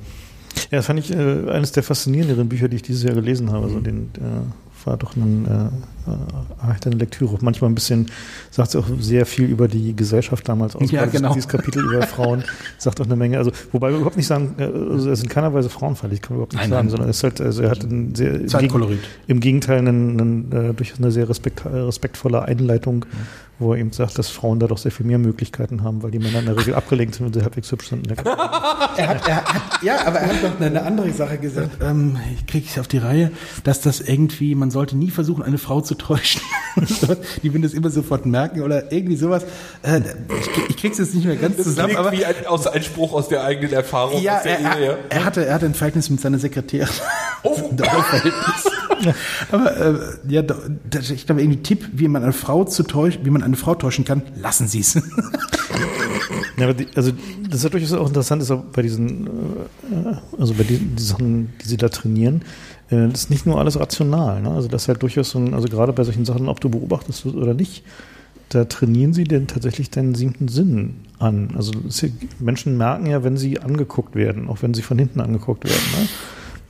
Ja, 0.70 0.78
das 0.78 0.86
fand 0.86 0.98
ich 0.98 1.12
äh, 1.12 1.50
eines 1.50 1.72
der 1.72 1.82
faszinierenderen 1.82 2.48
Bücher, 2.48 2.68
die 2.68 2.76
ich 2.76 2.82
dieses 2.82 3.02
Jahr 3.02 3.14
gelesen 3.14 3.50
habe. 3.52 3.66
Also 3.66 3.80
den 3.80 4.10
äh, 4.16 4.86
war 4.86 4.96
doch 4.96 5.16
ein, 5.16 5.46
äh, 6.06 6.10
äh, 6.10 6.86
eine 6.86 6.96
Lektüre. 6.96 7.38
Manchmal 7.40 7.70
ein 7.70 7.74
bisschen, 7.74 8.06
sagt 8.50 8.70
sie 8.72 8.78
auch 8.78 8.86
sehr 9.00 9.26
viel 9.26 9.46
über 9.46 9.68
die 9.68 9.94
Gesellschaft 9.94 10.48
damals 10.48 10.74
aus. 10.76 10.90
Ja, 10.96 11.04
genau. 11.04 11.34
Dieses 11.34 11.48
Kapitel 11.48 11.84
über 11.84 12.06
Frauen 12.06 12.44
sagt 12.78 13.00
auch 13.00 13.04
eine 13.04 13.16
Menge. 13.16 13.38
Also, 13.38 13.50
wobei 13.72 13.90
wir 13.90 13.96
überhaupt 13.96 14.16
nicht 14.16 14.26
sagen, 14.26 14.54
äh, 14.58 14.64
also 14.64 15.08
er 15.08 15.12
ist 15.12 15.22
in 15.22 15.28
keiner 15.28 15.52
Weise 15.52 15.68
frauenfeindlich, 15.68 16.22
kann 16.22 16.36
man 16.36 16.38
überhaupt 16.38 16.52
nicht 16.52 16.62
Nein, 16.62 16.70
sagen, 16.70 16.86
nein. 16.86 16.90
sondern 16.90 17.10
es 17.10 17.16
ist 17.18 17.22
halt, 17.24 17.40
also 17.40 17.62
er 17.62 17.70
hat 17.70 17.82
ein 17.82 18.14
sehr, 18.14 18.46
Zeitkolorit. 18.46 19.00
im 19.26 19.40
Gegenteil 19.40 19.78
einen, 19.78 20.20
einen, 20.20 20.52
äh, 20.52 20.74
durchaus 20.74 20.98
eine 20.98 21.10
sehr 21.10 21.28
respekt, 21.28 21.66
respektvolle 21.66 22.42
Einleitung, 22.42 23.04
wo 23.58 23.72
er 23.72 23.80
eben 23.80 23.92
sagt, 23.92 24.18
dass 24.18 24.28
Frauen 24.28 24.60
da 24.60 24.66
doch 24.66 24.78
sehr 24.78 24.92
viel 24.92 25.06
mehr 25.06 25.18
Möglichkeiten 25.18 25.82
haben, 25.82 26.02
weil 26.02 26.10
die 26.10 26.18
Männer 26.18 26.40
in 26.40 26.46
der 26.46 26.56
Regel 26.56 26.74
abgelenkt 26.74 27.14
sind 27.14 27.26
und 27.26 27.34
sie 27.34 27.42
halbwegs 27.42 27.70
hübsch 27.72 27.88
sind. 27.88 28.06
Er 28.96 29.08
hat, 29.08 29.28
er 29.28 29.36
hat, 29.36 29.82
ja, 29.82 30.06
aber 30.06 30.20
er 30.20 30.28
hat 30.28 30.42
noch 30.42 30.66
eine 30.66 30.82
andere 30.82 31.12
Sache 31.12 31.36
gesagt. 31.36 31.82
Ähm, 31.82 32.16
ich 32.34 32.46
kriege 32.46 32.66
es 32.66 32.78
auf 32.78 32.88
die 32.88 32.96
Reihe, 32.96 33.30
dass 33.62 33.82
das 33.82 34.00
irgendwie, 34.00 34.54
man 34.54 34.70
sollte 34.70 34.96
nie 34.96 35.10
versuchen, 35.10 35.42
eine 35.42 35.58
Frau 35.58 35.82
zu 35.82 35.95
täuschen. 35.96 36.42
die 37.42 37.52
würden 37.52 37.62
das 37.62 37.72
immer 37.72 37.90
sofort 37.90 38.26
merken 38.26 38.62
oder 38.62 38.92
irgendwie 38.92 39.16
sowas. 39.16 39.44
Äh, 39.82 40.00
ich, 40.00 40.70
ich 40.70 40.76
krieg's 40.76 40.98
jetzt 40.98 41.14
nicht 41.14 41.26
mehr 41.26 41.36
ganz 41.36 41.56
Das 41.56 41.64
zusammen, 41.66 41.94
klingt 41.94 42.00
aber 42.00 42.12
wie 42.12 42.24
ein, 42.24 42.46
aus 42.46 42.66
ein 42.66 42.82
Spruch 42.82 43.12
aus 43.12 43.28
der 43.28 43.44
eigenen 43.44 43.72
Erfahrung. 43.72 44.22
ja, 44.22 44.38
aus 44.38 44.42
der 44.42 44.60
er, 44.60 44.78
Ehe. 44.78 44.86
er, 44.86 44.98
er 45.10 45.24
hatte, 45.24 45.46
er 45.46 45.54
hatte 45.54 45.66
ein 45.66 45.74
Verhältnis 45.74 46.10
mit 46.10 46.20
seiner 46.20 46.38
Sekretärin. 46.38 46.88
Oh. 47.42 47.70
Aber 49.52 49.76
äh, 49.76 49.94
ja, 50.28 50.42
ich 51.00 51.26
glaube, 51.26 51.42
irgendwie 51.42 51.62
Tipp, 51.62 51.86
wie 51.92 52.08
man 52.08 52.22
eine 52.22 52.32
Frau 52.32 52.64
zu 52.64 52.82
täuschen, 52.82 53.24
wie 53.24 53.30
man 53.30 53.42
eine 53.42 53.56
Frau 53.56 53.74
täuschen 53.74 54.04
kann, 54.04 54.22
lassen 54.36 54.68
Sie 54.68 54.80
es. 54.80 54.98
Ja, 56.56 56.64
aber 56.64 56.74
die, 56.74 56.86
also 56.96 57.12
das 57.44 57.56
ist 57.56 57.64
ja 57.64 57.68
durchaus 57.68 57.92
auch 57.92 58.08
interessant, 58.08 58.40
ist 58.40 58.50
auch 58.50 58.64
bei 58.64 58.82
diesen, 58.82 59.26
äh, 59.26 60.16
also 60.38 60.54
bei 60.54 60.64
diesen 60.64 60.96
die 60.96 61.02
Sachen, 61.02 61.52
die 61.62 61.68
sie 61.68 61.76
da 61.76 61.88
trainieren, 61.88 62.42
äh, 62.90 63.08
das 63.08 63.22
ist 63.22 63.30
nicht 63.30 63.46
nur 63.46 63.58
alles 63.58 63.78
rational. 63.78 64.40
Ne? 64.42 64.50
Also 64.50 64.68
das 64.68 64.82
ist 64.82 64.88
halt 64.88 65.02
durchaus 65.02 65.30
so 65.30 65.38
ein, 65.38 65.54
also 65.54 65.68
gerade 65.68 65.92
bei 65.92 66.04
solchen 66.04 66.24
Sachen, 66.24 66.48
ob 66.48 66.60
du 66.60 66.68
beobachtest 66.68 67.26
oder 67.26 67.54
nicht, 67.54 67.84
da 68.48 68.64
trainieren 68.64 69.12
sie 69.12 69.24
denn 69.24 69.46
tatsächlich 69.46 69.90
deinen 69.90 70.14
siebten 70.14 70.48
Sinn 70.48 70.94
an. 71.18 71.50
Also 71.56 71.72
Menschen 72.38 72.76
merken 72.76 73.06
ja, 73.06 73.24
wenn 73.24 73.36
sie 73.36 73.58
angeguckt 73.58 74.14
werden, 74.14 74.48
auch 74.48 74.62
wenn 74.62 74.72
sie 74.72 74.82
von 74.82 74.98
hinten 74.98 75.20
angeguckt 75.20 75.64
werden. 75.64 75.82
Ne? 75.98 76.08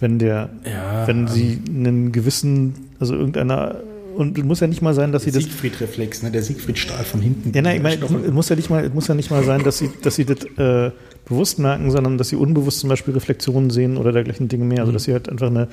Wenn 0.00 0.18
der, 0.18 0.50
Ja, 0.64 1.06
wenn 1.06 1.26
sie 1.26 1.60
einen 1.68 2.12
gewissen, 2.12 2.74
also 2.98 3.14
irgendeiner, 3.14 3.76
und 4.14 4.38
es 4.38 4.44
muss 4.44 4.60
ja 4.60 4.66
nicht 4.66 4.80
mal 4.80 4.94
sein, 4.94 5.12
dass 5.12 5.24
sie 5.24 5.30
das 5.30 5.44
Siegfried-Reflex, 5.44 6.22
ne? 6.22 6.30
der 6.30 6.42
Siegfried-Stahl 6.42 7.04
von 7.04 7.20
hinten. 7.20 7.52
ja, 7.54 7.60
nein, 7.60 7.76
ich 7.76 7.82
meine, 7.82 8.24
es 8.26 8.32
muss 8.32 8.48
ja 8.48 8.56
nicht 8.56 8.70
mal, 8.70 8.88
muss 8.90 9.08
ja 9.08 9.14
nicht 9.14 9.30
mal 9.30 9.44
sein, 9.44 9.62
dass 9.62 9.78
sie, 9.78 9.90
dass 10.02 10.16
sie 10.16 10.24
das 10.24 10.44
äh, 10.56 10.90
bewusst 11.28 11.58
merken, 11.58 11.90
sondern 11.90 12.16
dass 12.16 12.30
sie 12.30 12.36
unbewusst 12.36 12.80
zum 12.80 12.88
Beispiel 12.88 13.12
Reflexionen 13.12 13.70
sehen 13.70 13.96
oder 13.98 14.12
dergleichen 14.12 14.48
Dinge 14.48 14.64
mehr. 14.64 14.80
Also 14.80 14.92
dass 14.92 15.04
sie 15.04 15.12
halt 15.12 15.28
einfach 15.28 15.48
eine 15.48 15.68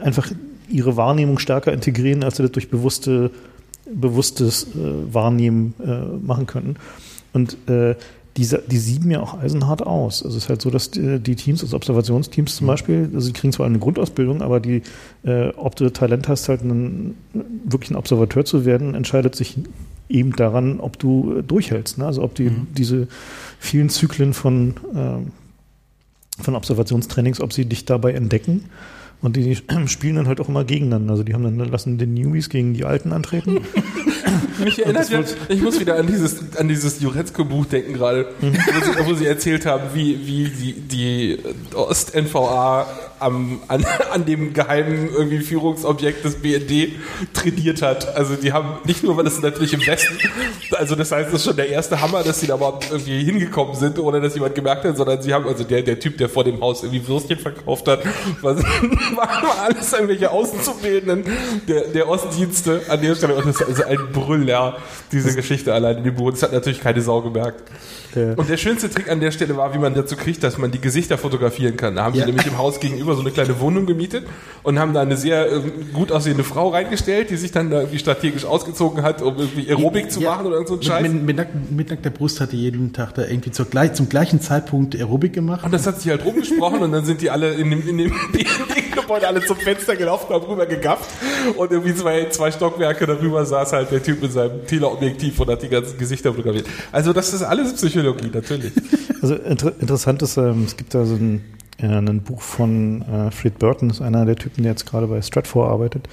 einfach 0.00 0.30
ihre 0.68 0.96
Wahrnehmung 0.96 1.38
stärker 1.38 1.72
integrieren, 1.72 2.22
als 2.24 2.36
sie 2.36 2.42
das 2.42 2.52
durch 2.52 2.70
bewusste, 2.70 3.30
bewusstes 3.92 4.64
äh, 4.74 5.14
Wahrnehmen 5.14 5.74
äh, 5.84 6.24
machen 6.24 6.46
könnten. 6.46 6.76
Und 7.32 7.56
äh, 7.68 7.94
diese, 8.36 8.62
die 8.66 8.78
sieben 8.78 9.10
ja 9.10 9.20
auch 9.20 9.38
eisenhart 9.38 9.86
aus. 9.86 10.22
Also 10.22 10.36
es 10.36 10.44
ist 10.44 10.48
halt 10.48 10.62
so, 10.62 10.70
dass 10.70 10.90
die, 10.90 11.18
die 11.18 11.36
Teams, 11.36 11.62
also 11.62 11.76
Observationsteams 11.76 12.56
zum 12.56 12.66
Beispiel, 12.66 13.10
also 13.14 13.26
die 13.26 13.34
kriegen 13.34 13.52
zwar 13.52 13.66
eine 13.66 13.78
Grundausbildung, 13.78 14.40
aber 14.40 14.58
die, 14.58 14.82
äh, 15.22 15.48
ob 15.50 15.76
du 15.76 15.92
Talent 15.92 16.28
hast, 16.28 16.48
halt 16.48 16.62
einen, 16.62 17.16
wirklich 17.64 17.90
ein 17.90 17.96
Observateur 17.96 18.44
zu 18.44 18.64
werden, 18.64 18.94
entscheidet 18.94 19.36
sich 19.36 19.58
eben 20.08 20.34
daran, 20.34 20.80
ob 20.80 20.98
du 20.98 21.38
äh, 21.38 21.42
durchhältst. 21.42 21.98
Ne? 21.98 22.06
Also 22.06 22.22
ob 22.22 22.34
die 22.34 22.50
diese 22.76 23.06
vielen 23.58 23.90
Zyklen 23.90 24.32
von, 24.32 24.74
ähm, 24.94 25.32
von 26.40 26.54
Observationstrainings, 26.54 27.40
ob 27.40 27.52
sie 27.52 27.66
dich 27.66 27.84
dabei 27.84 28.12
entdecken. 28.12 28.64
Und 29.22 29.36
die 29.36 29.56
spielen 29.86 30.16
dann 30.16 30.28
halt 30.28 30.40
auch 30.40 30.48
immer 30.48 30.64
gegeneinander. 30.64 31.12
Also 31.12 31.22
die 31.22 31.34
haben 31.34 31.44
dann 31.44 31.56
lassen 31.68 31.96
den 31.96 32.14
Newbies 32.14 32.48
gegen 32.48 32.74
die 32.74 32.84
Alten 32.84 33.12
antreten. 33.12 33.60
Mich 34.64 34.82
erinnert 34.84 35.10
ja, 35.10 35.22
ich 35.48 35.62
muss 35.62 35.80
wieder 35.80 35.96
an 35.96 36.06
dieses, 36.06 36.56
an 36.56 36.68
dieses 36.68 37.00
Juretzko-Buch 37.00 37.66
denken 37.66 37.94
gerade, 37.94 38.26
wo, 38.40 38.48
sie, 38.48 39.10
wo 39.10 39.14
sie 39.14 39.26
erzählt 39.26 39.66
haben, 39.66 39.82
wie, 39.94 40.26
wie 40.26 40.48
die, 40.48 40.72
die 40.80 41.38
Ost-NVA 41.74 42.86
am, 43.22 43.60
an, 43.68 43.84
an 44.12 44.24
dem 44.24 44.52
geheimen 44.52 45.08
irgendwie 45.10 45.38
Führungsobjekt 45.38 46.24
des 46.24 46.36
BND 46.36 46.92
trainiert 47.32 47.82
hat. 47.82 48.16
Also 48.16 48.34
die 48.34 48.52
haben 48.52 48.78
nicht 48.84 49.02
nur, 49.02 49.16
weil 49.16 49.24
das 49.24 49.34
ist 49.34 49.42
natürlich 49.42 49.72
im 49.72 49.86
Westen, 49.86 50.18
also 50.72 50.94
das 50.94 51.12
heißt, 51.12 51.28
das 51.28 51.40
ist 51.40 51.44
schon 51.44 51.56
der 51.56 51.68
erste 51.68 52.00
Hammer, 52.00 52.22
dass 52.22 52.40
sie 52.40 52.46
da 52.46 52.56
überhaupt 52.56 52.90
irgendwie 52.90 53.22
hingekommen 53.24 53.74
sind, 53.74 53.98
ohne 53.98 54.20
dass 54.20 54.34
jemand 54.34 54.54
gemerkt 54.54 54.84
hat, 54.84 54.96
sondern 54.96 55.22
sie 55.22 55.32
haben, 55.32 55.46
also 55.46 55.64
der, 55.64 55.82
der 55.82 55.98
Typ, 55.98 56.18
der 56.18 56.28
vor 56.28 56.44
dem 56.44 56.60
Haus 56.60 56.82
irgendwie 56.82 57.06
Würstchen 57.06 57.38
verkauft 57.38 57.88
hat, 57.88 58.00
war, 58.42 58.56
war 58.56 59.62
alles 59.62 59.92
irgendwelche 59.92 60.30
Auszubildenden 60.30 61.24
der, 61.68 61.88
der 61.88 62.08
Ostdienste 62.08 62.82
an 62.88 63.00
der 63.00 63.14
Stelle. 63.14 63.34
Und 63.34 63.46
das 63.46 63.60
ist 63.60 63.66
also 63.66 63.84
ein 63.84 64.12
Brüller, 64.12 64.78
diese 65.10 65.34
Geschichte 65.34 65.72
allein 65.72 65.98
in 65.98 66.04
dem 66.04 66.14
Buch. 66.14 66.30
Das 66.30 66.42
hat 66.42 66.52
natürlich 66.52 66.80
keine 66.80 67.00
Sau 67.00 67.20
gemerkt. 67.20 67.62
Ja. 68.14 68.34
Und 68.34 68.48
der 68.48 68.56
schönste 68.56 68.90
Trick 68.90 69.10
an 69.10 69.20
der 69.20 69.30
Stelle 69.30 69.56
war, 69.56 69.72
wie 69.74 69.78
man 69.78 69.94
dazu 69.94 70.16
kriegt, 70.16 70.42
dass 70.42 70.58
man 70.58 70.70
die 70.70 70.80
Gesichter 70.80 71.18
fotografieren 71.18 71.76
kann. 71.76 71.96
Da 71.96 72.04
haben 72.04 72.14
Ja. 72.14 72.20
sie 72.22 72.26
nämlich 72.26 72.46
im 72.46 72.58
Haus 72.58 72.78
gegenüber 72.80 73.14
so 73.14 73.20
eine 73.22 73.30
kleine 73.30 73.58
Wohnung 73.60 73.86
gemietet 73.86 74.26
und 74.62 74.78
haben 74.78 74.92
da 74.94 75.00
eine 75.02 75.16
sehr 75.16 75.50
äh, 75.50 75.60
gut 75.92 76.12
aussehende 76.12 76.44
Frau 76.44 76.68
reingestellt, 76.68 77.30
die 77.30 77.36
sich 77.36 77.52
dann 77.52 77.70
da 77.70 77.80
irgendwie 77.80 77.98
strategisch 77.98 78.44
ausgezogen 78.44 79.02
hat, 79.02 79.22
um 79.22 79.36
irgendwie 79.38 79.68
Aerobik 79.68 80.10
zu 80.10 80.20
machen 80.20 80.46
oder 80.46 80.56
irgend 80.56 80.68
so 80.68 80.74
ein 80.76 80.82
Scheiß. 80.82 81.02
mit, 81.02 81.22
mit, 81.24 81.36
nack, 81.36 81.48
mit 81.70 81.90
nackter 81.90 82.10
Brust 82.10 82.40
hat 82.40 82.52
die 82.52 82.58
jeden 82.58 82.92
Tag 82.92 83.14
da 83.14 83.22
irgendwie 83.26 83.50
zur, 83.50 83.66
gleich, 83.66 83.94
zum 83.94 84.08
gleichen 84.08 84.40
Zeitpunkt 84.40 84.94
Aerobik 84.94 85.32
gemacht. 85.32 85.64
Und 85.64 85.72
das 85.72 85.86
hat 85.86 86.00
sich 86.00 86.10
halt 86.10 86.24
rumgesprochen 86.24 86.80
und 86.80 86.92
dann 86.92 87.04
sind 87.04 87.20
die 87.22 87.30
alle 87.30 87.52
in 87.54 87.70
dem, 87.70 87.88
in 87.88 87.98
dem 87.98 88.12
BND-Gebäude 88.92 89.26
alle 89.26 89.44
zum 89.44 89.56
Fenster 89.56 89.96
gelaufen, 89.96 90.32
haben 90.32 90.44
rüber 90.44 90.66
gegafft 90.66 91.10
und 91.56 91.70
irgendwie 91.70 91.94
zwei, 91.94 92.28
zwei 92.28 92.50
Stockwerke 92.50 93.06
darüber 93.06 93.44
saß 93.44 93.72
halt 93.72 93.90
der 93.90 94.02
Typ 94.02 94.22
mit 94.22 94.32
seinem 94.32 94.66
Teleobjektiv 94.66 95.40
und 95.40 95.50
hat 95.50 95.62
die 95.62 95.68
ganzen 95.68 95.98
Gesichter 95.98 96.32
fotografiert. 96.32 96.66
Also 96.90 97.12
das 97.12 97.32
ist 97.32 97.42
alles 97.42 97.74
Psychologie, 97.74 98.30
natürlich. 98.32 98.72
Also 99.20 99.34
inter 99.34 99.72
interessant 99.80 100.22
ist, 100.22 100.36
ähm, 100.36 100.64
es 100.64 100.76
gibt 100.76 100.94
da 100.94 101.04
so 101.04 101.14
ein, 101.14 101.44
äh, 101.78 101.86
ein 101.86 102.22
Buch 102.22 102.42
von 102.42 103.02
äh, 103.02 103.30
Fred 103.30 103.58
Burton, 103.58 103.90
ist 103.90 104.00
einer 104.00 104.24
der 104.24 104.36
Typen, 104.36 104.62
der 104.62 104.72
jetzt 104.72 104.86
gerade 104.86 105.06
bei 105.06 105.22
Stratfor 105.22 105.68
arbeitet. 105.68 106.08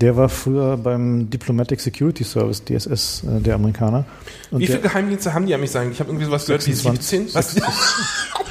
Der 0.00 0.16
war 0.16 0.28
früher 0.28 0.76
beim 0.76 1.28
Diplomatic 1.28 1.80
Security 1.80 2.22
Service, 2.22 2.62
DSS, 2.64 3.24
äh, 3.24 3.40
der 3.40 3.56
Amerikaner. 3.56 4.04
Und 4.50 4.60
Wie 4.60 4.66
viele 4.66 4.80
Geheimdienste 4.80 5.34
haben 5.34 5.46
die 5.46 5.56
mich 5.56 5.70
sagen? 5.70 5.90
Ich 5.90 5.98
habe 6.00 6.10
irgendwie 6.10 6.26
sowas 6.26 6.46
gehört 6.46 6.66
wie 6.66 6.72
26. 6.72 7.32
17. 7.32 7.34
Was? 7.34 7.56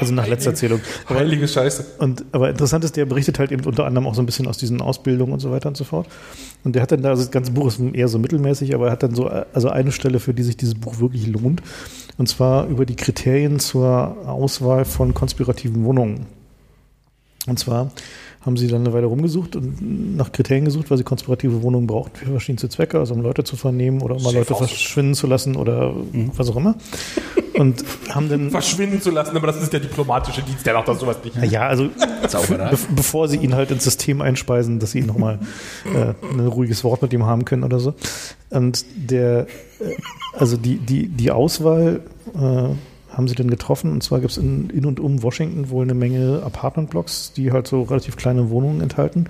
also 0.00 0.12
nach 0.12 0.26
letzter 0.26 0.54
Zählung. 0.54 0.80
Aber, 1.06 1.20
Heilige 1.20 1.48
Scheiße. 1.48 1.84
und, 1.98 2.24
aber 2.32 2.50
interessant 2.50 2.84
ist, 2.84 2.96
der 2.96 3.06
berichtet 3.06 3.38
halt 3.38 3.52
eben 3.52 3.64
unter 3.64 3.84
anderem 3.84 4.06
auch 4.06 4.14
so 4.14 4.22
ein 4.22 4.26
bisschen 4.26 4.46
aus 4.46 4.58
diesen 4.58 4.80
Ausbildungen 4.80 5.32
und 5.32 5.40
so 5.40 5.50
weiter 5.50 5.68
und 5.68 5.76
so 5.76 5.84
fort. 5.84 6.08
Und 6.64 6.74
der 6.74 6.82
hat 6.82 6.92
dann 6.92 7.02
da, 7.02 7.10
also 7.10 7.22
das 7.22 7.30
ganze 7.30 7.52
Buch 7.52 7.68
ist 7.68 7.80
eher 7.80 8.08
so 8.08 8.18
mittelmäßig, 8.18 8.74
aber 8.74 8.86
er 8.86 8.92
hat 8.92 9.02
dann 9.02 9.14
so, 9.14 9.28
also 9.28 9.68
eine 9.68 9.92
Stelle, 9.92 10.20
für 10.20 10.34
die 10.34 10.42
sich 10.42 10.56
dieses 10.56 10.74
Buch 10.74 10.98
wirklich 10.98 11.26
lohnt. 11.26 11.62
Und 12.18 12.28
zwar 12.28 12.66
über 12.66 12.86
die 12.86 12.96
Kriterien 12.96 13.58
zur 13.60 14.16
Auswahl 14.26 14.84
von 14.84 15.14
konspirativen 15.14 15.84
Wohnungen. 15.84 16.26
Und 17.46 17.58
zwar 17.58 17.92
haben 18.46 18.56
sie 18.56 18.68
dann 18.68 18.82
eine 18.82 18.92
Weile 18.92 19.06
rumgesucht 19.06 19.56
und 19.56 20.16
nach 20.16 20.30
Kriterien 20.30 20.64
gesucht, 20.64 20.88
weil 20.88 20.96
sie 20.96 21.02
konspirative 21.02 21.62
Wohnungen 21.62 21.88
brauchten 21.88 22.16
für 22.16 22.26
verschiedenste 22.26 22.68
Zwecke, 22.68 23.00
also 23.00 23.12
um 23.12 23.20
Leute 23.20 23.42
zu 23.42 23.56
vernehmen 23.56 24.00
oder 24.00 24.14
um 24.14 24.22
mal 24.22 24.32
Leute 24.32 24.54
verschwinden 24.54 25.14
zu 25.14 25.26
lassen 25.26 25.56
oder 25.56 25.92
was 26.36 26.48
auch 26.48 26.56
immer. 26.56 26.76
Und 27.54 27.84
haben 28.10 28.28
dann 28.28 28.50
Verschwinden 28.52 29.02
zu 29.02 29.10
lassen, 29.10 29.36
aber 29.36 29.48
das 29.48 29.60
ist 29.60 29.72
der 29.72 29.80
diplomatische 29.80 30.42
Dienst, 30.42 30.64
der 30.64 30.74
macht 30.74 30.86
das 30.86 31.00
sowas 31.00 31.16
nicht. 31.24 31.36
ja, 31.50 31.66
also 31.66 31.88
be 31.88 32.78
bevor 32.94 33.28
sie 33.28 33.38
ihn 33.38 33.54
halt 33.54 33.72
ins 33.72 33.82
System 33.82 34.20
einspeisen, 34.20 34.78
dass 34.78 34.92
sie 34.92 35.02
nochmal 35.02 35.40
äh, 35.84 36.14
ein 36.32 36.46
ruhiges 36.46 36.84
Wort 36.84 37.02
mit 37.02 37.12
ihm 37.12 37.26
haben 37.26 37.44
können 37.44 37.64
oder 37.64 37.80
so. 37.80 37.94
Und 38.50 38.84
der, 38.94 39.48
äh, 39.80 39.96
also 40.34 40.56
die, 40.56 40.76
die, 40.76 41.08
die 41.08 41.32
Auswahl 41.32 42.02
äh, 42.34 42.74
haben 43.16 43.28
sie 43.28 43.34
dann 43.34 43.50
getroffen. 43.50 43.92
Und 43.92 44.02
zwar 44.02 44.20
gibt 44.20 44.32
es 44.32 44.38
in, 44.38 44.70
in 44.70 44.84
und 44.84 45.00
um 45.00 45.22
Washington 45.22 45.70
wohl 45.70 45.84
eine 45.84 45.94
Menge 45.94 46.42
Apartmentblocks, 46.44 47.32
die 47.32 47.52
halt 47.52 47.66
so 47.66 47.82
relativ 47.82 48.16
kleine 48.16 48.50
Wohnungen 48.50 48.80
enthalten, 48.80 49.26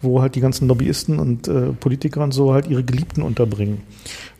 wo 0.00 0.22
halt 0.22 0.34
die 0.34 0.40
ganzen 0.40 0.68
Lobbyisten 0.68 1.18
und 1.18 1.48
äh, 1.48 1.72
Politiker 1.72 2.22
und 2.22 2.32
so 2.32 2.52
halt 2.54 2.66
ihre 2.68 2.84
Geliebten 2.84 3.22
unterbringen. 3.22 3.82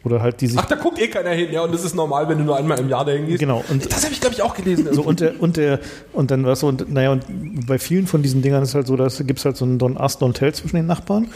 Oder 0.05 0.23
halt 0.23 0.41
die 0.41 0.47
sich 0.47 0.57
Ach, 0.59 0.65
da 0.67 0.77
guckt 0.77 1.01
eh 1.01 1.09
keiner 1.09 1.31
hin, 1.31 1.49
ja, 1.53 1.63
und 1.63 1.75
das 1.75 1.85
ist 1.85 1.95
normal, 1.97 2.29
wenn 2.29 2.39
du 2.39 2.45
nur 2.45 2.57
einmal 2.57 2.79
im 2.79 2.89
Jahr 2.89 3.05
dahin 3.05 3.27
gehst. 3.27 3.41
Genau, 3.41 3.65
und- 3.69 3.85
das 3.91 4.05
habe 4.05 4.15
ich, 4.15 4.21
glaube 4.21 4.35
ich, 4.37 4.43
auch 4.43 4.55
gelesen. 4.55 4.87
So, 4.93 5.03
und 5.03 5.19
der, 5.19 5.43
und 5.43 5.57
der, 5.57 5.81
und 6.13 6.31
dann 6.31 6.45
war 6.47 6.55
so, 6.55 6.69
und 6.69 6.91
naja, 6.93 7.11
und 7.11 7.67
bei 7.67 7.79
vielen 7.81 8.07
von 8.07 8.23
diesen 8.23 8.41
Dingern 8.41 8.63
ist 8.63 8.77
halt 8.77 8.87
so, 8.87 8.97
dass 8.97 9.19
gibt 9.19 9.41
es 9.41 9.45
halt 9.45 9.57
so 9.57 9.65
ein 9.65 9.79
Don 9.79 9.99
Ass, 9.99 10.19
Don 10.19 10.33
Tell 10.35 10.55
zwischen 10.55 10.77
den 10.77 10.87
Nachbarn. 10.87 11.27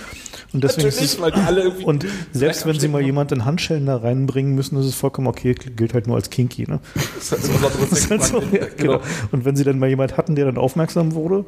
Und 0.52 0.62
deswegen 0.62 0.86
ist 0.88 0.94
Natürlich, 0.96 1.14
es, 1.14 1.20
weil 1.20 1.32
die 1.32 1.40
alle 1.40 1.62
irgendwie 1.62 1.84
und 1.84 2.06
selbst 2.32 2.64
wenn 2.64 2.78
sie 2.78 2.86
mal 2.86 2.98
abstecken. 2.98 3.06
jemand 3.06 3.32
in 3.32 3.44
Handschellen 3.44 3.86
da 3.86 3.96
reinbringen 3.96 4.54
müssen, 4.54 4.78
ist 4.78 4.86
es 4.86 4.94
vollkommen 4.94 5.26
okay, 5.26 5.54
gilt 5.54 5.92
halt 5.92 6.06
nur 6.06 6.14
als 6.16 6.30
kinky, 6.30 6.66
ne? 6.70 6.78
Das 7.16 7.32
ist 7.32 7.32
halt 7.32 7.42
so 7.42 7.52
Das 7.80 7.92
ist 7.98 8.10
halt 8.10 8.22
so, 8.22 8.38
ja, 8.52 8.66
genau. 8.76 9.00
Und 9.32 9.44
wenn 9.44 9.56
sie 9.56 9.64
dann 9.64 9.78
mal 9.80 9.88
jemand 9.88 10.16
hatten, 10.16 10.36
der 10.36 10.44
dann 10.44 10.56
aufmerksam 10.58 11.14
wurde, 11.14 11.44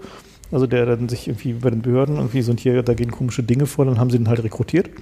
also 0.55 0.66
der 0.66 0.86
dann 0.86 1.09
sich 1.09 1.28
irgendwie 1.28 1.52
bei 1.55 1.70
den 1.70 1.82
Behörden 1.82 2.16
irgendwie 2.16 2.43
so 2.43 2.52
und 2.52 2.60
hier, 2.60 2.82
da 2.82 2.94
gehen 2.94 3.10
komische 3.10 3.43
Dinge 3.43 3.66
vor, 3.66 3.85
dann 3.85 3.98
haben 3.98 4.10
sie 4.10 4.18
den 4.18 4.28
halt 4.28 4.43
rekrutiert. 4.43 4.89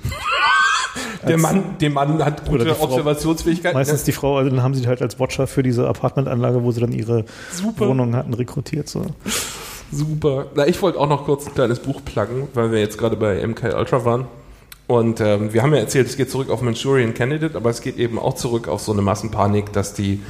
Der 1.26 1.38
Mann, 1.38 1.76
der 1.80 1.90
Mann 1.90 2.24
hat 2.24 2.44
gute. 2.46 2.68
Observationsfähigkeit. 2.80 3.74
Meistens 3.74 4.02
die 4.02 4.10
Frau, 4.10 4.38
also 4.38 4.50
dann 4.50 4.60
haben 4.60 4.74
sie 4.74 4.86
halt 4.88 5.00
als 5.02 5.20
Watcher 5.20 5.46
für 5.46 5.62
diese 5.62 5.86
Apartmentanlage, 5.86 6.64
wo 6.64 6.72
sie 6.72 6.80
dann 6.80 6.90
ihre 6.90 7.24
Super. 7.52 7.86
Wohnungen 7.86 8.16
hatten, 8.16 8.34
rekrutiert. 8.34 8.88
So. 8.88 9.06
Super. 9.92 10.46
Na, 10.56 10.66
ich 10.66 10.82
wollte 10.82 10.98
auch 10.98 11.08
noch 11.08 11.24
kurz 11.24 11.46
ein 11.46 11.54
kleines 11.54 11.78
Buch 11.78 12.00
pluggen, 12.04 12.48
weil 12.54 12.72
wir 12.72 12.80
jetzt 12.80 12.98
gerade 12.98 13.16
bei 13.16 13.46
MK 13.46 13.72
Ultra 13.78 14.04
waren. 14.04 14.26
Und 14.88 15.20
ähm, 15.20 15.52
wir 15.52 15.62
haben 15.62 15.72
ja 15.72 15.78
erzählt, 15.78 16.08
es 16.08 16.16
geht 16.16 16.30
zurück 16.30 16.50
auf 16.50 16.60
Manchurian 16.60 17.14
Candidate, 17.14 17.56
aber 17.56 17.70
es 17.70 17.80
geht 17.80 17.98
eben 17.98 18.18
auch 18.18 18.34
zurück 18.34 18.66
auf 18.66 18.80
so 18.80 18.92
eine 18.92 19.02
Massenpanik, 19.02 19.72
dass 19.72 19.94
die 19.94 20.20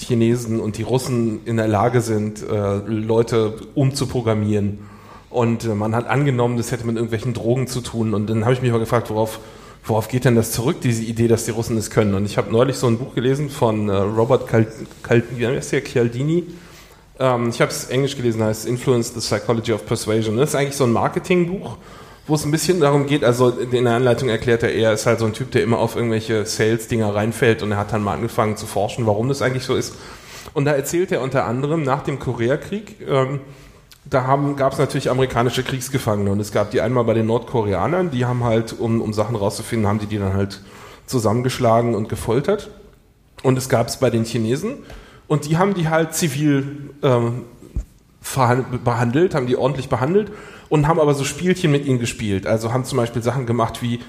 Chinesen 0.00 0.60
und 0.60 0.78
die 0.78 0.82
Russen 0.82 1.40
in 1.44 1.56
der 1.56 1.68
Lage 1.68 2.00
sind, 2.00 2.42
äh, 2.42 2.76
Leute 2.86 3.54
umzuprogrammieren. 3.74 4.78
Und 5.28 5.64
äh, 5.64 5.68
man 5.68 5.94
hat 5.94 6.08
angenommen, 6.08 6.56
das 6.56 6.72
hätte 6.72 6.86
mit 6.86 6.96
irgendwelchen 6.96 7.34
Drogen 7.34 7.66
zu 7.66 7.80
tun. 7.80 8.14
Und 8.14 8.28
dann 8.28 8.44
habe 8.44 8.54
ich 8.54 8.62
mich 8.62 8.72
mal 8.72 8.78
gefragt, 8.78 9.10
worauf, 9.10 9.40
worauf 9.84 10.08
geht 10.08 10.24
denn 10.24 10.34
das 10.34 10.52
zurück, 10.52 10.76
diese 10.82 11.02
Idee, 11.02 11.28
dass 11.28 11.44
die 11.44 11.52
Russen 11.52 11.76
es 11.76 11.90
können? 11.90 12.14
Und 12.14 12.24
ich 12.24 12.36
habe 12.36 12.50
neulich 12.50 12.76
so 12.76 12.86
ein 12.86 12.98
Buch 12.98 13.14
gelesen 13.14 13.50
von 13.50 13.88
äh, 13.88 13.96
Robert 13.96 14.46
Cal 14.46 14.66
Cal? 15.02 15.22
Cialdini. 15.60 16.44
Ähm, 17.18 17.50
ich 17.50 17.60
habe 17.60 17.70
es 17.70 17.84
englisch 17.84 18.16
gelesen, 18.16 18.42
heißt 18.42 18.66
Influence 18.66 19.12
the 19.14 19.20
Psychology 19.20 19.72
of 19.72 19.86
Persuasion. 19.86 20.36
Das 20.36 20.50
ist 20.50 20.54
eigentlich 20.54 20.76
so 20.76 20.84
ein 20.84 20.92
Marketingbuch 20.92 21.76
wo 22.26 22.34
es 22.34 22.44
ein 22.44 22.50
bisschen 22.50 22.80
darum 22.80 23.06
geht, 23.06 23.24
also 23.24 23.50
in 23.50 23.84
der 23.84 23.94
Anleitung 23.94 24.28
erklärt 24.28 24.62
er, 24.62 24.72
er 24.72 24.92
ist 24.92 25.06
halt 25.06 25.18
so 25.18 25.26
ein 25.26 25.32
Typ, 25.32 25.50
der 25.50 25.62
immer 25.62 25.78
auf 25.78 25.96
irgendwelche 25.96 26.46
Sales-Dinger 26.46 27.14
reinfällt 27.14 27.62
und 27.62 27.72
er 27.72 27.78
hat 27.78 27.92
dann 27.92 28.02
mal 28.02 28.14
angefangen 28.14 28.56
zu 28.56 28.66
forschen, 28.66 29.06
warum 29.06 29.28
das 29.28 29.42
eigentlich 29.42 29.64
so 29.64 29.74
ist. 29.74 29.96
Und 30.54 30.64
da 30.64 30.72
erzählt 30.72 31.12
er 31.12 31.22
unter 31.22 31.46
anderem 31.46 31.82
nach 31.82 32.02
dem 32.02 32.18
Koreakrieg, 32.18 32.96
ähm, 33.08 33.40
da 34.04 34.38
gab 34.56 34.72
es 34.72 34.78
natürlich 34.78 35.10
amerikanische 35.10 35.62
Kriegsgefangene 35.62 36.30
und 36.30 36.40
es 36.40 36.52
gab 36.52 36.70
die 36.70 36.80
einmal 36.80 37.04
bei 37.04 37.14
den 37.14 37.26
Nordkoreanern, 37.26 38.10
die 38.10 38.24
haben 38.24 38.44
halt, 38.44 38.72
um, 38.78 39.00
um 39.00 39.12
Sachen 39.12 39.36
rauszufinden, 39.36 39.86
haben 39.86 39.98
die 39.98 40.06
die 40.06 40.18
dann 40.18 40.32
halt 40.32 40.60
zusammengeschlagen 41.06 41.94
und 41.94 42.08
gefoltert. 42.08 42.70
Und 43.42 43.56
es 43.58 43.68
gab 43.68 43.88
es 43.88 43.98
bei 43.98 44.10
den 44.10 44.24
Chinesen 44.24 44.78
und 45.26 45.46
die 45.46 45.58
haben 45.58 45.74
die 45.74 45.88
halt 45.88 46.14
zivil 46.14 46.90
ähm, 47.02 47.44
behandelt, 48.84 49.34
haben 49.34 49.46
die 49.46 49.56
ordentlich 49.56 49.88
behandelt 49.88 50.30
und 50.70 50.88
haben 50.88 50.98
aber 50.98 51.12
so 51.12 51.24
Spielchen 51.24 51.70
mit 51.70 51.84
ihnen 51.84 51.98
gespielt. 51.98 52.46
Also 52.46 52.72
haben 52.72 52.86
zum 52.86 52.96
Beispiel 52.96 53.22
Sachen 53.22 53.44
gemacht 53.44 53.82
wie 53.82 54.00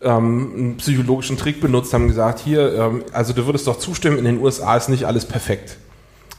ähm, 0.00 0.52
einen 0.56 0.76
psychologischen 0.78 1.36
Trick 1.36 1.60
benutzt, 1.60 1.94
haben 1.94 2.08
gesagt, 2.08 2.40
hier, 2.40 2.74
ähm, 2.74 3.04
also 3.12 3.32
du 3.32 3.46
würdest 3.46 3.68
doch 3.68 3.78
zustimmen, 3.78 4.18
in 4.18 4.24
den 4.24 4.40
USA 4.40 4.76
ist 4.76 4.88
nicht 4.88 5.04
alles 5.04 5.26
perfekt. 5.26 5.76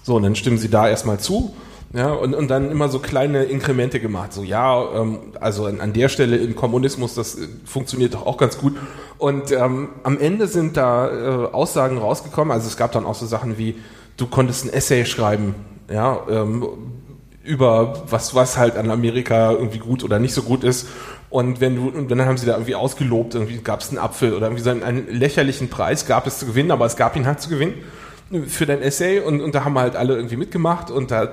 So, 0.04 0.16
und 0.16 0.24
dann 0.24 0.36
stimmen 0.36 0.58
sie 0.58 0.70
da 0.70 0.90
erstmal 0.90 1.20
zu. 1.20 1.56
Ja, 1.94 2.12
und, 2.12 2.36
und 2.36 2.50
dann 2.50 2.70
immer 2.70 2.90
so 2.90 3.00
kleine 3.00 3.46
Inkremente 3.46 4.02
gemacht. 4.02 4.34
So, 4.34 4.44
ja, 4.44 4.84
ähm, 4.94 5.20
also 5.40 5.66
an, 5.66 5.80
an 5.80 5.94
der 5.94 6.10
Stelle 6.10 6.36
im 6.36 6.54
Kommunismus, 6.54 7.14
das 7.16 7.36
äh, 7.36 7.48
funktioniert 7.66 8.14
doch 8.14 8.26
auch 8.26 8.38
ganz 8.38 8.58
gut. 8.58 8.76
Und 9.18 9.52
ähm, 9.52 9.90
am 10.04 10.20
Ende 10.20 10.48
sind 10.48 10.76
da 10.76 11.08
äh, 11.08 11.54
Aussagen 11.54 11.98
rausgekommen. 11.98 12.52
Also 12.52 12.68
es 12.68 12.76
gab 12.76 12.92
dann 12.92 13.06
auch 13.06 13.16
so 13.16 13.26
Sachen 13.26 13.58
wie, 13.58 13.76
du 14.18 14.28
konntest 14.28 14.66
ein 14.66 14.74
Essay 14.74 15.06
schreiben, 15.06 15.56
ja, 15.90 16.20
ähm, 16.30 16.68
über 17.48 18.04
was, 18.10 18.36
was 18.36 18.58
halt 18.58 18.76
an 18.76 18.92
Amerika 18.92 19.52
irgendwie 19.52 19.80
gut 19.80 20.04
oder 20.04 20.20
nicht 20.20 20.34
so 20.34 20.44
gut 20.44 20.64
ist. 20.64 20.88
Und 21.30 21.60
wenn 21.62 21.76
du, 21.76 21.90
und 21.90 22.10
dann 22.12 22.22
haben 22.22 22.38
sie 22.38 22.46
da 22.46 22.54
irgendwie 22.54 22.76
ausgelobt, 22.76 23.36
irgendwie 23.36 23.58
gab 23.58 23.82
es 23.82 23.90
einen 23.90 23.98
Apfel 23.98 24.34
oder 24.34 24.48
irgendwie 24.48 24.64
so 24.64 24.70
einen, 24.70 24.84
einen, 24.84 25.08
lächerlichen 25.10 25.70
Preis 25.70 26.06
gab 26.06 26.28
es 26.28 26.40
zu 26.40 26.46
gewinnen, 26.46 26.72
aber 26.72 26.86
es 26.86 26.96
gab 26.96 27.16
ihn 27.16 27.26
halt 27.26 27.42
zu 27.42 27.50
gewinnen 27.50 27.74
für 28.48 28.66
dein 28.66 28.82
Essay 28.82 29.20
und, 29.22 29.42
und 29.42 29.56
da 29.56 29.64
haben 29.64 29.78
halt 29.80 29.96
alle 29.96 30.16
irgendwie 30.16 30.36
mitgemacht 30.36 30.92
und 30.92 31.12
da, 31.12 31.30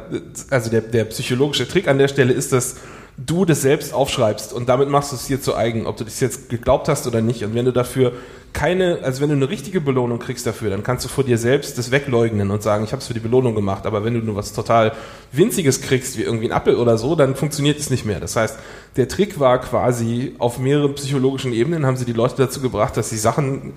also 0.51 0.71
der, 0.71 0.81
der 0.81 1.05
psychologische 1.07 1.67
Trick 1.67 1.89
an 1.89 1.99
der 1.99 2.09
Stelle 2.09 2.33
ist, 2.33 2.53
dass 2.53 2.77
du 3.17 3.45
das 3.45 3.63
selbst 3.63 3.95
aufschreibst 3.95 4.53
und 4.53 4.69
damit 4.69 4.89
machst 4.89 5.13
du 5.13 5.17
es 5.17 5.27
dir 5.27 5.41
zu 5.41 5.55
eigen, 5.55 5.87
ob 5.87 5.97
du 5.97 6.05
das 6.05 6.19
jetzt 6.21 6.49
geglaubt 6.49 6.89
hast 6.89 7.07
oder 7.07 7.21
nicht. 7.21 7.45
Und 7.45 7.55
wenn 7.55 7.65
du 7.65 7.73
dafür 7.73 8.13
keine, 8.53 9.01
also 9.03 9.21
wenn 9.21 9.29
du 9.31 9.37
eine 9.37 9.51
richtige 9.51 9.81
Belohnung 9.81 10.19
kriegst 10.21 10.47
dafür, 10.47 10.71
dann 10.71 10.83
kannst 10.83 11.05
du 11.05 11.09
vor 11.09 11.25
dir 11.25 11.39
selbst 11.39 11.77
das 11.77 11.91
wegleugnen 11.91 12.51
und 12.51 12.63
sagen, 12.63 12.85
ich 12.85 12.93
habe 12.93 13.01
es 13.01 13.09
für 13.09 13.15
die 13.15 13.21
Belohnung 13.21 13.55
gemacht. 13.55 13.85
Aber 13.85 14.05
wenn 14.05 14.15
du 14.15 14.21
nur 14.21 14.37
was 14.37 14.53
total 14.53 14.93
Winziges 15.33 15.81
kriegst, 15.83 16.17
wie 16.17 16.23
irgendwie 16.23 16.47
ein 16.47 16.53
Apfel 16.53 16.77
oder 16.77 16.97
so, 16.97 17.17
dann 17.17 17.35
funktioniert 17.35 17.79
es 17.79 17.91
nicht 17.91 18.05
mehr. 18.05 18.21
Das 18.21 18.37
heißt, 18.37 18.57
der 18.97 19.09
Trick 19.09 19.39
war 19.39 19.61
quasi, 19.61 20.35
auf 20.39 20.59
mehreren 20.59 20.95
psychologischen 20.95 21.53
Ebenen 21.53 21.85
haben 21.85 21.97
sie 21.97 22.05
die 22.05 22.13
Leute 22.13 22.37
dazu 22.37 22.61
gebracht, 22.61 22.97
dass 22.97 23.11
sie 23.11 23.19
Sachen 23.19 23.75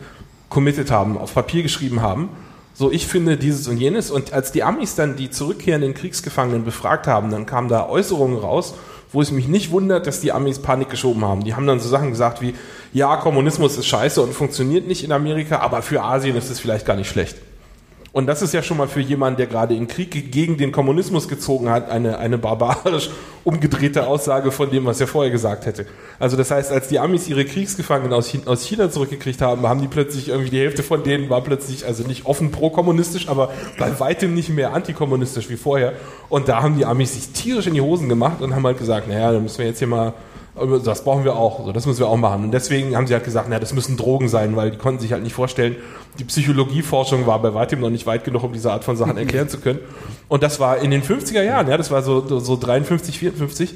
committed 0.49 0.91
haben, 0.91 1.17
auf 1.17 1.33
Papier 1.33 1.63
geschrieben 1.63 2.01
haben. 2.01 2.29
So, 2.75 2.91
ich 2.91 3.07
finde 3.07 3.37
dieses 3.37 3.67
und 3.67 3.77
jenes. 3.77 4.11
Und 4.11 4.33
als 4.33 4.51
die 4.51 4.61
Amis 4.61 4.93
dann 4.93 5.15
die 5.15 5.31
zurückkehrenden 5.31 5.95
Kriegsgefangenen 5.95 6.63
befragt 6.63 7.07
haben, 7.07 7.31
dann 7.31 7.47
kamen 7.47 7.67
da 7.67 7.89
Äußerungen 7.89 8.37
raus, 8.37 8.75
wo 9.11 9.21
es 9.21 9.31
mich 9.31 9.47
nicht 9.47 9.71
wundert, 9.71 10.07
dass 10.07 10.21
die 10.21 10.31
Amis 10.31 10.59
Panik 10.59 10.89
geschoben 10.89 11.23
haben. 11.25 11.43
Die 11.43 11.55
haben 11.55 11.67
dann 11.67 11.79
so 11.79 11.89
Sachen 11.89 12.09
gesagt 12.09 12.41
wie, 12.41 12.53
ja, 12.93 13.17
Kommunismus 13.17 13.77
ist 13.77 13.87
scheiße 13.87 14.21
und 14.21 14.33
funktioniert 14.33 14.87
nicht 14.87 15.03
in 15.03 15.11
Amerika, 15.11 15.59
aber 15.59 15.81
für 15.81 16.03
Asien 16.03 16.35
ist 16.35 16.49
es 16.49 16.59
vielleicht 16.59 16.85
gar 16.85 16.95
nicht 16.95 17.09
schlecht. 17.09 17.37
Und 18.13 18.25
das 18.25 18.41
ist 18.41 18.53
ja 18.53 18.63
schon 18.63 18.77
mal 18.77 18.87
für 18.87 19.01
jemanden, 19.01 19.37
der 19.37 19.47
gerade 19.47 19.75
in 19.75 19.87
Krieg 19.87 20.31
gegen 20.31 20.57
den 20.57 20.71
Kommunismus 20.71 21.27
gezogen 21.27 21.69
hat, 21.69 21.89
eine, 21.89 22.17
eine 22.17 22.37
barbarisch 22.37 23.09
umgedrehte 23.43 24.07
Aussage 24.07 24.51
von 24.51 24.69
dem, 24.69 24.85
was 24.85 24.99
er 24.99 25.07
vorher 25.07 25.31
gesagt 25.31 25.65
hätte. 25.65 25.85
Also 26.19 26.35
das 26.35 26.51
heißt, 26.51 26.71
als 26.71 26.87
die 26.87 26.99
Amis 26.99 27.27
ihre 27.27 27.45
Kriegsgefangenen 27.45 28.13
aus 28.13 28.27
China, 28.27 28.47
aus 28.47 28.65
China 28.65 28.89
zurückgekriegt 28.89 29.41
haben, 29.41 29.67
haben 29.67 29.81
die 29.81 29.87
plötzlich 29.87 30.29
irgendwie 30.29 30.49
die 30.49 30.59
Hälfte 30.59 30.83
von 30.83 31.03
denen 31.03 31.29
war 31.29 31.41
plötzlich, 31.41 31.85
also 31.85 32.03
nicht 32.03 32.25
offen 32.25 32.51
pro-kommunistisch, 32.51 33.27
aber 33.29 33.51
bei 33.77 33.99
weitem 33.99 34.33
nicht 34.33 34.49
mehr 34.49 34.73
antikommunistisch 34.73 35.49
wie 35.49 35.57
vorher. 35.57 35.93
Und 36.29 36.47
da 36.49 36.61
haben 36.61 36.77
die 36.77 36.85
Amis 36.85 37.13
sich 37.13 37.29
tierisch 37.29 37.67
in 37.67 37.73
die 37.73 37.81
Hosen 37.81 38.09
gemacht 38.09 38.41
und 38.41 38.55
haben 38.55 38.65
halt 38.65 38.79
gesagt, 38.79 39.07
naja, 39.07 39.31
da 39.31 39.39
müssen 39.39 39.59
wir 39.59 39.67
jetzt 39.67 39.79
hier 39.79 39.87
mal 39.87 40.13
das 40.83 41.03
brauchen 41.03 41.23
wir 41.23 41.35
auch, 41.35 41.65
so, 41.65 41.71
das 41.71 41.85
müssen 41.85 41.99
wir 41.99 42.07
auch 42.07 42.17
machen. 42.17 42.45
Und 42.45 42.51
deswegen 42.51 42.95
haben 42.95 43.07
sie 43.07 43.13
halt 43.13 43.23
gesagt, 43.23 43.49
naja, 43.49 43.59
das 43.59 43.73
müssen 43.73 43.97
Drogen 43.97 44.27
sein, 44.27 44.55
weil 44.55 44.71
die 44.71 44.77
konnten 44.77 44.99
sich 44.99 45.11
halt 45.11 45.23
nicht 45.23 45.33
vorstellen, 45.33 45.75
die 46.19 46.23
Psychologieforschung 46.23 47.27
war 47.27 47.41
bei 47.41 47.53
weitem 47.53 47.79
noch 47.79 47.89
nicht 47.89 48.05
weit 48.05 48.23
genug, 48.23 48.43
um 48.43 48.53
diese 48.53 48.71
Art 48.71 48.83
von 48.83 48.95
Sachen 48.95 49.17
erklären 49.17 49.49
zu 49.49 49.59
können. 49.59 49.79
Und 50.27 50.43
das 50.43 50.59
war 50.59 50.79
in 50.79 50.91
den 50.91 51.03
50er 51.03 51.43
Jahren, 51.43 51.67
ja, 51.67 51.77
das 51.77 51.91
war 51.91 52.01
so, 52.01 52.39
so 52.39 52.57
53, 52.57 53.19
54. 53.19 53.75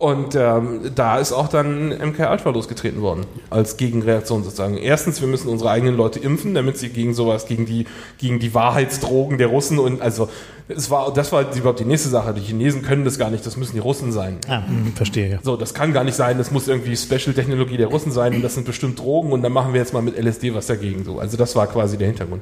Und 0.00 0.34
ähm, 0.34 0.92
da 0.94 1.18
ist 1.18 1.30
auch 1.30 1.48
dann 1.48 1.90
MK 1.90 2.30
Ultra 2.30 2.48
losgetreten 2.48 3.02
worden, 3.02 3.26
als 3.50 3.76
Gegenreaktion 3.76 4.42
sozusagen. 4.42 4.78
Erstens, 4.78 5.20
wir 5.20 5.28
müssen 5.28 5.48
unsere 5.50 5.68
eigenen 5.68 5.94
Leute 5.94 6.18
impfen, 6.18 6.54
damit 6.54 6.78
sie 6.78 6.88
gegen 6.88 7.12
sowas, 7.12 7.44
gegen 7.44 7.66
die, 7.66 7.84
gegen 8.16 8.38
die 8.38 8.54
Wahrheitsdrogen 8.54 9.36
der 9.36 9.48
Russen 9.48 9.78
und 9.78 10.00
also 10.00 10.30
es 10.68 10.90
war, 10.90 11.12
das 11.12 11.32
war 11.32 11.54
überhaupt 11.54 11.80
die 11.80 11.84
nächste 11.84 12.08
Sache. 12.08 12.32
Die 12.32 12.40
Chinesen 12.40 12.80
können 12.80 13.04
das 13.04 13.18
gar 13.18 13.28
nicht, 13.28 13.44
das 13.44 13.58
müssen 13.58 13.74
die 13.74 13.80
Russen 13.80 14.10
sein. 14.10 14.38
Ah, 14.48 14.66
hm, 14.66 14.94
verstehe. 14.94 15.32
Ja. 15.32 15.38
So, 15.42 15.58
das 15.58 15.74
kann 15.74 15.92
gar 15.92 16.04
nicht 16.04 16.14
sein, 16.14 16.38
das 16.38 16.50
muss 16.50 16.66
irgendwie 16.66 16.96
Special-Technologie 16.96 17.76
der 17.76 17.88
Russen 17.88 18.10
sein 18.10 18.34
und 18.34 18.40
das 18.40 18.54
sind 18.54 18.64
bestimmt 18.64 18.98
Drogen 18.98 19.32
und 19.32 19.42
dann 19.42 19.52
machen 19.52 19.74
wir 19.74 19.80
jetzt 19.80 19.92
mal 19.92 20.00
mit 20.00 20.16
LSD 20.16 20.54
was 20.54 20.66
dagegen. 20.66 21.04
So, 21.04 21.18
also 21.18 21.36
das 21.36 21.54
war 21.56 21.66
quasi 21.66 21.98
der 21.98 22.06
Hintergrund. 22.06 22.40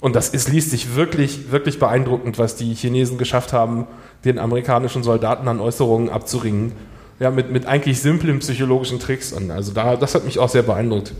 Und 0.00 0.14
das 0.14 0.28
ist, 0.28 0.48
liest 0.48 0.70
sich 0.70 0.94
wirklich, 0.94 1.50
wirklich 1.50 1.78
beeindruckend, 1.78 2.38
was 2.38 2.56
die 2.56 2.74
Chinesen 2.74 3.18
geschafft 3.18 3.52
haben, 3.52 3.86
den 4.24 4.38
amerikanischen 4.38 5.02
Soldaten 5.02 5.48
an 5.48 5.60
Äußerungen 5.60 6.10
abzuringen. 6.10 6.72
Ja, 7.18 7.30
mit, 7.30 7.50
mit 7.50 7.64
eigentlich 7.64 8.00
simplen 8.02 8.40
psychologischen 8.40 9.00
Tricks. 9.00 9.32
Und 9.32 9.50
also 9.50 9.72
da, 9.72 9.96
das 9.96 10.14
hat 10.14 10.26
mich 10.26 10.38
auch 10.38 10.50
sehr 10.50 10.62
beeindruckt. 10.62 11.14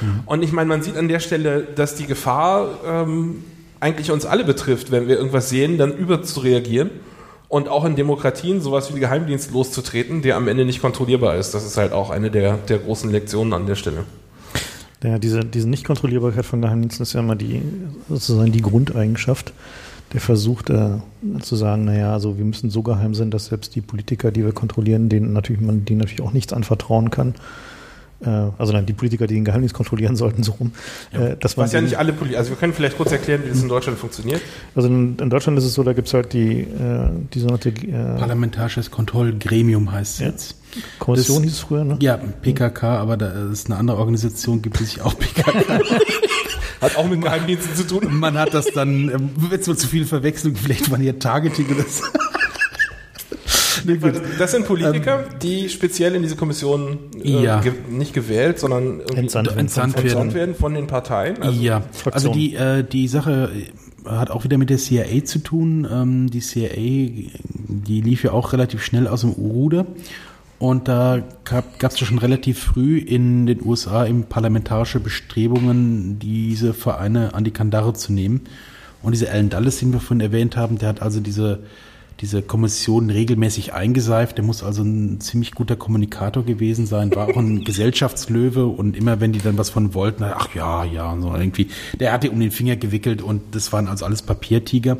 Mhm. 0.00 0.20
Und 0.26 0.42
ich 0.42 0.52
meine, 0.52 0.68
man 0.68 0.82
sieht 0.82 0.96
an 0.96 1.08
der 1.08 1.18
Stelle, 1.18 1.62
dass 1.62 1.96
die 1.96 2.06
Gefahr 2.06 2.68
ähm, 2.86 3.42
eigentlich 3.80 4.12
uns 4.12 4.24
alle 4.24 4.44
betrifft, 4.44 4.92
wenn 4.92 5.08
wir 5.08 5.16
irgendwas 5.16 5.48
sehen, 5.48 5.78
dann 5.78 5.92
überzureagieren 5.96 6.90
und 7.48 7.68
auch 7.68 7.84
in 7.84 7.96
Demokratien 7.96 8.60
sowas 8.60 8.90
wie 8.90 8.94
die 8.94 9.00
Geheimdienst 9.00 9.52
loszutreten, 9.52 10.22
der 10.22 10.36
am 10.36 10.48
Ende 10.48 10.64
nicht 10.64 10.80
kontrollierbar 10.80 11.36
ist. 11.36 11.54
Das 11.54 11.64
ist 11.64 11.76
halt 11.76 11.92
auch 11.92 12.10
eine 12.10 12.30
der, 12.30 12.56
der 12.56 12.78
großen 12.78 13.10
Lektionen 13.10 13.52
an 13.52 13.66
der 13.66 13.74
Stelle. 13.74 14.04
Ja, 15.04 15.18
diese, 15.18 15.44
diese 15.44 15.68
Nichtkontrollierbarkeit 15.68 16.44
von 16.44 16.62
Geheimdiensten 16.62 17.04
ist 17.04 17.12
ja 17.12 17.20
immer 17.20 17.36
die, 17.36 17.62
sozusagen 18.08 18.50
die 18.50 18.62
Grundeigenschaft 18.62 19.52
der 20.14 20.20
versucht 20.20 20.70
äh, 20.70 20.98
zu 21.42 21.56
sagen, 21.56 21.86
naja, 21.86 22.12
also 22.12 22.38
wir 22.38 22.44
müssen 22.44 22.70
so 22.70 22.82
geheim 22.82 23.14
sein, 23.14 23.32
dass 23.32 23.46
selbst 23.46 23.74
die 23.74 23.80
Politiker, 23.80 24.30
die 24.30 24.44
wir 24.44 24.52
kontrollieren, 24.52 25.08
denen 25.08 25.32
natürlich 25.32 25.60
man 25.60 25.84
denen 25.84 25.98
natürlich 25.98 26.22
auch 26.22 26.32
nichts 26.32 26.52
anvertrauen 26.52 27.10
kann. 27.10 27.34
Äh, 28.24 28.50
also 28.58 28.72
nein, 28.72 28.86
die 28.86 28.92
Politiker, 28.92 29.26
die 29.26 29.34
den 29.34 29.44
Geheimdienst 29.44 29.74
kontrollieren 29.74 30.16
sollten, 30.16 30.42
so 30.42 30.52
rum. 30.52 30.72
Ja. 31.12 31.28
Äh, 31.28 31.36
das 31.38 31.56
ja 31.72 31.80
nicht 31.80 31.98
alle 31.98 32.12
Politiker. 32.12 32.38
Also 32.38 32.50
wir 32.50 32.56
können 32.56 32.72
vielleicht 32.72 32.96
kurz 32.96 33.12
erklären, 33.12 33.42
wie 33.44 33.50
das 33.50 33.62
in 33.62 33.68
Deutschland 33.68 33.98
funktioniert. 33.98 34.40
Also 34.74 34.88
in, 34.88 35.16
in 35.18 35.30
Deutschland 35.30 35.58
ist 35.58 35.64
es 35.64 35.74
so, 35.74 35.82
da 35.82 35.92
gibt 35.92 36.08
es 36.08 36.14
halt 36.14 36.32
die, 36.32 36.60
äh, 36.60 37.10
die 37.32 37.40
sogenannte 37.40 37.70
äh, 37.70 38.18
Parlamentarisches 38.18 38.90
Kontrollgremium 38.90 39.92
heißt 39.92 40.14
es 40.14 40.20
ja. 40.20 40.26
jetzt. 40.28 40.56
Kommission 40.98 41.42
das, 41.42 41.44
hieß 41.44 41.52
es 41.52 41.60
früher, 41.60 41.84
ne? 41.84 41.96
Ja, 42.00 42.16
PKK, 42.16 42.98
aber 42.98 43.16
da 43.16 43.50
ist 43.50 43.66
eine 43.66 43.76
andere 43.76 43.98
Organisation, 43.98 44.60
gibt 44.60 44.80
es 44.80 44.90
sich 44.90 45.02
auch 45.02 45.16
PKK. 45.16 45.80
Hat 46.80 46.96
auch 46.96 47.08
mit 47.08 47.22
Geheimdiensten 47.22 47.74
zu 47.76 47.86
tun. 47.86 48.18
Man 48.18 48.36
hat 48.36 48.52
das 48.52 48.66
dann, 48.66 49.08
ähm, 49.08 49.30
wird 49.36 49.64
so 49.64 49.72
zu 49.72 49.86
viel 49.86 50.04
Verwechslung, 50.04 50.54
vielleicht 50.54 50.90
waren 50.90 51.00
hier 51.00 51.18
Targeting 51.18 51.66
oder 51.66 51.84
so. 51.88 52.04
Das 54.38 54.52
sind 54.52 54.66
Politiker, 54.66 55.20
ähm, 55.20 55.38
die 55.42 55.68
speziell 55.68 56.14
in 56.14 56.22
diese 56.22 56.36
Kommission 56.36 56.98
äh, 57.22 57.42
ja. 57.42 57.60
ge 57.60 57.72
nicht 57.90 58.14
gewählt, 58.14 58.58
sondern 58.58 59.00
entsandt, 59.00 59.56
entsandt, 59.56 59.96
entsandt 59.98 60.34
werden. 60.34 60.54
von 60.54 60.74
den 60.74 60.86
Parteien. 60.86 61.42
Also 61.42 61.60
ja, 61.60 61.82
also 62.10 62.32
die, 62.32 62.54
äh, 62.54 62.84
die 62.84 63.08
Sache 63.08 63.50
hat 64.06 64.30
auch 64.30 64.44
wieder 64.44 64.58
mit 64.58 64.70
der 64.70 64.78
CIA 64.78 65.24
zu 65.24 65.38
tun. 65.38 65.86
Ähm, 65.90 66.30
die 66.30 66.40
CIA, 66.40 67.30
die 67.68 68.00
lief 68.00 68.24
ja 68.24 68.32
auch 68.32 68.52
relativ 68.52 68.82
schnell 68.82 69.06
aus 69.06 69.22
dem 69.22 69.30
Ruder 69.30 69.86
und 70.58 70.88
da 70.88 71.22
gab 71.44 71.82
es 71.82 71.98
schon 71.98 72.18
relativ 72.18 72.58
früh 72.58 72.98
in 72.98 73.46
den 73.46 73.64
USA 73.64 74.06
eben 74.06 74.24
parlamentarische 74.24 75.00
Bestrebungen, 75.00 76.18
diese 76.18 76.72
Vereine 76.72 77.34
an 77.34 77.44
die 77.44 77.50
Kandare 77.50 77.92
zu 77.92 78.12
nehmen. 78.12 78.42
Und 79.02 79.12
dieser 79.12 79.30
Alan 79.30 79.50
Dulles, 79.50 79.80
den 79.80 79.92
wir 79.92 80.00
vorhin 80.00 80.22
erwähnt 80.22 80.56
haben, 80.56 80.78
der 80.78 80.88
hat 80.88 81.02
also 81.02 81.20
diese 81.20 81.60
diese 82.20 82.42
Kommission 82.42 83.10
regelmäßig 83.10 83.74
eingeseift. 83.74 84.38
Der 84.38 84.44
muss 84.44 84.62
also 84.62 84.82
ein 84.82 85.20
ziemlich 85.20 85.52
guter 85.52 85.76
Kommunikator 85.76 86.44
gewesen 86.44 86.86
sein, 86.86 87.14
war 87.14 87.28
auch 87.28 87.36
ein 87.36 87.64
Gesellschaftslöwe 87.64 88.66
und 88.66 88.96
immer 88.96 89.20
wenn 89.20 89.32
die 89.32 89.40
dann 89.40 89.58
was 89.58 89.70
von 89.70 89.94
wollten, 89.94 90.24
ach 90.24 90.54
ja, 90.54 90.84
ja, 90.84 91.10
und 91.12 91.22
so 91.22 91.34
irgendwie, 91.34 91.68
der 91.98 92.12
hat 92.12 92.22
die 92.22 92.30
um 92.30 92.40
den 92.40 92.50
Finger 92.50 92.76
gewickelt 92.76 93.22
und 93.22 93.54
das 93.54 93.72
waren 93.72 93.88
also 93.88 94.04
alles 94.04 94.22
Papiertiger. 94.22 94.98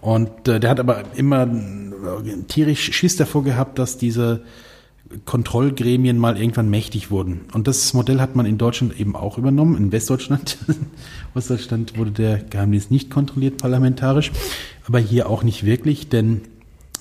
Und 0.00 0.48
äh, 0.48 0.60
der 0.60 0.70
hat 0.70 0.80
aber 0.80 1.02
immer 1.16 1.42
äh, 1.42 2.42
tierisch 2.46 2.92
Schiss 2.92 3.16
davor 3.16 3.44
gehabt, 3.44 3.78
dass 3.78 3.98
diese 3.98 4.42
Kontrollgremien 5.24 6.18
mal 6.18 6.36
irgendwann 6.36 6.68
mächtig 6.68 7.10
wurden. 7.10 7.40
Und 7.52 7.66
das 7.66 7.94
Modell 7.94 8.20
hat 8.20 8.36
man 8.36 8.46
in 8.46 8.58
Deutschland 8.58 8.98
eben 9.00 9.16
auch 9.16 9.38
übernommen, 9.38 9.76
in 9.76 9.90
Westdeutschland. 9.92 10.58
Ostdeutschland 11.34 11.96
wurde 11.96 12.10
der 12.10 12.38
Geheimdienst 12.38 12.90
nicht 12.90 13.10
kontrolliert 13.10 13.58
parlamentarisch, 13.58 14.32
aber 14.86 14.98
hier 14.98 15.28
auch 15.28 15.42
nicht 15.42 15.64
wirklich, 15.64 16.08
denn 16.08 16.42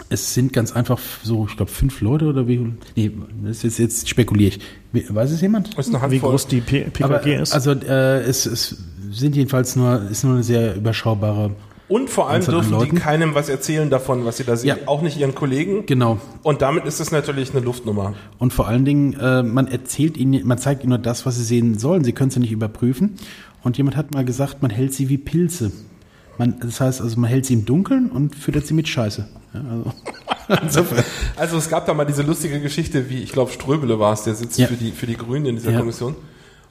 es 0.09 0.33
sind 0.33 0.53
ganz 0.53 0.71
einfach 0.71 0.99
so, 1.23 1.47
ich 1.49 1.57
glaube, 1.57 1.71
fünf 1.71 2.01
Leute 2.01 2.25
oder 2.25 2.47
wie? 2.47 2.73
Nee, 2.95 3.11
das 3.43 3.63
ist 3.63 3.77
jetzt 3.77 4.07
spekuliere 4.07 4.55
ich. 4.93 5.09
Weiß 5.13 5.31
es 5.31 5.41
jemand? 5.41 5.77
Ist 5.77 5.93
eine 5.93 6.11
wie 6.11 6.19
groß 6.19 6.47
die 6.47 6.61
PKG 6.61 7.03
aber, 7.03 7.25
ist? 7.25 7.53
Also 7.53 7.71
äh, 7.71 8.21
es, 8.21 8.45
es 8.45 8.77
sind 9.11 9.35
jedenfalls 9.35 9.75
nur, 9.75 10.09
ist 10.09 10.23
nur 10.23 10.35
eine 10.35 10.43
sehr 10.43 10.75
überschaubare 10.75 11.55
und 11.89 12.09
vor 12.09 12.29
allem 12.29 12.43
dürfen 12.43 12.79
die 12.79 12.89
keinem 12.89 13.33
was 13.33 13.47
erzählen 13.47 13.89
davon, 13.89 14.25
was 14.25 14.37
sie 14.37 14.43
da 14.43 14.57
sehen. 14.57 14.67
Ja. 14.67 14.87
Auch 14.87 15.01
nicht 15.01 15.17
ihren 15.17 15.35
Kollegen. 15.35 15.85
Genau. 15.85 16.19
Und 16.43 16.61
damit 16.61 16.85
ist 16.85 16.99
es 16.99 17.11
natürlich 17.11 17.51
eine 17.51 17.61
Luftnummer. 17.61 18.13
Und 18.39 18.51
vor 18.51 18.67
allen 18.67 18.83
Dingen, 18.83 19.13
äh, 19.13 19.41
man 19.41 19.67
erzählt 19.67 20.17
ihnen, 20.17 20.45
man 20.45 20.57
zeigt 20.57 20.83
ihnen 20.83 20.89
nur 20.89 20.97
das, 20.97 21.25
was 21.25 21.37
sie 21.37 21.43
sehen 21.43 21.77
sollen. 21.79 22.03
Sie 22.03 22.11
können 22.11 22.29
es 22.29 22.35
ja 22.35 22.41
nicht 22.41 22.51
überprüfen. 22.51 23.15
Und 23.63 23.77
jemand 23.77 23.95
hat 23.95 24.13
mal 24.13 24.25
gesagt, 24.25 24.61
man 24.61 24.69
hält 24.71 24.93
sie 24.93 25.07
wie 25.07 25.17
Pilze. 25.17 25.71
Man, 26.37 26.59
das 26.59 26.81
heißt 26.81 27.01
also, 27.01 27.19
man 27.19 27.29
hält 27.29 27.45
sie 27.45 27.53
im 27.53 27.65
Dunkeln 27.65 28.11
und 28.11 28.35
füttert 28.35 28.67
sie 28.67 28.73
mit 28.73 28.87
Scheiße. 28.87 29.27
Ja, 29.53 29.61
also. 30.47 30.85
also 31.35 31.57
es 31.57 31.69
gab 31.69 31.85
da 31.85 31.93
mal 31.93 32.05
diese 32.05 32.21
lustige 32.21 32.59
Geschichte, 32.59 33.09
wie 33.09 33.23
ich 33.23 33.31
glaube 33.31 33.51
Ströbele 33.51 33.99
war 33.99 34.13
es, 34.13 34.23
der 34.23 34.35
sitzt 34.35 34.59
ja. 34.59 34.67
für 34.67 34.75
die 34.75 34.91
für 34.91 35.07
die 35.07 35.17
Grünen 35.17 35.45
in 35.45 35.55
dieser 35.55 35.73
Kommission. 35.73 36.15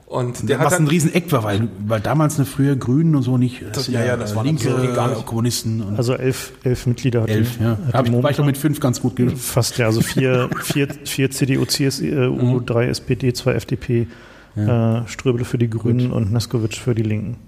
Und 0.07 0.49
der 0.49 0.61
was 0.61 0.67
hat 0.73 0.81
ein 0.81 0.87
Rieseneck 0.87 1.33
war, 1.33 1.43
weil, 1.43 1.69
weil 1.85 2.01
damals 2.01 2.37
eine 2.37 2.47
früher 2.47 2.77
Grünen 2.77 3.17
und 3.17 3.23
so 3.23 3.39
nicht. 3.39 3.65
Das, 3.73 3.89
ja, 3.89 4.05
ja, 4.05 4.17
das 4.17 4.37
waren 4.37 4.47
linke 4.47 4.71
so 4.71 4.95
gar 4.95 5.09
nicht. 5.09 5.27
Kommunisten. 5.27 5.83
Und 5.83 5.97
also 5.97 6.15
elf, 6.15 6.53
elf 6.63 6.87
Mitglieder 6.87 7.23
hat 7.23 7.29
elf, 7.29 7.59
die, 7.59 7.65
ja. 7.65 7.77
Hab 7.93 8.07
ich, 8.07 8.13
war 8.23 8.31
ich 8.31 8.37
doch 8.37 8.45
mit 8.45 8.57
fünf 8.57 8.79
ganz 8.79 9.03
gut 9.03 9.17
gewesen. 9.17 9.37
Fast, 9.37 9.79
ja, 9.79 9.87
also 9.87 10.01
vier, 10.03 10.49
vier, 10.63 10.87
vier 11.05 11.31
CDU, 11.33 11.65
CSU, 11.65 12.05
mhm. 12.05 12.65
drei 12.65 12.87
SPD, 12.87 13.33
zwei 13.33 13.55
FDP, 13.55 14.07
ja. 14.55 15.01
äh, 15.01 15.09
Ströbele 15.09 15.45
für 15.45 15.59
die 15.59 15.69
Grünen 15.69 16.11
gut. 16.11 16.17
und 16.17 16.33
Neskowitsch 16.33 16.79
für 16.79 16.95
die 16.95 17.03
Linken. 17.03 17.39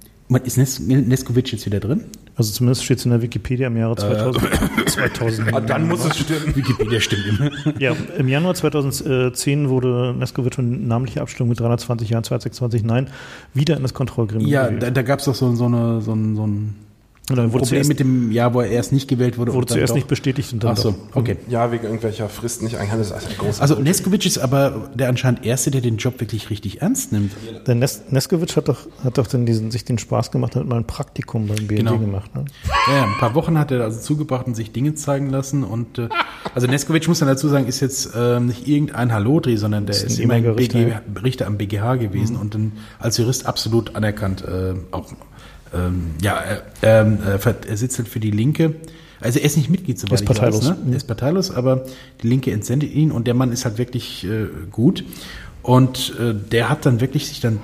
Ist 0.45 0.59
Nes 0.59 0.81
Neskowitsch 0.81 1.53
jetzt 1.53 1.65
wieder 1.65 1.79
drin? 1.79 2.07
Also 2.39 2.53
zumindest 2.53 2.85
steht 2.85 2.99
es 2.99 3.05
in 3.05 3.11
der 3.11 3.21
Wikipedia 3.21 3.67
im 3.67 3.77
Jahre 3.77 3.97
2000. 3.97 4.45
Äh. 4.45 4.85
2000 4.87 5.53
ah, 5.55 5.61
dann 5.61 5.89
muss 5.89 6.05
es 6.05 6.17
stimmen. 6.19 6.55
Wikipedia 6.55 7.01
stimmt 7.01 7.25
immer. 7.27 7.81
Ja, 7.81 7.97
im 8.17 8.29
Januar 8.29 8.55
2010 8.55 9.69
wurde 9.69 10.15
Neskowitsch 10.17 10.59
in 10.59 10.87
namentlicher 10.87 11.23
Abstimmung 11.23 11.51
mit 11.51 11.59
320 11.61 12.09
Ja, 12.11 12.23
226 12.23 12.85
Nein 12.85 13.09
wieder 13.55 13.77
in 13.77 13.83
das 13.83 13.93
Kontrollgremium 13.93 14.49
Ja, 14.49 14.67
gewählt. 14.67 14.83
da, 14.85 14.91
da 14.91 15.03
gab 15.03 15.19
es 15.19 15.25
doch 15.25 15.35
so, 15.35 15.53
so, 15.57 15.65
eine, 15.65 16.01
so, 16.01 16.13
ein, 16.15 16.37
so 16.37 16.47
ein 16.47 16.77
und 17.31 17.37
dann 17.37 17.53
wurde 17.53 17.65
Problem 17.65 17.87
mit 17.87 18.01
dem 18.01 18.33
Jahr, 18.33 18.55
wo 18.55 18.61
er 18.61 18.71
erst 18.71 18.93
nicht 18.93 19.09
gewählt 19.09 19.37
wurde. 19.37 19.53
Wurde 19.53 19.67
zuerst 19.67 19.95
nicht 19.95 20.09
bestätigt 20.09 20.53
und 20.53 20.65
dann 20.65 20.73
Ach 20.73 20.77
so, 20.77 20.95
okay. 21.15 21.37
Ja, 21.49 21.71
wegen 21.71 21.85
irgendwelcher 21.85 22.29
Fristen 22.29 22.65
nicht 22.65 22.77
eingehalten. 22.79 23.09
Das 23.09 23.23
ist 23.23 23.31
ein 23.31 23.37
großes 23.37 23.61
Also 23.61 23.75
Neskovic 23.77 24.25
ist 24.25 24.39
aber 24.39 24.91
der 24.95 25.09
anscheinend 25.09 25.45
Erste, 25.45 25.71
der 25.71 25.81
den 25.81 25.99
Job 25.99 26.21
wirklich 26.21 26.49
richtig 26.51 26.81
ernst 26.81 27.13
nimmt. 27.13 27.33
Der 27.67 27.75
Nes 27.75 28.03
Neskovic 28.11 28.57
hat 28.57 28.69
doch, 28.69 28.87
hat 29.05 29.19
doch 29.19 29.27
dann 29.27 29.45
diesen, 29.45 29.71
sich 29.71 29.85
den 29.85 29.99
Spaß 29.99 30.31
gemacht, 30.31 30.57
hat 30.57 30.67
mal 30.67 30.77
ein 30.77 30.87
Praktikum 30.87 31.47
beim 31.47 31.67
BND 31.67 31.79
genau. 31.79 31.99
gemacht. 31.99 32.35
Ne? 32.35 32.47
Ja, 32.89 33.05
ein 33.05 33.19
paar 33.19 33.35
Wochen 33.35 33.59
hat 33.59 33.71
er 33.71 33.83
also 33.85 34.01
zugebracht 34.01 34.47
und 34.47 34.55
sich 34.55 34.73
Dinge 34.73 34.95
zeigen 34.95 35.29
lassen. 35.29 35.65
Und 35.65 35.99
äh, 35.99 36.09
also 36.55 36.67
Neskovic 36.67 37.09
muss 37.09 37.19
dann 37.19 37.29
dazu 37.29 37.49
sagen, 37.49 37.67
ist 37.67 37.81
jetzt 37.81 38.15
äh, 38.15 38.41
nicht 38.41 38.67
irgendein 38.67 39.13
Hallodri, 39.13 39.59
sondern 39.59 39.85
der 39.87 39.97
ist, 39.97 40.05
ist 40.05 40.19
immer 40.19 40.35
ein 40.35 40.47
Richter, 40.47 41.03
Richter 41.23 41.47
am 41.47 41.59
BGH 41.59 41.97
gewesen 41.97 42.37
mhm. 42.37 42.41
und 42.41 42.55
dann 42.55 42.73
als 42.99 43.19
Jurist 43.19 43.47
absolut 43.47 43.97
anerkannt, 43.97 44.43
äh, 44.43 44.75
auch 44.93 45.13
ähm, 45.75 46.13
ja, 46.23 46.43
ähm, 46.83 47.19
äh, 47.23 47.55
er 47.69 47.77
sitzt 47.77 47.99
halt 47.99 48.09
für 48.09 48.21
die 48.21 48.31
Linke. 48.31 48.75
Also 49.21 49.41
er 49.41 49.47
ist 49.47 49.57
nicht 49.57 49.69
Mitglied, 49.69 49.99
soweit 49.99 50.23
ich 50.23 50.29
weiß. 50.29 50.63
Ne? 50.63 50.77
Er 50.91 50.97
ist 50.97 51.07
parteilos, 51.07 51.51
aber 51.51 51.85
die 52.23 52.29
Linke 52.29 52.53
entsendet 52.53 52.93
ihn 52.93 53.11
und 53.11 53.27
der 53.27 53.35
Mann 53.35 53.53
ist 53.53 53.65
halt 53.65 53.79
wirklich 53.79 54.25
äh, 54.25 54.47
gut. 54.71 55.05
Und 55.63 56.15
äh, 56.21 56.35
der 56.35 56.69
hat 56.69 56.87
dann 56.87 57.01
wirklich 57.01 57.27
sich 57.27 57.41
dann 57.41 57.59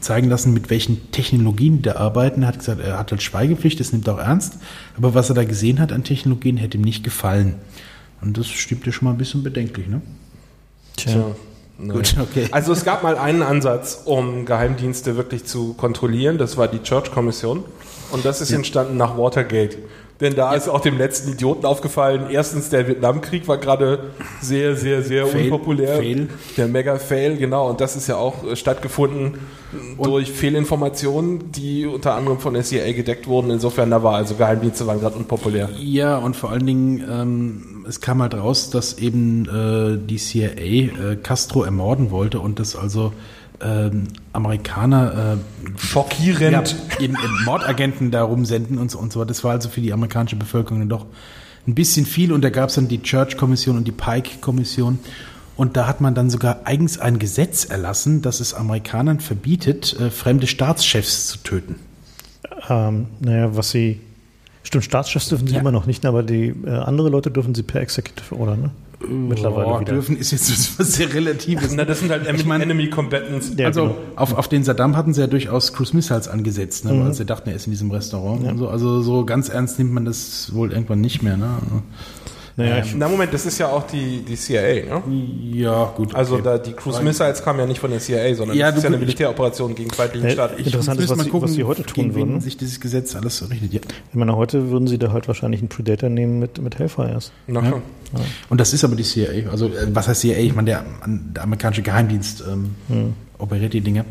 zeigen 0.00 0.30
lassen, 0.30 0.54
mit 0.54 0.70
welchen 0.70 1.10
Technologien 1.12 1.82
der 1.82 2.00
arbeiten. 2.00 2.42
Er 2.42 2.48
hat 2.48 2.58
gesagt, 2.58 2.80
er 2.80 2.98
hat 2.98 3.10
halt 3.10 3.22
Schweigepflicht, 3.22 3.78
das 3.78 3.92
nimmt 3.92 4.08
er 4.08 4.14
auch 4.14 4.18
ernst. 4.18 4.54
Aber 4.96 5.14
was 5.14 5.28
er 5.28 5.34
da 5.34 5.44
gesehen 5.44 5.78
hat 5.78 5.92
an 5.92 6.04
Technologien, 6.04 6.56
hätte 6.56 6.78
ihm 6.78 6.84
nicht 6.84 7.04
gefallen. 7.04 7.56
Und 8.22 8.38
das 8.38 8.48
stimmt 8.48 8.86
ja 8.86 8.92
schon 8.92 9.04
mal 9.04 9.12
ein 9.12 9.18
bisschen 9.18 9.42
bedenklich, 9.42 9.86
ne? 9.86 10.00
Tja. 10.96 11.34
Gut, 11.78 12.16
okay. 12.20 12.48
Also 12.52 12.72
es 12.72 12.84
gab 12.84 13.02
mal 13.02 13.16
einen 13.16 13.42
Ansatz, 13.42 14.02
um 14.04 14.44
Geheimdienste 14.44 15.16
wirklich 15.16 15.44
zu 15.44 15.74
kontrollieren. 15.74 16.38
Das 16.38 16.56
war 16.56 16.68
die 16.68 16.82
Church-Kommission. 16.82 17.64
Und 18.12 18.24
das 18.24 18.40
ist 18.40 18.50
ja. 18.50 18.56
entstanden 18.56 18.96
nach 18.96 19.18
Watergate. 19.18 19.78
Denn 20.20 20.36
da 20.36 20.52
ja. 20.52 20.56
ist 20.56 20.68
auch 20.68 20.80
dem 20.80 20.96
letzten 20.96 21.32
Idioten 21.32 21.66
aufgefallen, 21.66 22.26
erstens, 22.30 22.70
der 22.70 22.86
Vietnamkrieg 22.86 23.48
war 23.48 23.58
gerade 23.58 24.10
sehr, 24.40 24.76
sehr, 24.76 25.02
sehr 25.02 25.26
fail, 25.26 25.44
unpopulär. 25.44 25.96
Fail. 25.96 26.28
Der 26.56 26.68
Mega-Fail, 26.68 27.36
genau. 27.36 27.68
Und 27.68 27.80
das 27.80 27.96
ist 27.96 28.06
ja 28.06 28.16
auch 28.16 28.44
äh, 28.44 28.54
stattgefunden 28.54 29.38
und 29.96 30.06
durch 30.06 30.30
Fehlinformationen, 30.30 31.50
die 31.50 31.86
unter 31.86 32.14
anderem 32.14 32.38
von 32.38 32.54
CIA 32.62 32.92
gedeckt 32.92 33.26
wurden. 33.26 33.50
Insofern, 33.50 33.90
da 33.90 34.04
war 34.04 34.14
also 34.14 34.36
Geheimdienste 34.36 34.86
waren 34.86 35.00
gerade 35.00 35.16
unpopulär. 35.16 35.70
Ja, 35.76 36.18
und 36.18 36.36
vor 36.36 36.50
allen 36.50 36.66
Dingen, 36.66 37.04
ähm, 37.10 37.73
es 37.88 38.00
kam 38.00 38.22
halt 38.22 38.34
raus, 38.34 38.70
dass 38.70 38.98
eben 38.98 39.46
äh, 39.48 39.98
die 39.98 40.16
CIA 40.16 41.12
äh, 41.12 41.16
Castro 41.22 41.62
ermorden 41.62 42.10
wollte 42.10 42.40
und 42.40 42.58
das 42.58 42.76
also 42.76 43.12
ähm, 43.60 44.08
Amerikaner 44.32 45.36
äh, 45.36 45.78
schockierend 45.78 46.76
ja, 46.98 47.00
eben, 47.00 47.14
eben 47.14 47.44
Mordagenten 47.44 48.10
da 48.10 48.22
rumsenden 48.22 48.78
und 48.78 48.90
so 48.90 48.98
und 48.98 49.12
so. 49.12 49.24
Das 49.24 49.44
war 49.44 49.52
also 49.52 49.68
für 49.68 49.80
die 49.80 49.92
amerikanische 49.92 50.36
Bevölkerung 50.36 50.80
dann 50.80 50.88
doch 50.88 51.06
ein 51.66 51.74
bisschen 51.74 52.04
viel 52.04 52.32
und 52.32 52.42
da 52.42 52.50
gab 52.50 52.68
es 52.68 52.74
dann 52.74 52.88
die 52.88 53.02
Church-Kommission 53.02 53.76
und 53.76 53.86
die 53.86 53.92
Pike-Kommission. 53.92 54.98
Und 55.56 55.76
da 55.76 55.86
hat 55.86 56.00
man 56.00 56.14
dann 56.16 56.30
sogar 56.30 56.62
eigens 56.64 56.98
ein 56.98 57.20
Gesetz 57.20 57.64
erlassen, 57.64 58.22
das 58.22 58.40
es 58.40 58.54
Amerikanern 58.54 59.20
verbietet, 59.20 59.98
äh, 60.00 60.10
fremde 60.10 60.46
Staatschefs 60.46 61.28
zu 61.28 61.38
töten. 61.38 61.76
Ähm, 62.68 63.06
naja, 63.20 63.56
was 63.56 63.70
sie. 63.70 64.00
Stimmt, 64.64 64.84
Staatschefs 64.84 65.28
dürfen 65.28 65.46
sie 65.46 65.54
ja. 65.54 65.60
immer 65.60 65.70
noch 65.70 65.86
nicht, 65.86 66.04
aber 66.04 66.22
die 66.22 66.54
äh, 66.64 66.70
andere 66.70 67.08
Leute 67.08 67.30
dürfen 67.30 67.54
sie 67.54 67.62
per 67.62 67.80
Executive 67.80 68.34
Order, 68.34 68.56
ne? 68.56 68.70
mittlerweile 69.08 69.66
oh, 69.66 69.80
wieder. 69.80 69.92
dürfen 69.92 70.16
ist 70.16 70.32
jetzt 70.32 70.78
was 70.78 70.94
sehr 70.94 71.12
Relatives. 71.12 71.74
Na, 71.74 71.84
das 71.84 72.00
sind 72.00 72.10
halt 72.10 72.26
ich 72.32 72.44
mein, 72.44 72.60
Enemy 72.60 72.90
Combatants. 72.90 73.52
Ja, 73.56 73.66
also 73.66 73.82
genau. 73.82 73.96
auf, 74.16 74.36
auf 74.36 74.48
den 74.48 74.64
Saddam 74.64 74.96
hatten 74.96 75.14
sie 75.14 75.20
ja 75.20 75.26
durchaus 75.26 75.72
Cruise 75.72 75.94
Missiles 75.94 76.28
angesetzt, 76.28 76.84
ne, 76.84 76.92
mhm. 76.92 77.04
weil 77.04 77.14
sie 77.14 77.24
dachten, 77.24 77.50
er 77.50 77.56
ist 77.56 77.66
in 77.66 77.72
diesem 77.72 77.90
Restaurant 77.90 78.44
ja. 78.44 78.50
und 78.50 78.58
so. 78.58 78.68
Also 78.68 79.02
so 79.02 79.24
ganz 79.24 79.48
ernst 79.48 79.78
nimmt 79.78 79.92
man 79.92 80.04
das 80.04 80.54
wohl 80.54 80.72
irgendwann 80.72 81.00
nicht 81.00 81.22
mehr. 81.22 81.36
Ne? 81.36 81.48
Naja, 82.56 82.76
ähm, 82.76 82.84
Na 82.96 83.08
Moment, 83.08 83.34
das 83.34 83.46
ist 83.46 83.58
ja 83.58 83.68
auch 83.68 83.84
die, 83.86 84.22
die 84.22 84.36
CIA, 84.36 84.84
ne? 84.84 85.02
Ja, 85.52 85.92
gut. 85.96 86.14
Also 86.14 86.34
okay. 86.34 86.44
da 86.44 86.58
die 86.58 86.72
Cruise 86.72 87.02
Missiles 87.02 87.42
kamen 87.42 87.58
ja 87.58 87.66
nicht 87.66 87.80
von 87.80 87.90
der 87.90 87.98
CIA, 87.98 88.34
sondern 88.34 88.56
ja, 88.56 88.68
das 88.68 88.78
ist 88.78 88.82
ja 88.84 88.90
eine 88.90 88.98
Militäroperation 88.98 89.74
gegen 89.74 89.90
feindlichen 89.90 90.30
Staaten. 90.30 90.62
Interessant 90.62 91.00
ist, 91.00 91.10
was, 91.10 91.18
mal 91.18 91.24
gucken, 91.24 91.48
was 91.48 91.54
sie 91.54 91.64
heute 91.64 91.82
tun 91.82 92.14
würden. 92.14 92.40
sich 92.40 92.56
dieses 92.56 92.80
Gesetz 92.80 93.16
alles 93.16 93.38
so 93.38 93.46
richtet. 93.46 93.72
Ja. 93.72 93.80
Ich 94.10 94.14
meine, 94.14 94.36
heute 94.36 94.70
würden 94.70 94.86
sie 94.86 94.98
da 94.98 95.12
halt 95.12 95.26
wahrscheinlich 95.26 95.60
einen 95.60 95.68
Predator 95.68 96.08
nehmen 96.08 96.38
mit, 96.38 96.62
mit 96.62 96.78
Hellfires. 96.78 97.32
Na 97.48 97.60
ja. 97.60 97.70
Ja. 97.70 98.20
Und 98.48 98.60
das 98.60 98.72
ist 98.72 98.84
aber 98.84 98.94
die 98.94 99.02
CIA. 99.02 99.50
Also 99.50 99.66
äh, 99.66 99.88
was 99.92 100.06
heißt 100.06 100.20
CIA? 100.20 100.38
Ich 100.38 100.54
meine, 100.54 100.66
der, 100.66 100.84
der 101.06 101.42
amerikanische 101.42 101.82
Geheimdienst 101.82 102.44
ähm, 102.48 102.76
hm. 102.88 103.14
operiert 103.38 103.72
die 103.72 103.80
Dinge. 103.80 104.04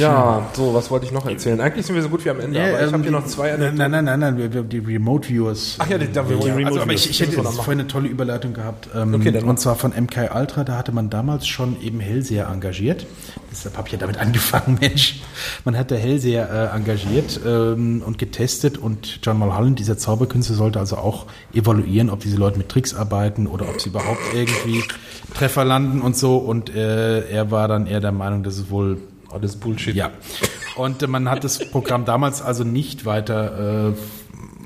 Ja, 0.00 0.48
so, 0.54 0.74
was 0.74 0.90
wollte 0.90 1.06
ich 1.06 1.12
noch 1.12 1.26
erzählen? 1.26 1.60
Eigentlich 1.60 1.86
sind 1.86 1.94
wir 1.94 2.02
so 2.02 2.08
gut 2.08 2.24
wie 2.24 2.30
am 2.30 2.40
Ende, 2.40 2.60
aber 2.60 2.80
ich 2.80 2.86
ähm, 2.86 2.92
habe 2.92 3.02
hier 3.02 3.12
noch 3.12 3.26
zwei 3.26 3.56
Nein, 3.56 3.74
nein, 3.76 4.04
nein, 4.04 4.20
nein, 4.20 4.36
wir, 4.38 4.62
die 4.62 4.78
Remote 4.78 5.28
Viewers. 5.28 5.76
Ach 5.78 5.88
ja, 5.88 5.98
die, 5.98 6.06
die, 6.06 6.12
die 6.12 6.18
Remote 6.18 6.66
also, 6.66 6.80
aber 6.80 6.92
ich, 6.92 7.10
ich 7.10 7.20
hätte 7.20 7.42
vorhin 7.42 7.80
eine 7.80 7.86
tolle 7.86 8.08
Überleitung 8.08 8.54
gehabt. 8.54 8.88
Ähm, 8.94 9.14
okay, 9.14 9.30
dann 9.30 9.44
und 9.44 9.60
zwar 9.60 9.76
von 9.76 9.92
MK 9.92 10.34
Ultra, 10.34 10.64
da 10.64 10.76
hatte 10.76 10.92
man 10.92 11.10
damals 11.10 11.46
schon 11.46 11.80
eben 11.82 12.00
Hellseher 12.00 12.48
engagiert. 12.48 13.06
Deshalb 13.50 13.76
habe 13.76 13.88
ich 13.88 13.92
ja 13.92 13.98
damit 13.98 14.18
angefangen, 14.20 14.78
Mensch. 14.80 15.20
Man 15.64 15.76
hat 15.76 15.90
der 15.90 15.98
Hellseher 15.98 16.48
äh, 16.50 16.76
engagiert 16.76 17.40
ähm, 17.46 18.02
und 18.04 18.18
getestet 18.18 18.78
und 18.78 19.20
John 19.22 19.38
Mulholland, 19.38 19.78
dieser 19.78 19.98
Zauberkünstler, 19.98 20.56
sollte 20.56 20.78
also 20.78 20.96
auch 20.96 21.26
evaluieren, 21.52 22.10
ob 22.10 22.20
diese 22.20 22.36
Leute 22.36 22.58
mit 22.58 22.68
Tricks 22.68 22.94
arbeiten 22.94 23.46
oder 23.46 23.68
ob 23.68 23.80
sie 23.80 23.90
überhaupt 23.90 24.20
irgendwie 24.34 24.82
Treffer 25.34 25.64
landen 25.64 26.00
und 26.00 26.16
so. 26.16 26.38
Und 26.38 26.74
äh, 26.74 27.28
er 27.28 27.50
war 27.50 27.68
dann 27.68 27.86
eher 27.86 28.00
der 28.00 28.12
Meinung, 28.12 28.42
dass 28.42 28.56
es 28.56 28.70
wohl 28.70 28.98
alles 29.32 29.56
Bullshit. 29.56 29.94
Ja. 29.94 30.10
Und 30.76 31.02
äh, 31.02 31.06
man 31.06 31.28
hat 31.28 31.44
das 31.44 31.58
Programm 31.70 32.04
damals 32.04 32.42
also 32.42 32.64
nicht 32.64 33.04
weiter 33.04 33.90
äh, 33.90 33.92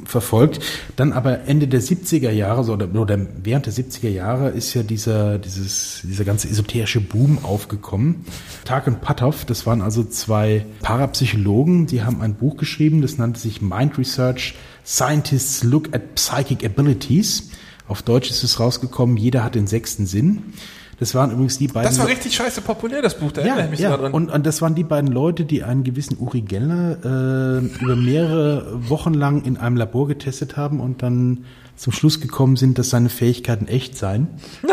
verfolgt. 0.05 0.61
Dann 0.97 1.13
aber 1.13 1.47
Ende 1.49 1.67
der 1.69 1.81
70er 1.81 2.31
Jahre, 2.31 2.65
so, 2.65 2.75
oder, 2.75 2.93
oder 2.95 3.19
während 3.43 3.67
der 3.67 3.73
70er 3.73 4.09
Jahre 4.09 4.51
ist 4.51 4.75
ja 4.75 4.83
dieser, 4.83 5.39
dieses, 5.39 6.03
dieser 6.05 6.25
ganze 6.25 6.49
esoterische 6.49 7.01
Boom 7.01 7.39
aufgekommen. 7.43 8.25
Tag 8.65 8.87
und 8.87 9.01
Patoff, 9.01 9.45
das 9.45 9.67
waren 9.67 9.83
also 9.83 10.05
zwei 10.05 10.67
Parapsychologen, 10.83 11.87
die 11.87 12.03
haben 12.03 12.21
ein 12.21 12.35
Buch 12.35 12.57
geschrieben, 12.57 13.03
das 13.03 13.19
nannte 13.19 13.41
sich 13.41 13.63
Mind 13.63 13.99
Research 13.99 14.55
Scientists 14.85 15.65
Look 15.65 15.95
at 15.95 16.15
Psychic 16.15 16.65
Abilities. 16.65 17.51
Auf 17.89 18.03
Deutsch 18.03 18.31
ist 18.31 18.45
es 18.45 18.61
rausgekommen, 18.61 19.17
jeder 19.17 19.45
hat 19.45 19.55
den 19.55 19.67
sechsten 19.67 20.07
Sinn. 20.07 20.55
Das 20.99 21.15
waren 21.15 21.31
übrigens 21.33 21.59
die 21.59 21.69
beiden. 21.69 21.89
Das 21.89 21.99
war 21.99 22.07
richtig 22.07 22.35
scheiße 22.35 22.61
populär, 22.61 23.03
das 23.03 23.19
Buch, 23.19 23.33
da 23.33 23.43
ja, 23.43 23.49
erinnere 23.49 23.65
ich 23.67 23.71
mich 23.73 23.81
ja. 23.81 23.97
dran. 23.97 24.13
Und, 24.13 24.31
und 24.31 24.47
das 24.47 24.63
waren 24.63 24.75
die 24.75 24.85
beiden 24.85 25.11
Leute, 25.11 25.45
die 25.45 25.65
einen 25.65 25.85
gewissen 25.85 26.19
Uri 26.19 26.43
Geller 26.43 26.99
äh, 27.05 27.59
über 27.83 27.97
mehrere 27.97 28.89
Wochen 28.89 29.15
lang 29.15 29.43
in 29.43 29.57
einem 29.57 29.77
Labor 29.77 30.09
getestet 30.09 30.57
haben 30.57 30.81
und 30.81 31.03
dann 31.03 31.45
zum 31.77 31.93
Schluss 31.93 32.21
gekommen 32.21 32.57
sind, 32.57 32.79
dass 32.79 32.91
seine 32.91 33.09
Fähigkeiten 33.09 33.67
echt 33.67 33.97
seien. 33.97 34.29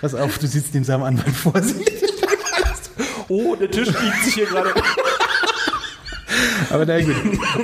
Pass 0.00 0.14
auf, 0.14 0.38
du 0.38 0.46
sitzt 0.46 0.74
dem 0.74 0.84
seinem 0.84 1.02
Anwalt 1.02 1.36
vor 1.36 1.60
sich. 1.62 1.86
oh, 3.28 3.54
der 3.54 3.70
Tisch 3.70 3.88
biegt 3.88 4.24
sich 4.24 4.34
hier 4.34 4.46
gerade. 4.46 4.72
Aber 6.70 6.86
na 6.86 7.00
gut. 7.00 7.14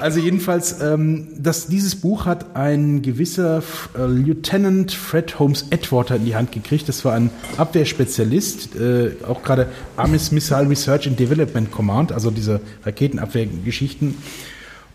Also 0.00 0.20
jedenfalls, 0.20 0.80
ähm, 0.80 1.28
das, 1.38 1.68
dieses 1.68 1.96
Buch 1.96 2.26
hat 2.26 2.56
ein 2.56 3.02
gewisser 3.02 3.62
äh, 3.96 4.06
Lieutenant 4.06 4.92
Fred 4.92 5.38
Holmes 5.38 5.66
Edgewater 5.70 6.16
in 6.16 6.24
die 6.24 6.34
Hand 6.34 6.52
gekriegt. 6.52 6.88
Das 6.88 7.04
war 7.04 7.14
ein 7.14 7.30
Abwehrspezialist, 7.56 8.76
äh, 8.76 9.12
auch 9.26 9.42
gerade 9.42 9.68
Army 9.96 10.18
Missile 10.30 10.68
Research 10.68 11.06
and 11.06 11.18
Development 11.18 11.70
Command, 11.70 12.12
also 12.12 12.30
diese 12.30 12.60
Raketenabwehrgeschichten. 12.84 14.14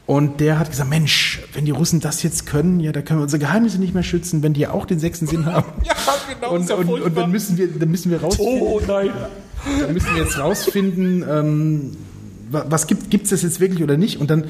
Und 0.07 0.41
der 0.41 0.59
hat 0.59 0.69
gesagt, 0.69 0.89
Mensch, 0.89 1.39
wenn 1.53 1.63
die 1.63 1.71
Russen 1.71 2.01
das 2.01 2.21
jetzt 2.23 2.45
können, 2.45 2.79
ja, 2.79 2.91
da 2.91 3.01
können 3.01 3.19
wir 3.19 3.23
unsere 3.23 3.39
Geheimnisse 3.39 3.79
nicht 3.79 3.93
mehr 3.93 4.03
schützen, 4.03 4.43
wenn 4.43 4.53
die 4.53 4.61
ja 4.61 4.71
auch 4.71 4.85
den 4.85 4.99
sechsten 4.99 5.27
Sinn 5.27 5.45
haben. 5.45 5.71
Ja, 5.85 5.93
genau. 6.33 6.53
Und, 6.53 6.69
ja 6.69 6.75
und, 6.75 6.89
und 6.89 7.17
dann 7.17 7.31
müssen 7.31 7.57
wir, 7.57 7.67
dann 7.67 7.89
müssen 7.89 8.11
wir 8.11 8.21
raus. 8.21 8.38
Oh 8.39 8.81
nein. 8.85 9.11
Da 9.79 9.88
müssen 9.88 10.13
wir 10.13 10.23
jetzt 10.23 10.38
rausfinden, 10.38 11.23
ähm, 11.29 11.97
was 12.52 12.88
gibt 12.88 13.10
gibt's 13.10 13.30
das 13.30 13.41
jetzt 13.41 13.60
wirklich 13.60 13.84
oder 13.84 13.98
nicht? 13.98 14.19
Und 14.19 14.30
dann 14.30 14.45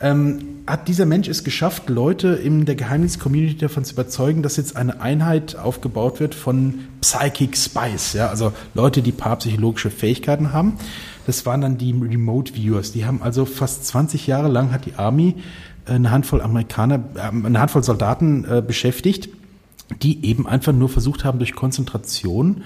ähm, 0.00 0.38
hat 0.66 0.88
dieser 0.88 1.06
Mensch 1.06 1.28
es 1.28 1.44
geschafft, 1.44 1.88
Leute 1.88 2.28
in 2.28 2.64
der 2.64 2.74
Geheimdienst-Community 2.74 3.58
davon 3.58 3.84
zu 3.84 3.94
überzeugen, 3.94 4.42
dass 4.42 4.56
jetzt 4.56 4.76
eine 4.76 5.00
Einheit 5.00 5.56
aufgebaut 5.56 6.20
wird 6.20 6.34
von 6.34 6.80
Psychic 7.00 7.56
Spies, 7.56 8.12
ja, 8.14 8.28
also 8.28 8.52
Leute, 8.74 9.02
die 9.02 9.12
parapsychologische 9.12 9.90
Fähigkeiten 9.90 10.52
haben. 10.52 10.74
Das 11.26 11.46
waren 11.46 11.60
dann 11.60 11.78
die 11.78 11.92
Remote 11.92 12.54
Viewers. 12.54 12.92
Die 12.92 13.06
haben 13.06 13.22
also 13.22 13.44
fast 13.44 13.86
20 13.86 14.26
Jahre 14.26 14.48
lang 14.48 14.72
hat 14.72 14.86
die 14.86 14.94
Army 14.94 15.36
äh, 15.86 15.92
eine 15.92 16.10
Handvoll 16.10 16.40
Amerikaner, 16.40 17.02
äh, 17.14 17.20
eine 17.20 17.60
Handvoll 17.60 17.84
Soldaten 17.84 18.44
äh, 18.44 18.62
beschäftigt, 18.66 19.28
die 20.02 20.24
eben 20.24 20.46
einfach 20.46 20.72
nur 20.72 20.88
versucht 20.88 21.24
haben, 21.24 21.38
durch 21.38 21.54
Konzentration 21.54 22.62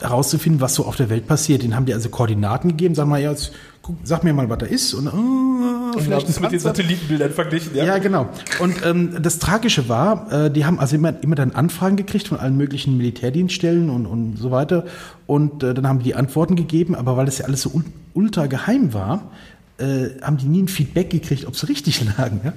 herauszufinden, 0.00 0.60
was 0.60 0.74
so 0.74 0.84
auf 0.86 0.96
der 0.96 1.10
Welt 1.10 1.26
passiert. 1.26 1.62
Den 1.62 1.76
haben 1.76 1.86
die 1.86 1.94
also 1.94 2.08
Koordinaten 2.08 2.70
gegeben, 2.70 2.94
sag 2.94 3.06
mal, 3.06 3.20
ja, 3.20 3.30
jetzt, 3.30 3.52
guck, 3.82 3.96
sag 4.04 4.24
mir 4.24 4.32
mal, 4.32 4.48
was 4.48 4.58
da 4.58 4.66
ist. 4.66 4.94
Und, 4.94 5.08
Und 5.08 6.02
vielleicht 6.02 6.28
das 6.28 6.40
mit 6.40 6.52
den. 6.52 6.60
Satellitenbildern 6.60 7.30
verglichen, 7.30 7.74
ja? 7.74 7.84
Ja, 7.84 7.98
genau. 7.98 8.28
Und 8.60 8.84
ähm, 8.84 9.22
das 9.22 9.38
Tragische 9.38 9.88
war, 9.88 10.32
äh, 10.32 10.50
die 10.50 10.64
haben 10.64 10.78
also 10.78 10.96
immer, 10.96 11.14
immer 11.22 11.34
dann 11.34 11.52
Anfragen 11.52 11.96
gekriegt 11.96 12.28
von 12.28 12.38
allen 12.38 12.56
möglichen 12.56 12.96
Militärdienststellen 12.96 13.90
und, 13.90 14.06
und 14.06 14.36
so 14.36 14.50
weiter. 14.50 14.84
Und 15.26 15.62
äh, 15.62 15.74
dann 15.74 15.86
haben 15.86 16.02
die 16.02 16.14
Antworten 16.14 16.56
gegeben, 16.56 16.94
aber 16.94 17.16
weil 17.16 17.26
das 17.26 17.38
ja 17.38 17.46
alles 17.46 17.62
so 17.62 17.82
ultra 18.14 18.46
geheim 18.46 18.92
war, 18.92 19.30
äh, 19.80 20.20
haben 20.22 20.36
die 20.36 20.46
nie 20.46 20.62
ein 20.62 20.68
Feedback 20.68 21.10
gekriegt, 21.10 21.46
ob 21.46 21.56
sie 21.56 21.66
richtig 21.66 22.04
lagen. 22.18 22.40
Ja? 22.44 22.52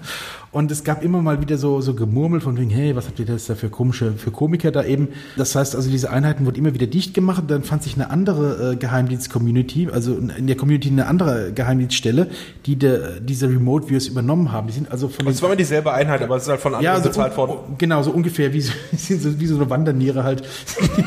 Und 0.51 0.71
es 0.71 0.83
gab 0.83 1.03
immer 1.03 1.21
mal 1.21 1.41
wieder 1.41 1.57
so, 1.57 1.81
so 1.81 1.95
Gemurmel 1.95 2.39
von 2.39 2.57
wegen, 2.57 2.69
hey, 2.69 2.95
was 2.95 3.07
habt 3.07 3.19
ihr 3.19 3.25
das 3.25 3.45
da 3.45 3.55
für 3.55 3.69
komische, 3.69 4.13
für 4.13 4.29
Komiker 4.29 4.71
da 4.71 4.83
eben? 4.83 5.07
Das 5.35 5.55
heißt 5.55 5.75
also, 5.75 5.89
diese 5.89 6.11
Einheiten 6.11 6.45
wurden 6.45 6.57
immer 6.57 6.73
wieder 6.73 6.85
dicht 6.85 7.13
gemacht. 7.13 7.43
Dann 7.47 7.63
fand 7.63 7.81
sich 7.83 7.95
eine 7.95 8.11
andere 8.11 8.73
äh, 8.73 8.75
Geheimdienst-Community, 8.75 9.89
also 9.91 10.15
in 10.15 10.47
der 10.47 10.55
Community 10.55 10.89
eine 10.89 11.07
andere 11.07 11.53
Geheimdienststelle, 11.53 12.27
die 12.65 12.75
de, 12.75 13.19
diese 13.21 13.49
Remote 13.49 13.89
Views 13.89 14.07
übernommen 14.07 14.51
haben. 14.51 14.67
Die 14.67 14.73
sind 14.73 14.91
also 14.91 15.07
von 15.07 15.25
Und 15.25 15.33
es 15.33 15.41
war 15.41 15.49
immer 15.49 15.55
dieselbe 15.55 15.91
Einheit, 15.91 16.21
aber 16.21 16.35
es 16.35 16.43
ist 16.43 16.49
halt 16.49 16.61
von 16.61 16.75
anderen 16.75 16.97
ja, 16.97 17.01
so, 17.01 17.09
bezahlt 17.09 17.35
worden. 17.35 17.75
genau, 17.77 18.03
so 18.03 18.11
ungefähr 18.11 18.53
wie 18.53 18.61
so, 18.61 18.73
wie 18.91 19.47
so 19.47 19.55
eine 19.55 19.69
Wanderniere 19.69 20.23
halt 20.23 20.43
die 20.97 21.01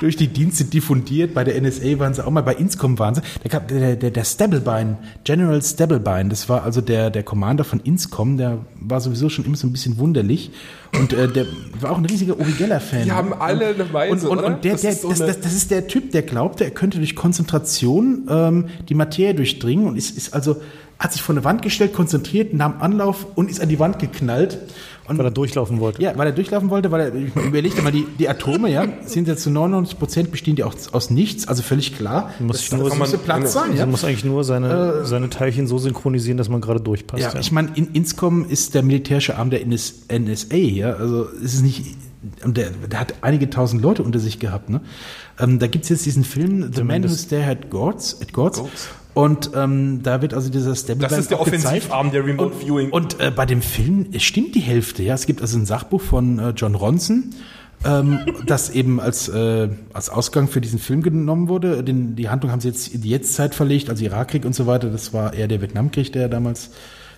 durch, 0.00 0.16
die, 0.16 0.28
Dienste 0.28 0.64
diffundiert. 0.64 1.34
Bei 1.34 1.44
der 1.44 1.60
NSA 1.60 1.98
waren 1.98 2.14
sie 2.14 2.24
auch 2.24 2.30
mal, 2.30 2.42
bei 2.42 2.54
Inscom 2.54 2.98
waren 2.98 3.14
sie. 3.14 3.22
Der, 3.50 3.60
der, 3.60 3.96
der, 3.96 4.10
der 4.10 4.96
General 5.24 5.62
Stablebine, 5.62 6.28
das 6.28 6.48
war 6.48 6.62
also 6.62 6.80
der, 6.80 7.10
der 7.10 7.22
Commander 7.22 7.64
von 7.64 7.80
Inscom, 7.80 8.36
der 8.36 8.58
war 8.80 9.00
sowieso 9.00 9.28
schon 9.28 9.44
immer 9.44 9.56
so 9.56 9.66
ein 9.66 9.72
bisschen 9.72 9.98
wunderlich. 9.98 10.50
Und 10.98 11.12
äh, 11.12 11.28
der 11.28 11.46
war 11.80 11.92
auch 11.92 11.98
ein 11.98 12.04
riesiger 12.04 12.38
Uri 12.38 12.52
Geller-Fan. 12.52 13.04
Die 13.04 13.12
haben 13.12 13.32
alle 13.32 13.68
eine 13.68 13.92
Weise, 13.92 14.28
und, 14.28 14.38
und, 14.38 14.44
und 14.44 14.64
der, 14.64 14.72
Das 14.72 14.82
der, 14.82 14.90
ist 14.92 15.04
das, 15.04 15.18
das, 15.18 15.40
das 15.40 15.54
ist 15.54 15.70
der 15.70 15.86
Typ, 15.86 16.12
der 16.12 16.22
glaubte, 16.22 16.64
er 16.64 16.70
könnte 16.70 16.98
durch 16.98 17.14
Konzentration 17.14 18.26
ähm, 18.28 18.66
die 18.88 18.94
Materie 18.94 19.34
durchdringen 19.34 19.86
und 19.86 19.96
ist, 19.96 20.16
ist 20.16 20.34
also 20.34 20.56
hat 21.00 21.12
sich 21.14 21.22
vor 21.22 21.34
eine 21.34 21.44
Wand 21.44 21.62
gestellt, 21.62 21.94
konzentriert, 21.94 22.52
nahm 22.52 22.82
Anlauf 22.82 23.26
und 23.34 23.50
ist 23.50 23.60
an 23.60 23.70
die 23.70 23.78
Wand 23.78 23.98
geknallt. 23.98 24.58
Und 25.10 25.18
weil 25.18 25.26
er 25.26 25.30
durchlaufen 25.30 25.80
wollte. 25.80 26.00
ja, 26.02 26.16
weil 26.16 26.26
er 26.28 26.32
durchlaufen 26.32 26.70
wollte, 26.70 26.90
weil 26.90 27.00
er, 27.00 27.14
ich 27.14 27.34
überlegte 27.36 27.82
mal, 27.82 27.92
die, 27.92 28.06
die 28.18 28.28
Atome, 28.28 28.70
ja, 28.70 28.86
sind 29.04 29.28
ja 29.28 29.36
zu 29.36 29.50
99 29.50 29.98
Prozent 29.98 30.30
bestehen 30.30 30.56
die 30.56 30.64
auch 30.64 30.74
aus 30.92 31.10
nichts, 31.10 31.46
also 31.48 31.62
völlig 31.62 31.96
klar. 31.96 32.30
Muss 32.38 32.68
das 32.68 32.78
nur- 32.78 32.88
das 32.88 32.98
müsste 32.98 33.18
Platz 33.18 33.52
sein, 33.52 33.64
Also 33.64 33.74
ja. 33.74 33.80
man 33.82 33.90
muss 33.90 34.04
eigentlich 34.04 34.24
nur 34.24 34.44
seine, 34.44 35.04
seine 35.04 35.28
Teilchen 35.28 35.66
so 35.66 35.78
synchronisieren, 35.78 36.38
dass 36.38 36.48
man 36.48 36.60
gerade 36.60 36.80
durchpasst. 36.80 37.22
Ja, 37.34 37.38
ich 37.38 37.52
meine, 37.52 37.70
in, 37.74 37.88
Inscom 37.92 38.48
ist 38.48 38.74
der 38.74 38.82
militärische 38.82 39.36
Arm 39.36 39.50
der 39.50 39.62
NS, 39.62 40.06
NSA, 40.10 40.56
ja, 40.56 40.92
also 40.94 41.28
es 41.44 41.54
ist 41.54 41.62
nicht, 41.62 41.84
der, 42.44 42.70
der 42.70 43.00
hat 43.00 43.14
einige 43.22 43.50
tausend 43.50 43.82
Leute 43.82 44.02
unter 44.02 44.18
sich 44.18 44.38
gehabt, 44.38 44.70
ne? 44.70 44.80
Ähm, 45.38 45.58
da 45.58 45.66
gibt's 45.66 45.88
jetzt 45.88 46.04
diesen 46.06 46.22
Film, 46.22 46.70
The 46.74 46.84
Man 46.84 47.02
Who. 47.04 47.08
Stared 47.08 47.64
at 47.64 47.70
Gods, 47.70 48.20
at 48.20 48.32
Gods. 48.32 48.58
Gods. 48.60 48.88
Und 49.14 49.50
ähm, 49.54 50.02
da 50.02 50.22
wird 50.22 50.34
also 50.34 50.50
dieser 50.50 50.74
Stable 50.76 51.02
Das 51.02 51.18
ist 51.18 51.30
der 51.30 51.40
Offensivarm 51.40 52.10
der 52.12 52.24
Remote 52.24 52.54
Viewing. 52.54 52.90
Und 52.90 53.18
äh, 53.20 53.30
bei 53.30 53.44
dem 53.46 53.62
Film 53.62 54.06
es 54.12 54.22
stimmt 54.22 54.54
die 54.54 54.60
Hälfte. 54.60 55.02
Ja, 55.02 55.14
es 55.14 55.26
gibt 55.26 55.42
also 55.42 55.58
ein 55.58 55.66
Sachbuch 55.66 56.00
von 56.00 56.38
äh, 56.38 56.50
John 56.50 56.74
Ronson, 56.74 57.34
ähm, 57.84 58.20
das 58.46 58.70
eben 58.70 59.00
als 59.00 59.28
äh, 59.28 59.68
als 59.92 60.10
Ausgang 60.10 60.48
für 60.48 60.60
diesen 60.60 60.78
Film 60.78 61.02
genommen 61.02 61.48
wurde. 61.48 61.82
Den, 61.82 62.14
die 62.14 62.28
Handlung 62.28 62.52
haben 62.52 62.60
sie 62.60 62.68
jetzt 62.68 62.94
in 62.94 63.00
die 63.00 63.10
Jetztzeit 63.10 63.54
verlegt, 63.54 63.90
also 63.90 64.04
Irakkrieg 64.04 64.44
und 64.44 64.54
so 64.54 64.66
weiter. 64.66 64.90
Das 64.90 65.12
war 65.12 65.34
eher 65.34 65.48
der 65.48 65.60
Vietnamkrieg, 65.60 66.12
der 66.12 66.28
damals 66.28 66.70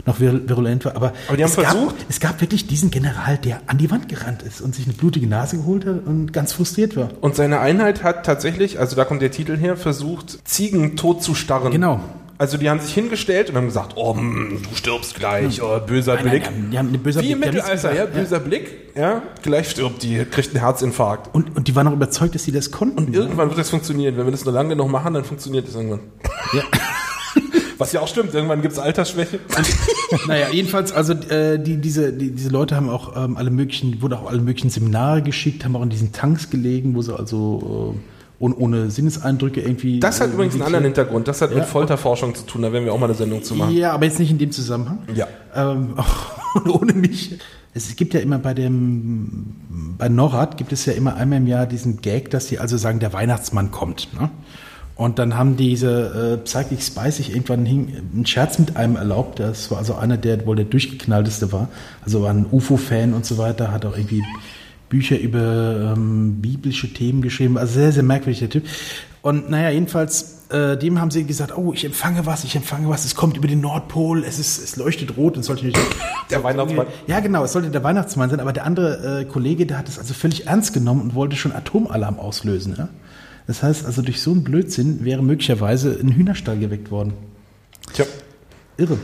noch 0.07 0.16
vir 0.19 0.49
virulent 0.49 0.85
war. 0.85 0.97
Aber, 0.97 1.12
Aber 1.29 1.37
die 1.37 1.43
haben 1.45 1.51
es, 1.51 1.55
versucht- 1.55 1.99
gab, 1.99 2.11
es 2.11 2.20
gab 2.20 2.41
wirklich 2.41 2.66
diesen 2.66 2.91
General, 2.91 3.39
der 3.39 3.61
an 3.66 3.79
die 3.79 3.91
Wand 3.91 4.09
gerannt 4.09 4.43
ist 4.43 4.61
und 4.61 4.74
sich 4.74 4.85
eine 4.87 4.95
blutige 4.95 5.27
Nase 5.27 5.57
geholt 5.59 5.87
hat 5.87 6.05
und 6.07 6.33
ganz 6.33 6.53
frustriert 6.53 6.97
war. 6.97 7.11
Und 7.20 7.37
seine 7.37 7.61
Einheit 7.61 8.03
hat 8.03 8.27
tatsächlich, 8.27 8.79
also 8.81 8.97
da 8.97 9.05
kommt 9.05 9.23
der 9.23 9.31
Titel 9.31 9.57
her, 9.57 9.77
versucht, 9.77 10.39
Ziegen 10.49 10.97
tot 10.97 11.23
zu 11.23 11.35
starren. 11.35 11.70
Genau. 11.73 12.01
Also 12.39 12.57
die 12.57 12.69
haben 12.69 12.81
sich 12.81 12.93
hingestellt 12.93 13.51
und 13.51 13.57
haben 13.57 13.66
gesagt, 13.66 13.93
oh, 13.95 14.16
hm, 14.16 14.59
du 14.69 14.74
stirbst 14.77 15.15
gleich, 15.15 15.62
oh, 15.62 15.79
böser 15.87 16.15
Nein, 16.16 16.24
nein, 16.24 16.31
Blick. 16.33 16.43
die 16.43 16.49
haben- 16.49 16.70
die 16.73 16.79
haben 16.79 16.89
eine 16.89 16.99
böse 16.99 17.20
Wie 17.20 17.31
im 17.33 17.39
Mittelalter, 17.39 17.95
ja, 17.95 18.07
böser 18.07 18.41
Blick, 18.41 18.69
ja, 18.97 19.23
gleich 19.43 19.70
stirbt 19.70 20.03
die, 20.03 20.24
kriegt 20.24 20.49
einen 20.51 20.59
Herzinfarkt. 20.65 21.33
Und, 21.33 21.57
und 21.57 21.69
die 21.69 21.77
waren 21.77 21.87
auch 21.87 21.93
überzeugt, 21.93 22.35
dass 22.35 22.43
sie 22.43 22.51
das 22.51 22.73
konnten. 22.73 22.99
Und 22.99 23.15
irgendwann 23.15 23.49
wird 23.49 23.61
das 23.61 23.70
funktionieren. 23.70 24.16
Wenn 24.16 24.24
wir 24.24 24.33
das 24.33 24.45
nur 24.45 24.53
lange 24.55 24.70
genug 24.70 24.91
machen, 24.91 25.15
dann 25.15 25.23
funktioniert 25.24 25.69
das 25.69 25.77
irgendwann. 25.77 26.01
Ja. 26.53 26.62
Was 27.82 27.92
ja 27.92 28.00
auch 28.00 28.09
stimmt, 28.09 28.32
irgendwann 28.34 28.62
gibt's 28.62 28.78
Altersschwäche. 28.78 29.38
Naja, 30.26 30.48
jedenfalls, 30.52 30.92
also 30.92 31.14
äh, 31.14 31.59
die, 31.59 31.78
diese, 31.78 32.12
die, 32.12 32.32
diese 32.32 32.50
Leute 32.50 32.76
haben 32.76 32.90
auch 32.90 33.16
ähm, 33.16 33.36
alle 33.38 33.50
möglichen, 33.50 34.02
wurden 34.02 34.12
auch 34.14 34.28
alle 34.30 34.40
möglichen 34.42 34.68
Seminare 34.68 35.22
geschickt, 35.22 35.64
haben 35.64 35.74
auch 35.74 35.82
in 35.82 35.88
diesen 35.88 36.12
Tanks 36.12 36.50
gelegen, 36.50 36.94
wo 36.94 37.00
sie 37.00 37.18
also 37.18 37.94
äh, 37.96 37.98
ohne, 38.38 38.54
ohne 38.56 38.90
Sinneseindrücke 38.90 39.60
irgendwie. 39.62 40.00
Das 40.00 40.20
hat 40.20 40.28
äh, 40.30 40.32
übrigens 40.34 40.54
einen 40.54 40.64
anderen 40.64 40.84
Hintergrund. 40.84 41.28
Das 41.28 41.40
hat 41.40 41.50
Ja. 41.52 41.59
mit 41.59 41.66
Folterforschung 41.66 42.34
zu 42.34 42.44
tun. 42.44 42.62
Da 42.62 42.72
werden 42.72 42.84
wir 42.84 42.92
auch 42.92 42.98
mal 42.98 43.06
eine 43.06 43.14
Sendung 43.14 43.42
zu 43.42 43.54
machen. 43.54 43.74
Ja, 43.74 43.92
aber 43.92 44.04
jetzt 44.04 44.18
nicht 44.18 44.30
in 44.30 44.38
dem 44.38 44.52
Zusammenhang. 44.52 44.98
Ja. 45.14 45.26
Ähm, 45.54 45.94
und 46.54 46.68
ohne 46.68 46.92
mich. 46.92 47.38
Es 47.74 47.96
gibt 47.96 48.12
ja 48.12 48.20
immer 48.20 48.38
bei 48.38 48.52
dem, 48.52 49.46
bei 49.96 50.10
NORAD 50.10 50.59
gibt 50.59 50.72
es 50.72 50.84
ja 50.84 50.92
immer 50.92 51.16
einmal 51.16 51.38
im 51.38 51.46
Jahr 51.46 51.64
diesen 51.64 52.02
Gag, 52.02 52.28
dass 52.30 52.48
sie 52.48 52.59
also 52.59 52.76
sagen, 52.76 52.98
der 52.98 53.14
Weihnachtsmann 53.14 53.70
kommt. 53.70 54.12
Ne? 54.12 54.28
Und 55.03 55.19
dann 55.19 55.37
haben 55.37 55.57
diese 55.57 56.37
äh, 56.39 56.45
Psychic 56.45 56.81
Spice 56.81 57.16
sich 57.16 57.31
irgendwann 57.31 57.66
hin, 57.66 57.89
einen 58.15 58.24
Scherz 58.24 58.61
mit 58.61 58.77
einem 58.77 58.95
erlaubt. 58.95 59.41
Das 59.41 59.69
war 59.73 59.79
also 59.79 59.97
einer, 59.97 60.16
der 60.16 60.47
wohl 60.47 60.55
der 60.55 60.65
durchgeknallteste 60.65 61.51
war. 61.51 61.69
Also 62.05 62.23
war 62.23 62.31
ein 62.31 62.47
UFO-Fan 62.49 63.12
und 63.12 63.27
so 63.27 63.37
weiter, 63.37 63.73
hat 63.73 63.85
auch 63.85 63.97
irgendwie 63.97 64.23
Bücher 64.89 65.19
über 65.19 65.95
ähm, 65.97 66.41
biblische 66.41 66.93
Themen 66.93 67.20
geschrieben. 67.20 67.59
Also 67.59 67.81
sehr, 67.81 67.91
sehr 67.91 68.05
merkwürdig 68.05 68.39
der 68.39 68.51
Typ. 68.51 68.65
Und 69.23 69.51
naja, 69.51 69.70
jedenfalls, 69.70 70.45
äh, 70.51 70.77
dem 70.77 71.01
haben 71.01 71.11
sie 71.11 71.24
gesagt, 71.24 71.59
oh, 71.59 71.73
ich 71.73 71.85
empfange 71.85 72.24
was, 72.24 72.45
ich 72.45 72.55
empfange 72.55 72.89
was, 72.89 73.05
es 73.05 73.16
kommt 73.16 73.37
über 73.37 73.49
den 73.49 73.61
Nordpol, 73.61 74.23
es 74.23 74.39
ist, 74.39 74.62
es 74.62 74.77
leuchtet 74.77 75.16
rot 75.16 75.37
und 75.37 75.43
sollte 75.43 75.66
nicht. 75.66 75.81
Der 76.31 76.45
Weihnachtsmann. 76.45 76.87
Ja, 77.09 77.19
genau, 77.19 77.43
es 77.43 77.53
sollte 77.53 77.70
der 77.70 77.83
Weihnachtsmann 77.83 78.31
sein, 78.31 78.39
aber 78.39 78.53
der 78.53 78.65
andere 78.65 79.23
äh, 79.23 79.24
Kollege, 79.24 79.66
der 79.66 79.79
hat 79.79 79.89
es 79.89 79.99
also 79.99 80.15
völlig 80.15 80.47
ernst 80.47 80.73
genommen 80.73 81.03
und 81.03 81.15
wollte 81.16 81.35
schon 81.35 81.53
Atomalarm 81.53 82.20
auslösen. 82.20 82.77
Ja? 82.79 82.89
Das 83.47 83.62
heißt 83.62 83.86
also, 83.86 84.02
durch 84.02 84.20
so 84.20 84.31
einen 84.31 84.44
Blödsinn 84.44 85.05
wäre 85.05 85.23
möglicherweise 85.23 85.98
ein 86.01 86.12
Hühnerstall 86.12 86.59
geweckt 86.59 86.90
worden. 86.90 87.14
Tja. 87.93 88.06
Irre. 88.77 88.98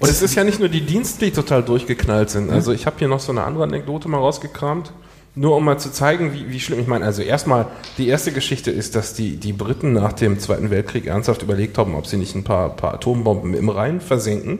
Und 0.00 0.10
es 0.10 0.22
ist 0.22 0.34
ja 0.34 0.44
nicht 0.44 0.58
nur 0.58 0.68
die 0.68 0.80
Dienste, 0.80 1.24
die 1.24 1.30
total 1.30 1.62
durchgeknallt 1.62 2.30
sind. 2.30 2.50
Also 2.50 2.72
ich 2.72 2.86
habe 2.86 2.96
hier 2.98 3.08
noch 3.08 3.20
so 3.20 3.32
eine 3.32 3.44
andere 3.44 3.64
Anekdote 3.64 4.08
mal 4.08 4.18
rausgekramt. 4.18 4.92
Nur 5.36 5.56
um 5.56 5.64
mal 5.64 5.78
zu 5.78 5.90
zeigen, 5.90 6.32
wie, 6.32 6.50
wie 6.50 6.60
schlimm. 6.60 6.78
Ich 6.78 6.86
meine, 6.86 7.04
also 7.04 7.20
erstmal, 7.20 7.66
die 7.98 8.06
erste 8.06 8.30
Geschichte 8.30 8.70
ist, 8.70 8.94
dass 8.94 9.14
die, 9.14 9.36
die 9.36 9.52
Briten 9.52 9.92
nach 9.92 10.12
dem 10.12 10.38
Zweiten 10.38 10.70
Weltkrieg 10.70 11.06
ernsthaft 11.06 11.42
überlegt 11.42 11.76
haben, 11.76 11.96
ob 11.96 12.06
sie 12.06 12.16
nicht 12.16 12.36
ein 12.36 12.44
paar, 12.44 12.70
paar 12.76 12.94
Atombomben 12.94 13.54
im 13.54 13.68
Rhein 13.68 14.00
versenken. 14.00 14.58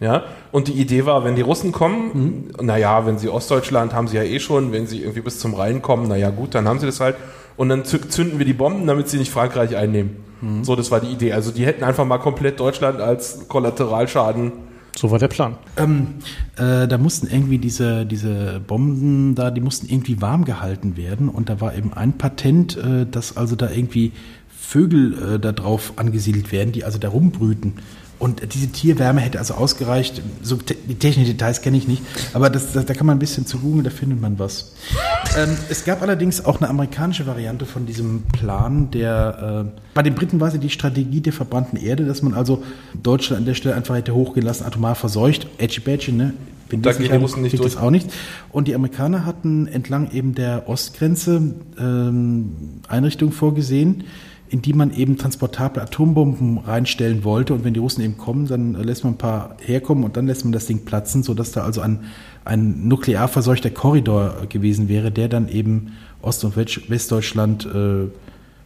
Ja, 0.00 0.24
und 0.50 0.66
die 0.66 0.72
Idee 0.72 1.06
war, 1.06 1.22
wenn 1.22 1.36
die 1.36 1.42
Russen 1.42 1.70
kommen, 1.70 2.50
mhm. 2.58 2.66
naja, 2.66 3.06
wenn 3.06 3.18
sie 3.18 3.28
Ostdeutschland 3.28 3.94
haben 3.94 4.08
sie 4.08 4.16
ja 4.16 4.24
eh 4.24 4.40
schon, 4.40 4.72
wenn 4.72 4.88
sie 4.88 5.00
irgendwie 5.00 5.20
bis 5.20 5.38
zum 5.38 5.54
Rhein 5.54 5.80
kommen, 5.80 6.08
naja 6.08 6.30
gut, 6.30 6.56
dann 6.56 6.66
haben 6.66 6.80
sie 6.80 6.86
das 6.86 6.98
halt. 6.98 7.14
Und 7.62 7.68
dann 7.68 7.84
zünden 7.84 8.40
wir 8.40 8.44
die 8.44 8.54
Bomben, 8.54 8.88
damit 8.88 9.08
sie 9.08 9.18
nicht 9.18 9.30
Frankreich 9.30 9.76
einnehmen. 9.76 10.16
Mhm. 10.40 10.64
So, 10.64 10.74
das 10.74 10.90
war 10.90 10.98
die 10.98 11.06
Idee. 11.06 11.32
Also 11.32 11.52
die 11.52 11.64
hätten 11.64 11.84
einfach 11.84 12.04
mal 12.04 12.18
komplett 12.18 12.58
Deutschland 12.58 13.00
als 13.00 13.46
Kollateralschaden 13.46 14.50
so 14.96 15.12
war 15.12 15.20
der 15.20 15.28
Plan. 15.28 15.56
Ähm, 15.76 16.16
äh, 16.56 16.88
da 16.88 16.98
mussten 16.98 17.28
irgendwie 17.28 17.58
diese, 17.58 18.04
diese 18.04 18.60
Bomben 18.60 19.36
da, 19.36 19.52
die 19.52 19.60
mussten 19.60 19.88
irgendwie 19.88 20.20
warm 20.20 20.44
gehalten 20.44 20.96
werden 20.96 21.28
und 21.28 21.48
da 21.48 21.60
war 21.60 21.74
eben 21.76 21.92
ein 21.92 22.18
Patent, 22.18 22.76
äh, 22.76 23.06
dass 23.06 23.36
also 23.36 23.54
da 23.54 23.70
irgendwie 23.70 24.10
Vögel 24.48 25.36
äh, 25.36 25.38
da 25.38 25.52
drauf 25.52 25.92
angesiedelt 25.96 26.50
werden, 26.50 26.72
die 26.72 26.82
also 26.82 26.98
da 26.98 27.10
rumbrüten. 27.10 27.74
Und 28.22 28.54
diese 28.54 28.68
Tierwärme 28.68 29.20
hätte 29.20 29.40
also 29.40 29.54
ausgereicht. 29.54 30.22
So 30.42 30.54
te 30.54 30.76
die 30.76 30.94
technischen 30.94 31.32
Details 31.32 31.60
kenne 31.60 31.76
ich 31.76 31.88
nicht, 31.88 32.04
aber 32.34 32.50
das, 32.50 32.72
das, 32.72 32.86
da 32.86 32.94
kann 32.94 33.04
man 33.04 33.16
ein 33.16 33.18
bisschen 33.18 33.46
zu 33.46 33.58
googeln, 33.58 33.82
da 33.82 33.90
findet 33.90 34.20
man 34.20 34.38
was. 34.38 34.76
ähm, 35.36 35.56
es 35.68 35.84
gab 35.84 36.02
allerdings 36.02 36.44
auch 36.44 36.60
eine 36.60 36.70
amerikanische 36.70 37.26
Variante 37.26 37.66
von 37.66 37.84
diesem 37.84 38.22
Plan, 38.32 38.92
der 38.92 39.64
äh, 39.74 39.80
bei 39.92 40.04
den 40.04 40.14
Briten 40.14 40.38
war 40.38 40.46
es 40.46 40.54
ja 40.54 40.60
die 40.60 40.70
Strategie 40.70 41.20
der 41.20 41.32
verbrannten 41.32 41.76
Erde, 41.76 42.04
dass 42.04 42.22
man 42.22 42.34
also 42.34 42.62
Deutschland 43.02 43.40
an 43.40 43.44
der 43.44 43.54
Stelle 43.54 43.74
einfach 43.74 43.96
hätte 43.96 44.14
hochgelassen, 44.14 44.66
atomar 44.66 44.94
verseucht. 44.94 45.48
Edgy 45.58 45.80
Badgy, 45.80 46.12
ne? 46.12 46.34
Wenn 46.68 46.80
da 46.80 46.92
gehen 46.92 47.10
die 47.10 47.16
Russen 47.16 47.42
nicht 47.42 47.58
durch. 47.58 47.74
Das 47.74 47.82
auch 47.82 47.90
nicht. 47.90 48.08
Und 48.52 48.68
die 48.68 48.76
Amerikaner 48.76 49.26
hatten 49.26 49.66
entlang 49.66 50.12
eben 50.12 50.36
der 50.36 50.68
Ostgrenze 50.68 51.54
ähm, 51.76 52.52
Einrichtungen 52.86 53.32
vorgesehen, 53.32 54.04
in 54.52 54.60
die 54.60 54.74
man 54.74 54.94
eben 54.94 55.16
transportable 55.16 55.82
Atombomben 55.82 56.58
reinstellen 56.58 57.24
wollte. 57.24 57.54
Und 57.54 57.64
wenn 57.64 57.72
die 57.72 57.80
Russen 57.80 58.04
eben 58.04 58.18
kommen, 58.18 58.46
dann 58.46 58.74
lässt 58.74 59.02
man 59.02 59.14
ein 59.14 59.18
paar 59.18 59.56
herkommen 59.64 60.04
und 60.04 60.18
dann 60.18 60.26
lässt 60.26 60.44
man 60.44 60.52
das 60.52 60.66
Ding 60.66 60.84
platzen, 60.84 61.22
sodass 61.22 61.52
da 61.52 61.62
also 61.62 61.80
ein, 61.80 62.00
ein 62.44 62.86
nuklear 62.86 63.28
verseuchter 63.28 63.70
Korridor 63.70 64.46
gewesen 64.50 64.90
wäre, 64.90 65.10
der 65.10 65.28
dann 65.28 65.48
eben 65.48 65.92
Ost- 66.20 66.44
und 66.44 66.56
Westdeutschland 66.56 67.64
äh, 67.64 68.08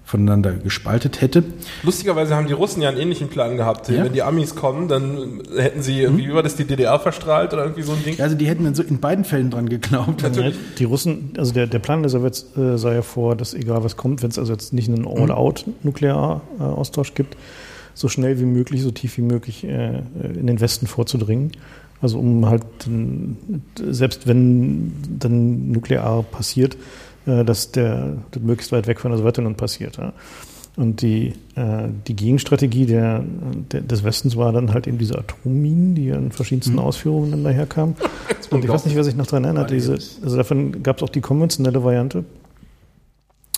voneinander 0.06 0.52
gespaltet 0.52 1.20
hätte. 1.20 1.42
Lustigerweise 1.82 2.36
haben 2.36 2.46
die 2.46 2.52
Russen 2.52 2.80
ja 2.80 2.88
einen 2.88 2.98
ähnlichen 2.98 3.26
Plan 3.26 3.56
gehabt. 3.56 3.88
Ja? 3.88 4.04
Wenn 4.04 4.12
die 4.12 4.22
Amis 4.22 4.54
kommen, 4.54 4.86
dann 4.86 5.42
hätten 5.56 5.82
sie 5.82 6.00
irgendwie, 6.00 6.22
mhm. 6.22 6.28
wie 6.28 6.34
war 6.34 6.44
das, 6.44 6.54
die 6.54 6.64
DDR 6.64 7.00
verstrahlt 7.00 7.52
oder 7.52 7.64
irgendwie 7.64 7.82
so 7.82 7.90
ein 7.90 8.04
Ding? 8.04 8.20
Also 8.20 8.36
die 8.36 8.46
hätten 8.46 8.62
dann 8.62 8.76
so 8.76 8.84
in 8.84 9.00
beiden 9.00 9.24
Fällen 9.24 9.50
dran 9.50 9.68
geglaubt. 9.68 10.22
Natürlich. 10.22 10.54
Die 10.78 10.84
Russen, 10.84 11.32
also 11.36 11.52
der, 11.52 11.66
der 11.66 11.80
Plan 11.80 12.02
der 12.02 12.10
Sowjets 12.10 12.56
äh, 12.56 12.78
sah 12.78 12.94
ja 12.94 13.02
vor, 13.02 13.34
dass 13.34 13.52
egal 13.52 13.82
was 13.82 13.96
kommt, 13.96 14.22
wenn 14.22 14.30
es 14.30 14.38
also 14.38 14.52
jetzt 14.52 14.72
nicht 14.72 14.88
einen 14.88 15.08
All-Out-Nuklearaustausch 15.08 17.14
gibt, 17.14 17.36
so 17.94 18.06
schnell 18.06 18.38
wie 18.38 18.44
möglich, 18.44 18.82
so 18.82 18.92
tief 18.92 19.18
wie 19.18 19.22
möglich 19.22 19.64
äh, 19.64 20.02
in 20.22 20.46
den 20.46 20.60
Westen 20.60 20.86
vorzudringen. 20.86 21.50
Also 22.00 22.20
um 22.20 22.46
halt, 22.46 22.62
selbst 23.82 24.28
wenn 24.28 24.92
dann 25.18 25.72
nuklear 25.72 26.22
passiert, 26.22 26.76
dass 27.26 27.72
der, 27.72 28.16
möglichst 28.40 28.72
weit 28.72 28.86
weg 28.86 29.00
von 29.00 29.10
der 29.10 29.18
Sowjetunion 29.18 29.56
passiert. 29.56 29.96
Ja. 29.98 30.12
Und 30.76 31.00
die, 31.00 31.32
äh, 31.54 31.88
die 32.06 32.14
Gegenstrategie 32.14 32.84
der, 32.84 33.24
der, 33.72 33.80
des 33.80 34.04
Westens 34.04 34.36
war 34.36 34.52
dann 34.52 34.74
halt 34.74 34.86
eben 34.86 34.98
diese 34.98 35.18
Atomminen, 35.18 35.94
die 35.94 36.08
in 36.08 36.30
verschiedensten 36.30 36.74
mhm. 36.74 36.80
Ausführungen 36.80 37.30
dann 37.30 37.44
daherkamen. 37.44 37.96
Und 38.50 38.62
ich 38.62 38.70
weiß 38.70 38.84
nicht, 38.84 38.94
wer 38.94 39.02
sich 39.02 39.16
noch 39.16 39.26
daran 39.26 39.44
erinnert, 39.44 39.70
diese, 39.70 39.94
also 39.94 40.36
davon 40.36 40.82
gab 40.82 40.98
es 40.98 41.02
auch 41.02 41.08
die 41.08 41.22
konventionelle 41.22 41.82
Variante. 41.82 42.24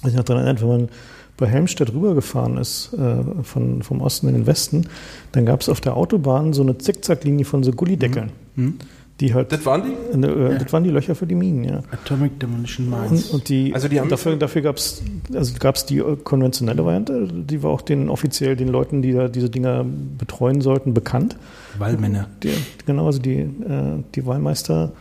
Was 0.02 0.12
ich 0.12 0.16
noch 0.16 0.24
daran 0.24 0.44
erinnert, 0.44 0.62
wenn 0.62 0.68
man 0.68 0.88
bei 1.36 1.46
Helmstedt 1.46 1.92
rübergefahren 1.92 2.56
ist, 2.56 2.94
äh, 2.94 3.42
von, 3.42 3.82
vom 3.82 4.00
Osten 4.00 4.28
in 4.28 4.34
den 4.34 4.46
Westen, 4.46 4.86
dann 5.32 5.44
gab 5.44 5.60
es 5.60 5.68
auf 5.68 5.80
der 5.80 5.96
Autobahn 5.96 6.52
so 6.52 6.62
eine 6.62 6.78
Zickzacklinie 6.78 7.44
von 7.44 7.64
so 7.64 7.72
Gullideckeln. 7.72 8.30
Mhm. 8.54 8.64
Mhm 8.64 8.78
die 9.20 9.34
halt. 9.34 9.52
Das 9.52 9.64
waren 9.66 9.82
die? 9.82 10.26
Äh, 10.26 10.52
ja. 10.52 10.58
Das 10.58 10.72
waren 10.72 10.84
die 10.84 10.90
Löcher 10.90 11.14
für 11.14 11.26
die 11.26 11.34
Minen, 11.34 11.64
ja. 11.64 11.80
Atomic 11.90 12.38
Demolition 12.38 12.88
Mines. 12.88 13.30
Und, 13.30 13.34
und 13.34 13.48
die, 13.48 13.74
also 13.74 13.88
die 13.88 14.00
haben 14.00 14.08
dafür, 14.08 14.36
dafür 14.36 14.62
gab 14.62 14.76
es 14.76 15.02
also 15.34 15.54
gab's 15.58 15.86
die 15.86 15.98
äh, 15.98 16.16
konventionelle 16.16 16.84
Variante, 16.84 17.28
die 17.28 17.62
war 17.62 17.70
auch 17.70 17.82
den 17.82 18.08
offiziell 18.08 18.56
den 18.56 18.68
Leuten, 18.68 19.02
die 19.02 19.12
da 19.12 19.28
diese 19.28 19.50
Dinger 19.50 19.84
betreuen 20.18 20.60
sollten, 20.60 20.94
bekannt. 20.94 21.36
Wallmänner. 21.78 22.28
Die, 22.42 22.50
genau, 22.86 23.06
also 23.06 23.18
die, 23.18 23.38
äh, 23.38 24.02
die 24.14 24.26
Wallmeister. 24.26 24.92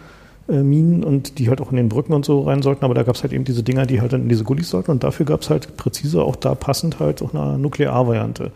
Minen 0.50 1.04
und 1.04 1.40
die 1.40 1.50
halt 1.50 1.60
auch 1.60 1.72
in 1.72 1.76
den 1.76 1.90
Brücken 1.90 2.14
und 2.14 2.24
so 2.24 2.44
rein 2.44 2.62
sollten, 2.62 2.86
aber 2.86 2.94
da 2.94 3.04
gab 3.04 3.16
es 3.16 3.22
halt 3.22 3.34
eben 3.34 3.44
diese 3.44 3.64
Dinger, 3.64 3.86
die 3.86 4.00
halt 4.00 4.14
dann 4.14 4.22
in 4.22 4.30
diese 4.30 4.46
Gullis 4.46 4.70
sollten 4.70 4.92
und 4.92 5.04
dafür 5.04 5.26
gab 5.26 5.42
es 5.42 5.50
halt 5.50 5.76
präzise 5.76 6.24
auch 6.24 6.38
da 6.38 6.56
passend 6.56 7.02
halt 7.02 7.22
auch 7.22 7.34
eine 7.34 7.58
Nuklearvariante, 7.58 8.54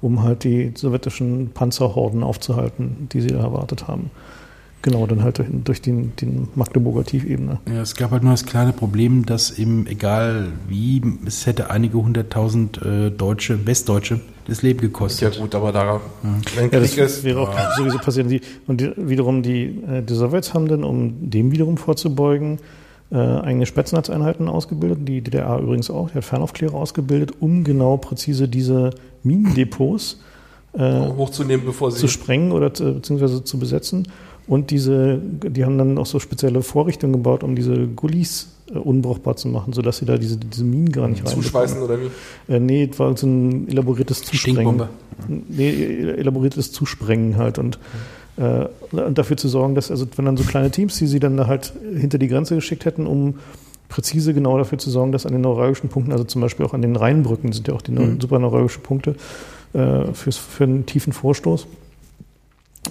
um 0.00 0.22
halt 0.22 0.44
die 0.44 0.72
sowjetischen 0.76 1.50
Panzerhorden 1.52 2.22
aufzuhalten, 2.22 3.08
die 3.12 3.22
sie 3.22 3.26
da 3.26 3.40
erwartet 3.40 3.88
haben. 3.88 4.12
Genau, 4.82 5.06
dann 5.06 5.22
halt 5.22 5.40
durch, 5.64 5.80
den, 5.80 6.14
den 6.16 6.48
Magdeburger 6.56 7.04
Tiefebene. 7.04 7.60
Ja, 7.72 7.82
es 7.82 7.94
gab 7.94 8.10
halt 8.10 8.24
nur 8.24 8.32
das 8.32 8.44
kleine 8.44 8.72
Problem, 8.72 9.24
dass 9.24 9.56
eben, 9.56 9.86
egal 9.86 10.48
wie, 10.66 11.00
es 11.24 11.46
hätte 11.46 11.70
einige 11.70 11.98
hunderttausend 11.98 12.82
äh, 12.82 13.10
Deutsche, 13.10 13.64
Westdeutsche, 13.64 14.20
das 14.48 14.62
Leben 14.62 14.80
gekostet. 14.80 15.36
Ja 15.36 15.40
gut, 15.40 15.54
aber 15.54 15.70
da, 15.70 15.84
ja. 15.84 16.00
ja, 16.62 16.68
das 16.68 16.96
ist, 16.96 17.22
wäre 17.22 17.42
auch 17.42 17.54
ja. 17.54 17.76
sowieso 17.76 17.98
passiert. 17.98 18.28
Die, 18.28 18.40
und 18.66 18.80
die, 18.80 18.90
wiederum 18.96 19.44
die, 19.44 19.66
äh, 19.88 20.02
die 20.02 20.14
Sowjets 20.14 20.52
haben 20.52 20.66
dann, 20.66 20.82
um 20.82 21.30
dem 21.30 21.52
wiederum 21.52 21.76
vorzubeugen, 21.76 22.58
äh, 23.12 23.16
eigene 23.16 23.66
Spetsnaz-Einheiten 23.66 24.48
ausgebildet, 24.48 25.06
die 25.06 25.20
DDR 25.20 25.60
übrigens 25.60 25.90
auch, 25.90 26.10
die 26.10 26.16
hat 26.16 26.24
Fernaufklärer 26.24 26.74
ausgebildet, 26.74 27.34
um 27.38 27.62
genau 27.62 27.98
präzise 27.98 28.48
diese 28.48 28.90
Minendepots 29.22 30.18
äh, 30.72 31.08
hochzunehmen, 31.08 31.66
bevor 31.66 31.92
sie 31.92 31.98
zu 31.98 32.08
sprengen 32.08 32.52
oder 32.52 32.72
zu, 32.72 32.94
beziehungsweise 32.94 33.44
zu 33.44 33.58
besetzen. 33.58 34.08
Und 34.46 34.70
diese, 34.70 35.20
die 35.22 35.64
haben 35.64 35.78
dann 35.78 35.98
auch 35.98 36.06
so 36.06 36.18
spezielle 36.18 36.62
Vorrichtungen 36.62 37.12
gebaut, 37.12 37.44
um 37.44 37.54
diese 37.54 37.86
Gullis 37.86 38.48
äh, 38.72 38.78
unbrauchbar 38.78 39.36
zu 39.36 39.48
machen, 39.48 39.72
sodass 39.72 39.98
sie 39.98 40.04
da 40.04 40.18
diese, 40.18 40.36
diese 40.36 40.64
Minen 40.64 40.90
gar 40.90 41.08
nicht 41.08 41.24
rein. 41.24 41.34
Zuschweißen 41.34 41.80
oder 41.80 41.98
wie? 42.00 42.52
Äh, 42.52 42.58
nee, 42.58 42.88
es 42.90 42.98
war 42.98 43.16
so 43.16 43.26
ein 43.26 43.68
elaboriertes 43.68 44.22
Zusprengen. 44.22 44.82
Nee, 45.28 45.70
elaboriertes 45.70 46.72
Zusprengen 46.72 47.36
halt 47.36 47.58
und, 47.58 47.78
äh, 48.36 48.66
und 48.90 49.16
dafür 49.16 49.36
zu 49.36 49.48
sorgen, 49.48 49.74
dass, 49.74 49.90
also 49.90 50.06
wenn 50.16 50.24
dann 50.24 50.36
so 50.36 50.44
kleine 50.44 50.70
Teams, 50.70 50.98
die 50.98 51.06
sie 51.06 51.20
dann 51.20 51.36
da 51.36 51.46
halt 51.46 51.72
hinter 51.94 52.18
die 52.18 52.28
Grenze 52.28 52.54
geschickt 52.56 52.84
hätten, 52.84 53.06
um 53.06 53.34
präzise 53.88 54.32
genau 54.32 54.56
dafür 54.56 54.78
zu 54.78 54.90
sorgen, 54.90 55.12
dass 55.12 55.26
an 55.26 55.32
den 55.32 55.42
neuralgischen 55.42 55.90
Punkten, 55.90 56.12
also 56.12 56.24
zum 56.24 56.40
Beispiel 56.40 56.64
auch 56.64 56.72
an 56.72 56.80
den 56.82 56.96
Rheinbrücken, 56.96 57.52
sind 57.52 57.68
ja 57.68 57.74
auch 57.74 57.82
die 57.82 57.92
mhm. 57.92 58.20
super 58.20 58.38
neuralgischen 58.38 58.82
Punkte 58.82 59.14
äh, 59.74 60.12
fürs, 60.14 60.38
für 60.38 60.64
einen 60.64 60.86
tiefen 60.86 61.12
Vorstoß, 61.12 61.66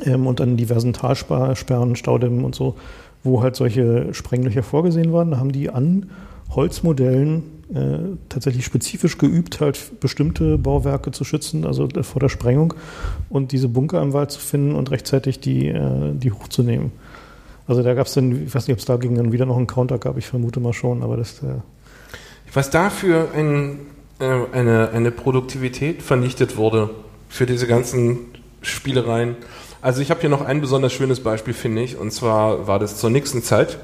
ähm, 0.06 0.28
und 0.28 0.42
an 0.42 0.58
diversen 0.58 0.94
Talsperren, 0.94 1.96
Staudämmen 1.96 2.44
und 2.44 2.56
so, 2.56 2.76
wo 3.24 3.42
halt 3.42 3.56
solche 3.56 4.14
Sprenglöcher 4.14 4.64
vorgesehen 4.64 5.14
waren, 5.14 5.38
haben 5.38 5.52
die 5.52 5.70
an 5.70 6.10
Holzmodellen 6.50 7.44
äh, 7.74 8.18
tatsächlich 8.28 8.66
spezifisch 8.66 9.18
geübt, 9.18 9.62
halt 9.62 10.00
bestimmte 10.00 10.58
Bauwerke 10.58 11.12
zu 11.12 11.24
schützen, 11.24 11.66
also 11.66 11.88
vor 12.02 12.20
der 12.20 12.30
Sprengung 12.30 12.74
und 13.30 13.52
diese 13.52 13.70
Bunker 13.70 14.02
im 14.02 14.14
Wald 14.14 14.32
zu 14.32 14.40
finden 14.40 14.76
und 14.76 14.92
rechtzeitig 14.92 15.40
die, 15.40 15.68
äh, 15.68 16.14
die 16.14 16.32
hochzunehmen. 16.32 16.92
Also 17.68 17.84
da 17.84 17.94
gab 17.94 18.08
es 18.08 18.14
dann, 18.14 18.48
ich 18.48 18.54
weiß 18.54 18.68
nicht, 18.68 18.74
ob 18.74 18.80
es 18.80 18.86
dagegen 18.86 19.16
dann 19.16 19.32
wieder 19.32 19.46
noch 19.46 19.56
einen 19.56 19.68
Counter 19.68 19.98
gab, 19.98 20.18
ich 20.18 20.26
vermute 20.26 20.60
mal 20.60 20.74
schon, 20.74 21.04
aber 21.04 21.16
das. 21.16 21.42
Äh 21.44 21.62
Was 22.54 22.70
dafür 22.70 23.30
ein, 23.34 23.80
äh, 24.20 24.26
eine, 24.52 24.90
eine 24.90 25.12
Produktivität 25.12 26.02
vernichtet 26.02 26.58
wurde 26.58 26.90
für 27.30 27.46
diese 27.46 27.68
ganzen 27.68 28.18
Spielereien. 28.62 29.38
Also 29.82 30.02
ich 30.02 30.12
habe 30.12 30.22
hier 30.22 30.30
noch 30.30 30.45
ein 30.45 30.62
besonders 30.62 30.94
schönes 30.94 31.22
Beispiel, 31.22 31.56
finde 31.56 31.82
ich, 31.82 31.98
und 31.98 32.12
zwar 32.12 32.68
war 32.68 32.78
das 32.78 32.98
zur 32.98 33.10
nächsten 33.10 33.41
Zeit. 33.41 33.80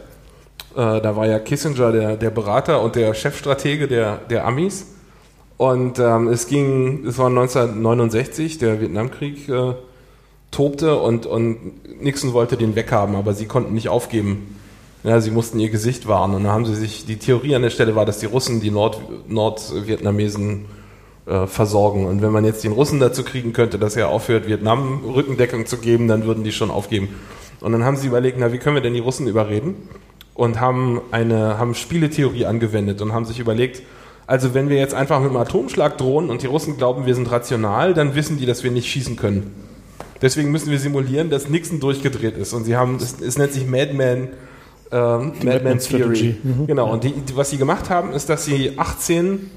Äh, 0.75 1.01
da 1.01 1.15
war 1.15 1.25
ja 1.25 1.39
Kissinger 1.39 1.91
der, 1.91 2.17
der 2.17 2.29
Berater 2.29 2.83
und 2.83 2.95
der 2.95 3.15
Chefstratege 3.15 3.87
der, 3.87 4.17
der 4.29 4.45
Amis. 4.45 4.85
Und 5.57 5.97
ähm, 5.97 6.27
es 6.27 6.45
ging, 6.45 7.03
es 7.07 7.17
war 7.17 7.27
1969, 7.27 8.59
der 8.59 8.79
Vietnamkrieg 8.79 9.49
äh, 9.49 9.73
tobte 10.51 10.99
und, 10.99 11.25
und 11.25 11.57
Nixon 11.99 12.33
wollte 12.33 12.57
den 12.57 12.75
weghaben, 12.75 13.15
aber 13.15 13.33
sie 13.33 13.47
konnten 13.47 13.73
nicht 13.73 13.89
aufgeben. 13.89 14.55
Ja, 15.03 15.19
sie 15.19 15.31
mussten 15.31 15.59
ihr 15.59 15.69
Gesicht 15.69 16.07
wahren 16.07 16.35
und 16.35 16.43
dann 16.43 16.51
haben 16.51 16.65
sie 16.65 16.75
sich, 16.75 17.07
die 17.07 17.17
Theorie 17.17 17.55
an 17.55 17.63
der 17.63 17.69
Stelle 17.71 17.95
war, 17.95 18.05
dass 18.05 18.19
die 18.19 18.25
Russen 18.27 18.61
die 18.61 18.71
Nord, 18.71 18.99
Nordvietnamesen 19.27 20.65
äh, 21.27 21.45
versorgen. 21.47 22.05
Und 22.05 22.21
wenn 22.21 22.31
man 22.31 22.45
jetzt 22.45 22.63
den 22.63 22.71
Russen 22.71 22.99
dazu 22.99 23.23
kriegen 23.23 23.53
könnte, 23.53 23.77
dass 23.77 23.95
er 23.95 24.09
aufhört, 24.09 24.47
Vietnam 24.47 25.03
Rückendeckung 25.05 25.65
zu 25.65 25.77
geben, 25.77 26.07
dann 26.07 26.25
würden 26.25 26.43
die 26.43 26.51
schon 26.51 26.71
aufgeben. 26.71 27.09
Und 27.59 27.71
dann 27.71 27.83
haben 27.83 27.97
sie 27.97 28.07
überlegt, 28.07 28.37
na, 28.39 28.53
wie 28.53 28.59
können 28.59 28.75
wir 28.75 28.81
denn 28.81 28.93
die 28.93 28.99
Russen 28.99 29.27
überreden? 29.27 29.75
Und 30.33 30.59
haben 30.61 31.01
eine, 31.11 31.57
haben 31.57 31.73
Spieletheorie 31.73 32.45
angewendet 32.45 33.01
und 33.01 33.11
haben 33.11 33.25
sich 33.25 33.39
überlegt, 33.39 33.81
also 34.27 34.53
wenn 34.53 34.69
wir 34.69 34.77
jetzt 34.77 34.93
einfach 34.93 35.19
mit 35.19 35.29
einem 35.29 35.37
Atomschlag 35.37 35.97
drohen 35.97 36.29
und 36.29 36.43
die 36.43 36.47
Russen 36.47 36.77
glauben, 36.77 37.05
wir 37.05 37.15
sind 37.15 37.31
rational, 37.31 37.93
dann 37.93 38.13
wissen 38.13 38.37
die, 38.37 38.45
dass 38.45 38.63
wir 38.63 38.71
nicht 38.71 38.87
schießen 38.87 39.15
können. 39.15 39.51
Deswegen 40.21 40.51
müssen 40.51 40.69
wir 40.71 40.79
simulieren, 40.79 41.29
dass 41.29 41.49
Nixon 41.49 41.79
durchgedreht 41.79 42.37
ist. 42.37 42.53
Und 42.53 42.65
sie 42.65 42.75
haben, 42.75 42.97
es, 42.97 43.19
es 43.21 43.37
nennt 43.37 43.53
sich 43.53 43.65
Madman, 43.65 44.29
ähm, 44.91 45.33
Madman 45.43 45.79
Theory. 45.79 46.37
Mhm. 46.43 46.67
Genau. 46.67 46.91
Und 46.91 47.03
die, 47.03 47.11
die, 47.11 47.35
was 47.35 47.49
sie 47.49 47.57
gemacht 47.57 47.89
haben, 47.89 48.13
ist, 48.13 48.29
dass 48.29 48.45
sie 48.45 48.73
18 48.77 49.49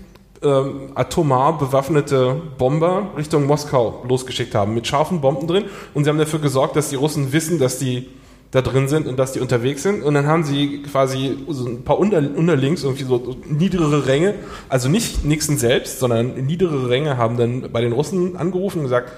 ähm, 0.43 0.93
atomar 0.95 1.59
bewaffnete 1.59 2.41
Bomber 2.59 3.11
Richtung 3.17 3.47
Moskau 3.47 4.03
losgeschickt 4.09 4.55
haben 4.55 4.75
mit 4.75 4.87
scharfen 4.87 5.21
Bomben 5.21 5.47
drin. 5.47 5.65
Und 5.95 6.05
sie 6.05 6.11
haben 6.11 6.19
dafür 6.19 6.39
gesorgt, 6.39 6.77
dass 6.77 6.91
die 6.91 6.97
Russen 6.97 7.33
wissen, 7.33 7.59
dass 7.59 7.79
die 7.79 8.09
da 8.51 8.63
drin 8.63 8.89
sind 8.89 9.07
und 9.07 9.17
dass 9.17 9.33
die 9.33 9.41
unterwegs 9.41 9.83
sind. 9.83 10.03
Und 10.03 10.15
dann 10.15 10.27
haben 10.27 10.43
sie 10.45 10.83
quasi 10.83 11.37
so 11.49 11.67
ein 11.67 11.85
paar 11.85 11.99
unter, 11.99 12.19
unterlinks 12.19 12.83
irgendwie 12.83 13.05
so 13.05 13.37
niedrigere 13.49 14.07
Ränge, 14.07 14.35
also 14.69 14.89
nicht 14.89 15.25
Nixon 15.25 15.57
selbst, 15.57 16.01
sondern 16.01 16.47
niedrigere 16.47 16.89
Ränge 16.89 17.17
haben 17.17 17.37
dann 17.37 17.71
bei 17.73 17.81
den 17.81 17.93
Russen 17.93 18.37
angerufen 18.37 18.79
und 18.79 18.85
gesagt, 18.85 19.13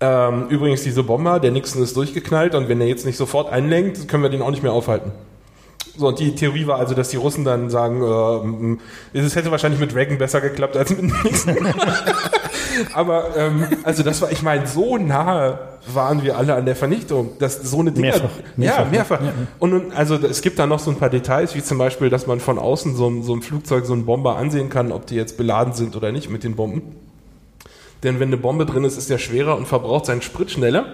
ähm, 0.00 0.46
übrigens 0.48 0.84
diese 0.84 1.02
Bomber, 1.02 1.40
der 1.40 1.50
Nixon 1.50 1.82
ist 1.82 1.96
durchgeknallt 1.96 2.54
und 2.54 2.68
wenn 2.68 2.80
er 2.80 2.86
jetzt 2.86 3.04
nicht 3.04 3.16
sofort 3.16 3.50
einlenkt, 3.52 4.08
können 4.08 4.22
wir 4.22 4.30
den 4.30 4.42
auch 4.42 4.50
nicht 4.50 4.62
mehr 4.62 4.72
aufhalten. 4.72 5.12
So, 5.98 6.06
und 6.08 6.18
die 6.20 6.34
Theorie 6.34 6.66
war 6.66 6.78
also, 6.78 6.94
dass 6.94 7.08
die 7.08 7.16
Russen 7.16 7.44
dann 7.44 7.68
sagen, 7.70 8.78
äh, 9.12 9.18
es 9.18 9.34
hätte 9.34 9.50
wahrscheinlich 9.50 9.80
mit 9.80 9.94
Reagan 9.94 10.16
besser 10.16 10.40
geklappt 10.40 10.76
als 10.76 10.90
mit 10.90 11.02
Nixon. 11.24 11.56
Aber 12.94 13.36
ähm, 13.36 13.66
also 13.82 14.02
das 14.04 14.20
war, 14.22 14.30
ich 14.30 14.42
meine, 14.42 14.66
so 14.66 14.96
nahe 14.98 15.58
waren 15.92 16.22
wir 16.22 16.36
alle 16.38 16.54
an 16.54 16.64
der 16.66 16.76
Vernichtung, 16.76 17.30
dass 17.40 17.60
so 17.62 17.80
eine 17.80 17.90
Dinge, 17.90 18.08
Mehrfach. 18.08 18.28
ja 18.56 18.84
Mehrfach, 18.84 18.90
mehrfach. 18.90 19.20
Und 19.58 19.70
nun, 19.70 19.92
also 19.92 20.14
es 20.16 20.42
gibt 20.42 20.58
da 20.60 20.66
noch 20.66 20.78
so 20.78 20.90
ein 20.90 20.96
paar 20.96 21.10
Details, 21.10 21.54
wie 21.56 21.62
zum 21.62 21.78
Beispiel, 21.78 22.10
dass 22.10 22.26
man 22.28 22.38
von 22.40 22.58
außen 22.58 22.94
so, 22.94 23.08
ein- 23.08 23.22
so 23.24 23.34
ein 23.34 23.42
Flugzeug, 23.42 23.84
so 23.86 23.94
einen 23.94 24.04
Bomber 24.04 24.36
ansehen 24.36 24.68
kann, 24.68 24.92
ob 24.92 25.06
die 25.06 25.16
jetzt 25.16 25.36
beladen 25.36 25.72
sind 25.72 25.96
oder 25.96 26.12
nicht 26.12 26.30
mit 26.30 26.44
den 26.44 26.54
Bomben. 26.56 26.82
Denn 28.04 28.20
wenn 28.20 28.28
eine 28.28 28.36
Bombe 28.36 28.64
drin 28.66 28.84
ist, 28.84 28.96
ist 28.96 29.10
der 29.10 29.18
schwerer 29.18 29.56
und 29.56 29.66
verbraucht 29.66 30.06
seinen 30.06 30.22
Sprit 30.22 30.50
schneller. 30.52 30.84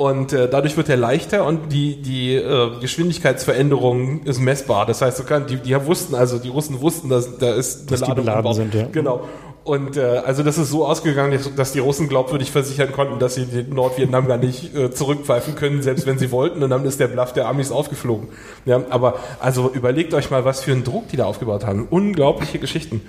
Und 0.00 0.32
äh, 0.32 0.48
dadurch 0.48 0.78
wird 0.78 0.88
er 0.88 0.96
leichter 0.96 1.44
und 1.44 1.72
die, 1.74 2.00
die 2.00 2.34
äh, 2.34 2.70
Geschwindigkeitsveränderung 2.80 4.22
ist 4.24 4.40
messbar. 4.40 4.86
Das 4.86 5.02
heißt, 5.02 5.18
du 5.18 5.24
kann, 5.24 5.46
die, 5.46 5.56
die 5.56 5.76
wussten, 5.86 6.14
also 6.14 6.38
die 6.38 6.48
Russen 6.48 6.80
wussten, 6.80 7.10
dass 7.10 7.36
da 7.36 7.52
ist 7.52 7.80
eine 7.80 7.86
Dass 7.90 8.00
die 8.00 8.06
Ladung 8.06 8.24
beladen 8.24 8.38
am 8.38 8.42
Bord. 8.44 8.56
sind, 8.56 8.74
ja. 8.74 8.86
Genau. 8.90 9.28
Und 9.62 9.98
äh, 9.98 10.22
also 10.24 10.42
das 10.42 10.56
ist 10.56 10.70
so 10.70 10.86
ausgegangen, 10.86 11.32
dass- 11.32 11.54
dass 11.54 11.72
die 11.72 11.80
Russen 11.80 12.08
glaubwürdig 12.08 12.50
versichern 12.50 12.92
konnten, 12.92 13.18
dass 13.18 13.34
sie 13.34 13.44
den 13.44 13.74
Nordvietnam 13.74 14.26
gar 14.26 14.38
nicht 14.38 14.74
äh, 14.74 14.90
zurückpfeifen 14.90 15.54
können, 15.54 15.82
selbst 15.82 16.06
wenn 16.06 16.18
sie 16.18 16.30
wollten. 16.32 16.62
Und 16.62 16.70
dann 16.70 16.82
ist 16.86 16.98
der 16.98 17.08
Bluff 17.08 17.34
der 17.34 17.46
Amis 17.46 17.70
aufgeflogen. 17.70 18.28
Ja, 18.64 18.80
aber 18.88 19.16
also 19.38 19.70
überlegt 19.70 20.14
euch 20.14 20.30
mal, 20.30 20.46
was 20.46 20.62
für 20.62 20.72
einen 20.72 20.82
Druck 20.82 21.08
die 21.08 21.18
da 21.18 21.26
aufgebaut 21.26 21.66
haben. 21.66 21.86
Unglaubliche 21.90 22.58
Geschichten. 22.58 23.02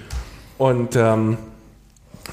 Und 0.57 0.97
ähm, 0.97 1.37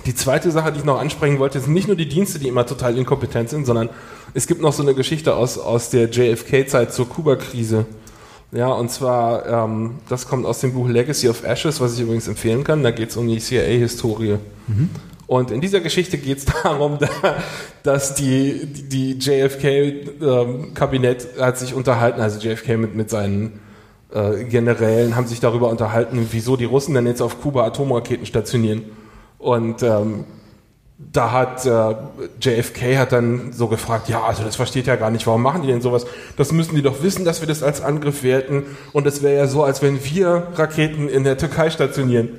die 0.06 0.14
zweite 0.14 0.50
Sache, 0.50 0.72
die 0.72 0.78
ich 0.78 0.84
noch 0.84 1.00
ansprechen 1.00 1.38
wollte, 1.38 1.60
sind 1.60 1.72
nicht 1.72 1.88
nur 1.88 1.96
die 1.96 2.08
Dienste, 2.08 2.38
die 2.38 2.48
immer 2.48 2.66
total 2.66 2.96
inkompetent 2.96 3.50
sind, 3.50 3.66
sondern 3.66 3.88
es 4.34 4.46
gibt 4.46 4.60
noch 4.60 4.72
so 4.72 4.82
eine 4.82 4.94
Geschichte 4.94 5.34
aus, 5.34 5.58
aus 5.58 5.90
der 5.90 6.10
JFK-Zeit 6.10 6.92
zur 6.92 7.08
Kuba-Krise. 7.08 7.86
Ja, 8.52 8.68
und 8.68 8.90
zwar, 8.90 9.46
ähm, 9.46 9.96
das 10.08 10.26
kommt 10.26 10.46
aus 10.46 10.60
dem 10.60 10.72
Buch 10.72 10.88
Legacy 10.88 11.28
of 11.28 11.44
Ashes, 11.44 11.80
was 11.80 11.94
ich 11.94 12.00
übrigens 12.00 12.28
empfehlen 12.28 12.64
kann. 12.64 12.82
Da 12.82 12.90
geht 12.90 13.10
es 13.10 13.16
um 13.16 13.28
die 13.28 13.38
CIA-Historie. 13.38 14.38
Und 15.26 15.50
in 15.50 15.60
dieser 15.60 15.80
Geschichte 15.80 16.16
geht 16.16 16.38
es 16.38 16.44
darum, 16.62 16.98
da, 16.98 17.08
dass 17.82 18.14
die, 18.14 18.66
die 18.66 19.18
JFK-Kabinett 19.18 21.28
ähm, 21.36 21.44
hat 21.44 21.58
sich 21.58 21.74
unterhalten, 21.74 22.22
also 22.22 22.40
JFK 22.40 22.78
mit, 22.78 22.94
mit 22.94 23.10
seinen 23.10 23.60
äh, 24.10 24.44
Generälen 24.44 25.16
haben 25.16 25.26
sich 25.26 25.40
darüber 25.40 25.68
unterhalten, 25.68 26.26
wieso 26.30 26.56
die 26.56 26.64
Russen 26.64 26.94
denn 26.94 27.06
jetzt 27.06 27.20
auf 27.20 27.42
Kuba 27.42 27.66
Atomraketen 27.66 28.24
stationieren. 28.24 28.84
Und 29.38 29.82
ähm, 29.82 30.24
da 30.98 31.30
hat 31.30 31.64
äh, 31.64 31.94
JFK 32.40 32.98
hat 32.98 33.12
dann 33.12 33.52
so 33.52 33.68
gefragt, 33.68 34.08
ja, 34.08 34.22
also 34.22 34.42
das 34.42 34.56
versteht 34.56 34.86
ja 34.86 34.96
gar 34.96 35.10
nicht, 35.10 35.26
warum 35.28 35.42
machen 35.42 35.62
die 35.62 35.68
denn 35.68 35.80
sowas? 35.80 36.06
Das 36.36 36.50
müssen 36.50 36.74
die 36.74 36.82
doch 36.82 37.02
wissen, 37.02 37.24
dass 37.24 37.40
wir 37.40 37.46
das 37.46 37.62
als 37.62 37.80
Angriff 37.80 38.24
werten. 38.24 38.64
Und 38.92 39.06
es 39.06 39.22
wäre 39.22 39.36
ja 39.36 39.46
so, 39.46 39.62
als 39.62 39.80
wenn 39.80 40.04
wir 40.04 40.48
Raketen 40.56 41.08
in 41.08 41.22
der 41.22 41.38
Türkei 41.38 41.70
stationieren. 41.70 42.30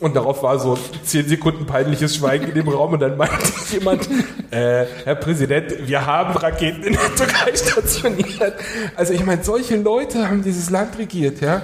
Und 0.00 0.16
darauf 0.16 0.42
war 0.42 0.58
so 0.58 0.78
zehn 1.04 1.28
Sekunden 1.28 1.66
peinliches 1.66 2.16
Schweigen 2.16 2.48
in 2.48 2.54
dem 2.54 2.68
Raum 2.68 2.94
und 2.94 3.00
dann 3.00 3.18
meinte 3.18 3.36
jemand, 3.70 4.08
äh, 4.50 4.86
Herr 5.04 5.14
Präsident, 5.16 5.86
wir 5.86 6.06
haben 6.06 6.34
Raketen 6.34 6.82
in 6.82 6.94
der 6.94 7.14
Türkei 7.14 7.54
stationiert. 7.54 8.54
Also 8.96 9.12
ich 9.12 9.26
meine, 9.26 9.44
solche 9.44 9.76
Leute 9.76 10.26
haben 10.26 10.42
dieses 10.42 10.70
Land 10.70 10.98
regiert, 10.98 11.42
ja. 11.42 11.60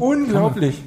Unglaublich. 0.00 0.82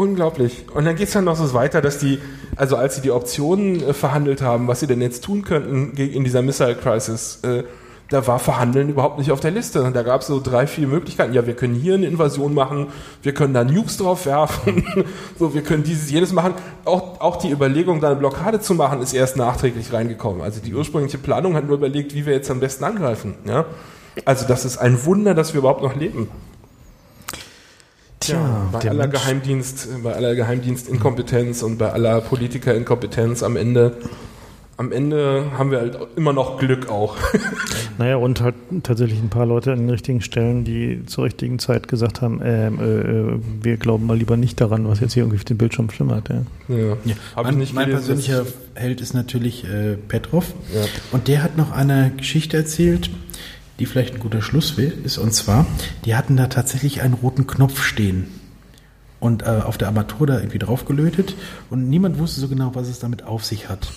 Unglaublich. 0.00 0.64
Und 0.72 0.86
dann 0.86 0.96
geht 0.96 1.08
es 1.08 1.12
dann 1.12 1.26
noch 1.26 1.36
so 1.36 1.52
weiter, 1.52 1.82
dass 1.82 1.98
die, 1.98 2.20
also 2.56 2.76
als 2.76 2.94
sie 2.94 3.02
die 3.02 3.10
Optionen 3.10 3.82
äh, 3.82 3.92
verhandelt 3.92 4.40
haben, 4.40 4.66
was 4.66 4.80
sie 4.80 4.86
denn 4.86 5.02
jetzt 5.02 5.22
tun 5.22 5.42
könnten 5.42 5.94
in 5.94 6.24
dieser 6.24 6.40
Missile 6.40 6.74
Crisis, 6.74 7.40
äh, 7.42 7.64
da 8.08 8.26
war 8.26 8.38
Verhandeln 8.38 8.88
überhaupt 8.88 9.18
nicht 9.18 9.30
auf 9.30 9.40
der 9.40 9.50
Liste. 9.50 9.90
Da 9.92 10.02
gab 10.02 10.22
es 10.22 10.28
so 10.28 10.40
drei, 10.40 10.66
vier 10.66 10.88
Möglichkeiten. 10.88 11.34
Ja, 11.34 11.46
wir 11.46 11.54
können 11.54 11.74
hier 11.74 11.96
eine 11.96 12.06
Invasion 12.06 12.54
machen, 12.54 12.86
wir 13.22 13.34
können 13.34 13.52
da 13.52 13.62
Nukes 13.62 13.98
drauf 13.98 14.24
werfen, 14.24 14.86
so, 15.38 15.52
wir 15.52 15.62
können 15.62 15.84
dieses, 15.84 16.10
jenes 16.10 16.32
machen. 16.32 16.54
Auch, 16.86 17.20
auch 17.20 17.36
die 17.36 17.50
Überlegung, 17.50 18.00
da 18.00 18.06
eine 18.06 18.16
Blockade 18.16 18.58
zu 18.60 18.72
machen, 18.72 19.02
ist 19.02 19.12
erst 19.12 19.36
nachträglich 19.36 19.92
reingekommen. 19.92 20.40
Also 20.40 20.62
die 20.62 20.74
ursprüngliche 20.74 21.18
Planung 21.18 21.56
hat 21.56 21.66
nur 21.66 21.76
überlegt, 21.76 22.14
wie 22.14 22.24
wir 22.24 22.32
jetzt 22.32 22.50
am 22.50 22.60
besten 22.60 22.84
angreifen. 22.84 23.34
Ja? 23.44 23.66
Also 24.24 24.48
das 24.48 24.64
ist 24.64 24.78
ein 24.78 25.04
Wunder, 25.04 25.34
dass 25.34 25.52
wir 25.52 25.58
überhaupt 25.58 25.82
noch 25.82 25.94
leben. 25.94 26.30
Tja, 28.20 28.68
bei 28.70 28.80
aller 28.80 29.06
Mensch- 29.06 29.12
Geheimdienst, 29.22 29.88
bei 30.02 30.12
aller 30.14 30.34
Geheimdienstinkompetenz 30.34 31.62
und 31.62 31.78
bei 31.78 31.90
aller 31.92 32.20
Politikerinkompetenz 32.20 33.42
am 33.42 33.56
Ende, 33.56 33.96
am 34.76 34.92
Ende 34.92 35.44
haben 35.56 35.70
wir 35.70 35.78
halt 35.80 35.96
immer 36.16 36.32
noch 36.34 36.58
Glück 36.58 36.88
auch. 36.90 37.16
Naja, 37.98 38.16
und 38.16 38.40
halt 38.40 38.54
tatsächlich 38.82 39.18
ein 39.20 39.28
paar 39.28 39.44
Leute 39.44 39.72
an 39.72 39.80
den 39.80 39.90
richtigen 39.90 40.22
Stellen, 40.22 40.64
die 40.64 41.04
zur 41.04 41.24
richtigen 41.24 41.58
Zeit 41.58 41.86
gesagt 41.86 42.22
haben, 42.22 42.40
ähm, 42.42 42.78
äh, 42.80 42.84
äh, 42.84 43.38
wir 43.62 43.76
glauben 43.76 44.06
mal 44.06 44.16
lieber 44.16 44.38
nicht 44.38 44.58
daran, 44.58 44.88
was 44.88 45.00
jetzt 45.00 45.12
hier 45.12 45.22
irgendwie 45.24 45.36
auf 45.36 45.44
dem 45.44 45.58
Bildschirm 45.58 45.90
flimmert. 45.90 46.30
Ja. 46.30 46.42
Ja. 46.74 46.96
Ja. 47.04 47.14
Mein 47.36 47.44
mein 47.44 47.56
gelesen, 47.58 47.90
persönlicher 47.90 48.46
Held 48.72 49.02
ist 49.02 49.12
natürlich 49.12 49.64
äh, 49.64 49.98
Petrov. 50.08 50.46
Ja. 50.74 50.80
Und 51.12 51.28
der 51.28 51.42
hat 51.42 51.58
noch 51.58 51.72
eine 51.72 52.10
Geschichte 52.16 52.56
erzählt, 52.56 53.10
die 53.80 53.86
vielleicht 53.86 54.14
ein 54.14 54.20
guter 54.20 54.42
Schluss 54.42 54.76
will- 54.76 54.96
ist. 55.04 55.18
Und 55.18 55.32
zwar, 55.34 55.66
die 56.04 56.14
hatten 56.14 56.36
da 56.36 56.46
tatsächlich 56.46 57.02
einen 57.02 57.14
roten 57.14 57.46
Knopf 57.48 57.82
stehen. 57.82 58.28
Und 59.18 59.42
äh, 59.42 59.46
auf 59.46 59.76
der 59.76 59.88
Armatur 59.88 60.26
da 60.26 60.38
irgendwie 60.38 60.58
draufgelötet. 60.58 61.34
Und 61.68 61.90
niemand 61.90 62.18
wusste 62.18 62.40
so 62.40 62.48
genau, 62.48 62.70
was 62.74 62.88
es 62.88 63.00
damit 63.00 63.24
auf 63.24 63.44
sich 63.44 63.68
hat. 63.68 63.88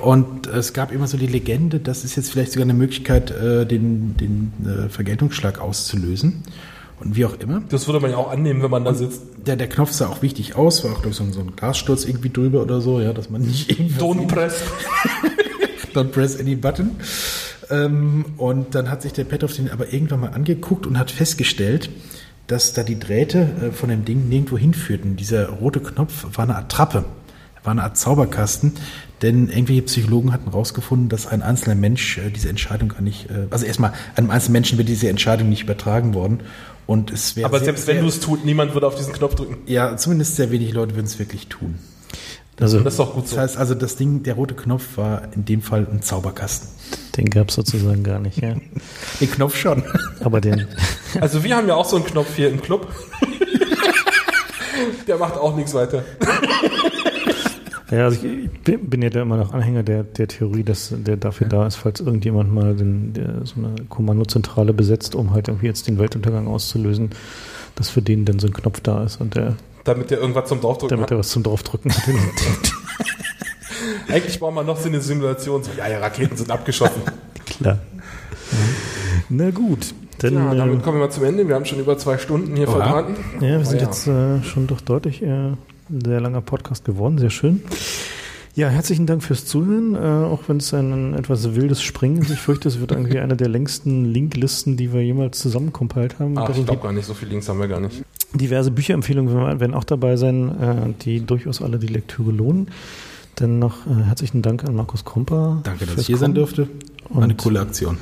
Und 0.00 0.46
es 0.48 0.72
gab 0.72 0.90
immer 0.92 1.06
so 1.06 1.16
die 1.16 1.26
Legende, 1.26 1.78
das 1.80 2.02
ist 2.04 2.16
jetzt 2.16 2.30
vielleicht 2.32 2.52
sogar 2.52 2.64
eine 2.64 2.74
Möglichkeit, 2.74 3.30
äh, 3.30 3.66
den, 3.66 4.16
den 4.16 4.52
äh, 4.66 4.88
Vergeltungsschlag 4.88 5.60
auszulösen. 5.60 6.42
Und 7.00 7.14
wie 7.14 7.24
auch 7.24 7.38
immer. 7.38 7.62
Das 7.68 7.86
würde 7.86 8.00
man 8.00 8.10
ja 8.10 8.16
auch 8.16 8.32
annehmen, 8.32 8.60
wenn 8.62 8.70
man 8.72 8.84
da 8.84 8.92
sitzt. 8.94 9.22
Der, 9.46 9.54
der 9.54 9.68
Knopf 9.68 9.92
sah 9.92 10.08
auch 10.08 10.22
wichtig 10.22 10.56
aus, 10.56 10.82
war 10.82 10.90
auch 10.92 11.02
glaub 11.02 11.12
ich, 11.12 11.16
so, 11.16 11.22
ein- 11.22 11.32
so 11.32 11.38
ein 11.40 11.54
Glassturz 11.54 12.04
irgendwie 12.04 12.30
drüber 12.30 12.60
oder 12.62 12.80
so, 12.80 13.00
ja, 13.00 13.12
dass 13.12 13.30
man 13.30 13.42
nicht 13.42 13.70
irgendwas 13.70 14.02
Don't 14.02 14.26
press. 14.26 14.54
Don't 15.94 16.08
press 16.08 16.38
any 16.40 16.56
button. 16.56 16.90
Ähm, 17.70 18.24
und 18.36 18.74
dann 18.74 18.90
hat 18.90 19.02
sich 19.02 19.12
der 19.12 19.24
Petrov 19.24 19.52
den 19.54 19.70
aber 19.70 19.92
irgendwann 19.92 20.20
mal 20.20 20.30
angeguckt 20.30 20.86
und 20.86 20.98
hat 20.98 21.10
festgestellt, 21.10 21.90
dass 22.46 22.72
da 22.72 22.82
die 22.82 22.98
Drähte 22.98 23.48
äh, 23.62 23.72
von 23.72 23.90
dem 23.90 24.04
Ding 24.04 24.28
nirgendwo 24.28 24.56
hinführten. 24.56 25.16
Dieser 25.16 25.48
rote 25.48 25.80
Knopf 25.80 26.26
war 26.32 26.44
eine 26.44 26.56
Attrappe, 26.56 27.04
war 27.62 27.72
eine 27.72 27.82
Art 27.82 27.98
Zauberkasten, 27.98 28.72
denn 29.20 29.48
irgendwelche 29.48 29.82
Psychologen 29.82 30.32
hatten 30.32 30.50
herausgefunden, 30.50 31.08
dass 31.10 31.26
ein 31.26 31.42
einzelner 31.42 31.74
Mensch 31.74 32.16
äh, 32.18 32.30
diese 32.30 32.48
Entscheidung 32.48 32.88
gar 32.90 33.02
nicht, 33.02 33.28
äh, 33.30 33.46
also 33.50 33.66
erstmal 33.66 33.92
einem 34.16 34.30
einzelnen 34.30 34.52
Menschen 34.54 34.78
wird 34.78 34.88
diese 34.88 35.08
Entscheidung 35.10 35.48
nicht 35.50 35.62
übertragen 35.64 36.14
worden. 36.14 36.40
Und 36.86 37.10
es 37.10 37.36
wäre 37.36 37.46
Aber 37.48 37.58
sehr- 37.58 37.66
selbst 37.66 37.86
wenn 37.86 38.00
du 38.00 38.06
es 38.06 38.18
tut, 38.20 38.46
niemand 38.46 38.72
würde 38.72 38.86
auf 38.86 38.94
diesen 38.94 39.12
Knopf 39.12 39.34
drücken. 39.34 39.58
ja, 39.66 39.98
zumindest 39.98 40.36
sehr 40.36 40.50
wenig 40.50 40.72
Leute 40.72 40.94
würden 40.94 41.04
es 41.04 41.18
wirklich 41.18 41.48
tun. 41.48 41.74
Also 42.60 42.80
Das 42.80 42.94
ist 42.94 42.98
doch 42.98 43.14
gut 43.14 43.24
Das 43.24 43.30
so. 43.30 43.38
heißt 43.38 43.56
also, 43.56 43.74
das 43.74 43.96
Ding, 43.96 44.22
der 44.22 44.34
rote 44.34 44.54
Knopf 44.54 44.96
war 44.96 45.22
in 45.34 45.44
dem 45.44 45.62
Fall 45.62 45.86
ein 45.90 46.02
Zauberkasten. 46.02 46.68
den 47.16 47.30
gab 47.30 47.48
es 47.50 47.54
sozusagen 47.54 48.02
gar 48.02 48.18
nicht. 48.18 48.40
Ja. 48.42 48.54
Den 49.20 49.30
Knopf 49.30 49.56
schon. 49.56 49.82
Aber 50.20 50.40
den, 50.40 50.66
Also 51.20 51.44
wir 51.44 51.56
haben 51.56 51.68
ja 51.68 51.74
auch 51.74 51.84
so 51.84 51.96
einen 51.96 52.04
Knopf 52.04 52.34
hier 52.36 52.48
im 52.50 52.60
Club. 52.60 52.88
Der 55.06 55.16
macht 55.18 55.36
auch 55.36 55.56
nichts 55.56 55.74
weiter. 55.74 56.04
ja, 57.90 58.04
also 58.04 58.18
ich 58.24 58.80
bin 58.80 59.02
ja 59.02 59.10
da 59.10 59.22
immer 59.22 59.36
noch 59.36 59.52
Anhänger 59.54 59.82
der, 59.82 60.04
der 60.04 60.28
Theorie, 60.28 60.62
dass 60.62 60.92
der 60.96 61.16
dafür 61.16 61.48
da 61.48 61.66
ist, 61.66 61.76
falls 61.76 62.00
irgendjemand 62.00 62.52
mal 62.52 62.74
den, 62.76 63.12
der, 63.12 63.44
so 63.44 63.54
eine 63.56 63.74
Kommandozentrale 63.88 64.72
besetzt, 64.72 65.14
um 65.14 65.32
halt 65.32 65.48
irgendwie 65.48 65.66
jetzt 65.66 65.88
den 65.88 65.98
Weltuntergang 65.98 66.46
auszulösen, 66.46 67.10
dass 67.74 67.88
für 67.88 68.02
den 68.02 68.24
dann 68.24 68.38
so 68.38 68.46
ein 68.46 68.52
Knopf 68.52 68.80
da 68.80 69.02
ist 69.04 69.20
und 69.20 69.34
der, 69.34 69.56
Damit 69.88 70.10
der 70.10 70.18
irgendwas 70.20 70.48
zum 70.48 70.60
Draufdrücken 70.60 70.90
damit 70.96 71.04
hat. 71.06 71.10
er 71.12 71.18
was 71.18 71.28
zum 71.30 71.42
draufdrücken 71.42 71.92
hat. 71.92 72.02
Eigentlich 74.08 74.38
brauchen 74.38 74.54
wir 74.54 74.64
noch 74.64 74.78
so 74.78 74.88
eine 74.88 75.00
Simulation. 75.00 75.62
So, 75.62 75.70
ja, 75.76 75.88
ja, 75.88 75.98
Raketen 75.98 76.36
sind 76.36 76.50
abgeschossen. 76.50 77.02
Klar. 77.46 77.78
Na 79.28 79.50
gut, 79.50 79.94
dann 80.18 80.34
Ja, 80.34 80.54
damit 80.54 80.76
ähm, 80.76 80.82
kommen 80.82 80.98
wir 80.98 81.06
mal 81.06 81.12
zum 81.12 81.24
Ende. 81.24 81.46
Wir 81.48 81.54
haben 81.54 81.64
schon 81.64 81.78
über 81.78 81.96
zwei 81.98 82.18
Stunden 82.18 82.56
hier 82.56 82.68
Oha. 82.68 82.76
verbraten. 82.76 83.16
ja, 83.40 83.58
wir 83.58 83.64
sind 83.64 83.80
Oh 83.80 83.82
ja. 83.82 83.88
jetzt 83.88 84.06
äh, 84.06 84.42
schon 84.42 84.66
doch 84.66 84.80
deutlich 84.80 85.22
äh, 85.22 85.26
ein 85.26 85.58
sehr 86.04 86.20
langer 86.20 86.40
Podcast 86.42 86.84
geworden, 86.84 87.18
sehr 87.18 87.30
schön. 87.30 87.62
Ja, 88.58 88.68
herzlichen 88.68 89.06
Dank 89.06 89.22
fürs 89.22 89.44
Zuhören, 89.44 89.94
äh, 89.94 89.98
auch 89.98 90.40
wenn 90.48 90.56
es 90.56 90.74
ein 90.74 91.14
etwas 91.14 91.54
wildes 91.54 91.80
Springen 91.80 92.22
ist. 92.22 92.30
Ich 92.30 92.40
fürchte, 92.40 92.66
es 92.66 92.80
wird 92.80 92.90
irgendwie 92.90 93.20
eine 93.20 93.36
der 93.36 93.48
längsten 93.48 94.04
Linklisten, 94.04 94.76
die 94.76 94.92
wir 94.92 95.00
jemals 95.00 95.38
zusammenkompiliert 95.38 96.18
haben. 96.18 96.36
Ach, 96.36 96.48
ich 96.48 96.66
glaube 96.66 96.82
gar 96.82 96.92
nicht, 96.92 97.06
so 97.06 97.14
viele 97.14 97.30
Links 97.30 97.48
haben 97.48 97.60
wir 97.60 97.68
gar 97.68 97.78
nicht. 97.78 98.02
Diverse 98.34 98.72
Bücherempfehlungen 98.72 99.60
werden 99.60 99.74
auch 99.74 99.84
dabei 99.84 100.16
sein, 100.16 100.60
äh, 100.60 100.92
die 101.04 101.24
durchaus 101.24 101.62
alle 101.62 101.78
die 101.78 101.86
Lektüre 101.86 102.32
lohnen. 102.32 102.72
Dann 103.36 103.60
noch 103.60 103.86
äh, 103.86 104.02
herzlichen 104.02 104.42
Dank 104.42 104.64
an 104.64 104.74
Markus 104.74 105.04
Krumper. 105.04 105.60
Danke, 105.62 105.86
dass 105.86 105.98
ich 105.98 106.08
hier 106.08 106.16
sein 106.16 106.34
durfte. 106.34 106.66
Und 107.10 107.22
Eine 107.22 107.36
coole 107.36 107.60
Aktion. 107.60 107.98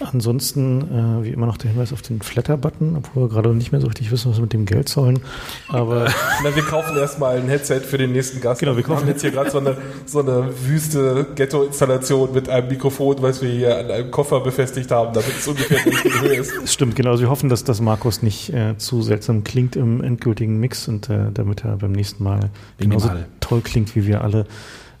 Ansonsten, 0.00 0.82
äh, 1.20 1.24
wie 1.24 1.30
immer 1.30 1.46
noch 1.46 1.56
der 1.56 1.70
Hinweis 1.70 1.92
auf 1.92 2.02
den 2.02 2.20
Flatter-Button, 2.20 2.96
obwohl 2.96 3.24
wir 3.24 3.28
gerade 3.28 3.54
nicht 3.54 3.72
mehr 3.72 3.80
so 3.80 3.86
richtig 3.86 4.10
wissen, 4.10 4.30
was 4.30 4.36
wir 4.38 4.42
mit 4.42 4.52
dem 4.52 4.66
Geld 4.66 4.88
sollen. 4.88 5.20
Aber 5.68 6.06
Na, 6.44 6.54
wir 6.54 6.62
kaufen 6.62 6.96
erstmal 6.96 7.38
ein 7.38 7.48
Headset 7.48 7.80
für 7.80 7.98
den 7.98 8.12
nächsten 8.12 8.40
Gast. 8.40 8.60
Genau, 8.60 8.76
wir 8.76 8.82
kaufen- 8.82 9.00
haben 9.02 9.08
jetzt 9.08 9.22
hier 9.22 9.30
gerade 9.30 9.50
so 9.50 9.58
eine, 9.58 9.76
so 10.04 10.20
eine 10.20 10.50
wüste 10.66 11.26
Ghetto-Installation 11.34 12.32
mit 12.34 12.48
einem 12.48 12.68
Mikrofon, 12.68 13.16
was 13.20 13.40
wir 13.42 13.48
hier 13.50 13.78
an 13.78 13.90
einem 13.90 14.10
Koffer 14.10 14.40
befestigt 14.40 14.90
haben, 14.90 15.14
damit 15.14 15.30
es 15.38 15.48
ungefähr 15.48 15.84
in 15.86 15.92
der 15.92 16.20
Höhe 16.20 16.34
ist. 16.36 16.52
stimmt, 16.72 16.94
genau. 16.96 17.10
Also 17.10 17.22
wir 17.22 17.30
hoffen, 17.30 17.48
dass 17.48 17.64
das 17.64 17.80
Markus 17.80 18.22
nicht 18.22 18.52
äh, 18.52 18.76
zu 18.76 19.02
seltsam 19.02 19.44
klingt 19.44 19.76
im 19.76 20.02
endgültigen 20.02 20.58
Mix 20.60 20.88
und 20.88 21.08
äh, 21.08 21.30
damit 21.32 21.64
er 21.64 21.76
beim 21.76 21.92
nächsten 21.92 22.22
Mal 22.22 22.50
genauso 22.78 23.08
Minimal. 23.08 23.26
toll 23.40 23.60
klingt 23.62 23.96
wie 23.96 24.06
wir 24.06 24.22
alle. 24.22 24.46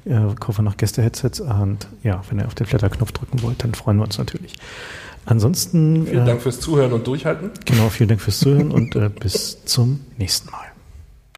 Äh, 0.06 0.34
kaufen 0.38 0.58
wir 0.58 0.62
noch 0.62 0.76
Gäste-Headsets 0.76 1.40
und 1.40 1.88
ja, 2.04 2.22
wenn 2.28 2.38
ihr 2.38 2.46
auf 2.46 2.54
den 2.54 2.66
Flatter-Knopf 2.66 3.10
drücken 3.12 3.42
wollt, 3.42 3.64
dann 3.64 3.74
freuen 3.74 3.96
wir 3.96 4.04
uns 4.04 4.18
natürlich. 4.18 4.54
Ansonsten, 5.24 6.06
Vielen 6.06 6.22
äh, 6.22 6.26
Dank 6.26 6.42
fürs 6.42 6.60
Zuhören 6.60 6.92
und 6.92 7.04
Durchhalten. 7.06 7.50
genau, 7.64 7.88
vielen 7.88 8.10
Dank 8.10 8.20
fürs 8.20 8.38
Zuhören 8.38 8.70
und 8.70 8.94
äh, 8.94 9.08
bis 9.08 9.64
zum 9.64 10.00
nächsten 10.16 10.50
Mal. 10.52 10.75